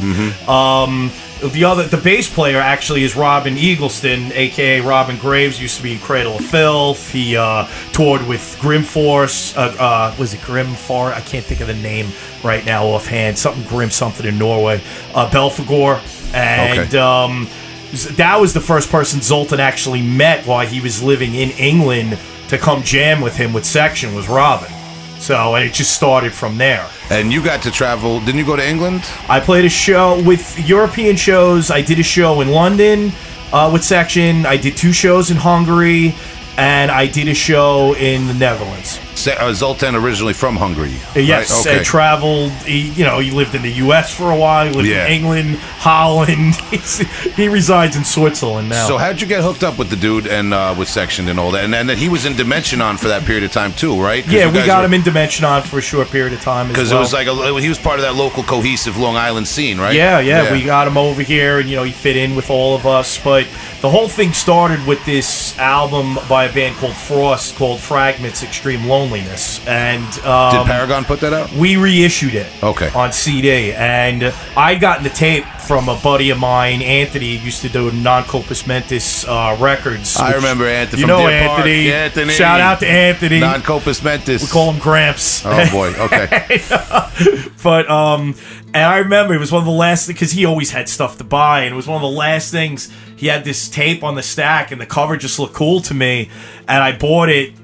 Um, 0.46 1.10
the 1.42 1.64
other, 1.64 1.84
the 1.84 1.96
bass 1.96 2.32
player 2.32 2.58
actually 2.58 3.04
is 3.04 3.14
Robin 3.14 3.56
Eaglestone, 3.56 4.30
aka 4.32 4.80
Robin 4.80 5.18
Graves. 5.18 5.60
Used 5.60 5.76
to 5.76 5.82
be 5.82 5.92
in 5.92 5.98
Cradle 5.98 6.36
of 6.36 6.44
Filth. 6.44 7.10
He 7.10 7.36
uh, 7.36 7.68
toured 7.92 8.26
with 8.26 8.56
Grim 8.60 8.82
Force. 8.82 9.56
Uh, 9.56 9.74
uh, 9.78 10.14
was 10.18 10.34
it 10.34 10.42
Grim 10.42 10.74
Far? 10.74 11.12
I 11.12 11.20
can't 11.20 11.44
think 11.44 11.60
of 11.60 11.66
the 11.66 11.74
name 11.74 12.08
right 12.42 12.64
now 12.64 12.86
offhand. 12.86 13.38
Something 13.38 13.64
Grim, 13.64 13.90
something 13.90 14.26
in 14.26 14.38
Norway. 14.38 14.80
Uh, 15.14 15.28
Belfagor, 15.30 16.00
and. 16.34 16.80
Okay. 16.80 16.98
Um, 16.98 17.48
that 18.16 18.40
was 18.40 18.52
the 18.52 18.60
first 18.60 18.90
person 18.90 19.22
Zoltan 19.22 19.60
actually 19.60 20.02
met 20.02 20.44
while 20.44 20.66
he 20.66 20.80
was 20.80 21.02
living 21.02 21.34
in 21.34 21.50
England 21.50 22.18
to 22.48 22.58
come 22.58 22.82
jam 22.82 23.20
with 23.20 23.36
him 23.36 23.52
with 23.52 23.64
Section 23.64 24.14
was 24.14 24.28
Robin. 24.28 24.75
So 25.18 25.54
and 25.54 25.64
it 25.64 25.72
just 25.72 25.94
started 25.94 26.32
from 26.32 26.58
there. 26.58 26.88
And 27.10 27.32
you 27.32 27.42
got 27.42 27.62
to 27.62 27.70
travel. 27.70 28.20
Didn't 28.20 28.36
you 28.36 28.46
go 28.46 28.56
to 28.56 28.66
England? 28.66 29.02
I 29.28 29.40
played 29.40 29.64
a 29.64 29.68
show 29.68 30.22
with 30.22 30.58
European 30.68 31.16
shows. 31.16 31.70
I 31.70 31.80
did 31.80 31.98
a 31.98 32.02
show 32.02 32.40
in 32.40 32.48
London 32.48 33.12
uh, 33.52 33.70
with 33.72 33.84
Section. 33.84 34.46
I 34.46 34.56
did 34.56 34.76
two 34.76 34.92
shows 34.92 35.30
in 35.30 35.36
Hungary, 35.36 36.14
and 36.56 36.90
I 36.90 37.06
did 37.06 37.28
a 37.28 37.34
show 37.34 37.94
in 37.96 38.26
the 38.26 38.34
Netherlands. 38.34 39.00
Uh, 39.26 39.52
Zoltan 39.52 39.94
originally 39.94 40.32
from 40.34 40.56
Hungary. 40.56 40.94
Uh, 41.14 41.20
Yes, 41.20 41.50
right? 41.50 41.66
Okay. 41.74 41.80
I 41.80 41.82
traveled. 41.82 42.50
He, 42.64 42.90
you 42.90 43.04
know, 43.04 43.18
he 43.18 43.30
lived 43.30 43.54
in 43.54 43.62
the 43.62 43.72
U.S. 43.84 44.12
for 44.14 44.30
a 44.30 44.36
while. 44.36 44.66
He 44.66 44.72
lived 44.72 44.88
Yeah. 44.88 45.06
in 45.06 45.12
England, 45.12 45.56
Holland. 45.58 46.54
He's, 46.70 46.98
he 47.36 47.48
resides 47.48 47.96
in 47.96 48.04
Switzerland 48.04 48.68
now. 48.68 48.86
So 48.86 48.98
how'd 48.98 49.20
you 49.20 49.26
get 49.26 49.42
hooked 49.42 49.62
up 49.64 49.78
with 49.78 49.90
the 49.90 49.96
dude 49.96 50.26
and 50.26 50.52
uh, 50.54 50.74
with 50.78 50.88
Section 50.88 51.28
and 51.28 51.38
all 51.40 51.50
that? 51.52 51.64
And, 51.64 51.74
and 51.74 51.88
then 51.88 51.96
he 51.98 52.08
was 52.08 52.24
in 52.26 52.34
Dimentianon 52.34 52.98
for 52.98 53.08
that 53.08 53.24
period 53.24 53.44
of 53.44 53.52
time 53.52 53.72
too, 53.72 54.00
right? 54.00 54.26
yeah, 54.28 54.46
we 54.50 54.64
got 54.66 54.80
were- 54.80 54.86
him 54.86 54.94
in 54.94 55.02
Dimentianon 55.02 55.62
for 55.66 55.78
a 55.78 55.82
short 55.82 56.08
period 56.08 56.32
of 56.32 56.40
time 56.40 56.68
because 56.68 56.90
well. 56.90 56.98
it 56.98 57.02
was 57.02 57.12
like 57.12 57.26
a, 57.26 57.60
he 57.60 57.68
was 57.68 57.78
part 57.78 57.98
of 57.98 58.02
that 58.04 58.14
local 58.14 58.42
cohesive 58.42 58.96
Long 58.96 59.16
Island 59.16 59.46
scene, 59.48 59.78
right? 59.78 59.94
Yeah, 59.94 60.20
yeah, 60.20 60.52
we 60.52 60.64
got 60.64 60.86
him 60.86 60.96
over 60.96 61.22
here, 61.22 61.58
and 61.58 61.68
you 61.68 61.76
know 61.76 61.82
he 61.84 61.92
fit 61.92 62.16
in 62.16 62.34
with 62.36 62.50
all 62.50 62.74
of 62.76 62.86
us. 62.86 63.18
But 63.22 63.46
the 63.80 63.90
whole 63.90 64.08
thing 64.08 64.32
started 64.32 64.86
with 64.86 65.04
this 65.04 65.56
album 65.58 66.18
by 66.28 66.44
a 66.44 66.52
band 66.52 66.76
called 66.76 66.94
Frost 66.94 67.56
called 67.56 67.80
Fragments: 67.80 68.42
Extreme 68.42 68.84
Loneliness, 68.86 69.05
and 69.14 70.02
um, 70.24 70.56
Did 70.56 70.66
Paragon 70.66 71.04
put 71.04 71.20
that 71.20 71.32
out? 71.32 71.52
we 71.52 71.76
reissued 71.76 72.34
it 72.34 72.46
Okay. 72.62 72.90
on 72.94 73.12
CD. 73.12 73.72
And 73.72 74.24
I'd 74.56 74.80
gotten 74.80 75.04
the 75.04 75.10
tape 75.10 75.44
from 75.66 75.88
a 75.88 75.96
buddy 76.02 76.30
of 76.30 76.38
mine, 76.38 76.80
Anthony, 76.82 77.36
used 77.36 77.62
to 77.62 77.68
do 77.68 77.90
non 77.92 78.24
Compos 78.24 78.66
Mentis 78.66 79.24
uh, 79.26 79.56
records. 79.60 80.16
I 80.16 80.28
which- 80.28 80.36
remember 80.36 80.66
Anthony 80.66 81.00
You 81.02 81.06
know 81.08 81.26
Deer 81.28 81.46
Park. 81.46 81.58
Anthony. 81.60 81.92
Anthony. 81.92 82.32
Shout 82.32 82.60
out 82.60 82.80
to 82.80 82.86
Anthony. 82.88 83.40
Non 83.40 83.62
Compos 83.62 84.02
Mentis. 84.02 84.42
we 84.42 84.48
call 84.48 84.72
him 84.72 84.80
Gramps. 84.80 85.42
Oh 85.44 85.70
boy. 85.70 85.88
Okay. 85.98 86.60
But 87.62 87.90
um, 87.90 88.36
and 88.68 88.76
I 88.84 88.98
remember 88.98 89.34
it 89.34 89.38
was 89.40 89.50
one 89.50 89.60
of 89.60 89.66
the 89.66 89.72
last 89.72 90.06
because 90.06 90.30
he 90.30 90.44
always 90.44 90.70
had 90.70 90.88
stuff 90.88 91.18
to 91.18 91.24
buy, 91.24 91.62
and 91.62 91.72
it 91.72 91.76
was 91.76 91.88
one 91.88 91.96
of 91.96 92.02
the 92.02 92.16
last 92.16 92.52
things. 92.52 92.92
He 93.16 93.26
had 93.26 93.42
this 93.44 93.68
tape 93.68 94.04
on 94.04 94.14
the 94.14 94.22
stack, 94.22 94.70
and 94.70 94.80
the 94.80 94.86
cover 94.86 95.16
just 95.16 95.38
looked 95.40 95.54
cool 95.54 95.80
to 95.80 95.94
me, 95.94 96.30
and 96.68 96.82
I 96.82 96.96
bought 96.96 97.28
it, 97.28 97.54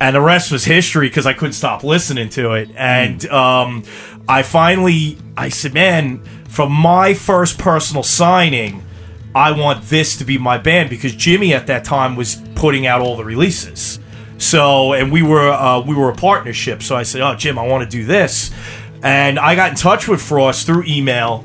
and 0.00 0.14
the 0.14 0.20
rest 0.20 0.52
was 0.52 0.64
history 0.64 1.08
because 1.08 1.26
I 1.26 1.32
couldn't 1.32 1.54
stop 1.54 1.82
listening 1.82 2.28
to 2.30 2.52
it, 2.52 2.70
and 2.76 3.24
um, 3.26 3.84
I 4.28 4.42
finally 4.42 5.18
I 5.36 5.48
said, 5.48 5.74
man, 5.74 6.22
from 6.48 6.72
my 6.72 7.14
first 7.14 7.58
personal 7.58 8.02
signing. 8.02 8.84
I 9.34 9.52
want 9.52 9.84
this 9.84 10.16
to 10.16 10.24
be 10.24 10.38
my 10.38 10.58
band 10.58 10.90
because 10.90 11.14
Jimmy 11.14 11.52
at 11.52 11.66
that 11.68 11.84
time 11.84 12.16
was 12.16 12.42
putting 12.56 12.86
out 12.86 13.02
all 13.02 13.14
the 13.16 13.24
releases. 13.24 14.00
So, 14.38 14.94
and 14.94 15.12
we 15.12 15.22
were 15.22 15.50
uh, 15.50 15.80
we 15.80 15.94
were 15.94 16.10
a 16.10 16.14
partnership. 16.14 16.82
So 16.82 16.96
I 16.96 17.02
said, 17.02 17.20
"Oh, 17.20 17.34
Jim, 17.34 17.58
I 17.58 17.66
want 17.66 17.88
to 17.88 17.90
do 17.90 18.04
this," 18.04 18.50
and 19.02 19.38
I 19.38 19.54
got 19.54 19.70
in 19.70 19.76
touch 19.76 20.08
with 20.08 20.22
Frost 20.22 20.66
through 20.66 20.84
email. 20.86 21.44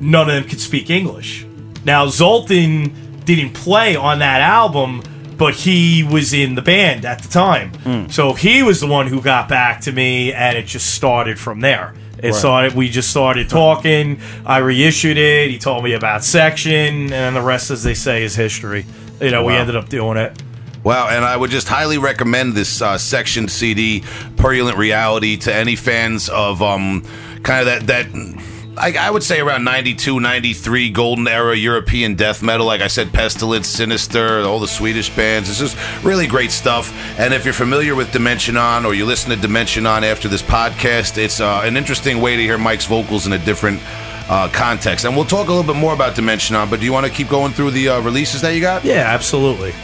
None 0.00 0.28
of 0.28 0.34
them 0.34 0.44
could 0.44 0.60
speak 0.60 0.90
English. 0.90 1.46
Now 1.84 2.06
Zoltan 2.06 3.20
didn't 3.24 3.54
play 3.54 3.96
on 3.96 4.18
that 4.18 4.40
album, 4.40 5.02
but 5.42 5.54
he 5.54 6.04
was 6.04 6.32
in 6.32 6.54
the 6.54 6.62
band 6.62 7.04
at 7.04 7.20
the 7.20 7.26
time. 7.26 8.08
So 8.10 8.32
he 8.32 8.62
was 8.62 8.80
the 8.80 8.86
one 8.86 9.08
who 9.08 9.20
got 9.20 9.48
back 9.48 9.80
to 9.80 9.92
me, 9.92 10.32
and 10.32 10.56
it 10.56 10.66
just 10.66 10.94
started 10.94 11.36
from 11.36 11.58
there. 11.58 11.94
It 12.18 12.34
started. 12.34 12.74
We 12.74 12.88
just 12.88 13.10
started 13.10 13.48
talking. 13.48 14.20
I 14.46 14.58
reissued 14.58 15.16
it. 15.16 15.50
He 15.50 15.58
told 15.58 15.82
me 15.82 15.94
about 15.94 16.22
section, 16.22 17.12
and 17.12 17.34
the 17.34 17.42
rest, 17.42 17.72
as 17.72 17.82
they 17.82 17.94
say, 17.94 18.22
is 18.22 18.36
history. 18.36 18.86
You 19.20 19.32
know, 19.32 19.44
we 19.44 19.54
ended 19.54 19.74
up 19.74 19.88
doing 19.88 20.16
it. 20.16 20.40
Wow, 20.84 21.08
and 21.10 21.24
I 21.24 21.36
would 21.36 21.50
just 21.50 21.66
highly 21.66 21.98
recommend 21.98 22.54
this 22.54 22.80
uh, 22.80 22.96
section 22.96 23.48
CD, 23.48 24.04
Purulent 24.36 24.78
Reality, 24.78 25.36
to 25.38 25.52
any 25.52 25.74
fans 25.74 26.28
of 26.28 26.62
um, 26.62 27.02
kind 27.42 27.66
of 27.66 27.66
that 27.66 27.86
that. 27.88 28.41
I, 28.82 28.94
I 28.98 29.10
would 29.12 29.22
say 29.22 29.38
around 29.38 29.62
92, 29.62 30.18
93 30.18 30.90
golden 30.90 31.28
era 31.28 31.56
European 31.56 32.16
death 32.16 32.42
metal. 32.42 32.66
Like 32.66 32.80
I 32.80 32.88
said, 32.88 33.12
Pestilence, 33.12 33.68
Sinister, 33.68 34.40
all 34.40 34.58
the 34.58 34.66
Swedish 34.66 35.08
bands. 35.14 35.48
This 35.48 35.60
is 35.60 36.04
really 36.04 36.26
great 36.26 36.50
stuff. 36.50 36.92
And 37.16 37.32
if 37.32 37.44
you're 37.44 37.54
familiar 37.54 37.94
with 37.94 38.08
Dimentianon 38.08 38.84
or 38.84 38.92
you 38.92 39.06
listen 39.06 39.30
to 39.30 39.36
Dimentianon 39.36 40.02
after 40.02 40.26
this 40.26 40.42
podcast, 40.42 41.16
it's 41.16 41.40
uh, 41.40 41.62
an 41.62 41.76
interesting 41.76 42.20
way 42.20 42.34
to 42.34 42.42
hear 42.42 42.58
Mike's 42.58 42.86
vocals 42.86 43.24
in 43.24 43.34
a 43.34 43.38
different 43.38 43.80
uh, 44.28 44.48
context. 44.52 45.04
And 45.04 45.14
we'll 45.14 45.26
talk 45.26 45.46
a 45.46 45.52
little 45.52 45.72
bit 45.72 45.78
more 45.78 45.94
about 45.94 46.16
Dimentianon, 46.16 46.68
but 46.68 46.80
do 46.80 46.84
you 46.84 46.92
want 46.92 47.06
to 47.06 47.12
keep 47.12 47.28
going 47.28 47.52
through 47.52 47.70
the 47.70 47.88
uh, 47.88 48.00
releases 48.00 48.40
that 48.40 48.52
you 48.52 48.60
got? 48.60 48.84
Yeah, 48.84 49.04
absolutely. 49.06 49.74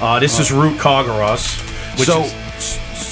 Uh, 0.00 0.18
this 0.18 0.40
is 0.40 0.50
Root 0.50 0.76
Kärgeräs, 0.76 1.96
which 1.96 2.08
so, 2.08 2.22
is 2.22 2.49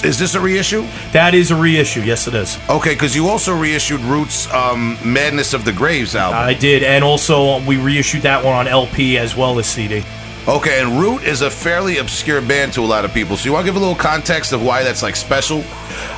is 0.04 0.18
this 0.18 0.34
a 0.34 0.40
reissue? 0.40 0.86
That 1.12 1.34
is 1.34 1.50
a 1.50 1.56
reissue. 1.56 2.02
Yes, 2.02 2.28
it 2.28 2.34
is. 2.34 2.58
Okay, 2.68 2.94
because 2.94 3.14
you 3.16 3.28
also 3.28 3.54
reissued 3.54 4.00
Roots 4.00 4.52
um, 4.52 4.98
Madness 5.04 5.54
of 5.54 5.64
the 5.64 5.72
Graves 5.72 6.14
album. 6.14 6.38
I 6.38 6.54
did, 6.54 6.82
and 6.82 7.02
also 7.04 7.64
we 7.64 7.76
reissued 7.76 8.22
that 8.22 8.44
one 8.44 8.54
on 8.54 8.68
LP 8.68 9.18
as 9.18 9.36
well 9.36 9.58
as 9.58 9.66
CD. 9.66 10.02
Okay, 10.46 10.80
and 10.80 10.98
Root 10.98 11.24
is 11.24 11.42
a 11.42 11.50
fairly 11.50 11.98
obscure 11.98 12.40
band 12.40 12.72
to 12.72 12.80
a 12.80 12.86
lot 12.86 13.04
of 13.04 13.12
people. 13.12 13.36
So 13.36 13.44
you 13.44 13.52
want 13.52 13.66
to 13.66 13.68
give 13.70 13.76
a 13.76 13.80
little 13.80 13.94
context 13.94 14.52
of 14.52 14.64
why 14.64 14.82
that's 14.82 15.02
like 15.02 15.14
special? 15.14 15.62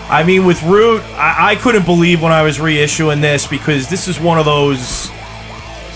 I 0.08 0.22
mean, 0.24 0.44
with 0.44 0.62
Root, 0.62 1.02
I, 1.14 1.52
I 1.52 1.56
couldn't 1.56 1.84
believe 1.84 2.22
when 2.22 2.30
I 2.30 2.42
was 2.42 2.58
reissuing 2.58 3.20
this 3.20 3.46
because 3.46 3.88
this 3.88 4.06
is 4.06 4.20
one 4.20 4.38
of 4.38 4.44
those 4.44 5.10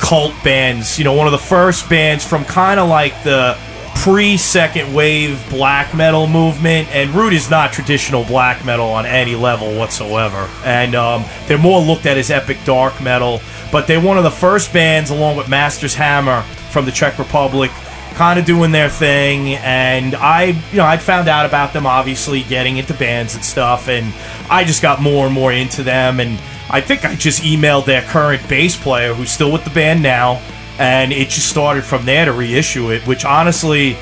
cult 0.01 0.33
bands. 0.43 0.99
You 0.99 1.05
know, 1.05 1.13
one 1.13 1.27
of 1.27 1.33
the 1.33 1.39
first 1.39 1.89
bands 1.89 2.27
from 2.27 2.45
kind 2.45 2.81
of 2.81 2.89
like 2.89 3.23
the 3.23 3.57
pre 3.95 4.37
second 4.37 4.93
wave 4.95 5.45
black 5.51 5.95
metal 5.95 6.27
movement. 6.27 6.89
And 6.89 7.15
Root 7.15 7.33
is 7.33 7.51
not 7.51 7.73
traditional 7.73 8.25
black 8.25 8.65
metal 8.65 8.87
on 8.87 9.07
any 9.07 9.35
level 9.35 9.77
whatsoever. 9.79 10.49
And 10.65 10.95
um, 10.95 11.25
they're 11.47 11.59
more 11.59 11.81
looked 11.81 12.07
at 12.07 12.19
as 12.19 12.31
epic 12.31 12.59
dark 12.65 13.01
metal. 13.03 13.41
But 13.73 13.87
they're 13.87 14.01
one 14.01 14.19
of 14.19 14.25
the 14.25 14.31
first 14.31 14.73
bands, 14.73 15.11
along 15.11 15.37
with 15.37 15.49
Master's 15.49 15.95
Hammer 15.95 16.43
from 16.71 16.85
the 16.85 16.93
Czech 16.93 17.19
Republic, 17.19 17.71
kind 18.15 18.39
of 18.39 18.45
doing 18.45 18.71
their 18.71 18.89
thing 18.89 19.55
and 19.57 20.15
i 20.15 20.45
you 20.45 20.77
know 20.77 20.85
i'd 20.85 21.03
found 21.03 21.29
out 21.29 21.45
about 21.45 21.73
them 21.73 21.85
obviously 21.85 22.45
getting 22.45 22.77
into 22.77 22.95
bands 22.95 23.35
and 23.35 23.45
stuff 23.45 23.89
and 23.89 24.15
i 24.49 24.63
just 24.63 24.81
got 24.81 25.03
more 25.03 25.27
and 25.27 25.35
more 25.35 25.53
into 25.53 25.83
them 25.83 26.21
and 26.21 26.39
i 26.71 26.81
think 26.81 27.05
i 27.05 27.13
just 27.17 27.43
emailed 27.43 27.85
their 27.87 28.03
current 28.03 28.49
bass 28.49 28.81
player 28.81 29.13
who's 29.13 29.33
still 29.33 29.51
with 29.51 29.65
the 29.65 29.71
band 29.71 30.01
now 30.01 30.41
and 30.79 31.13
it 31.13 31.29
just 31.29 31.49
started 31.49 31.85
from 31.85 32.05
there 32.05 32.25
to 32.25 32.33
reissue 32.33 32.91
it 32.91 33.07
which 33.07 33.25
honestly 33.25 33.97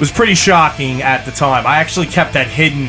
was 0.00 0.10
pretty 0.10 0.34
shocking 0.34 1.02
at 1.02 1.24
the 1.26 1.30
time. 1.30 1.66
I 1.66 1.76
actually 1.76 2.06
kept 2.06 2.32
that 2.32 2.48
hidden 2.48 2.88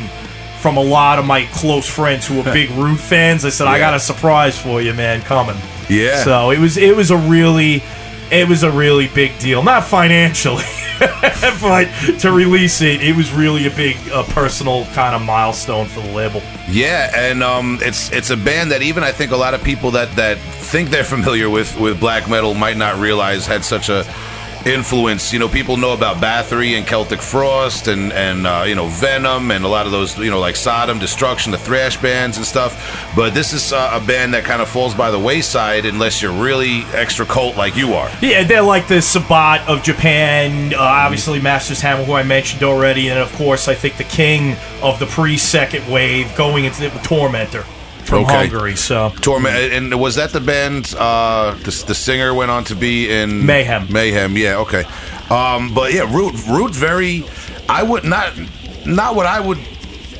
from 0.60 0.78
a 0.78 0.82
lot 0.82 1.18
of 1.18 1.26
my 1.26 1.44
close 1.52 1.86
friends 1.86 2.26
who 2.26 2.38
were 2.38 2.44
big 2.52 2.70
root 2.70 2.98
fans. 2.98 3.44
I 3.44 3.50
said 3.50 3.66
i 3.66 3.78
got 3.78 3.94
a 3.94 4.00
surprise 4.00 4.58
for 4.58 4.80
you 4.80 4.94
man. 4.94 5.20
Coming. 5.20 5.56
Yeah. 5.88 6.24
so 6.24 6.50
it 6.50 6.58
was 6.58 6.78
it 6.78 6.96
was 6.96 7.10
a 7.10 7.16
really 7.16 7.82
it 8.30 8.48
was 8.48 8.62
a 8.62 8.70
really 8.70 9.08
big 9.08 9.38
deal. 9.38 9.62
Not 9.62 9.84
financially 9.84 10.64
but 11.60 11.84
to 12.20 12.32
release 12.32 12.80
it 12.80 13.02
it 13.02 13.14
was 13.14 13.30
really 13.32 13.66
a 13.66 13.70
big 13.70 13.96
uh, 14.10 14.22
personal 14.32 14.86
kind 14.86 15.14
of 15.14 15.20
milestone 15.20 15.86
for 15.86 16.00
the 16.00 16.12
label. 16.12 16.42
Yeah, 16.68 17.10
and 17.14 17.42
um, 17.42 17.78
it's 17.82 18.10
it's 18.10 18.30
a 18.30 18.36
band 18.36 18.70
that 18.72 18.80
even 18.80 19.02
I 19.04 19.12
think 19.12 19.32
a 19.32 19.36
lot 19.36 19.52
of 19.52 19.62
people 19.62 19.90
that 19.92 20.10
that 20.16 20.38
think 20.72 20.88
they're 20.88 21.04
familiar 21.04 21.50
with 21.50 21.78
with 21.78 22.00
black 22.00 22.30
metal 22.30 22.54
might 22.54 22.78
not 22.78 22.98
realize 22.98 23.46
had 23.46 23.62
such 23.62 23.90
a 23.90 24.06
influence. 24.64 25.30
You 25.30 25.38
know, 25.38 25.48
people 25.48 25.76
know 25.76 25.92
about 25.92 26.16
Bathory 26.16 26.78
and 26.78 26.86
Celtic 26.86 27.20
Frost 27.20 27.88
and 27.88 28.10
and 28.10 28.46
uh, 28.46 28.64
you 28.66 28.74
know 28.74 28.86
Venom 28.86 29.50
and 29.50 29.66
a 29.66 29.68
lot 29.68 29.84
of 29.84 29.92
those 29.92 30.16
you 30.18 30.30
know 30.30 30.40
like 30.40 30.56
Sodom, 30.56 30.98
Destruction, 30.98 31.52
the 31.52 31.58
thrash 31.58 32.00
bands 32.00 32.38
and 32.38 32.46
stuff. 32.46 33.12
But 33.14 33.34
this 33.34 33.52
is 33.52 33.74
uh, 33.74 34.00
a 34.02 34.06
band 34.06 34.32
that 34.32 34.44
kind 34.44 34.62
of 34.62 34.68
falls 34.70 34.94
by 34.94 35.10
the 35.10 35.18
wayside 35.18 35.84
unless 35.84 36.22
you're 36.22 36.32
really 36.32 36.84
extra 36.94 37.26
cult 37.26 37.54
like 37.58 37.76
you 37.76 37.92
are. 37.92 38.10
yeah 38.22 38.42
they're 38.42 38.62
like 38.62 38.88
the 38.88 39.02
sabbat 39.02 39.68
of 39.68 39.82
japan 39.82 40.72
uh, 40.72 40.78
obviously 40.78 41.38
masters 41.40 41.80
hammer 41.82 42.04
who 42.04 42.14
i 42.14 42.22
mentioned 42.22 42.62
already 42.62 43.08
and 43.10 43.18
of 43.18 43.30
course 43.34 43.68
i 43.68 43.74
think 43.74 43.96
the 43.98 44.04
king 44.04 44.56
of 44.82 44.98
the 44.98 45.06
pre-second 45.06 45.86
wave 45.90 46.34
going 46.34 46.64
into 46.64 46.80
the 46.80 46.88
tormentor 47.00 47.64
from 48.12 48.24
Okay. 48.24 48.46
hungary 48.48 48.76
so 48.76 49.10
Torment, 49.20 49.72
and 49.72 49.98
was 50.00 50.14
that 50.16 50.30
the 50.32 50.40
band? 50.40 50.94
Uh, 50.98 51.54
the, 51.64 51.84
the 51.88 51.94
singer 51.94 52.34
went 52.34 52.50
on 52.50 52.64
to 52.64 52.74
be 52.76 53.10
in 53.10 53.44
Mayhem. 53.46 53.90
Mayhem, 53.92 54.36
yeah, 54.36 54.58
okay. 54.58 54.84
Um, 55.30 55.72
but 55.74 55.92
yeah, 55.92 56.02
Root, 56.14 56.34
Root, 56.46 56.72
very. 56.74 57.24
I 57.68 57.82
would 57.82 58.04
not, 58.04 58.32
not 58.84 59.14
what 59.14 59.24
I 59.26 59.40
would 59.40 59.58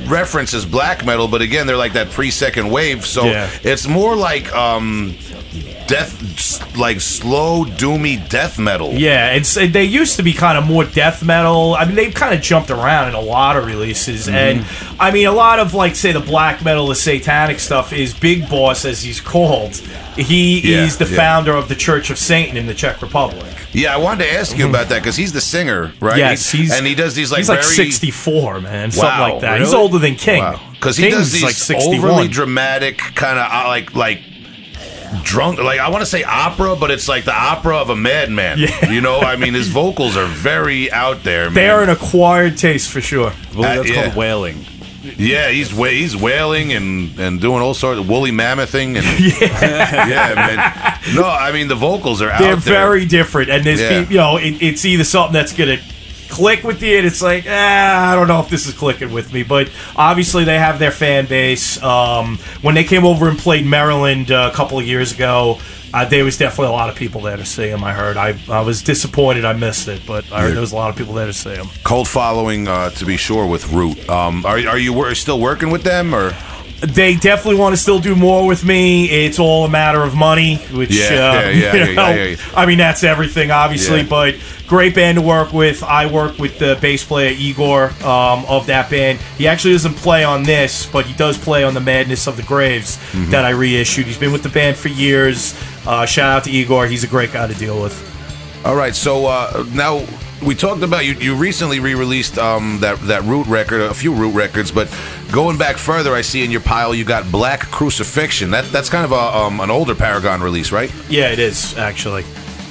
reference 0.07 0.53
as 0.53 0.65
black 0.65 1.05
metal, 1.05 1.27
but 1.27 1.41
again, 1.41 1.67
they're 1.67 1.77
like 1.77 1.93
that 1.93 2.09
pre-second 2.09 2.69
wave, 2.69 3.05
so 3.05 3.25
Yeah. 3.25 3.49
it's 3.63 3.87
more 3.87 4.15
like 4.15 4.51
um, 4.55 5.15
death, 5.87 6.77
like 6.77 7.01
slow, 7.01 7.65
doomy 7.65 8.27
death 8.29 8.57
metal. 8.59 8.93
Yeah, 8.93 9.31
it's 9.33 9.53
they 9.55 9.83
used 9.83 10.17
to 10.17 10.23
be 10.23 10.33
kind 10.33 10.57
of 10.57 10.65
more 10.65 10.85
death 10.85 11.23
metal. 11.23 11.75
I 11.77 11.85
mean, 11.85 11.95
they've 11.95 12.13
kind 12.13 12.33
of 12.33 12.41
jumped 12.41 12.71
around 12.71 13.09
in 13.09 13.15
a 13.15 13.21
lot 13.21 13.55
of 13.57 13.65
releases, 13.65 14.27
Mm-hmm. 14.27 14.35
and 14.35 14.65
I 14.99 15.11
mean, 15.11 15.27
a 15.27 15.31
lot 15.31 15.59
of 15.59 15.73
like 15.73 15.95
say 15.95 16.11
the 16.11 16.19
black 16.19 16.63
metal, 16.63 16.87
the 16.87 16.95
satanic 16.95 17.59
stuff 17.59 17.93
is 17.93 18.13
Big 18.13 18.49
Boss, 18.49 18.85
as 18.85 19.01
he's 19.03 19.19
called. 19.21 19.75
He 20.15 20.59
Yeah, 20.59 20.83
is 20.85 20.97
the 20.97 21.05
yeah. 21.07 21.15
founder 21.17 21.53
of 21.53 21.69
the 21.69 21.75
Church 21.75 22.09
of 22.11 22.19
Satan 22.19 22.55
in 22.55 22.67
the 22.67 22.73
Czech 22.75 23.01
Republic. 23.01 23.51
Yeah, 23.71 23.93
I 23.95 23.97
wanted 23.97 24.25
to 24.25 24.33
ask 24.33 24.55
you 24.55 24.69
about 24.69 24.89
that 24.89 24.99
because 25.01 25.15
he's 25.15 25.33
the 25.33 25.41
singer, 25.41 25.91
right? 25.99 26.17
Yes, 26.17 26.51
he's 26.51 26.71
and 26.71 26.85
he 26.85 26.93
does 26.93 27.15
these 27.15 27.31
like 27.31 27.39
he's 27.39 27.49
like 27.49 27.61
very, 27.63 27.73
sixty 27.75 28.11
four, 28.11 28.61
man, 28.61 28.91
something 28.91 29.09
Wow, 29.09 29.31
like 29.33 29.41
that. 29.41 29.59
He's 29.59 29.73
older 29.73 29.97
than 29.97 30.13
King. 30.15 30.43
because 30.73 30.97
he 30.97 31.05
King's 31.05 31.15
does 31.15 31.31
these 31.31 31.69
like 31.69 31.83
overly 31.83 32.27
dramatic 32.27 32.99
kind 32.99 33.39
of 33.39 33.47
uh, 33.51 33.67
like 33.67 33.95
like 33.95 34.19
drunk 35.23 35.59
like 35.59 35.79
I 35.79 35.89
want 35.89 36.01
to 36.01 36.05
say 36.05 36.23
opera, 36.23 36.75
but 36.75 36.91
it's 36.91 37.07
like 37.07 37.25
the 37.25 37.33
opera 37.35 37.77
of 37.77 37.89
a 37.89 37.95
madman. 37.95 38.57
Yeah. 38.59 38.89
You 38.89 39.01
know, 39.01 39.19
I 39.19 39.35
mean, 39.35 39.53
his 39.53 39.67
vocals 39.67 40.17
are 40.17 40.25
very 40.25 40.91
out 40.91 41.23
there. 41.23 41.45
Man. 41.45 41.53
They're 41.53 41.83
an 41.83 41.89
acquired 41.89 42.57
taste 42.57 42.89
for 42.91 43.01
sure. 43.01 43.29
I 43.31 43.53
believe 43.53 43.65
Uh, 43.69 43.75
that's 43.75 43.89
yeah. 43.89 44.03
called 44.05 44.15
wailing. 44.15 44.65
yeah, 45.17 45.49
he's 45.49 45.73
wa- 45.73 45.87
he's 45.87 46.15
wailing 46.15 46.71
and 46.71 47.19
and 47.19 47.41
doing 47.41 47.61
all 47.61 47.73
sorts 47.73 47.99
of 47.99 48.07
woolly 48.07 48.31
mammothing 48.31 48.95
and 48.97 49.05
yeah, 49.51 50.33
man. 50.35 51.15
No, 51.15 51.25
I 51.25 51.51
mean 51.51 51.67
the 51.67 51.75
vocals 51.75 52.21
are 52.21 52.27
They're 52.27 52.53
out 52.55 52.63
there. 52.63 52.73
very 52.73 53.05
different, 53.05 53.49
and 53.49 53.63
there's 53.65 53.81
Yeah. 53.81 53.99
peop- 54.01 54.11
you 54.11 54.17
know 54.17 54.37
it, 54.37 54.61
it's 54.61 54.85
either 54.85 55.03
something 55.03 55.33
that's 55.33 55.51
gonna 55.53 55.77
click 56.33 56.63
with 56.63 56.81
you, 56.81 56.97
and 56.97 57.05
it's 57.05 57.21
like 57.21 57.45
ah, 57.47 58.11
I 58.11 58.15
don't 58.15 58.27
know 58.27 58.39
if 58.39 58.49
this 58.49 58.65
is 58.67 58.73
clicking 58.73 59.13
with 59.13 59.31
me, 59.31 59.43
but 59.43 59.69
obviously 59.95 60.43
they 60.43 60.57
have 60.57 60.79
their 60.79 60.91
fan 60.91 61.27
base. 61.27 61.81
Um, 61.81 62.37
when 62.61 62.75
they 62.75 62.83
came 62.83 63.05
over 63.05 63.29
and 63.29 63.37
played 63.37 63.65
Maryland 63.65 64.31
uh, 64.31 64.49
a 64.51 64.55
couple 64.55 64.79
of 64.79 64.85
years 64.85 65.11
ago. 65.13 65.59
Uh, 65.95 66.05
there 66.05 66.23
was 66.25 66.39
definitely 66.39 66.69
a 66.69 66.71
lot 66.71 66.89
of 66.89 66.95
people 66.95 67.21
there 67.21 67.37
to 67.37 67.45
see 67.45 67.67
him. 67.67 67.83
I 67.83 67.93
heard. 67.93 68.17
I, 68.17 68.33
I 68.49 68.61
was 68.61 68.81
disappointed 68.81 69.45
I 69.45 69.53
missed 69.53 69.87
it, 69.87 70.01
but 70.07 70.25
I 70.31 70.41
heard 70.41 70.53
there 70.53 70.61
was 70.61 70.71
a 70.71 70.75
lot 70.75 70.89
of 70.89 70.95
people 70.95 71.13
there 71.13 71.27
to 71.27 71.33
see 71.33 71.53
him. 71.53 71.67
cult 71.83 72.07
following 72.07 72.67
uh, 72.67 72.89
to 72.89 73.05
be 73.05 73.15
sure 73.15 73.45
with 73.45 73.71
Root. 73.71 74.09
Um, 74.09 74.43
are 74.43 74.57
are 74.67 74.79
you 74.79 74.91
wor- 74.91 75.13
still 75.13 75.39
working 75.39 75.69
with 75.69 75.83
them 75.83 76.15
or? 76.15 76.33
They 76.85 77.15
definitely 77.15 77.59
want 77.59 77.73
to 77.75 77.81
still 77.81 77.99
do 77.99 78.13
more 78.15 78.45
with 78.45 78.65
me. 78.65 79.09
It's 79.09 79.39
all 79.39 79.63
a 79.63 79.69
matter 79.69 80.01
of 80.03 80.15
money, 80.15 80.57
which 80.73 80.91
Yeah, 80.91 81.05
uh, 81.05 81.09
yeah, 81.09 81.49
yeah, 81.49 81.73
you 81.85 81.95
know, 81.95 82.09
yeah, 82.09 82.23
yeah. 82.25 82.35
I 82.55 82.65
mean 82.65 82.77
that's 82.77 83.03
everything, 83.03 83.51
obviously. 83.51 84.03
But 84.03 84.35
great 84.67 84.93
band 84.93 85.17
to 85.17 85.21
work 85.21 85.53
with. 85.53 85.81
I 85.81 86.07
work 86.11 86.37
with 86.39 86.59
the 86.59 86.77
bass 86.81 87.03
player 87.03 87.33
Igor 87.37 87.85
um, 88.03 88.43
of 88.49 88.67
that 88.67 88.89
band. 88.89 89.19
He 89.37 89.47
actually 89.47 89.73
doesn't 89.73 89.95
play 89.95 90.23
on 90.25 90.43
this, 90.43 90.85
but 90.85 91.05
he 91.05 91.13
does 91.13 91.37
play 91.37 91.63
on 91.63 91.73
the 91.73 91.79
Madness 91.81 92.27
of 92.27 92.35
the 92.37 92.43
Graves 92.43 92.97
Mm-hmm. 93.13 93.31
that 93.31 93.45
I 93.45 93.51
reissued. 93.51 94.05
He's 94.07 94.17
been 94.17 94.31
with 94.33 94.43
the 94.43 94.49
band 94.49 94.75
for 94.75 94.87
years. 94.89 95.53
Uh, 95.85 96.05
shout 96.05 96.29
out 96.37 96.43
to 96.45 96.51
Igor. 96.51 96.87
He's 96.87 97.03
a 97.03 97.07
great 97.07 97.31
guy 97.31 97.47
to 97.47 97.53
deal 97.53 97.81
with. 97.81 97.95
All 98.65 98.75
right, 98.75 98.95
so 98.95 99.25
uh, 99.27 99.65
now 99.73 99.99
we 100.45 100.55
talked 100.55 100.83
about 100.83 101.05
you. 101.05 101.13
You 101.13 101.35
recently 101.35 101.79
re-released 101.79 102.37
um, 102.37 102.79
that 102.81 102.99
that 103.01 103.23
Root 103.23 103.47
record, 103.47 103.81
a 103.81 103.93
few 103.93 104.13
Root 104.13 104.33
records, 104.33 104.71
but 104.71 104.93
going 105.31 105.57
back 105.57 105.77
further, 105.77 106.13
I 106.13 106.21
see 106.21 106.43
in 106.43 106.51
your 106.51 106.61
pile 106.61 106.93
you 106.93 107.05
got 107.05 107.31
Black 107.31 107.61
Crucifixion. 107.71 108.51
That 108.51 108.65
that's 108.65 108.89
kind 108.89 109.05
of 109.05 109.11
a, 109.11 109.15
um, 109.15 109.59
an 109.59 109.69
older 109.69 109.95
Paragon 109.95 110.41
release, 110.41 110.71
right? 110.71 110.93
Yeah, 111.09 111.29
it 111.29 111.39
is 111.39 111.77
actually. 111.77 112.25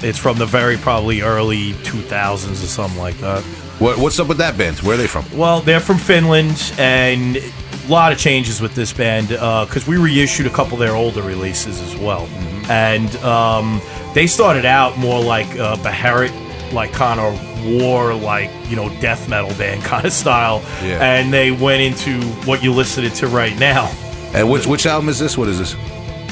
It's 0.05 0.19
from 0.19 0.37
the 0.37 0.47
very 0.47 0.77
probably 0.77 1.21
early 1.21 1.75
2000s 1.85 2.51
or 2.51 2.55
something 2.55 2.99
like 2.99 3.17
that. 3.19 3.43
What, 3.79 3.99
what's 3.99 4.19
up 4.19 4.27
with 4.27 4.39
that 4.39 4.59
band? 4.59 4.79
Where 4.81 4.95
are 4.95 4.97
they 4.97 5.07
from? 5.07 5.25
Well, 5.37 5.61
they're 5.61 5.81
from 5.81 5.99
Finland, 5.99 6.73
and 6.77 7.37
a 7.37 7.89
lot 7.89 8.13
of 8.13 8.19
changes 8.19 8.61
with 8.61 8.75
this 8.75 8.93
band 8.93 9.29
because 9.29 9.87
we 9.87 9.97
reissued 9.97 10.47
a 10.47 10.51
couple 10.51 10.75
of 10.75 10.81
their 10.81 10.95
older 10.95 11.23
releases 11.23 11.81
as 11.81 11.97
well. 11.97 12.27
And 12.69 13.15
um, 13.17 13.81
they 14.15 14.27
started 14.27 14.65
out 14.65 14.99
more 14.99 15.23
like 15.23 15.47
uh, 15.59 15.77
Beherit, 15.77 16.31
like 16.73 16.93
kind 16.93 17.21
of 17.21 17.65
war, 17.65 18.15
like 18.15 18.51
you 18.69 18.77
know, 18.77 18.89
death 19.01 19.29
metal 19.29 19.51
band 19.57 19.83
kind 19.93 20.07
of 20.07 20.13
style. 20.13 20.63
Yeah. 20.83 21.03
And 21.03 21.33
they 21.33 21.51
went 21.51 21.83
into 21.83 22.21
what 22.47 22.63
you 22.63 22.73
listened 22.73 23.13
to 23.15 23.27
right 23.27 23.59
now. 23.59 23.87
And 24.35 24.51
which 24.51 24.67
which 24.67 24.87
album 24.87 25.09
is 25.09 25.19
this? 25.19 25.37
What 25.37 25.49
is 25.49 25.59
this? 25.59 25.75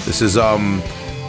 This 0.06 0.22
is 0.22 0.36
um 0.36 0.82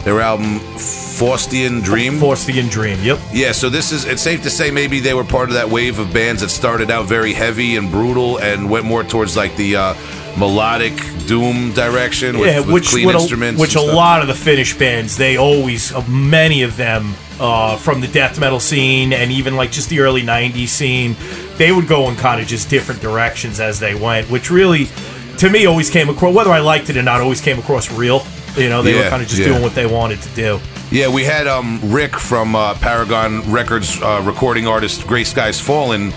their 0.04 0.20
album 0.20 0.58
Faustian 0.76 1.82
Dream. 1.82 2.14
Faustian 2.14 2.70
Dream. 2.70 2.98
Yep. 3.02 3.18
Yeah, 3.32 3.52
so 3.52 3.68
this 3.68 3.92
is 3.92 4.04
it's 4.04 4.22
safe 4.22 4.42
to 4.42 4.50
say 4.50 4.70
maybe 4.70 4.98
they 4.98 5.14
were 5.14 5.24
part 5.24 5.48
of 5.48 5.54
that 5.54 5.68
wave 5.68 5.98
of 5.98 6.12
bands 6.12 6.42
that 6.42 6.48
started 6.48 6.90
out 6.90 7.06
very 7.06 7.32
heavy 7.32 7.76
and 7.76 7.90
brutal 7.90 8.38
and 8.38 8.68
went 8.68 8.84
more 8.84 9.04
towards 9.04 9.36
like 9.36 9.54
the 9.56 9.76
uh, 9.76 9.94
melodic 10.36 10.94
doom 11.26 11.72
direction 11.72 12.38
with, 12.38 12.48
yeah, 12.48 12.60
with 12.60 12.70
which 12.70 12.88
clean 12.88 13.06
what 13.06 13.14
a, 13.14 13.18
instruments. 13.18 13.60
which 13.60 13.74
a 13.74 13.80
lot 13.80 14.22
of 14.22 14.28
the 14.28 14.34
Finnish 14.34 14.76
bands 14.76 15.16
they 15.16 15.36
always 15.36 15.92
uh, 15.92 16.06
many 16.08 16.62
of 16.62 16.76
them 16.76 17.14
uh, 17.42 17.76
from 17.76 18.00
the 18.00 18.08
death 18.08 18.38
metal 18.38 18.60
scene 18.60 19.12
and 19.12 19.32
even 19.32 19.56
like 19.56 19.70
just 19.72 19.88
the 19.88 20.00
early 20.00 20.22
'90s 20.22 20.68
scene, 20.68 21.16
they 21.56 21.72
would 21.72 21.88
go 21.88 22.08
in 22.08 22.16
kind 22.16 22.40
of 22.40 22.46
just 22.46 22.70
different 22.70 23.00
directions 23.00 23.60
as 23.60 23.80
they 23.80 23.94
went, 23.94 24.30
which 24.30 24.50
really, 24.50 24.86
to 25.38 25.50
me, 25.50 25.66
always 25.66 25.90
came 25.90 26.08
across 26.08 26.34
whether 26.34 26.50
I 26.50 26.60
liked 26.60 26.88
it 26.88 26.96
or 26.96 27.02
not, 27.02 27.20
always 27.20 27.40
came 27.40 27.58
across 27.58 27.90
real. 27.90 28.24
You 28.56 28.68
know, 28.68 28.82
they 28.82 28.94
were 28.94 29.08
kind 29.08 29.22
of 29.22 29.28
just 29.28 29.40
yeah. 29.40 29.48
doing 29.48 29.62
what 29.62 29.74
they 29.74 29.86
wanted 29.86 30.20
to 30.22 30.28
do. 30.34 30.60
Yeah, 30.90 31.08
we 31.08 31.24
had 31.24 31.46
um, 31.46 31.80
Rick 31.82 32.16
from 32.16 32.54
uh, 32.54 32.74
Paragon 32.74 33.40
Records, 33.50 34.00
uh, 34.02 34.22
recording 34.26 34.66
artist 34.66 35.06
Grey 35.06 35.24
Skies 35.24 35.58
Fallen, 35.58 36.12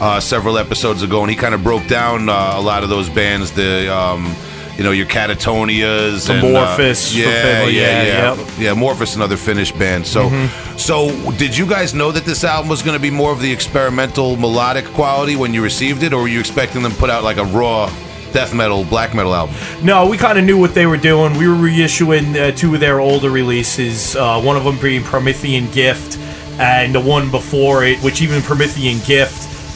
uh, 0.00 0.20
several 0.20 0.58
episodes 0.58 1.02
ago, 1.02 1.20
and 1.22 1.30
he 1.30 1.36
kind 1.36 1.54
of 1.54 1.62
broke 1.62 1.86
down 1.86 2.28
uh, 2.28 2.52
a 2.54 2.60
lot 2.60 2.82
of 2.82 2.88
those 2.88 3.08
bands. 3.08 3.52
The 3.52 3.94
um, 3.94 4.34
you 4.76 4.84
know 4.84 4.92
your 4.92 5.06
Katatonias, 5.06 6.30
and, 6.30 6.40
uh, 6.56 6.74
yeah, 7.14 7.26
yeah, 7.26 7.66
yeah, 7.66 8.02
yeah, 8.02 8.34
yep. 8.34 8.48
yeah. 8.58 8.74
Morphus, 8.74 9.14
another 9.14 9.36
Finnish 9.36 9.72
band. 9.72 10.06
So, 10.06 10.30
so 10.78 11.10
did 11.32 11.54
you 11.54 11.66
guys 11.66 11.92
know 11.92 12.10
that 12.12 12.24
this 12.24 12.44
album 12.44 12.70
was 12.70 12.82
going 12.82 12.96
to 12.96 13.02
be 13.02 13.10
more 13.10 13.30
of 13.30 13.42
the 13.42 13.52
experimental 13.52 14.36
melodic 14.36 14.86
quality 14.86 15.36
when 15.36 15.52
you 15.52 15.62
received 15.62 16.02
it, 16.02 16.14
or 16.14 16.22
were 16.22 16.28
you 16.28 16.40
expecting 16.40 16.82
them 16.82 16.92
to 16.92 16.98
put 16.98 17.10
out 17.10 17.24
like 17.24 17.36
a 17.36 17.44
raw 17.44 17.92
death 18.32 18.54
metal, 18.54 18.84
black 18.84 19.14
metal 19.14 19.34
album? 19.34 19.54
No, 19.82 20.08
we 20.08 20.16
kind 20.16 20.38
of 20.38 20.46
knew 20.46 20.56
what 20.58 20.72
they 20.72 20.86
were 20.86 20.96
doing. 20.96 21.36
We 21.36 21.46
were 21.46 21.56
reissuing 21.56 22.36
uh, 22.36 22.56
two 22.56 22.72
of 22.72 22.80
their 22.80 23.00
older 23.00 23.28
releases. 23.28 24.16
Uh, 24.16 24.40
one 24.40 24.56
of 24.56 24.64
them 24.64 24.78
being 24.78 25.02
Promethean 25.02 25.70
Gift, 25.72 26.16
and 26.58 26.94
the 26.94 27.00
one 27.00 27.30
before 27.30 27.84
it, 27.84 27.98
which 27.98 28.22
even 28.22 28.40
Promethean 28.40 29.00
Gift 29.04 29.29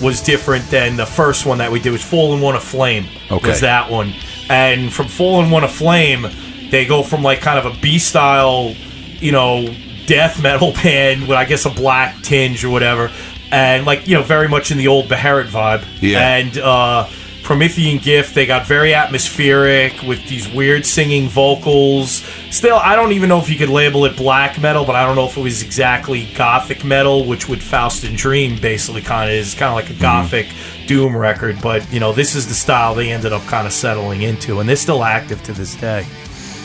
was 0.05 0.21
different 0.21 0.71
than 0.71 0.97
the 0.97 1.07
first 1.07 1.47
one 1.47 1.59
that 1.59 1.73
we 1.73 1.81
did. 1.81 1.91
Was 1.91 2.05
Fallen 2.05 2.41
One 2.41 2.55
of 2.55 2.63
Flame. 2.63 3.07
Okay. 3.31 3.49
Was 3.49 3.61
that 3.63 3.91
one? 3.91 4.13
And 4.49 4.93
from 4.93 5.09
Fallen 5.09 5.51
One 5.51 5.65
of 5.65 5.73
Flame, 5.73 6.27
they 6.71 6.85
go 6.87 7.03
from 7.03 7.23
like 7.23 7.41
kind 7.41 7.59
of 7.59 7.67
a 7.67 7.81
B 7.81 7.99
style, 7.99 8.75
you 9.19 9.33
know, 9.33 9.75
death 10.07 10.43
metal 10.43 10.73
band 10.83 11.23
with 11.23 11.33
I 11.33 11.45
guess 11.45 11.65
a 11.65 11.71
black 11.71 12.23
tinge 12.23 12.65
or 12.65 12.71
whatever, 12.71 13.11
and 13.51 13.87
like 13.87 14.07
you 14.07 14.15
know 14.15 14.23
very 14.23 14.49
much 14.49 14.71
in 14.71 14.79
the 14.79 14.89
old 14.89 15.07
Beherit 15.07 15.49
vibe. 15.49 15.85
Yeah. 16.01 16.37
And 16.37 16.59
uh, 16.59 17.09
Promethean 17.45 17.99
Gift, 17.99 18.35
they 18.35 18.47
got 18.47 18.67
very 18.67 18.95
atmospheric 18.95 20.01
with 20.03 20.27
these 20.29 20.49
weird 20.49 20.87
singing 20.87 21.29
vocals. 21.29 22.25
Still, 22.51 22.77
I 22.77 22.97
don't 22.97 23.13
even 23.13 23.29
know 23.29 23.39
if 23.39 23.51
you 23.51 23.59
could 23.59 23.69
label 23.69 24.07
it 24.07 24.17
black 24.17 24.59
metal, 24.61 24.87
but 24.87 24.97
I 24.97 25.05
don't 25.05 25.15
know 25.15 25.27
if 25.27 25.37
it 25.37 25.43
was 25.43 25.63
exactly 25.63 26.27
gothic 26.35 26.85
metal, 26.85 27.27
which 27.27 27.47
would 27.47 27.59
Faustian 27.59 28.17
Dream 28.17 28.59
basically 28.59 29.03
kind 29.03 29.31
of 29.31 29.37
is 29.37 29.55
kind 29.55 29.69
of 29.69 29.75
like 29.75 29.91
a 29.95 30.01
gothic 30.01 30.47
doom 30.87 31.15
record. 31.15 31.61
But 31.61 31.91
you 31.93 32.01
know, 32.01 32.15
this 32.15 32.35
is 32.35 32.49
the 32.49 32.55
style 32.55 32.95
they 32.95 33.11
ended 33.11 33.35
up 33.35 33.43
kind 33.43 33.67
of 33.67 33.73
settling 33.75 34.23
into, 34.23 34.61
and 34.61 34.69
they're 34.69 34.75
still 34.75 35.05
active 35.05 35.43
to 35.45 35.53
this 35.53 35.75
day. 35.75 36.07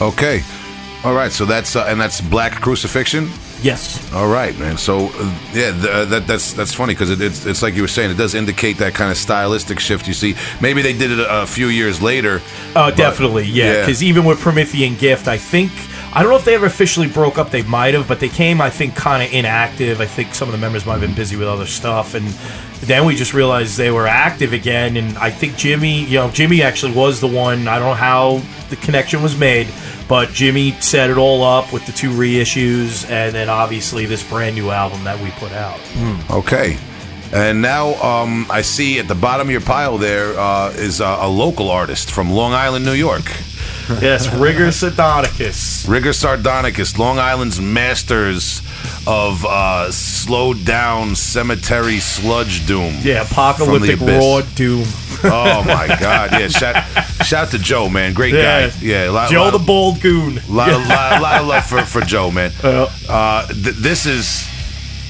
Okay, 0.02 0.42
all 1.04 1.14
right. 1.14 1.32
So 1.32 1.46
that's 1.46 1.76
uh, 1.76 1.86
and 1.90 2.00
that's 2.00 2.22
Black 2.22 2.54
Crucifixion. 2.54 3.30
Yes. 3.62 4.12
All 4.14 4.28
right, 4.28 4.58
man. 4.58 4.78
So 4.78 5.08
uh, 5.08 5.40
yeah, 5.54 5.72
th- 5.72 5.86
uh, 5.86 6.06
that 6.06 6.28
that's 6.28 6.54
that's 6.54 6.74
funny 6.74 6.94
because 6.94 7.10
it, 7.10 7.22
it's 7.22 7.46
it's 7.46 7.62
like 7.62 7.76
you 7.76 7.82
were 7.82 7.88
saying, 7.90 8.12
it 8.12 8.18
does 8.18 8.34
indicate 8.34 8.78
that 8.78 8.94
kind 8.94 9.12
of 9.12 9.18
stylistic 9.18 9.80
shift. 9.80 10.08
You 10.08 10.14
see, 10.14 10.36
maybe 10.62 10.82
they 10.82 10.94
did 10.94 11.12
it 11.12 11.20
a, 11.20 11.44
a 11.44 11.46
few 11.46 11.68
years 11.68 12.02
later. 12.02 12.42
Oh, 12.76 12.92
definitely, 12.92 13.46
yeah. 13.46 13.66
yeah. 13.66 13.80
Because 13.82 14.02
even 14.02 14.24
with 14.24 14.40
Promethean 14.40 14.96
Gift, 14.96 15.28
I 15.28 15.38
think 15.38 15.72
I 16.12 16.24
don't 16.24 16.32
know 16.32 16.38
if 16.38 16.46
they 16.46 16.56
ever 16.56 16.66
officially 16.66 17.08
broke 17.08 17.38
up. 17.38 17.52
They 17.52 17.62
might 17.64 17.94
have, 17.94 18.08
but 18.08 18.20
they 18.20 18.30
came, 18.30 18.62
I 18.62 18.70
think, 18.70 18.96
kind 18.96 19.22
of 19.22 19.32
inactive. 19.32 20.02
I 20.02 20.06
think 20.06 20.34
some 20.34 20.48
of 20.48 20.54
the 20.54 20.58
members 20.58 20.86
might 20.86 20.94
have 20.94 21.02
been 21.02 21.14
busy 21.14 21.36
with 21.36 21.48
other 21.48 21.68
stuff, 21.68 22.16
and 22.16 22.26
then 22.82 23.06
we 23.06 23.16
just 23.16 23.34
realized 23.34 23.78
they 23.78 23.92
were 23.92 24.08
active 24.08 24.54
again. 24.54 24.98
And 24.98 25.18
I 25.18 25.30
think 25.30 25.56
Jimmy, 25.56 26.06
you 26.06 26.16
know, 26.16 26.32
Jimmy 26.32 26.64
actually 26.64 26.94
was 26.94 27.20
the 27.20 27.28
one. 27.28 27.68
I 27.68 27.78
don't 27.78 27.90
know 27.90 27.94
how 27.94 28.42
the 28.70 28.76
connection 28.78 29.22
was 29.22 29.38
made, 29.38 29.68
but 30.10 30.30
Jimmy 30.32 30.72
set 30.82 31.10
it 31.10 31.18
all 31.18 31.44
up 31.44 31.72
with 31.72 31.86
the 31.86 31.94
two 31.94 32.10
reissues, 32.10 33.10
and 33.10 33.34
then 33.34 33.48
obviously 33.48 34.06
this 34.06 34.28
brand 34.28 34.56
new 34.56 34.72
album 34.72 35.06
that 35.06 35.22
we 35.22 35.30
put 35.32 35.54
out. 35.54 35.80
Okay. 36.30 36.78
And 37.32 37.62
now 37.62 37.94
um, 38.02 38.48
I 38.50 38.64
see 38.64 38.98
at 38.98 39.08
the 39.08 39.14
bottom 39.14 39.48
of 39.48 39.52
your 39.52 39.62
pile 39.62 40.00
there 40.00 40.38
uh, 40.38 40.72
is 40.72 41.00
a 41.00 41.28
local 41.28 41.70
artist 41.70 42.10
from 42.10 42.32
Long 42.32 42.54
Island, 42.54 42.86
New 42.86 42.94
York. 42.94 43.24
yes, 44.02 44.34
Rigor 44.34 44.72
Sardonicous. 44.72 45.88
Rigor 45.88 46.14
Sardonicous, 46.14 46.98
Long 46.98 47.20
Island's 47.20 47.60
masters 47.60 48.62
of 49.08 49.46
uh, 49.46 49.92
slowed 49.92 50.66
down 50.66 51.16
cemetery 51.16 52.00
sludge 52.00 52.66
doom. 52.68 52.96
Yeah, 53.02 53.24
apocalyptic 53.24 54.00
raw 54.02 54.42
doom. 54.56 54.86
Oh 55.24 55.64
my 55.66 55.88
God! 56.00 56.32
Yeah, 56.32 56.48
shout, 56.48 56.84
shout 57.26 57.46
out 57.48 57.52
to 57.52 57.60
Joe, 57.60 57.90
man, 57.90 58.14
great 58.14 58.34
Yeah. 58.34 58.70
guy. 58.70 58.76
Yeah, 58.82 59.10
a 59.10 59.12
lot, 59.12 59.30
Joe 59.30 59.42
lot, 59.44 59.52
the 59.52 59.60
Bold 59.60 60.00
Goon. 60.02 60.40
lot, 60.48 60.70
of, 60.72 60.78
lot, 60.88 61.22
lot 61.22 61.42
of 61.42 61.48
love 61.48 61.66
for, 61.66 61.82
for 61.84 62.02
Joe, 62.02 62.32
man. 62.32 62.52
Uh, 62.64 63.46
th- 63.48 63.76
this 63.76 64.06
is 64.06 64.49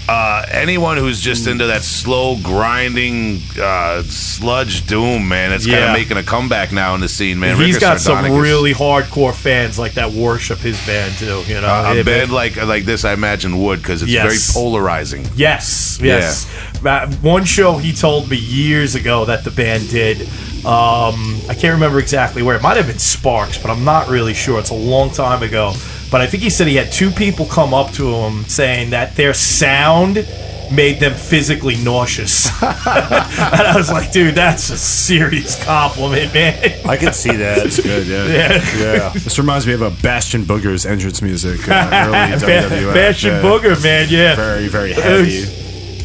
uh, 0.10 0.46
anyone 0.52 0.98
who's 0.98 1.22
just 1.22 1.46
into 1.48 1.68
that 1.68 1.84
slow 1.84 2.36
grinding 2.42 3.42
uh, 3.62 4.02
sludge 4.04 4.88
doom, 4.88 5.28
man. 5.28 5.52
It's 5.52 5.66
kind 5.66 5.78
Yeah. 5.80 5.94
of 5.94 6.00
making 6.00 6.18
a 6.18 6.24
comeback 6.24 6.72
now 6.72 6.96
in 6.96 7.02
the 7.02 7.08
scene, 7.08 7.40
man. 7.40 7.56
He's 7.58 7.76
Rigor 7.76 7.80
got 7.80 8.02
some 8.02 8.18
Sardonicous. 8.18 8.42
really 8.42 8.74
hardcore 8.74 9.34
fans 9.36 9.78
like 9.78 9.94
that 9.94 10.12
worship 10.12 10.60
his 10.60 10.84
band 10.88 11.14
too. 11.18 11.44
You 11.48 11.62
know, 11.62 11.68
Uh, 11.68 11.94
a 11.94 11.98
It- 11.98 12.06
band 12.06 12.32
like 12.32 12.56
like 12.66 12.86
this, 12.86 13.06
I 13.06 13.14
imagine 13.14 13.60
would 13.64 13.82
because 13.82 14.02
it's 14.02 14.12
Yes. 14.12 14.24
very 14.26 14.40
polarizing. 14.64 15.30
Yes, 15.36 16.00
yes. 16.02 16.48
Uh, 16.86 17.06
One 17.22 17.44
show 17.46 17.78
he 17.78 17.92
told 17.94 18.30
me 18.30 18.38
years 18.38 18.96
ago 18.96 19.26
that 19.26 19.44
the 19.44 19.52
band 19.52 19.90
did. 19.90 20.22
Um, 20.66 21.40
I 21.50 21.54
can't 21.54 21.74
remember 21.74 22.00
exactly 22.00 22.42
where. 22.42 22.56
It 22.56 22.62
might 22.62 22.78
have 22.78 22.88
been 22.88 23.00
Sparks, 23.00 23.58
but 23.58 23.70
I'm 23.72 23.84
not 23.86 24.10
really 24.10 24.34
sure. 24.34 24.60
It's 24.60 24.70
a 24.72 24.74
long 24.74 25.10
time 25.12 25.44
ago. 25.44 25.74
But 26.12 26.22
I 26.22 26.28
think 26.28 26.44
he 26.44 26.50
said 26.50 26.68
he 26.68 26.76
had 26.76 26.92
two 26.92 27.12
people 27.12 27.46
come 27.46 27.74
up 27.74 27.92
to 27.94 28.08
him 28.14 28.44
saying 28.46 28.92
that 28.92 29.16
their 29.16 29.34
sound 29.34 30.26
made 30.72 31.00
them 31.00 31.14
physically 31.14 31.76
nauseous. 31.78 32.48
and 32.62 32.72
I 32.88 33.74
was 33.76 33.92
like, 33.92 34.12
dude, 34.12 34.36
that's 34.36 34.70
a 34.70 34.78
serious 34.78 35.62
compliment, 35.64 36.34
man. 36.34 36.88
I 36.88 36.98
can 36.98 37.14
see 37.14 37.36
that. 37.36 37.66
It's 37.66 37.80
good, 37.84 38.08
yeah. 38.08 38.26
Yeah. 38.28 38.78
Yeah. 38.78 39.10
This 39.10 39.38
reminds 39.38 39.66
me 39.68 39.74
of 39.74 39.82
a 39.82 39.90
Bastion 39.90 40.44
Booger's 40.44 40.86
entrance 40.86 41.22
music. 41.22 41.68
Uh, 41.68 41.90
early 41.94 42.40
Ba- 42.40 42.70
WWF. 42.70 42.94
Bastion 42.94 43.32
yeah. 43.32 43.42
Booger, 43.42 43.84
man, 43.84 44.08
yeah. 44.10 44.36
Very, 44.36 44.68
very 44.68 44.94
heavy 44.94 45.44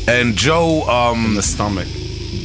And 0.08 0.34
Joe, 0.36 0.82
um, 0.88 1.26
in 1.26 1.34
the 1.34 1.42
stomach. 1.42 1.88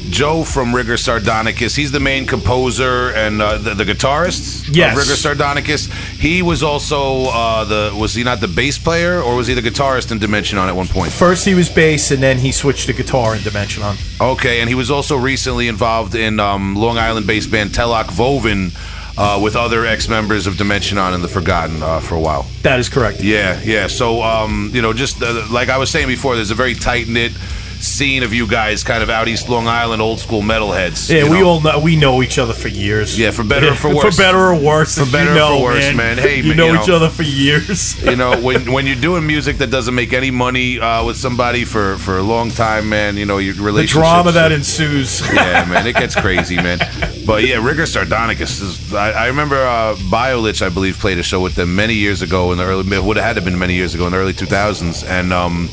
Joe 0.10 0.44
from 0.44 0.74
Rigor 0.76 0.98
Sardonicous, 0.98 1.76
he's 1.76 1.92
the 1.92 2.00
main 2.00 2.26
composer 2.26 3.10
and 3.14 3.42
uh, 3.42 3.58
the, 3.58 3.74
the 3.74 3.84
guitarist 3.86 4.70
Yes. 4.76 4.94
of 4.94 4.98
Rigor 5.00 5.16
Sardonicous. 5.16 5.92
He 6.20 6.42
was 6.42 6.64
also 6.64 7.26
uh, 7.26 7.64
the 7.66 7.96
was 7.98 8.14
he 8.16 8.24
not 8.24 8.40
the 8.42 8.48
bass 8.48 8.78
player 8.78 9.22
or 9.22 9.36
was 9.36 9.48
he 9.48 9.54
the 9.54 9.62
guitarist 9.62 10.12
in 10.12 10.20
Dimentianon 10.20 10.68
at 10.68 10.76
one 10.76 10.88
point? 10.88 11.12
First 11.12 11.46
he 11.46 11.54
was 11.54 11.70
bass, 11.70 12.12
and 12.12 12.22
then 12.22 12.38
he 12.40 12.52
switched 12.52 12.88
to 12.88 12.94
guitar 12.94 13.36
in 13.36 13.42
Dimentianon. 13.42 13.98
Okay, 14.22 14.60
and 14.62 14.70
he 14.70 14.76
was 14.76 14.90
also 14.92 15.16
recently 15.18 15.68
involved 15.68 16.16
in 16.16 16.40
um, 16.40 16.76
Long 16.76 16.98
Island-based 16.98 17.52
band 17.52 17.72
Telok 17.72 18.06
Voven 18.06 18.72
uh, 19.18 19.40
with 19.42 19.56
other 19.56 19.86
ex-members 19.86 20.48
of 20.48 20.56
Dimentianon 20.56 21.14
and 21.14 21.24
the 21.24 21.28
Forgotten 21.28 21.82
uh, 21.84 22.00
for 22.00 22.16
a 22.16 22.20
while. 22.20 22.46
That 22.64 22.80
is 22.80 22.90
correct. 22.90 23.22
Yeah, 23.22 23.60
yeah. 23.64 23.88
So, 23.88 24.22
um, 24.22 24.72
you 24.74 24.82
know, 24.82 24.94
just 24.94 25.22
uh, 25.22 25.46
like 25.52 25.70
I 25.70 25.78
was 25.78 25.90
saying 25.90 26.08
before, 26.08 26.36
there's 26.36 26.52
a 26.52 26.56
very 26.56 26.74
tight 26.74 27.08
knit 27.08 27.34
scene 27.80 28.24
of 28.24 28.34
you 28.34 28.48
guys, 28.48 28.84
kind 28.84 29.02
of 29.02 29.10
out 29.10 29.28
East 29.28 29.50
Long 29.50 29.68
Island, 29.68 30.02
old 30.02 30.20
school 30.20 30.42
metalheads. 30.42 31.10
Yeah, 31.10 31.24
you 31.26 31.32
we 31.32 31.40
know. 31.40 31.48
all 31.48 31.62
know 31.62 31.80
we 31.80 31.96
know 31.96 32.22
each 32.22 32.38
other 32.38 32.54
for 32.54 32.68
years. 32.68 33.18
Yeah, 33.18 33.32
for 33.32 33.44
better 33.44 33.70
or 33.70 33.76
for 33.76 33.94
worse. 33.96 34.16
For 34.16 34.22
better 34.22 34.38
or 34.38 34.56
worse. 34.60 34.98
For 34.98 35.12
better 35.12 35.34
you 35.34 35.42
or 35.42 35.58
for 35.58 35.64
worse, 35.64 35.94
man. 35.96 36.18
Hey, 36.18 36.38
you 36.38 36.50
man, 36.50 36.58
know 36.58 36.74
you 36.74 36.82
each 36.82 36.90
other 36.90 37.10
for 37.10 37.24
years. 37.24 37.96
You 38.10 38.16
know, 38.16 38.40
when 38.42 38.72
when 38.74 38.88
you're 38.88 38.96
doing 38.96 39.26
music 39.28 39.58
that 39.60 39.70
doesn't 39.70 39.94
make 39.94 40.14
any 40.14 40.32
money 40.32 40.80
uh, 40.80 41.06
with 41.06 41.18
somebody 41.18 41.64
for 41.66 41.98
for 41.98 42.18
a 42.18 42.24
long 42.24 42.50
time, 42.50 42.90
man, 42.90 43.18
you 43.18 43.26
know 43.26 43.38
your 43.38 43.54
the 43.54 43.62
relationship. 43.62 44.02
drama 44.02 44.32
that 44.32 44.52
ensues. 44.52 45.22
yeah, 45.34 45.66
man, 45.66 45.86
it 45.86 45.96
gets 45.96 46.16
crazy, 46.16 46.56
man. 46.56 46.80
But 47.26 47.44
yeah, 47.44 47.64
Rigor 47.64 47.86
Sardonicous 47.86 48.62
is. 48.62 48.94
I, 48.94 49.12
I 49.12 49.28
remember 49.28 49.58
uh, 49.58 49.96
Biolich, 50.10 50.62
I 50.66 50.70
believe, 50.70 50.98
played 50.98 51.20
a 51.20 51.24
show 51.24 51.40
with 51.40 51.56
them 51.56 51.76
many 51.76 51.94
years 51.94 52.22
ago 52.22 52.52
in 52.52 52.58
the 52.58 52.64
early. 52.64 53.00
Would 53.00 53.18
have 53.18 53.26
had 53.26 53.36
to 53.36 53.42
been 53.42 53.60
many 53.60 53.76
years 53.76 53.94
ago 53.94 54.06
in 54.08 54.12
the 54.14 54.18
early 54.18 54.34
2000s, 54.34 55.08
and 55.08 55.32
um, 55.32 55.70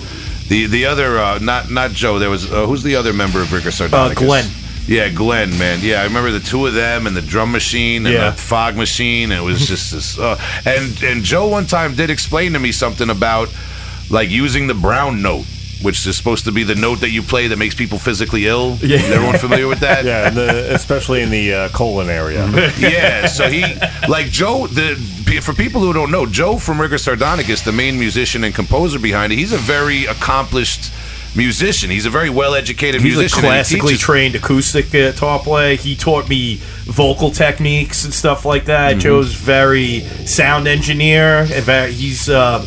the 0.49 0.67
the 0.67 0.87
other 0.87 1.19
uh, 1.19 1.39
not 1.39 1.71
not 1.71 1.91
Joe. 1.93 2.19
There 2.19 2.31
was 2.31 2.51
uh, 2.51 2.67
who's 2.67 2.83
the 2.83 2.97
other 2.97 3.13
member 3.13 3.41
of 3.43 3.53
Rigor 3.53 3.71
Sardonicous? 3.71 4.17
Uh, 4.23 4.27
Glenn. 4.27 4.51
Yeah, 4.89 5.09
Glenn, 5.09 5.51
man. 5.59 5.81
Yeah, 5.83 6.01
I 6.01 6.05
remember 6.05 6.31
the 6.31 6.39
two 6.39 6.65
of 6.67 6.75
them 6.75 7.09
and 7.09 7.17
the 7.17 7.21
drum 7.23 7.51
machine 7.51 8.07
and 8.07 8.15
Yeah. 8.15 8.31
the 8.31 8.37
fog 8.37 8.77
machine. 8.77 9.33
It 9.33 9.43
was 9.43 9.67
just 9.67 9.93
this. 9.93 10.17
Uh, 10.19 10.39
and 10.65 11.03
and 11.03 11.25
Joe 11.25 11.49
one 11.49 11.67
time 11.67 11.95
did 11.97 12.09
explain 12.11 12.53
to 12.53 12.61
me 12.61 12.71
something 12.71 13.11
about 13.11 13.49
like 14.11 14.31
using 14.31 14.69
the 14.69 14.75
brown 14.75 15.23
note, 15.23 15.45
which 15.87 16.05
is 16.07 16.17
supposed 16.17 16.45
to 16.45 16.53
be 16.53 16.65
the 16.65 16.75
note 16.75 16.97
that 17.01 17.11
you 17.11 17.23
play 17.23 17.47
that 17.49 17.57
makes 17.57 17.75
people 17.75 17.97
physically 17.99 18.47
ill. 18.47 18.77
Yeah. 18.87 18.97
Is 18.99 19.11
everyone 19.11 19.39
familiar 19.39 19.69
with 19.69 19.81
that? 19.81 20.05
Yeah, 20.05 20.31
the, 20.31 20.75
especially 20.75 21.23
in 21.23 21.31
the 21.31 21.55
uh, 21.55 21.69
colon 21.71 22.09
area. 22.11 22.47
yeah. 22.79 23.27
So 23.27 23.49
he, 23.49 23.63
like 24.09 24.27
Joe, 24.31 24.67
the 24.67 24.95
for 25.43 25.53
people 25.55 25.81
who 25.81 25.93
don't 25.93 26.11
know, 26.11 26.27
Joe 26.27 26.59
from 26.59 26.81
Rigor 26.81 26.99
Sardonicous, 26.99 27.63
the 27.65 27.73
main 27.73 27.99
musician 27.99 28.45
and 28.45 28.55
composer 28.55 28.99
behind 28.99 29.33
it, 29.33 29.37
he's 29.37 29.53
a 29.53 29.59
very 29.59 30.05
accomplished 30.07 30.93
musician. 31.37 31.91
He's 31.91 32.07
a 32.07 32.11
very 32.11 32.31
well 32.31 32.55
educated 32.55 33.01
He's 33.03 33.15
a 33.15 33.19
musician. 33.19 33.39
and 33.45 33.47
he 33.47 33.57
classically 33.57 33.89
teaches- 33.93 34.01
trained 34.01 34.35
acoustic 34.35 34.91
guitar 34.91 35.39
player. 35.39 35.77
He 35.77 35.95
taught 35.97 36.29
me 36.29 36.57
vocal 36.85 37.31
techniques 37.31 38.05
and 38.05 38.13
stuff 38.15 38.45
like 38.45 38.65
that. 38.67 38.93
Mm-hmm. 38.93 39.01
Joe's 39.01 39.35
very 39.35 40.01
sound 40.27 40.67
engineer. 40.67 41.45
very- 41.45 41.93
He's 41.93 42.29
uh, 42.29 42.65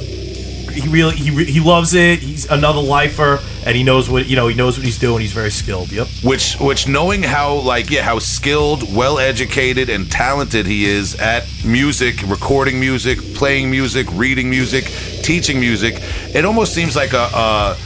he 0.70 0.88
really 0.90 1.16
he, 1.16 1.32
re- 1.32 1.46
he 1.46 1.60
loves 1.60 1.94
it. 1.94 2.20
He's 2.20 2.50
another 2.50 2.80
lifer, 2.82 3.40
and 3.66 3.76
he 3.76 3.84
knows 3.84 4.10
what 4.10 4.28
you 4.28 4.36
know. 4.36 4.48
He 4.48 4.56
knows 4.56 4.78
what 4.78 4.86
he's 4.86 5.00
doing. 5.00 5.22
He's 5.22 5.34
very 5.34 5.52
skilled. 5.52 5.92
Yep. 5.92 6.08
which 6.24 6.56
which 6.60 6.88
knowing 6.88 7.24
how 7.24 7.56
like 7.56 7.90
yeah 7.90 8.02
how 8.04 8.20
skilled 8.20 8.96
well 8.96 9.20
educated 9.20 9.90
and 9.90 10.12
talented 10.12 10.66
he 10.66 10.86
is 10.86 11.16
at 11.20 11.44
music 11.66 12.22
recording 12.28 12.80
music 12.80 13.20
playing 13.36 13.70
music 13.70 14.08
reading 14.14 14.50
music 14.50 14.86
teaching 15.24 15.60
music 15.60 15.96
it 16.34 16.46
almost 16.46 16.74
seems 16.74 16.96
like 16.96 17.14
a 17.14 17.18
a, 17.34 17.78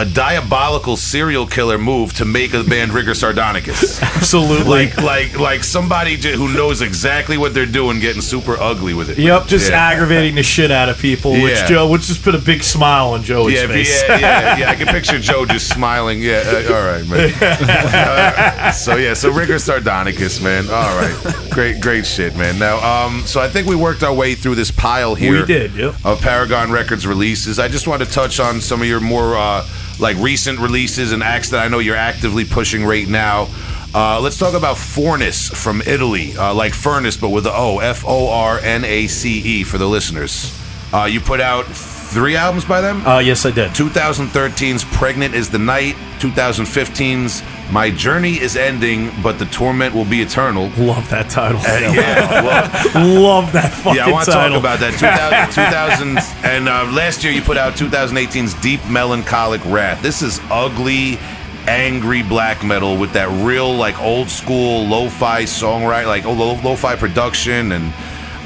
a 0.00 0.04
diabolical 0.04 0.96
serial 0.96 1.44
killer 1.46 1.76
move 1.76 2.12
to 2.14 2.24
make 2.24 2.54
a 2.54 2.62
band 2.62 2.92
Rigor 2.92 3.14
Sardonicous. 3.14 4.00
Absolutely. 4.16 4.64
like 4.86 4.96
like 5.02 5.38
like 5.38 5.64
somebody 5.64 6.16
j- 6.16 6.36
who 6.36 6.52
knows 6.54 6.82
exactly 6.82 7.36
what 7.36 7.52
they're 7.52 7.66
doing, 7.66 7.98
getting 7.98 8.22
super 8.22 8.56
ugly 8.60 8.94
with 8.94 9.10
it. 9.10 9.18
Yep, 9.18 9.46
just 9.48 9.70
Yeah. 9.70 9.88
aggravating 9.88 10.36
the 10.36 10.42
shit 10.44 10.70
out 10.70 10.88
of 10.88 10.98
people, 10.98 11.32
which 11.32 11.54
Yeah. 11.58 11.66
Joe, 11.66 11.88
which 11.90 12.06
just 12.06 12.22
put 12.22 12.34
a 12.36 12.38
big 12.38 12.62
smile 12.62 13.08
on 13.08 13.24
Joey's 13.24 13.54
Yeah, 13.54 13.66
face. 13.66 14.02
yeah, 14.08 14.18
yeah, 14.18 14.56
yeah. 14.58 14.70
I 14.70 14.74
can 14.76 14.86
picture 14.86 15.18
Joe 15.18 15.44
just 15.44 15.68
smiling. 15.68 16.22
Yeah, 16.22 16.42
uh, 16.46 16.74
all 16.74 16.82
right, 16.82 17.06
man. 17.06 17.32
Uh, 17.40 18.70
so 18.72 18.96
yeah, 18.96 19.14
so 19.14 19.30
Rigor 19.30 19.58
Sardonicous, 19.58 20.40
man. 20.40 20.68
All 20.68 20.96
right, 21.00 21.50
great, 21.50 21.80
great 21.80 22.06
shit, 22.06 22.36
man. 22.36 22.58
Now, 22.58 22.78
um, 22.78 23.22
so 23.26 23.40
I 23.40 23.48
think 23.48 23.66
we 23.66 23.74
worked 23.74 24.02
our 24.02 24.14
way 24.14 24.34
through 24.34 24.54
this 24.54 24.70
pile 24.70 25.14
here. 25.14 25.40
We 25.40 25.46
did, 25.46 25.74
yep. 25.74 25.94
Of 26.04 26.20
Paragon 26.20 26.70
Records 26.70 27.06
releases. 27.06 27.58
I 27.58 27.68
just 27.68 27.86
want 27.88 28.02
to 28.02 28.08
touch 28.10 28.38
on 28.40 28.60
some 28.60 28.80
of 28.82 28.86
your 28.88 29.00
more 29.00 29.36
uh, 29.36 29.66
like 30.00 30.16
recent 30.18 30.58
releases 30.58 31.12
and 31.12 31.22
acts 31.22 31.50
that 31.50 31.64
I 31.64 31.68
know 31.68 31.78
you're 31.78 31.96
actively 31.96 32.44
pushing 32.44 32.84
right 32.84 33.08
now. 33.08 33.48
Uh, 33.94 34.20
let's 34.20 34.38
talk 34.38 34.54
about 34.54 34.76
Fornace 34.76 35.48
from 35.48 35.80
Italy, 35.82 36.36
uh, 36.36 36.52
like 36.54 36.74
furnace, 36.74 37.16
but 37.16 37.30
with 37.30 37.44
the 37.44 37.52
O, 37.52 37.78
F 37.78 38.04
O 38.06 38.28
R 38.28 38.58
N 38.58 38.84
A 38.84 39.06
C 39.06 39.38
E 39.40 39.64
for 39.64 39.78
the 39.78 39.88
listeners. 39.88 40.54
Uh, 40.92 41.04
you 41.04 41.20
put 41.20 41.40
out 41.40 41.66
three 41.66 42.36
albums 42.36 42.64
by 42.64 42.80
them. 42.80 43.06
Uh, 43.06 43.18
yes, 43.18 43.44
I 43.44 43.50
did. 43.50 43.70
2013's 43.72 44.84
Pregnant 44.84 45.34
is 45.34 45.50
the 45.50 45.58
Night, 45.58 45.94
2015's 46.20 47.42
My 47.70 47.90
Journey 47.90 48.40
is 48.40 48.56
Ending, 48.56 49.10
but 49.22 49.38
the 49.38 49.44
Torment 49.46 49.94
Will 49.94 50.06
Be 50.06 50.22
Eternal. 50.22 50.70
Love 50.78 51.08
that 51.10 51.28
title. 51.28 51.60
Uh, 51.60 51.92
yeah, 51.92 52.42
well, 52.94 53.22
Love 53.22 53.52
that 53.52 53.70
fucking 53.72 53.82
title. 53.92 53.96
yeah, 53.96 54.06
I 54.06 54.10
want 54.10 54.24
to 54.24 54.30
talk 54.32 54.52
about 54.52 54.80
that. 54.80 54.92
2000, 55.50 56.16
2000 56.16 56.50
and 56.50 56.68
uh, 56.68 56.90
last 56.92 57.22
year 57.22 57.32
you 57.32 57.42
put 57.42 57.58
out 57.58 57.74
2018's 57.74 58.54
Deep 58.62 58.80
Melancholic 58.88 59.62
Wrath. 59.66 60.00
This 60.02 60.22
is 60.22 60.40
ugly, 60.50 61.18
angry 61.66 62.22
black 62.22 62.64
metal 62.64 62.96
with 62.96 63.12
that 63.12 63.28
real 63.46 63.74
like 63.74 64.00
old 64.00 64.30
school 64.30 64.86
lo-fi 64.86 65.42
songwriting, 65.42 66.06
like 66.06 66.24
oh, 66.24 66.32
lo- 66.32 66.58
lo-fi 66.62 66.96
production 66.96 67.72
and. 67.72 67.92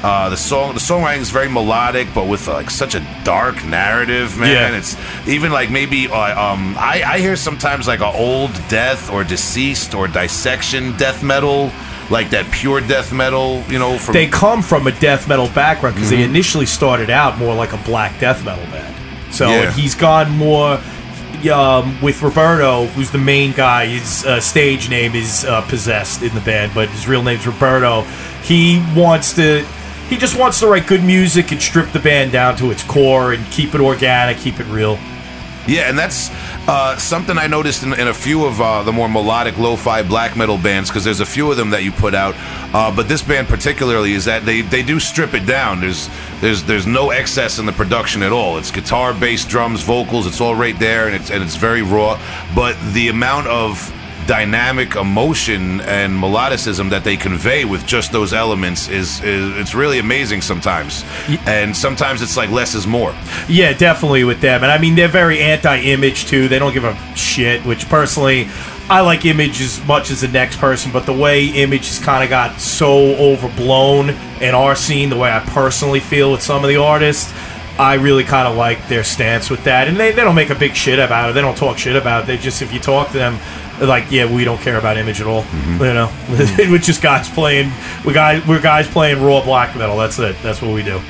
Uh, 0.03 0.29
the 0.29 0.35
song, 0.35 0.73
the 0.73 0.81
songwriting 0.81 1.19
is 1.19 1.29
very 1.29 1.47
melodic, 1.47 2.07
but 2.13 2.27
with 2.27 2.45
like 2.49 2.69
such 2.69 2.93
a 2.93 2.99
dark 3.23 3.63
narrative, 3.63 4.37
man. 4.37 4.73
Yeah. 4.73 4.77
It's 4.77 4.97
even 5.27 5.51
like 5.53 5.71
maybe 5.71 6.07
uh, 6.09 6.51
um, 6.53 6.75
I, 6.77 7.03
I 7.05 7.19
hear 7.19 7.37
sometimes 7.37 7.87
like 7.87 8.01
a 8.01 8.11
old 8.11 8.51
death 8.67 9.09
or 9.09 9.23
deceased 9.23 9.93
or 9.95 10.09
dissection 10.09 10.91
death 10.97 11.23
metal, 11.23 11.71
like 12.09 12.31
that 12.31 12.51
pure 12.51 12.81
death 12.81 13.13
metal, 13.13 13.63
you 13.69 13.79
know. 13.79 13.97
From 13.97 14.13
they 14.13 14.27
come 14.27 14.61
from 14.61 14.87
a 14.87 14.91
death 14.99 15.29
metal 15.29 15.47
background 15.55 15.95
because 15.95 16.09
they 16.09 16.23
initially 16.23 16.65
started 16.65 17.09
out 17.09 17.37
more 17.37 17.55
like 17.55 17.71
a 17.71 17.77
black 17.85 18.19
death 18.19 18.43
metal 18.43 18.65
band. 18.65 18.93
So 19.33 19.47
Yeah. 19.47 19.71
he's 19.71 19.95
gone 19.95 20.29
more 20.31 20.81
um, 21.49 22.01
with 22.01 22.21
Roberto, 22.21 22.87
who's 22.87 23.09
the 23.11 23.17
main 23.17 23.53
guy. 23.53 23.85
His 23.85 24.25
uh, 24.25 24.41
stage 24.41 24.89
name 24.89 25.15
is 25.15 25.45
uh, 25.45 25.61
Possessed 25.61 26.23
in 26.23 26.33
the 26.35 26.41
band, 26.41 26.73
but 26.75 26.89
his 26.89 27.07
real 27.07 27.23
name's 27.23 27.47
Roberto. 27.47 28.01
He 28.43 28.83
wants 28.93 29.31
to. 29.35 29.65
He 30.13 30.19
just 30.19 30.37
wants 30.37 30.59
to 30.59 30.67
write 30.67 30.85
good 30.85 31.03
music 31.03 31.51
and 31.51 31.59
strip 31.59 31.91
the 31.91 31.97
band 31.97 32.31
down 32.31 32.55
to 32.57 32.69
its 32.69 32.83
core 32.83 33.33
and 33.33 33.43
keep 33.47 33.73
it 33.73 33.81
organic, 33.81 34.37
keep 34.37 34.59
it 34.59 34.67
real. 34.67 34.99
Yeah, 35.65 35.89
and 35.89 35.97
that's 35.97 36.29
uh, 36.67 36.97
something 36.97 37.35
I 37.35 37.47
noticed 37.47 37.81
in, 37.81 37.93
in 37.93 38.07
a 38.07 38.13
few 38.13 38.45
of 38.45 38.61
uh, 38.61 38.83
the 38.83 38.91
more 38.91 39.09
melodic 39.09 39.57
lo-fi 39.57 40.03
black 40.03 40.37
metal 40.37 40.59
bands 40.59 40.91
because 40.91 41.03
there's 41.03 41.19
a 41.19 41.25
few 41.25 41.49
of 41.49 41.57
them 41.57 41.71
that 41.71 41.83
you 41.83 41.91
put 41.91 42.13
out, 42.13 42.35
uh, 42.75 42.95
but 42.95 43.07
this 43.07 43.23
band 43.23 43.47
particularly 43.47 44.13
is 44.13 44.25
that 44.25 44.45
they, 44.45 44.61
they 44.61 44.83
do 44.83 44.99
strip 44.99 45.33
it 45.33 45.47
down. 45.47 45.81
There's 45.81 46.07
there's 46.41 46.61
there's 46.61 46.85
no 46.85 47.09
excess 47.09 47.57
in 47.57 47.65
the 47.65 47.71
production 47.71 48.21
at 48.21 48.31
all. 48.31 48.59
It's 48.59 48.69
guitar, 48.69 49.15
bass, 49.15 49.45
drums, 49.45 49.81
vocals. 49.81 50.27
It's 50.27 50.41
all 50.41 50.53
right 50.53 50.77
there, 50.77 51.07
and 51.07 51.15
it's 51.15 51.31
and 51.31 51.41
it's 51.41 51.55
very 51.55 51.81
raw. 51.81 52.21
But 52.53 52.77
the 52.93 53.07
amount 53.07 53.47
of 53.47 53.91
dynamic 54.27 54.95
emotion 54.95 55.81
and 55.81 56.13
melodicism 56.13 56.89
that 56.89 57.03
they 57.03 57.17
convey 57.17 57.65
with 57.65 57.85
just 57.85 58.11
those 58.11 58.33
elements 58.33 58.89
is, 58.89 59.23
is 59.23 59.57
it's 59.57 59.73
really 59.75 59.99
amazing 59.99 60.41
sometimes 60.41 61.03
and 61.45 61.75
sometimes 61.75 62.21
it's 62.21 62.37
like 62.37 62.49
less 62.49 62.75
is 62.75 62.87
more 62.87 63.13
Yeah, 63.47 63.73
definitely 63.73 64.23
with 64.23 64.41
them. 64.41 64.63
And 64.63 64.71
I 64.71 64.77
mean, 64.77 64.95
they're 64.95 65.07
very 65.07 65.39
anti 65.39 65.79
image, 65.81 66.25
too. 66.25 66.47
They 66.47 66.59
don't 66.59 66.73
give 66.73 66.83
a 66.83 66.95
shit, 67.15 67.65
which 67.65 67.87
personally, 67.89 68.47
I 68.89 69.01
like 69.01 69.25
image 69.25 69.61
as 69.61 69.83
much 69.85 70.11
as 70.11 70.21
the 70.21 70.27
next 70.27 70.57
person, 70.57 70.91
but 70.91 71.05
the 71.05 71.13
way 71.13 71.45
image 71.45 71.87
has 71.87 71.99
kind 71.99 72.23
of 72.23 72.29
got 72.29 72.59
so 72.59 73.15
overblown 73.15 74.09
in 74.41 74.53
our 74.53 74.75
scene, 74.75 75.09
the 75.09 75.17
way 75.17 75.31
I 75.31 75.39
personally 75.39 75.99
feel 75.99 76.31
with 76.31 76.41
some 76.41 76.63
of 76.63 76.69
the 76.69 76.77
artists. 76.77 77.33
I 77.79 77.95
really 77.95 78.23
kind 78.23 78.47
of 78.47 78.55
like 78.55 78.87
their 78.87 79.03
stance 79.03 79.49
with 79.49 79.63
that, 79.63 79.87
and 79.87 79.97
they, 79.97 80.11
they 80.11 80.21
don't 80.21 80.35
make 80.35 80.51
a 80.51 80.55
big 80.55 80.75
shit 80.75 80.99
about 80.99 81.31
it. 81.31 81.33
They 81.33 81.41
don't 81.41 81.57
talk 81.57 81.79
shit 81.79 81.95
about 81.95 82.23
it. 82.23 82.27
They 82.27 82.37
just 82.37 82.61
if 82.61 82.71
you 82.71 82.79
talk 82.79 83.07
to 83.07 83.13
them, 83.13 83.39
like, 83.87 84.11
yeah, 84.11 84.31
we 84.31 84.43
don't 84.43 84.59
care 84.59 84.77
about 84.77 84.97
image 84.97 85.21
at 85.21 85.27
all. 85.27 85.43
Mm-hmm. 85.43 85.83
You 85.83 85.93
know, 85.93 86.69
we're 86.71 86.77
just 86.77 87.01
guys 87.01 87.29
playing. 87.29 87.71
We 88.05 88.13
guys 88.13 88.45
we're 88.47 88.61
guys 88.61 88.87
playing 88.87 89.21
raw 89.21 89.43
black 89.43 89.75
metal. 89.75 89.97
That's 89.97 90.19
it. 90.19 90.35
That's 90.41 90.61
what 90.61 90.73
we 90.73 90.83
do. 90.83 91.01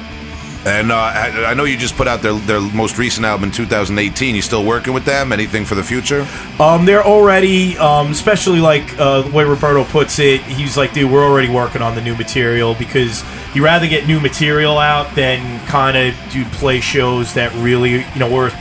And 0.65 0.93
uh, 0.93 0.95
I, 0.95 1.45
I 1.47 1.53
know 1.55 1.65
you 1.65 1.75
just 1.75 1.97
put 1.97 2.07
out 2.07 2.21
their, 2.21 2.33
their 2.33 2.61
most 2.61 2.97
recent 2.97 3.25
album 3.25 3.45
in 3.45 3.51
2018. 3.51 4.33
You 4.33 4.41
still 4.41 4.63
working 4.63 4.93
with 4.93 5.03
them? 5.03 5.33
Anything 5.33 5.65
for 5.65 5.75
the 5.75 5.83
future? 5.83 6.25
Um, 6.57 6.85
they're 6.85 7.03
already, 7.03 7.77
um, 7.77 8.11
especially 8.11 8.61
like 8.61 8.97
uh, 8.97 9.23
the 9.23 9.31
way 9.31 9.43
Roberto 9.43 9.83
puts 9.83 10.19
it. 10.19 10.41
He's 10.41 10.77
like, 10.77 10.93
dude, 10.93 11.11
we're 11.11 11.25
already 11.25 11.49
working 11.49 11.81
on 11.81 11.95
the 11.95 12.01
new 12.01 12.15
material 12.15 12.75
because 12.75 13.25
you 13.53 13.63
rather 13.63 13.87
get 13.87 14.07
new 14.07 14.21
material 14.21 14.77
out 14.77 15.13
than 15.15 15.65
kind 15.67 15.97
of 15.97 16.15
do 16.31 16.45
play 16.45 16.79
shows 16.79 17.33
that 17.33 17.53
really, 17.55 18.05
you 18.13 18.19
know, 18.19 18.33
we're 18.33 18.51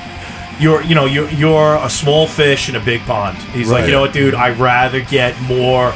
you're 0.63 0.83
you 0.83 0.95
know 0.95 1.07
you're 1.07 1.29
you're 1.31 1.77
a 1.77 1.91
small 1.91 2.27
fish 2.27 2.69
in 2.69 2.77
a 2.77 2.81
big 2.81 3.01
pond. 3.03 3.37
He's 3.39 3.71
like, 3.71 3.87
you 3.87 3.93
know 3.93 4.03
what, 4.03 4.13
dude, 4.13 4.35
I'd 4.35 4.59
rather 4.59 5.01
get 5.01 5.41
more 5.43 5.93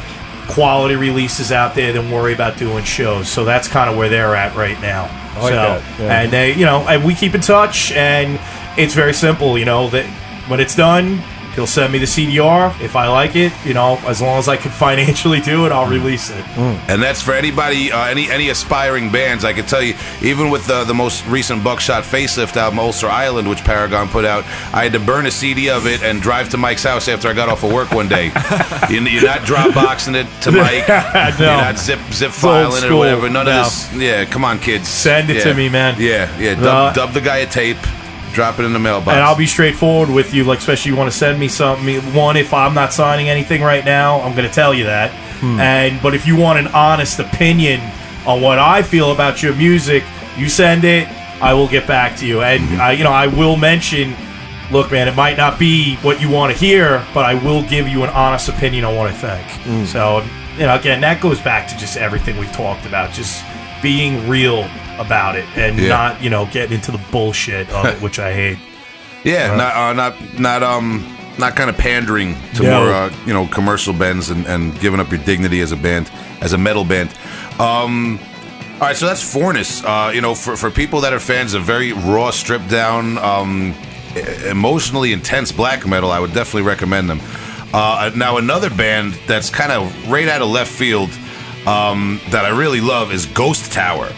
quality 0.49 0.97
releases 0.97 1.53
out 1.53 1.75
there 1.75 1.93
than 1.93 2.11
worry 2.11 2.33
about 2.33 2.57
doing 2.59 2.85
shows. 2.85 3.29
So 3.29 3.45
that's 3.45 3.69
kind 3.69 3.91
of 3.91 3.97
where 3.97 4.09
they're 4.09 4.35
at 4.35 4.55
right 4.57 4.81
now. 4.81 5.05
like 5.41 5.53
so 5.53 6.03
yeah. 6.03 6.21
and 6.21 6.33
they, 6.33 6.55
you 6.55 6.65
know, 6.65 6.87
and 6.89 7.05
we 7.05 7.15
keep 7.15 7.35
in 7.35 7.41
touch, 7.41 7.93
and 7.93 8.41
it's 8.79 8.95
very 8.95 9.15
simple. 9.15 9.59
You 9.59 9.65
know 9.65 9.89
that 9.91 10.07
when 10.49 10.61
it's 10.61 10.75
done, 10.75 11.23
he'll 11.57 11.67
send 11.67 11.93
me 11.93 11.99
the 11.99 12.07
CDR 12.07 12.79
if 12.81 12.95
I 12.95 13.09
like 13.09 13.35
it. 13.35 13.53
You 13.65 13.75
know, 13.75 13.99
as 14.07 14.23
long 14.23 14.39
as 14.39 14.47
I 14.49 14.57
can 14.57 14.71
financially 14.87 15.41
do 15.41 15.67
it, 15.67 15.73
I'll 15.73 15.91
release 15.91 16.31
it. 16.31 16.45
And 16.89 17.03
that's 17.03 17.21
for 17.21 17.33
anybody, 17.33 17.91
uh, 17.91 18.05
any 18.05 18.31
any 18.31 18.51
aspiring 18.51 19.11
bands. 19.11 19.45
I 19.45 19.53
can 19.53 19.67
tell 19.67 19.83
you, 19.83 19.95
even 20.23 20.51
with 20.51 20.67
the 20.69 20.85
the 20.85 20.95
most 20.95 21.27
recent 21.27 21.65
Buckshot 21.65 22.05
Facelift 22.05 22.57
album, 22.57 22.79
Ulster 22.79 23.09
Island, 23.09 23.49
which 23.49 23.65
Paragon 23.65 24.09
put 24.09 24.25
out, 24.25 24.45
I 24.73 24.85
had 24.85 24.93
to 24.93 25.01
burn 25.01 25.27
a 25.27 25.31
CD 25.31 25.69
of 25.71 25.87
it 25.87 26.03
and 26.03 26.23
drive 26.23 26.51
to 26.51 26.57
Mike's 26.57 26.85
house 26.85 27.09
after 27.09 27.29
I 27.29 27.33
got 27.33 27.49
off 27.49 27.65
of 27.65 27.73
work 27.73 27.91
one 27.93 28.09
day. 28.09 28.27
you, 28.91 29.01
you're 29.01 29.25
not 29.25 29.41
Dropboxing 29.41 30.15
it 30.15 30.27
to 30.43 30.53
Mike. 30.53 30.87
You're 31.39 31.49
not 31.49 31.79
zip 31.79 31.99
zip 32.13 32.31
filing 32.33 32.73
it 32.73 32.85
or 32.85 32.87
school. 32.87 32.99
whatever. 32.99 33.29
None 33.31 33.47
No. 33.47 33.61
of 33.61 33.65
this. 33.67 33.95
Yeah, 33.95 34.25
come 34.27 34.45
on, 34.45 34.59
kids. 34.59 34.89
Send 34.89 35.31
it 35.31 35.37
Yeah. 35.39 35.45
to 35.45 35.55
me, 35.55 35.69
man. 35.69 35.97
Yeah, 35.99 36.29
yeah. 36.39 36.55
Dub, 36.55 36.67
Uh, 36.67 36.93
dub 36.93 37.13
the 37.13 37.21
guy 37.21 37.39
a 37.39 37.47
tape. 37.47 37.79
Drop 38.37 38.59
it 38.59 38.65
in 38.67 38.75
the 38.75 38.79
mailbox. 38.79 39.15
And 39.15 39.21
I'll 39.21 39.35
be 39.35 39.47
straightforward 39.47 40.11
with 40.11 40.35
you, 40.35 40.45
like 40.45 40.59
especially 40.59 40.91
you 40.91 40.97
want 40.97 41.11
to 41.11 41.17
send 41.17 41.41
me 41.41 41.49
something. 41.49 41.97
One, 42.13 42.37
if 42.37 42.53
I'm 42.53 42.75
not 42.75 42.93
signing 42.93 43.31
anything 43.31 43.63
right 43.63 43.83
now, 43.83 44.21
I'm 44.21 44.37
going 44.37 44.47
to 44.47 44.53
tell 44.55 44.75
you 44.75 44.85
that. 44.85 45.11
Hmm. 45.41 45.59
And 45.59 46.03
but 46.03 46.15
if 46.15 46.27
you 46.27 46.37
want 46.37 46.59
an 46.59 46.67
honest 46.69 47.19
opinion 47.19 47.81
on 48.27 48.43
what 48.43 48.59
I 48.59 48.83
feel 48.83 49.13
about 49.13 49.43
your 49.43 49.55
music, 49.55 50.05
you 50.37 50.51
send 50.51 50.85
it. 50.85 51.09
I 51.41 51.55
will 51.55 51.67
get 51.67 51.87
back 51.87 52.19
to 52.19 52.27
you. 52.27 52.43
And 52.43 52.63
mm-hmm. 52.63 52.79
I, 52.79 52.93
you 52.93 53.05
know, 53.05 53.11
I 53.11 53.27
will 53.27 53.57
mention. 53.57 54.15
Look, 54.71 54.91
man, 54.93 55.09
it 55.09 55.15
might 55.15 55.39
not 55.39 55.59
be 55.59 55.97
what 56.03 56.21
you 56.21 56.29
want 56.29 56.53
to 56.53 56.59
hear, 56.59 57.03
but 57.15 57.25
I 57.25 57.35
will 57.35 57.63
give 57.63 57.89
you 57.89 58.03
an 58.03 58.11
honest 58.11 58.51
opinion 58.51 58.85
on 58.85 58.97
what 58.97 59.07
I 59.07 59.13
think. 59.13 59.49
Hmm. 59.63 59.85
So, 59.87 60.23
you 60.59 60.67
know, 60.67 60.77
again, 60.77 61.01
that 61.01 61.23
goes 61.23 61.41
back 61.41 61.69
to 61.69 61.77
just 61.79 61.97
everything 61.97 62.37
we've 62.37 62.53
talked 62.53 62.85
about, 62.85 63.13
just 63.13 63.43
being 63.81 64.29
real 64.29 64.69
about 64.99 65.37
it 65.37 65.45
and 65.57 65.79
Yeah. 65.79 65.89
not, 65.89 66.23
you 66.23 66.31
know, 66.31 66.47
getting 66.47 66.75
into 66.75 66.91
the 66.93 67.01
bullshit 67.11 67.69
of 67.71 67.85
it, 67.87 68.01
which 68.03 68.19
I 68.19 68.33
hate. 68.33 68.59
Yeah, 69.25 69.57
not 69.57 69.75
uh, 69.77 69.93
not 69.93 70.39
not 70.39 70.63
um 70.63 71.05
not 71.39 71.57
kind 71.57 71.69
of 71.69 71.77
pandering 71.77 72.37
to 72.55 72.63
No. 72.63 72.81
more 72.81 72.93
uh, 72.95 73.13
you 73.27 73.33
know 73.35 73.47
commercial 73.49 73.93
bands 73.93 74.31
and, 74.31 74.47
and 74.47 74.79
giving 74.81 75.01
up 75.01 75.11
your 75.11 75.21
dignity 75.25 75.61
as 75.61 75.73
a 75.73 75.77
band 75.77 76.11
as 76.41 76.53
a 76.53 76.59
metal 76.59 76.85
band. 76.85 77.11
Um, 77.59 78.21
all 78.75 78.81
right, 78.89 78.97
so 78.97 79.07
that's 79.07 79.23
Fornus. 79.35 79.83
Uh, 79.85 80.13
you 80.13 80.21
know, 80.21 80.35
for 80.35 80.57
for 80.57 80.71
people 80.71 81.01
that 81.01 81.13
are 81.13 81.19
fans 81.21 81.55
of 81.55 81.63
very 81.65 81.93
raw, 81.93 82.31
stripped 82.31 82.69
down, 82.71 83.19
um, 83.19 83.75
emotionally 84.49 85.13
intense 85.13 85.51
black 85.53 85.87
metal, 85.87 86.11
I 86.11 86.21
would 86.21 86.33
definitely 86.33 86.63
recommend 86.69 87.11
them. 87.11 87.21
Uh, 87.75 88.11
now 88.15 88.37
another 88.37 88.71
band 88.71 89.15
that's 89.27 89.51
kind 89.51 89.73
of 89.73 90.09
right 90.11 90.29
out 90.29 90.41
of 90.41 90.49
left 90.49 90.71
field 90.71 91.11
um, 91.67 92.21
that 92.31 92.45
I 92.45 92.51
really 92.57 92.81
love 92.81 93.13
is 93.13 93.27
Ghost 93.27 93.73
Tower. 93.73 94.09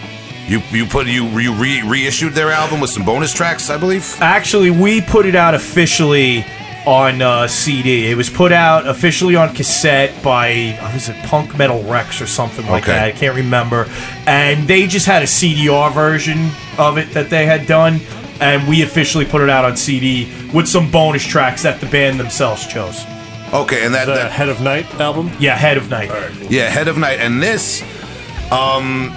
You 0.49 0.63
you 0.71 0.87
put 0.87 1.07
you 1.07 1.25
you 1.39 1.53
re- 1.55 1.83
reissued 1.83 2.33
their 2.33 2.51
album 2.51 2.81
with 2.81 2.91
some 2.91 3.05
bonus 3.05 3.33
tracks, 3.33 3.69
I 3.71 3.77
believe. 3.77 4.17
Actually, 4.21 4.71
we 4.71 5.01
put 5.03 5.27
it 5.27 5.35
out 5.35 5.55
officially 5.55 6.45
on 6.87 7.21
uh, 7.21 7.47
CD. 7.47 8.11
It 8.11 8.17
was 8.17 8.31
put 8.31 8.51
out 8.51 8.87
officially 8.89 9.37
on 9.37 9.55
cassette 9.55 10.23
by 10.23 10.79
uh, 10.81 10.91
was 10.95 11.11
it 11.11 11.17
Punk 11.25 11.57
Metal 11.59 11.83
Rex 11.85 12.23
or 12.23 12.27
something 12.27 12.67
like 12.67 12.85
Okay. 12.85 12.93
that. 12.93 13.05
I 13.09 13.13
can't 13.13 13.37
remember. 13.37 13.87
And 14.27 14.67
they 14.67 14.87
just 14.87 15.05
had 15.05 15.21
a 15.23 15.27
CDR 15.27 15.93
version 15.93 16.49
of 16.79 16.97
it 16.97 17.11
that 17.13 17.29
they 17.29 17.45
had 17.45 17.67
done. 17.67 18.01
and 18.41 18.67
we 18.69 18.83
officially 18.83 19.25
put 19.27 19.43
it 19.43 19.51
out 19.51 19.65
on 19.65 19.77
CD 19.77 20.31
with 20.55 20.69
some 20.69 20.89
bonus 20.93 21.27
tracks 21.27 21.65
that 21.65 21.81
the 21.81 21.87
band 21.87 22.19
themselves 22.21 22.67
chose. 22.67 23.05
Okay, 23.53 23.85
and 23.85 23.93
that, 23.95 24.07
that 24.07 24.31
Head 24.31 24.49
of 24.49 24.61
Night 24.63 24.87
album. 25.01 25.31
Yeah, 25.41 25.57
Head 25.57 25.77
of 25.77 25.91
Night. 25.91 26.09
yeah, 26.49 26.69
Head 26.71 26.87
of 26.87 26.97
Night, 26.99 27.19
and 27.19 27.43
this, 27.43 27.83
um, 28.53 29.11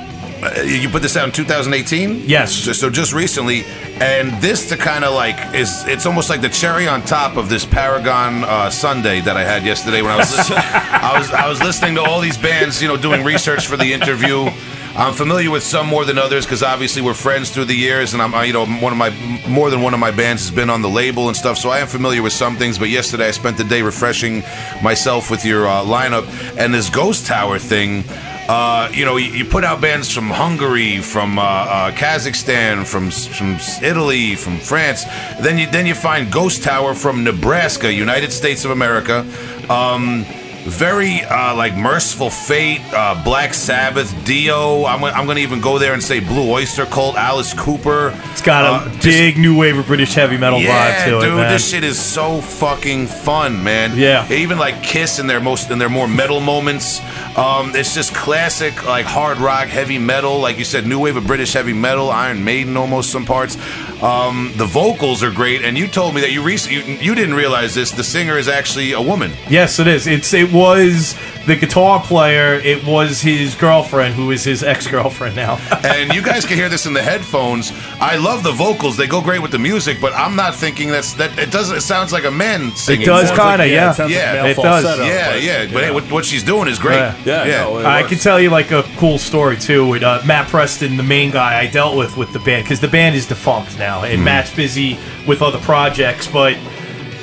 you 0.66 0.90
put 0.90 1.02
this 1.02 1.16
out 1.16 1.26
in 1.26 1.32
2018. 1.32 2.24
Yes. 2.28 2.54
So, 2.54 2.74
so 2.74 2.90
just 2.90 3.14
recently, 3.14 3.64
and 4.00 4.32
this 4.42 4.70
to 4.70 4.78
kind 4.78 5.04
of 5.04 5.14
like 5.14 5.54
is 5.54 5.86
it's 5.88 6.06
almost 6.06 6.30
like 6.30 6.42
the 6.42 6.50
cherry 6.50 6.88
on 6.88 7.02
top 7.04 7.38
of 7.38 7.50
this 7.50 7.66
Paragon 7.66 8.44
uh, 8.44 8.70
Sunday 8.70 9.22
that 9.22 9.38
I 9.38 9.44
had 9.44 9.64
yesterday 9.64 10.02
when 10.02 10.12
I 10.12 10.18
was 10.18 10.32
listening, 10.38 10.60
I 10.60 11.18
was 11.18 11.32
I 11.32 11.48
was 11.48 11.60
listening 11.62 11.96
to 11.96 12.02
all 12.02 12.20
these 12.22 12.38
bands, 12.38 12.82
you 12.82 12.88
know, 12.88 12.98
doing 12.98 13.24
research 13.24 13.68
for 13.68 13.78
the 13.78 13.94
interview. 13.94 14.50
I'm 14.94 15.14
familiar 15.14 15.50
with 15.50 15.64
some 15.64 15.88
more 15.88 16.04
than 16.04 16.18
others 16.18 16.46
because 16.46 16.64
obviously 16.64 17.02
we're 17.02 17.14
friends 17.14 17.50
through 17.50 17.66
the 17.66 17.74
years, 17.76 18.14
and 18.14 18.22
I'm 18.22 18.46
you 18.46 18.52
know 18.52 18.66
one 18.66 18.92
of 18.92 18.98
my 18.98 19.10
more 19.48 19.70
than 19.70 19.82
one 19.82 19.94
of 19.94 20.00
my 20.00 20.12
bands 20.12 20.42
has 20.48 20.56
been 20.56 20.70
on 20.70 20.82
the 20.82 20.90
label 20.90 21.28
and 21.28 21.38
stuff, 21.38 21.58
so 21.58 21.70
I 21.70 21.80
am 21.80 21.88
familiar 21.88 22.22
with 22.22 22.34
some 22.34 22.58
things. 22.58 22.78
But 22.78 22.90
yesterday 22.90 23.28
I 23.28 23.32
spent 23.32 23.58
the 23.58 23.64
day 23.64 23.84
refreshing 23.84 24.44
myself 24.82 25.32
with 25.32 25.46
your 25.46 25.68
uh, 25.68 25.84
lineup 25.84 26.28
and 26.58 26.74
this 26.74 26.90
Ghost 26.90 27.26
Tower 27.26 27.58
thing. 27.58 28.04
Uh, 28.48 28.90
you 28.92 29.06
know, 29.06 29.18
you, 29.18 29.46
put 29.46 29.64
out 29.64 29.82
bands 29.82 30.12
from 30.12 30.30
Hungary, 30.30 31.00
from 31.00 31.40
uh, 31.40 31.42
uh, 31.42 31.92
Kazakhstan, 31.92 32.86
from 32.86 33.10
from 33.12 33.58
Italy, 33.84 34.36
from 34.36 34.58
France. 34.58 35.06
Then 35.40 35.58
you 35.58 35.70
then 35.70 35.86
you 35.86 35.96
find 35.96 36.32
Ghost 36.32 36.64
Tower 36.64 36.94
from 36.94 37.24
Nebraska, 37.24 37.94
United 37.94 38.34
States 38.34 38.66
of 38.66 38.72
America. 38.72 39.26
Um, 39.70 40.26
very 40.64 41.22
uh, 41.22 41.56
like 41.56 41.76
Mercyful 41.76 42.30
Fate, 42.30 42.82
uh, 42.94 43.22
Black 43.24 43.54
Sabbath, 43.54 44.14
Dio. 44.26 44.86
I'm, 44.86 45.00
gonna- 45.02 45.14
I'm 45.14 45.26
going 45.26 45.38
to 45.38 45.42
even 45.44 45.62
go 45.62 45.78
there 45.80 45.94
and 45.94 46.04
say 46.04 46.20
Blue 46.20 46.50
Oyster 46.52 46.86
Cult, 46.86 47.16
Alice 47.16 47.54
Cooper. 47.54 48.14
It's 48.32 48.42
got 48.42 48.64
a 48.66 48.68
Uh, 48.68 48.90
just- 48.96 49.04
big 49.06 49.38
new 49.38 49.58
wave 49.58 49.78
of 49.78 49.88
British 49.88 50.14
heavy 50.14 50.38
metal 50.38 50.60
yeah, 50.60 50.70
vibe 51.06 51.10
to 51.10 51.18
it, 51.18 51.22
dude, 51.22 51.50
this 51.50 51.70
shit 51.70 51.84
is 51.84 52.00
so 52.00 52.42
fucking 52.42 53.08
fun, 53.08 53.64
man. 53.64 53.98
Yeah. 53.98 54.32
even 54.32 54.58
like 54.58 54.82
Kiss 54.84 55.20
in 55.20 55.28
their 55.28 55.40
most 55.40 55.70
in 55.72 55.80
their 55.80 55.90
more 55.90 56.08
metal 56.08 56.40
moments. 56.40 57.02
Um, 57.38 57.72
it's 57.76 57.94
just 57.94 58.14
classic 58.14 58.86
like 58.86 59.06
hard 59.06 59.38
rock, 59.38 59.68
heavy 59.68 59.98
metal, 59.98 60.40
like 60.40 60.58
you 60.58 60.66
said, 60.66 60.86
new 60.86 61.00
wave 61.00 61.16
of 61.18 61.26
British 61.28 61.54
heavy 61.54 61.74
metal, 61.74 62.10
Iron 62.10 62.44
Maiden, 62.44 62.76
almost 62.78 63.10
some 63.12 63.26
parts. 63.26 63.58
Um, 64.02 64.52
the 64.58 64.66
vocals 64.66 65.24
are 65.24 65.32
great, 65.32 65.62
and 65.64 65.78
you 65.78 65.88
told 65.88 66.16
me 66.16 66.22
that 66.22 66.32
you, 66.32 66.42
rec- 66.42 66.70
you 66.72 66.80
you 66.82 67.14
didn't 67.16 67.36
realize 67.36 67.76
this. 67.76 67.92
The 67.92 68.04
singer 68.04 68.38
is 68.38 68.48
actually 68.48 68.94
a 68.94 69.02
woman. 69.02 69.32
Yes, 69.50 69.80
it 69.80 69.88
is. 69.88 70.08
It's 70.08 70.34
it 70.34 70.51
was 70.52 71.16
the 71.46 71.56
guitar 71.56 72.02
player. 72.02 72.56
It 72.56 72.86
was 72.86 73.22
his 73.22 73.56
girlfriend, 73.56 74.14
who 74.16 74.32
is 74.32 74.44
his 74.44 74.64
ex 74.64 74.88
girlfriend 74.88 75.36
now. 75.36 75.58
and 75.84 76.14
you 76.14 76.22
guys 76.22 76.46
can 76.46 76.58
hear 76.58 76.70
this 76.70 76.86
in 76.86 76.94
the 76.94 77.02
headphones. 77.02 77.72
I 78.00 78.18
love 78.18 78.44
the 78.44 78.52
vocals; 78.52 78.98
they 78.98 79.08
go 79.08 79.22
great 79.22 79.42
with 79.42 79.52
the 79.52 79.60
music. 79.60 80.00
But 80.02 80.14
I'm 80.14 80.36
not 80.36 80.56
thinking 80.56 80.90
that's 80.90 81.14
that. 81.14 81.38
It 81.38 81.52
doesn't. 81.52 81.78
It 81.78 81.82
sounds 81.82 82.12
like 82.14 82.26
a 82.26 82.32
man 82.32 82.76
singing. 82.76 83.02
It 83.04 83.06
does 83.06 83.30
kinda, 83.30 83.58
like- 83.58 83.72
yeah. 83.72 83.92
it 83.92 83.96
sounds 83.96 84.12
Yeah, 84.14 84.42
like 84.44 84.58
it 84.58 84.62
does. 84.62 84.84
falsetto, 84.86 85.04
Yeah, 85.04 85.32
but- 85.32 85.44
yeah. 85.44 85.66
But 85.74 85.84
hey, 85.84 85.92
what, 85.92 86.04
what 86.12 86.26
she's 86.26 86.44
doing 86.44 86.68
is 86.68 86.78
great. 86.80 86.98
Yeah. 86.98 87.16
Yeah, 87.26 87.64
no, 87.64 87.86
I 87.86 88.04
can 88.04 88.18
tell 88.18 88.40
you 88.40 88.50
like 88.50 88.72
a 88.72 88.84
cool 88.98 89.18
story 89.18 89.58
too 89.58 89.88
with 89.88 90.04
uh, 90.04 90.22
Matt 90.26 90.48
Preston, 90.50 90.98
the 90.98 91.04
main 91.04 91.32
guy 91.32 91.60
I 91.60 91.68
dealt 91.68 91.98
with 91.98 92.18
with 92.18 92.34
the 92.34 92.40
band, 92.40 92.64
because 92.66 92.80
the 92.80 92.88
band 92.88 93.16
is 93.16 93.26
defunct 93.26 93.78
now, 93.80 94.04
and 94.04 94.24
Matt's 94.24 94.54
busy 94.56 94.98
with 95.28 95.42
other 95.42 95.60
projects. 95.60 96.28
But 96.28 96.58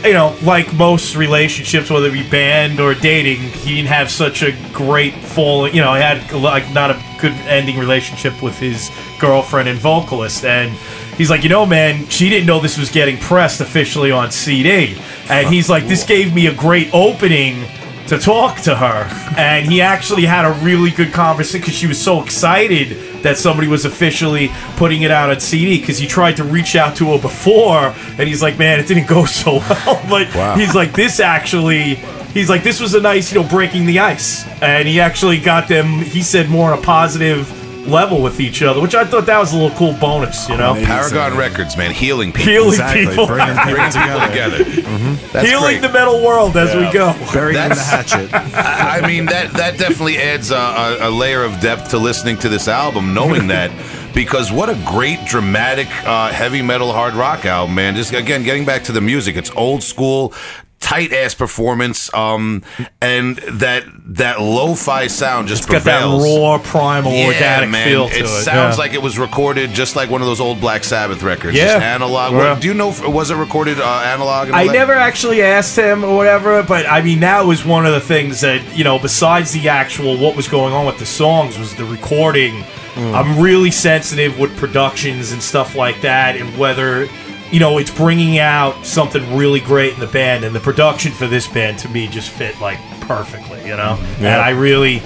you 0.05 0.13
know, 0.13 0.37
like 0.43 0.73
most 0.75 1.17
relationships, 1.17 1.91
whether 1.91 2.09
it 2.09 2.13
be 2.13 2.29
band 2.29 2.81
or 2.81 2.95
dating, 2.95 3.41
he 3.41 3.77
didn't 3.77 3.89
have 3.89 4.11
such 4.11 4.43
a 4.43 4.53
great 4.73 5.15
full. 5.15 5.69
You 5.69 5.81
know, 5.81 5.95
he 5.95 6.01
had 6.01 6.33
like 6.33 6.73
not 6.73 6.91
a 6.91 7.03
good 7.21 7.33
ending 7.47 7.79
relationship 7.79 8.43
with 8.43 8.59
his 8.59 8.91
girlfriend 9.19 9.69
and 9.69 9.79
vocalist, 9.79 10.45
and. 10.45 10.77
He's 11.19 11.31
like, 11.31 11.43
you 11.43 11.49
know, 11.49 11.67
man, 11.67 12.07
she 12.07 12.29
didn't 12.29 12.47
know 12.47 12.61
this 12.61 12.79
was 12.79 12.93
getting 12.93 13.19
pressed 13.19 13.61
officially 13.61 14.13
on 14.13 14.31
CD. 14.31 14.97
And 15.29 15.53
he's 15.53 15.69
like, 15.69 15.89
this 15.89 16.05
gave 16.05 16.33
me 16.33 16.47
a 16.47 16.55
great 16.55 16.95
opening 16.95 17.65
to 18.07 18.19
talk 18.19 18.61
to 18.61 18.77
her. 18.77 19.09
And 19.37 19.67
he 19.67 19.81
actually 19.81 20.25
had 20.25 20.45
a 20.45 20.53
really 20.65 20.91
good 20.91 21.13
conversation 21.13 21.61
because 21.61 21.75
she 21.75 21.89
was 21.89 22.01
so 22.01 22.23
excited 22.23 23.08
that 23.23 23.37
somebody 23.39 23.69
was 23.69 23.85
officially 23.85 24.51
putting 24.77 25.03
it 25.03 25.11
out 25.11 25.31
on 25.31 25.41
CD 25.41 25.79
because 25.81 25.99
he 25.99 26.07
tried 26.07 26.37
to 26.37 26.45
reach 26.45 26.77
out 26.77 26.97
to 26.97 27.13
her 27.13 27.19
before. 27.21 27.95
And 28.19 28.29
he's 28.29 28.43
like, 28.43 28.59
man, 28.59 28.79
it 28.81 28.87
didn't 28.87 29.09
go 29.09 29.25
so 29.41 29.59
well. 29.59 30.03
But 30.09 30.59
he's 30.59 30.75
like, 30.75 30.93
this 30.93 31.21
actually. 31.21 31.99
He's 32.35 32.51
like, 32.51 32.63
this 32.63 32.79
was 32.79 32.95
a 32.95 33.01
nice, 33.01 33.33
you 33.33 33.41
know, 33.43 33.49
breaking 33.49 33.87
the 33.87 34.01
ice. 34.01 34.47
And 34.61 34.87
he 34.87 35.01
actually 35.01 35.39
got 35.41 35.67
them, 35.67 35.99
he 36.01 36.23
said, 36.23 36.51
more 36.51 36.71
on 36.73 36.79
a 36.79 36.83
positive 36.83 37.51
level 37.89 38.23
with 38.23 38.39
each 38.39 38.63
other, 38.63 38.83
which 38.83 38.95
I 38.95 39.05
thought 39.07 39.25
that 39.27 39.39
was 39.39 39.55
a 39.55 39.57
little 39.57 39.77
cool 39.79 39.95
bonus, 39.95 40.47
you 40.49 40.57
know? 40.59 40.75
Paragon 40.85 41.37
Records, 41.39 41.75
man, 41.77 41.91
healing 41.91 42.33
people, 42.33 42.53
Healing 42.53 42.69
Exactly. 42.69 43.07
people. 43.07 43.27
Bringing 43.27 43.55
people 43.57 43.73
bringing 43.73 43.93
people 43.93 44.29
together. 44.29 44.65
together. 45.41 45.49
That's 45.49 45.49
Healing 45.49 45.81
great. 45.81 45.87
the 45.87 45.93
metal 45.93 46.25
world 46.25 46.57
as 46.57 46.75
we 46.75 46.91
go. 46.93 47.15
Burying 47.33 47.69
the 47.69 47.75
hatchet. 47.75 48.33
I 48.35 48.99
I 48.99 49.07
mean 49.07 49.27
that 49.27 49.53
that 49.53 49.79
definitely 49.79 50.19
adds 50.19 50.51
a, 50.51 50.57
a, 50.57 51.09
a 51.09 51.11
layer 51.11 51.43
of 51.45 51.61
depth 51.61 51.91
to 51.91 51.99
listening 51.99 52.37
to 52.39 52.49
this 52.49 52.69
album, 52.69 53.15
knowing 53.15 53.47
that. 53.55 53.71
Because 54.15 54.51
what 54.51 54.69
a 54.69 54.75
great 54.87 55.25
dramatic 55.27 55.87
uh, 56.05 56.33
heavy 56.33 56.63
metal 56.63 56.93
hard 56.93 57.15
rock 57.15 57.45
album, 57.45 57.75
man! 57.75 57.95
Just 57.95 58.13
again, 58.13 58.43
getting 58.43 58.65
back 58.65 58.83
to 58.85 58.93
the 58.93 59.01
music, 59.01 59.37
it's 59.37 59.51
old 59.51 59.83
school, 59.83 60.33
tight 60.81 61.13
ass 61.13 61.35
performance, 61.35 62.13
um, 62.15 62.63
and 63.01 63.37
that 63.37 63.85
that 64.15 64.41
lo-fi 64.41 65.07
sound 65.07 65.49
just 65.49 65.69
Got 65.69 65.85
that 65.85 66.05
raw, 66.05 66.59
primal, 66.59 67.13
organic 67.13 67.75
feel 67.85 68.09
to 68.09 68.15
it. 68.15 68.23
it 68.23 68.27
sounds 68.29 68.77
yeah. 68.77 68.83
like 68.83 68.95
it 68.95 69.03
was 69.03 69.19
recorded 69.19 69.71
just 69.71 69.97
like 69.97 70.09
one 70.11 70.21
of 70.21 70.27
those 70.27 70.41
old 70.41 70.61
Black 70.61 70.85
Sabbath 70.85 71.23
records. 71.23 71.57
Yeah. 71.57 71.65
just 71.65 71.83
analog. 71.83 72.33
Yeah. 72.33 72.59
Do 72.59 72.69
you 72.69 72.75
know? 72.75 72.95
Was 73.07 73.31
it 73.31 73.37
recorded 73.37 73.81
uh, 73.81 74.03
analog? 74.05 74.51
I 74.51 74.65
never 74.65 74.93
actually 74.93 75.43
asked 75.43 75.77
him 75.77 76.05
or 76.05 76.17
whatever, 76.17 76.63
but 76.63 76.87
I 76.87 77.03
mean, 77.03 77.21
that 77.21 77.45
was 77.45 77.65
one 77.65 77.85
of 77.85 77.93
the 77.93 78.01
things 78.01 78.41
that, 78.41 78.77
you 78.77 78.85
know, 78.85 78.99
besides 78.99 79.53
the 79.53 79.69
actual 79.69 80.17
what 80.17 80.37
was 80.37 80.49
going 80.49 80.73
on 80.73 80.87
with 80.87 80.99
the 80.99 81.07
songs, 81.07 81.59
was 81.59 81.75
the 81.75 81.85
recording. 81.85 82.65
I'm 82.97 83.41
really 83.41 83.71
sensitive 83.71 84.41
with 84.41 84.57
productions 84.57 85.31
and 85.31 85.41
stuff 85.41 85.77
like 85.77 86.01
that, 86.01 86.35
and 86.35 86.59
whether, 86.59 87.07
you 87.51 87.61
know, 87.61 87.79
it's 87.79 87.91
bringing 87.91 88.39
out 88.39 88.85
something 88.85 89.37
really 89.37 89.61
great 89.61 89.95
in 89.95 90.01
the 90.01 90.07
band. 90.07 90.45
And 90.45 90.55
the 90.55 90.61
production 90.61 91.13
for 91.13 91.27
this 91.27 91.47
band, 91.47 91.79
to 91.81 91.89
me, 91.89 92.07
just 92.07 92.31
fit, 92.31 92.61
like, 92.61 92.79
perfectly, 93.01 93.61
you 93.61 93.77
know? 93.77 93.99
And 94.19 94.27
I 94.27 94.51
really, 94.51 94.95
you 94.95 95.01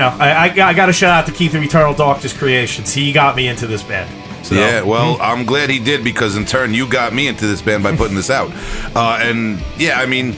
know, 0.00 0.16
I, 0.18 0.48
I, 0.48 0.68
I 0.68 0.74
got 0.74 0.86
to 0.86 0.92
shout 0.92 1.10
out 1.10 1.26
to 1.26 1.32
Keith 1.32 1.54
of 1.54 1.62
Eternal 1.62 1.94
Darkness 1.94 2.36
Creations. 2.36 2.92
He 2.92 3.12
got 3.12 3.36
me 3.36 3.48
into 3.48 3.66
this 3.66 3.82
band. 3.82 4.10
So, 4.44 4.54
Yeah, 4.54 4.82
well, 4.82 5.18
I'm 5.20 5.44
glad 5.44 5.68
he 5.68 5.78
did 5.78 6.04
because 6.04 6.36
in 6.36 6.44
turn 6.44 6.72
you 6.72 6.88
got 6.88 7.12
me 7.12 7.28
into 7.28 7.46
this 7.46 7.60
band 7.60 7.82
by 7.82 7.96
putting 7.96 8.16
this 8.16 8.30
out. 8.30 8.50
Uh, 8.94 9.18
and 9.20 9.62
yeah, 9.76 10.00
I 10.00 10.06
mean, 10.06 10.34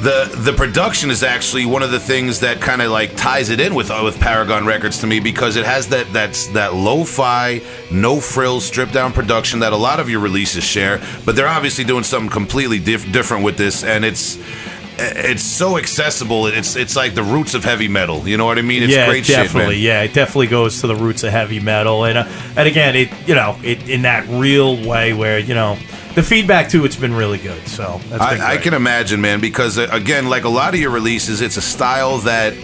the 0.00 0.32
the 0.36 0.52
production 0.52 1.10
is 1.10 1.22
actually 1.22 1.66
one 1.66 1.82
of 1.82 1.90
the 1.90 1.98
things 1.98 2.40
that 2.40 2.60
kind 2.60 2.80
of 2.80 2.90
like 2.90 3.16
ties 3.16 3.50
it 3.50 3.58
in 3.58 3.74
with 3.74 3.90
uh, 3.90 4.00
with 4.04 4.18
Paragon 4.20 4.64
Records 4.64 5.00
to 5.00 5.06
me 5.06 5.18
because 5.18 5.56
it 5.56 5.64
has 5.64 5.88
that 5.88 6.12
that's 6.12 6.46
that 6.48 6.74
lo-fi, 6.74 7.60
no 7.90 8.20
frills, 8.20 8.64
stripped 8.64 8.92
down 8.92 9.12
production 9.12 9.60
that 9.60 9.72
a 9.72 9.76
lot 9.76 9.98
of 9.98 10.08
your 10.08 10.20
releases 10.20 10.62
share. 10.62 11.00
But 11.24 11.34
they're 11.34 11.48
obviously 11.48 11.84
doing 11.84 12.04
something 12.04 12.30
completely 12.30 12.78
diff- 12.78 13.10
different 13.10 13.44
with 13.44 13.56
this, 13.56 13.84
and 13.84 14.04
it's. 14.04 14.38
It's 15.00 15.44
so 15.44 15.78
accessible. 15.78 16.48
It's 16.48 16.74
it's 16.74 16.96
like 16.96 17.14
the 17.14 17.22
roots 17.22 17.54
of 17.54 17.62
heavy 17.62 17.86
metal. 17.86 18.26
You 18.26 18.36
know 18.36 18.46
what 18.46 18.58
I 18.58 18.62
mean? 18.62 18.82
It's 18.82 18.92
yeah, 18.92 19.06
great 19.06 19.24
definitely. 19.24 19.76
shit, 19.76 19.84
man. 19.84 20.00
Yeah, 20.00 20.02
it 20.02 20.12
definitely 20.12 20.48
goes 20.48 20.80
to 20.80 20.88
the 20.88 20.96
roots 20.96 21.22
of 21.22 21.30
heavy 21.30 21.60
metal, 21.60 22.02
and 22.02 22.18
uh, 22.18 22.28
and 22.56 22.66
again, 22.66 22.96
it 22.96 23.08
you 23.24 23.36
know 23.36 23.56
it 23.62 23.88
in 23.88 24.02
that 24.02 24.26
real 24.26 24.74
way 24.84 25.12
where 25.12 25.38
you 25.38 25.54
know 25.54 25.78
the 26.18 26.24
feedback 26.24 26.68
too, 26.68 26.84
it's 26.84 26.96
been 26.96 27.14
really 27.14 27.38
good. 27.38 27.68
So 27.68 28.00
that's 28.08 28.10
been 28.10 28.40
I, 28.40 28.44
I 28.44 28.54
great. 28.54 28.64
can 28.64 28.74
imagine, 28.74 29.20
man, 29.20 29.40
because 29.40 29.78
uh, 29.78 29.86
again, 29.92 30.28
like 30.28 30.42
a 30.42 30.48
lot 30.48 30.74
of 30.74 30.80
your 30.80 30.90
releases, 30.90 31.40
it's 31.40 31.56
a 31.56 31.62
style 31.62 32.18
that 32.18 32.54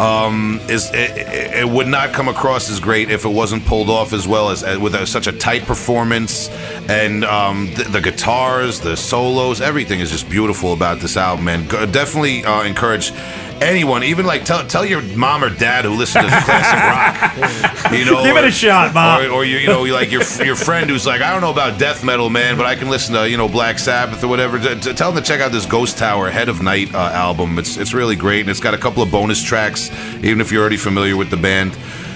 um, 0.00 0.60
is 0.68 0.90
it, 0.90 1.16
it, 1.16 1.54
it 1.60 1.68
would 1.68 1.86
not 1.86 2.12
come 2.12 2.26
across 2.26 2.68
as 2.68 2.80
great 2.80 3.08
if 3.10 3.24
it 3.24 3.28
wasn't 3.28 3.64
pulled 3.66 3.88
off 3.88 4.12
as 4.12 4.26
well 4.26 4.50
as, 4.50 4.64
as 4.64 4.78
with 4.78 4.96
a, 4.96 5.06
such 5.06 5.28
a 5.28 5.32
tight 5.32 5.62
performance 5.62 6.48
and 6.88 7.24
um, 7.24 7.72
the, 7.74 7.84
the 7.84 8.00
guitars, 8.00 8.80
the 8.80 8.96
solos, 8.96 9.60
everything 9.60 10.00
is 10.00 10.10
just 10.10 10.28
beautiful 10.28 10.72
about 10.72 10.98
this 10.98 11.16
album, 11.16 11.44
man. 11.44 11.68
Definitely 11.92 12.44
uh, 12.44 12.62
encourage 12.62 13.12
anyone, 13.60 14.02
even 14.04 14.26
like 14.26 14.44
tell 14.44 14.66
tell 14.66 14.84
your 14.84 15.02
mom 15.16 15.42
or 15.44 15.50
dad 15.50 15.84
who 15.84 15.92
listen 15.94 16.22
to 16.22 16.28
classic 16.28 17.42
rock, 17.42 17.92
you 17.92 18.04
know, 18.04 18.22
Give 18.22 18.36
it 18.36 18.44
a 18.44 18.50
shot, 18.50 18.94
Mom. 18.94 19.22
or, 19.22 19.28
or 19.28 19.44
you, 19.44 19.58
you 19.58 19.66
know, 19.66 19.82
like 19.82 20.10
your 20.10 20.22
your 20.44 20.56
friend 20.56 20.88
who's 20.90 21.06
like, 21.06 21.20
I 21.20 21.30
don't 21.32 21.40
know 21.40 21.50
about 21.50 21.78
death 21.78 22.04
metal, 22.04 22.30
man, 22.30 22.56
but 22.56 22.66
I 22.66 22.74
can 22.74 22.88
listen 22.90 23.14
to 23.14 23.28
you 23.28 23.36
know 23.36 23.48
Black 23.48 23.78
Sabbath 23.78 24.22
or 24.22 24.28
whatever. 24.28 24.58
T- 24.58 24.80
t- 24.80 24.92
tell 24.94 25.12
them 25.12 25.22
to 25.22 25.26
check 25.28 25.40
out 25.40 25.52
this 25.52 25.66
Ghost 25.66 25.98
Tower 25.98 26.30
Head 26.30 26.48
of 26.48 26.62
Night 26.62 26.94
uh, 26.94 26.98
album. 26.98 27.58
It's 27.58 27.76
it's 27.76 27.94
really 27.94 28.16
great, 28.16 28.40
and 28.40 28.50
it's 28.50 28.60
got 28.60 28.74
a 28.74 28.78
couple 28.78 29.02
of 29.02 29.10
bonus 29.10 29.42
tracks, 29.42 29.90
even 30.24 30.40
if 30.40 30.50
you're 30.52 30.60
already 30.60 30.76
familiar 30.76 31.16
with 31.16 31.30
the 31.30 31.36
band. 31.36 31.74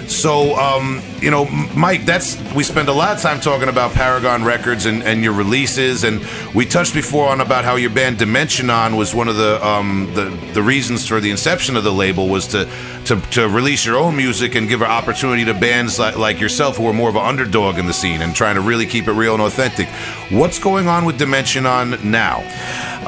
So, 0.09 0.55
um, 0.59 1.01
you 1.23 1.31
know, 1.31 1.45
Mike, 1.73 2.03
that's 2.03 2.35
we 2.53 2.63
spend 2.63 2.89
a 2.89 2.93
lot 2.93 3.15
of 3.15 3.21
time 3.21 3.39
talking 3.39 3.69
about 3.69 3.93
Paragon 3.93 4.43
Records 4.43 4.85
and, 4.85 5.01
and 5.03 5.23
your 5.23 5.31
releases, 5.31 6.03
and 6.03 6.21
we 6.53 6.65
touched 6.65 6.93
before 6.93 7.29
on 7.29 7.39
about 7.39 7.63
how 7.63 7.77
your 7.77 7.91
band 7.91 8.17
Dimentianon 8.17 8.97
was 8.97 9.15
one 9.15 9.29
of 9.29 9.37
the 9.37 9.65
um, 9.65 10.11
the 10.15 10.25
the 10.53 10.61
reasons 10.61 11.07
for 11.07 11.21
the 11.21 11.31
inception 11.31 11.77
of 11.77 11.85
the 11.85 11.93
label 11.93 12.27
was 12.27 12.47
to 12.47 12.69
to, 13.05 13.19
to 13.31 13.47
release 13.47 13.85
your 13.85 13.97
own 13.97 14.15
music 14.15 14.55
and 14.55 14.67
give 14.67 14.81
an 14.81 14.91
opportunity 14.91 15.45
to 15.45 15.53
bands 15.53 15.99
like, 15.99 16.17
like 16.17 16.39
yourself 16.39 16.77
who 16.77 16.87
are 16.87 16.93
more 16.93 17.09
of 17.09 17.15
an 17.15 17.25
underdog 17.25 17.77
in 17.77 17.85
the 17.85 17.93
scene 17.93 18.21
and 18.21 18.35
trying 18.35 18.55
to 18.55 18.61
really 18.61 18.85
keep 18.85 19.07
it 19.07 19.13
real 19.13 19.33
and 19.33 19.43
authentic. 19.43 19.87
What's 20.29 20.59
going 20.59 20.87
on 20.87 21.05
with 21.05 21.19
Dimentianon 21.19 22.03
now? 22.03 22.39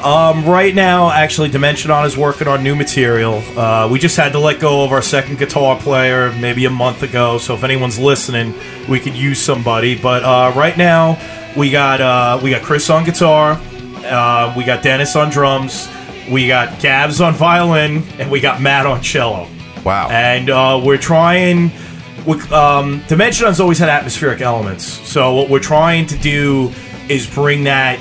Um, 0.02 0.44
right 0.44 0.74
now, 0.74 1.10
actually, 1.10 1.48
Dimentianon 1.48 2.04
is 2.04 2.16
working 2.16 2.46
on 2.48 2.62
new 2.62 2.76
material. 2.76 3.42
Uh, 3.58 3.88
we 3.90 3.98
just 3.98 4.16
had 4.16 4.32
to 4.32 4.38
let 4.38 4.60
go 4.60 4.84
of 4.84 4.92
our 4.92 5.00
second 5.00 5.38
guitar 5.38 5.78
player 5.78 6.32
maybe 6.32 6.66
a 6.66 6.70
month 6.70 7.02
ago, 7.02 7.38
so 7.38 7.54
if 7.54 7.64
anyone's 7.64 7.98
listening, 8.06 8.54
we 8.88 8.98
could 9.00 9.14
use 9.14 9.40
somebody. 9.40 9.96
But 10.00 10.24
uh, 10.24 10.52
right 10.56 10.76
now, 10.78 11.18
we 11.56 11.70
got 11.70 12.00
uh, 12.00 12.40
we 12.42 12.50
got 12.50 12.62
Chris 12.62 12.88
on 12.88 13.04
guitar, 13.04 13.60
uh, 14.04 14.54
we 14.56 14.64
got 14.64 14.82
Dennis 14.82 15.16
on 15.16 15.30
drums, 15.30 15.88
we 16.30 16.46
got 16.48 16.80
Gabs 16.80 17.20
on 17.20 17.34
violin, 17.34 18.02
and 18.18 18.30
we 18.30 18.40
got 18.40 18.60
Matt 18.60 18.86
on 18.86 19.02
cello. 19.02 19.48
Wow. 19.84 20.08
And 20.10 20.48
uh, 20.50 20.80
we're 20.84 20.98
trying. 20.98 21.70
we- 22.26 22.40
Um, 22.50 23.02
always 23.60 23.78
had 23.78 23.88
atmospheric 23.88 24.40
elements, 24.40 24.84
so 24.86 25.34
what 25.34 25.48
we're 25.48 25.60
trying 25.60 26.06
to 26.06 26.16
do 26.18 26.72
is 27.08 27.26
bring 27.26 27.64
that 27.64 27.98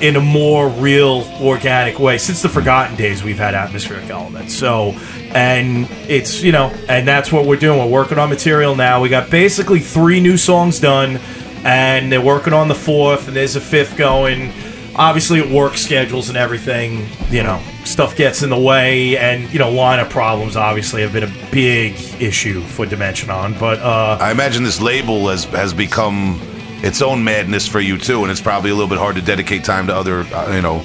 in 0.00 0.16
a 0.16 0.20
more 0.20 0.68
real, 0.68 1.28
organic 1.40 1.98
way. 1.98 2.18
Since 2.18 2.42
the 2.42 2.48
Forgotten 2.48 2.96
days, 2.96 3.22
we've 3.22 3.38
had 3.38 3.54
atmospheric 3.54 4.08
elements. 4.08 4.54
So, 4.54 4.92
and 5.34 5.88
it's 6.08 6.42
you 6.42 6.52
know, 6.52 6.68
and 6.88 7.06
that's 7.06 7.30
what 7.30 7.46
we're 7.46 7.56
doing. 7.56 7.78
We're 7.78 7.86
working 7.86 8.18
on 8.18 8.28
material 8.30 8.74
now. 8.74 9.00
We 9.00 9.08
got 9.08 9.30
basically 9.30 9.80
three 9.80 10.20
new 10.20 10.36
songs 10.36 10.80
done, 10.80 11.18
and 11.64 12.10
they're 12.10 12.20
working 12.20 12.52
on 12.52 12.68
the 12.68 12.74
fourth, 12.74 13.28
and 13.28 13.36
there's 13.36 13.56
a 13.56 13.60
fifth 13.60 13.96
going. 13.96 14.52
Obviously, 14.96 15.40
at 15.40 15.48
work 15.48 15.76
schedules 15.76 16.28
and 16.28 16.38
everything, 16.38 17.08
you 17.28 17.42
know, 17.42 17.60
stuff 17.84 18.16
gets 18.16 18.42
in 18.42 18.50
the 18.50 18.58
way, 18.58 19.18
and 19.18 19.52
you 19.52 19.58
know, 19.58 19.70
lineup 19.72 20.08
problems 20.08 20.56
obviously 20.56 21.02
have 21.02 21.12
been 21.12 21.24
a 21.24 21.50
big 21.50 21.94
issue 22.22 22.60
for 22.62 22.86
Dimension 22.86 23.28
on. 23.28 23.58
But 23.58 23.80
uh, 23.80 24.18
I 24.20 24.30
imagine 24.30 24.62
this 24.62 24.80
label 24.80 25.28
has 25.28 25.44
has 25.46 25.74
become 25.74 26.40
its 26.84 27.00
own 27.00 27.24
madness 27.24 27.66
for 27.66 27.80
you 27.80 27.96
too, 27.96 28.22
and 28.22 28.30
it's 28.30 28.42
probably 28.42 28.70
a 28.70 28.74
little 28.74 28.88
bit 28.88 28.98
hard 28.98 29.16
to 29.16 29.22
dedicate 29.22 29.64
time 29.64 29.86
to 29.86 29.96
other, 29.96 30.20
uh, 30.20 30.54
you 30.54 30.60
know, 30.60 30.80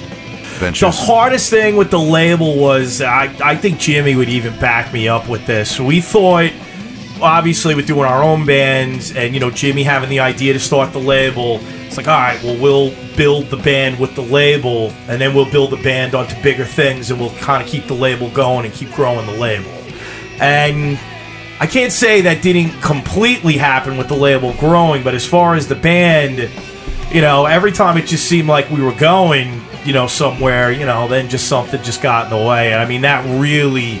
ventures. 0.58 0.80
The 0.96 1.04
hardest 1.04 1.50
thing 1.50 1.76
with 1.76 1.90
the 1.90 1.98
label 1.98 2.56
was 2.56 3.02
I, 3.02 3.24
I 3.44 3.54
think 3.54 3.78
Jimmy 3.78 4.16
would 4.16 4.30
even 4.30 4.58
back 4.58 4.92
me 4.94 5.08
up 5.08 5.28
with 5.28 5.46
this. 5.46 5.78
We 5.78 6.00
thought, 6.00 6.52
obviously, 7.20 7.74
with 7.74 7.86
doing 7.86 8.06
our 8.06 8.22
own 8.22 8.46
bands 8.46 9.14
and, 9.14 9.34
you 9.34 9.40
know, 9.40 9.50
Jimmy 9.50 9.82
having 9.82 10.08
the 10.08 10.20
idea 10.20 10.54
to 10.54 10.58
start 10.58 10.94
the 10.94 10.98
label, 10.98 11.60
it's 11.86 11.98
like, 11.98 12.08
all 12.08 12.18
right, 12.18 12.42
well, 12.42 12.58
we'll 12.58 12.94
build 13.14 13.46
the 13.46 13.58
band 13.58 13.98
with 13.98 14.14
the 14.14 14.22
label 14.22 14.90
and 15.06 15.20
then 15.20 15.34
we'll 15.34 15.50
build 15.50 15.70
the 15.70 15.82
band 15.82 16.14
onto 16.14 16.40
bigger 16.42 16.64
things 16.64 17.10
and 17.10 17.20
we'll 17.20 17.34
kind 17.36 17.62
of 17.62 17.68
keep 17.68 17.84
the 17.88 17.94
label 17.94 18.30
going 18.30 18.64
and 18.64 18.72
keep 18.72 18.90
growing 18.92 19.26
the 19.26 19.36
label. 19.36 19.70
And 20.40 20.98
I 21.60 21.66
can't 21.66 21.92
say 21.92 22.22
that 22.22 22.40
didn't 22.40 22.80
completely 22.80 23.58
happen 23.58 23.98
with 23.98 24.08
the 24.08 24.16
label 24.16 24.54
growing, 24.54 25.04
but 25.04 25.14
as 25.14 25.26
far 25.26 25.54
as 25.54 25.68
the 25.68 25.74
band, 25.74 26.50
you 27.12 27.20
know, 27.20 27.44
every 27.44 27.70
time 27.70 27.98
it 27.98 28.06
just 28.06 28.26
seemed 28.26 28.48
like 28.48 28.70
we 28.70 28.80
were 28.80 28.94
going, 28.94 29.60
you 29.84 29.92
know, 29.92 30.06
somewhere, 30.06 30.72
you 30.72 30.86
know, 30.86 31.06
then 31.06 31.28
just 31.28 31.48
something 31.48 31.82
just 31.82 32.00
got 32.00 32.24
in 32.24 32.38
the 32.38 32.48
way. 32.48 32.72
And 32.72 32.80
I 32.80 32.86
mean, 32.86 33.02
that 33.02 33.38
really, 33.38 33.96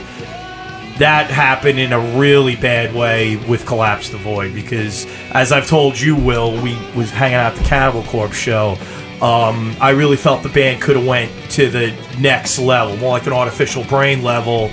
that 1.00 1.30
happened 1.30 1.78
in 1.78 1.92
a 1.92 2.18
really 2.18 2.56
bad 2.56 2.94
way 2.94 3.36
with 3.36 3.66
Collapse 3.66 4.08
the 4.08 4.16
Void 4.16 4.54
because, 4.54 5.06
as 5.32 5.52
I've 5.52 5.66
told 5.66 6.00
you, 6.00 6.16
Will, 6.16 6.52
we 6.62 6.78
was 6.96 7.10
hanging 7.10 7.36
out 7.36 7.54
the 7.56 7.64
Cannibal 7.64 8.04
Corpse 8.04 8.38
show. 8.38 8.78
Um, 9.20 9.76
I 9.82 9.90
really 9.90 10.16
felt 10.16 10.42
the 10.42 10.48
band 10.48 10.80
could 10.80 10.96
have 10.96 11.06
went 11.06 11.30
to 11.50 11.68
the 11.68 11.94
next 12.18 12.58
level, 12.58 12.96
more 12.96 13.10
like 13.10 13.26
an 13.26 13.34
artificial 13.34 13.84
brain 13.84 14.22
level. 14.22 14.70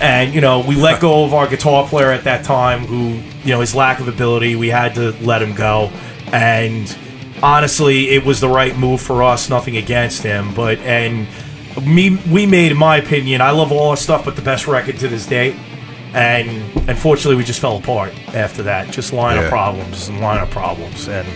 And 0.00 0.34
you 0.34 0.40
know, 0.40 0.60
we 0.66 0.74
let 0.74 1.00
go 1.00 1.24
of 1.24 1.34
our 1.34 1.46
guitar 1.46 1.86
player 1.86 2.10
at 2.10 2.24
that 2.24 2.44
time, 2.44 2.80
who 2.80 3.20
you 3.44 3.54
know 3.54 3.60
his 3.60 3.74
lack 3.74 4.00
of 4.00 4.08
ability. 4.08 4.56
We 4.56 4.68
had 4.68 4.94
to 4.96 5.12
let 5.24 5.40
him 5.40 5.54
go, 5.54 5.90
and 6.32 6.96
honestly, 7.42 8.10
it 8.10 8.24
was 8.24 8.40
the 8.40 8.48
right 8.48 8.76
move 8.76 9.00
for 9.00 9.22
us. 9.22 9.48
Nothing 9.48 9.76
against 9.76 10.22
him, 10.22 10.52
but 10.54 10.78
and 10.80 11.28
me, 11.82 12.16
we 12.30 12.46
made, 12.46 12.72
in 12.72 12.78
my 12.78 12.96
opinion, 12.96 13.40
I 13.40 13.50
love 13.50 13.72
all 13.72 13.90
our 13.90 13.96
stuff, 13.96 14.24
but 14.24 14.36
the 14.36 14.42
best 14.42 14.66
record 14.66 14.98
to 14.98 15.08
this 15.08 15.26
date. 15.26 15.56
And 16.12 16.48
unfortunately, 16.88 17.34
we 17.34 17.42
just 17.42 17.60
fell 17.60 17.76
apart 17.76 18.14
after 18.34 18.62
that. 18.64 18.92
Just 18.92 19.12
line 19.12 19.36
of 19.36 19.48
problems 19.48 20.08
and 20.08 20.20
line 20.20 20.40
of 20.40 20.50
problems, 20.50 21.08
and 21.08 21.26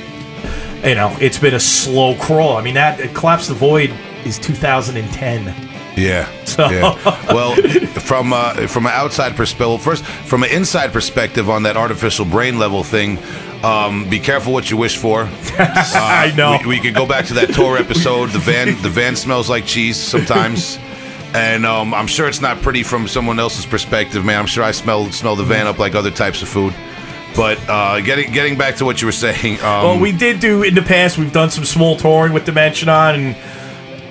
you 0.84 0.94
know, 0.94 1.16
it's 1.20 1.38
been 1.38 1.54
a 1.54 1.60
slow 1.60 2.14
crawl. 2.16 2.56
I 2.56 2.62
mean, 2.62 2.74
that 2.74 3.14
Collapse 3.14 3.48
the 3.48 3.54
Void 3.54 3.92
is 4.24 4.38
2010. 4.38 5.67
Yeah. 5.98 6.28
So- 6.44 6.68
yeah. 6.70 6.94
Well, 7.32 7.54
from 8.00 8.32
uh, 8.32 8.66
from 8.68 8.86
an 8.86 8.92
outside 8.92 9.36
perspective, 9.36 9.82
first 9.82 10.04
from 10.04 10.42
an 10.42 10.50
inside 10.50 10.92
perspective 10.92 11.48
on 11.50 11.62
that 11.64 11.76
artificial 11.76 12.24
brain 12.24 12.58
level 12.58 12.82
thing, 12.84 13.18
um, 13.64 14.08
be 14.08 14.18
careful 14.18 14.52
what 14.52 14.70
you 14.70 14.76
wish 14.76 14.96
for. 14.96 15.28
I 15.58 16.32
know. 16.36 16.58
We, 16.62 16.76
we 16.76 16.80
could 16.80 16.94
go 16.94 17.06
back 17.06 17.26
to 17.26 17.34
that 17.34 17.52
tour 17.54 17.76
episode. 17.76 18.30
The 18.30 18.38
van 18.38 18.80
the 18.82 18.88
van 18.90 19.16
smells 19.16 19.48
like 19.50 19.66
cheese 19.66 19.96
sometimes. 19.96 20.78
And 21.34 21.66
um, 21.66 21.92
I'm 21.92 22.06
sure 22.06 22.26
it's 22.26 22.40
not 22.40 22.62
pretty 22.62 22.82
from 22.82 23.06
someone 23.06 23.38
else's 23.38 23.66
perspective, 23.66 24.24
man. 24.24 24.38
I'm 24.40 24.46
sure 24.46 24.64
I 24.64 24.70
smell 24.70 25.12
smell 25.12 25.36
the 25.36 25.44
van 25.44 25.66
up 25.66 25.78
like 25.78 25.94
other 25.94 26.10
types 26.10 26.40
of 26.40 26.48
food. 26.48 26.74
But 27.36 27.58
uh, 27.68 28.00
getting 28.00 28.32
getting 28.32 28.56
back 28.56 28.76
to 28.76 28.86
what 28.86 29.02
you 29.02 29.06
were 29.06 29.12
saying, 29.12 29.56
um, 29.60 29.84
Well, 29.84 30.00
we 30.00 30.10
did 30.12 30.40
do 30.40 30.62
in 30.62 30.74
the 30.74 30.80
past. 30.82 31.18
We've 31.18 31.32
done 31.32 31.50
some 31.50 31.64
small 31.64 31.96
touring 31.96 32.32
with 32.32 32.46
Dimentianon, 32.46 33.14
and 33.14 33.36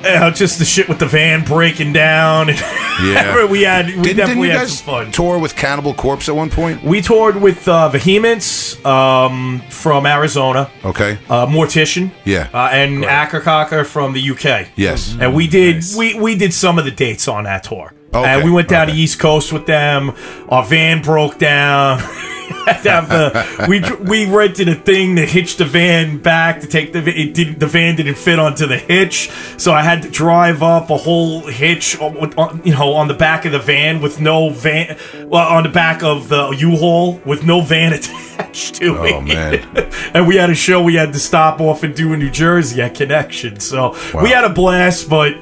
uh, 0.05 0.31
just 0.31 0.59
the 0.59 0.65
shit 0.65 0.87
with 0.89 0.99
the 0.99 1.05
van 1.05 1.43
breaking 1.43 1.93
down. 1.93 2.49
Yeah. 2.97 3.45
we 3.51 3.61
had 3.61 3.85
we 3.95 4.01
didn't, 4.01 4.25
didn't 4.27 4.41
you 4.43 4.49
had 4.49 4.61
guys 4.61 4.79
some 4.79 4.85
fun. 4.87 5.11
tour 5.11 5.37
with 5.37 5.55
Cannibal 5.55 5.93
Corpse 5.93 6.27
at 6.29 6.35
one 6.35 6.49
point? 6.49 6.83
we 6.83 6.99
toured 6.99 7.35
with 7.39 7.67
uh, 7.67 7.89
Vehemence 7.89 8.83
um, 8.83 9.61
from 9.69 10.07
Arizona, 10.07 10.71
Okay. 10.83 11.19
uh, 11.29 11.45
Mortician, 11.45 12.09
Yeah. 12.25 12.49
uh, 12.51 12.69
and 12.71 13.03
Akercocke 13.03 13.85
from 13.85 14.13
the 14.13 14.31
UK. 14.31 14.69
yes. 14.75 15.15
and 15.19 15.35
we 15.35 15.45
did 15.47 15.83
we 15.95 16.19
we 16.19 16.35
did 16.35 16.55
some 16.55 16.79
of 16.79 16.85
the 16.85 16.91
dates 16.91 17.27
on 17.27 17.43
that 17.43 17.63
tour. 17.65 17.93
Okay, 18.11 18.27
And 18.27 18.43
we 18.43 18.49
went 18.49 18.67
down 18.67 18.87
okay. 18.87 18.93
to 18.93 18.97
East 18.97 19.19
Coast 19.19 19.53
with 19.53 19.67
them. 19.67 20.13
Our 20.49 20.63
van 20.65 21.03
broke 21.03 21.37
down. 21.37 21.99
Had 22.65 22.83
to 22.83 22.91
have 22.91 23.09
the- 23.09 23.65
we 23.67 23.81
we 24.03 24.25
rented 24.25 24.69
a 24.69 24.75
thing 24.75 25.15
to 25.15 25.25
hitch 25.25 25.57
the 25.57 25.65
van 25.65 26.17
back 26.17 26.61
to 26.61 26.67
take 26.67 26.93
the 26.93 26.99
it 26.99 27.33
didn't 27.33 27.59
the 27.59 27.67
van 27.67 27.95
didn't 27.95 28.17
fit 28.17 28.39
onto 28.39 28.65
the 28.65 28.77
hitch, 28.77 29.29
so 29.57 29.73
I 29.73 29.81
had 29.83 30.01
to 30.03 30.09
drive 30.09 30.61
up 30.63 30.89
a 30.89 30.97
whole 30.97 31.41
hitch 31.47 31.99
on, 31.99 32.33
on- 32.35 32.61
you 32.63 32.73
know 32.73 32.93
on 32.93 33.07
the 33.07 33.13
back 33.13 33.45
of 33.45 33.51
the 33.51 33.59
van 33.59 34.01
with 34.01 34.19
no 34.19 34.49
van 34.49 34.97
well 35.25 35.47
on 35.47 35.63
the 35.63 35.69
back 35.69 36.03
of 36.03 36.29
the 36.29 36.49
U-Haul 36.49 37.21
with 37.25 37.43
no 37.43 37.61
van 37.61 37.93
attached 38.37 38.75
to 38.75 38.97
oh, 38.97 39.03
it. 39.03 39.13
Oh, 39.13 39.21
man. 39.21 39.91
and 40.13 40.27
we 40.27 40.35
had 40.35 40.49
a 40.49 40.55
show 40.55 40.81
we 40.81 40.95
had 40.95 41.13
to 41.13 41.19
stop 41.19 41.59
off 41.59 41.83
and 41.83 41.95
do 41.95 42.13
in 42.13 42.19
New 42.19 42.29
Jersey 42.29 42.81
at 42.81 42.95
Connection. 42.95 43.59
So 43.59 43.95
we 44.21 44.29
had 44.29 44.43
a 44.43 44.49
blast, 44.49 45.09
but 45.09 45.35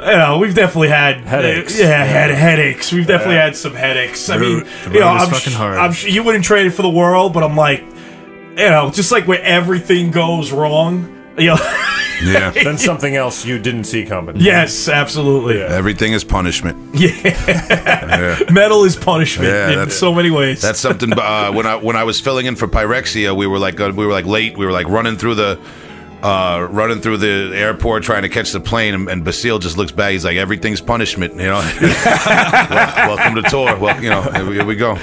you 0.00 0.12
know, 0.16 0.38
we've 0.38 0.54
definitely 0.54 0.88
had 0.88 1.20
Headaches. 1.22 1.78
uh, 1.78 1.82
yeah, 1.84 2.04
had 2.04 2.30
headaches. 2.30 2.92
We've 2.92 3.06
definitely 3.06 3.36
had 3.36 3.56
some 3.56 3.74
headaches. 3.74 4.28
I 4.30 4.38
mean, 4.38 4.64
The 4.84 4.90
you 4.92 5.00
know, 5.00 5.08
I'm, 5.08 5.28
fucking 5.28 5.52
sh- 5.52 5.56
hard. 5.56 5.78
I'm 5.78 5.92
sh- 5.92 6.06
you 6.06 6.22
wouldn't 6.22 6.44
trade 6.44 6.66
it 6.66 6.70
for 6.70 6.82
the 6.82 6.88
world, 6.90 7.32
but 7.32 7.42
I'm 7.42 7.56
like, 7.56 7.80
you 7.80 8.68
know, 8.70 8.90
just 8.92 9.10
like 9.12 9.26
where 9.26 9.42
everything 9.42 10.10
goes 10.10 10.52
wrong. 10.52 11.14
You 11.38 11.48
know, 11.48 11.56
Yeah. 12.24 12.50
Then 12.64 12.78
something 12.78 13.14
else 13.14 13.44
you 13.44 13.60
didn't 13.60 13.84
see 13.84 14.04
coming. 14.04 14.36
yes, 14.36 14.88
absolutely. 14.88 15.60
Everything 15.62 16.12
is 16.12 16.24
punishment. 16.24 16.76
Yeah, 16.98 18.38
metal 18.50 18.84
is 18.84 18.96
punishment 18.96 19.48
Yeah, 19.50 19.70
in 19.70 19.78
that's- 19.78 19.96
so 19.98 20.12
many 20.12 20.30
ways. 20.30 20.60
That's 20.60 20.80
something. 20.80 21.12
Uh, 21.12 21.52
when 21.52 21.66
I 21.66 21.76
when 21.76 21.94
I 21.96 22.04
was 22.04 22.18
filling 22.20 22.46
in 22.46 22.56
for 22.56 22.66
Pyrexia, 22.66 23.36
we 23.36 23.46
were 23.46 23.58
like 23.58 23.80
uh, 23.80 23.92
we 23.94 24.04
were 24.06 24.12
like 24.12 24.26
late. 24.26 24.56
We 24.58 24.66
were 24.66 24.72
like 24.72 24.88
running 24.88 25.16
through 25.16 25.36
the 25.36 25.58
uh, 26.22 26.66
running 26.70 27.00
through 27.00 27.18
the 27.18 27.52
airport 27.54 28.02
trying 28.02 28.22
to 28.22 28.28
catch 28.28 28.52
the 28.52 28.60
plane, 28.60 28.94
and, 28.94 29.08
and 29.08 29.24
Basile 29.24 29.58
just 29.58 29.76
looks 29.76 29.92
back. 29.92 30.12
He's 30.12 30.24
like, 30.24 30.36
"Everything's 30.36 30.80
punishment," 30.80 31.34
you 31.34 31.46
know. 31.46 31.60
Wel- 31.80 33.16
welcome 33.16 33.34
to 33.36 33.42
tour. 33.42 33.76
Well, 33.78 34.02
you 34.02 34.10
know, 34.10 34.22
here 34.22 34.46
we, 34.46 34.54
here 34.54 34.64
we 34.64 34.76
go. 34.76 34.96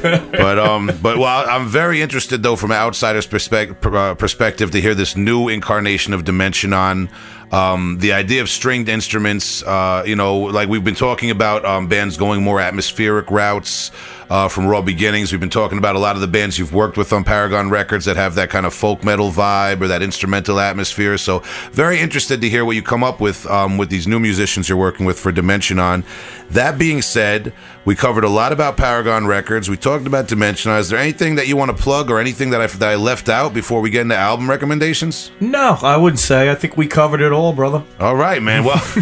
But 0.00 0.58
um, 0.58 0.90
but 1.02 1.18
well, 1.18 1.44
I'm 1.48 1.68
very 1.68 2.02
interested 2.02 2.42
though, 2.42 2.56
from 2.56 2.70
an 2.70 2.78
outsider's 2.78 3.26
perspective, 3.26 3.94
uh, 3.94 4.14
perspective, 4.14 4.70
to 4.72 4.80
hear 4.80 4.94
this 4.94 5.16
new 5.16 5.48
incarnation 5.48 6.12
of 6.12 6.24
Dimentianon. 6.24 7.08
Um, 7.52 7.98
the 7.98 8.14
idea 8.14 8.40
of 8.40 8.48
stringed 8.48 8.88
instruments, 8.88 9.62
uh, 9.62 10.04
you 10.06 10.16
know, 10.16 10.38
like 10.38 10.70
we've 10.70 10.82
been 10.82 10.94
talking 10.94 11.30
about 11.30 11.66
um, 11.66 11.86
bands 11.86 12.16
going 12.16 12.42
more 12.42 12.60
atmospheric 12.60 13.30
routes 13.30 13.90
uh, 14.32 14.48
from 14.48 14.66
Raw 14.66 14.80
Beginnings. 14.80 15.30
We've 15.30 15.40
been 15.42 15.50
talking 15.50 15.76
about 15.76 15.94
a 15.94 15.98
lot 15.98 16.14
of 16.16 16.22
the 16.22 16.26
bands 16.26 16.58
you've 16.58 16.72
worked 16.72 16.96
with 16.96 17.12
on 17.12 17.22
Paragon 17.22 17.68
Records 17.68 18.06
that 18.06 18.16
have 18.16 18.34
that 18.36 18.48
kind 18.48 18.64
of 18.64 18.72
folk 18.72 19.04
metal 19.04 19.30
vibe 19.30 19.82
or 19.82 19.88
that 19.88 20.00
instrumental 20.00 20.58
atmosphere. 20.58 21.18
So, 21.18 21.40
very 21.72 22.00
interested 22.00 22.40
to 22.40 22.48
hear 22.48 22.64
what 22.64 22.74
you 22.74 22.82
come 22.82 23.04
up 23.04 23.20
with 23.20 23.44
um, 23.46 23.76
with 23.76 23.90
these 23.90 24.08
new 24.08 24.18
musicians 24.18 24.70
you're 24.70 24.78
working 24.78 25.04
with 25.04 25.20
for 25.20 25.32
Dimentianon. 25.32 26.06
That 26.48 26.78
being 26.78 27.02
said, 27.02 27.52
We 27.84 27.94
covered 27.94 28.24
a 28.24 28.28
lot 28.28 28.52
about 28.52 28.78
Paragon 28.78 29.26
Records. 29.26 29.68
We 29.68 29.76
talked 29.76 30.06
about 30.06 30.28
Dimension. 30.28 30.72
Is 30.72 30.88
there 30.88 30.98
anything 30.98 31.34
that 31.34 31.46
you 31.46 31.58
want 31.58 31.76
to 31.76 31.82
plug 31.82 32.10
or 32.10 32.18
anything 32.18 32.50
that 32.50 32.60
I, 32.62 32.66
that 32.68 32.88
I 32.88 32.94
left 32.94 33.28
out 33.28 33.52
before 33.52 33.82
we 33.82 33.90
get 33.90 34.02
into 34.02 34.16
album 34.16 34.48
recommendations? 34.48 35.30
No, 35.40 35.78
I 35.82 35.98
wouldn't 35.98 36.20
say. 36.20 36.50
I 36.50 36.54
think 36.54 36.78
we 36.78 36.86
covered 36.86 37.20
it 37.20 37.32
all, 37.32 37.52
brother. 37.52 37.84
All 38.00 38.16
right, 38.16 38.42
man. 38.42 38.64
Well, 38.64 38.78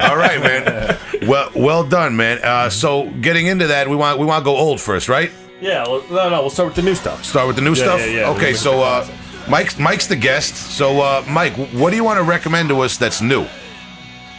all 0.00 0.16
right, 0.16 0.40
man. 0.42 0.98
Well, 1.28 1.50
well 1.54 1.84
done, 1.84 2.16
man. 2.16 2.38
Uh, 2.42 2.68
so, 2.70 3.08
getting 3.20 3.46
into 3.46 3.66
that, 3.68 3.88
we 3.88 3.96
want 3.96 4.18
we 4.18 4.26
want 4.26 4.42
to 4.42 4.44
go 4.44 4.56
old 4.56 4.80
first, 4.80 5.08
right? 5.08 5.30
Yeah, 5.60 5.86
well, 5.86 6.02
no, 6.10 6.28
no, 6.30 6.40
we'll 6.42 6.50
start 6.50 6.66
with 6.68 6.76
the 6.76 6.82
new 6.82 6.94
stuff. 6.94 7.24
Start 7.24 7.46
with 7.46 7.56
the 7.56 7.62
new 7.62 7.74
stuff. 7.74 8.00
yeah, 8.00 8.06
yeah. 8.06 8.30
Okay, 8.30 8.52
We- 8.52 8.54
so 8.58 8.82
uh, 8.82 9.06
Mike's 9.48 9.78
Mike's 9.78 10.06
the 10.06 10.16
guest. 10.16 10.54
So, 10.56 11.00
uh, 11.00 11.24
Mike, 11.28 11.54
what 11.72 11.90
do 11.90 11.96
you 11.96 12.04
want 12.04 12.18
to 12.18 12.22
recommend 12.24 12.68
to 12.70 12.80
us 12.80 12.96
that's 12.96 13.20
new? 13.22 13.46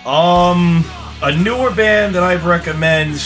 Um, 0.06 0.86
a 1.24 1.36
newer 1.36 1.72
band 1.72 2.16
that 2.16 2.24
I'd 2.24 2.44
recommend. 2.44 3.22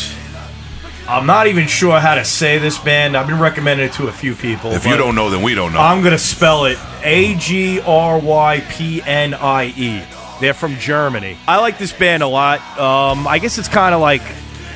I'm 1.08 1.26
not 1.26 1.48
even 1.48 1.68
sure 1.68 2.00
how 2.00 2.14
to 2.16 2.24
say 2.24 2.60
this 2.60 2.78
band. 2.78 3.18
I've 3.18 3.26
been 3.26 3.40
recommending 3.40 3.88
it 3.88 3.94
to 3.94 4.08
a 4.08 4.12
few 4.12 4.36
people. 4.36 4.72
If 4.72 4.86
you 4.86 4.96
don't 4.96 5.16
know, 5.16 5.30
then 5.32 5.42
we 5.42 5.56
don't 5.56 5.74
know. 5.74 5.80
I'm 5.80 6.04
gonna 6.04 6.20
spell 6.20 6.66
it 6.66 6.78
A 7.04 7.34
G 7.36 7.82
R 7.82 8.20
Y 8.20 8.64
P 8.70 9.02
N 9.02 9.34
I 9.34 9.74
E. 9.76 10.04
They're 10.40 10.54
from 10.54 10.76
Germany. 10.78 11.38
I 11.48 11.60
like 11.60 11.78
this 11.78 11.92
band 11.92 12.24
a 12.24 12.28
lot. 12.28 12.60
Um, 12.78 13.28
I 13.28 13.40
guess 13.40 13.58
it's 13.58 13.68
kind 13.68 13.94
of 13.94 14.02
like 14.02 14.22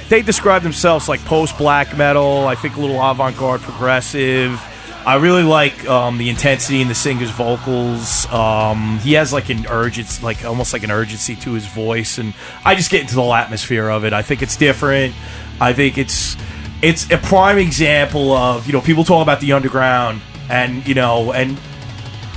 they 0.10 0.22
describe 0.22 0.62
themselves 0.62 1.08
like 1.08 1.24
post 1.26 1.58
black 1.58 1.96
metal. 1.98 2.46
I 2.46 2.56
think 2.56 2.76
a 2.76 2.82
little 2.82 3.02
avant 3.02 3.38
garde 3.38 3.62
progressive. 3.62 4.62
I 5.06 5.16
really 5.16 5.44
like 5.44 5.88
um, 5.90 6.18
the 6.18 6.30
intensity 6.30 6.82
in 6.82 6.88
the 6.88 6.96
singer's 6.96 7.30
vocals. 7.30 8.26
Um, 8.28 9.00
he 9.00 9.14
has 9.14 9.34
like 9.34 9.50
an 9.50 9.66
urgency, 9.68 10.24
like 10.24 10.46
almost 10.46 10.72
like 10.72 10.84
an 10.84 10.92
urgency 10.92 11.36
to 11.38 11.54
his 11.54 11.66
voice, 11.66 12.18
and 12.18 12.34
I 12.64 12.76
just 12.76 12.90
get 12.90 13.02
into 13.02 13.16
the 13.16 13.22
whole 13.22 13.34
atmosphere 13.34 13.90
of 13.90 14.06
it. 14.06 14.14
I 14.14 14.22
think 14.22 14.42
it's 14.42 14.56
different. 14.56 15.14
I 15.60 15.74
think 15.74 15.98
it's 15.98 16.38
it's 16.82 17.10
a 17.12 17.18
prime 17.18 17.58
example 17.58 18.32
of 18.32 18.66
you 18.66 18.74
know 18.74 18.82
people 18.82 19.04
talk 19.04 19.22
about 19.24 19.42
the 19.42 19.54
underground 19.54 20.22
and 20.50 20.88
you 20.88 20.94
know 20.94 21.34
and 21.34 21.58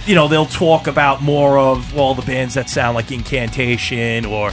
you 0.07 0.15
know 0.15 0.29
they'll 0.29 0.47
talk 0.47 0.87
about 0.87 1.23
more 1.23 1.59
of 1.59 1.95
well 1.95 2.15
the 2.15 2.23
bands 2.23 2.55
that 2.55 2.69
sound 2.71 2.95
like 2.95 3.11
Incantation 3.13 4.25
or 4.25 4.53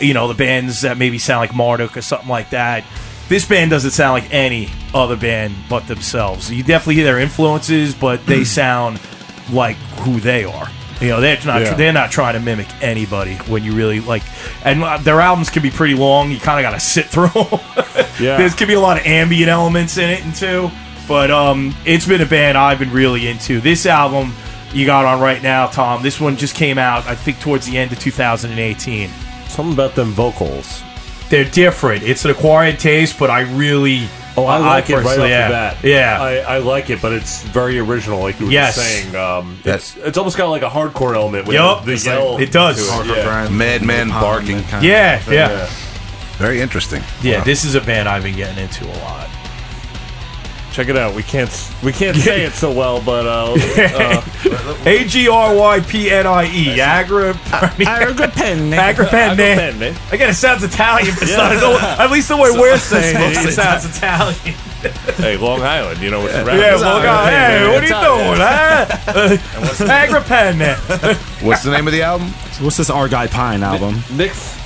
you 0.00 0.14
know 0.14 0.28
the 0.28 0.34
bands 0.34 0.80
that 0.82 0.96
maybe 0.98 1.18
sound 1.18 1.40
like 1.40 1.54
Marduk 1.54 1.96
or 1.96 2.02
something 2.02 2.28
like 2.28 2.50
that. 2.50 2.84
This 3.28 3.46
band 3.46 3.70
doesn't 3.70 3.92
sound 3.92 4.22
like 4.22 4.32
any 4.34 4.68
other 4.92 5.16
band 5.16 5.54
but 5.68 5.86
themselves. 5.88 6.50
You 6.52 6.62
definitely 6.62 6.96
hear 6.96 7.04
their 7.04 7.18
influences, 7.20 7.94
but 7.94 8.24
they 8.26 8.44
sound 8.44 9.00
like 9.50 9.76
who 10.00 10.20
they 10.20 10.44
are. 10.44 10.68
You 11.00 11.08
know, 11.08 11.20
they're 11.20 11.38
not 11.44 11.62
Yeah. 11.62 11.74
they're 11.74 11.92
not 11.92 12.10
trying 12.10 12.34
to 12.34 12.40
mimic 12.40 12.66
anybody 12.82 13.34
when 13.48 13.64
you 13.64 13.72
really 13.72 14.00
like. 14.00 14.22
And 14.64 14.82
uh, 14.84 14.98
their 14.98 15.20
albums 15.20 15.48
can 15.50 15.62
be 15.62 15.70
pretty 15.70 15.94
long. 15.94 16.30
You 16.30 16.38
kind 16.38 16.64
of 16.64 16.70
got 16.70 16.78
to 16.78 16.84
sit 16.84 17.06
through. 17.06 17.28
Them. 17.28 17.60
Yeah. 18.20 18.36
There's 18.36 18.54
could 18.54 18.68
be 18.68 18.74
a 18.74 18.80
lot 18.80 18.96
of 18.96 19.04
ambient 19.06 19.48
elements 19.48 19.98
in 19.98 20.08
it 20.08 20.24
and 20.24 20.32
too. 20.32 20.70
But 21.08 21.32
um, 21.32 21.74
it's 21.84 22.06
been 22.06 22.20
a 22.20 22.26
band 22.26 22.56
I've 22.56 22.78
been 22.78 22.92
really 22.92 23.26
into. 23.26 23.60
This 23.60 23.86
album 23.86 24.32
you 24.74 24.86
got 24.86 25.04
on 25.04 25.20
right 25.20 25.42
now, 25.42 25.66
Tom. 25.68 26.02
This 26.02 26.20
one 26.20 26.36
just 26.36 26.54
came 26.54 26.78
out, 26.78 27.06
I 27.06 27.14
think, 27.14 27.40
towards 27.40 27.66
the 27.66 27.78
end 27.78 27.92
of 27.92 27.98
2018. 27.98 29.10
Something 29.48 29.72
about 29.74 29.94
them 29.94 30.10
vocals. 30.12 30.82
They're 31.30 31.44
different. 31.44 32.02
It's 32.02 32.24
an 32.24 32.30
acquired 32.32 32.78
taste, 32.78 33.18
but 33.18 33.30
I 33.30 33.40
really, 33.40 34.08
Oh, 34.36 34.44
I 34.46 34.58
like 34.58 34.90
it 34.90 34.94
right 34.94 34.98
off 34.98 35.04
personally- 35.06 35.28
the 35.28 35.34
yeah. 35.34 35.48
bat. 35.48 35.76
Yeah, 35.84 36.20
I, 36.20 36.36
I 36.56 36.58
like 36.58 36.90
it, 36.90 37.00
but 37.00 37.12
it's 37.12 37.42
very 37.44 37.78
original, 37.78 38.20
like 38.20 38.38
you 38.40 38.46
were 38.46 38.52
Yes. 38.52 38.74
just 38.74 38.86
saying. 38.88 39.16
Um, 39.16 39.58
That's- 39.62 39.96
it's, 39.96 40.06
it's 40.08 40.18
almost 40.18 40.36
got 40.36 40.48
like 40.50 40.62
a 40.62 40.68
hardcore 40.68 41.14
element 41.14 41.46
with 41.46 41.54
Yup. 41.54 41.84
the 41.84 41.92
It's 41.92 42.04
yell. 42.04 42.34
like- 42.34 42.42
it 42.42 42.52
does. 42.52 42.76
to 42.88 43.06
Yeah. 43.06 43.48
Madman 43.48 44.08
barking. 44.08 44.62
kind 44.64 44.84
yeah, 44.84 45.20
yeah, 45.28 45.50
Yeah. 45.50 45.66
Very 46.36 46.60
interesting. 46.60 47.02
yeah. 47.22 47.38
Wow. 47.38 47.44
This 47.44 47.64
is 47.64 47.76
a 47.76 47.80
band 47.80 48.08
I've 48.08 48.24
been 48.24 48.34
getting 48.36 48.58
into 48.62 48.84
a 48.86 48.96
lot. 49.04 49.28
Check 50.74 50.88
it 50.88 50.96
out. 50.96 51.14
We 51.14 51.22
can't 51.22 51.48
we 51.84 51.92
can't 51.92 52.16
say 52.16 52.42
it 52.42 52.52
so 52.54 52.72
well, 52.72 53.00
but 53.00 53.26
uh, 53.26 53.54
uh, 53.78 54.76
A 54.86 55.04
G 55.04 55.28
R 55.28 55.54
Y 55.54 55.78
P 55.82 56.10
N 56.10 56.26
I 56.26 56.46
E. 56.52 56.80
Agra. 56.80 57.32
Agripenne. 57.34 58.74
Agripenne. 58.74 58.74
Agripenne. 58.74 60.12
Again, 60.12 60.30
it 60.30 60.34
sounds 60.34 60.64
Italian, 60.64 61.14
but 61.16 61.28
Yeah. 61.28 61.36
not. 61.36 61.52
no- 61.60 61.78
At 61.78 62.10
least 62.10 62.26
the 62.26 62.36
way 62.36 62.50
we're 62.50 62.76
saying 62.78 63.16
it, 63.20 63.36
it 63.50 63.52
sounds 63.52 63.84
Italian. 63.84 64.34
hey, 65.16 65.36
Long 65.36 65.62
Island, 65.62 66.00
you 66.00 66.10
know 66.10 66.20
what's 66.22 66.34
around. 66.34 66.58
Yeah, 66.58 66.72
It's 66.74 66.82
well, 66.82 67.00
not- 67.00 67.28
hey, 67.30 67.68
what 67.68 67.80
are 67.80 67.86
you 67.86 68.18
doing, 68.26 68.40
huh? 68.40 69.36
Agripenne. 70.08 71.44
What's 71.46 71.62
the 71.62 71.70
name 71.70 71.86
of 71.86 71.92
the 71.92 72.02
album? 72.02 72.28
What's 72.60 72.78
this 72.78 72.90
Argyle 72.90 73.28
Pine 73.28 73.62
album? 73.62 74.00
Nix, 74.12 74.58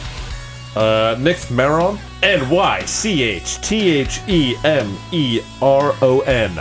uh, 0.74 1.16
Nix 1.20 1.50
Meron, 1.50 1.98
N 2.22 2.48
Y 2.50 2.80
C 2.84 3.22
H 3.22 3.60
T 3.60 3.90
H 3.90 4.20
E 4.26 4.56
M 4.64 4.96
E 5.12 5.40
R 5.62 5.94
O 6.02 6.20
N. 6.20 6.58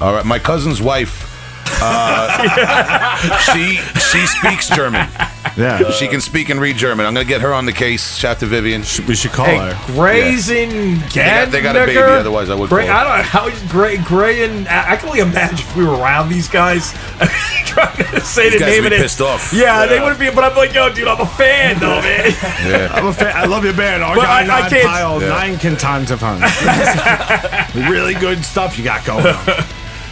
All 0.00 0.12
right, 0.12 0.26
my 0.26 0.38
cousin's 0.38 0.82
wife. 0.82 1.37
Uh, 1.80 3.16
she 3.54 3.76
she 4.10 4.26
speaks 4.26 4.68
German. 4.68 5.08
Yeah. 5.56 5.90
She 5.90 6.06
can 6.08 6.20
speak 6.20 6.48
and 6.50 6.60
read 6.60 6.76
German. 6.76 7.06
I'm 7.06 7.14
gonna 7.14 7.24
get 7.24 7.40
her 7.40 7.52
on 7.52 7.66
the 7.66 7.72
case. 7.72 8.16
Shout 8.16 8.38
to 8.40 8.46
Vivian. 8.46 8.82
we 9.06 9.14
should 9.14 9.32
call 9.32 9.46
Hey, 9.46 9.58
her. 9.58 9.74
Grazen 9.92 10.98
got- 11.14 11.50
they 11.50 11.60
got 11.60 11.76
a 11.76 11.86
baby, 11.86 11.98
otherwise 11.98 12.50
I 12.50 12.54
would 12.54 12.68
Gray, 12.70 12.86
call 12.86 12.94
her. 12.94 13.00
I 13.00 13.04
don't 13.04 13.18
know 13.18 13.22
how 13.24 13.48
is 13.48 13.62
Gray, 13.70 13.96
Gray 13.98 14.44
and 14.44 14.68
I 14.68 14.92
I 14.92 14.96
can 14.96 15.08
only 15.08 15.20
imagine 15.20 15.58
if 15.58 15.76
we 15.76 15.84
were 15.84 15.94
around 15.94 16.28
these 16.28 16.48
guys 16.48 16.92
trying 17.66 17.96
to 17.96 18.20
say 18.20 18.50
These 18.50 18.52
the 18.54 18.58
guys 18.60 18.68
name 18.74 18.84
would 18.84 18.92
of 18.92 18.96
be 18.96 18.96
it. 18.96 19.02
pissed 19.02 19.20
off. 19.20 19.52
Yeah, 19.52 19.86
they 19.86 20.00
wouldn't 20.00 20.18
be. 20.20 20.30
But 20.30 20.44
I'm 20.44 20.56
like, 20.56 20.72
yo, 20.74 20.92
dude, 20.92 21.08
I'm 21.08 21.20
a 21.20 21.26
fan, 21.26 21.78
though, 21.78 22.00
man. 22.00 22.30
Yeah. 22.66 22.90
I'm 22.94 23.06
a 23.06 23.12
fan. 23.12 23.36
I 23.36 23.44
love 23.46 23.64
your 23.64 23.74
band. 23.74 24.02
Argyle 24.02 24.24
I- 24.24 24.40
I 24.42 24.44
Nine 24.44 24.70
can't- 24.70 24.86
Pile, 24.86 25.20
Yeah. 25.20 25.28
Nine 25.28 25.58
can 25.58 25.76
times 25.76 26.10
of 26.10 26.20
fun. 26.20 26.40
really 27.90 28.14
good 28.14 28.44
stuff 28.44 28.78
you 28.78 28.84
got 28.84 29.04
going 29.04 29.26
on. 29.26 29.64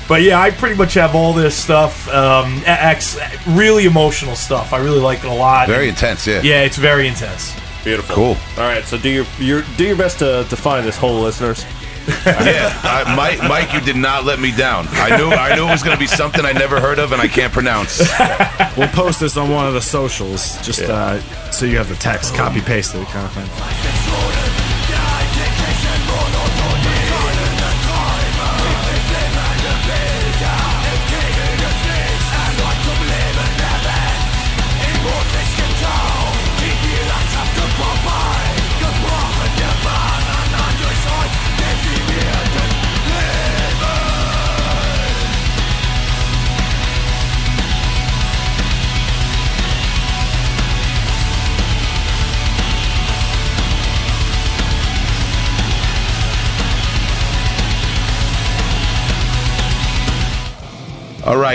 But 0.08 0.22
yeah, 0.22 0.40
I 0.40 0.50
pretty 0.50 0.76
much 0.76 0.94
have 0.94 1.14
all 1.14 1.32
this 1.32 1.56
stuff. 1.56 2.08
Um, 2.08 2.62
X, 2.64 3.18
really 3.48 3.86
emotional 3.86 4.36
stuff. 4.36 4.72
I 4.72 4.78
really 4.78 5.00
like 5.00 5.20
it 5.20 5.26
a 5.30 5.34
lot. 5.34 5.68
Very 5.68 5.88
intense. 5.88 6.26
Yeah. 6.26 6.42
Yeah, 6.42 6.62
it's 6.62 6.76
very 6.76 7.08
intense. 7.08 7.54
Beautiful. 7.84 8.14
Cool. 8.14 8.36
All 8.56 8.68
right, 8.68 8.84
so 8.84 8.98
do 8.98 9.08
your, 9.08 9.24
your 9.38 9.62
do 9.76 9.84
your 9.84 9.96
best 9.96 10.18
to, 10.18 10.44
to 10.48 10.56
find 10.56 10.86
this 10.86 10.96
whole 10.96 11.20
listeners. 11.20 11.64
Yeah. 12.24 12.72
I, 12.84 13.14
Mike, 13.16 13.40
Mike, 13.48 13.72
you 13.74 13.80
did 13.80 13.96
not 13.96 14.24
let 14.24 14.38
me 14.38 14.52
down. 14.52 14.86
I 14.90 15.16
knew 15.16 15.30
I 15.30 15.54
knew 15.56 15.66
it 15.66 15.70
was 15.70 15.82
gonna 15.82 15.96
be 15.96 16.06
something 16.06 16.44
I 16.44 16.52
never 16.52 16.80
heard 16.80 16.98
of 16.98 17.12
and 17.12 17.20
I 17.20 17.28
can't 17.28 17.52
pronounce. 17.52 18.02
We'll 18.76 18.88
post 18.88 19.20
this 19.20 19.38
on 19.38 19.48
one 19.48 19.66
of 19.66 19.72
the 19.72 19.80
socials, 19.80 20.60
just 20.60 20.82
uh, 20.82 21.18
so 21.50 21.64
you 21.64 21.78
have 21.78 21.88
the 21.88 21.94
text 21.94 22.34
copy 22.34 22.60
pasted 22.60 23.06
kind 23.06 23.24
of 23.24 23.32
thing. 23.32 24.45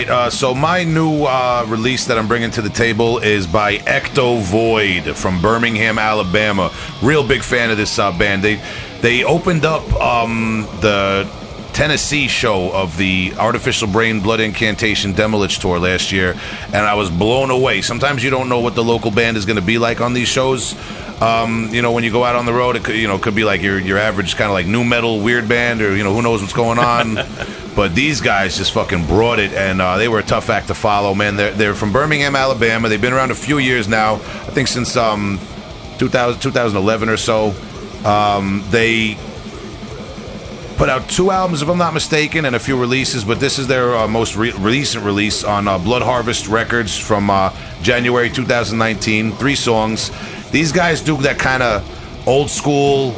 Right, 0.01 0.09
uh, 0.09 0.29
so 0.31 0.55
my 0.55 0.83
new 0.83 1.25
uh, 1.25 1.63
release 1.67 2.05
that 2.07 2.17
I'm 2.17 2.27
bringing 2.27 2.49
to 2.51 2.63
the 2.63 2.71
table 2.71 3.19
is 3.19 3.45
by 3.45 3.77
Ectovoid 3.77 5.13
from 5.13 5.39
Birmingham, 5.43 5.99
Alabama. 5.99 6.73
Real 7.03 7.23
big 7.23 7.43
fan 7.43 7.69
of 7.69 7.77
this 7.77 7.99
uh, 7.99 8.11
band. 8.11 8.41
They 8.41 8.59
they 9.01 9.23
opened 9.23 9.63
up 9.63 9.83
um, 10.01 10.67
the 10.81 11.29
Tennessee 11.73 12.27
show 12.27 12.71
of 12.73 12.97
the 12.97 13.33
Artificial 13.37 13.87
Brain 13.87 14.21
Blood 14.21 14.39
Incantation 14.39 15.13
Demolish 15.13 15.59
tour 15.59 15.77
last 15.77 16.11
year, 16.11 16.35
and 16.65 16.77
I 16.77 16.95
was 16.95 17.11
blown 17.11 17.51
away. 17.51 17.83
Sometimes 17.83 18.23
you 18.23 18.31
don't 18.31 18.49
know 18.49 18.59
what 18.59 18.73
the 18.73 18.83
local 18.83 19.11
band 19.11 19.37
is 19.37 19.45
going 19.45 19.59
to 19.59 19.61
be 19.61 19.77
like 19.77 20.01
on 20.01 20.13
these 20.13 20.27
shows. 20.27 20.73
Um, 21.21 21.69
you 21.71 21.83
know, 21.83 21.91
when 21.91 22.03
you 22.03 22.11
go 22.11 22.23
out 22.23 22.35
on 22.35 22.45
the 22.47 22.53
road, 22.53 22.75
it 22.75 22.83
could, 22.83 22.95
you 22.95 23.07
know 23.07 23.19
could 23.19 23.35
be 23.35 23.43
like 23.43 23.61
your 23.61 23.77
your 23.77 23.99
average 23.99 24.35
kind 24.35 24.49
of 24.49 24.53
like 24.53 24.65
nu 24.65 24.83
metal 24.83 25.21
weird 25.21 25.47
band, 25.47 25.81
or 25.81 25.95
you 25.95 26.03
know 26.03 26.13
who 26.13 26.21
knows 26.21 26.41
what's 26.41 26.53
going 26.53 26.79
on. 26.79 27.15
but 27.75 27.93
these 27.93 28.21
guys 28.21 28.57
just 28.57 28.73
fucking 28.73 29.05
brought 29.05 29.37
it, 29.37 29.53
and 29.53 29.81
uh, 29.81 29.97
they 29.97 30.07
were 30.07 30.19
a 30.19 30.23
tough 30.23 30.49
act 30.49 30.67
to 30.67 30.73
follow. 30.73 31.13
Man, 31.13 31.35
they're 31.35 31.51
they're 31.51 31.75
from 31.75 31.93
Birmingham, 31.93 32.35
Alabama. 32.35 32.89
They've 32.89 32.99
been 32.99 33.13
around 33.13 33.29
a 33.29 33.35
few 33.35 33.59
years 33.59 33.87
now. 33.87 34.15
I 34.15 34.51
think 34.53 34.67
since 34.67 34.97
um 34.97 35.39
2000, 35.99 36.41
2011 36.41 37.09
or 37.09 37.17
so. 37.17 37.53
Um, 38.03 38.63
they 38.71 39.15
put 40.77 40.89
out 40.89 41.07
two 41.07 41.29
albums, 41.29 41.61
if 41.61 41.69
I'm 41.69 41.77
not 41.77 41.93
mistaken, 41.93 42.45
and 42.45 42.55
a 42.55 42.59
few 42.59 42.75
releases. 42.75 43.23
But 43.23 43.39
this 43.39 43.59
is 43.59 43.67
their 43.67 43.95
uh, 43.95 44.07
most 44.07 44.35
re- 44.35 44.51
recent 44.53 45.05
release 45.05 45.43
on 45.43 45.67
uh, 45.67 45.77
Blood 45.77 46.01
Harvest 46.01 46.47
Records 46.47 46.97
from 46.97 47.29
uh, 47.29 47.55
January 47.83 48.31
2019. 48.31 49.33
Three 49.33 49.53
songs. 49.53 50.09
These 50.51 50.71
guys 50.71 51.01
do 51.01 51.17
that 51.17 51.39
kind 51.39 51.63
of 51.63 52.27
old 52.27 52.49
school 52.49 53.15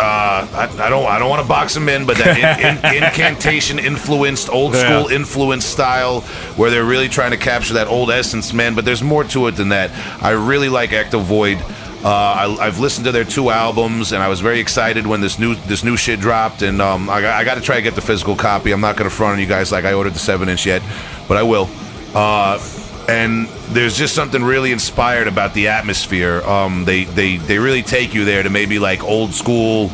uh, 0.00 0.46
I, 0.52 0.86
I 0.86 0.88
don't 0.90 1.06
I 1.06 1.18
don't 1.18 1.28
want 1.28 1.42
to 1.42 1.48
box 1.48 1.74
them 1.74 1.88
in, 1.88 2.06
but 2.06 2.16
that 2.18 2.38
in, 2.38 2.94
in, 2.94 3.02
incantation 3.04 3.80
influenced, 3.80 4.48
old 4.48 4.74
school 4.76 5.08
influence 5.08 5.64
style, 5.64 6.20
where 6.56 6.70
they're 6.70 6.84
really 6.84 7.08
trying 7.08 7.32
to 7.32 7.36
capture 7.36 7.74
that 7.74 7.88
old 7.88 8.10
essence, 8.12 8.52
man. 8.52 8.76
But 8.76 8.84
there's 8.84 9.02
more 9.02 9.24
to 9.24 9.48
it 9.48 9.52
than 9.56 9.70
that. 9.70 9.90
I 10.22 10.30
really 10.30 10.68
like 10.68 10.90
Ectovoid. 10.90 11.60
Uh, 12.04 12.08
I, 12.08 12.56
I've 12.60 12.78
listened 12.78 13.06
to 13.06 13.12
their 13.12 13.24
two 13.24 13.50
albums, 13.50 14.12
and 14.12 14.22
I 14.22 14.28
was 14.28 14.38
very 14.40 14.60
excited 14.60 15.04
when 15.04 15.20
this 15.20 15.36
new 15.40 15.56
this 15.56 15.82
new 15.82 15.96
shit 15.96 16.20
dropped. 16.20 16.62
And 16.62 16.80
um, 16.80 17.10
I, 17.10 17.20
got- 17.20 17.34
I 17.34 17.42
got 17.42 17.56
to 17.56 17.60
try 17.60 17.74
to 17.74 17.82
get 17.82 17.96
the 17.96 18.00
physical 18.00 18.36
copy. 18.36 18.70
I'm 18.70 18.80
not 18.80 18.96
going 18.96 19.10
to 19.10 19.14
front 19.16 19.32
on 19.32 19.40
you 19.40 19.46
guys 19.46 19.72
like 19.72 19.84
I 19.84 19.94
ordered 19.94 20.14
the 20.14 20.20
seven 20.20 20.48
inch 20.48 20.64
yet, 20.64 20.80
but 21.26 21.36
I 21.38 21.42
will. 21.42 21.68
Uh, 22.14 22.60
and 23.08 23.48
there's 23.70 23.96
just 23.96 24.14
something 24.14 24.44
really 24.44 24.70
inspired 24.70 25.28
about 25.28 25.54
the 25.54 25.68
atmosphere. 25.68 26.42
Um, 26.42 26.84
they 26.84 27.04
they 27.04 27.38
they 27.38 27.58
really 27.58 27.82
take 27.82 28.14
you 28.14 28.24
there 28.24 28.42
to 28.42 28.50
maybe 28.50 28.78
like 28.78 29.02
old 29.02 29.32
school, 29.32 29.90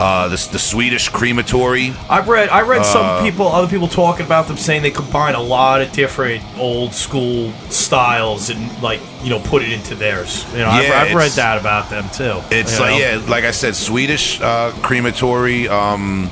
uh, 0.00 0.28
the, 0.28 0.48
the 0.52 0.58
Swedish 0.58 1.08
crematory. 1.08 1.94
I've 2.10 2.28
read 2.28 2.48
I 2.48 2.62
read 2.62 2.80
Uh, 2.80 2.84
some 2.84 3.24
people 3.24 3.46
other 3.46 3.68
people 3.68 3.86
talking 3.86 4.26
about 4.26 4.48
them 4.48 4.56
saying 4.56 4.82
they 4.82 4.90
combine 4.90 5.36
a 5.36 5.42
lot 5.42 5.80
of 5.80 5.92
different 5.92 6.42
old 6.58 6.94
school 6.94 7.52
styles 7.70 8.50
and 8.50 8.82
like 8.82 9.00
you 9.22 9.30
know 9.30 9.38
put 9.38 9.62
it 9.62 9.70
into 9.70 9.94
theirs. 9.94 10.44
You 10.52 10.58
know, 10.58 10.68
I've, 10.68 10.90
I've 10.90 11.14
read 11.14 11.32
that 11.32 11.58
about 11.60 11.90
them 11.90 12.08
too. 12.10 12.42
It's 12.50 12.80
like 12.80 12.90
know? 12.90 12.98
yeah, 12.98 13.24
like 13.28 13.44
I 13.44 13.52
said, 13.52 13.76
Swedish 13.76 14.40
uh, 14.40 14.72
crematory. 14.82 15.68
Um, 15.68 16.28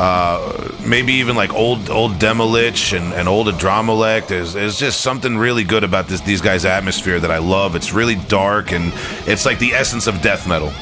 uh, 0.00 0.72
maybe 0.86 1.12
even 1.12 1.36
like 1.36 1.52
old 1.52 1.90
old 1.90 2.12
Demilich 2.12 2.96
and, 2.96 3.12
and 3.12 3.28
old 3.28 3.48
Adramelech. 3.48 4.28
There's 4.28 4.54
there's 4.54 4.78
just 4.78 5.02
something 5.02 5.36
really 5.36 5.62
good 5.62 5.84
about 5.84 6.08
this 6.08 6.22
these 6.22 6.40
guys' 6.40 6.64
atmosphere 6.64 7.20
that 7.20 7.30
I 7.30 7.36
love. 7.36 7.76
It's 7.76 7.92
really 7.92 8.14
dark 8.14 8.72
and 8.72 8.94
it's 9.26 9.44
like 9.44 9.58
the 9.58 9.74
essence 9.74 10.06
of 10.06 10.22
death 10.22 10.48
metal. 10.48 10.72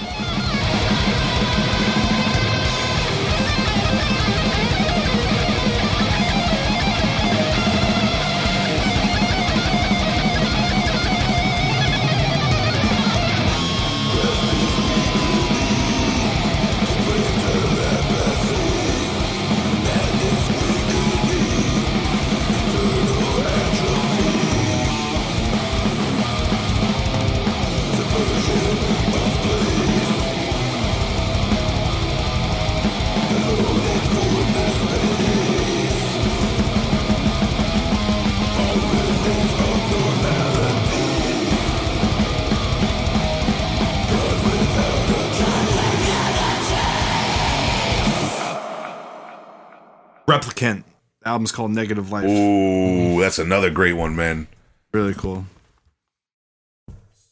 Album's 51.39 51.52
called 51.52 51.70
Negative 51.70 52.10
Life. 52.10 52.24
Ooh, 52.24 53.20
that's 53.20 53.39
another 53.39 53.70
great 53.70 53.93
one, 53.93 54.16
man. 54.16 54.48
Really 54.93 55.15
cool. 55.15 55.44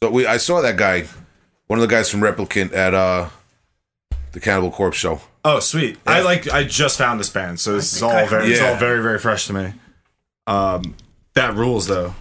So 0.01 0.11
we 0.11 0.27
I 0.28 0.37
saw 0.37 0.61
that 0.61 0.77
guy, 0.77 1.09
one 1.66 1.81
of 1.81 1.89
the 1.89 1.93
guys 1.93 2.09
from 2.09 2.20
Replicant 2.20 2.73
at 2.73 2.95
uh 2.95 3.31
the 4.31 4.39
Cannibal 4.39 4.70
Corpse 4.70 4.97
show. 4.97 5.20
Oh, 5.45 5.59
sweet. 5.59 5.99
I 6.07 6.20
like. 6.20 6.49
I 6.53 6.62
just 6.62 6.99
found 6.99 7.19
this 7.19 7.31
band, 7.31 7.59
so 7.59 7.73
this 7.73 7.93
is 7.95 8.03
all 8.03 8.27
very. 8.27 8.53
It's 8.53 8.61
all 8.61 8.77
very, 8.77 9.03
very 9.03 9.19
fresh 9.19 9.49
to 9.49 9.53
me. 9.53 9.73
Um, 10.47 10.95
that 11.35 11.55
rules 11.55 11.89
though. 11.89 12.15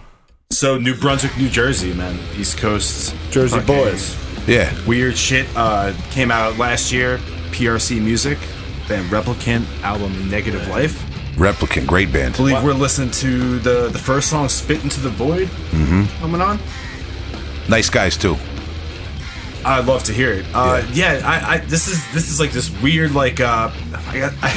So 0.51 0.79
New 0.79 0.95
Brunswick, 0.95 1.37
New 1.37 1.49
Jersey, 1.49 1.93
man, 1.93 2.17
East 2.35 2.57
Coast, 2.57 3.15
Jersey 3.29 3.59
fucking 3.59 3.67
boys. 3.67 4.17
Yeah. 4.47 4.73
Weird 4.87 5.17
shit. 5.17 5.47
Uh, 5.55 5.93
came 6.09 6.31
out 6.31 6.57
last 6.57 6.91
year. 6.91 7.19
PRC 7.51 8.01
Music, 8.01 8.37
then 8.87 9.05
Replicant 9.05 9.65
album 9.81 10.29
Negative 10.29 10.67
Life. 10.67 11.14
Replicant, 11.35 11.85
great 11.85 12.11
band. 12.13 12.35
I 12.35 12.37
believe 12.37 12.63
we're 12.63 12.73
listening 12.73 13.11
to 13.11 13.59
the 13.59 13.89
the 13.89 13.99
first 13.99 14.29
song, 14.29 14.47
"Spit 14.49 14.83
into 14.83 15.01
the 15.01 15.09
Void," 15.09 15.47
mm-hmm. 15.47 16.05
coming 16.21 16.41
on. 16.41 16.59
Nice 17.69 17.89
guys 17.89 18.15
too. 18.15 18.37
I'd 19.65 19.85
love 19.85 20.03
to 20.03 20.13
hear 20.13 20.31
it. 20.31 20.45
Uh, 20.53 20.83
yeah, 20.93 21.21
I, 21.25 21.55
I 21.55 21.57
this 21.57 21.87
is 21.87 21.99
this 22.13 22.29
is 22.29 22.39
like 22.39 22.51
this 22.51 22.69
weird 22.81 23.11
like 23.13 23.39
uh, 23.41 23.69
I 24.07 24.19
got 24.19 24.33
I, 24.41 24.51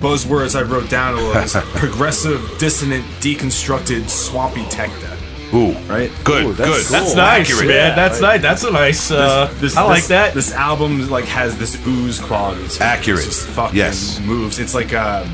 buzzwords 0.00 0.58
I 0.58 0.62
wrote 0.62 0.88
down 0.90 1.14
a 1.14 1.16
little. 1.18 1.42
It's 1.42 1.54
progressive, 1.78 2.40
dissonant, 2.58 3.04
deconstructed, 3.20 4.08
swampy 4.08 4.64
tech 4.64 4.90
death. 5.00 5.54
Ooh, 5.54 5.72
Right? 5.88 6.10
good, 6.24 6.44
Ooh, 6.44 6.52
that's 6.52 6.68
good. 6.68 6.86
cool. 6.86 6.92
That's 7.04 7.14
nice, 7.14 7.50
Accurate. 7.50 7.68
man. 7.68 7.96
That's 7.96 8.20
nice. 8.20 8.42
That's 8.42 8.64
a 8.64 8.70
nice. 8.70 9.10
Uh, 9.10 9.50
this 9.60 9.76
I 9.76 9.82
like 9.82 9.98
this- 10.00 10.08
that. 10.08 10.34
This 10.34 10.52
album 10.52 11.08
like 11.08 11.24
has 11.26 11.56
this 11.58 11.78
ooze 11.86 12.18
quality. 12.18 12.60
To 12.66 12.74
it. 12.74 12.80
Accurate. 12.80 13.18
It's 13.26 13.44
just 13.44 13.48
fucking 13.48 13.76
Yes. 13.76 14.20
moves. 14.20 14.58
It's 14.58 14.74
like 14.74 14.92
um, 14.92 15.30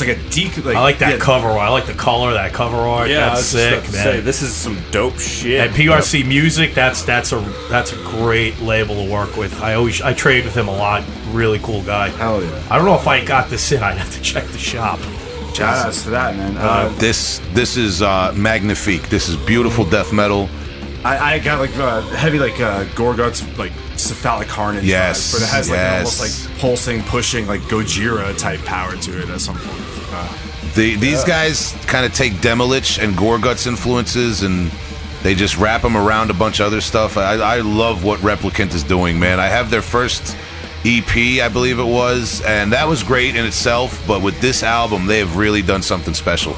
it's 0.00 0.08
like 0.08 0.16
a 0.16 0.20
dec. 0.30 0.64
Like, 0.64 0.76
I 0.76 0.80
like 0.80 0.98
that 0.98 1.12
yeah, 1.12 1.18
cover 1.18 1.48
art. 1.48 1.60
I 1.60 1.68
like 1.68 1.86
the 1.86 1.94
color 1.94 2.28
of 2.28 2.34
that 2.34 2.52
cover 2.52 2.76
art. 2.76 3.08
Yeah, 3.08 3.16
I 3.16 3.34
that's 3.34 3.52
was 3.52 3.52
just 3.52 3.68
about 3.68 3.82
sick, 3.82 3.90
to 3.90 3.96
man. 3.96 4.04
say 4.04 4.20
this 4.20 4.42
is 4.42 4.54
some 4.54 4.78
dope 4.90 5.18
shit. 5.18 5.60
And 5.60 5.74
PRC 5.74 6.26
Music, 6.26 6.74
that's 6.74 7.02
that's 7.02 7.32
a 7.32 7.40
that's 7.68 7.92
a 7.92 7.96
great 7.96 8.58
label 8.60 9.04
to 9.04 9.10
work 9.10 9.36
with. 9.36 9.60
I 9.62 9.74
always 9.74 10.00
I 10.00 10.12
trade 10.14 10.44
with 10.44 10.56
him 10.56 10.68
a 10.68 10.76
lot. 10.76 11.04
Really 11.30 11.58
cool 11.60 11.82
guy. 11.82 12.08
Hell 12.08 12.42
yeah! 12.42 12.66
I 12.70 12.76
don't 12.76 12.86
know 12.86 12.96
if 12.96 13.06
I 13.06 13.24
got 13.24 13.50
this 13.50 13.72
in. 13.72 13.82
I'd 13.82 13.98
have 13.98 14.12
to 14.14 14.22
check 14.22 14.46
the 14.48 14.58
shop. 14.58 15.00
Shout 15.54 15.86
outs 15.86 16.04
to 16.04 16.10
that 16.10 16.36
man. 16.36 16.56
Uh, 16.56 16.88
This 16.98 17.40
this 17.52 17.76
is 17.76 18.00
uh, 18.00 18.32
magnifique. 18.36 19.08
This 19.08 19.28
is 19.28 19.36
beautiful 19.36 19.84
death 19.84 20.12
metal. 20.12 20.48
I, 21.04 21.34
I 21.34 21.38
got 21.38 21.58
like 21.58 21.76
uh, 21.76 22.02
heavy 22.10 22.38
like 22.38 22.60
uh, 22.60 22.84
Gorguts 22.86 23.56
like 23.58 23.72
cephalic 23.96 24.48
carnage. 24.48 24.84
Yes, 24.84 25.18
vibes, 25.18 25.32
but 25.32 25.42
it 25.42 25.48
has 25.48 25.70
like 25.70 25.76
yes. 25.76 26.20
almost 26.20 26.50
like 26.50 26.60
pulsing, 26.60 27.02
pushing 27.02 27.46
like 27.46 27.60
Gojira 27.62 28.36
type 28.38 28.60
power 28.60 28.94
to 28.96 29.22
it 29.22 29.28
at 29.28 29.40
some 29.40 29.56
point. 29.56 29.87
Uh, 30.10 30.38
The, 30.74 30.96
these 30.96 31.24
guys 31.24 31.72
kind 31.86 32.04
of 32.06 32.12
take 32.14 32.34
Demilich 32.34 33.02
and 33.02 33.14
Gorguts 33.16 33.66
influences 33.66 34.42
and 34.42 34.70
they 35.22 35.34
just 35.34 35.56
wrap 35.58 35.82
them 35.82 35.96
around 35.96 36.30
a 36.30 36.34
bunch 36.34 36.60
of 36.60 36.66
other 36.66 36.80
stuff. 36.80 37.16
I, 37.16 37.34
I 37.34 37.60
love 37.60 38.04
what 38.04 38.20
Replicant 38.20 38.72
is 38.74 38.84
doing, 38.84 39.18
man. 39.18 39.40
I 39.40 39.46
have 39.46 39.70
their 39.70 39.82
first 39.82 40.36
EP, 40.84 41.42
I 41.42 41.48
believe 41.48 41.80
it 41.80 41.84
was, 41.84 42.40
and 42.42 42.72
that 42.72 42.86
was 42.86 43.02
great 43.02 43.34
in 43.34 43.44
itself. 43.44 44.02
But 44.06 44.22
with 44.22 44.40
this 44.40 44.62
album, 44.62 45.06
they 45.06 45.18
have 45.18 45.36
really 45.36 45.62
done 45.62 45.82
something 45.82 46.14
special. 46.14 46.54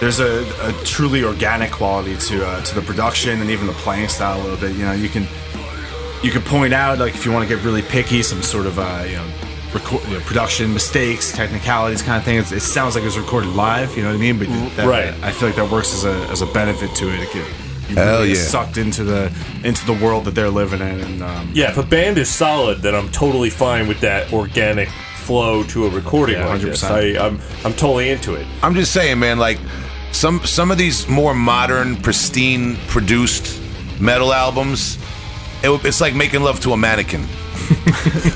there's 0.00 0.20
a, 0.20 0.46
a 0.62 0.72
truly 0.84 1.24
organic 1.24 1.72
quality 1.72 2.16
to 2.16 2.46
uh, 2.46 2.62
to 2.62 2.74
the 2.74 2.82
production 2.82 3.40
and 3.40 3.50
even 3.50 3.66
the 3.66 3.72
playing 3.72 4.08
style 4.08 4.40
a 4.40 4.42
little 4.42 4.56
bit. 4.56 4.76
You 4.76 4.84
know, 4.84 4.92
you 4.92 5.08
can 5.08 5.26
you 6.22 6.30
can 6.30 6.42
point 6.42 6.72
out 6.72 6.98
like 6.98 7.14
if 7.14 7.24
you 7.26 7.32
want 7.32 7.48
to 7.48 7.54
get 7.54 7.64
really 7.64 7.82
picky, 7.82 8.22
some 8.22 8.42
sort 8.42 8.66
of 8.66 8.78
uh, 8.78 9.04
you 9.06 9.16
know. 9.16 9.26
Record, 9.76 10.02
you 10.08 10.14
know, 10.18 10.20
production 10.24 10.72
mistakes, 10.72 11.32
technicalities, 11.32 12.02
kind 12.02 12.18
of 12.18 12.24
thing. 12.24 12.38
It's, 12.38 12.52
it 12.52 12.60
sounds 12.60 12.94
like 12.94 13.02
it 13.02 13.06
was 13.06 13.18
recorded 13.18 13.50
live. 13.50 13.96
You 13.96 14.02
know 14.02 14.10
what 14.10 14.16
I 14.16 14.20
mean? 14.20 14.38
But 14.38 14.48
that, 14.76 14.86
Right. 14.88 15.14
I 15.22 15.32
feel 15.32 15.48
like 15.48 15.56
that 15.56 15.70
works 15.70 15.92
as 15.94 16.04
a, 16.04 16.14
as 16.30 16.42
a 16.42 16.46
benefit 16.46 16.94
to 16.96 17.08
it. 17.12 17.20
It 17.20 17.32
get, 17.32 17.46
you 17.88 17.94
Hell 17.94 18.18
really 18.20 18.30
yeah. 18.30 18.42
sucked 18.42 18.76
into 18.78 19.04
the 19.04 19.32
into 19.62 19.86
the 19.86 19.92
world 19.92 20.24
that 20.24 20.34
they're 20.34 20.50
living 20.50 20.80
in, 20.80 21.00
and 21.00 21.22
um, 21.22 21.50
yeah, 21.54 21.70
if 21.70 21.78
a 21.78 21.84
band 21.84 22.18
is 22.18 22.28
solid, 22.28 22.78
then 22.82 22.94
I'm 22.96 23.08
totally 23.10 23.48
fine 23.50 23.86
with 23.86 24.00
that 24.00 24.32
organic 24.32 24.88
flow 25.18 25.62
to 25.64 25.86
a 25.86 25.90
recording 25.90 26.36
Yeah, 26.36 26.46
like 26.48 26.60
this. 26.62 26.82
100%. 26.82 27.16
I, 27.16 27.24
I'm 27.26 27.40
I'm 27.64 27.72
totally 27.74 28.10
into 28.10 28.34
it. 28.34 28.44
I'm 28.62 28.74
just 28.74 28.92
saying, 28.92 29.20
man. 29.20 29.38
Like 29.38 29.58
some 30.10 30.40
some 30.44 30.72
of 30.72 30.78
these 30.78 31.06
more 31.08 31.32
modern, 31.34 31.94
pristine 31.96 32.74
produced 32.88 33.60
metal 34.00 34.32
albums, 34.32 34.98
it, 35.62 35.70
it's 35.84 36.00
like 36.00 36.14
making 36.14 36.42
love 36.42 36.58
to 36.60 36.72
a 36.72 36.76
mannequin. 36.76 37.24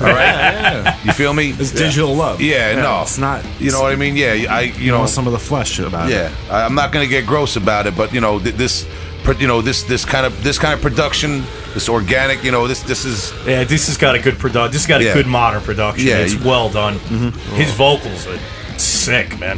All 0.01 0.07
right, 0.13 0.99
you 1.05 1.13
feel 1.13 1.33
me? 1.33 1.51
It's 1.51 1.71
digital 1.71 2.13
love. 2.15 2.41
Yeah, 2.41 2.75
no, 2.75 3.01
it's 3.03 3.17
not. 3.17 3.43
You 3.59 3.71
know 3.71 3.81
what 3.81 3.91
I 3.93 3.95
mean? 3.95 4.15
Yeah, 4.15 4.45
I 4.49 4.61
you 4.61 4.85
You 4.85 4.91
know, 4.91 4.99
want 4.99 5.09
some 5.09 5.27
of 5.27 5.33
the 5.33 5.39
flesh 5.39 5.79
about 5.79 6.09
it. 6.09 6.13
yeah. 6.13 6.31
I, 6.49 6.63
I'm 6.65 6.75
not 6.75 6.91
gonna 6.91 7.07
get 7.07 7.25
gross 7.25 7.55
about 7.55 7.87
it, 7.87 7.95
but 7.95 8.13
you 8.13 8.21
know, 8.21 8.39
th- 8.39 8.55
this, 8.55 8.85
pr- 9.23 9.33
you 9.39 9.47
know, 9.47 9.61
this 9.61 9.83
this 9.83 10.03
kind 10.05 10.25
of 10.25 10.43
this 10.43 10.57
kind 10.59 10.73
of 10.73 10.81
production, 10.81 11.43
this 11.73 11.87
organic, 11.89 12.43
you 12.43 12.51
know, 12.51 12.67
this 12.67 12.81
this 12.83 13.05
is 13.05 13.31
Yeah, 13.47 13.63
this 13.63 13.87
has 13.87 13.97
got 13.97 14.15
a 14.15 14.19
good 14.19 14.37
production. 14.39 14.71
This 14.71 14.81
has 14.83 14.87
got 14.87 15.01
a 15.01 15.05
Yeah. 15.05 15.13
good 15.13 15.27
modern 15.27 15.61
production. 15.61 16.07
Yeah, 16.07 16.17
it's 16.17 16.33
you- 16.33 16.43
well 16.49 16.69
done. 16.69 16.95
Mm-hmm. 16.99 17.55
His 17.55 17.71
vocals 17.73 18.27
are 18.27 18.39
sick, 18.77 19.39
man. 19.39 19.57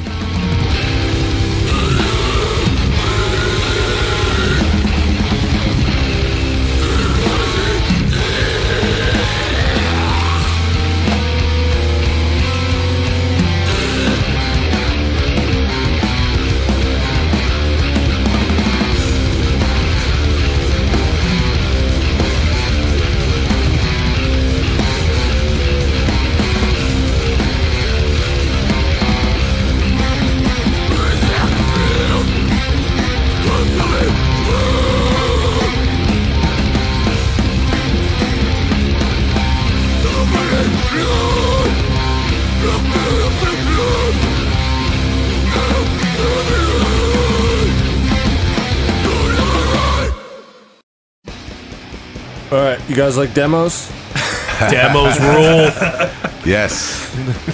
You 52.94 53.02
guys 53.02 53.18
like 53.18 53.34
demos? 53.34 53.90
Demos 54.70 55.20
rule. 55.20 55.68
Yes. 56.46 56.80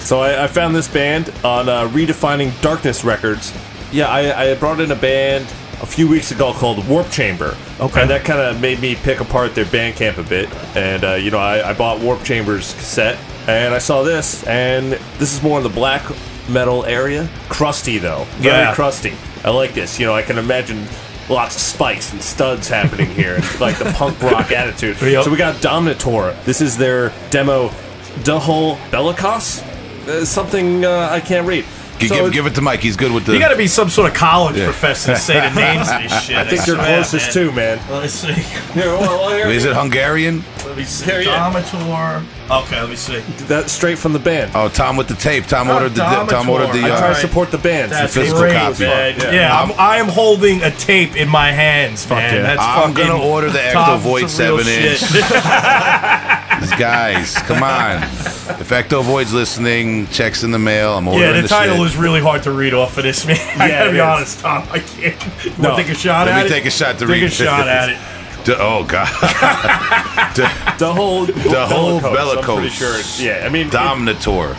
So 0.06 0.20
I, 0.20 0.44
I 0.44 0.46
found 0.48 0.76
this 0.76 0.86
band 0.86 1.32
on 1.42 1.68
uh, 1.68 1.88
Redefining 1.88 2.58
Darkness 2.60 3.04
Records. 3.04 3.56
Yeah, 3.90 4.08
I, 4.08 4.50
I 4.50 4.54
brought 4.56 4.80
in 4.80 4.90
a 4.90 4.96
band 4.96 5.44
a 5.80 5.86
few 5.86 6.06
weeks 6.06 6.30
ago 6.30 6.52
called 6.52 6.86
Warp 6.86 7.10
Chamber. 7.10 7.56
Okay. 7.80 8.02
And 8.02 8.10
that 8.10 8.24
kind 8.24 8.38
of 8.38 8.60
made 8.60 8.80
me 8.80 8.96
pick 8.96 9.20
apart 9.20 9.54
their 9.54 9.64
Bandcamp 9.64 10.18
a 10.18 10.22
bit. 10.22 10.54
And, 10.76 11.02
uh, 11.04 11.14
you 11.14 11.30
know, 11.30 11.38
I, 11.38 11.70
I 11.70 11.72
bought 11.72 12.00
Warp 12.00 12.22
Chamber's 12.22 12.74
cassette, 12.74 13.18
and 13.48 13.72
I 13.72 13.78
saw 13.78 14.02
this, 14.02 14.46
and 14.46 14.92
this 14.92 15.32
is 15.34 15.42
more 15.42 15.56
in 15.56 15.62
the 15.64 15.70
black 15.70 16.02
metal 16.50 16.84
area. 16.84 17.30
Crusty, 17.48 17.96
though. 17.98 18.24
Very 18.38 18.58
Yeah. 18.58 18.74
crusty. 18.74 19.14
I 19.42 19.50
like 19.50 19.72
this. 19.72 19.98
You 19.98 20.04
know, 20.04 20.14
I 20.14 20.22
can 20.22 20.36
imagine 20.36 20.86
lots 21.30 21.54
of 21.54 21.62
spikes 21.62 22.12
and 22.12 22.20
studs 22.20 22.68
happening 22.68 23.08
here, 23.10 23.36
and 23.36 23.60
like 23.60 23.78
the 23.78 23.90
punk 23.96 24.20
rock 24.22 24.50
attitude. 24.52 25.00
Yep. 25.00 25.24
So 25.24 25.30
we 25.30 25.36
got 25.36 25.56
Domnitor. 25.56 26.34
This 26.44 26.60
is 26.60 26.76
their 26.76 27.12
demo, 27.30 27.68
Duhul 28.24 28.76
Belicos. 28.90 29.62
Uh, 30.06 30.24
something 30.24 30.84
uh, 30.84 31.08
I 31.10 31.20
can't 31.20 31.46
read. 31.46 31.64
G- 32.00 32.08
So 32.08 32.24
give, 32.24 32.32
give 32.32 32.46
it 32.46 32.54
to 32.56 32.60
Mike. 32.62 32.80
He's 32.80 32.96
good 32.96 33.12
with 33.12 33.26
the. 33.26 33.32
You 33.34 33.38
got 33.38 33.50
to 33.50 33.56
be 33.56 33.66
some 33.68 33.88
sort 33.90 34.10
of 34.10 34.16
college 34.16 34.56
Yeah. 34.56 34.64
professor 34.64 35.12
to 35.14 35.18
say 35.18 35.34
the 35.40 35.54
names 35.60 35.88
of 35.90 36.02
this 36.02 36.22
shit. 36.24 36.36
I 36.36 36.44
think 36.44 36.66
you're 36.66 36.76
swear, 36.76 36.94
closest 36.96 37.26
man. 37.26 37.32
too, 37.46 37.52
man. 37.52 37.80
Let's 37.90 38.12
see. 38.14 38.32
Here, 38.72 38.86
well, 38.86 39.30
here, 39.36 39.48
Is 39.48 39.64
it 39.64 39.74
Hungarian? 39.74 40.44
Let 40.64 40.76
me 40.76 40.84
see. 40.84 41.04
Here, 41.04 41.20
yeah. 41.20 41.50
Domnitor. 41.52 42.24
Okay, 42.50 42.80
let 42.80 42.88
me 42.90 42.96
see. 42.96 43.18
That's 43.46 43.72
straight 43.72 43.98
from 43.98 44.12
the 44.12 44.18
band. 44.18 44.52
Oh, 44.54 44.68
Tom 44.68 44.96
with 44.96 45.08
the 45.08 45.14
tape. 45.14 45.46
Tom 45.46 45.68
Oh, 45.68 45.74
ordered 45.74 45.90
the. 45.94 46.02
Tom 46.02 46.26
Domnitor. 46.28 46.48
ordered 46.48 46.72
the. 46.72 46.84
I 46.84 46.88
try 46.98 47.10
Uh, 47.10 47.14
to 47.14 47.20
support 47.20 47.50
the 47.50 47.58
band. 47.58 47.90
That's 47.92 48.14
physical 48.14 48.40
great, 48.42 48.54
copy. 48.54 48.84
man. 48.84 49.16
Yeah. 49.18 49.30
Yeah, 49.32 49.60
I'm, 49.60 49.72
I 49.78 49.96
am 49.98 50.08
holding 50.08 50.62
a 50.62 50.70
tape 50.70 51.16
in 51.16 51.28
my 51.28 51.50
hands, 51.52 52.08
man. 52.08 52.34
yeah. 52.34 52.42
That's 52.42 52.60
I'm 52.62 52.92
fucking 52.92 53.06
gonna 53.08 53.22
order 53.22 53.50
the 53.50 53.58
Ecto 53.58 53.72
top 53.72 54.00
Void 54.00 54.24
of 54.24 54.36
the 54.36 54.42
real 54.44 54.58
7 54.64 54.84
inch. 54.84 54.98
shit. 55.00 55.24
These 56.60 56.70
guys, 56.72 57.34
come 57.36 57.62
on. 57.62 58.02
If 58.02 58.68
Ectovoid's 58.68 59.32
listening, 59.32 60.06
checks 60.08 60.42
in 60.42 60.50
the 60.50 60.58
mail. 60.58 60.96
I'm 60.96 61.08
ordering 61.08 61.34
yeah, 61.34 61.40
the 61.40 61.48
title 61.48 61.76
shit. 61.78 61.86
is 61.86 61.96
really 61.96 62.20
hard 62.20 62.42
to 62.44 62.52
read 62.52 62.74
off 62.74 62.98
of 62.98 63.04
this, 63.04 63.26
man. 63.26 63.36
I 63.60 63.68
Yeah, 63.68 63.78
gotta 63.78 63.88
it 63.88 63.92
be 63.92 63.98
is. 63.98 64.02
honest, 64.02 64.40
Tom. 64.40 64.68
I 64.70 64.78
can't. 64.80 65.44
You 65.44 65.52
No. 65.58 65.70
wanna 65.70 65.82
take 65.82 65.92
a 65.92 65.98
shot 65.98 66.28
at 66.28 66.32
it. 66.32 66.34
Let 66.34 66.38
at 66.38 66.44
me 66.44 66.46
it? 66.50 66.54
take 66.60 66.66
a 66.66 66.70
shot 66.70 66.98
to 66.98 67.06
read. 67.06 67.20
Take 67.20 67.30
a 67.30 67.34
shot 67.34 67.68
at 67.68 67.88
it. 67.88 67.98
D- 68.44 68.54
oh 68.58 68.84
God. 68.84 69.08
The 70.78 70.92
whole 70.92 71.26
The 71.26 71.66
whole 71.66 71.96
I'm 71.96 72.00
pretty 72.00 72.16
Bellicose. 72.16 72.72
sure. 72.72 72.90
it's- 72.90 73.20
Yeah, 73.20 73.42
I 73.44 73.48
mean, 73.48 73.66
it- 73.66 73.72
Dominator. 73.72 74.56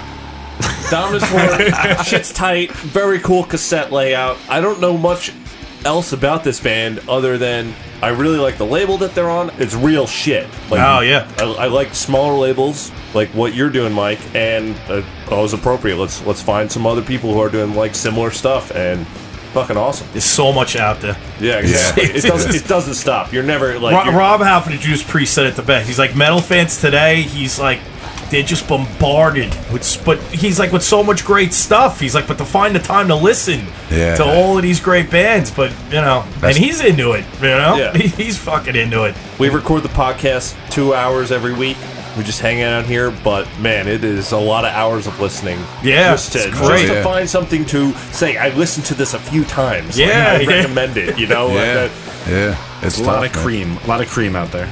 Dominator, 0.91 2.03
shit's 2.03 2.32
tight. 2.32 2.72
Very 2.72 3.19
cool 3.19 3.44
cassette 3.44 3.91
layout. 3.91 4.38
I 4.49 4.60
don't 4.61 4.80
know 4.82 4.98
much 4.98 5.32
else 5.85 6.13
about 6.13 6.43
this 6.43 6.59
band 6.59 6.99
other 7.09 7.37
than 7.37 7.73
I 8.01 8.09
really 8.09 8.37
like 8.37 8.57
the 8.57 8.65
label 8.65 8.97
that 8.99 9.13
they're 9.15 9.29
on. 9.29 9.49
It's 9.59 9.73
real 9.75 10.07
shit. 10.07 10.47
Like, 10.69 10.79
Oh, 10.81 11.01
yeah. 11.01 11.31
I, 11.39 11.43
I 11.43 11.65
like 11.67 11.93
smaller 11.93 12.37
labels, 12.37 12.91
like 13.13 13.29
what 13.29 13.53
you're 13.53 13.69
doing, 13.69 13.93
Mike, 13.93 14.19
and 14.35 14.75
uh, 14.89 15.01
oh, 15.29 15.43
it's 15.43 15.53
appropriate. 15.53 15.97
Let's 15.97 16.25
let's 16.25 16.41
find 16.41 16.71
some 16.71 16.85
other 16.87 17.01
people 17.01 17.33
who 17.33 17.39
are 17.39 17.49
doing 17.49 17.75
like 17.75 17.95
similar 17.95 18.31
stuff 18.31 18.71
and 18.75 19.05
fucking 19.53 19.75
awesome. 19.77 20.07
There's 20.13 20.23
so 20.23 20.51
much 20.53 20.75
out 20.75 21.01
there. 21.01 21.17
Yeah, 21.39 21.59
exactly. 21.59 22.03
it 22.05 22.23
doesn't 22.23 22.55
it 22.55 22.67
doesn't 22.67 22.93
stop. 22.95 23.33
You're 23.33 23.43
never 23.43 23.77
like 23.79 23.93
Rob, 23.93 24.05
you're- 24.05 24.17
Rob 24.17 24.41
Halford 24.41 24.79
just 24.79 25.07
pre 25.07 25.25
said 25.25 25.45
it 25.47 25.55
the 25.55 25.61
best. 25.63 25.87
He's 25.87 25.99
like 25.99 26.15
metal 26.15 26.41
fans 26.41 26.79
today. 26.79 27.21
He's 27.23 27.59
like 27.59 27.79
they're 28.31 28.41
just 28.43 28.67
bombarded 28.67 29.49
with, 29.71 30.01
but 30.05 30.19
he's 30.23 30.57
like 30.57 30.71
with 30.71 30.83
so 30.83 31.03
much 31.03 31.23
great 31.25 31.53
stuff. 31.53 31.99
He's 31.99 32.15
like, 32.15 32.27
but 32.27 32.37
to 32.39 32.45
find 32.45 32.73
the 32.75 32.79
time 32.79 33.07
to 33.09 33.15
listen 33.15 33.65
Yeah. 33.91 34.15
to 34.15 34.23
all 34.25 34.57
of 34.57 34.63
these 34.63 34.79
great 34.79 35.11
bands, 35.11 35.51
but 35.51 35.69
you 35.89 36.01
know, 36.01 36.23
That's- 36.39 36.55
and 36.55 36.65
he's 36.65 36.81
into 36.81 37.11
it. 37.11 37.25
You 37.41 37.49
know, 37.49 37.75
Yeah. 37.77 37.93
He- 37.97 38.07
he's 38.23 38.37
fucking 38.37 38.75
into 38.75 39.03
it. 39.03 39.15
We 39.37 39.49
record 39.49 39.83
the 39.83 39.89
podcast 39.89 40.55
two 40.71 40.93
hours 40.93 41.31
every 41.31 41.53
week. 41.53 41.77
We 42.17 42.23
just 42.25 42.39
hang 42.41 42.61
out 42.61 42.85
here, 42.85 43.09
but 43.23 43.47
man, 43.59 43.87
it 43.87 44.03
is 44.03 44.31
a 44.33 44.37
lot 44.37 44.65
of 44.65 44.73
hours 44.73 45.07
of 45.07 45.19
listening. 45.21 45.57
Yeah, 45.81 46.11
just 46.11 46.33
to, 46.33 46.39
it's 46.39 46.57
great. 46.59 46.79
just 46.81 46.87
to 46.87 46.93
Yeah. 46.95 47.03
find 47.03 47.29
something 47.29 47.65
to 47.67 47.93
say. 48.11 48.35
I 48.37 48.49
listened 48.49 48.85
to 48.87 48.93
this 48.95 49.13
a 49.13 49.19
few 49.19 49.45
times. 49.45 49.97
Like, 49.97 50.07
Yeah, 50.07 50.33
I 50.33 50.39
yeah. 50.41 50.47
recommend 50.57 50.97
it. 50.97 51.17
You 51.17 51.27
know, 51.27 51.47
like 51.49 51.55
Yeah. 51.57 51.73
that- 51.73 51.91
Yeah. 52.29 52.55
It's 52.83 52.99
A 52.99 53.03
lot 53.03 53.23
of 53.25 53.33
man. 53.33 53.43
cream. 53.43 53.77
A 53.83 53.87
lot 53.87 54.01
of 54.01 54.09
cream 54.09 54.35
out 54.35 54.51
there. 54.51 54.67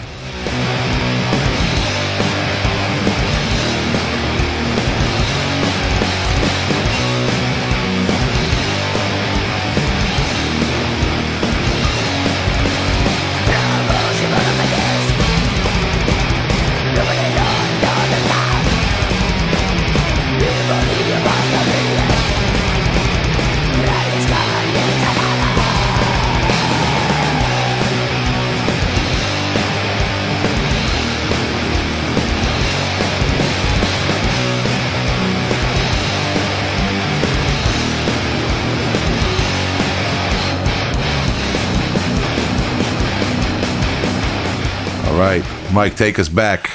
Mike, 45.79 45.95
take 45.95 46.19
us 46.19 46.27
back. 46.27 46.69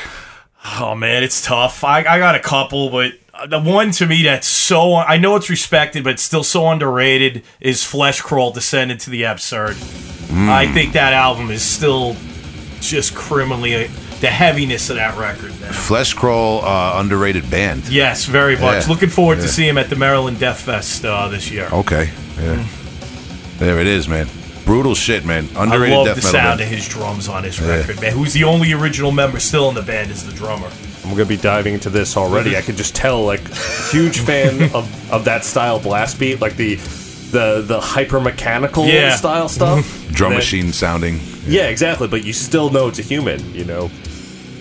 Oh 0.81 0.95
man, 0.95 1.23
it's 1.23 1.45
tough. 1.45 1.85
I, 1.85 1.99
I 1.99 2.19
got 2.19 2.37
a 2.37 2.41
couple, 2.41 2.89
but 2.89 3.13
the 3.51 3.61
one 3.61 3.91
to 3.91 4.07
me 4.07 4.23
that's 4.23 4.47
so 4.47 4.95
I 4.95 5.19
know 5.19 5.37
it's 5.37 5.51
respected, 5.51 6.05
but 6.05 6.19
still 6.19 6.43
so 6.43 6.67
underrated 6.71 7.43
is 7.61 7.83
Fleshcrawl 7.83 8.55
Descended 8.55 9.01
to 9.01 9.11
the 9.11 9.25
Absurd. 9.25 9.77
I 10.33 10.73
think 10.73 10.95
that 10.95 11.13
album 11.13 11.51
is 11.51 11.61
still 11.61 12.17
just 12.81 13.15
criminally 13.15 13.89
the 14.23 14.29
heaviness 14.29 14.89
of 14.89 14.97
that 14.97 15.19
record. 15.19 15.51
Man. 15.61 15.71
Fleshcrawl, 15.71 16.63
uh, 16.65 16.99
underrated 16.99 17.51
band. 17.51 17.87
Yes, 17.91 18.25
very 18.25 18.57
much. 18.59 18.85
Yeah. 18.85 18.89
Looking 18.91 19.11
forward 19.11 19.37
Yeah. 19.37 19.43
to 19.45 19.49
see 19.49 19.69
him 19.69 19.77
at 19.77 19.91
the 19.91 19.97
Maryland 19.97 20.41
Death 20.41 20.63
Fest 20.63 21.05
uh, 21.05 21.29
this 21.29 21.51
year. 21.51 21.69
Okay. 21.71 22.11
Yeah. 22.41 22.67
There 23.59 23.81
it 23.81 23.87
is, 23.87 24.09
man. 24.09 24.29
Brutal 24.65 24.95
shit, 24.95 25.25
man. 25.27 25.49
I 25.57 25.65
Underrated 25.65 25.97
love 25.97 26.07
death 26.07 26.17
the 26.17 26.23
metal 26.23 26.31
sound 26.31 26.59
band. 26.59 26.61
of 26.63 26.69
his 26.69 26.89
drums 26.89 27.29
on 27.29 27.45
his 27.45 27.61
record, 27.61 28.01
man. 28.01 28.13
Who's 28.13 28.33
the 28.33 28.45
only 28.45 28.73
original 28.73 29.13
member 29.13 29.39
still 29.39 29.69
in 29.69 29.75
the 29.75 29.83
band 29.83 30.11
is 30.11 30.25
the 30.25 30.33
drummer. 30.33 30.71
I'm 31.05 31.11
gonna 31.11 31.27
be 31.27 31.37
diving 31.37 31.75
into 31.75 31.91
this 31.91 32.17
already. 32.17 32.57
I 32.57 32.63
could 32.63 32.77
just 32.77 32.97
tell, 32.97 33.25
like, 33.25 33.47
huge 33.93 34.21
fan 34.21 34.63
of, 34.75 35.13
of 35.13 35.27
that 35.27 35.45
style 35.45 35.79
blast 35.81 36.19
beat, 36.19 36.41
like 36.41 36.57
the 36.57 36.77
the 36.77 37.63
the 37.67 37.79
hyper 37.81 38.21
mechanical 38.21 38.87
Yeah. 38.87 39.17
style 39.17 39.49
stuff. 39.49 39.85
Drum 40.13 40.33
And 40.33 40.33
then- 40.33 40.39
machine 40.39 40.73
sounding. 40.73 41.21
Yeah, 41.47 41.65
exactly. 41.65 42.09
But 42.09 42.25
you 42.25 42.33
still 42.33 42.71
know 42.71 42.89
it's 42.89 42.99
a 42.99 43.03
human. 43.03 43.55
You 43.55 43.65
know. 43.67 43.89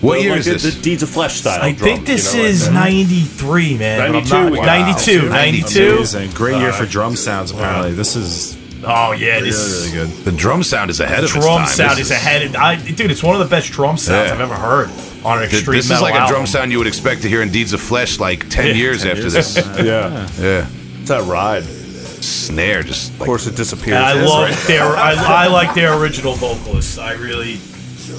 What 0.02 0.16
Well, 0.16 0.20
year 0.20 0.30
like 0.32 0.40
is 0.40 0.44
the, 0.46 0.52
this? 0.52 0.74
The 0.74 0.82
Deeds 0.82 1.02
of 1.02 1.08
Flesh 1.08 1.36
style. 1.36 1.62
I 1.62 1.72
drum, 1.72 1.88
think 1.88 2.06
this 2.06 2.34
you 2.34 2.40
know, 2.40 2.44
like 2.44 2.52
is 2.52 2.66
that. 2.66 2.72
93, 2.74 3.78
man. 3.78 3.98
but 4.00 4.04
I'm 4.06 4.12
92, 4.12 4.34
not- 4.50 4.52
wow. 4.58 4.64
92, 4.66 5.28
92. 5.30 5.92
Amazing. 5.96 6.30
Great 6.32 6.58
year 6.58 6.72
for 6.74 6.82
uh, 6.82 6.86
drum 6.90 7.16
sounds, 7.16 7.52
apparently. 7.52 7.92
This 7.92 8.14
is 8.16 8.54
Oh, 8.86 9.12
yeah. 9.12 9.34
really, 9.36 9.50
This 9.50 9.90
really 9.92 10.06
good. 10.08 10.24
the 10.24 10.32
drum 10.32 10.62
sound 10.62 10.90
is 10.90 11.00
ahead 11.00 11.18
of 11.18 11.24
its 11.24 11.32
drum 11.32 11.58
time. 11.60 11.66
sound 11.68 11.98
This 11.98 12.06
is 12.06 12.10
ahead. 12.12 12.42
Of, 12.42 12.56
I, 12.56 12.76
dude, 12.76 13.10
it's 13.10 13.22
one 13.22 13.34
of 13.34 13.40
the 13.40 13.54
best 13.54 13.70
drum 13.72 13.96
sounds 13.96 14.28
Yeah. 14.28 14.34
I've 14.34 14.40
ever 14.40 14.54
heard 14.54 14.90
on 15.24 15.38
an 15.42 15.48
Th- 15.48 15.54
extreme 15.54 15.76
This 15.76 15.86
is 15.86 15.90
metal 15.90 16.04
like 16.08 16.22
a 16.22 16.26
drum 16.30 16.46
sound 16.46 16.70
you 16.72 16.78
would 16.78 16.86
expect 16.86 17.22
to 17.22 17.28
hear 17.28 17.42
in 17.42 17.50
Deeds 17.50 17.72
of 17.72 17.80
Flesh 17.80 18.18
like 18.20 18.48
10 18.50 18.76
years 18.76 19.04
after 19.04 19.30
this. 19.30 19.56
Yeah. 19.56 20.28
yeah. 20.38 20.66
It's 21.00 21.08
that 21.08 21.24
ride. 21.26 21.64
Snare 21.64 22.82
just 22.82 23.12
Of 23.12 23.20
like, 23.20 23.26
course, 23.26 23.46
it 23.46 23.54
disappears. 23.56 23.96
And 23.96 24.04
I 24.04 24.12
love 24.14 24.48
right. 24.48 24.66
their. 24.66 24.82
I, 24.84 25.14
I 25.44 25.46
like 25.48 25.74
their 25.74 25.98
original 26.00 26.32
vocalist. 26.34 26.98
I 26.98 27.12
really. 27.12 27.54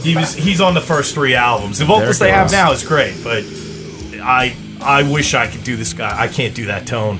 He 0.03 0.15
was. 0.15 0.33
He's 0.35 0.61
on 0.61 0.73
the 0.75 0.81
first 0.81 1.15
three 1.15 1.33
albums. 1.35 1.79
The 1.79 1.85
vocalist 1.85 2.19
There 2.19 2.27
they 2.29 2.33
have 2.33 2.45
goes. 2.47 2.51
now 2.51 2.71
is 2.71 2.83
great, 2.85 3.15
but 3.23 3.43
I. 4.21 4.55
I 4.81 5.01
wish 5.11 5.33
I 5.33 5.47
could 5.47 5.63
do 5.63 5.75
this 5.75 5.93
guy. 5.93 6.15
I 6.21 6.27
can't 6.27 6.53
do 6.53 6.65
that 6.67 6.85
tone. 6.85 7.17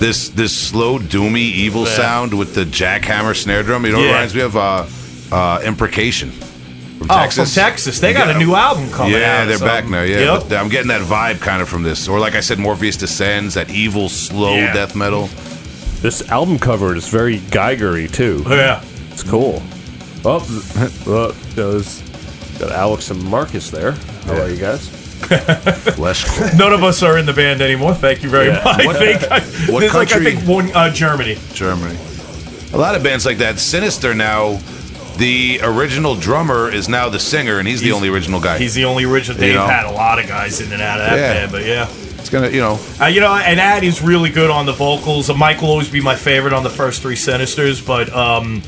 This 0.00 0.28
this 0.30 0.56
slow 0.56 0.98
doomy 0.98 1.38
evil 1.40 1.84
Yeah. 1.84 1.96
sound 1.96 2.34
with 2.38 2.54
the 2.54 2.64
jackhammer 2.64 3.34
snare 3.36 3.62
drum. 3.62 3.84
You 3.86 3.92
know 3.92 4.00
Yeah. 4.00 4.06
reminds 4.12 4.34
me 4.34 4.40
of 4.42 4.56
uh, 4.56 4.84
uh, 5.32 5.60
Imprecation 5.64 6.30
from 6.98 7.10
Oh, 7.10 7.16
Texas. 7.16 7.54
from 7.54 7.62
Texas, 7.62 8.00
they 8.00 8.12
got 8.12 8.34
a 8.34 8.38
new 8.38 8.54
album 8.54 8.90
coming 8.90 9.14
out. 9.14 9.18
Yeah, 9.20 9.42
or 9.42 9.46
they're 9.46 9.58
back 9.58 9.88
now. 9.88 10.02
Yeah, 10.02 10.18
Yep. 10.34 10.44
but 10.48 10.58
I'm 10.58 10.68
getting 10.68 10.88
that 10.88 11.02
vibe 11.02 11.40
kind 11.40 11.62
of 11.62 11.68
from 11.68 11.82
this, 11.82 12.08
or 12.08 12.18
like 12.18 12.34
I 12.34 12.40
said, 12.40 12.58
Morpheus 12.58 12.96
Descends, 12.96 13.54
that 13.54 13.70
evil 13.70 14.08
slow 14.08 14.56
Yeah. 14.56 14.72
death 14.72 14.94
metal. 14.96 15.28
This 16.02 16.28
album 16.30 16.58
cover 16.58 16.94
is 16.96 17.08
very 17.08 17.38
Geigery 17.50 18.10
too. 18.10 18.44
Oh, 18.46 18.54
yeah. 18.54 18.80
It's 19.12 19.22
cool. 19.22 19.62
Oh, 20.24 20.36
uh, 21.06 21.32
there's 21.54 22.02
got 22.58 22.72
Alex 22.72 23.10
and 23.10 23.22
Marcus 23.24 23.70
there. 23.70 23.92
How 24.26 24.34
Yeah. 24.34 24.40
are 24.42 24.48
you 24.50 24.56
guys? 24.56 24.88
None 26.56 26.72
of 26.72 26.82
us 26.84 27.02
are 27.02 27.18
in 27.18 27.26
the 27.26 27.32
band 27.32 27.60
anymore. 27.60 27.94
Thank 27.94 28.22
you 28.22 28.28
very 28.28 28.46
Yeah. 28.48 28.62
much. 28.64 28.84
What- 28.84 28.96
I 29.02 29.14
think. 29.40 29.70
what 29.70 29.80
there's 29.80 29.94
like 29.94 30.08
I 30.08 30.12
country- 30.12 30.34
think 30.36 30.48
one 30.48 30.70
uh, 30.74 30.90
Germany. 30.92 31.36
Germany. 31.52 31.98
A 32.72 32.78
lot 32.78 32.94
of 32.94 33.02
bands 33.02 33.24
like 33.26 33.38
that. 33.38 33.58
Sinister 33.58 34.14
now, 34.14 34.58
the 35.16 35.60
original 35.62 36.14
drummer 36.14 36.70
is 36.70 36.88
now 36.88 37.08
the 37.08 37.18
singer, 37.18 37.58
and 37.58 37.66
he's, 37.66 37.80
the 37.80 37.92
only 37.92 38.08
original 38.08 38.40
guy. 38.40 38.58
He's 38.58 38.74
the 38.74 38.84
only 38.84 39.04
original. 39.04 39.38
They've 39.38 39.54
know? 39.54 39.66
had 39.66 39.86
a 39.86 39.90
lot 39.92 40.18
of 40.18 40.26
guys 40.28 40.60
in 40.60 40.72
and 40.72 40.80
out 40.82 41.00
of 41.00 41.06
that 41.06 41.16
Yeah. 41.16 41.34
band, 41.34 41.52
but 41.52 41.64
yeah. 41.64 41.88
it's 42.18 42.28
gonna, 42.30 42.50
you 42.50 42.60
know, 42.60 42.78
Uh, 43.00 43.06
you 43.06 43.20
know, 43.20 43.34
and 43.34 43.58
Aad 43.58 43.82
is 43.84 44.00
really 44.02 44.30
good 44.30 44.50
on 44.50 44.66
the 44.66 44.72
vocals. 44.72 45.28
Uh, 45.30 45.34
Mike 45.34 45.62
will 45.62 45.70
always 45.70 45.88
be 45.88 46.00
my 46.00 46.14
favorite 46.14 46.52
on 46.52 46.62
the 46.62 46.70
first 46.70 47.00
three 47.02 47.16
Sinisters, 47.16 47.84
but 47.84 48.12
um, 48.14 48.62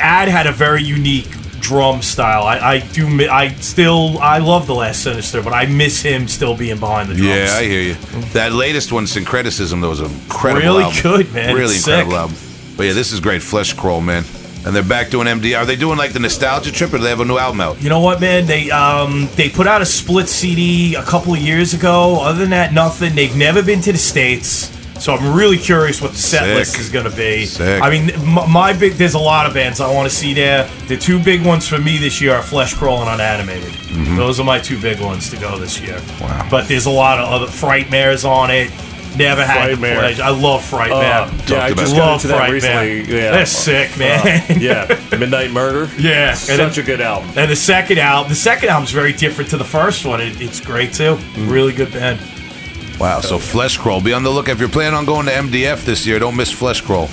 Aad 0.00 0.28
had 0.28 0.46
a 0.46 0.52
very 0.52 0.82
unique 0.82 1.28
drum 1.64 2.02
style. 2.02 2.44
I, 2.44 2.58
I 2.58 2.78
do. 2.80 3.06
I 3.28 3.48
still. 3.54 4.18
I 4.18 4.38
love 4.38 4.66
the 4.66 4.74
last 4.74 5.02
Sinister, 5.02 5.42
but 5.42 5.52
I 5.52 5.66
miss 5.66 6.02
him 6.02 6.28
still 6.28 6.56
being 6.56 6.78
behind 6.78 7.08
the 7.10 7.14
drums. 7.14 7.28
yeah, 7.28 7.56
I 7.58 7.64
hear 7.64 7.80
you. 7.82 7.94
That 8.34 8.52
latest 8.52 8.92
one, 8.92 9.04
Syncreticism, 9.04 9.80
that 9.80 9.88
was 9.88 10.00
incredible 10.00 10.60
Really 10.62 10.84
album. 10.84 11.02
good, 11.02 11.32
man. 11.34 11.54
Really 11.54 11.74
It's 11.76 11.86
incredible 11.86 12.10
sick. 12.12 12.20
album. 12.20 12.36
But 12.76 12.82
yeah, 12.86 12.92
this 12.92 13.12
is 13.12 13.20
great. 13.20 13.40
Fleshcrawl, 13.42 14.02
man. 14.04 14.24
And 14.66 14.74
they're 14.74 14.82
back 14.82 15.10
doing 15.10 15.26
MD. 15.26 15.56
Are 15.58 15.66
they 15.66 15.76
doing 15.76 15.98
like 15.98 16.14
the 16.14 16.20
nostalgia 16.20 16.72
trip, 16.72 16.90
or 16.94 16.96
do 16.96 17.02
they 17.02 17.10
have 17.10 17.20
a 17.20 17.24
new 17.26 17.36
album 17.36 17.60
out? 17.60 17.82
You 17.82 17.90
know 17.90 18.00
what, 18.00 18.18
man? 18.20 18.46
They 18.46 18.70
um 18.70 19.28
they 19.36 19.50
put 19.50 19.66
out 19.66 19.82
a 19.82 19.86
split 19.86 20.26
CD 20.28 20.94
a 20.94 21.02
couple 21.02 21.34
of 21.34 21.38
years 21.40 21.74
ago. 21.74 22.20
Other 22.22 22.38
than 22.40 22.50
that, 22.50 22.72
nothing. 22.72 23.14
They've 23.14 23.36
never 23.36 23.62
been 23.62 23.82
to 23.82 23.92
the 23.92 23.98
states, 23.98 24.70
so 25.04 25.14
I'm 25.14 25.36
really 25.36 25.58
curious 25.58 26.00
what 26.00 26.12
the 26.12 26.16
set 26.16 26.44
Sick. 26.44 26.54
list 26.56 26.78
is 26.78 26.88
going 26.88 27.04
to 27.04 27.14
be. 27.14 27.44
Sick. 27.44 27.82
I 27.82 27.90
mean, 27.90 28.10
my, 28.24 28.46
my 28.46 28.72
big 28.72 28.94
there's 28.94 29.12
a 29.12 29.18
lot 29.18 29.44
of 29.44 29.52
bands 29.52 29.78
I 29.78 29.92
want 29.92 30.08
to 30.08 30.14
see 30.14 30.32
there. 30.32 30.66
The 30.88 30.96
two 30.96 31.22
big 31.22 31.44
ones 31.44 31.68
for 31.68 31.78
me 31.78 31.98
this 31.98 32.22
year 32.22 32.34
are 32.34 32.42
Fleshcrawl 32.42 33.02
and 33.02 33.10
Unanimated. 33.10 33.74
Those 34.16 34.40
are 34.40 34.44
my 34.44 34.58
two 34.58 34.80
big 34.80 35.00
ones 35.00 35.28
to 35.28 35.36
go 35.36 35.58
this 35.58 35.78
year. 35.78 35.98
Mm-hmm. 35.98 36.24
Wow. 36.24 36.48
But 36.50 36.68
there's 36.68 36.86
a 36.86 36.90
lot 36.90 37.18
of 37.18 37.28
other 37.28 37.46
Frightmares 37.52 38.26
on 38.26 38.50
it. 38.50 38.70
Never 39.14 39.44
had 39.44 39.72
the 39.72 39.76
pleasure. 39.76 40.22
I 40.22 40.30
love 40.30 40.62
Frightmare. 40.62 41.28
Uh, 41.28 41.44
yeah, 41.48 41.64
I 41.64 41.74
just 41.74 41.94
got 41.94 41.98
love 41.98 42.14
into 42.14 42.28
that 42.28 42.40
Frightmare. 42.40 42.52
recently. 42.52 43.14
Yeah, 43.14 43.30
They're 43.30 43.46
sick, 43.46 43.98
man. 43.98 44.26
Uh, 44.26 44.54
yeah, 44.58 45.00
Midnight 45.18 45.50
Murder. 45.50 45.92
Yeah, 46.00 46.30
and 46.30 46.38
such 46.38 46.56
then- 46.56 46.82
a 46.82 46.86
good 46.86 47.00
album. 47.02 47.30
And 47.36 47.50
the 47.50 47.56
second 47.56 47.98
album, 47.98 48.30
the 48.30 48.36
second 48.36 48.70
album's 48.70 48.90
very 48.90 49.12
different 49.12 49.50
to 49.50 49.58
the 49.58 49.64
first 49.64 50.06
one. 50.06 50.22
It, 50.22 50.40
it's 50.40 50.60
great 50.60 50.94
too. 50.94 51.16
Mm. 51.16 51.52
Really 51.52 51.74
good 51.74 51.92
band. 51.92 52.18
Wow, 52.98 53.20
so 53.20 53.38
Fleshcrawl. 53.38 54.04
Be 54.04 54.12
on 54.12 54.22
the 54.22 54.30
lookout. 54.30 54.52
if 54.52 54.60
you're 54.60 54.68
planning 54.68 54.94
on 54.96 55.04
going 55.04 55.26
to 55.26 55.32
MDF 55.32 55.84
this 55.84 56.06
year. 56.06 56.18
Don't 56.18 56.36
miss 56.36 56.52
Fleshcrawl. 56.52 57.08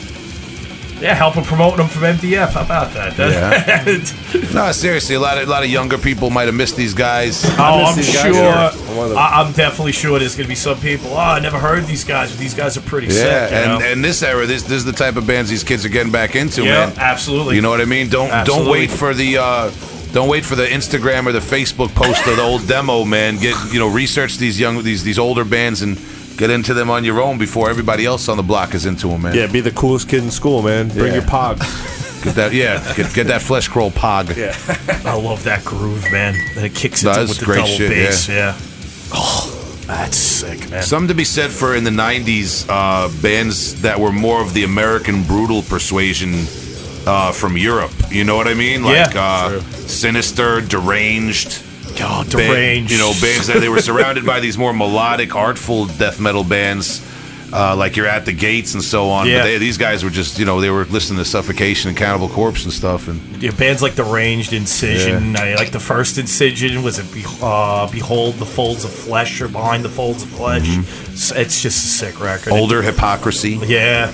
Yeah, 1.02 1.16
helping 1.16 1.44
promoting 1.44 1.78
them 1.78 1.88
from 1.88 2.04
MDF. 2.04 2.52
How 2.52 2.62
about 2.62 2.94
that? 2.94 3.18
That- 3.18 4.52
No, 4.54 4.72
seriously, 4.72 5.16
a 5.16 5.20
lot 5.20 5.40
of 5.40 5.48
a 5.48 5.52
lot 5.52 5.64
of 5.64 5.70
younger 5.72 5.98
people 5.98 6.30
might 6.30 6.44
have 6.46 6.54
missed 6.54 6.76
these 6.76 6.94
guys. 6.94 7.44
oh, 7.58 7.86
I'm 7.88 7.96
these 7.96 8.12
sure. 8.12 8.32
guys. 8.32 8.80
I'm 8.90 8.96
one 8.96 9.06
of 9.06 9.10
them. 9.10 9.18
I, 9.18 9.42
I'm 9.42 9.52
definitely 9.54 9.94
sure 9.94 10.20
there's 10.20 10.36
going 10.36 10.46
to 10.46 10.50
be 10.50 10.54
some 10.56 10.80
people. 10.80 11.10
Oh, 11.14 11.18
I 11.18 11.40
never 11.40 11.58
heard 11.58 11.86
these 11.86 12.04
guys, 12.04 12.30
but 12.30 12.40
these 12.40 12.54
guys 12.54 12.78
are 12.78 12.82
pretty 12.82 13.08
Yeah, 13.08 13.14
sick. 13.14 13.52
You 13.52 13.58
and 13.58 13.80
know? 13.80 13.86
and 13.88 14.06
this 14.06 14.22
era, 14.22 14.46
this 14.46 14.62
this 14.62 14.74
is 14.74 14.86
the 14.86 14.92
type 14.92 15.16
of 15.16 15.26
bands 15.26 15.50
these 15.50 15.64
kids 15.64 15.84
are 15.86 15.90
getting 15.90 16.12
back 16.12 16.36
into, 16.36 16.64
yeah, 16.64 16.86
man. 16.88 16.94
absolutely. 17.00 17.56
You 17.56 17.64
know 17.64 17.72
what 17.72 17.82
I 17.82 17.86
mean? 17.86 18.10
Don't 18.10 18.46
don't 18.46 18.70
wait 18.70 18.92
for 18.92 19.16
the 19.16 19.38
uh, 19.40 19.72
don't 20.14 20.28
wait 20.30 20.44
for 20.46 20.56
the 20.56 20.66
Instagram 20.66 21.26
or 21.26 21.32
the 21.32 21.40
Facebook 21.40 21.94
post 21.96 22.26
of 22.28 22.36
the 22.36 22.42
old 22.42 22.68
demo, 22.68 23.06
man. 23.06 23.38
Get 23.38 23.56
you 23.74 23.80
know 23.80 23.88
research 23.90 24.38
these 24.38 24.60
young 24.60 24.84
these 24.84 25.04
these 25.04 25.18
older 25.20 25.46
bands 25.46 25.82
and 25.82 26.00
get 26.38 26.50
into 26.50 26.74
them 26.74 26.90
on 26.90 27.04
your 27.04 27.22
own 27.22 27.38
before 27.38 27.70
everybody 27.70 28.06
else 28.06 28.28
on 28.30 28.38
the 28.38 28.44
block 28.44 28.74
is 28.74 28.86
into 28.86 29.08
them, 29.10 29.22
man. 29.24 29.36
Yeah, 29.36 29.48
be 29.48 29.62
the 29.62 29.72
coolest 29.72 30.10
kid 30.10 30.24
in 30.24 30.32
school, 30.32 30.62
man. 30.62 30.90
Bring 30.90 31.08
Yeah. 31.08 31.14
your 31.20 31.22
pog. 31.24 31.60
Get 32.24 32.36
that 32.36 32.54
yeah, 32.54 32.94
get, 32.96 33.12
get 33.16 33.28
that 33.28 33.42
flesh 33.42 33.68
crawl 33.68 33.90
pog. 33.90 34.38
Yeah. 34.38 34.56
I 35.12 35.16
love 35.16 35.44
that 35.46 35.66
groove, 35.66 36.04
man. 36.12 36.36
And 36.56 36.64
it 36.64 36.76
kicks 36.76 37.04
No, 37.04 37.10
into 37.10 37.20
that's 37.22 37.30
with 37.32 37.40
the 37.40 37.46
great 37.46 37.56
double 37.56 37.68
shit, 37.70 37.90
bass. 37.90 38.30
Yeah. 38.30 38.56
Oh, 39.12 39.82
that's 39.88 40.18
sick, 40.18 40.70
man. 40.70 40.84
Something 40.84 41.08
to 41.08 41.14
be 41.16 41.24
said 41.24 41.50
for 41.50 41.76
in 41.76 41.84
the 41.84 41.90
'90s 41.90 42.68
uh, 42.70 43.10
bands 43.24 43.82
that 43.82 44.00
were 44.00 44.12
more 44.12 44.40
of 44.40 44.54
the 44.54 44.64
American 44.66 45.24
brutal 45.24 45.64
persuasion 45.64 46.46
uh, 47.08 47.32
from 47.32 47.58
Europe. 47.58 47.92
You 48.10 48.24
know 48.24 48.36
what 48.36 48.48
I 48.48 48.54
mean? 48.54 48.84
Like 48.84 49.14
Yeah, 49.14 49.22
uh, 49.22 49.60
Sinister, 49.62 50.62
Deranged. 50.62 51.64
God, 51.98 52.32
band- 52.32 52.48
deranged. 52.48 52.92
you 52.92 52.98
know, 52.98 53.12
bands 53.22 53.48
that 53.48 53.60
they 53.60 53.70
were 53.70 53.82
surrounded 53.82 54.26
by 54.26 54.40
these 54.40 54.58
more 54.58 54.74
melodic, 54.74 55.36
artful 55.36 55.88
death 55.88 56.22
metal 56.22 56.44
bands, 56.46 57.06
uh, 57.54 57.76
like 57.76 57.98
you're 57.98 58.08
at 58.08 58.24
the 58.24 58.32
gates 58.32 58.74
and 58.76 58.82
so 58.82 59.10
on. 59.10 59.28
Yeah. 59.28 59.40
But 59.40 59.44
they, 59.44 59.58
these 59.58 59.78
guys 59.78 60.02
were 60.06 60.10
just, 60.10 60.40
you 60.40 60.46
know, 60.46 60.62
they 60.62 60.70
were 60.70 60.86
listening 60.86 61.20
to 61.20 61.26
Suffocation 61.26 61.90
and 61.90 61.98
Cannibal 61.98 62.30
Corpse 62.30 62.64
and 62.64 62.72
stuff. 62.72 63.10
And 63.10 63.20
Yeah, 63.44 63.52
bands 63.52 63.82
like 63.82 63.96
Deranged 63.96 64.54
Incision, 64.54 65.36
I 65.36 65.56
like 65.56 65.72
the 65.72 65.82
first 65.82 66.18
Incision. 66.18 66.82
Was 66.82 66.98
it 66.98 67.12
Be- 67.14 67.26
uh, 67.42 67.92
Behold 67.92 68.36
the 68.36 68.46
Folds 68.46 68.86
of 68.86 68.92
Flesh 68.92 69.42
or 69.42 69.50
Behind 69.50 69.84
the 69.84 69.90
Folds 69.90 70.24
of 70.24 70.30
Flesh? 70.30 70.66
It's, 71.10 71.32
it's 71.32 71.62
just 71.62 71.84
a 71.84 71.88
sick 71.90 72.22
record. 72.22 72.52
Mm-hmm. 72.54 72.62
older 72.62 72.82
hypocrisy. 72.82 73.60
yeah, 73.68 74.14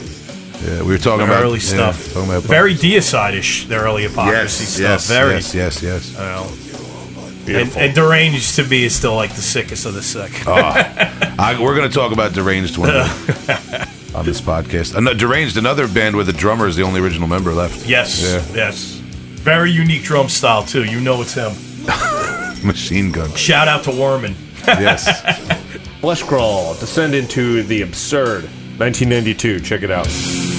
Yeah, 0.63 0.81
we 0.81 0.87
were 0.87 0.97
talking 0.97 1.19
the 1.27 1.31
about 1.31 1.43
early 1.43 1.59
yeah, 1.59 1.91
stuff. 1.91 2.13
talking 2.13 2.29
about 2.29 2.43
Very 2.43 2.73
deicide-ish, 2.73 3.67
the 3.67 3.75
early 3.75 4.03
hypocrisy 4.03 4.63
yes, 4.63 4.71
stuff. 4.73 4.79
yes, 4.81 5.07
Very. 5.07 5.33
yes, 5.35 5.53
yes, 5.55 5.83
yes. 5.83 6.11
you 6.13 6.17
know. 6.17 7.59
And, 7.61 7.77
and 7.77 7.95
Deranged 7.95 8.55
to 8.55 8.63
me 8.65 8.83
is 8.83 8.93
still 8.95 9.15
like 9.15 9.33
the 9.35 9.41
sickest 9.41 9.85
of 9.85 9.93
the 9.93 10.01
sick. 10.03 10.31
Oh. 10.47 10.53
I, 11.39 11.57
we're 11.61 11.75
going 11.75 11.89
to 11.89 11.93
talk 11.95 12.11
about 12.11 12.33
Deranged 12.33 12.77
one 12.77 12.89
on 14.15 14.25
this 14.25 14.41
podcast. 14.41 14.95
Uh, 14.95 14.99
no, 14.99 15.13
Deranged, 15.13 15.55
another 15.57 15.87
band 15.87 16.15
where 16.15 16.25
the 16.25 16.33
drummer 16.33 16.67
is 16.67 16.75
the 16.75 16.83
only 16.83 16.99
original 16.99 17.27
member 17.27 17.53
left. 17.53 17.85
yes, 17.87 18.21
Yeah. 18.21 18.55
yes. 18.55 18.93
Very 18.95 19.71
unique 19.71 20.03
drum 20.03 20.27
style 20.27 20.63
too. 20.63 20.83
You 20.83 20.99
know 20.99 21.21
it's 21.21 21.35
him. 21.35 21.53
Machine 22.67 23.11
Gun. 23.13 23.31
Shout 23.35 23.67
out 23.69 23.83
to 23.85 23.91
Werman. 23.91 24.33
Yes. 24.65 25.21
Fleshcrawl, 26.01 26.77
Descend 26.81 27.15
into 27.15 27.63
the 27.63 27.81
Absurd. 27.83 28.49
1992. 28.79 29.59
Check 29.61 29.83
it 29.83 29.91
out. 29.91 30.56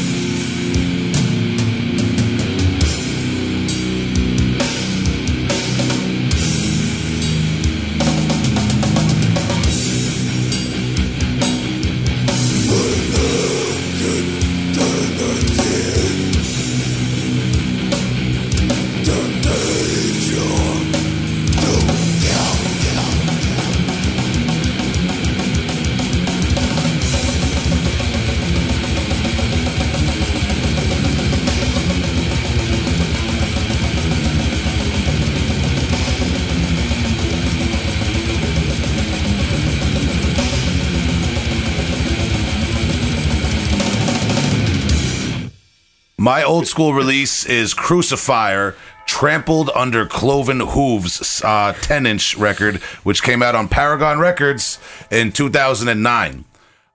My 46.28 46.42
old 46.44 46.66
school 46.66 46.92
release 46.92 47.46
is 47.46 47.72
Crucifier, 47.72 48.74
Trampled 49.06 49.70
Under 49.74 50.04
Cloven 50.04 50.60
Hooves, 50.60 51.40
uh, 51.42 51.72
10 51.72 52.04
inch 52.04 52.36
record, 52.36 52.82
which 53.02 53.22
came 53.22 53.42
out 53.42 53.54
on 53.54 53.66
Paragon 53.66 54.18
Records 54.18 54.78
in 55.10 55.32
2009. 55.32 56.44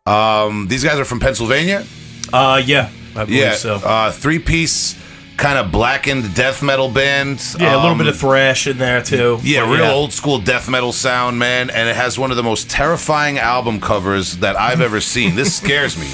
Um, 0.06 0.68
these 0.68 0.84
guys 0.84 1.00
are 1.00 1.04
from 1.06 1.20
Pennsylvania. 1.20 1.84
Uh, 2.32 2.62
yeah, 2.64 2.92
I 3.16 3.26
believe 3.26 3.40
Yeah. 3.42 3.56
so. 3.56 3.78
Uh, 3.78 4.12
three 4.12 4.38
piece, 4.38 4.94
kind 5.38 5.58
of 5.58 5.72
blackened 5.72 6.36
death 6.36 6.62
metal 6.62 6.88
band. 6.90 7.42
yeah, 7.60 7.74
a 7.74 7.78
little 7.78 7.94
Um, 7.94 7.98
bit 7.98 8.06
of 8.06 8.20
thrash 8.20 8.68
in 8.68 8.78
there 8.78 9.02
too. 9.02 9.40
Yeah, 9.42 9.62
real 9.68 9.86
old 9.86 10.14
school 10.14 10.38
death 10.38 10.70
metal 10.70 10.94
sound, 10.94 11.40
man, 11.40 11.72
and 11.72 11.90
it 11.90 11.96
has 11.96 12.20
one 12.20 12.30
of 12.30 12.38
the 12.38 12.44
most 12.44 12.70
terrifying 12.70 13.40
album 13.40 13.82
covers 13.82 14.38
that 14.38 14.56
I've 14.60 14.80
ever 14.80 15.02
seen. 15.02 15.36
This 15.36 15.56
scares 15.56 15.98
me. 15.98 16.12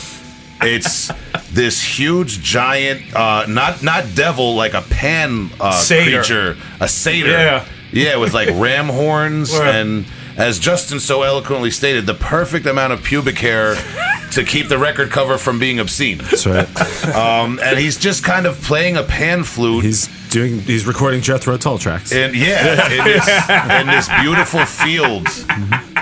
It's 0.61 1.11
this 1.53 1.81
huge 1.81 2.41
giant, 2.41 3.13
uh, 3.15 3.45
not 3.47 3.81
not 3.83 4.05
devil 4.15 4.55
like 4.55 4.73
a 4.73 4.81
pan 4.81 5.49
uh, 5.59 5.71
Satyr. 5.71 6.19
creature, 6.19 6.57
a 6.79 6.87
satyr. 6.87 7.29
Yeah. 7.31 7.65
yeah, 7.91 8.15
with 8.17 8.33
like 8.33 8.49
ram 8.53 8.87
horns 8.87 9.51
Yeah. 9.53 9.75
and. 9.75 10.05
As 10.37 10.57
Justin 10.57 11.01
so 11.01 11.23
eloquently 11.23 11.69
stated, 11.69 12.05
the 12.05 12.13
perfect 12.13 12.65
amount 12.65 12.93
of 12.93 13.03
pubic 13.03 13.37
hair 13.39 13.75
to 14.31 14.45
keep 14.45 14.69
the 14.69 14.77
record 14.77 15.09
cover 15.11 15.37
from 15.37 15.59
being 15.59 15.81
obscene. 15.81 16.19
That's 16.19 16.45
right. 16.47 16.65
Um, 17.13 17.59
and 17.61 17.77
he's 17.77 17.97
just 17.97 18.23
kind 18.23 18.45
of 18.45 18.61
playing 18.61 18.95
a 18.95 19.03
pan 19.03 19.43
flute. 19.43 19.83
he's 19.83 20.07
doing. 20.29 20.61
He's 20.61 20.85
recording 20.85 21.19
Jethro 21.19 21.57
Tull 21.57 21.77
tracks. 21.77 22.13
And 22.13 22.33
yeah, 22.33 22.89
in 22.89 23.03
this, 23.03 23.49
in 23.81 23.87
this 23.87 24.07
beautiful 24.21 24.65
field 24.65 25.27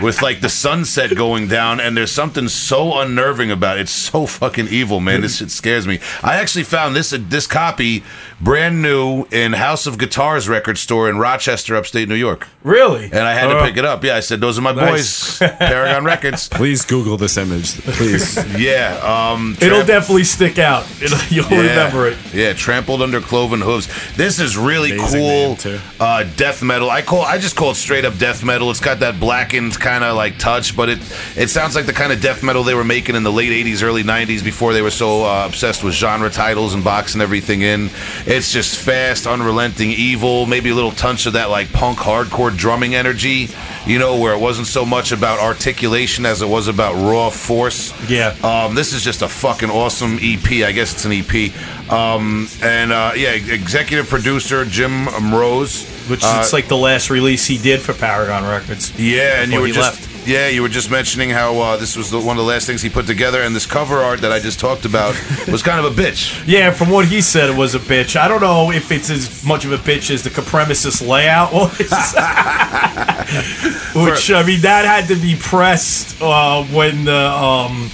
with 0.01 0.21
like 0.21 0.41
the 0.41 0.49
sunset 0.49 1.15
going 1.15 1.47
down, 1.47 1.79
and 1.79 1.95
there's 1.95 2.11
something 2.11 2.47
so 2.47 2.99
unnerving 2.99 3.51
about 3.51 3.77
it. 3.77 3.81
It's 3.81 3.91
so 3.91 4.25
fucking 4.25 4.67
evil, 4.69 4.99
man. 4.99 5.21
This 5.21 5.37
shit 5.37 5.51
scares 5.51 5.87
me. 5.87 5.99
I 6.23 6.35
actually 6.37 6.63
found 6.63 6.95
this 6.95 7.11
this 7.11 7.47
copy 7.47 8.03
brand 8.39 8.81
new 8.81 9.25
in 9.31 9.53
House 9.53 9.87
of 9.87 9.97
Guitars 9.97 10.47
record 10.47 10.77
store 10.77 11.09
in 11.09 11.17
Rochester, 11.17 11.75
upstate 11.75 12.07
New 12.07 12.15
York, 12.15 12.47
Really? 12.63 13.05
and 13.05 13.19
I 13.21 13.33
had 13.33 13.47
to 13.47 13.57
Uh, 13.57 13.65
pick 13.65 13.77
it 13.77 13.85
up. 13.85 14.03
Yeah, 14.03 14.15
I 14.15 14.19
said 14.19 14.39
those 14.41 14.59
are 14.59 14.61
my 14.61 14.73
Nice. 14.73 15.39
boys, 15.39 15.49
Paragon 15.57 16.03
Records. 16.05 16.47
Please 16.51 16.85
Google 16.85 17.17
this 17.17 17.37
image, 17.37 17.73
please. 17.81 18.37
Yeah, 18.57 18.97
um, 19.03 19.55
It'll 19.59 19.77
Tramp- 19.77 19.87
definitely 19.87 20.23
stick 20.23 20.59
out. 20.59 20.85
It'll, 21.01 21.17
you'll 21.29 21.49
Yeah. 21.51 21.69
remember 21.69 22.07
it. 22.07 22.17
Yeah, 22.33 22.53
trampled 22.53 23.01
under 23.01 23.21
cloven 23.21 23.61
hooves. 23.61 23.87
This 24.15 24.39
is 24.39 24.57
really 24.57 24.91
Amazing 24.91 25.19
cool 25.19 25.55
too. 25.55 25.79
uh, 25.99 26.23
death 26.35 26.61
metal. 26.61 26.89
I 26.89 27.01
call 27.01 27.21
I 27.23 27.37
just 27.39 27.55
call 27.55 27.71
it 27.71 27.75
straight 27.75 28.05
up 28.05 28.17
death 28.17 28.43
metal. 28.43 28.69
It's 28.71 28.79
got 28.79 28.99
that 28.99 29.19
blackened 29.19 29.79
kind 29.87 30.03
of 30.03 30.17
like 30.17 30.37
touch, 30.37 30.75
but 30.75 30.89
it 30.89 30.99
it 31.37 31.49
sounds 31.49 31.73
like 31.73 31.85
the 31.85 31.93
kind 31.93 32.11
of 32.11 32.19
death 32.19 32.43
metal 32.43 32.63
they 32.63 32.75
were 32.75 32.83
making 32.83 33.15
in 33.15 33.23
the 33.23 33.31
late 33.31 33.51
'80s, 33.65 33.83
early 33.83 34.03
'90s 34.03 34.43
before 34.43 34.73
they 34.73 34.81
were 34.81 34.91
so 34.91 35.23
uh, 35.23 35.45
obsessed 35.47 35.81
with 35.81 35.93
genre 35.93 36.29
titles 36.29 36.73
and 36.73 36.83
boxing 36.83 37.21
everything 37.21 37.61
in. 37.61 37.89
It's 38.25 38.51
just 38.51 38.77
fast, 38.77 39.25
unrelenting, 39.25 39.91
evil. 39.91 40.45
Maybe 40.45 40.71
a 40.71 40.75
little 40.75 40.91
touch 40.91 41.25
of 41.25 41.33
that 41.33 41.49
like 41.49 41.71
punk 41.71 41.99
hardcore 41.99 42.55
drumming 42.55 42.95
energy. 42.95 43.47
You 43.85 43.99
know, 43.99 44.19
where 44.19 44.33
it 44.33 44.39
wasn't 44.39 44.67
so 44.67 44.85
much 44.85 45.13
about 45.13 45.39
articulation 45.39 46.25
as 46.25 46.41
it 46.41 46.49
was 46.49 46.67
about 46.67 46.95
raw 46.95 47.29
force. 47.29 47.93
Yeah. 48.09 48.35
Um, 48.43 48.75
this 48.75 48.91
is 48.91 49.01
just 49.01 49.21
a 49.21 49.29
fucking 49.29 49.69
awesome 49.69 50.19
EP. 50.21 50.45
I 50.67 50.73
guess 50.73 50.91
it's 50.93 51.05
an 51.05 51.13
EP. 51.13 51.89
Um, 51.89 52.49
and 52.61 52.91
uh, 52.91 53.13
yeah, 53.15 53.31
executive 53.31 54.09
producer 54.09 54.65
Jim 54.65 55.07
Rose. 55.33 55.96
Which 56.09 56.23
Uh, 56.23 56.39
it's 56.41 56.53
like 56.53 56.67
the 56.67 56.77
last 56.77 57.09
release 57.09 57.45
he 57.45 57.57
did 57.57 57.81
for 57.81 57.93
Paragon 57.93 58.43
Records. 58.45 58.91
yeah, 58.97 59.41
and 59.41 59.51
you 59.51 59.61
were 59.61 59.67
just 59.67 60.01
left. 60.07 60.27
yeah, 60.27 60.47
you 60.47 60.61
were 60.61 60.69
just 60.69 60.89
mentioning 60.91 61.29
how 61.29 61.57
uh, 61.59 61.77
this 61.77 61.95
was 61.95 62.11
the, 62.11 62.19
one 62.19 62.37
of 62.37 62.43
the 62.43 62.49
last 62.49 62.67
things 62.67 62.81
he 62.81 62.89
put 62.89 63.07
together, 63.07 63.41
and 63.41 63.55
this 63.55 63.65
cover 63.65 63.99
art 63.99 64.21
that 64.21 64.31
I 64.31 64.39
just 64.39 64.59
talked 64.59 64.85
about 64.85 65.15
was 65.47 65.63
kind 65.63 65.83
of 65.85 65.97
a 65.97 66.01
bitch. 66.01 66.43
Yeah, 66.47 66.71
from 66.71 66.89
what 66.89 67.07
he 67.07 67.21
said, 67.21 67.49
it 67.49 67.55
was 67.55 67.75
a 67.75 67.79
bitch. 67.79 68.15
I 68.15 68.27
don't 68.27 68.41
know 68.41 68.71
if 68.71 68.91
it's 68.91 69.09
as 69.09 69.43
much 69.45 69.65
of 69.65 69.71
a 69.71 69.77
bitch 69.77 70.11
as 70.11 70.23
the 70.23 70.29
Copremesis 70.29 71.05
layout 71.05 71.53
was. 71.53 71.77
Which, 73.95 74.31
I 74.31 74.43
mean, 74.45 74.61
that 74.61 74.85
had 74.85 75.07
to 75.07 75.15
be 75.21 75.35
pressed 75.35 76.21
uh, 76.21 76.63
when 76.65 77.05
the 77.05 77.15
um, 77.15 77.89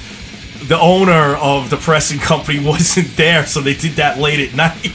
the 0.67 0.79
owner 0.79 1.35
of 1.35 1.69
the 1.69 1.77
pressing 1.77 2.19
company 2.19 2.59
wasn't 2.65 3.15
there, 3.17 3.45
so 3.45 3.61
they 3.61 3.73
did 3.73 3.93
that 3.93 4.19
late 4.19 4.39
at 4.49 4.55
night. 4.55 4.91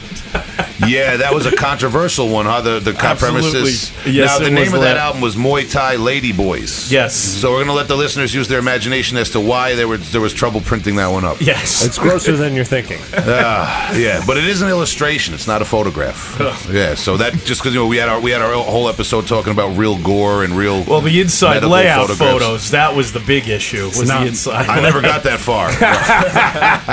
Yeah, 0.87 1.17
that 1.17 1.33
was 1.33 1.45
a 1.45 1.55
controversial 1.55 2.29
one, 2.29 2.45
huh? 2.45 2.61
The 2.61 2.79
the 2.79 2.91
Absolutely. 2.97 3.41
premises. 3.51 3.91
Yes, 4.07 4.39
now 4.39 4.45
the 4.45 4.51
name 4.51 4.73
of 4.73 4.81
that 4.81 4.93
that. 4.95 4.97
album 4.97 5.21
was 5.21 5.35
Muay 5.35 5.69
Thai 5.69 5.95
Lady 5.97 6.31
Boys. 6.31 6.91
Yes. 6.91 7.15
So 7.15 7.51
we're 7.51 7.61
gonna 7.61 7.73
let 7.73 7.87
the 7.87 7.95
listeners 7.97 8.33
use 8.33 8.47
their 8.47 8.59
imagination 8.59 9.17
as 9.17 9.29
to 9.31 9.39
why 9.39 9.75
there 9.75 9.87
was 9.87 10.11
there 10.11 10.21
was 10.21 10.33
trouble 10.33 10.61
printing 10.61 10.95
that 10.97 11.07
one 11.07 11.25
up. 11.25 11.41
Yes. 11.41 11.85
It's 11.85 11.97
grosser 11.97 12.35
than 12.37 12.53
you're 12.55 12.65
thinking. 12.65 12.99
Ah, 13.41 13.95
yeah, 13.95 14.23
but 14.25 14.37
it 14.37 14.45
is 14.45 14.61
an 14.61 14.69
illustration. 14.69 15.33
It's 15.33 15.47
not 15.47 15.61
a 15.61 15.65
photograph. 15.65 16.37
yeah, 16.71 16.95
so 16.95 17.17
that 17.17 17.33
just 17.45 17.61
because 17.61 17.73
you 17.73 17.79
know 17.79 17.87
we 17.87 17.97
had 17.97 18.09
our 18.09 18.19
we 18.19 18.31
had 18.31 18.41
our 18.41 18.53
whole 18.53 18.89
episode 18.89 19.27
talking 19.27 19.51
about 19.53 19.77
real 19.77 19.97
gore 20.01 20.43
and 20.43 20.53
real. 20.53 20.83
well, 20.83 21.01
the 21.01 21.19
inside 21.21 21.63
layout 21.63 22.09
photos, 22.09 22.71
that 22.71 22.95
was 22.95 23.11
the 23.13 23.19
big 23.19 23.47
issue, 23.47 23.85
was 23.85 24.07
not- 24.07 24.21
the 24.21 24.27
inside 24.29 24.67
I 24.67 24.81
never 24.81 25.01
got 25.01 25.23
that 25.23 25.39
far. 25.39 25.69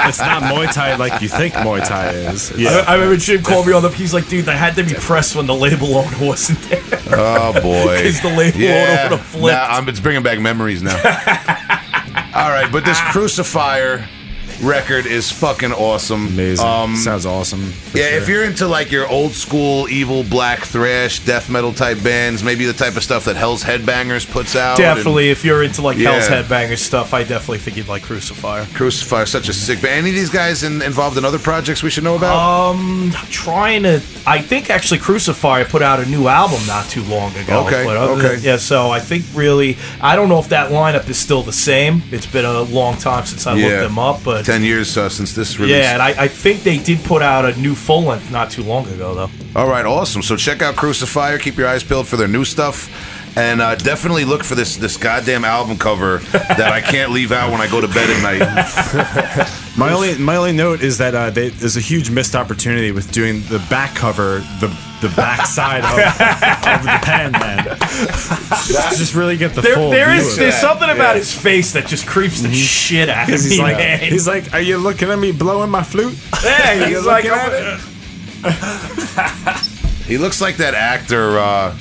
it's 0.08 0.18
not 0.20 0.42
Muay 0.42 0.72
Thai 0.72 0.96
like 0.96 1.20
you 1.22 1.28
think 1.28 1.54
Muay 1.54 1.86
Thai 1.86 2.10
is. 2.10 2.50
It's- 2.50 2.86
I, 2.86 2.92
I 2.92 2.94
remember 2.94 3.16
Jim 3.16 3.42
called 3.42 3.66
me 3.66 3.72
on 3.76 3.82
the. 3.82 3.90
He's 3.90 4.12
like, 4.14 4.28
"Dude, 4.28 4.46
that 4.46 4.56
had 4.56 4.74
to 4.76 4.82
be 4.82 4.94
pressed 4.94 5.36
when 5.36 5.46
the 5.46 5.54
label 5.54 5.96
owner 5.96 6.16
wasn't 6.20 6.60
there." 6.62 6.82
Oh 7.12 7.52
boy, 7.60 7.96
Because 8.02 8.20
the 8.20 8.34
label 8.34 8.58
yeah. 8.58 8.70
owner 8.70 9.02
would 9.10 9.18
have 9.18 9.26
flipped. 9.26 9.56
Nah, 9.56 9.76
I'm, 9.76 9.88
it's 9.88 10.00
bringing 10.00 10.22
back 10.22 10.40
memories 10.40 10.82
now. 10.82 10.96
All 12.34 12.50
right, 12.50 12.68
but 12.70 12.84
this 12.84 13.00
Crucifier 13.12 14.06
record 14.62 15.06
is 15.06 15.30
fucking 15.30 15.72
awesome. 15.72 16.26
Amazing. 16.28 16.66
Um, 16.66 16.96
Sounds 16.96 17.26
awesome. 17.26 17.72
yeah, 17.94 18.08
sure. 18.10 18.18
if 18.18 18.28
you're 18.28 18.44
into 18.44 18.66
like 18.66 18.90
your 18.90 19.06
old 19.08 19.32
school 19.32 19.88
evil 19.88 20.24
black 20.24 20.60
thrash 20.60 21.20
death 21.20 21.48
metal 21.50 21.72
type 21.72 22.02
bands, 22.02 22.42
maybe 22.42 22.64
the 22.66 22.72
type 22.72 22.96
of 22.96 23.02
stuff 23.02 23.24
that 23.26 23.36
Hell's 23.36 23.62
Headbangers 23.64 24.28
puts 24.30 24.56
out. 24.56 24.78
and- 24.80 24.96
Definitely, 24.96 25.30
if 25.30 25.44
you're 25.44 25.62
into 25.62 25.82
like 25.82 25.98
Hell's 25.98 26.28
Headbangers 26.28 26.78
stuff, 26.78 27.12
I 27.14 27.22
definitely 27.22 27.58
think 27.58 27.76
you'd 27.76 27.88
like 27.88 28.02
Crucifier. 28.02 28.66
Crucifier, 28.74 29.26
such 29.26 29.48
a 29.48 29.52
sick 29.52 29.80
band. 29.82 29.94
Any 29.98 30.10
of 30.10 30.14
these 30.14 30.30
guys 30.30 30.62
in, 30.62 30.80
involved 30.82 31.18
in 31.18 31.24
other 31.24 31.38
projects 31.38 31.82
we 31.82 31.90
should 31.90 32.04
know 32.04 32.16
about? 32.16 32.36
Um, 32.36 33.10
trying 33.30 33.82
to. 33.84 34.00
I 34.26 34.40
think 34.40 34.70
actually 34.70 34.98
Crucifier 34.98 35.64
put 35.64 35.82
out 35.82 36.00
a 36.00 36.06
new 36.06 36.28
album 36.28 36.60
not 36.66 36.86
too 36.88 37.02
long 37.04 37.34
ago. 37.36 37.64
Okay, 37.66 37.84
but 37.84 37.96
other 37.96 38.12
okay. 38.12 38.34
than- 38.36 38.42
yeah, 38.44 38.56
so 38.56 38.90
I 38.90 39.00
think 39.00 39.24
really, 39.34 39.76
I 40.00 40.16
don't 40.16 40.28
know 40.28 40.38
if 40.38 40.48
that 40.48 40.70
lineup 40.70 41.08
is 41.08 41.18
still 41.18 41.42
the 41.42 41.52
same. 41.52 42.02
It's 42.10 42.26
been 42.26 42.44
a 42.44 42.62
long 42.62 42.96
time 42.96 43.24
since 43.26 43.46
I 43.46 43.54
Yeah. 43.54 43.66
looked 43.66 43.80
them 43.88 43.98
up, 43.98 44.24
but 44.24 44.45
Ten 44.46 44.62
years 44.62 44.96
uh, 44.96 45.08
since 45.08 45.34
this 45.34 45.58
release. 45.58 45.74
yeah, 45.74 45.94
and 45.94 46.00
I, 46.00 46.24
I 46.24 46.28
think 46.28 46.62
they 46.62 46.78
did 46.78 47.02
put 47.02 47.20
out 47.20 47.44
a 47.44 47.60
new 47.60 47.74
full 47.74 48.02
length 48.02 48.30
not 48.30 48.48
too 48.48 48.62
long 48.62 48.86
ago 48.88 49.12
though. 49.12 49.30
All 49.60 49.66
right, 49.68 49.84
awesome. 49.84 50.22
So 50.22 50.36
check 50.36 50.62
out 50.62 50.76
Crucifier. 50.76 51.36
Keep 51.38 51.56
your 51.56 51.66
eyes 51.66 51.82
peeled 51.82 52.06
for 52.06 52.16
their 52.16 52.28
new 52.28 52.44
stuff. 52.44 52.88
And 53.38 53.60
uh, 53.60 53.74
definitely 53.74 54.24
look 54.24 54.42
for 54.42 54.54
this 54.54 54.76
this 54.76 54.96
goddamn 54.96 55.44
album 55.44 55.76
cover 55.76 56.18
that 56.32 56.72
I 56.72 56.80
can't 56.80 57.12
leave 57.12 57.32
out 57.32 57.50
when 57.52 57.60
I 57.60 57.68
go 57.70 57.82
to 57.82 57.86
bed 57.88 58.08
at 58.08 58.22
night. 58.22 59.62
My 59.76 59.92
only 59.92 60.16
my 60.16 60.36
only 60.36 60.52
note 60.52 60.80
is 60.80 60.96
that 60.98 61.14
uh, 61.14 61.28
they, 61.28 61.50
there's 61.50 61.76
a 61.76 61.80
huge 61.80 62.08
missed 62.10 62.34
opportunity 62.34 62.92
with 62.92 63.12
doing 63.12 63.42
the 63.50 63.58
back 63.68 63.94
cover, 63.94 64.38
the 64.60 64.68
the 65.02 65.12
back 65.14 65.44
side 65.46 65.84
of, 65.84 65.98
of 65.98 66.82
the 66.82 66.98
pen, 67.04 67.32
man. 67.32 67.76
Just 68.96 69.14
really 69.14 69.36
get 69.36 69.54
the 69.54 69.60
There, 69.60 69.74
full 69.74 69.90
there 69.90 70.12
view 70.12 70.30
of 70.30 70.36
there's 70.36 70.54
it. 70.54 70.58
something 70.58 70.88
about 70.88 71.16
his 71.16 71.30
face 71.30 71.72
that 71.74 71.86
just 71.86 72.06
creeps 72.06 72.40
the 72.40 72.50
shit 72.54 73.10
out 73.10 73.24
of 73.28 73.34
He's 73.34 73.50
me, 73.50 73.58
like, 73.60 73.76
man. 73.76 73.98
he's 74.00 74.26
like, 74.26 74.54
are 74.54 74.60
you 74.62 74.78
looking 74.78 75.10
at 75.10 75.18
me 75.18 75.30
blowing 75.32 75.68
my 75.68 75.82
flute? 75.82 76.16
yeah, 76.42 76.86
he's 76.86 77.04
like, 77.04 77.24
looking 77.24 77.38
I'm- 77.38 77.80
he 80.06 80.16
looks 80.16 80.40
like 80.40 80.56
that 80.56 80.72
actor. 80.74 81.38
Uh, 81.38 81.76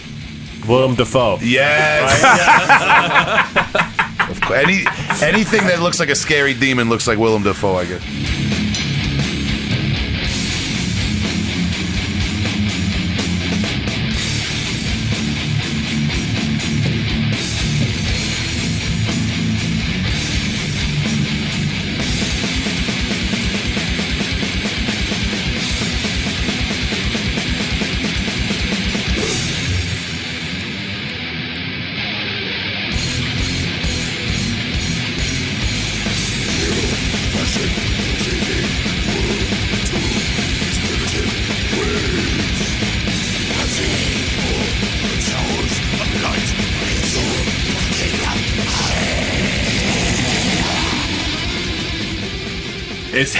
Willem 0.67 0.95
Dafoe. 0.95 1.39
yes. 1.41 2.21
Of 4.27 4.41
course. 4.41 4.59
Any 4.59 4.85
anything 5.21 5.67
that 5.67 5.81
looks 5.81 5.99
like 5.99 6.09
a 6.09 6.15
scary 6.15 6.55
demon 6.55 6.89
looks 6.89 7.05
like 7.07 7.19
Willem 7.19 7.43
Dafoe. 7.43 7.75
I 7.75 7.85
guess. 7.85 8.01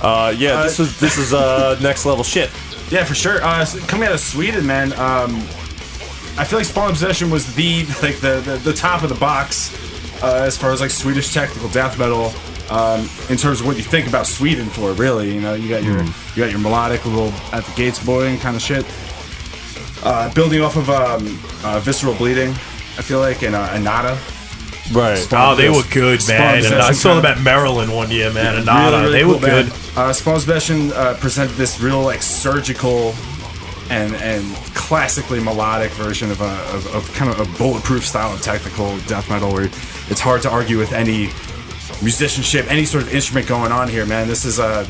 Uh, 0.00 0.32
yeah, 0.36 0.62
this 0.62 0.80
is 0.80 0.98
this 0.98 1.18
is 1.18 1.34
uh, 1.34 1.78
next 1.82 2.06
level 2.06 2.24
shit. 2.24 2.48
Yeah, 2.90 3.04
for 3.04 3.14
sure. 3.14 3.42
Uh, 3.42 3.66
coming 3.86 4.08
out 4.08 4.14
of 4.14 4.20
Sweden, 4.20 4.66
man. 4.66 4.94
Um, 4.94 5.42
I 6.38 6.44
feel 6.44 6.58
like 6.58 6.66
Spawn 6.66 6.86
of 6.86 6.92
Possession 6.92 7.30
was 7.30 7.54
the 7.54 7.84
like 8.02 8.16
the, 8.20 8.40
the, 8.44 8.60
the 8.64 8.72
top 8.72 9.02
of 9.02 9.08
the 9.08 9.14
box 9.16 9.72
uh, 10.22 10.42
as 10.46 10.56
far 10.56 10.70
as 10.72 10.80
like 10.80 10.90
Swedish 10.90 11.32
technical 11.32 11.68
death 11.70 11.98
metal. 11.98 12.32
Um, 12.70 13.08
in 13.28 13.36
terms 13.36 13.60
of 13.60 13.66
what 13.66 13.76
you 13.76 13.82
think 13.82 14.06
about 14.06 14.28
Sweden 14.28 14.66
for, 14.68 14.92
really, 14.92 15.34
you 15.34 15.40
know, 15.40 15.54
you 15.54 15.68
got 15.68 15.82
your 15.82 16.02
you 16.04 16.36
got 16.36 16.50
your 16.50 16.60
melodic 16.60 17.04
little 17.04 17.32
at 17.52 17.64
the 17.64 17.72
gates 17.74 18.04
boy 18.04 18.36
kind 18.38 18.54
of 18.54 18.62
shit. 18.62 18.86
Uh, 20.04 20.32
building 20.34 20.60
off 20.62 20.76
of 20.76 20.88
um, 20.88 21.38
uh, 21.64 21.80
visceral 21.80 22.14
bleeding, 22.14 22.50
I 22.50 23.02
feel 23.02 23.18
like, 23.18 23.42
and 23.42 23.54
uh, 23.56 23.68
Anata. 23.70 24.16
Right. 24.94 25.26
Oh, 25.32 25.54
they 25.54 25.68
were 25.68 25.82
good, 25.92 26.20
man. 26.26 26.64
And 26.64 26.74
I 26.74 26.92
saw 26.92 27.14
them 27.14 27.24
at 27.26 27.40
Maryland 27.42 27.94
one 27.94 28.10
year, 28.10 28.32
man. 28.32 28.56
And 28.56 28.66
Really, 28.66 29.02
really 29.02 29.12
they 29.12 29.22
cool 29.22 29.34
were 29.34 29.40
good. 29.40 29.72
Uh, 29.96 30.12
Spawn 30.12 30.34
Possession 30.34 30.92
uh, 30.92 31.16
presented 31.20 31.54
this 31.54 31.80
real 31.80 32.02
like 32.02 32.22
surgical 32.22 33.14
and 33.90 34.14
and 34.14 34.44
classically 34.74 35.40
melodic 35.40 35.90
version 35.92 36.30
of 36.30 36.40
a 36.40 36.52
of, 36.74 36.94
of 36.94 37.12
kind 37.14 37.30
of 37.30 37.40
a 37.40 37.58
bulletproof 37.58 38.06
style 38.06 38.32
of 38.32 38.40
technical 38.40 38.96
death 39.00 39.28
metal 39.28 39.52
where 39.52 39.64
it's 40.08 40.20
hard 40.20 40.40
to 40.42 40.50
argue 40.50 40.78
with 40.78 40.92
any 40.92 41.28
musicianship, 42.02 42.70
any 42.70 42.84
sort 42.84 43.02
of 43.02 43.12
instrument 43.12 43.46
going 43.46 43.72
on 43.72 43.88
here, 43.88 44.06
man. 44.06 44.26
This 44.26 44.44
is 44.44 44.58
uh, 44.58 44.86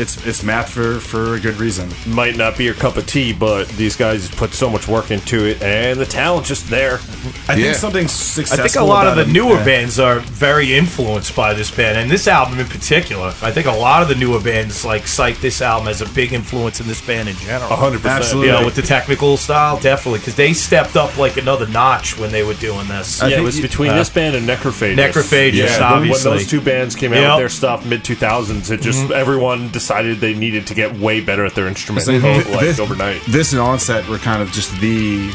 it's 0.00 0.24
it's 0.26 0.42
math 0.42 0.70
for 0.70 1.00
for 1.00 1.34
a 1.34 1.40
good 1.40 1.56
reason. 1.56 1.88
Might 2.06 2.36
not 2.36 2.56
be 2.56 2.64
your 2.64 2.74
cup 2.74 2.96
of 2.96 3.06
tea, 3.06 3.32
but 3.32 3.68
these 3.70 3.96
guys 3.96 4.28
put 4.30 4.52
so 4.52 4.70
much 4.70 4.86
work 4.88 5.10
into 5.10 5.44
it, 5.46 5.60
and 5.62 5.98
the 5.98 6.06
talent's 6.06 6.48
just 6.48 6.68
there. 6.70 7.00
I 7.48 7.54
Yeah. 7.54 7.64
think 7.64 7.74
something 7.76 8.08
successful. 8.08 8.64
I 8.64 8.68
think 8.68 8.76
a 8.80 8.84
lot 8.84 9.06
of 9.06 9.16
the 9.16 9.22
it- 9.22 9.28
newer 9.28 9.54
yeah. 9.56 9.64
bands 9.64 9.98
are 9.98 10.20
very 10.20 10.76
influenced 10.76 11.34
by 11.34 11.52
this 11.54 11.70
band, 11.70 11.98
and 11.98 12.10
this 12.10 12.28
album 12.28 12.58
in 12.60 12.66
particular. 12.66 13.34
I 13.42 13.50
think 13.50 13.66
a 13.66 13.72
lot 13.72 14.02
of 14.02 14.08
the 14.08 14.14
newer 14.14 14.40
bands 14.40 14.84
like 14.84 15.06
cite 15.06 15.40
this 15.40 15.60
album 15.60 15.88
as 15.88 16.00
a 16.00 16.06
big 16.10 16.32
influence 16.32 16.80
in 16.80 16.86
this 16.86 17.00
band 17.00 17.28
in 17.28 17.36
general. 17.36 17.70
A 17.72 17.76
hundred 17.76 18.02
percent. 18.02 18.18
Absolutely. 18.20 18.46
You 18.52 18.58
know, 18.60 18.64
with 18.64 18.76
the 18.76 18.82
technical 18.82 19.36
style, 19.36 19.78
definitely, 19.80 20.20
because 20.20 20.36
they 20.36 20.52
stepped 20.52 20.96
up 20.96 21.16
like 21.18 21.36
another 21.36 21.66
notch 21.66 22.16
when 22.18 22.30
they 22.30 22.42
were 22.44 22.54
doing 22.54 22.86
this. 22.88 23.20
I 23.20 23.28
Yeah, 23.28 23.38
it 23.38 23.42
was 23.42 23.56
you- 23.56 23.62
between 23.62 23.90
uh, 23.90 23.96
this 23.96 24.10
band 24.10 24.36
and 24.36 24.48
Necrophagist. 24.48 24.96
Necrophagist, 24.96 25.52
yeah, 25.54 25.72
when- 25.74 25.82
obviously. 25.82 26.30
When 26.30 26.38
those 26.38 26.46
two 26.46 26.60
bands 26.60 26.94
came 26.94 27.12
out 27.12 27.16
Yep. 27.18 27.30
with 27.30 27.38
their 27.40 27.48
stuff 27.48 27.84
mid 27.84 28.04
2000s, 28.04 28.70
it 28.70 28.80
just 28.80 29.10
everyone 29.10 29.68
decided 29.70 29.87
they 29.88 30.34
needed 30.34 30.66
to 30.68 30.74
get 30.74 30.92
way 30.98 31.20
better 31.20 31.44
at 31.44 31.54
their 31.54 31.66
instrument 31.66 32.04
So, 32.06 32.12
like 32.12 32.46
this, 32.60 32.78
overnight. 32.78 33.22
This 33.28 33.52
and 33.52 33.60
Onset 33.60 34.06
were 34.08 34.18
kind 34.18 34.42
of 34.42 34.50
just 34.52 34.78
the 34.80 35.30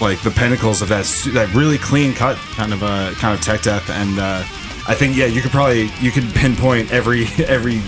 like 0.00 0.20
the 0.22 0.30
pinnacles 0.30 0.82
of 0.82 0.88
that 0.90 1.04
that 1.32 1.52
really 1.54 1.78
clean 1.78 2.12
cut 2.12 2.36
kind 2.56 2.72
of 2.72 2.82
uh, 2.82 3.12
kind 3.14 3.34
of 3.38 3.40
tech 3.44 3.62
death, 3.62 3.88
and 3.90 4.18
uh, 4.18 4.42
I 4.88 4.94
think 4.94 5.16
yeah, 5.16 5.26
you 5.26 5.40
could 5.40 5.50
probably 5.52 5.90
you 6.00 6.10
could 6.10 6.24
pinpoint 6.34 6.92
every 6.92 7.24
every 7.46 7.80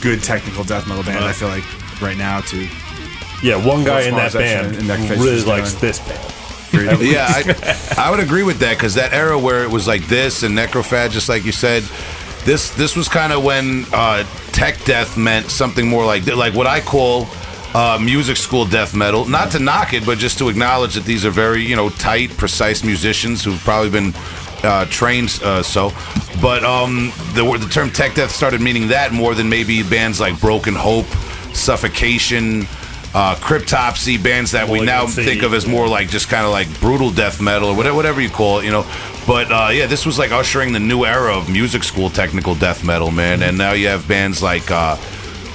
good 0.00 0.22
technical 0.22 0.64
death 0.64 0.86
metal 0.88 1.04
band. 1.04 1.24
I 1.24 1.32
feel 1.32 1.48
like 1.48 1.64
right 2.02 2.16
now 2.16 2.40
to 2.42 2.68
Yeah, 3.42 3.64
one 3.64 3.84
guy 3.84 4.02
in 4.02 4.14
that 4.16 4.32
band 4.32 4.76
and 4.76 4.84
Necrophagist 4.88 5.10
really 5.18 5.36
is 5.36 5.46
likes 5.46 5.70
doing? 5.72 5.80
this 5.80 5.98
band. 6.00 6.32
yeah, 7.02 7.26
I, 7.28 7.94
I 7.96 8.10
would 8.10 8.20
agree 8.20 8.42
with 8.42 8.58
that 8.58 8.76
because 8.76 8.94
that 8.96 9.12
era 9.14 9.38
where 9.38 9.62
it 9.62 9.70
was 9.70 9.86
like 9.86 10.06
this 10.08 10.42
and 10.42 10.56
Necrophag, 10.58 11.10
just 11.10 11.28
like 11.28 11.44
you 11.44 11.52
said, 11.52 11.82
this 12.46 12.70
this 12.70 12.96
was 12.96 13.08
kind 13.08 13.32
of 13.32 13.44
when 13.44 13.84
uh, 13.92 14.24
tech 14.52 14.82
death 14.84 15.18
meant 15.18 15.50
something 15.50 15.86
more 15.86 16.06
like 16.06 16.26
like 16.26 16.54
what 16.54 16.66
I 16.66 16.80
call 16.80 17.26
uh, 17.74 17.98
music 18.02 18.36
school 18.38 18.64
death 18.64 18.94
metal. 18.94 19.26
Not 19.26 19.50
to 19.50 19.58
knock 19.58 19.92
it, 19.92 20.06
but 20.06 20.16
just 20.16 20.38
to 20.38 20.48
acknowledge 20.48 20.94
that 20.94 21.04
these 21.04 21.26
are 21.26 21.30
very 21.30 21.62
you 21.62 21.76
know 21.76 21.90
tight, 21.90 22.30
precise 22.30 22.82
musicians 22.82 23.44
who've 23.44 23.60
probably 23.60 23.90
been. 23.90 24.14
Uh, 24.62 24.86
trained 24.86 25.38
uh, 25.44 25.62
so, 25.62 25.92
but 26.40 26.64
um, 26.64 27.12
the 27.34 27.44
the 27.60 27.68
term 27.70 27.90
tech 27.90 28.14
death 28.14 28.30
started 28.30 28.60
meaning 28.60 28.88
that 28.88 29.12
more 29.12 29.34
than 29.34 29.48
maybe 29.50 29.82
bands 29.82 30.18
like 30.18 30.40
Broken 30.40 30.74
Hope, 30.74 31.04
Suffocation, 31.54 32.62
uh, 33.14 33.34
Cryptopsy, 33.36 34.20
bands 34.20 34.52
that 34.52 34.66
we 34.66 34.80
now 34.80 35.06
think 35.06 35.42
of 35.42 35.52
as 35.52 35.66
more 35.66 35.86
like 35.86 36.08
just 36.08 36.28
kind 36.28 36.44
of 36.44 36.52
like 36.52 36.68
brutal 36.80 37.10
death 37.10 37.40
metal 37.40 37.68
or 37.68 37.76
whatever, 37.76 37.94
whatever 37.94 38.20
you 38.20 38.30
call 38.30 38.60
it, 38.60 38.64
you 38.64 38.70
know. 38.70 38.84
But 39.26 39.50
uh, 39.50 39.70
yeah, 39.72 39.86
this 39.86 40.06
was 40.06 40.18
like 40.18 40.30
ushering 40.30 40.72
the 40.72 40.78
new 40.80 41.04
era 41.04 41.36
of 41.36 41.50
music 41.50 41.82
school 41.82 42.10
technical 42.10 42.54
death 42.54 42.84
metal, 42.84 43.10
man. 43.10 43.42
And 43.42 43.58
now 43.58 43.72
you 43.72 43.88
have 43.88 44.06
bands 44.06 44.40
like 44.42 44.70
uh, 44.70 44.96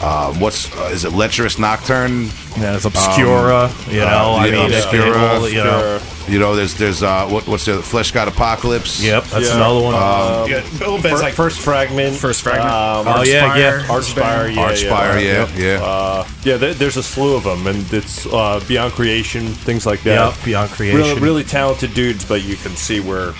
uh, 0.02 0.34
what's 0.34 0.76
uh, 0.76 0.89
is 0.91 1.06
it 1.06 1.14
Lecherous 1.14 1.57
Nocturne? 1.57 2.26
Yeah, 2.57 2.76
it's 2.76 2.84
Obscura, 2.85 3.72
you 3.88 3.99
know. 4.02 4.06
uh, 4.07 4.35
I 4.39 4.45
yeah, 4.48 4.52
mean, 4.52 4.65
Obscura, 4.73 5.14
Fable, 5.14 5.49
you 5.49 5.64
know. 5.64 6.02
You 6.27 6.38
know, 6.39 6.53
there's 6.56 6.73
there's 6.76 7.02
uh, 7.02 7.27
what 7.30 7.48
what's 7.48 7.65
the 7.65 7.73
Fleshgod 7.81 8.27
Apocalypse? 8.27 9.02
Yep, 9.02 9.23
that's 9.26 9.48
Yeah. 9.49 9.56
another 9.56 9.81
one. 9.81 9.95
Um, 9.95 10.49
Yeah, 10.52 10.60
Fir- 10.61 11.02
bands 11.02 11.22
like- 11.22 11.34
first 11.34 11.60
fragment, 11.61 12.15
First 12.18 12.41
Fragment, 12.41 12.69
um, 12.69 13.07
Oh, 13.07 13.23
yeah, 13.23 13.56
yeah. 13.56 13.84
Archspire, 13.88 14.53
yeah, 14.53 14.61
Archspire, 14.69 15.23
yeah, 15.23 15.48
yeah. 15.56 15.64
yeah. 15.80 15.84
Uh, 15.84 16.27
yeah, 16.43 16.57
there, 16.57 16.73
there's 16.73 16.98
a 16.98 17.03
slew 17.03 17.35
of 17.35 17.43
them, 17.45 17.65
and 17.68 17.91
it's 17.93 18.26
uh, 18.27 18.61
Beyond 18.68 18.93
Creation, 18.93 19.48
things 19.48 19.85
like 19.85 20.03
that. 20.03 20.35
Yep, 20.35 20.45
Beyond 20.45 20.72
Creation. 20.72 20.99
Really, 20.99 21.19
really 21.22 21.43
talented 21.43 21.93
dudes, 21.93 22.23
but 22.26 22.43
you 22.43 22.56
can 22.56 22.76
see 22.76 22.99
where 22.99 23.34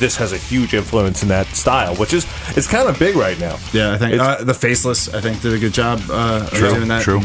this 0.00 0.16
has 0.16 0.32
a 0.32 0.36
huge 0.38 0.74
influence 0.74 1.22
in 1.22 1.28
that 1.28 1.46
style, 1.48 1.94
which 1.96 2.12
is 2.12 2.26
it's 2.56 2.66
kind 2.66 2.88
of 2.88 2.98
big 2.98 3.14
right 3.14 3.38
now. 3.38 3.56
yeah, 3.72 3.92
I 3.92 3.98
think 3.98 4.20
uh, 4.20 4.42
the 4.42 4.54
Faceless 4.54 5.14
I 5.14 5.20
think 5.20 5.40
did 5.40 5.52
a 5.54 5.58
good 5.58 5.72
job 5.74 6.00
uh, 6.10 6.40
of 6.50 6.50
True, 6.58 6.74
doing 6.74 6.88
that. 6.88 7.02
true. 7.02 7.20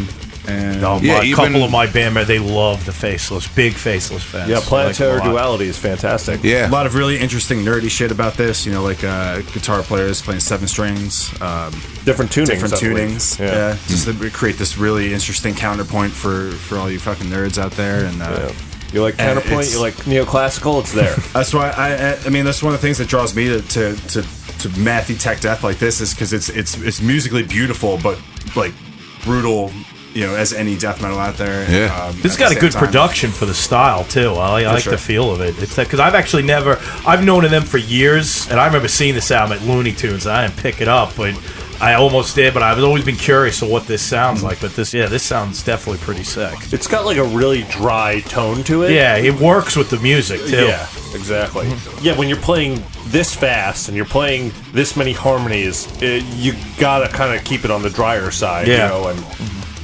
And, 0.47 0.76
and 0.76 0.84
Oh, 0.85 0.99
Yeah, 1.02 1.18
my- 1.18 1.23
a 1.26 1.34
couple 1.34 1.64
of 1.64 1.72
my 1.72 1.88
band 1.88 2.15
they 2.18 2.38
love 2.38 2.85
the 2.85 2.91
Faceless, 2.91 3.47
big 3.47 3.73
Faceless 3.73 4.23
fans. 4.23 4.47
Yeah, 4.47 4.60
Planetary 4.61 5.19
Like. 5.19 5.30
Duality 5.31 5.65
is 5.65 5.77
fantastic. 5.80 6.43
yeah. 6.43 6.69
a 6.69 6.69
lot 6.69 6.85
of 6.85 6.93
really 6.93 7.18
interesting 7.18 7.60
nerdy 7.65 7.89
shit 7.89 8.11
about 8.11 8.35
this. 8.35 8.64
You 8.65 8.72
know, 8.73 8.84
like 8.84 9.03
uh, 9.03 9.41
guitar 9.53 9.81
players 9.81 10.22
playing 10.22 10.41
seven 10.41 10.68
strings, 10.68 11.31
um, 11.41 11.72
different 12.03 12.30
tunings. 12.30 12.45
different 12.45 12.73
tunings. 12.76 13.39
Yeah. 13.39 13.45
Yeah, 13.73 13.77
just 13.88 14.06
to 14.07 14.30
create 14.30 14.57
this 14.60 14.77
really 14.77 15.14
interesting 15.14 15.56
counterpoint 15.56 16.11
for 16.14 16.52
for 16.52 16.77
all 16.77 16.91
you 16.91 16.99
fucking 16.99 17.27
nerds 17.27 17.57
out 17.57 17.72
there. 17.72 18.06
And 18.06 18.22
uh, 18.22 18.49
Yeah. 18.52 18.56
You 18.94 19.02
like 19.02 19.16
And 19.20 19.40
counterpoint? 19.40 19.68
it's- 19.68 19.74
You 19.74 19.80
like 19.82 19.94
neoclassical? 20.06 20.80
It's 20.82 20.94
there. 20.94 21.16
that's 21.34 21.53
why 21.53 21.70
I, 21.72 21.94
I 22.14 22.18
I 22.26 22.30
mean 22.30 22.45
that's 22.45 22.64
one 22.64 22.74
of 22.74 22.80
the 22.82 22.86
things 22.88 22.98
that 22.99 23.07
draws 23.10 23.36
me 23.36 23.48
to 23.49 23.62
to 23.62 23.95
to, 23.95 24.22
to 24.22 24.70
mathy 24.70 25.20
tech 25.20 25.41
death 25.41 25.64
like 25.64 25.80
this 25.80 25.99
is 26.02 26.14
because 26.14 26.32
it's 26.34 26.49
it's 26.49 26.78
it's 26.82 27.02
musically 27.02 27.44
beautiful 27.44 27.98
but 28.02 28.20
like 28.56 28.74
brutal. 29.24 29.72
You 30.14 30.26
know, 30.26 30.36
as 30.36 30.53
any 30.53 30.78
death 30.78 31.02
metal 31.02 31.20
out 31.20 31.36
there. 31.36 31.70
Yeah. 31.70 31.94
um, 32.06 32.14
This 32.22 32.38
has 32.38 32.38
got 32.38 32.53
a 32.53 32.56
good 32.57 32.72
time. 32.72 32.86
production 32.86 33.32
for 33.32 33.45
the 33.45 33.53
style 33.53 34.06
too. 34.06 34.30
I, 34.36 34.62
I 34.62 34.72
like 34.72 34.84
sure. 34.84 34.91
the 34.91 34.98
feel 34.98 35.30
of 35.30 35.41
it. 35.41 35.62
It's 35.62 35.76
because 35.76 35.99
I've 35.99 36.16
actually 36.16 36.44
never 36.44 36.80
I've 37.06 37.26
known 37.26 37.44
of 37.44 37.52
them 37.52 37.64
for 37.64 37.78
years, 37.80 38.49
and 38.49 38.57
I 38.57 38.66
remember 38.66 38.88
seeing 38.88 39.14
this 39.14 39.30
album 39.30 39.57
at 39.57 39.64
Looney 39.66 39.91
Tunes. 39.91 40.26
And 40.26 40.34
I 40.34 40.48
didn't 40.48 40.57
pick 40.62 40.80
it 40.80 40.88
up, 40.88 41.18
but 41.18 41.34
I 41.81 41.93
almost 41.95 42.35
did. 42.35 42.53
But 42.53 42.64
I've 42.64 42.81
always 42.84 43.03
been 43.06 43.15
curious 43.15 43.61
of 43.61 43.69
what 43.69 43.85
this 43.88 44.02
sounds 44.02 44.43
like. 44.43 44.61
But 44.61 44.76
this, 44.76 44.93
yeah, 44.93 45.07
this 45.07 45.23
sounds 45.23 45.64
definitely 45.64 45.99
pretty 46.03 46.23
sick. 46.23 46.53
it's 46.73 46.88
got 46.88 47.06
like 47.06 47.18
a 47.18 47.23
really 47.23 47.64
dry 47.64 48.22
tone 48.22 48.64
to 48.65 48.84
it. 48.84 48.91
Yeah, 48.91 49.18
it 49.18 49.39
works 49.39 49.76
with 49.76 49.89
the 49.89 49.99
music 49.99 50.41
too. 50.41 50.65
Yeah, 50.65 50.88
exactly. 51.14 51.68
Yeah, 52.02 52.18
when 52.18 52.27
you're 52.27 52.38
playing 52.38 52.84
this 53.07 53.35
fast 53.35 53.88
and 53.88 53.95
you're 53.95 54.06
playing 54.06 54.52
this 54.72 54.95
many 54.95 55.11
harmonies, 55.14 55.88
it, 56.02 56.23
you 56.35 56.53
gotta 56.80 57.07
kind 57.14 57.38
of 57.38 57.43
keep 57.45 57.65
it 57.65 57.72
on 57.72 57.81
the 57.81 57.89
drier 57.89 58.31
side. 58.31 58.68
Yeah. 58.68 58.85
You 58.85 58.89
know, 59.03 59.07
and 59.10 59.19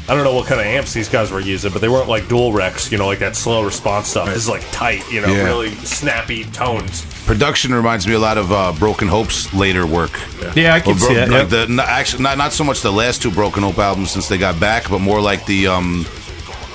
I 0.09 0.15
don't 0.15 0.23
know 0.23 0.33
what 0.33 0.47
kind 0.47 0.59
of 0.59 0.67
amps 0.67 0.93
these 0.93 1.07
guys 1.07 1.31
were 1.31 1.39
using, 1.39 1.71
but 1.71 1.79
they 1.79 1.87
weren't 1.87 2.09
like 2.09 2.27
dual 2.27 2.51
Recs. 2.51 2.91
You 2.91 2.97
know, 2.97 3.05
like 3.05 3.19
that 3.19 3.35
slow 3.35 3.63
response 3.63 4.07
stuff. 4.07 4.27
This 4.27 4.37
is 4.37 4.49
like 4.49 4.63
tight. 4.71 5.09
You 5.11 5.21
know, 5.21 5.27
Yeah. 5.27 5.43
really 5.43 5.69
snappy 5.75 6.43
tones. 6.45 7.05
Production 7.25 7.73
reminds 7.73 8.07
me 8.07 8.13
a 8.13 8.19
lot 8.19 8.37
of 8.37 8.51
uh, 8.51 8.73
Broken 8.77 9.07
Hope's 9.07 9.53
later 9.53 9.85
work. 9.85 10.11
Yeah, 10.55 10.73
I 10.73 10.79
can 10.81 10.97
bro- 10.97 11.07
see 11.07 11.13
that. 11.15 11.29
like 11.29 11.49
yeah. 11.51 11.65
the 11.65 11.67
not, 11.67 11.87
actually 11.87 12.23
not 12.23 12.37
not 12.37 12.51
so 12.51 12.63
much 12.63 12.81
the 12.81 12.91
last 12.91 13.21
two 13.21 13.31
Broken 13.31 13.63
Hope 13.63 13.77
albums 13.77 14.11
since 14.11 14.27
they 14.27 14.37
got 14.37 14.59
back, 14.59 14.89
but 14.89 14.99
more 14.99 15.21
like 15.21 15.45
the 15.45 15.67
um 15.67 16.05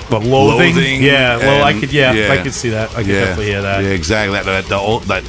But 0.08 0.22
loathing, 0.22 0.74
Loathing 0.74 1.02
yeah. 1.02 1.36
Well, 1.38 1.64
I 1.64 1.72
could, 1.78 1.92
yeah, 1.92 2.12
yeah. 2.12 2.32
I 2.32 2.42
could 2.42 2.54
see 2.54 2.70
that. 2.70 2.90
I 2.92 3.02
could 3.02 3.08
yeah 3.08 3.20
definitely 3.20 3.46
hear 3.46 3.62
that. 3.62 3.82
yeah 3.82 3.90
exactly 3.90 4.32
that 4.38 4.44
that 4.46 4.64
the 4.66 4.76
old, 4.76 5.02
that 5.04 5.24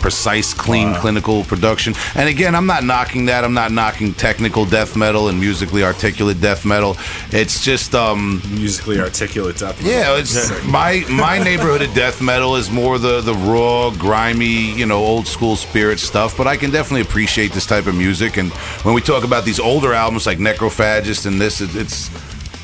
precise 0.00 0.54
clean 0.54 0.94
clinical 0.94 1.44
production. 1.44 1.94
And 2.14 2.28
again, 2.28 2.54
I'm 2.54 2.66
not 2.66 2.84
knocking 2.84 3.26
that. 3.26 3.44
I'm 3.44 3.54
not 3.54 3.72
knocking 3.72 4.14
technical 4.14 4.64
death 4.64 4.96
metal 4.96 5.28
and 5.28 5.38
musically 5.38 5.84
articulate 5.84 6.40
death 6.40 6.64
metal. 6.64 6.96
It's 7.30 7.62
just 7.62 7.94
um 7.94 8.42
musically 8.48 9.00
articulate 9.00 9.56
death. 9.56 9.76
metal. 9.82 9.92
yeah, 9.92 10.18
it's 10.18 10.64
my 10.64 11.04
my 11.08 11.38
neighborhood 11.38 11.82
of 11.82 11.94
death 11.94 12.20
metal 12.20 12.56
is 12.56 12.70
more 12.70 12.98
the 12.98 13.20
the 13.20 13.34
raw, 13.34 13.90
grimy, 13.90 14.72
you 14.74 14.86
know, 14.86 14.98
old 14.98 15.26
school 15.26 15.56
spirit 15.56 15.98
stuff. 16.00 16.36
But 16.36 16.46
I 16.46 16.56
can 16.56 16.70
definitely 16.70 17.02
appreciate 17.02 17.52
this 17.52 17.66
type 17.66 17.86
of 17.86 17.94
music. 17.94 18.36
And 18.36 18.50
when 18.84 18.94
we 18.94 19.00
talk 19.00 19.24
about 19.24 19.44
these 19.44 19.60
older 19.60 19.92
albums 19.92 20.26
like 20.26 20.38
Necrophagist 20.38 21.26
and 21.26 21.40
this, 21.40 21.60
it, 21.60 21.74
it's 21.76 22.10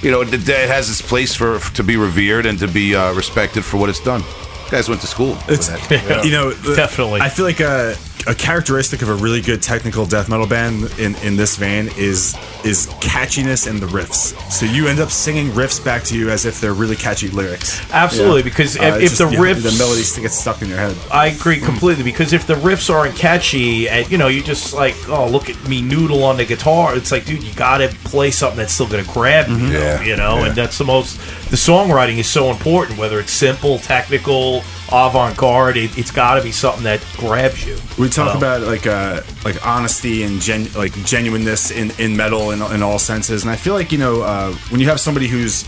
you 0.03 0.11
know, 0.11 0.21
it, 0.21 0.33
it 0.33 0.69
has 0.69 0.91
its 0.91 1.03
place 1.03 1.35
for 1.35 1.59
to 1.75 1.83
be 1.83 1.97
revered 1.97 2.47
and 2.47 2.59
to 2.59 2.69
be 2.69 2.95
uh, 2.95 3.13
respected 3.15 3.65
for 3.65 3.77
what 3.77 3.89
it's 3.89 4.01
done. 4.01 4.23
Guys 4.71 4.89
went 4.89 5.01
to 5.01 5.07
school. 5.07 5.37
It's 5.49 5.69
you 6.25 6.33
know 6.33 6.53
Definitely. 6.75 7.21
I 7.21 7.29
feel 7.29 7.45
like 7.45 7.61
a, 7.61 7.97
a 8.27 8.35
characteristic 8.35 9.03
of 9.03 9.09
a 9.09 9.15
really 9.15 9.41
good 9.41 9.63
technical 9.63 10.05
death 10.05 10.29
metal 10.29 10.47
band 10.47 10.85
in, 10.99 11.15
in 11.17 11.37
this 11.37 11.57
vein 11.57 11.89
is 11.97 12.35
is 12.65 12.87
catchiness 13.01 13.69
in 13.69 13.79
the 13.79 13.87
riffs. 13.87 14.35
So 14.51 14.67
you 14.67 14.89
end 14.89 14.99
up 14.99 15.11
singing 15.11 15.49
riffs 15.51 15.83
back 15.85 16.03
to 16.05 16.19
you 16.19 16.31
as 16.31 16.45
if 16.45 16.61
they're 16.61 16.73
really 16.75 16.97
catchy 16.97 17.29
lyrics. 17.29 17.81
Absolutely, 17.93 18.41
Yeah. 18.41 18.45
because 18.45 18.77
Uh, 18.77 18.83
if, 18.83 18.95
it's 18.95 19.05
if 19.13 19.19
just, 19.19 19.31
the 19.31 19.37
yeah, 19.37 19.41
riffs, 19.55 19.63
the 19.63 19.79
melodies 19.79 20.19
get 20.19 20.33
stuck 20.33 20.61
in 20.63 20.69
your 20.69 20.79
head. 20.79 20.97
I 21.13 21.29
agree 21.29 21.61
completely 21.61 22.03
because 22.05 22.33
if 22.33 22.47
the 22.47 22.55
riffs 22.55 22.93
aren't 22.93 23.15
catchy 23.17 23.89
and 23.89 24.11
you 24.11 24.19
know 24.19 24.29
you 24.29 24.43
just 24.43 24.75
like 24.75 24.97
oh 25.09 25.29
look 25.29 25.49
at 25.49 25.69
me 25.69 25.81
noodle 25.83 26.25
on 26.25 26.37
the 26.37 26.45
guitar 26.45 26.97
it's 26.97 27.13
like 27.13 27.25
dude 27.27 27.43
you 27.43 27.55
gotta 27.55 27.89
play 28.05 28.31
something 28.31 28.59
that's 28.59 28.73
still 28.73 28.89
gonna 28.89 29.05
grab 29.05 29.49
you 29.49 29.69
Yeah, 29.69 30.03
you 30.03 30.17
know 30.17 30.39
yeah. 30.39 30.47
and 30.47 30.55
that's 30.57 30.79
the 30.79 30.85
most 30.85 31.17
the 31.51 31.57
songwriting 31.57 32.19
is 32.19 32.29
so 32.29 32.51
important 32.51 32.99
whether 32.99 33.21
it's 33.21 33.31
simple 33.33 33.79
technical 33.79 34.63
avant-garde 34.93 35.77
it, 35.77 35.97
it's 35.99 36.11
gotta 36.11 36.43
be 36.43 36.53
something 36.53 36.85
that 36.85 37.01
grabs 37.17 37.67
you 37.67 37.77
We 37.99 38.09
talk 38.09 38.31
Um, 38.33 38.37
about 38.39 38.61
like 38.63 38.87
uh, 38.87 39.23
like 39.45 39.65
honesty 39.67 40.23
and 40.23 40.41
gen- 40.41 40.73
like 40.75 40.93
genuineness 41.05 41.71
in, 41.71 41.91
in 41.99 42.17
metal 42.17 42.51
in, 42.53 42.63
in 42.75 42.83
all 42.83 42.99
senses, 42.99 43.43
and 43.43 43.51
I 43.51 43.57
feel 43.57 43.75
like 43.75 43.91
you 43.93 43.99
know 43.99 44.23
uh, 44.23 44.53
when 44.71 44.81
you 44.81 44.89
have 44.89 45.01
somebody 45.01 45.27
who's 45.29 45.65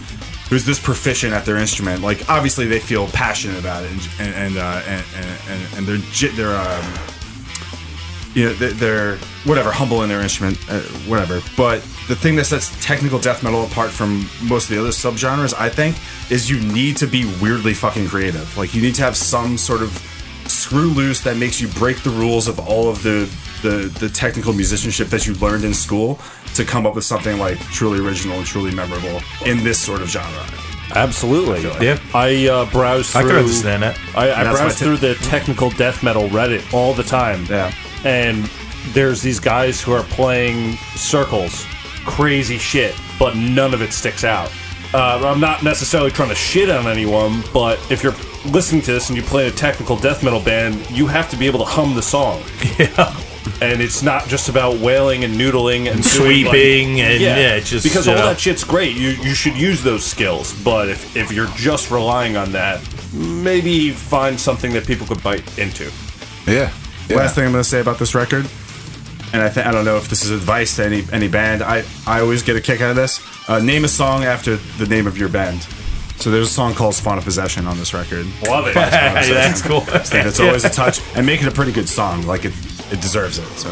who's 0.51 0.65
this 0.65 0.79
proficient 0.81 1.33
at 1.35 1.45
their 1.45 1.57
instrument, 1.59 2.03
like 2.03 2.29
obviously 2.31 2.67
they 2.67 2.81
feel 2.81 3.07
passionate 3.09 3.59
about 3.59 3.85
it, 3.85 3.91
and 3.91 4.01
and 4.21 4.35
and 4.35 4.57
uh, 4.59 4.83
and, 4.87 5.05
and, 5.51 5.61
and 5.79 5.87
they're 5.87 6.31
they're 6.37 6.57
um, 6.57 6.85
you 8.35 8.45
know 8.47 8.53
they- 8.55 8.73
they're 8.73 9.17
whatever 9.45 9.71
humble 9.73 10.03
in 10.03 10.09
their 10.09 10.21
instrument, 10.21 10.59
uh, 10.71 10.81
whatever. 11.07 11.41
But 11.57 11.83
the 12.09 12.17
thing 12.17 12.37
that 12.37 12.47
sets 12.47 12.73
technical 12.85 13.19
death 13.19 13.43
metal 13.43 13.65
apart 13.65 13.91
from 13.91 14.27
most 14.43 14.65
of 14.65 14.77
the 14.77 14.81
other 14.81 14.91
subgenres, 14.91 15.55
I 15.59 15.69
think, 15.69 15.97
is 16.31 16.51
you 16.51 16.59
need 16.61 16.97
to 16.99 17.07
be 17.07 17.25
weirdly 17.41 17.75
fucking 17.75 18.09
creative. 18.09 18.57
Like 18.57 18.75
you 18.75 18.83
need 18.83 18.95
to 18.97 19.03
have 19.03 19.17
some 19.17 19.59
sort 19.59 19.83
of 19.83 19.91
screw 20.47 20.89
loose 20.89 21.21
that 21.21 21.37
makes 21.37 21.61
you 21.61 21.69
break 21.69 22.03
the 22.03 22.11
rules 22.11 22.49
of 22.49 22.59
all 22.59 22.89
of 22.89 23.03
the 23.03 23.31
the, 23.63 23.93
the 23.99 24.09
technical 24.09 24.53
musicianship 24.53 25.09
that 25.09 25.27
you 25.27 25.35
learned 25.35 25.65
in 25.65 25.75
school 25.75 26.19
to 26.55 26.65
come 26.65 26.87
up 26.87 26.95
with 26.95 27.05
something 27.05 27.39
like 27.39 27.59
truly 27.59 27.99
original 27.99 28.39
and 28.39 28.47
truly 28.47 28.73
memorable 28.73 29.21
in 29.45 29.65
this 29.65 29.81
sort 29.81 30.01
of 30.01 30.09
genre. 30.09 30.47
Absolutely. 30.95 31.63
Yeah. 31.85 31.99
I 32.15 32.47
uh, 32.47 32.71
browse 32.71 33.15
I 33.15 33.23
can 33.23 33.33
understand 33.33 33.83
that. 33.83 33.99
I, 34.17 34.33
I 34.33 34.45
browse 34.45 34.79
tip. 34.79 34.87
through 34.87 34.97
the 34.99 35.15
technical 35.17 35.71
death 35.71 36.03
metal 36.03 36.29
Reddit 36.29 36.73
all 36.73 36.95
the 36.95 37.03
time. 37.03 37.45
Yeah. 37.47 37.73
And 38.05 38.49
there's 38.93 39.23
these 39.23 39.41
guys 39.41 39.83
who 39.83 39.93
are 39.93 40.05
playing 40.05 40.77
circles, 40.95 41.67
crazy 42.09 42.59
shit, 42.59 42.95
but 43.19 43.37
none 43.37 43.75
of 43.75 43.83
it 43.83 43.93
sticks 43.93 44.25
out. 44.25 44.51
Uh, 44.95 45.21
I'm 45.25 45.41
not 45.41 45.63
necessarily 45.63 46.11
trying 46.11 46.31
to 46.31 46.35
shit 46.35 46.71
on 46.71 46.87
anyone, 46.87 47.43
but 47.53 47.79
if 47.91 48.03
you're 48.03 48.15
listening 48.51 48.81
to 48.83 48.93
this 48.93 49.11
and 49.11 49.17
you 49.17 49.23
play 49.23 49.47
a 49.47 49.51
technical 49.51 49.97
death 49.97 50.25
metal 50.25 50.41
band, 50.41 50.91
you 50.91 51.07
have 51.07 51.29
to 51.31 51.37
be 51.37 51.47
able 51.47 51.59
to 51.59 51.65
hum 51.67 51.95
the 51.95 52.03
song. 52.03 52.43
Yeah. 52.79 53.15
And 53.63 53.81
it's 53.81 54.03
not 54.03 54.29
just 54.29 54.49
about 54.51 54.79
wailing 54.79 55.25
and 55.25 55.35
noodling 55.35 55.91
and 55.91 56.03
doing, 56.03 56.45
like- 56.45 56.51
Sweeping 56.53 57.01
and 57.01 57.21
yeah, 57.21 57.55
it's 57.55 57.71
just 57.71 57.83
because 57.83 58.07
all 58.07 58.15
know. 58.15 58.27
that 58.27 58.39
shit's 58.39 58.63
great. 58.63 58.95
You 58.95 59.11
you 59.11 59.35
should 59.35 59.57
use 59.57 59.83
those 59.83 60.05
skills, 60.05 60.53
but 60.63 60.89
if, 60.89 61.17
if 61.17 61.33
you're 61.33 61.49
just 61.57 61.91
relying 61.91 62.37
on 62.37 62.53
that, 62.53 62.81
maybe 63.13 63.91
find 63.91 64.39
something 64.39 64.73
that 64.75 64.87
people 64.87 65.07
could 65.07 65.23
bite 65.23 65.59
into. 65.59 65.91
Yeah. 66.47 66.71
yeah. 67.09 67.17
Last 67.17 67.35
thing 67.37 67.47
I'm 67.47 67.53
going 67.53 67.65
to 67.65 67.69
say 67.69 67.81
about 67.81 67.99
this 67.99 68.15
record, 68.15 68.47
and 69.33 69.43
I 69.43 69.49
think 69.49 69.67
I 69.67 69.73
don't 69.73 69.85
know 69.85 69.97
if 69.97 70.09
this 70.09 70.25
is 70.25 70.31
advice 70.31 70.77
to 70.77 70.85
any 70.85 71.05
any 71.13 71.29
band. 71.29 71.63
I 71.63 71.85
I 72.07 72.21
always 72.21 72.43
get 72.43 72.57
a 72.57 72.61
kick 72.61 72.81
out 72.81 72.91
of 72.91 72.97
this. 72.97 73.21
Uh, 73.49 73.59
name 73.61 73.85
a 73.85 73.89
song 73.89 74.25
after 74.25 74.57
the 74.57 74.87
name 74.87 75.07
of 75.07 75.17
your 75.17 75.29
band. 75.29 75.67
So 76.19 76.31
there's 76.31 76.49
a 76.49 76.53
song 76.53 76.75
called 76.75 76.95
"Spawn 76.95 77.19
of 77.19 77.25
Possession" 77.25 77.67
on 77.67 77.79
this 77.79 77.95
record. 77.95 78.27
Love 78.47 78.67
it. 78.67 78.75
Hey, 78.75 79.33
that's 79.33 79.63
cool. 79.69 79.81
Think 79.81 80.27
it's 80.27 80.41
always 80.41 80.65
a 80.65 80.71
touch, 80.71 81.01
and 81.15 81.25
make 81.25 81.41
it 81.43 81.49
a 81.49 81.53
pretty 81.53 81.73
good 81.73 81.89
song. 81.89 82.27
Like 82.27 82.45
it, 82.45 82.53
it 82.93 83.01
deserves 83.01 83.39
it. 83.39 83.47
So 83.57 83.71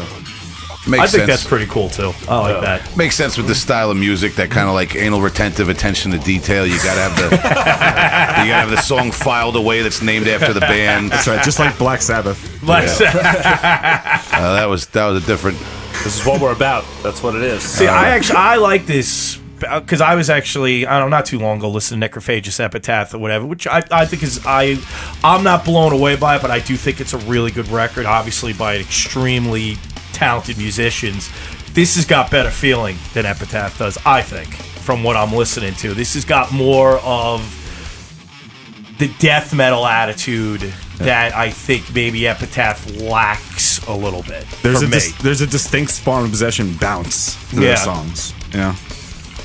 Makes 0.87 1.03
I 1.03 1.07
think 1.07 1.11
sense. 1.11 1.27
that's 1.27 1.43
pretty 1.47 1.65
cool 1.67 1.89
too. 1.89 2.11
I 2.29 2.39
like 2.39 2.61
that. 2.61 2.97
Makes 2.97 3.15
sense 3.15 3.37
with 3.37 3.47
the 3.47 3.55
style 3.55 3.91
of 3.91 3.97
music, 3.97 4.35
that 4.35 4.49
kind 4.49 4.67
of 4.67 4.73
like 4.73 4.95
anal 4.95 5.21
retentive 5.21 5.69
attention 5.69 6.11
to 6.11 6.17
detail. 6.19 6.65
You 6.65 6.77
gotta 6.77 7.01
have 7.01 7.15
the 7.17 7.23
you 8.43 8.49
gotta 8.49 8.53
have 8.53 8.69
the 8.69 8.81
song 8.81 9.11
filed 9.11 9.55
away 9.55 9.81
that's 9.81 10.01
named 10.01 10.27
after 10.27 10.53
the 10.53 10.61
band. 10.61 11.11
that's 11.11 11.27
right, 11.27 11.43
just 11.43 11.59
like 11.59 11.77
Black 11.77 12.01
Sabbath. 12.01 12.63
Like, 12.63 12.87
Uh, 12.99 14.53
that 14.55 14.65
was 14.69 14.87
that 14.87 15.05
was 15.07 15.23
a 15.23 15.27
different. 15.27 15.57
This 16.03 16.19
is 16.19 16.25
what 16.25 16.39
we're 16.41 16.53
about. 16.53 16.85
That's 17.03 17.21
what 17.23 17.35
it 17.35 17.41
is. 17.41 17.63
See, 17.63 17.87
I 17.87 18.09
actually 18.09 18.37
I 18.37 18.55
like 18.57 18.85
this 18.85 19.37
because 19.59 20.01
I 20.01 20.15
was 20.15 20.29
actually 20.29 20.85
I 20.85 20.99
don't 20.99 21.09
know 21.09 21.17
not 21.17 21.25
too 21.25 21.39
long 21.39 21.57
ago 21.57 21.69
listening 21.69 21.99
to 22.01 22.09
Necrophagist 22.09 22.59
Epitaph 22.59 23.13
or 23.13 23.17
whatever, 23.17 23.45
which 23.45 23.65
I, 23.67 23.83
I 23.91 24.05
think 24.05 24.21
is 24.23 24.39
I 24.45 24.77
I'm 25.23 25.43
not 25.43 25.65
blown 25.65 25.93
away 25.93 26.15
by 26.15 26.35
it, 26.35 26.41
but 26.41 26.51
I 26.51 26.59
do 26.59 26.75
think 26.77 27.01
it's 27.01 27.13
a 27.13 27.17
really 27.19 27.51
good 27.51 27.67
record, 27.69 28.05
obviously 28.05 28.53
by 28.53 28.75
an 28.75 28.81
extremely 28.81 29.77
talented 30.21 30.57
musicians. 30.57 31.29
This 31.73 31.95
has 31.95 32.05
got 32.05 32.31
better 32.31 32.49
feeling 32.49 32.97
than 33.13 33.25
Epitaph 33.25 33.77
does, 33.77 33.97
I 34.05 34.21
think, 34.21 34.53
from 34.55 35.03
what 35.03 35.15
I'm 35.15 35.31
listening 35.31 35.73
to. 35.75 35.93
This 35.93 36.15
has 36.15 36.25
got 36.25 36.51
more 36.51 36.97
of 36.99 37.53
the 38.97 39.09
death 39.19 39.53
metal 39.53 39.85
attitude 39.85 40.61
that 40.97 41.35
I 41.35 41.51
think 41.51 41.93
maybe 41.93 42.27
Epitaph 42.27 42.99
lacks 42.99 43.77
a 43.87 43.93
little 43.95 44.23
bit. 44.23 44.45
There's 44.63 44.81
a 44.81 44.87
dis- 44.87 45.13
there's 45.21 45.41
a 45.41 45.47
distinct 45.47 45.91
Spawn 45.91 46.25
of 46.25 46.31
Possession 46.31 46.73
bounce 46.77 47.35
to 47.51 47.57
Yeah. 47.57 47.61
their 47.61 47.77
songs. 47.77 48.33
Yeah, 48.55 48.73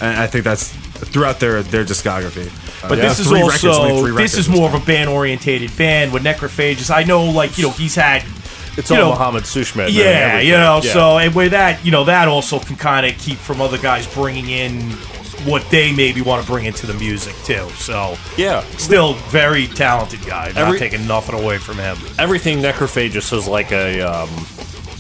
and 0.00 0.18
I 0.18 0.26
think 0.26 0.44
that's 0.44 0.68
throughout 1.12 1.38
their 1.38 1.62
their 1.62 1.84
discography. 1.84 2.50
But 2.88 2.92
Uh, 2.98 3.02
this 3.08 3.18
is 3.20 3.26
three 3.28 3.42
records, 3.42 3.64
also 3.66 4.12
this 4.16 4.38
is 4.38 4.48
more 4.48 4.66
of 4.68 4.74
a 4.74 4.80
band 4.80 5.10
orientated 5.10 5.76
band 5.76 6.12
with 6.12 6.22
Necrophagist. 6.24 6.90
I 6.90 7.02
know, 7.04 7.24
like 7.24 7.58
you 7.58 7.64
know, 7.64 7.70
he's 7.72 7.94
had 7.94 8.22
it's 8.76 8.90
all 8.90 8.96
know, 8.96 9.10
Muhammed 9.10 9.44
Suiçmez. 9.44 9.92
yeah, 9.92 10.40
you 10.40 10.52
know. 10.52 10.80
Yeah. 10.82 10.92
So 10.92 11.18
and 11.18 11.34
with 11.34 11.50
that, 11.52 11.84
you 11.84 11.90
know, 11.90 12.04
that 12.04 12.28
also 12.28 12.58
can 12.58 12.76
kind 12.76 13.06
of 13.06 13.16
keep 13.18 13.38
from 13.38 13.60
other 13.60 13.78
guys 13.78 14.06
bringing 14.14 14.48
in 14.48 14.90
what 15.44 15.68
they 15.70 15.92
maybe 15.92 16.20
want 16.20 16.40
to 16.44 16.50
bring 16.50 16.66
into 16.66 16.86
the 16.86 16.94
music 16.94 17.34
too. 17.44 17.68
So 17.70 18.16
yeah, 18.36 18.62
still 18.78 19.14
very 19.30 19.66
talented 19.66 20.24
guy. 20.24 20.48
Not 20.48 20.56
Every- 20.58 20.78
taking 20.78 21.06
nothing 21.06 21.34
away 21.38 21.58
from 21.58 21.76
him. 21.78 21.96
everything 22.18 22.58
Necrophagist 22.58 23.32
is 23.36 23.46
like 23.48 23.72
a. 23.72 24.00
Um, 24.02 24.28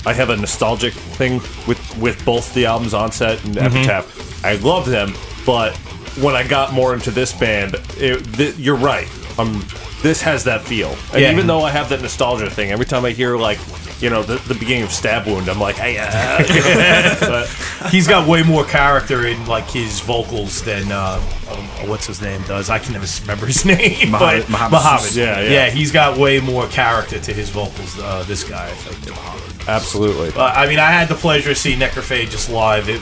I 0.04 0.12
have 0.14 0.30
a 0.30 0.36
nostalgic 0.36 0.92
thing 0.94 1.34
with 1.68 1.96
with 1.98 2.24
both 2.24 2.52
the 2.54 2.66
albums 2.66 2.92
Onset 2.94 3.44
and 3.44 3.54
Mm-hmm. 3.54 3.76
Epitaph. 3.76 4.44
I 4.44 4.56
love 4.56 4.88
them, 4.88 5.14
but 5.46 5.76
when 6.20 6.34
I 6.34 6.46
got 6.46 6.72
more 6.72 6.92
into 6.92 7.12
this 7.12 7.32
band, 7.32 7.76
it, 7.96 8.24
th- 8.34 8.56
you're 8.58 8.74
right. 8.76 9.06
Um, 9.38 9.64
this 10.02 10.20
has 10.22 10.44
that 10.44 10.62
feel, 10.62 10.94
and 11.12 11.22
Yeah. 11.22 11.32
even 11.32 11.46
though 11.46 11.62
I 11.62 11.70
have 11.70 11.88
that 11.90 12.00
nostalgia 12.02 12.50
thing, 12.50 12.70
every 12.70 12.86
time 12.86 13.04
I 13.04 13.10
hear 13.10 13.36
like 13.36 13.58
you 14.00 14.10
know 14.10 14.22
the, 14.22 14.36
the 14.48 14.54
beginning 14.54 14.82
of 14.82 14.90
Stab 14.92 15.26
Wound, 15.26 15.48
I'm 15.48 15.60
like, 15.60 15.76
hey, 15.76 15.96
uh, 15.98 17.16
but 17.20 17.48
He's 17.90 18.06
got 18.08 18.26
way 18.28 18.42
more 18.42 18.64
character 18.64 19.26
in 19.26 19.44
like 19.46 19.68
his 19.70 20.00
vocals 20.00 20.62
than 20.62 20.90
uh, 20.90 21.20
um, 21.50 21.88
what's 21.88 22.06
his 22.06 22.20
name 22.20 22.42
does. 22.42 22.68
I 22.70 22.78
can 22.78 22.92
never 22.94 23.06
remember 23.22 23.46
his 23.46 23.64
name. 23.74 24.10
Mohammed- 24.10 24.42
but 24.42 24.50
Mohammed 24.50 24.72
Mohammed. 24.72 25.14
Yeah, 25.14 25.40
yeah. 25.40 25.50
yeah. 25.50 25.70
He's 25.70 25.92
got 25.92 26.18
way 26.18 26.40
more 26.40 26.66
character 26.68 27.18
to 27.20 27.32
his 27.32 27.48
vocals. 27.50 27.98
Uh, 27.98 28.24
this 28.26 28.42
guy, 28.44 28.66
I 28.66 28.70
think. 28.70 29.00
Than 29.04 29.14
Mohammed. 29.14 29.68
absolutely. 29.68 30.28
Uh, 30.40 30.46
I 30.46 30.66
mean, 30.66 30.78
I 30.78 30.90
had 30.90 31.08
the 31.08 31.14
pleasure 31.14 31.50
of 31.52 31.58
seeing 31.58 31.78
Necrophagist 31.78 32.50
live. 32.52 32.88
It, 32.88 33.00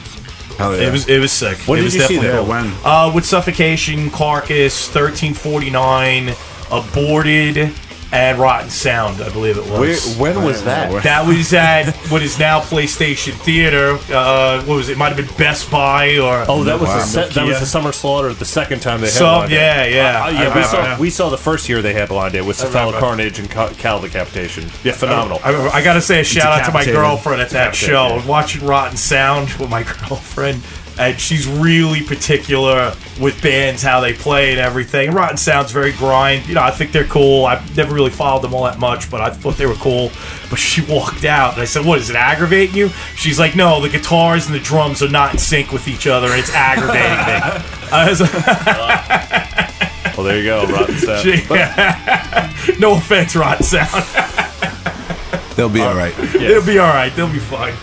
Hell 0.59 0.77
yeah. 0.77 0.89
it 0.89 0.93
was 0.93 1.09
it 1.09 1.19
was 1.21 1.33
sick. 1.33 1.57
When 1.61 1.79
it 1.79 1.83
did 1.83 1.85
was 1.87 1.95
you 1.95 2.01
see 2.03 2.15
definitely 2.17 2.29
that? 2.29 2.43
yeah, 2.43 2.49
when 2.49 2.73
Uh, 2.85 3.13
with 3.15 3.25
Suffocation, 3.25 4.11
Carcass, 4.11 4.89
thirteen 4.89 5.33
forty 5.33 5.71
nine, 5.71 6.35
Aborted, 6.71 7.73
and 8.13 8.39
Rotten 8.41 8.71
Sound. 8.71 9.23
I 9.23 9.29
believe 9.29 9.57
it 9.57 9.65
Where, 9.67 9.81
was. 9.91 10.17
when 10.17 10.43
was 10.43 10.65
that? 10.65 11.05
that 11.05 11.25
was 11.27 11.53
at 11.53 11.95
what 12.11 12.23
is 12.23 12.41
now 12.41 12.59
PlayStation 12.61 13.33
Theater. 13.35 13.99
Uh, 14.13 14.63
what 14.65 14.75
was 14.77 14.89
it? 14.89 14.99
Might 14.99 15.13
have 15.13 15.17
been 15.17 15.37
Best 15.37 15.71
Buy 15.71 16.19
or 16.19 16.45
Oh, 16.49 16.65
that 16.65 16.81
was 16.81 16.89
Wow. 16.89 16.97
the 16.99 17.05
se- 17.05 17.29
that 17.35 17.47
was 17.47 17.61
the 17.61 17.67
Summer 17.67 17.93
Slaughter. 17.93 18.35
The 18.35 18.45
second 18.45 18.81
time 18.81 19.01
they 19.01 19.07
Some- 19.07 19.43
headlined 19.49 19.53
it. 19.53 19.55
yeah, 19.55 19.85
yeah. 19.85 20.01
Uh, 20.25 20.27
I 20.27 20.31
yeah. 20.31 20.39
We 20.41 20.45
remember, 20.49 20.63
saw 20.65 20.83
yeah. 20.83 20.99
we 20.99 21.11
saw 21.11 21.29
the 21.31 21.39
first 21.39 21.69
year 21.69 21.83
they 21.83 21.93
headlined 21.93 22.35
it 22.35 22.45
with 22.45 22.59
Cephalo 22.59 22.87
remember. 22.87 22.99
Carnage 22.99 23.39
and 23.39 23.49
Cal, 23.49 23.69
Cal 23.71 24.01
Decapitation. 24.01 24.65
Yeah, 24.83 24.93
phenomenal. 24.93 25.39
I, 25.45 25.69
I 25.69 25.83
gotta 25.85 26.01
say 26.01 26.19
a 26.21 26.25
shout 26.25 26.47
out 26.61 26.67
to 26.67 26.73
my 26.73 26.85
girlfriend 26.85 27.41
at 27.43 27.51
that 27.51 27.77
show. 27.77 28.17
yeah. 28.17 28.27
Watching 28.27 28.67
Rotten 28.67 28.97
Sound 28.97 29.51
with 29.55 29.71
my 29.71 29.83
girlfriend, 30.09 30.63
and 30.99 31.21
she's 31.21 31.47
really 31.47 32.03
particular 32.03 32.93
with 33.21 33.41
bands 33.43 33.83
how 33.83 34.01
they 34.01 34.13
play 34.15 34.51
and 34.53 34.59
everything. 34.59 35.13
Rotten 35.13 35.37
Sound's 35.37 35.73
very 35.73 35.93
grind. 35.93 36.47
You 36.49 36.55
know, 36.55 36.63
I 36.63 36.71
think 36.71 36.91
they're 36.93 37.05
cool. 37.05 37.45
I've 37.45 37.77
never 37.77 37.95
really 37.95 38.11
followed 38.11 38.41
them 38.43 38.55
all 38.55 38.65
that 38.65 38.79
much, 38.79 39.11
but 39.11 39.21
I 39.21 39.31
thought 39.31 39.57
they 39.57 39.67
were 39.67 39.75
cool. 39.75 40.11
But 40.49 40.59
she 40.59 40.81
walked 40.83 41.25
out, 41.25 41.53
and 41.53 41.63
I 41.63 41.67
said, 41.67 41.85
"What 41.85 41.99
is 41.99 42.09
it 42.11 42.17
aggravating 42.17 42.75
you?" 42.75 42.89
She's 43.17 43.39
like, 43.39 43.55
"No, 43.55 43.81
the 43.81 43.89
guitars 43.89 44.47
and 44.47 44.55
the 44.55 44.61
drums 44.61 45.03
are 45.03 45.09
not 45.09 45.33
in 45.35 45.39
sync 45.39 45.71
with 45.71 45.87
each 45.87 46.07
other, 46.07 46.29
and 46.29 46.41
it's 46.41 46.53
aggravating 46.55 47.11
me." 47.11 47.67
I 47.93 48.09
was 48.09 48.21
like, 48.21 50.17
well, 50.17 50.25
there 50.25 50.39
you 50.39 50.45
go, 50.45 50.65
Rotten 50.73 50.97
Sound. 50.97 51.23
she- 51.23 52.79
no 52.81 52.95
offense, 52.97 53.35
Rotten 53.37 53.65
Sound. 53.65 54.05
They'll 55.57 55.69
be 55.69 55.81
uh, 55.81 55.89
all 55.89 55.95
right. 55.95 56.15
They'll 56.33 56.65
be 56.65 56.79
all 56.79 56.89
right. 56.89 57.15
They'll 57.15 57.31
be 57.33 57.39
fine. 57.39 57.75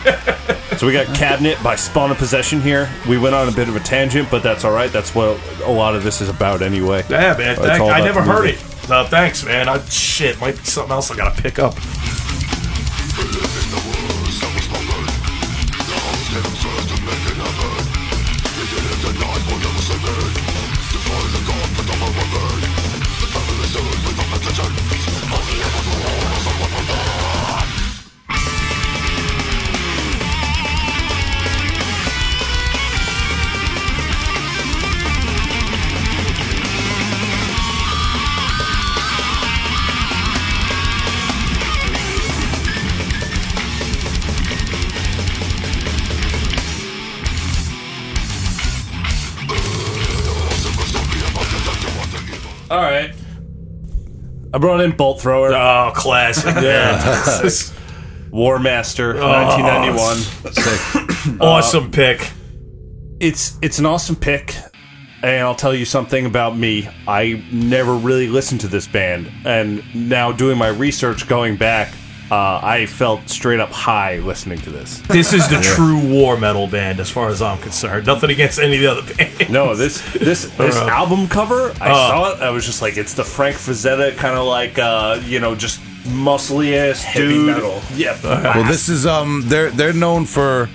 So 0.78 0.86
we 0.86 0.94
got 0.94 1.08
Cabinet 1.16 1.58
by 1.64 1.76
Spawn 1.76 2.12
of 2.12 2.18
Possession 2.18 2.62
here. 2.62 2.88
We 3.10 3.18
went 3.18 3.34
on 3.34 3.50
a 3.50 3.52
bit 3.52 3.68
of 3.68 3.76
a 3.76 3.80
tangent, 3.80 4.30
but 4.30 4.44
that's 4.44 4.64
all 4.64 4.72
right. 4.72 4.92
That's 4.92 5.16
what 5.16 5.40
a 5.64 5.72
lot 5.72 5.96
of 5.96 6.04
this 6.04 6.22
is 6.22 6.30
about 6.30 6.62
anyway. 6.62 7.04
Yeah, 7.10 7.36
man. 7.36 7.54
It's 7.54 7.62
Thank, 7.62 7.82
all 7.82 7.90
I 7.90 7.98
about 8.00 8.06
never 8.06 8.22
the 8.22 8.26
heard 8.28 8.46
movie. 8.46 8.58
it. 8.58 8.90
No, 8.90 9.04
thanks, 9.04 9.44
man. 9.44 9.68
I, 9.68 9.80
shit, 9.86 10.40
might 10.40 10.56
be 10.56 10.64
something 10.64 10.92
else 10.92 11.10
I 11.10 11.18
gotta 11.18 11.42
pick 11.42 11.58
up. 11.58 11.74
I 54.58 54.60
brought 54.60 54.82
in 54.82 54.90
Bolt 54.98 55.22
Thrower. 55.22 55.54
Oh, 55.54 55.92
classic. 55.94 56.56
yeah. 56.56 57.48
War 58.32 58.58
Master, 58.58 59.14
1991. 59.14 61.04
Uh, 61.28 61.44
awesome 61.44 61.92
pick. 61.92 62.32
It's 63.20 63.58
it's 63.62 63.80
an 63.80 63.86
awesome 63.86 64.16
pick, 64.16 64.56
and 65.22 65.42
I'll 65.42 65.56
tell 65.56 65.76
you 65.76 65.84
something 65.84 66.26
about 66.26 66.58
me. 66.58 66.90
I 67.06 67.44
never 67.52 67.94
really 67.94 68.28
listened 68.28 68.62
to 68.62 68.68
this 68.68 68.88
band, 68.88 69.30
and 69.46 69.84
now 69.94 70.32
doing 70.32 70.58
my 70.58 70.70
research, 70.70 71.28
going 71.28 71.58
back, 71.58 71.94
uh, 72.32 72.60
I 72.62 72.86
felt 72.88 73.30
straight 73.30 73.60
up 73.60 73.72
high 73.72 74.18
listening 74.20 74.60
to 74.60 74.70
this. 74.70 75.00
This 75.08 75.32
is 75.34 75.48
the 75.48 75.60
true 75.62 76.00
war 76.08 76.38
metal 76.38 76.68
band, 76.68 77.00
as 77.00 77.10
far 77.10 77.30
as 77.30 77.42
I'm 77.42 77.58
concerned. 77.60 78.06
Nothing 78.08 78.32
against 78.32 78.60
any 78.60 78.76
of 78.76 78.82
the 78.82 78.88
other 78.92 79.14
bands. 79.18 79.50
No, 79.50 79.76
this 79.76 80.02
this 80.14 80.46
this 80.58 80.76
Uh. 80.76 80.88
album 80.90 81.28
cover, 81.28 81.74
I 81.80 81.92
saw 81.94 82.34
it. 82.34 82.42
I 82.42 82.50
was 82.50 82.66
just 82.66 82.82
like, 82.82 82.98
it's 82.98 83.14
the 83.14 83.24
Frank 83.24 83.56
Frazetta 83.56 84.16
kind 84.18 84.38
of 84.38 84.46
like, 84.46 84.78
uh, 84.78 85.22
you 85.26 85.40
know, 85.40 85.56
just 85.56 85.80
muscly 86.04 86.74
ass 86.76 87.06
dude. 87.14 87.46
metal. 87.48 87.82
Yeah, 87.96 88.18
Well, 88.24 88.64
this 88.66 88.90
is 88.90 89.06
um, 89.06 89.44
they're 89.46 89.72
they're 89.72 89.94
known 89.94 90.26
for 90.26 90.70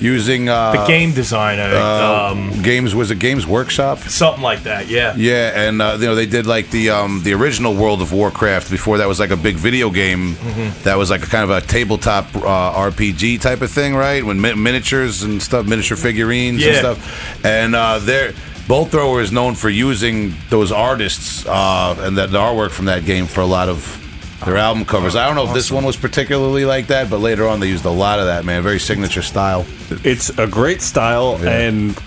using 0.00 0.48
uh, 0.48 0.72
The 0.72 0.86
game 0.86 1.12
designer, 1.12 1.74
um, 1.76 2.50
games. 2.62 2.94
Was 2.94 3.10
it 3.10 3.18
Games 3.18 3.46
Workshop? 3.46 3.98
something 3.98 4.42
like 4.42 4.64
that. 4.64 4.88
Yeah. 4.88 5.14
Yeah, 5.16 5.68
and 5.68 5.80
uh, 5.80 5.96
you 6.00 6.06
know 6.06 6.14
they 6.14 6.26
did 6.26 6.46
like 6.46 6.70
the 6.70 6.90
um, 6.90 7.22
the 7.22 7.32
original 7.34 7.74
World 7.74 8.00
of 8.02 8.12
Warcraft. 8.12 8.70
Before 8.70 8.98
that 8.98 9.08
was 9.08 9.20
like 9.20 9.30
a 9.30 9.36
big 9.36 9.56
video 9.56 9.90
game 9.90 10.34
that 10.82 10.96
was 10.96 11.10
like 11.10 11.22
a 11.22 11.26
kind 11.26 11.44
of 11.44 11.50
a 11.50 11.60
tabletop 11.66 12.34
uh, 12.36 12.90
RPG 12.90 13.40
type 13.40 13.60
of 13.62 13.70
thing, 13.70 13.94
right? 13.94 14.24
When 14.24 14.40
mi- 14.40 14.54
miniatures 14.54 15.22
and 15.22 15.42
stuff, 15.42 15.66
miniature 15.66 15.96
figurines 15.96 16.62
and 16.64 16.76
stuff. 16.76 17.44
And 17.44 17.74
uh, 17.74 17.98
they're 18.00 18.32
Bolt 18.66 18.88
Thrower 18.90 19.20
is 19.20 19.30
known 19.30 19.54
for 19.54 19.68
using 19.68 20.34
those 20.48 20.72
artists 20.72 21.46
uh, 21.46 21.94
and 22.00 22.16
that 22.16 22.30
the 22.30 22.38
artwork 22.38 22.70
from 22.70 22.86
that 22.86 23.04
game 23.04 23.26
for 23.26 23.42
a 23.42 23.46
lot 23.46 23.68
of 23.68 24.00
their 24.44 24.56
album 24.56 24.84
covers. 24.84 25.16
I 25.16 25.26
don't 25.26 25.36
know 25.36 25.46
if 25.46 25.54
this 25.54 25.70
one 25.70 25.84
was 25.84 25.96
particularly 25.96 26.64
like 26.64 26.88
that, 26.88 27.10
but 27.10 27.18
later 27.18 27.46
on 27.46 27.60
they 27.60 27.68
used 27.68 27.84
a 27.84 27.90
lot 27.90 28.18
of 28.18 28.26
that. 28.26 28.44
Man, 28.44 28.62
very 28.62 28.78
signature 28.78 29.22
style. 29.22 29.66
it's 30.04 30.30
a 30.38 30.46
great 30.46 30.82
style, 30.82 31.38
and 31.42 31.98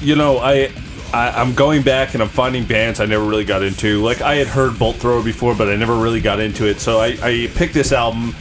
you 0.00 0.16
know, 0.16 0.38
I, 0.38 0.72
I 1.12 1.30
I'm 1.30 1.54
going 1.54 1.82
back 1.82 2.14
and 2.14 2.22
I'm 2.22 2.28
finding 2.28 2.64
bands 2.64 3.00
I 3.00 3.06
never 3.06 3.24
really 3.24 3.44
got 3.44 3.62
into. 3.62 4.02
Like 4.02 4.20
I 4.20 4.36
had 4.36 4.46
heard 4.46 4.78
Bolt 4.78 4.96
Thrower 4.96 5.22
before, 5.22 5.54
but 5.54 5.68
I 5.68 5.76
never 5.76 5.96
really 5.96 6.20
got 6.20 6.40
into 6.40 6.66
it. 6.66 6.80
So 6.80 7.00
I, 7.00 7.16
I 7.22 7.50
picked 7.54 7.74
this 7.74 7.92
album. 7.92 8.34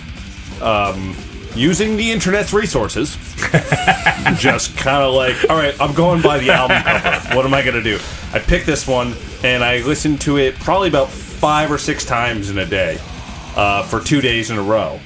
Um, 0.62 1.16
Using 1.56 1.98
the 1.98 2.12
internet's 2.12 2.54
resources, 2.54 3.16
just 4.38 4.76
kind 4.78 5.04
of 5.04 5.14
like, 5.14 5.36
all 5.50 5.58
right, 5.58 5.80
I'm 5.82 5.94
going 5.94 6.22
by 6.22 6.38
the 6.38 6.52
album 6.52 6.82
cover. 6.82 7.36
What 7.36 7.46
am 7.46 7.54
I 7.54 7.62
gonna 7.62 7.84
do? 7.84 8.00
I 8.34 8.40
picked 8.40 8.66
this 8.66 8.88
one 8.88 9.14
and 9.44 9.64
I 9.64 9.80
listened 9.80 10.22
to 10.22 10.38
it 10.38 10.56
probably 10.56 10.88
about 10.88 11.10
five 11.10 11.72
or 11.72 11.78
six 11.78 12.06
times 12.06 12.50
in 12.50 12.58
a 12.58 12.66
day, 12.66 13.00
uh, 13.56 13.84
for 13.84 14.00
two 14.00 14.22
days 14.22 14.50
in 14.50 14.58
a 14.58 14.62
row 14.64 15.00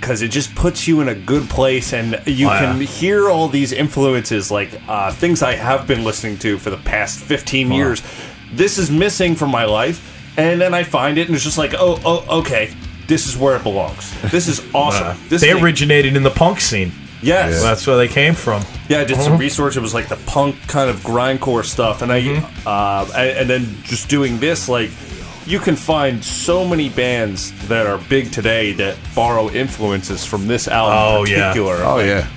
because 0.00 0.22
it 0.22 0.28
just 0.28 0.54
puts 0.54 0.86
you 0.86 1.00
in 1.00 1.08
a 1.08 1.14
good 1.14 1.48
place 1.50 1.92
and 1.92 2.12
you 2.24 2.46
Oh, 2.48 2.52
yeah. 2.52 2.60
can 2.72 2.80
hear 2.80 3.28
all 3.28 3.48
these 3.48 3.72
influences 3.72 4.48
like 4.48 4.70
uh, 4.86 5.10
things 5.10 5.42
i 5.42 5.56
have 5.56 5.88
been 5.88 6.04
listening 6.04 6.38
to 6.38 6.56
for 6.56 6.70
the 6.70 6.76
past 6.76 7.18
15 7.18 7.72
years 7.72 8.00
this 8.52 8.78
is 8.78 8.92
missing 8.92 9.34
from 9.34 9.50
my 9.50 9.64
life 9.64 10.00
and 10.38 10.60
then 10.60 10.72
i 10.72 10.84
find 10.84 11.18
it 11.18 11.26
and 11.26 11.34
it's 11.34 11.42
just 11.42 11.58
like 11.58 11.74
oh, 11.74 12.00
oh 12.04 12.38
okay 12.38 12.72
this 13.08 13.26
is 13.26 13.36
where 13.36 13.56
it 13.56 13.62
belongs 13.64 14.12
this 14.30 14.46
is 14.48 14.60
awesome 14.74 15.16
this 15.28 15.40
They 15.42 15.50
is 15.50 15.56
a- 15.60 15.64
originated 15.64 16.14
in 16.16 16.22
the 16.22 16.30
punk 16.30 16.60
scene. 16.60 16.92
yes 17.22 17.62
That's 17.62 17.84
where 17.86 17.96
they 17.96 18.06
came 18.08 18.34
from. 18.34 18.62
yeah, 18.88 19.00
I 19.00 19.04
did 19.04 19.16
some 19.20 19.36
research. 19.38 19.76
It 19.76 19.80
was 19.80 19.92
like 19.94 20.08
the 20.08 20.20
punk 20.26 20.54
kind 20.68 20.88
of 20.88 20.96
grindcore 21.00 21.64
stuff, 21.64 22.02
and 22.02 22.12
I, 22.12 22.20
Mm-hmm. 22.22 22.66
uh, 22.68 23.10
and, 23.20 23.38
and 23.40 23.50
then 23.50 23.82
just 23.82 24.08
doing 24.08 24.38
this, 24.38 24.68
like 24.68 24.90
you 25.46 25.58
can 25.58 25.74
find 25.76 26.22
so 26.22 26.64
many 26.64 26.88
bands 26.90 27.50
that 27.68 27.86
are 27.86 27.98
big 28.08 28.30
today 28.30 28.72
that 28.74 28.96
borrow 29.16 29.48
influences 29.50 30.24
from 30.24 30.46
this 30.46 30.68
album. 30.68 30.94
Oh, 30.98 31.24
in 31.24 31.30
yeah. 31.30 31.48
particular. 31.48 31.76
Oh 31.82 31.98
yeah. 32.00 32.28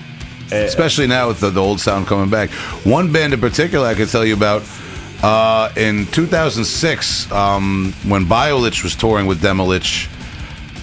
Especially 0.52 1.08
now 1.08 1.28
with 1.30 1.40
the, 1.42 1.50
the 1.50 1.62
old 1.62 1.80
sound 1.80 2.08
coming 2.08 2.30
back. 2.30 2.50
One 2.86 3.12
band 3.14 3.34
in 3.34 3.40
particular 3.40 3.86
I 3.88 3.94
could 3.94 4.10
tell 4.10 4.26
you 4.26 4.34
about 4.34 4.64
uh, 5.24 5.72
in 5.78 6.08
2006 6.08 7.32
um, 7.32 7.94
when 8.08 8.26
Biolich 8.26 8.84
was 8.84 8.96
touring 8.96 9.28
with 9.28 9.42
Demilich. 9.42 10.08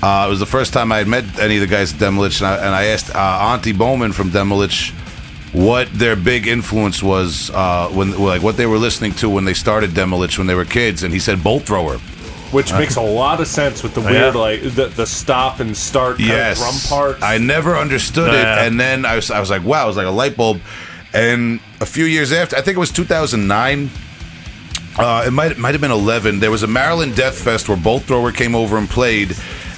Uh, 0.02 0.24
it 0.26 0.30
was 0.30 0.38
the 0.38 0.46
first 0.46 0.72
time 0.72 0.92
I 0.92 0.98
had 0.98 1.08
met 1.08 1.38
any 1.40 1.56
of 1.56 1.60
the 1.60 1.66
guys 1.66 1.92
at 1.92 1.98
Demilich, 1.98 2.38
and 2.40 2.46
I, 2.46 2.56
and 2.56 2.74
I 2.74 2.84
asked 2.86 3.10
uh, 3.14 3.14
Antti 3.58 3.72
Boman 3.74 4.12
from 4.14 4.30
Demilich 4.30 4.92
what 5.52 5.88
their 5.92 6.14
big 6.14 6.46
influence 6.46 7.02
was 7.02 7.50
uh, 7.50 7.88
when, 7.88 8.16
like, 8.18 8.42
what 8.42 8.56
they 8.56 8.66
were 8.66 8.78
listening 8.78 9.12
to 9.14 9.28
when 9.28 9.44
they 9.44 9.54
started 9.54 9.90
Demilich 9.90 10.38
when 10.38 10.46
they 10.46 10.54
were 10.54 10.64
kids, 10.64 11.02
and 11.02 11.12
he 11.12 11.18
said 11.18 11.42
Bolt 11.42 11.64
Thrower. 11.64 11.98
which 12.52 12.72
makes 12.72 12.96
a 12.96 13.02
lot 13.02 13.40
of 13.40 13.46
sense 13.46 13.82
with 13.82 13.94
the 13.94 14.00
yeah. 14.02 14.10
weird 14.10 14.34
like 14.34 14.62
the, 14.62 14.86
the 14.86 15.04
stop 15.06 15.58
and 15.60 15.76
start 15.76 16.16
kind 16.18 16.28
yes. 16.28 16.58
of 16.60 16.64
drum 16.64 16.98
parts. 17.00 17.22
I 17.22 17.38
never 17.38 17.76
understood 17.76 18.32
Yeah. 18.32 18.62
it, 18.62 18.66
and 18.68 18.78
then 18.80 19.04
I 19.04 19.16
was, 19.16 19.30
I 19.30 19.40
was 19.40 19.50
like, 19.50 19.64
wow, 19.64 19.84
it 19.84 19.88
was 19.88 19.96
like 19.96 20.06
a 20.06 20.10
light 20.10 20.36
bulb. 20.36 20.60
And 21.12 21.60
a 21.80 21.86
few 21.86 22.04
years 22.04 22.30
after, 22.32 22.56
I 22.56 22.60
think 22.60 22.76
it 22.76 22.80
was 22.80 22.92
2009. 22.92 23.90
Uh, 24.98 25.24
it 25.26 25.30
might 25.30 25.56
might 25.58 25.72
have 25.74 25.80
been 25.80 25.90
11. 25.92 26.40
There 26.40 26.50
was 26.50 26.62
a 26.62 26.66
Maryland 26.66 27.14
Death 27.16 27.38
Fest 27.38 27.68
where 27.68 27.76
Bolt 27.78 28.02
Thrower 28.04 28.32
came 28.32 28.54
over 28.54 28.76
and 28.76 28.88
played, 28.88 29.36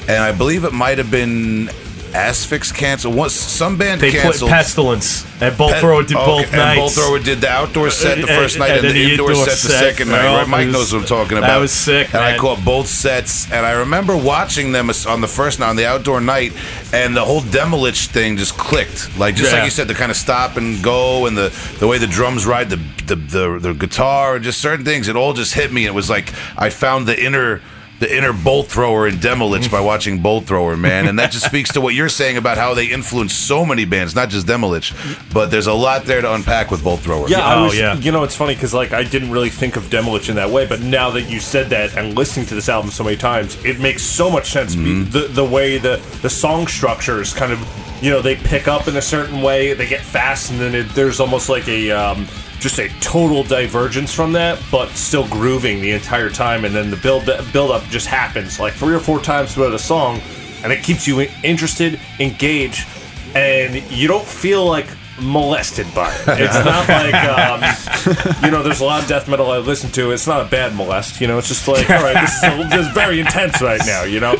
and 0.08 0.22
I 0.22 0.32
believe 0.32 0.64
it 0.64 0.72
might 0.72 0.98
have 0.98 1.10
been 1.10 1.70
Asphyx 2.12 2.74
canceled. 2.74 3.14
Once 3.14 3.34
some 3.34 3.76
band 3.78 4.00
They 4.00 4.10
canceled. 4.10 4.50
Pestilence, 4.50 5.24
and 5.40 5.56
Bolt 5.56 5.74
Pet- 5.74 5.80
Thrower 5.80 6.02
did 6.02 6.16
okay, 6.16 6.26
both 6.26 6.46
and 6.46 6.56
nights. 6.56 6.78
Bolt 6.80 6.92
Thrower 6.94 7.18
did 7.20 7.40
the 7.40 7.48
outdoor 7.48 7.88
set 7.90 8.16
the 8.18 8.24
Uh, 8.24 8.26
first 8.26 8.56
and- 8.56 8.60
night, 8.62 8.70
and 8.72 8.78
and, 8.84 8.88
the 8.88 8.92
the 9.04 9.10
indoor 9.12 9.30
indoor 9.30 9.44
set 9.46 9.52
the 9.62 9.68
set. 9.68 9.80
second 9.80 10.08
night. 10.10 10.24
Right? 10.38 10.48
Mike 10.48 10.66
was- 10.66 10.72
knows 10.74 10.92
what 10.92 11.02
I'm 11.02 11.06
talking 11.06 11.38
about. 11.38 11.46
that 11.46 11.58
was 11.58 11.70
sick, 11.70 12.08
And 12.12 12.20
I 12.24 12.36
caught 12.36 12.64
both 12.64 12.88
sets, 12.88 13.46
and 13.52 13.64
I 13.64 13.70
remember 13.72 14.16
watching 14.16 14.72
them 14.72 14.90
on 15.06 15.20
the 15.20 15.28
first 15.28 15.60
night 15.60 15.68
on 15.68 15.76
the 15.76 15.86
outdoor 15.86 16.20
night, 16.20 16.52
and 16.92 17.16
the 17.16 17.24
whole 17.24 17.42
Demilich 17.42 18.06
thing 18.06 18.36
just 18.36 18.56
clicked. 18.58 19.16
Like 19.16 19.36
just 19.36 19.52
Yeah. 19.52 19.58
like 19.58 19.64
you 19.66 19.70
said, 19.70 19.86
the 19.86 19.94
kind 19.94 20.10
of 20.10 20.16
stop 20.16 20.56
and 20.56 20.82
go, 20.82 21.26
and 21.26 21.38
the 21.38 21.52
the 21.78 21.86
way 21.86 21.98
the 21.98 22.08
drums 22.08 22.44
ride 22.44 22.70
the 22.70 22.80
the 23.06 23.14
the, 23.14 23.58
the 23.60 23.72
guitar, 23.72 24.34
and 24.34 24.44
just 24.44 24.60
certain 24.60 24.84
things. 24.84 25.06
It 25.06 25.14
all 25.14 25.32
just 25.32 25.54
hit 25.54 25.72
me. 25.72 25.86
It 25.86 25.94
was 25.94 26.10
like 26.10 26.32
I 26.58 26.70
found 26.70 27.06
the 27.06 27.16
inner. 27.24 27.60
The 28.00 28.16
inner 28.16 28.32
bolt 28.32 28.66
thrower 28.68 29.06
in 29.06 29.16
Demilich 29.16 29.70
by 29.70 29.80
watching 29.80 30.20
Bolt 30.20 30.46
Thrower, 30.46 30.76
man, 30.76 31.06
and 31.06 31.18
that 31.18 31.30
just 31.32 31.44
speaks 31.52 31.72
to 31.74 31.80
what 31.82 31.94
you're 31.94 32.08
saying 32.08 32.38
about 32.38 32.56
how 32.56 32.72
they 32.74 32.86
influence 32.86 33.32
so 33.34 33.64
many 33.66 33.84
bands, 33.84 34.14
not 34.14 34.30
just 34.30 34.46
Demilich, 34.46 34.92
but 35.32 35.50
there's 35.50 35.66
a 35.66 35.74
lot 35.74 36.04
there 36.06 36.22
to 36.22 36.32
unpack 36.34 36.70
with 36.70 36.82
Bolt 36.82 37.00
Thrower. 37.00 37.28
Yeah, 37.28 37.40
I 37.46 37.56
Oh, 37.60 37.64
was. 37.64 37.78
yeah. 37.78 37.94
You 37.96 38.10
know, 38.10 38.24
it's 38.24 38.34
funny 38.34 38.54
because 38.54 38.72
like 38.72 38.92
I 38.94 39.02
didn't 39.04 39.30
really 39.30 39.50
think 39.50 39.76
of 39.76 39.84
Demilich 39.84 40.30
in 40.30 40.36
that 40.36 40.48
way, 40.50 40.66
but 40.66 40.80
now 40.80 41.10
that 41.10 41.24
you 41.30 41.40
said 41.40 41.68
that 41.70 41.94
and 41.96 42.16
listening 42.16 42.46
to 42.46 42.54
this 42.54 42.68
album 42.70 42.90
so 42.90 43.04
many 43.04 43.16
times, 43.18 43.62
it 43.66 43.78
makes 43.80 44.02
so 44.02 44.30
much 44.30 44.50
sense. 44.50 44.74
Mm-hmm. 44.74 45.10
The 45.10 45.28
the 45.28 45.44
way 45.44 45.76
the 45.78 46.00
the 46.22 46.30
song 46.30 46.66
structure 46.68 47.20
is 47.20 47.34
kind 47.34 47.52
of 47.52 47.58
you 48.02 48.10
know 48.10 48.22
they 48.22 48.36
pick 48.36 48.66
up 48.66 48.88
in 48.88 48.96
a 48.96 49.02
certain 49.02 49.42
way, 49.42 49.74
they 49.74 49.86
get 49.86 50.00
fast, 50.00 50.50
and 50.50 50.58
then 50.58 50.74
it, 50.74 50.88
there's 50.94 51.20
almost 51.20 51.50
like 51.50 51.68
a 51.68 51.90
um, 51.90 52.26
just 52.60 52.78
a 52.78 52.88
total 53.00 53.42
divergence 53.42 54.12
from 54.12 54.32
that, 54.32 54.62
but 54.70 54.90
still 54.90 55.26
grooving 55.28 55.80
the 55.80 55.90
entire 55.90 56.30
time, 56.30 56.64
and 56.64 56.74
then 56.74 56.90
the 56.90 56.96
build 56.96 57.26
build 57.52 57.70
up 57.70 57.82
just 57.84 58.06
happens 58.06 58.60
like 58.60 58.74
three 58.74 58.94
or 58.94 59.00
four 59.00 59.18
times 59.20 59.54
throughout 59.54 59.72
a 59.72 59.78
song, 59.78 60.20
and 60.62 60.72
it 60.72 60.84
keeps 60.84 61.08
you 61.08 61.26
interested, 61.42 61.98
engaged, 62.18 62.86
and 63.34 63.82
you 63.90 64.06
don't 64.06 64.26
feel 64.26 64.64
like 64.66 64.86
molested 65.20 65.86
by 65.94 66.12
it. 66.14 66.40
It's 66.40 66.54
not 66.64 66.88
like 66.88 67.14
um, 67.14 68.44
you 68.44 68.50
know. 68.50 68.62
There's 68.62 68.80
a 68.80 68.84
lot 68.84 69.02
of 69.02 69.08
death 69.08 69.28
metal 69.28 69.50
I 69.50 69.58
listen 69.58 69.90
to. 69.92 70.12
It's 70.12 70.26
not 70.26 70.46
a 70.46 70.48
bad 70.48 70.74
molest. 70.74 71.20
You 71.20 71.26
know, 71.26 71.38
it's 71.38 71.48
just 71.48 71.66
like 71.66 71.88
all 71.90 72.02
right, 72.02 72.20
this 72.20 72.42
is, 72.42 72.70
this 72.70 72.86
is 72.86 72.92
very 72.92 73.20
intense 73.20 73.60
right 73.62 73.80
now. 73.86 74.04
You 74.04 74.20
know. 74.20 74.36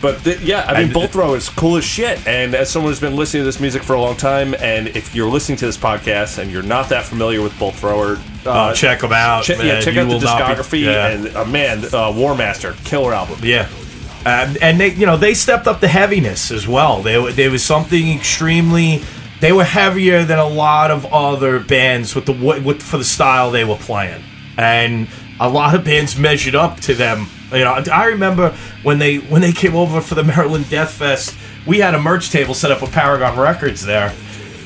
But 0.00 0.24
th- 0.24 0.40
yeah, 0.40 0.64
I 0.66 0.82
mean, 0.82 0.92
Bolt 0.94 1.10
Throw 1.10 1.34
is 1.34 1.48
cool 1.50 1.76
as 1.76 1.84
shit. 1.84 2.26
And 2.26 2.54
as 2.54 2.70
someone 2.70 2.90
who's 2.90 3.00
been 3.00 3.16
listening 3.16 3.42
to 3.42 3.44
this 3.44 3.60
music 3.60 3.82
for 3.82 3.92
a 3.94 4.00
long 4.00 4.16
time, 4.16 4.54
and 4.54 4.88
if 4.88 5.14
you're 5.14 5.28
listening 5.28 5.58
to 5.58 5.66
this 5.66 5.76
podcast 5.76 6.38
and 6.38 6.50
you're 6.50 6.62
not 6.62 6.88
that 6.88 7.04
familiar 7.04 7.42
with 7.42 7.58
Bolt 7.58 7.74
Thrower, 7.74 8.16
uh, 8.46 8.70
Oh, 8.70 8.72
check 8.74 9.00
them 9.00 9.12
out. 9.12 9.44
che- 9.44 9.56
yeah, 9.66 9.80
check 9.80 9.94
You 9.94 10.00
out 10.00 10.08
the 10.08 10.18
not 10.20 10.38
be- 10.38 10.54
discography. 10.54 10.84
yeah. 10.86 11.08
And 11.08 11.36
uh, 11.36 11.44
man, 11.44 11.84
uh, 11.92 12.10
War 12.16 12.34
Master, 12.34 12.74
killer 12.84 13.12
album. 13.12 13.40
Yeah. 13.42 13.68
Um, 14.24 14.56
and 14.62 14.80
they, 14.80 14.92
you 14.92 15.04
know, 15.06 15.16
they 15.18 15.34
stepped 15.34 15.66
up 15.66 15.80
the 15.80 15.88
heaviness 15.88 16.50
as 16.50 16.66
well. 16.66 17.02
They 17.02 17.18
were- 17.18 17.32
there 17.32 17.50
was 17.50 17.62
something 17.62 18.10
extremely. 18.16 19.02
They 19.40 19.52
were 19.52 19.64
heavier 19.64 20.24
than 20.24 20.38
a 20.38 20.48
lot 20.48 20.90
of 20.90 21.04
other 21.12 21.58
bands 21.60 22.14
with 22.14 22.24
the 22.26 22.32
with 22.32 22.82
for 22.82 22.96
the 22.98 23.04
style 23.04 23.50
they 23.50 23.64
were 23.64 23.76
playing, 23.76 24.22
and 24.56 25.08
a 25.38 25.48
lot 25.48 25.74
of 25.74 25.84
bands 25.84 26.16
measured 26.18 26.54
up 26.54 26.80
to 26.80 26.94
them. 26.94 27.26
You 27.52 27.64
know, 27.64 27.82
I 27.92 28.06
remember 28.06 28.50
when 28.82 28.98
they 28.98 29.16
when 29.18 29.42
they 29.42 29.52
came 29.52 29.74
over 29.74 30.00
for 30.00 30.14
the 30.14 30.24
Maryland 30.24 30.68
Death 30.70 30.92
Fest. 30.92 31.36
We 31.66 31.78
had 31.78 31.94
a 31.94 32.00
merch 32.00 32.30
table 32.30 32.54
set 32.54 32.70
up 32.70 32.80
with 32.80 32.92
Paragon 32.92 33.38
Records 33.38 33.84
there, 33.84 34.14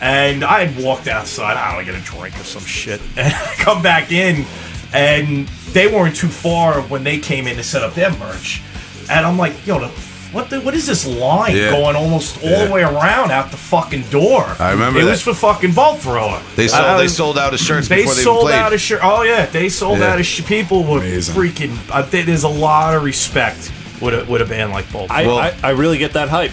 and 0.00 0.44
I 0.44 0.66
had 0.66 0.82
walked 0.84 1.08
outside. 1.08 1.56
I 1.56 1.74
don't 1.74 1.86
know, 1.86 1.92
get 1.92 2.00
a 2.00 2.04
drink 2.04 2.38
or 2.38 2.44
some 2.44 2.62
shit, 2.62 3.00
and 3.16 3.32
I 3.32 3.54
come 3.58 3.82
back 3.82 4.12
in, 4.12 4.44
and 4.92 5.48
they 5.72 5.86
weren't 5.86 6.16
too 6.16 6.28
far 6.28 6.82
when 6.82 7.04
they 7.04 7.18
came 7.18 7.46
in 7.46 7.56
to 7.56 7.62
set 7.62 7.82
up 7.82 7.94
their 7.94 8.10
merch, 8.18 8.62
and 9.10 9.26
I'm 9.26 9.38
like, 9.38 9.66
yo, 9.66 9.80
the, 9.80 10.13
what 10.34 10.50
the, 10.50 10.60
what 10.60 10.74
is 10.74 10.86
this 10.86 11.06
line 11.06 11.56
Yeah. 11.56 11.70
going 11.70 11.96
almost 11.96 12.42
all 12.42 12.50
Yeah. 12.50 12.64
the 12.66 12.72
way 12.72 12.82
around 12.82 13.30
out 13.30 13.50
the 13.50 13.56
fucking 13.56 14.02
door? 14.10 14.44
I 14.58 14.72
remember 14.72 14.98
it 15.00 15.04
that. 15.04 15.10
was 15.12 15.22
for 15.22 15.32
fucking 15.34 15.72
Bolt 15.72 16.00
Thrower. 16.00 16.42
They 16.56 16.68
sold 16.68 16.84
I- 16.84 16.98
they 16.98 17.08
sold 17.08 17.38
out 17.38 17.54
of 17.54 17.60
shirts 17.60 17.88
They 17.88 18.02
before 18.02 18.14
they 18.14 18.22
sold 18.22 18.36
even 18.42 18.52
played. 18.52 18.58
out 18.60 18.72
of 18.74 18.80
shirt. 18.80 19.00
Oh 19.02 19.22
yeah, 19.22 19.46
they 19.46 19.68
sold 19.68 20.00
Yeah. 20.00 20.12
out 20.12 20.20
of 20.20 20.26
sh- 20.26 20.44
people 20.44 20.84
were 20.84 20.98
Amazing. 20.98 21.34
freaking. 21.34 21.76
I 21.90 22.02
think 22.02 22.26
there's 22.26 22.42
a 22.44 22.48
lot 22.48 22.94
of 22.94 23.02
respect 23.04 23.70
with 24.00 24.14
a 24.14 24.24
with 24.30 24.42
a 24.42 24.44
band 24.44 24.72
like 24.72 24.90
Bolt. 24.92 25.10
I, 25.10 25.26
Well- 25.26 25.38
I, 25.38 25.54
I 25.62 25.70
really 25.70 25.98
get 25.98 26.12
that 26.14 26.28
hype 26.28 26.52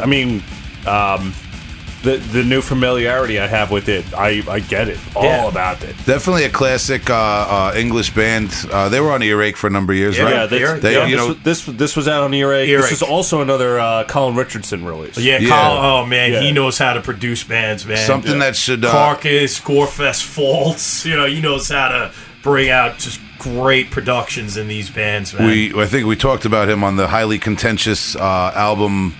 I 0.00 0.06
mean, 0.06 0.42
um, 0.86 1.34
the 2.02 2.16
the 2.16 2.42
new 2.42 2.60
familiarity 2.62 3.38
I 3.38 3.46
have 3.46 3.70
with 3.70 3.88
it, 3.88 4.04
I 4.14 4.42
I 4.48 4.60
get 4.60 4.88
it 4.88 4.98
all 5.14 5.24
Yeah. 5.24 5.48
about 5.48 5.82
it. 5.84 5.94
Definitely 6.04 6.44
a 6.44 6.50
classic 6.50 7.08
uh, 7.10 7.14
uh, 7.14 7.74
English 7.76 8.14
band. 8.14 8.50
Uh, 8.72 8.88
they 8.88 9.00
were 9.00 9.12
on 9.12 9.22
Earache 9.22 9.56
for 9.56 9.66
a 9.68 9.70
number 9.70 9.92
of 9.92 9.98
years, 9.98 10.16
Yeah, 10.18 10.24
right? 10.24 10.32
Yeah, 10.34 10.46
this, 10.46 10.80
They- 10.82 10.92
yeah, 10.94 11.06
you 11.06 11.16
this, 11.16 11.20
know- 11.20 11.28
was, 11.34 11.42
this 11.42 11.64
this 11.66 11.96
was 11.96 12.08
out 12.08 12.22
on 12.24 12.32
Earache. 12.34 12.68
Earache. 12.68 12.90
This 12.90 13.02
is 13.02 13.02
also 13.02 13.40
another 13.40 13.78
uh, 13.78 14.04
Colin 14.04 14.34
Richardson 14.36 14.84
release. 14.84 15.16
Yeah, 15.18 15.38
Yeah. 15.38 15.48
Kyle, 15.48 15.76
oh 16.02 16.06
man, 16.06 16.32
Yeah. 16.32 16.40
he 16.40 16.52
knows 16.52 16.78
how 16.78 16.92
to 16.94 17.00
produce 17.00 17.44
bands, 17.44 17.86
man. 17.86 17.98
Something 18.06 18.38
that 18.40 18.56
should. 18.56 18.84
Uh, 18.84 18.90
Carcass, 18.90 19.60
Gorefest, 19.60 20.22
Faults. 20.24 21.04
You 21.06 21.16
know, 21.16 21.26
he 21.26 21.40
knows 21.40 21.68
how 21.68 21.88
to 21.88 22.10
bring 22.42 22.68
out 22.70 22.98
just 22.98 23.20
great 23.38 23.90
productions 23.90 24.56
in 24.56 24.68
these 24.68 24.88
bands, 24.90 25.34
man. 25.34 25.46
we, 25.46 25.72
I 25.80 25.86
think 25.86 26.06
we 26.06 26.16
talked 26.16 26.44
about 26.44 26.68
him 26.68 26.82
on 26.84 26.96
the 26.96 27.08
highly 27.08 27.38
contentious 27.38 28.14
uh, 28.16 28.52
album 28.54 29.14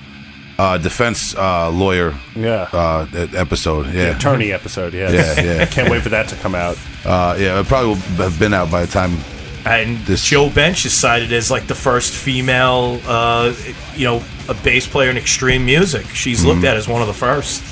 uh, 0.59 0.79
defense 0.79 1.35
uh, 1.37 1.71
lawyer 1.71 2.15
Yeah. 2.37 2.69
uh, 2.73 3.07
episode. 3.35 3.93
Yeah, 3.95 4.17
Attorney 4.17 4.53
episode, 4.53 4.95
yeah. 4.95 5.11
Yeah, 5.11 5.41
yeah. 5.41 5.67
Can't 5.71 5.91
wait 5.91 6.03
for 6.03 6.11
that 6.11 6.29
to 6.29 6.37
come 6.37 6.55
out. 6.55 6.77
uh, 7.05 7.37
yeah. 7.39 7.59
It 7.61 7.67
probably 7.67 7.89
will 7.91 7.97
have 8.25 8.39
been 8.39 8.55
out 8.55 8.71
by 8.71 8.85
the 8.85 8.93
time. 8.93 9.17
and 9.65 9.99
This- 10.07 10.25
Jo 10.25 10.51
Bench 10.51 10.85
is 10.85 10.93
cited 10.93 11.33
as 11.33 11.51
like 11.51 11.67
the 11.67 11.75
first 11.75 12.13
female, 12.13 13.01
uh, 13.07 13.53
you 13.97 14.05
know, 14.05 14.23
a 14.49 14.55
bass 14.55 14.87
player 14.87 15.11
in 15.11 15.17
extreme 15.17 15.65
music. 15.65 16.07
She's 16.09 16.41
Mm-hmm. 16.41 16.49
looked 16.49 16.65
at 16.65 16.77
as 16.77 16.87
one 16.89 17.01
of 17.01 17.09
the 17.09 17.15
first. 17.15 17.63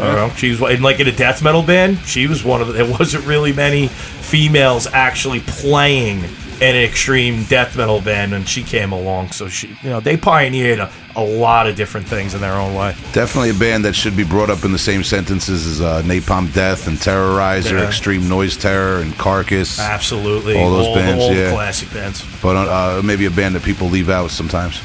I 0.00 0.06
don't 0.06 0.14
know. 0.14 0.30
She's 0.36 0.60
in 0.62 0.80
like 0.80 1.00
in 1.00 1.08
a 1.08 1.12
death 1.12 1.42
metal 1.42 1.62
band. 1.64 1.98
She 2.06 2.28
was 2.28 2.44
one 2.44 2.60
of 2.60 2.68
the. 2.68 2.72
There 2.74 2.86
wasn't 2.98 3.26
really 3.26 3.52
many 3.52 3.88
females 3.88 4.86
actually 4.86 5.40
playing 5.40 6.22
in 6.22 6.47
an 6.60 6.74
extreme 6.76 7.44
death 7.44 7.76
metal 7.76 8.00
band, 8.00 8.34
and 8.34 8.48
she 8.48 8.62
came 8.62 8.92
along. 8.92 9.30
So 9.30 9.48
she, 9.48 9.68
you 9.82 9.90
know, 9.90 10.00
they 10.00 10.16
pioneered 10.16 10.78
a, 10.80 10.90
a 11.14 11.22
lot 11.22 11.66
of 11.68 11.76
different 11.76 12.06
things 12.08 12.34
in 12.34 12.40
their 12.40 12.54
own 12.54 12.74
way. 12.74 12.94
Definitely 13.12 13.50
a 13.50 13.54
band 13.54 13.84
that 13.84 13.94
should 13.94 14.16
be 14.16 14.24
brought 14.24 14.50
up 14.50 14.64
in 14.64 14.72
the 14.72 14.78
same 14.78 15.04
sentences 15.04 15.66
as 15.66 15.80
uh, 15.80 16.02
Napalm 16.04 16.52
Death 16.52 16.88
and 16.88 16.96
Terrorizer, 16.98 17.72
Yeah. 17.78 17.86
Extreme 17.86 18.28
Noise 18.28 18.56
Terror, 18.56 19.00
and 19.02 19.14
Carcass. 19.16 19.78
Absolutely, 19.78 20.58
All 20.58 20.70
those 20.70 20.94
bands, 20.96 21.22
all 21.24 21.32
yeah. 21.34 21.44
the 21.50 21.52
classic 21.54 21.92
bands. 21.92 22.24
But 22.42 22.56
uh, 22.56 23.02
maybe 23.02 23.26
a 23.26 23.30
band 23.30 23.54
that 23.54 23.62
people 23.62 23.88
leave 23.88 24.10
out 24.10 24.30
sometimes. 24.30 24.80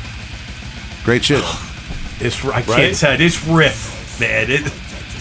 Great 1.04 1.24
shit. 1.24 1.44
It's 2.20 2.46
I 2.46 2.62
can't 2.62 2.68
Right? 2.70 2.96
tell. 2.96 3.18
This 3.18 3.44
riff, 3.46 4.18
man. 4.20 4.50
It, 4.50 4.72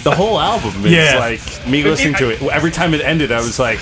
The 0.05 0.15
whole 0.15 0.39
album 0.39 0.85
is 0.85 0.93
Yeah. 0.93 1.19
like 1.19 1.41
me 1.66 1.83
listening 1.83 2.15
to 2.15 2.31
it. 2.31 2.43
Every 2.43 2.70
time 2.70 2.93
it 2.95 3.01
ended, 3.01 3.33
I 3.33 3.39
was 3.39 3.59
like, 3.59 3.79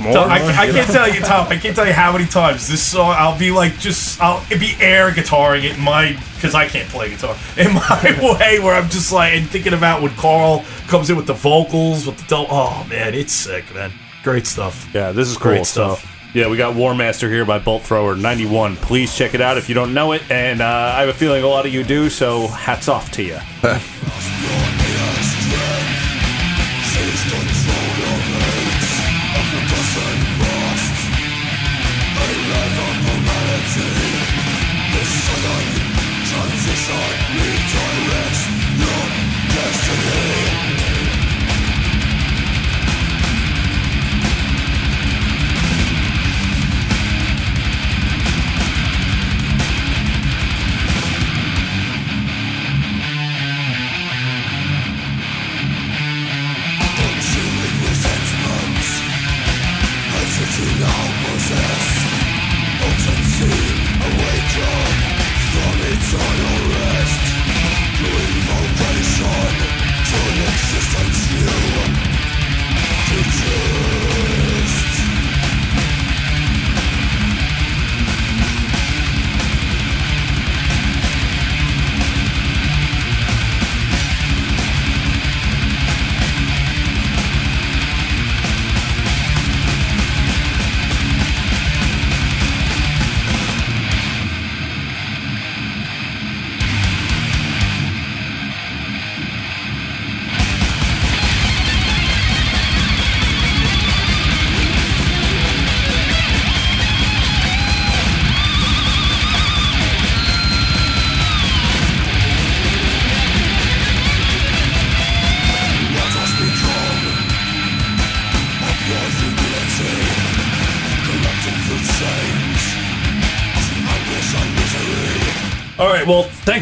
more. 0.00 0.12
So 0.12 0.22
I, 0.22 0.36
I 0.36 0.70
can't 0.70 0.90
tell 0.90 1.08
you, 1.08 1.20
Tom. 1.20 1.46
I 1.48 1.56
can't 1.56 1.74
tell 1.74 1.86
you 1.86 1.92
how 1.92 2.12
many 2.12 2.26
times 2.26 2.68
this 2.68 2.82
song. 2.82 3.14
I'll 3.16 3.38
be 3.38 3.50
like, 3.50 3.78
just 3.78 4.20
I'll 4.20 4.42
it'd 4.46 4.60
be 4.60 4.74
air 4.80 5.10
guitaring 5.10 5.64
it 5.64 5.76
in 5.76 5.84
my 5.84 6.18
because 6.34 6.54
I 6.54 6.66
can't 6.66 6.88
play 6.88 7.10
guitar 7.10 7.36
in 7.56 7.74
my 7.74 8.38
way 8.40 8.60
where 8.60 8.74
I'm 8.74 8.88
just 8.88 9.12
like 9.12 9.34
and 9.34 9.48
thinking 9.48 9.74
about 9.74 10.02
when 10.02 10.14
Karl 10.16 10.64
comes 10.86 11.10
in 11.10 11.16
with 11.16 11.26
the 11.26 11.34
vocals 11.34 12.06
with 12.06 12.18
the 12.18 12.24
double. 12.28 12.48
Oh 12.50 12.86
man, 12.88 13.14
it's 13.14 13.32
sick, 13.32 13.72
man. 13.74 13.92
Great 14.22 14.46
stuff. 14.46 14.88
Yeah, 14.94 15.12
this 15.12 15.28
is 15.28 15.36
cool 15.36 15.52
Great 15.52 15.66
stuff. 15.66 16.02
So, 16.02 16.08
yeah, 16.34 16.48
we 16.48 16.56
got 16.56 16.74
War 16.74 16.94
Master 16.94 17.30
here 17.30 17.44
by 17.44 17.58
Bolt 17.58 17.82
Thrower 17.84 18.14
91. 18.14 18.76
Please 18.76 19.16
check 19.16 19.34
it 19.34 19.40
out 19.40 19.56
if 19.56 19.68
you 19.68 19.74
don't 19.74 19.94
know 19.94 20.12
it. 20.12 20.22
And 20.30 20.60
uh, 20.60 20.92
I 20.94 21.00
have 21.00 21.08
a 21.08 21.14
feeling 21.14 21.42
a 21.42 21.48
lot 21.48 21.64
of 21.64 21.72
you 21.72 21.82
do, 21.84 22.10
so 22.10 22.46
hats 22.48 22.88
off 22.88 23.10
to 23.12 23.22
you. 23.22 23.38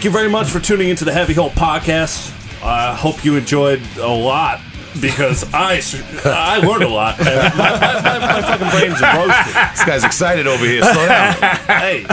you 0.06 0.12
very 0.12 0.30
much 0.30 0.48
for 0.50 0.60
tuning 0.60 0.88
into 0.88 1.04
the 1.04 1.12
Heavy 1.12 1.34
Hole 1.34 1.50
Podcast. 1.50 2.30
I 2.62 2.94
hope 2.94 3.24
you 3.24 3.36
enjoyed 3.36 3.82
a 3.98 4.06
lot 4.06 4.60
because 5.00 5.42
I 5.52 5.82
I 6.24 6.58
learned 6.58 6.84
a 6.84 6.88
lot. 6.88 7.18
And 7.18 7.26
my, 7.58 7.70
my, 7.70 8.00
my, 8.02 8.18
my 8.18 8.42
fucking 8.42 8.70
brain's 8.70 9.00
roasted. 9.02 9.54
This 9.72 9.84
guy's 9.84 10.04
excited 10.04 10.46
over 10.46 10.64
here. 10.64 10.82
Slow 10.82 11.08
down. 11.08 11.32
Hey, 11.66 12.06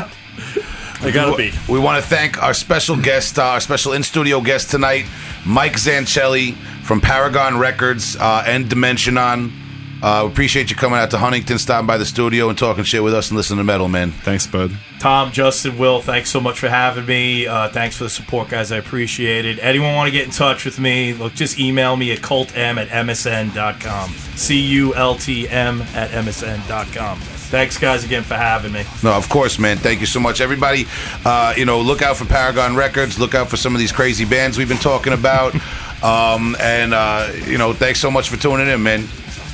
I 1.02 1.12
gotta 1.12 1.38
be. 1.38 1.52
We 1.70 1.78
want 1.78 2.04
to 2.04 2.10
thank 2.10 2.42
our 2.42 2.56
special 2.56 2.98
guest, 2.98 3.38
uh, 3.38 3.44
our 3.44 3.60
special 3.60 3.94
in 3.94 4.02
studio 4.02 4.42
guest 4.42 4.72
tonight, 4.72 5.06
Mike 5.46 5.74
Zanchelli 5.74 6.56
from 6.84 7.00
Paragon 7.00 7.60
Records 7.60 8.16
uh, 8.16 8.44
and 8.48 8.66
Dimentianon. 8.66 9.63
Uh, 10.04 10.24
we 10.26 10.32
appreciate 10.34 10.70
you 10.70 10.76
coming 10.76 11.00
out 11.00 11.12
to 11.12 11.18
Huntington, 11.18 11.58
stopping 11.58 11.88
by 11.88 11.98
the 11.98 12.06
studio, 12.06 12.50
and 12.50 12.58
talking 12.58 12.84
shit 12.84 13.02
with 13.02 13.14
us 13.14 13.30
and 13.30 13.38
listening 13.38 13.60
to 13.60 13.64
metal, 13.64 13.88
man. 13.88 14.12
Thanks, 14.12 14.46
bud. 14.46 14.72
Tom, 15.00 15.32
Justin, 15.32 15.78
Will, 15.78 16.02
thanks 16.02 16.30
so 16.30 16.42
much 16.42 16.60
for 16.60 16.68
having 16.68 17.06
me. 17.06 17.48
Uh, 17.48 17.70
thanks 17.70 17.96
for 17.96 18.04
the 18.04 18.10
support, 18.10 18.50
guys. 18.50 18.74
I 18.74 18.78
appreciate 18.78 19.46
it. 19.46 19.60
Anyone 19.60 19.96
want 19.96 20.08
to 20.08 20.12
get 20.12 20.26
in 20.26 20.32
touch 20.32 20.66
with 20.66 20.78
me, 20.78 21.14
look, 21.14 21.34
just 21.34 21.58
email 21.58 21.96
me 21.96 22.12
at 22.12 22.20
cultm 22.20 22.76
at 22.76 22.90
msn.com. 22.90 24.10
C 24.36 24.60
U 24.60 24.94
L 24.94 25.16
T 25.16 25.48
M 25.48 25.82
at 25.94 26.10
msn.com. 26.10 27.20
Thanks, 27.20 27.78
guys, 27.78 28.04
again 28.04 28.24
for 28.24 28.36
having 28.36 28.74
me. 28.74 28.84
No, 29.04 29.14
of 29.14 29.30
course, 29.30 29.58
man. 29.58 29.78
Thank 29.78 30.02
you 30.02 30.06
so 30.06 30.20
much, 30.20 30.42
everybody. 30.42 30.86
Uh, 31.24 31.54
you 31.56 31.64
know, 31.64 31.80
look 31.80 32.02
out 32.02 32.18
for 32.18 32.26
Paragon 32.26 32.76
Records. 32.76 33.18
Look 33.20 33.36
out 33.36 33.50
for 33.50 33.56
some 33.56 33.74
of 33.74 33.80
these 33.80 33.94
crazy 33.94 34.26
bands 34.26 34.58
we've 34.58 34.68
been 34.68 34.78
talking 34.78 35.14
about. 35.14 35.56
um, 36.04 36.58
and 36.60 36.94
uh, 36.94 37.32
you 37.46 37.58
know, 37.58 37.72
thanks 37.72 38.02
so 38.02 38.12
much 38.12 38.28
for 38.28 38.36
tuning 38.36 38.68
in, 38.68 38.84
man. 38.84 39.08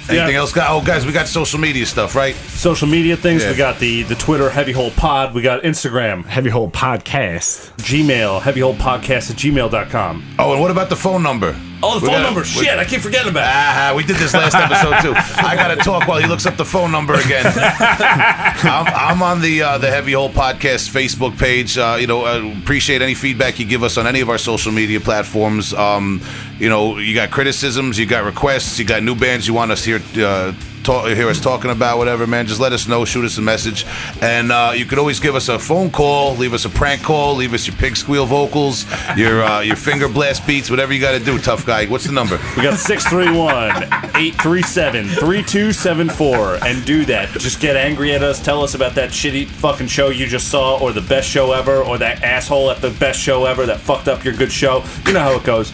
Anything 0.10 0.34
Yeah. 0.34 0.40
else? 0.40 0.52
Got? 0.52 0.72
Oh, 0.72 0.82
guys, 0.86 1.06
we 1.06 1.12
got 1.12 1.28
social 1.28 1.60
media 1.60 1.86
stuff, 1.86 2.16
right? 2.16 2.36
Social 2.36 2.88
media 2.88 3.16
things. 3.16 3.44
Yeah. 3.44 3.52
We 3.52 3.58
got 3.58 3.80
the 3.80 4.04
the 4.04 4.16
Twitter 4.16 4.50
Heavy 4.50 4.72
Hole 4.72 4.92
Pod. 4.92 5.34
We 5.34 5.42
got 5.42 5.62
Instagram, 5.64 6.26
Heavy 6.26 6.50
Hole 6.50 6.70
Podcast. 6.70 7.72
Gmail, 7.78 8.42
Heavy 8.42 8.62
Hole 8.62 8.76
Podcast 8.76 9.30
at 9.32 9.38
gmail.com. 9.38 10.36
Oh, 10.40 10.52
and 10.54 10.62
what 10.62 10.72
about 10.72 10.90
the 10.90 10.96
phone 10.96 11.24
number? 11.24 11.56
Oh, 11.82 11.96
the 11.96 12.02
phone 12.02 12.10
gotta- 12.16 12.24
number. 12.24 12.44
Shit, 12.44 12.78
I 12.78 12.84
keep 12.86 13.02
forgetting 13.02 13.30
about 13.30 13.44
it. 13.44 13.54
Ah, 13.54 13.94
we 13.96 14.04
did 14.04 14.18
this 14.18 14.34
last 14.34 14.54
episode 14.56 15.02
too. 15.02 15.14
I 15.16 15.56
got 15.56 15.70
to 15.70 15.78
talk 15.78 16.08
while 16.08 16.20
he 16.20 16.28
looks 16.28 16.46
up 16.46 16.58
the 16.58 16.66
phone 16.66 16.92
number 16.92 17.14
again. 17.14 17.46
I'm, 17.56 18.88
I'm 18.88 19.22
on 19.24 19.42
the 19.42 19.62
uh, 19.62 19.78
the 19.78 19.90
Heavy 19.90 20.12
Hole 20.14 20.30
Podcast 20.30 20.90
Facebook 20.90 21.38
page. 21.38 21.78
Uh, 21.78 21.98
you 22.00 22.08
know, 22.08 22.26
uh, 22.26 22.54
appreciate 22.62 23.02
any 23.02 23.14
feedback 23.16 23.60
you 23.60 23.66
give 23.66 23.84
us 23.84 23.98
on 23.98 24.08
any 24.08 24.20
of 24.22 24.30
our 24.30 24.38
social 24.38 24.72
media 24.72 25.00
platforms. 25.00 25.74
Um, 25.74 26.22
you 26.60 26.70
know, 26.70 26.98
you 26.98 27.16
got 27.16 27.32
criticisms, 27.32 27.98
you 27.98 28.06
got 28.06 28.26
requests, 28.26 28.78
you 28.80 28.86
got 28.86 29.02
new 29.04 29.16
bands 29.16 29.48
you 29.48 29.54
want 29.54 29.72
us 29.72 29.86
here 29.86 30.02
uh, 30.18 30.54
talk, 30.84 31.08
hear 31.08 31.28
us 31.30 31.40
talking 31.40 31.72
about, 31.72 31.98
whatever, 31.98 32.28
man, 32.28 32.48
just 32.48 32.60
let 32.60 32.74
us 32.74 32.88
know. 32.88 33.06
Shoot 33.06 33.26
us 33.26 33.38
a 33.38 33.42
message, 33.42 33.86
and 34.22 34.52
uh, 34.52 34.74
you 34.76 34.86
could 34.86 35.00
always 35.00 35.20
give 35.20 35.36
us 35.36 35.50
a 35.50 35.60
phone 35.60 35.90
call, 35.90 36.36
leave 36.36 36.54
us 36.54 36.66
a 36.66 36.70
prank 36.70 37.02
call, 37.04 37.36
leave 37.36 37.54
us 37.54 37.68
your 37.68 37.76
pig 37.76 37.96
squeal 37.96 38.26
vocals, 38.26 38.86
your 39.16 39.44
uh, 39.44 39.62
your 39.62 39.76
finger 39.76 40.08
blast 40.08 40.46
beats, 40.46 40.70
whatever 40.70 40.94
you 40.94 41.00
got 41.02 41.18
to 41.18 41.24
do. 41.24 41.38
Tough 41.40 41.66
guy, 41.66 41.86
what's 41.86 42.06
the 42.06 42.12
number? 42.12 42.38
We 42.56 42.64
got 42.64 42.78
631 42.78 43.84
837 44.16 45.06
3274. 45.10 46.60
And 46.66 46.86
do 46.86 47.06
that. 47.06 47.30
Just 47.40 47.60
get 47.60 47.76
angry 47.76 48.14
at 48.14 48.24
us. 48.24 48.42
Tell 48.42 48.64
us 48.64 48.76
about 48.76 48.96
that 48.96 49.10
shitty 49.10 49.48
fucking 49.48 49.88
show 49.88 50.10
you 50.10 50.26
just 50.28 50.50
saw, 50.50 50.80
or 50.80 50.92
the 50.92 51.02
best 51.02 51.30
show 51.30 51.52
ever, 51.52 51.82
or 51.84 51.98
that 51.98 52.24
asshole 52.24 52.70
at 52.72 52.82
the 52.82 52.92
best 52.92 53.20
show 53.20 53.46
ever 53.46 53.66
that 53.66 53.80
fucked 53.80 54.08
up 54.08 54.24
your 54.24 54.34
good 54.34 54.52
show. 54.52 54.84
You 55.06 55.14
know 55.14 55.20
how 55.22 55.34
it 55.36 55.44
goes. 55.44 55.72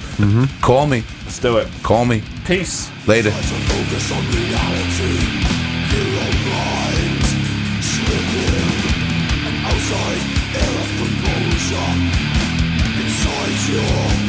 Call 0.61 0.88
me, 0.88 1.03
Let's 1.35 1.43
do 1.43 1.57
it. 1.57 1.67
call 1.83 2.05
me 2.05 2.23
Peace. 2.45 2.89
later. 3.07 3.29
Inside 3.29 3.55
your 13.69 14.24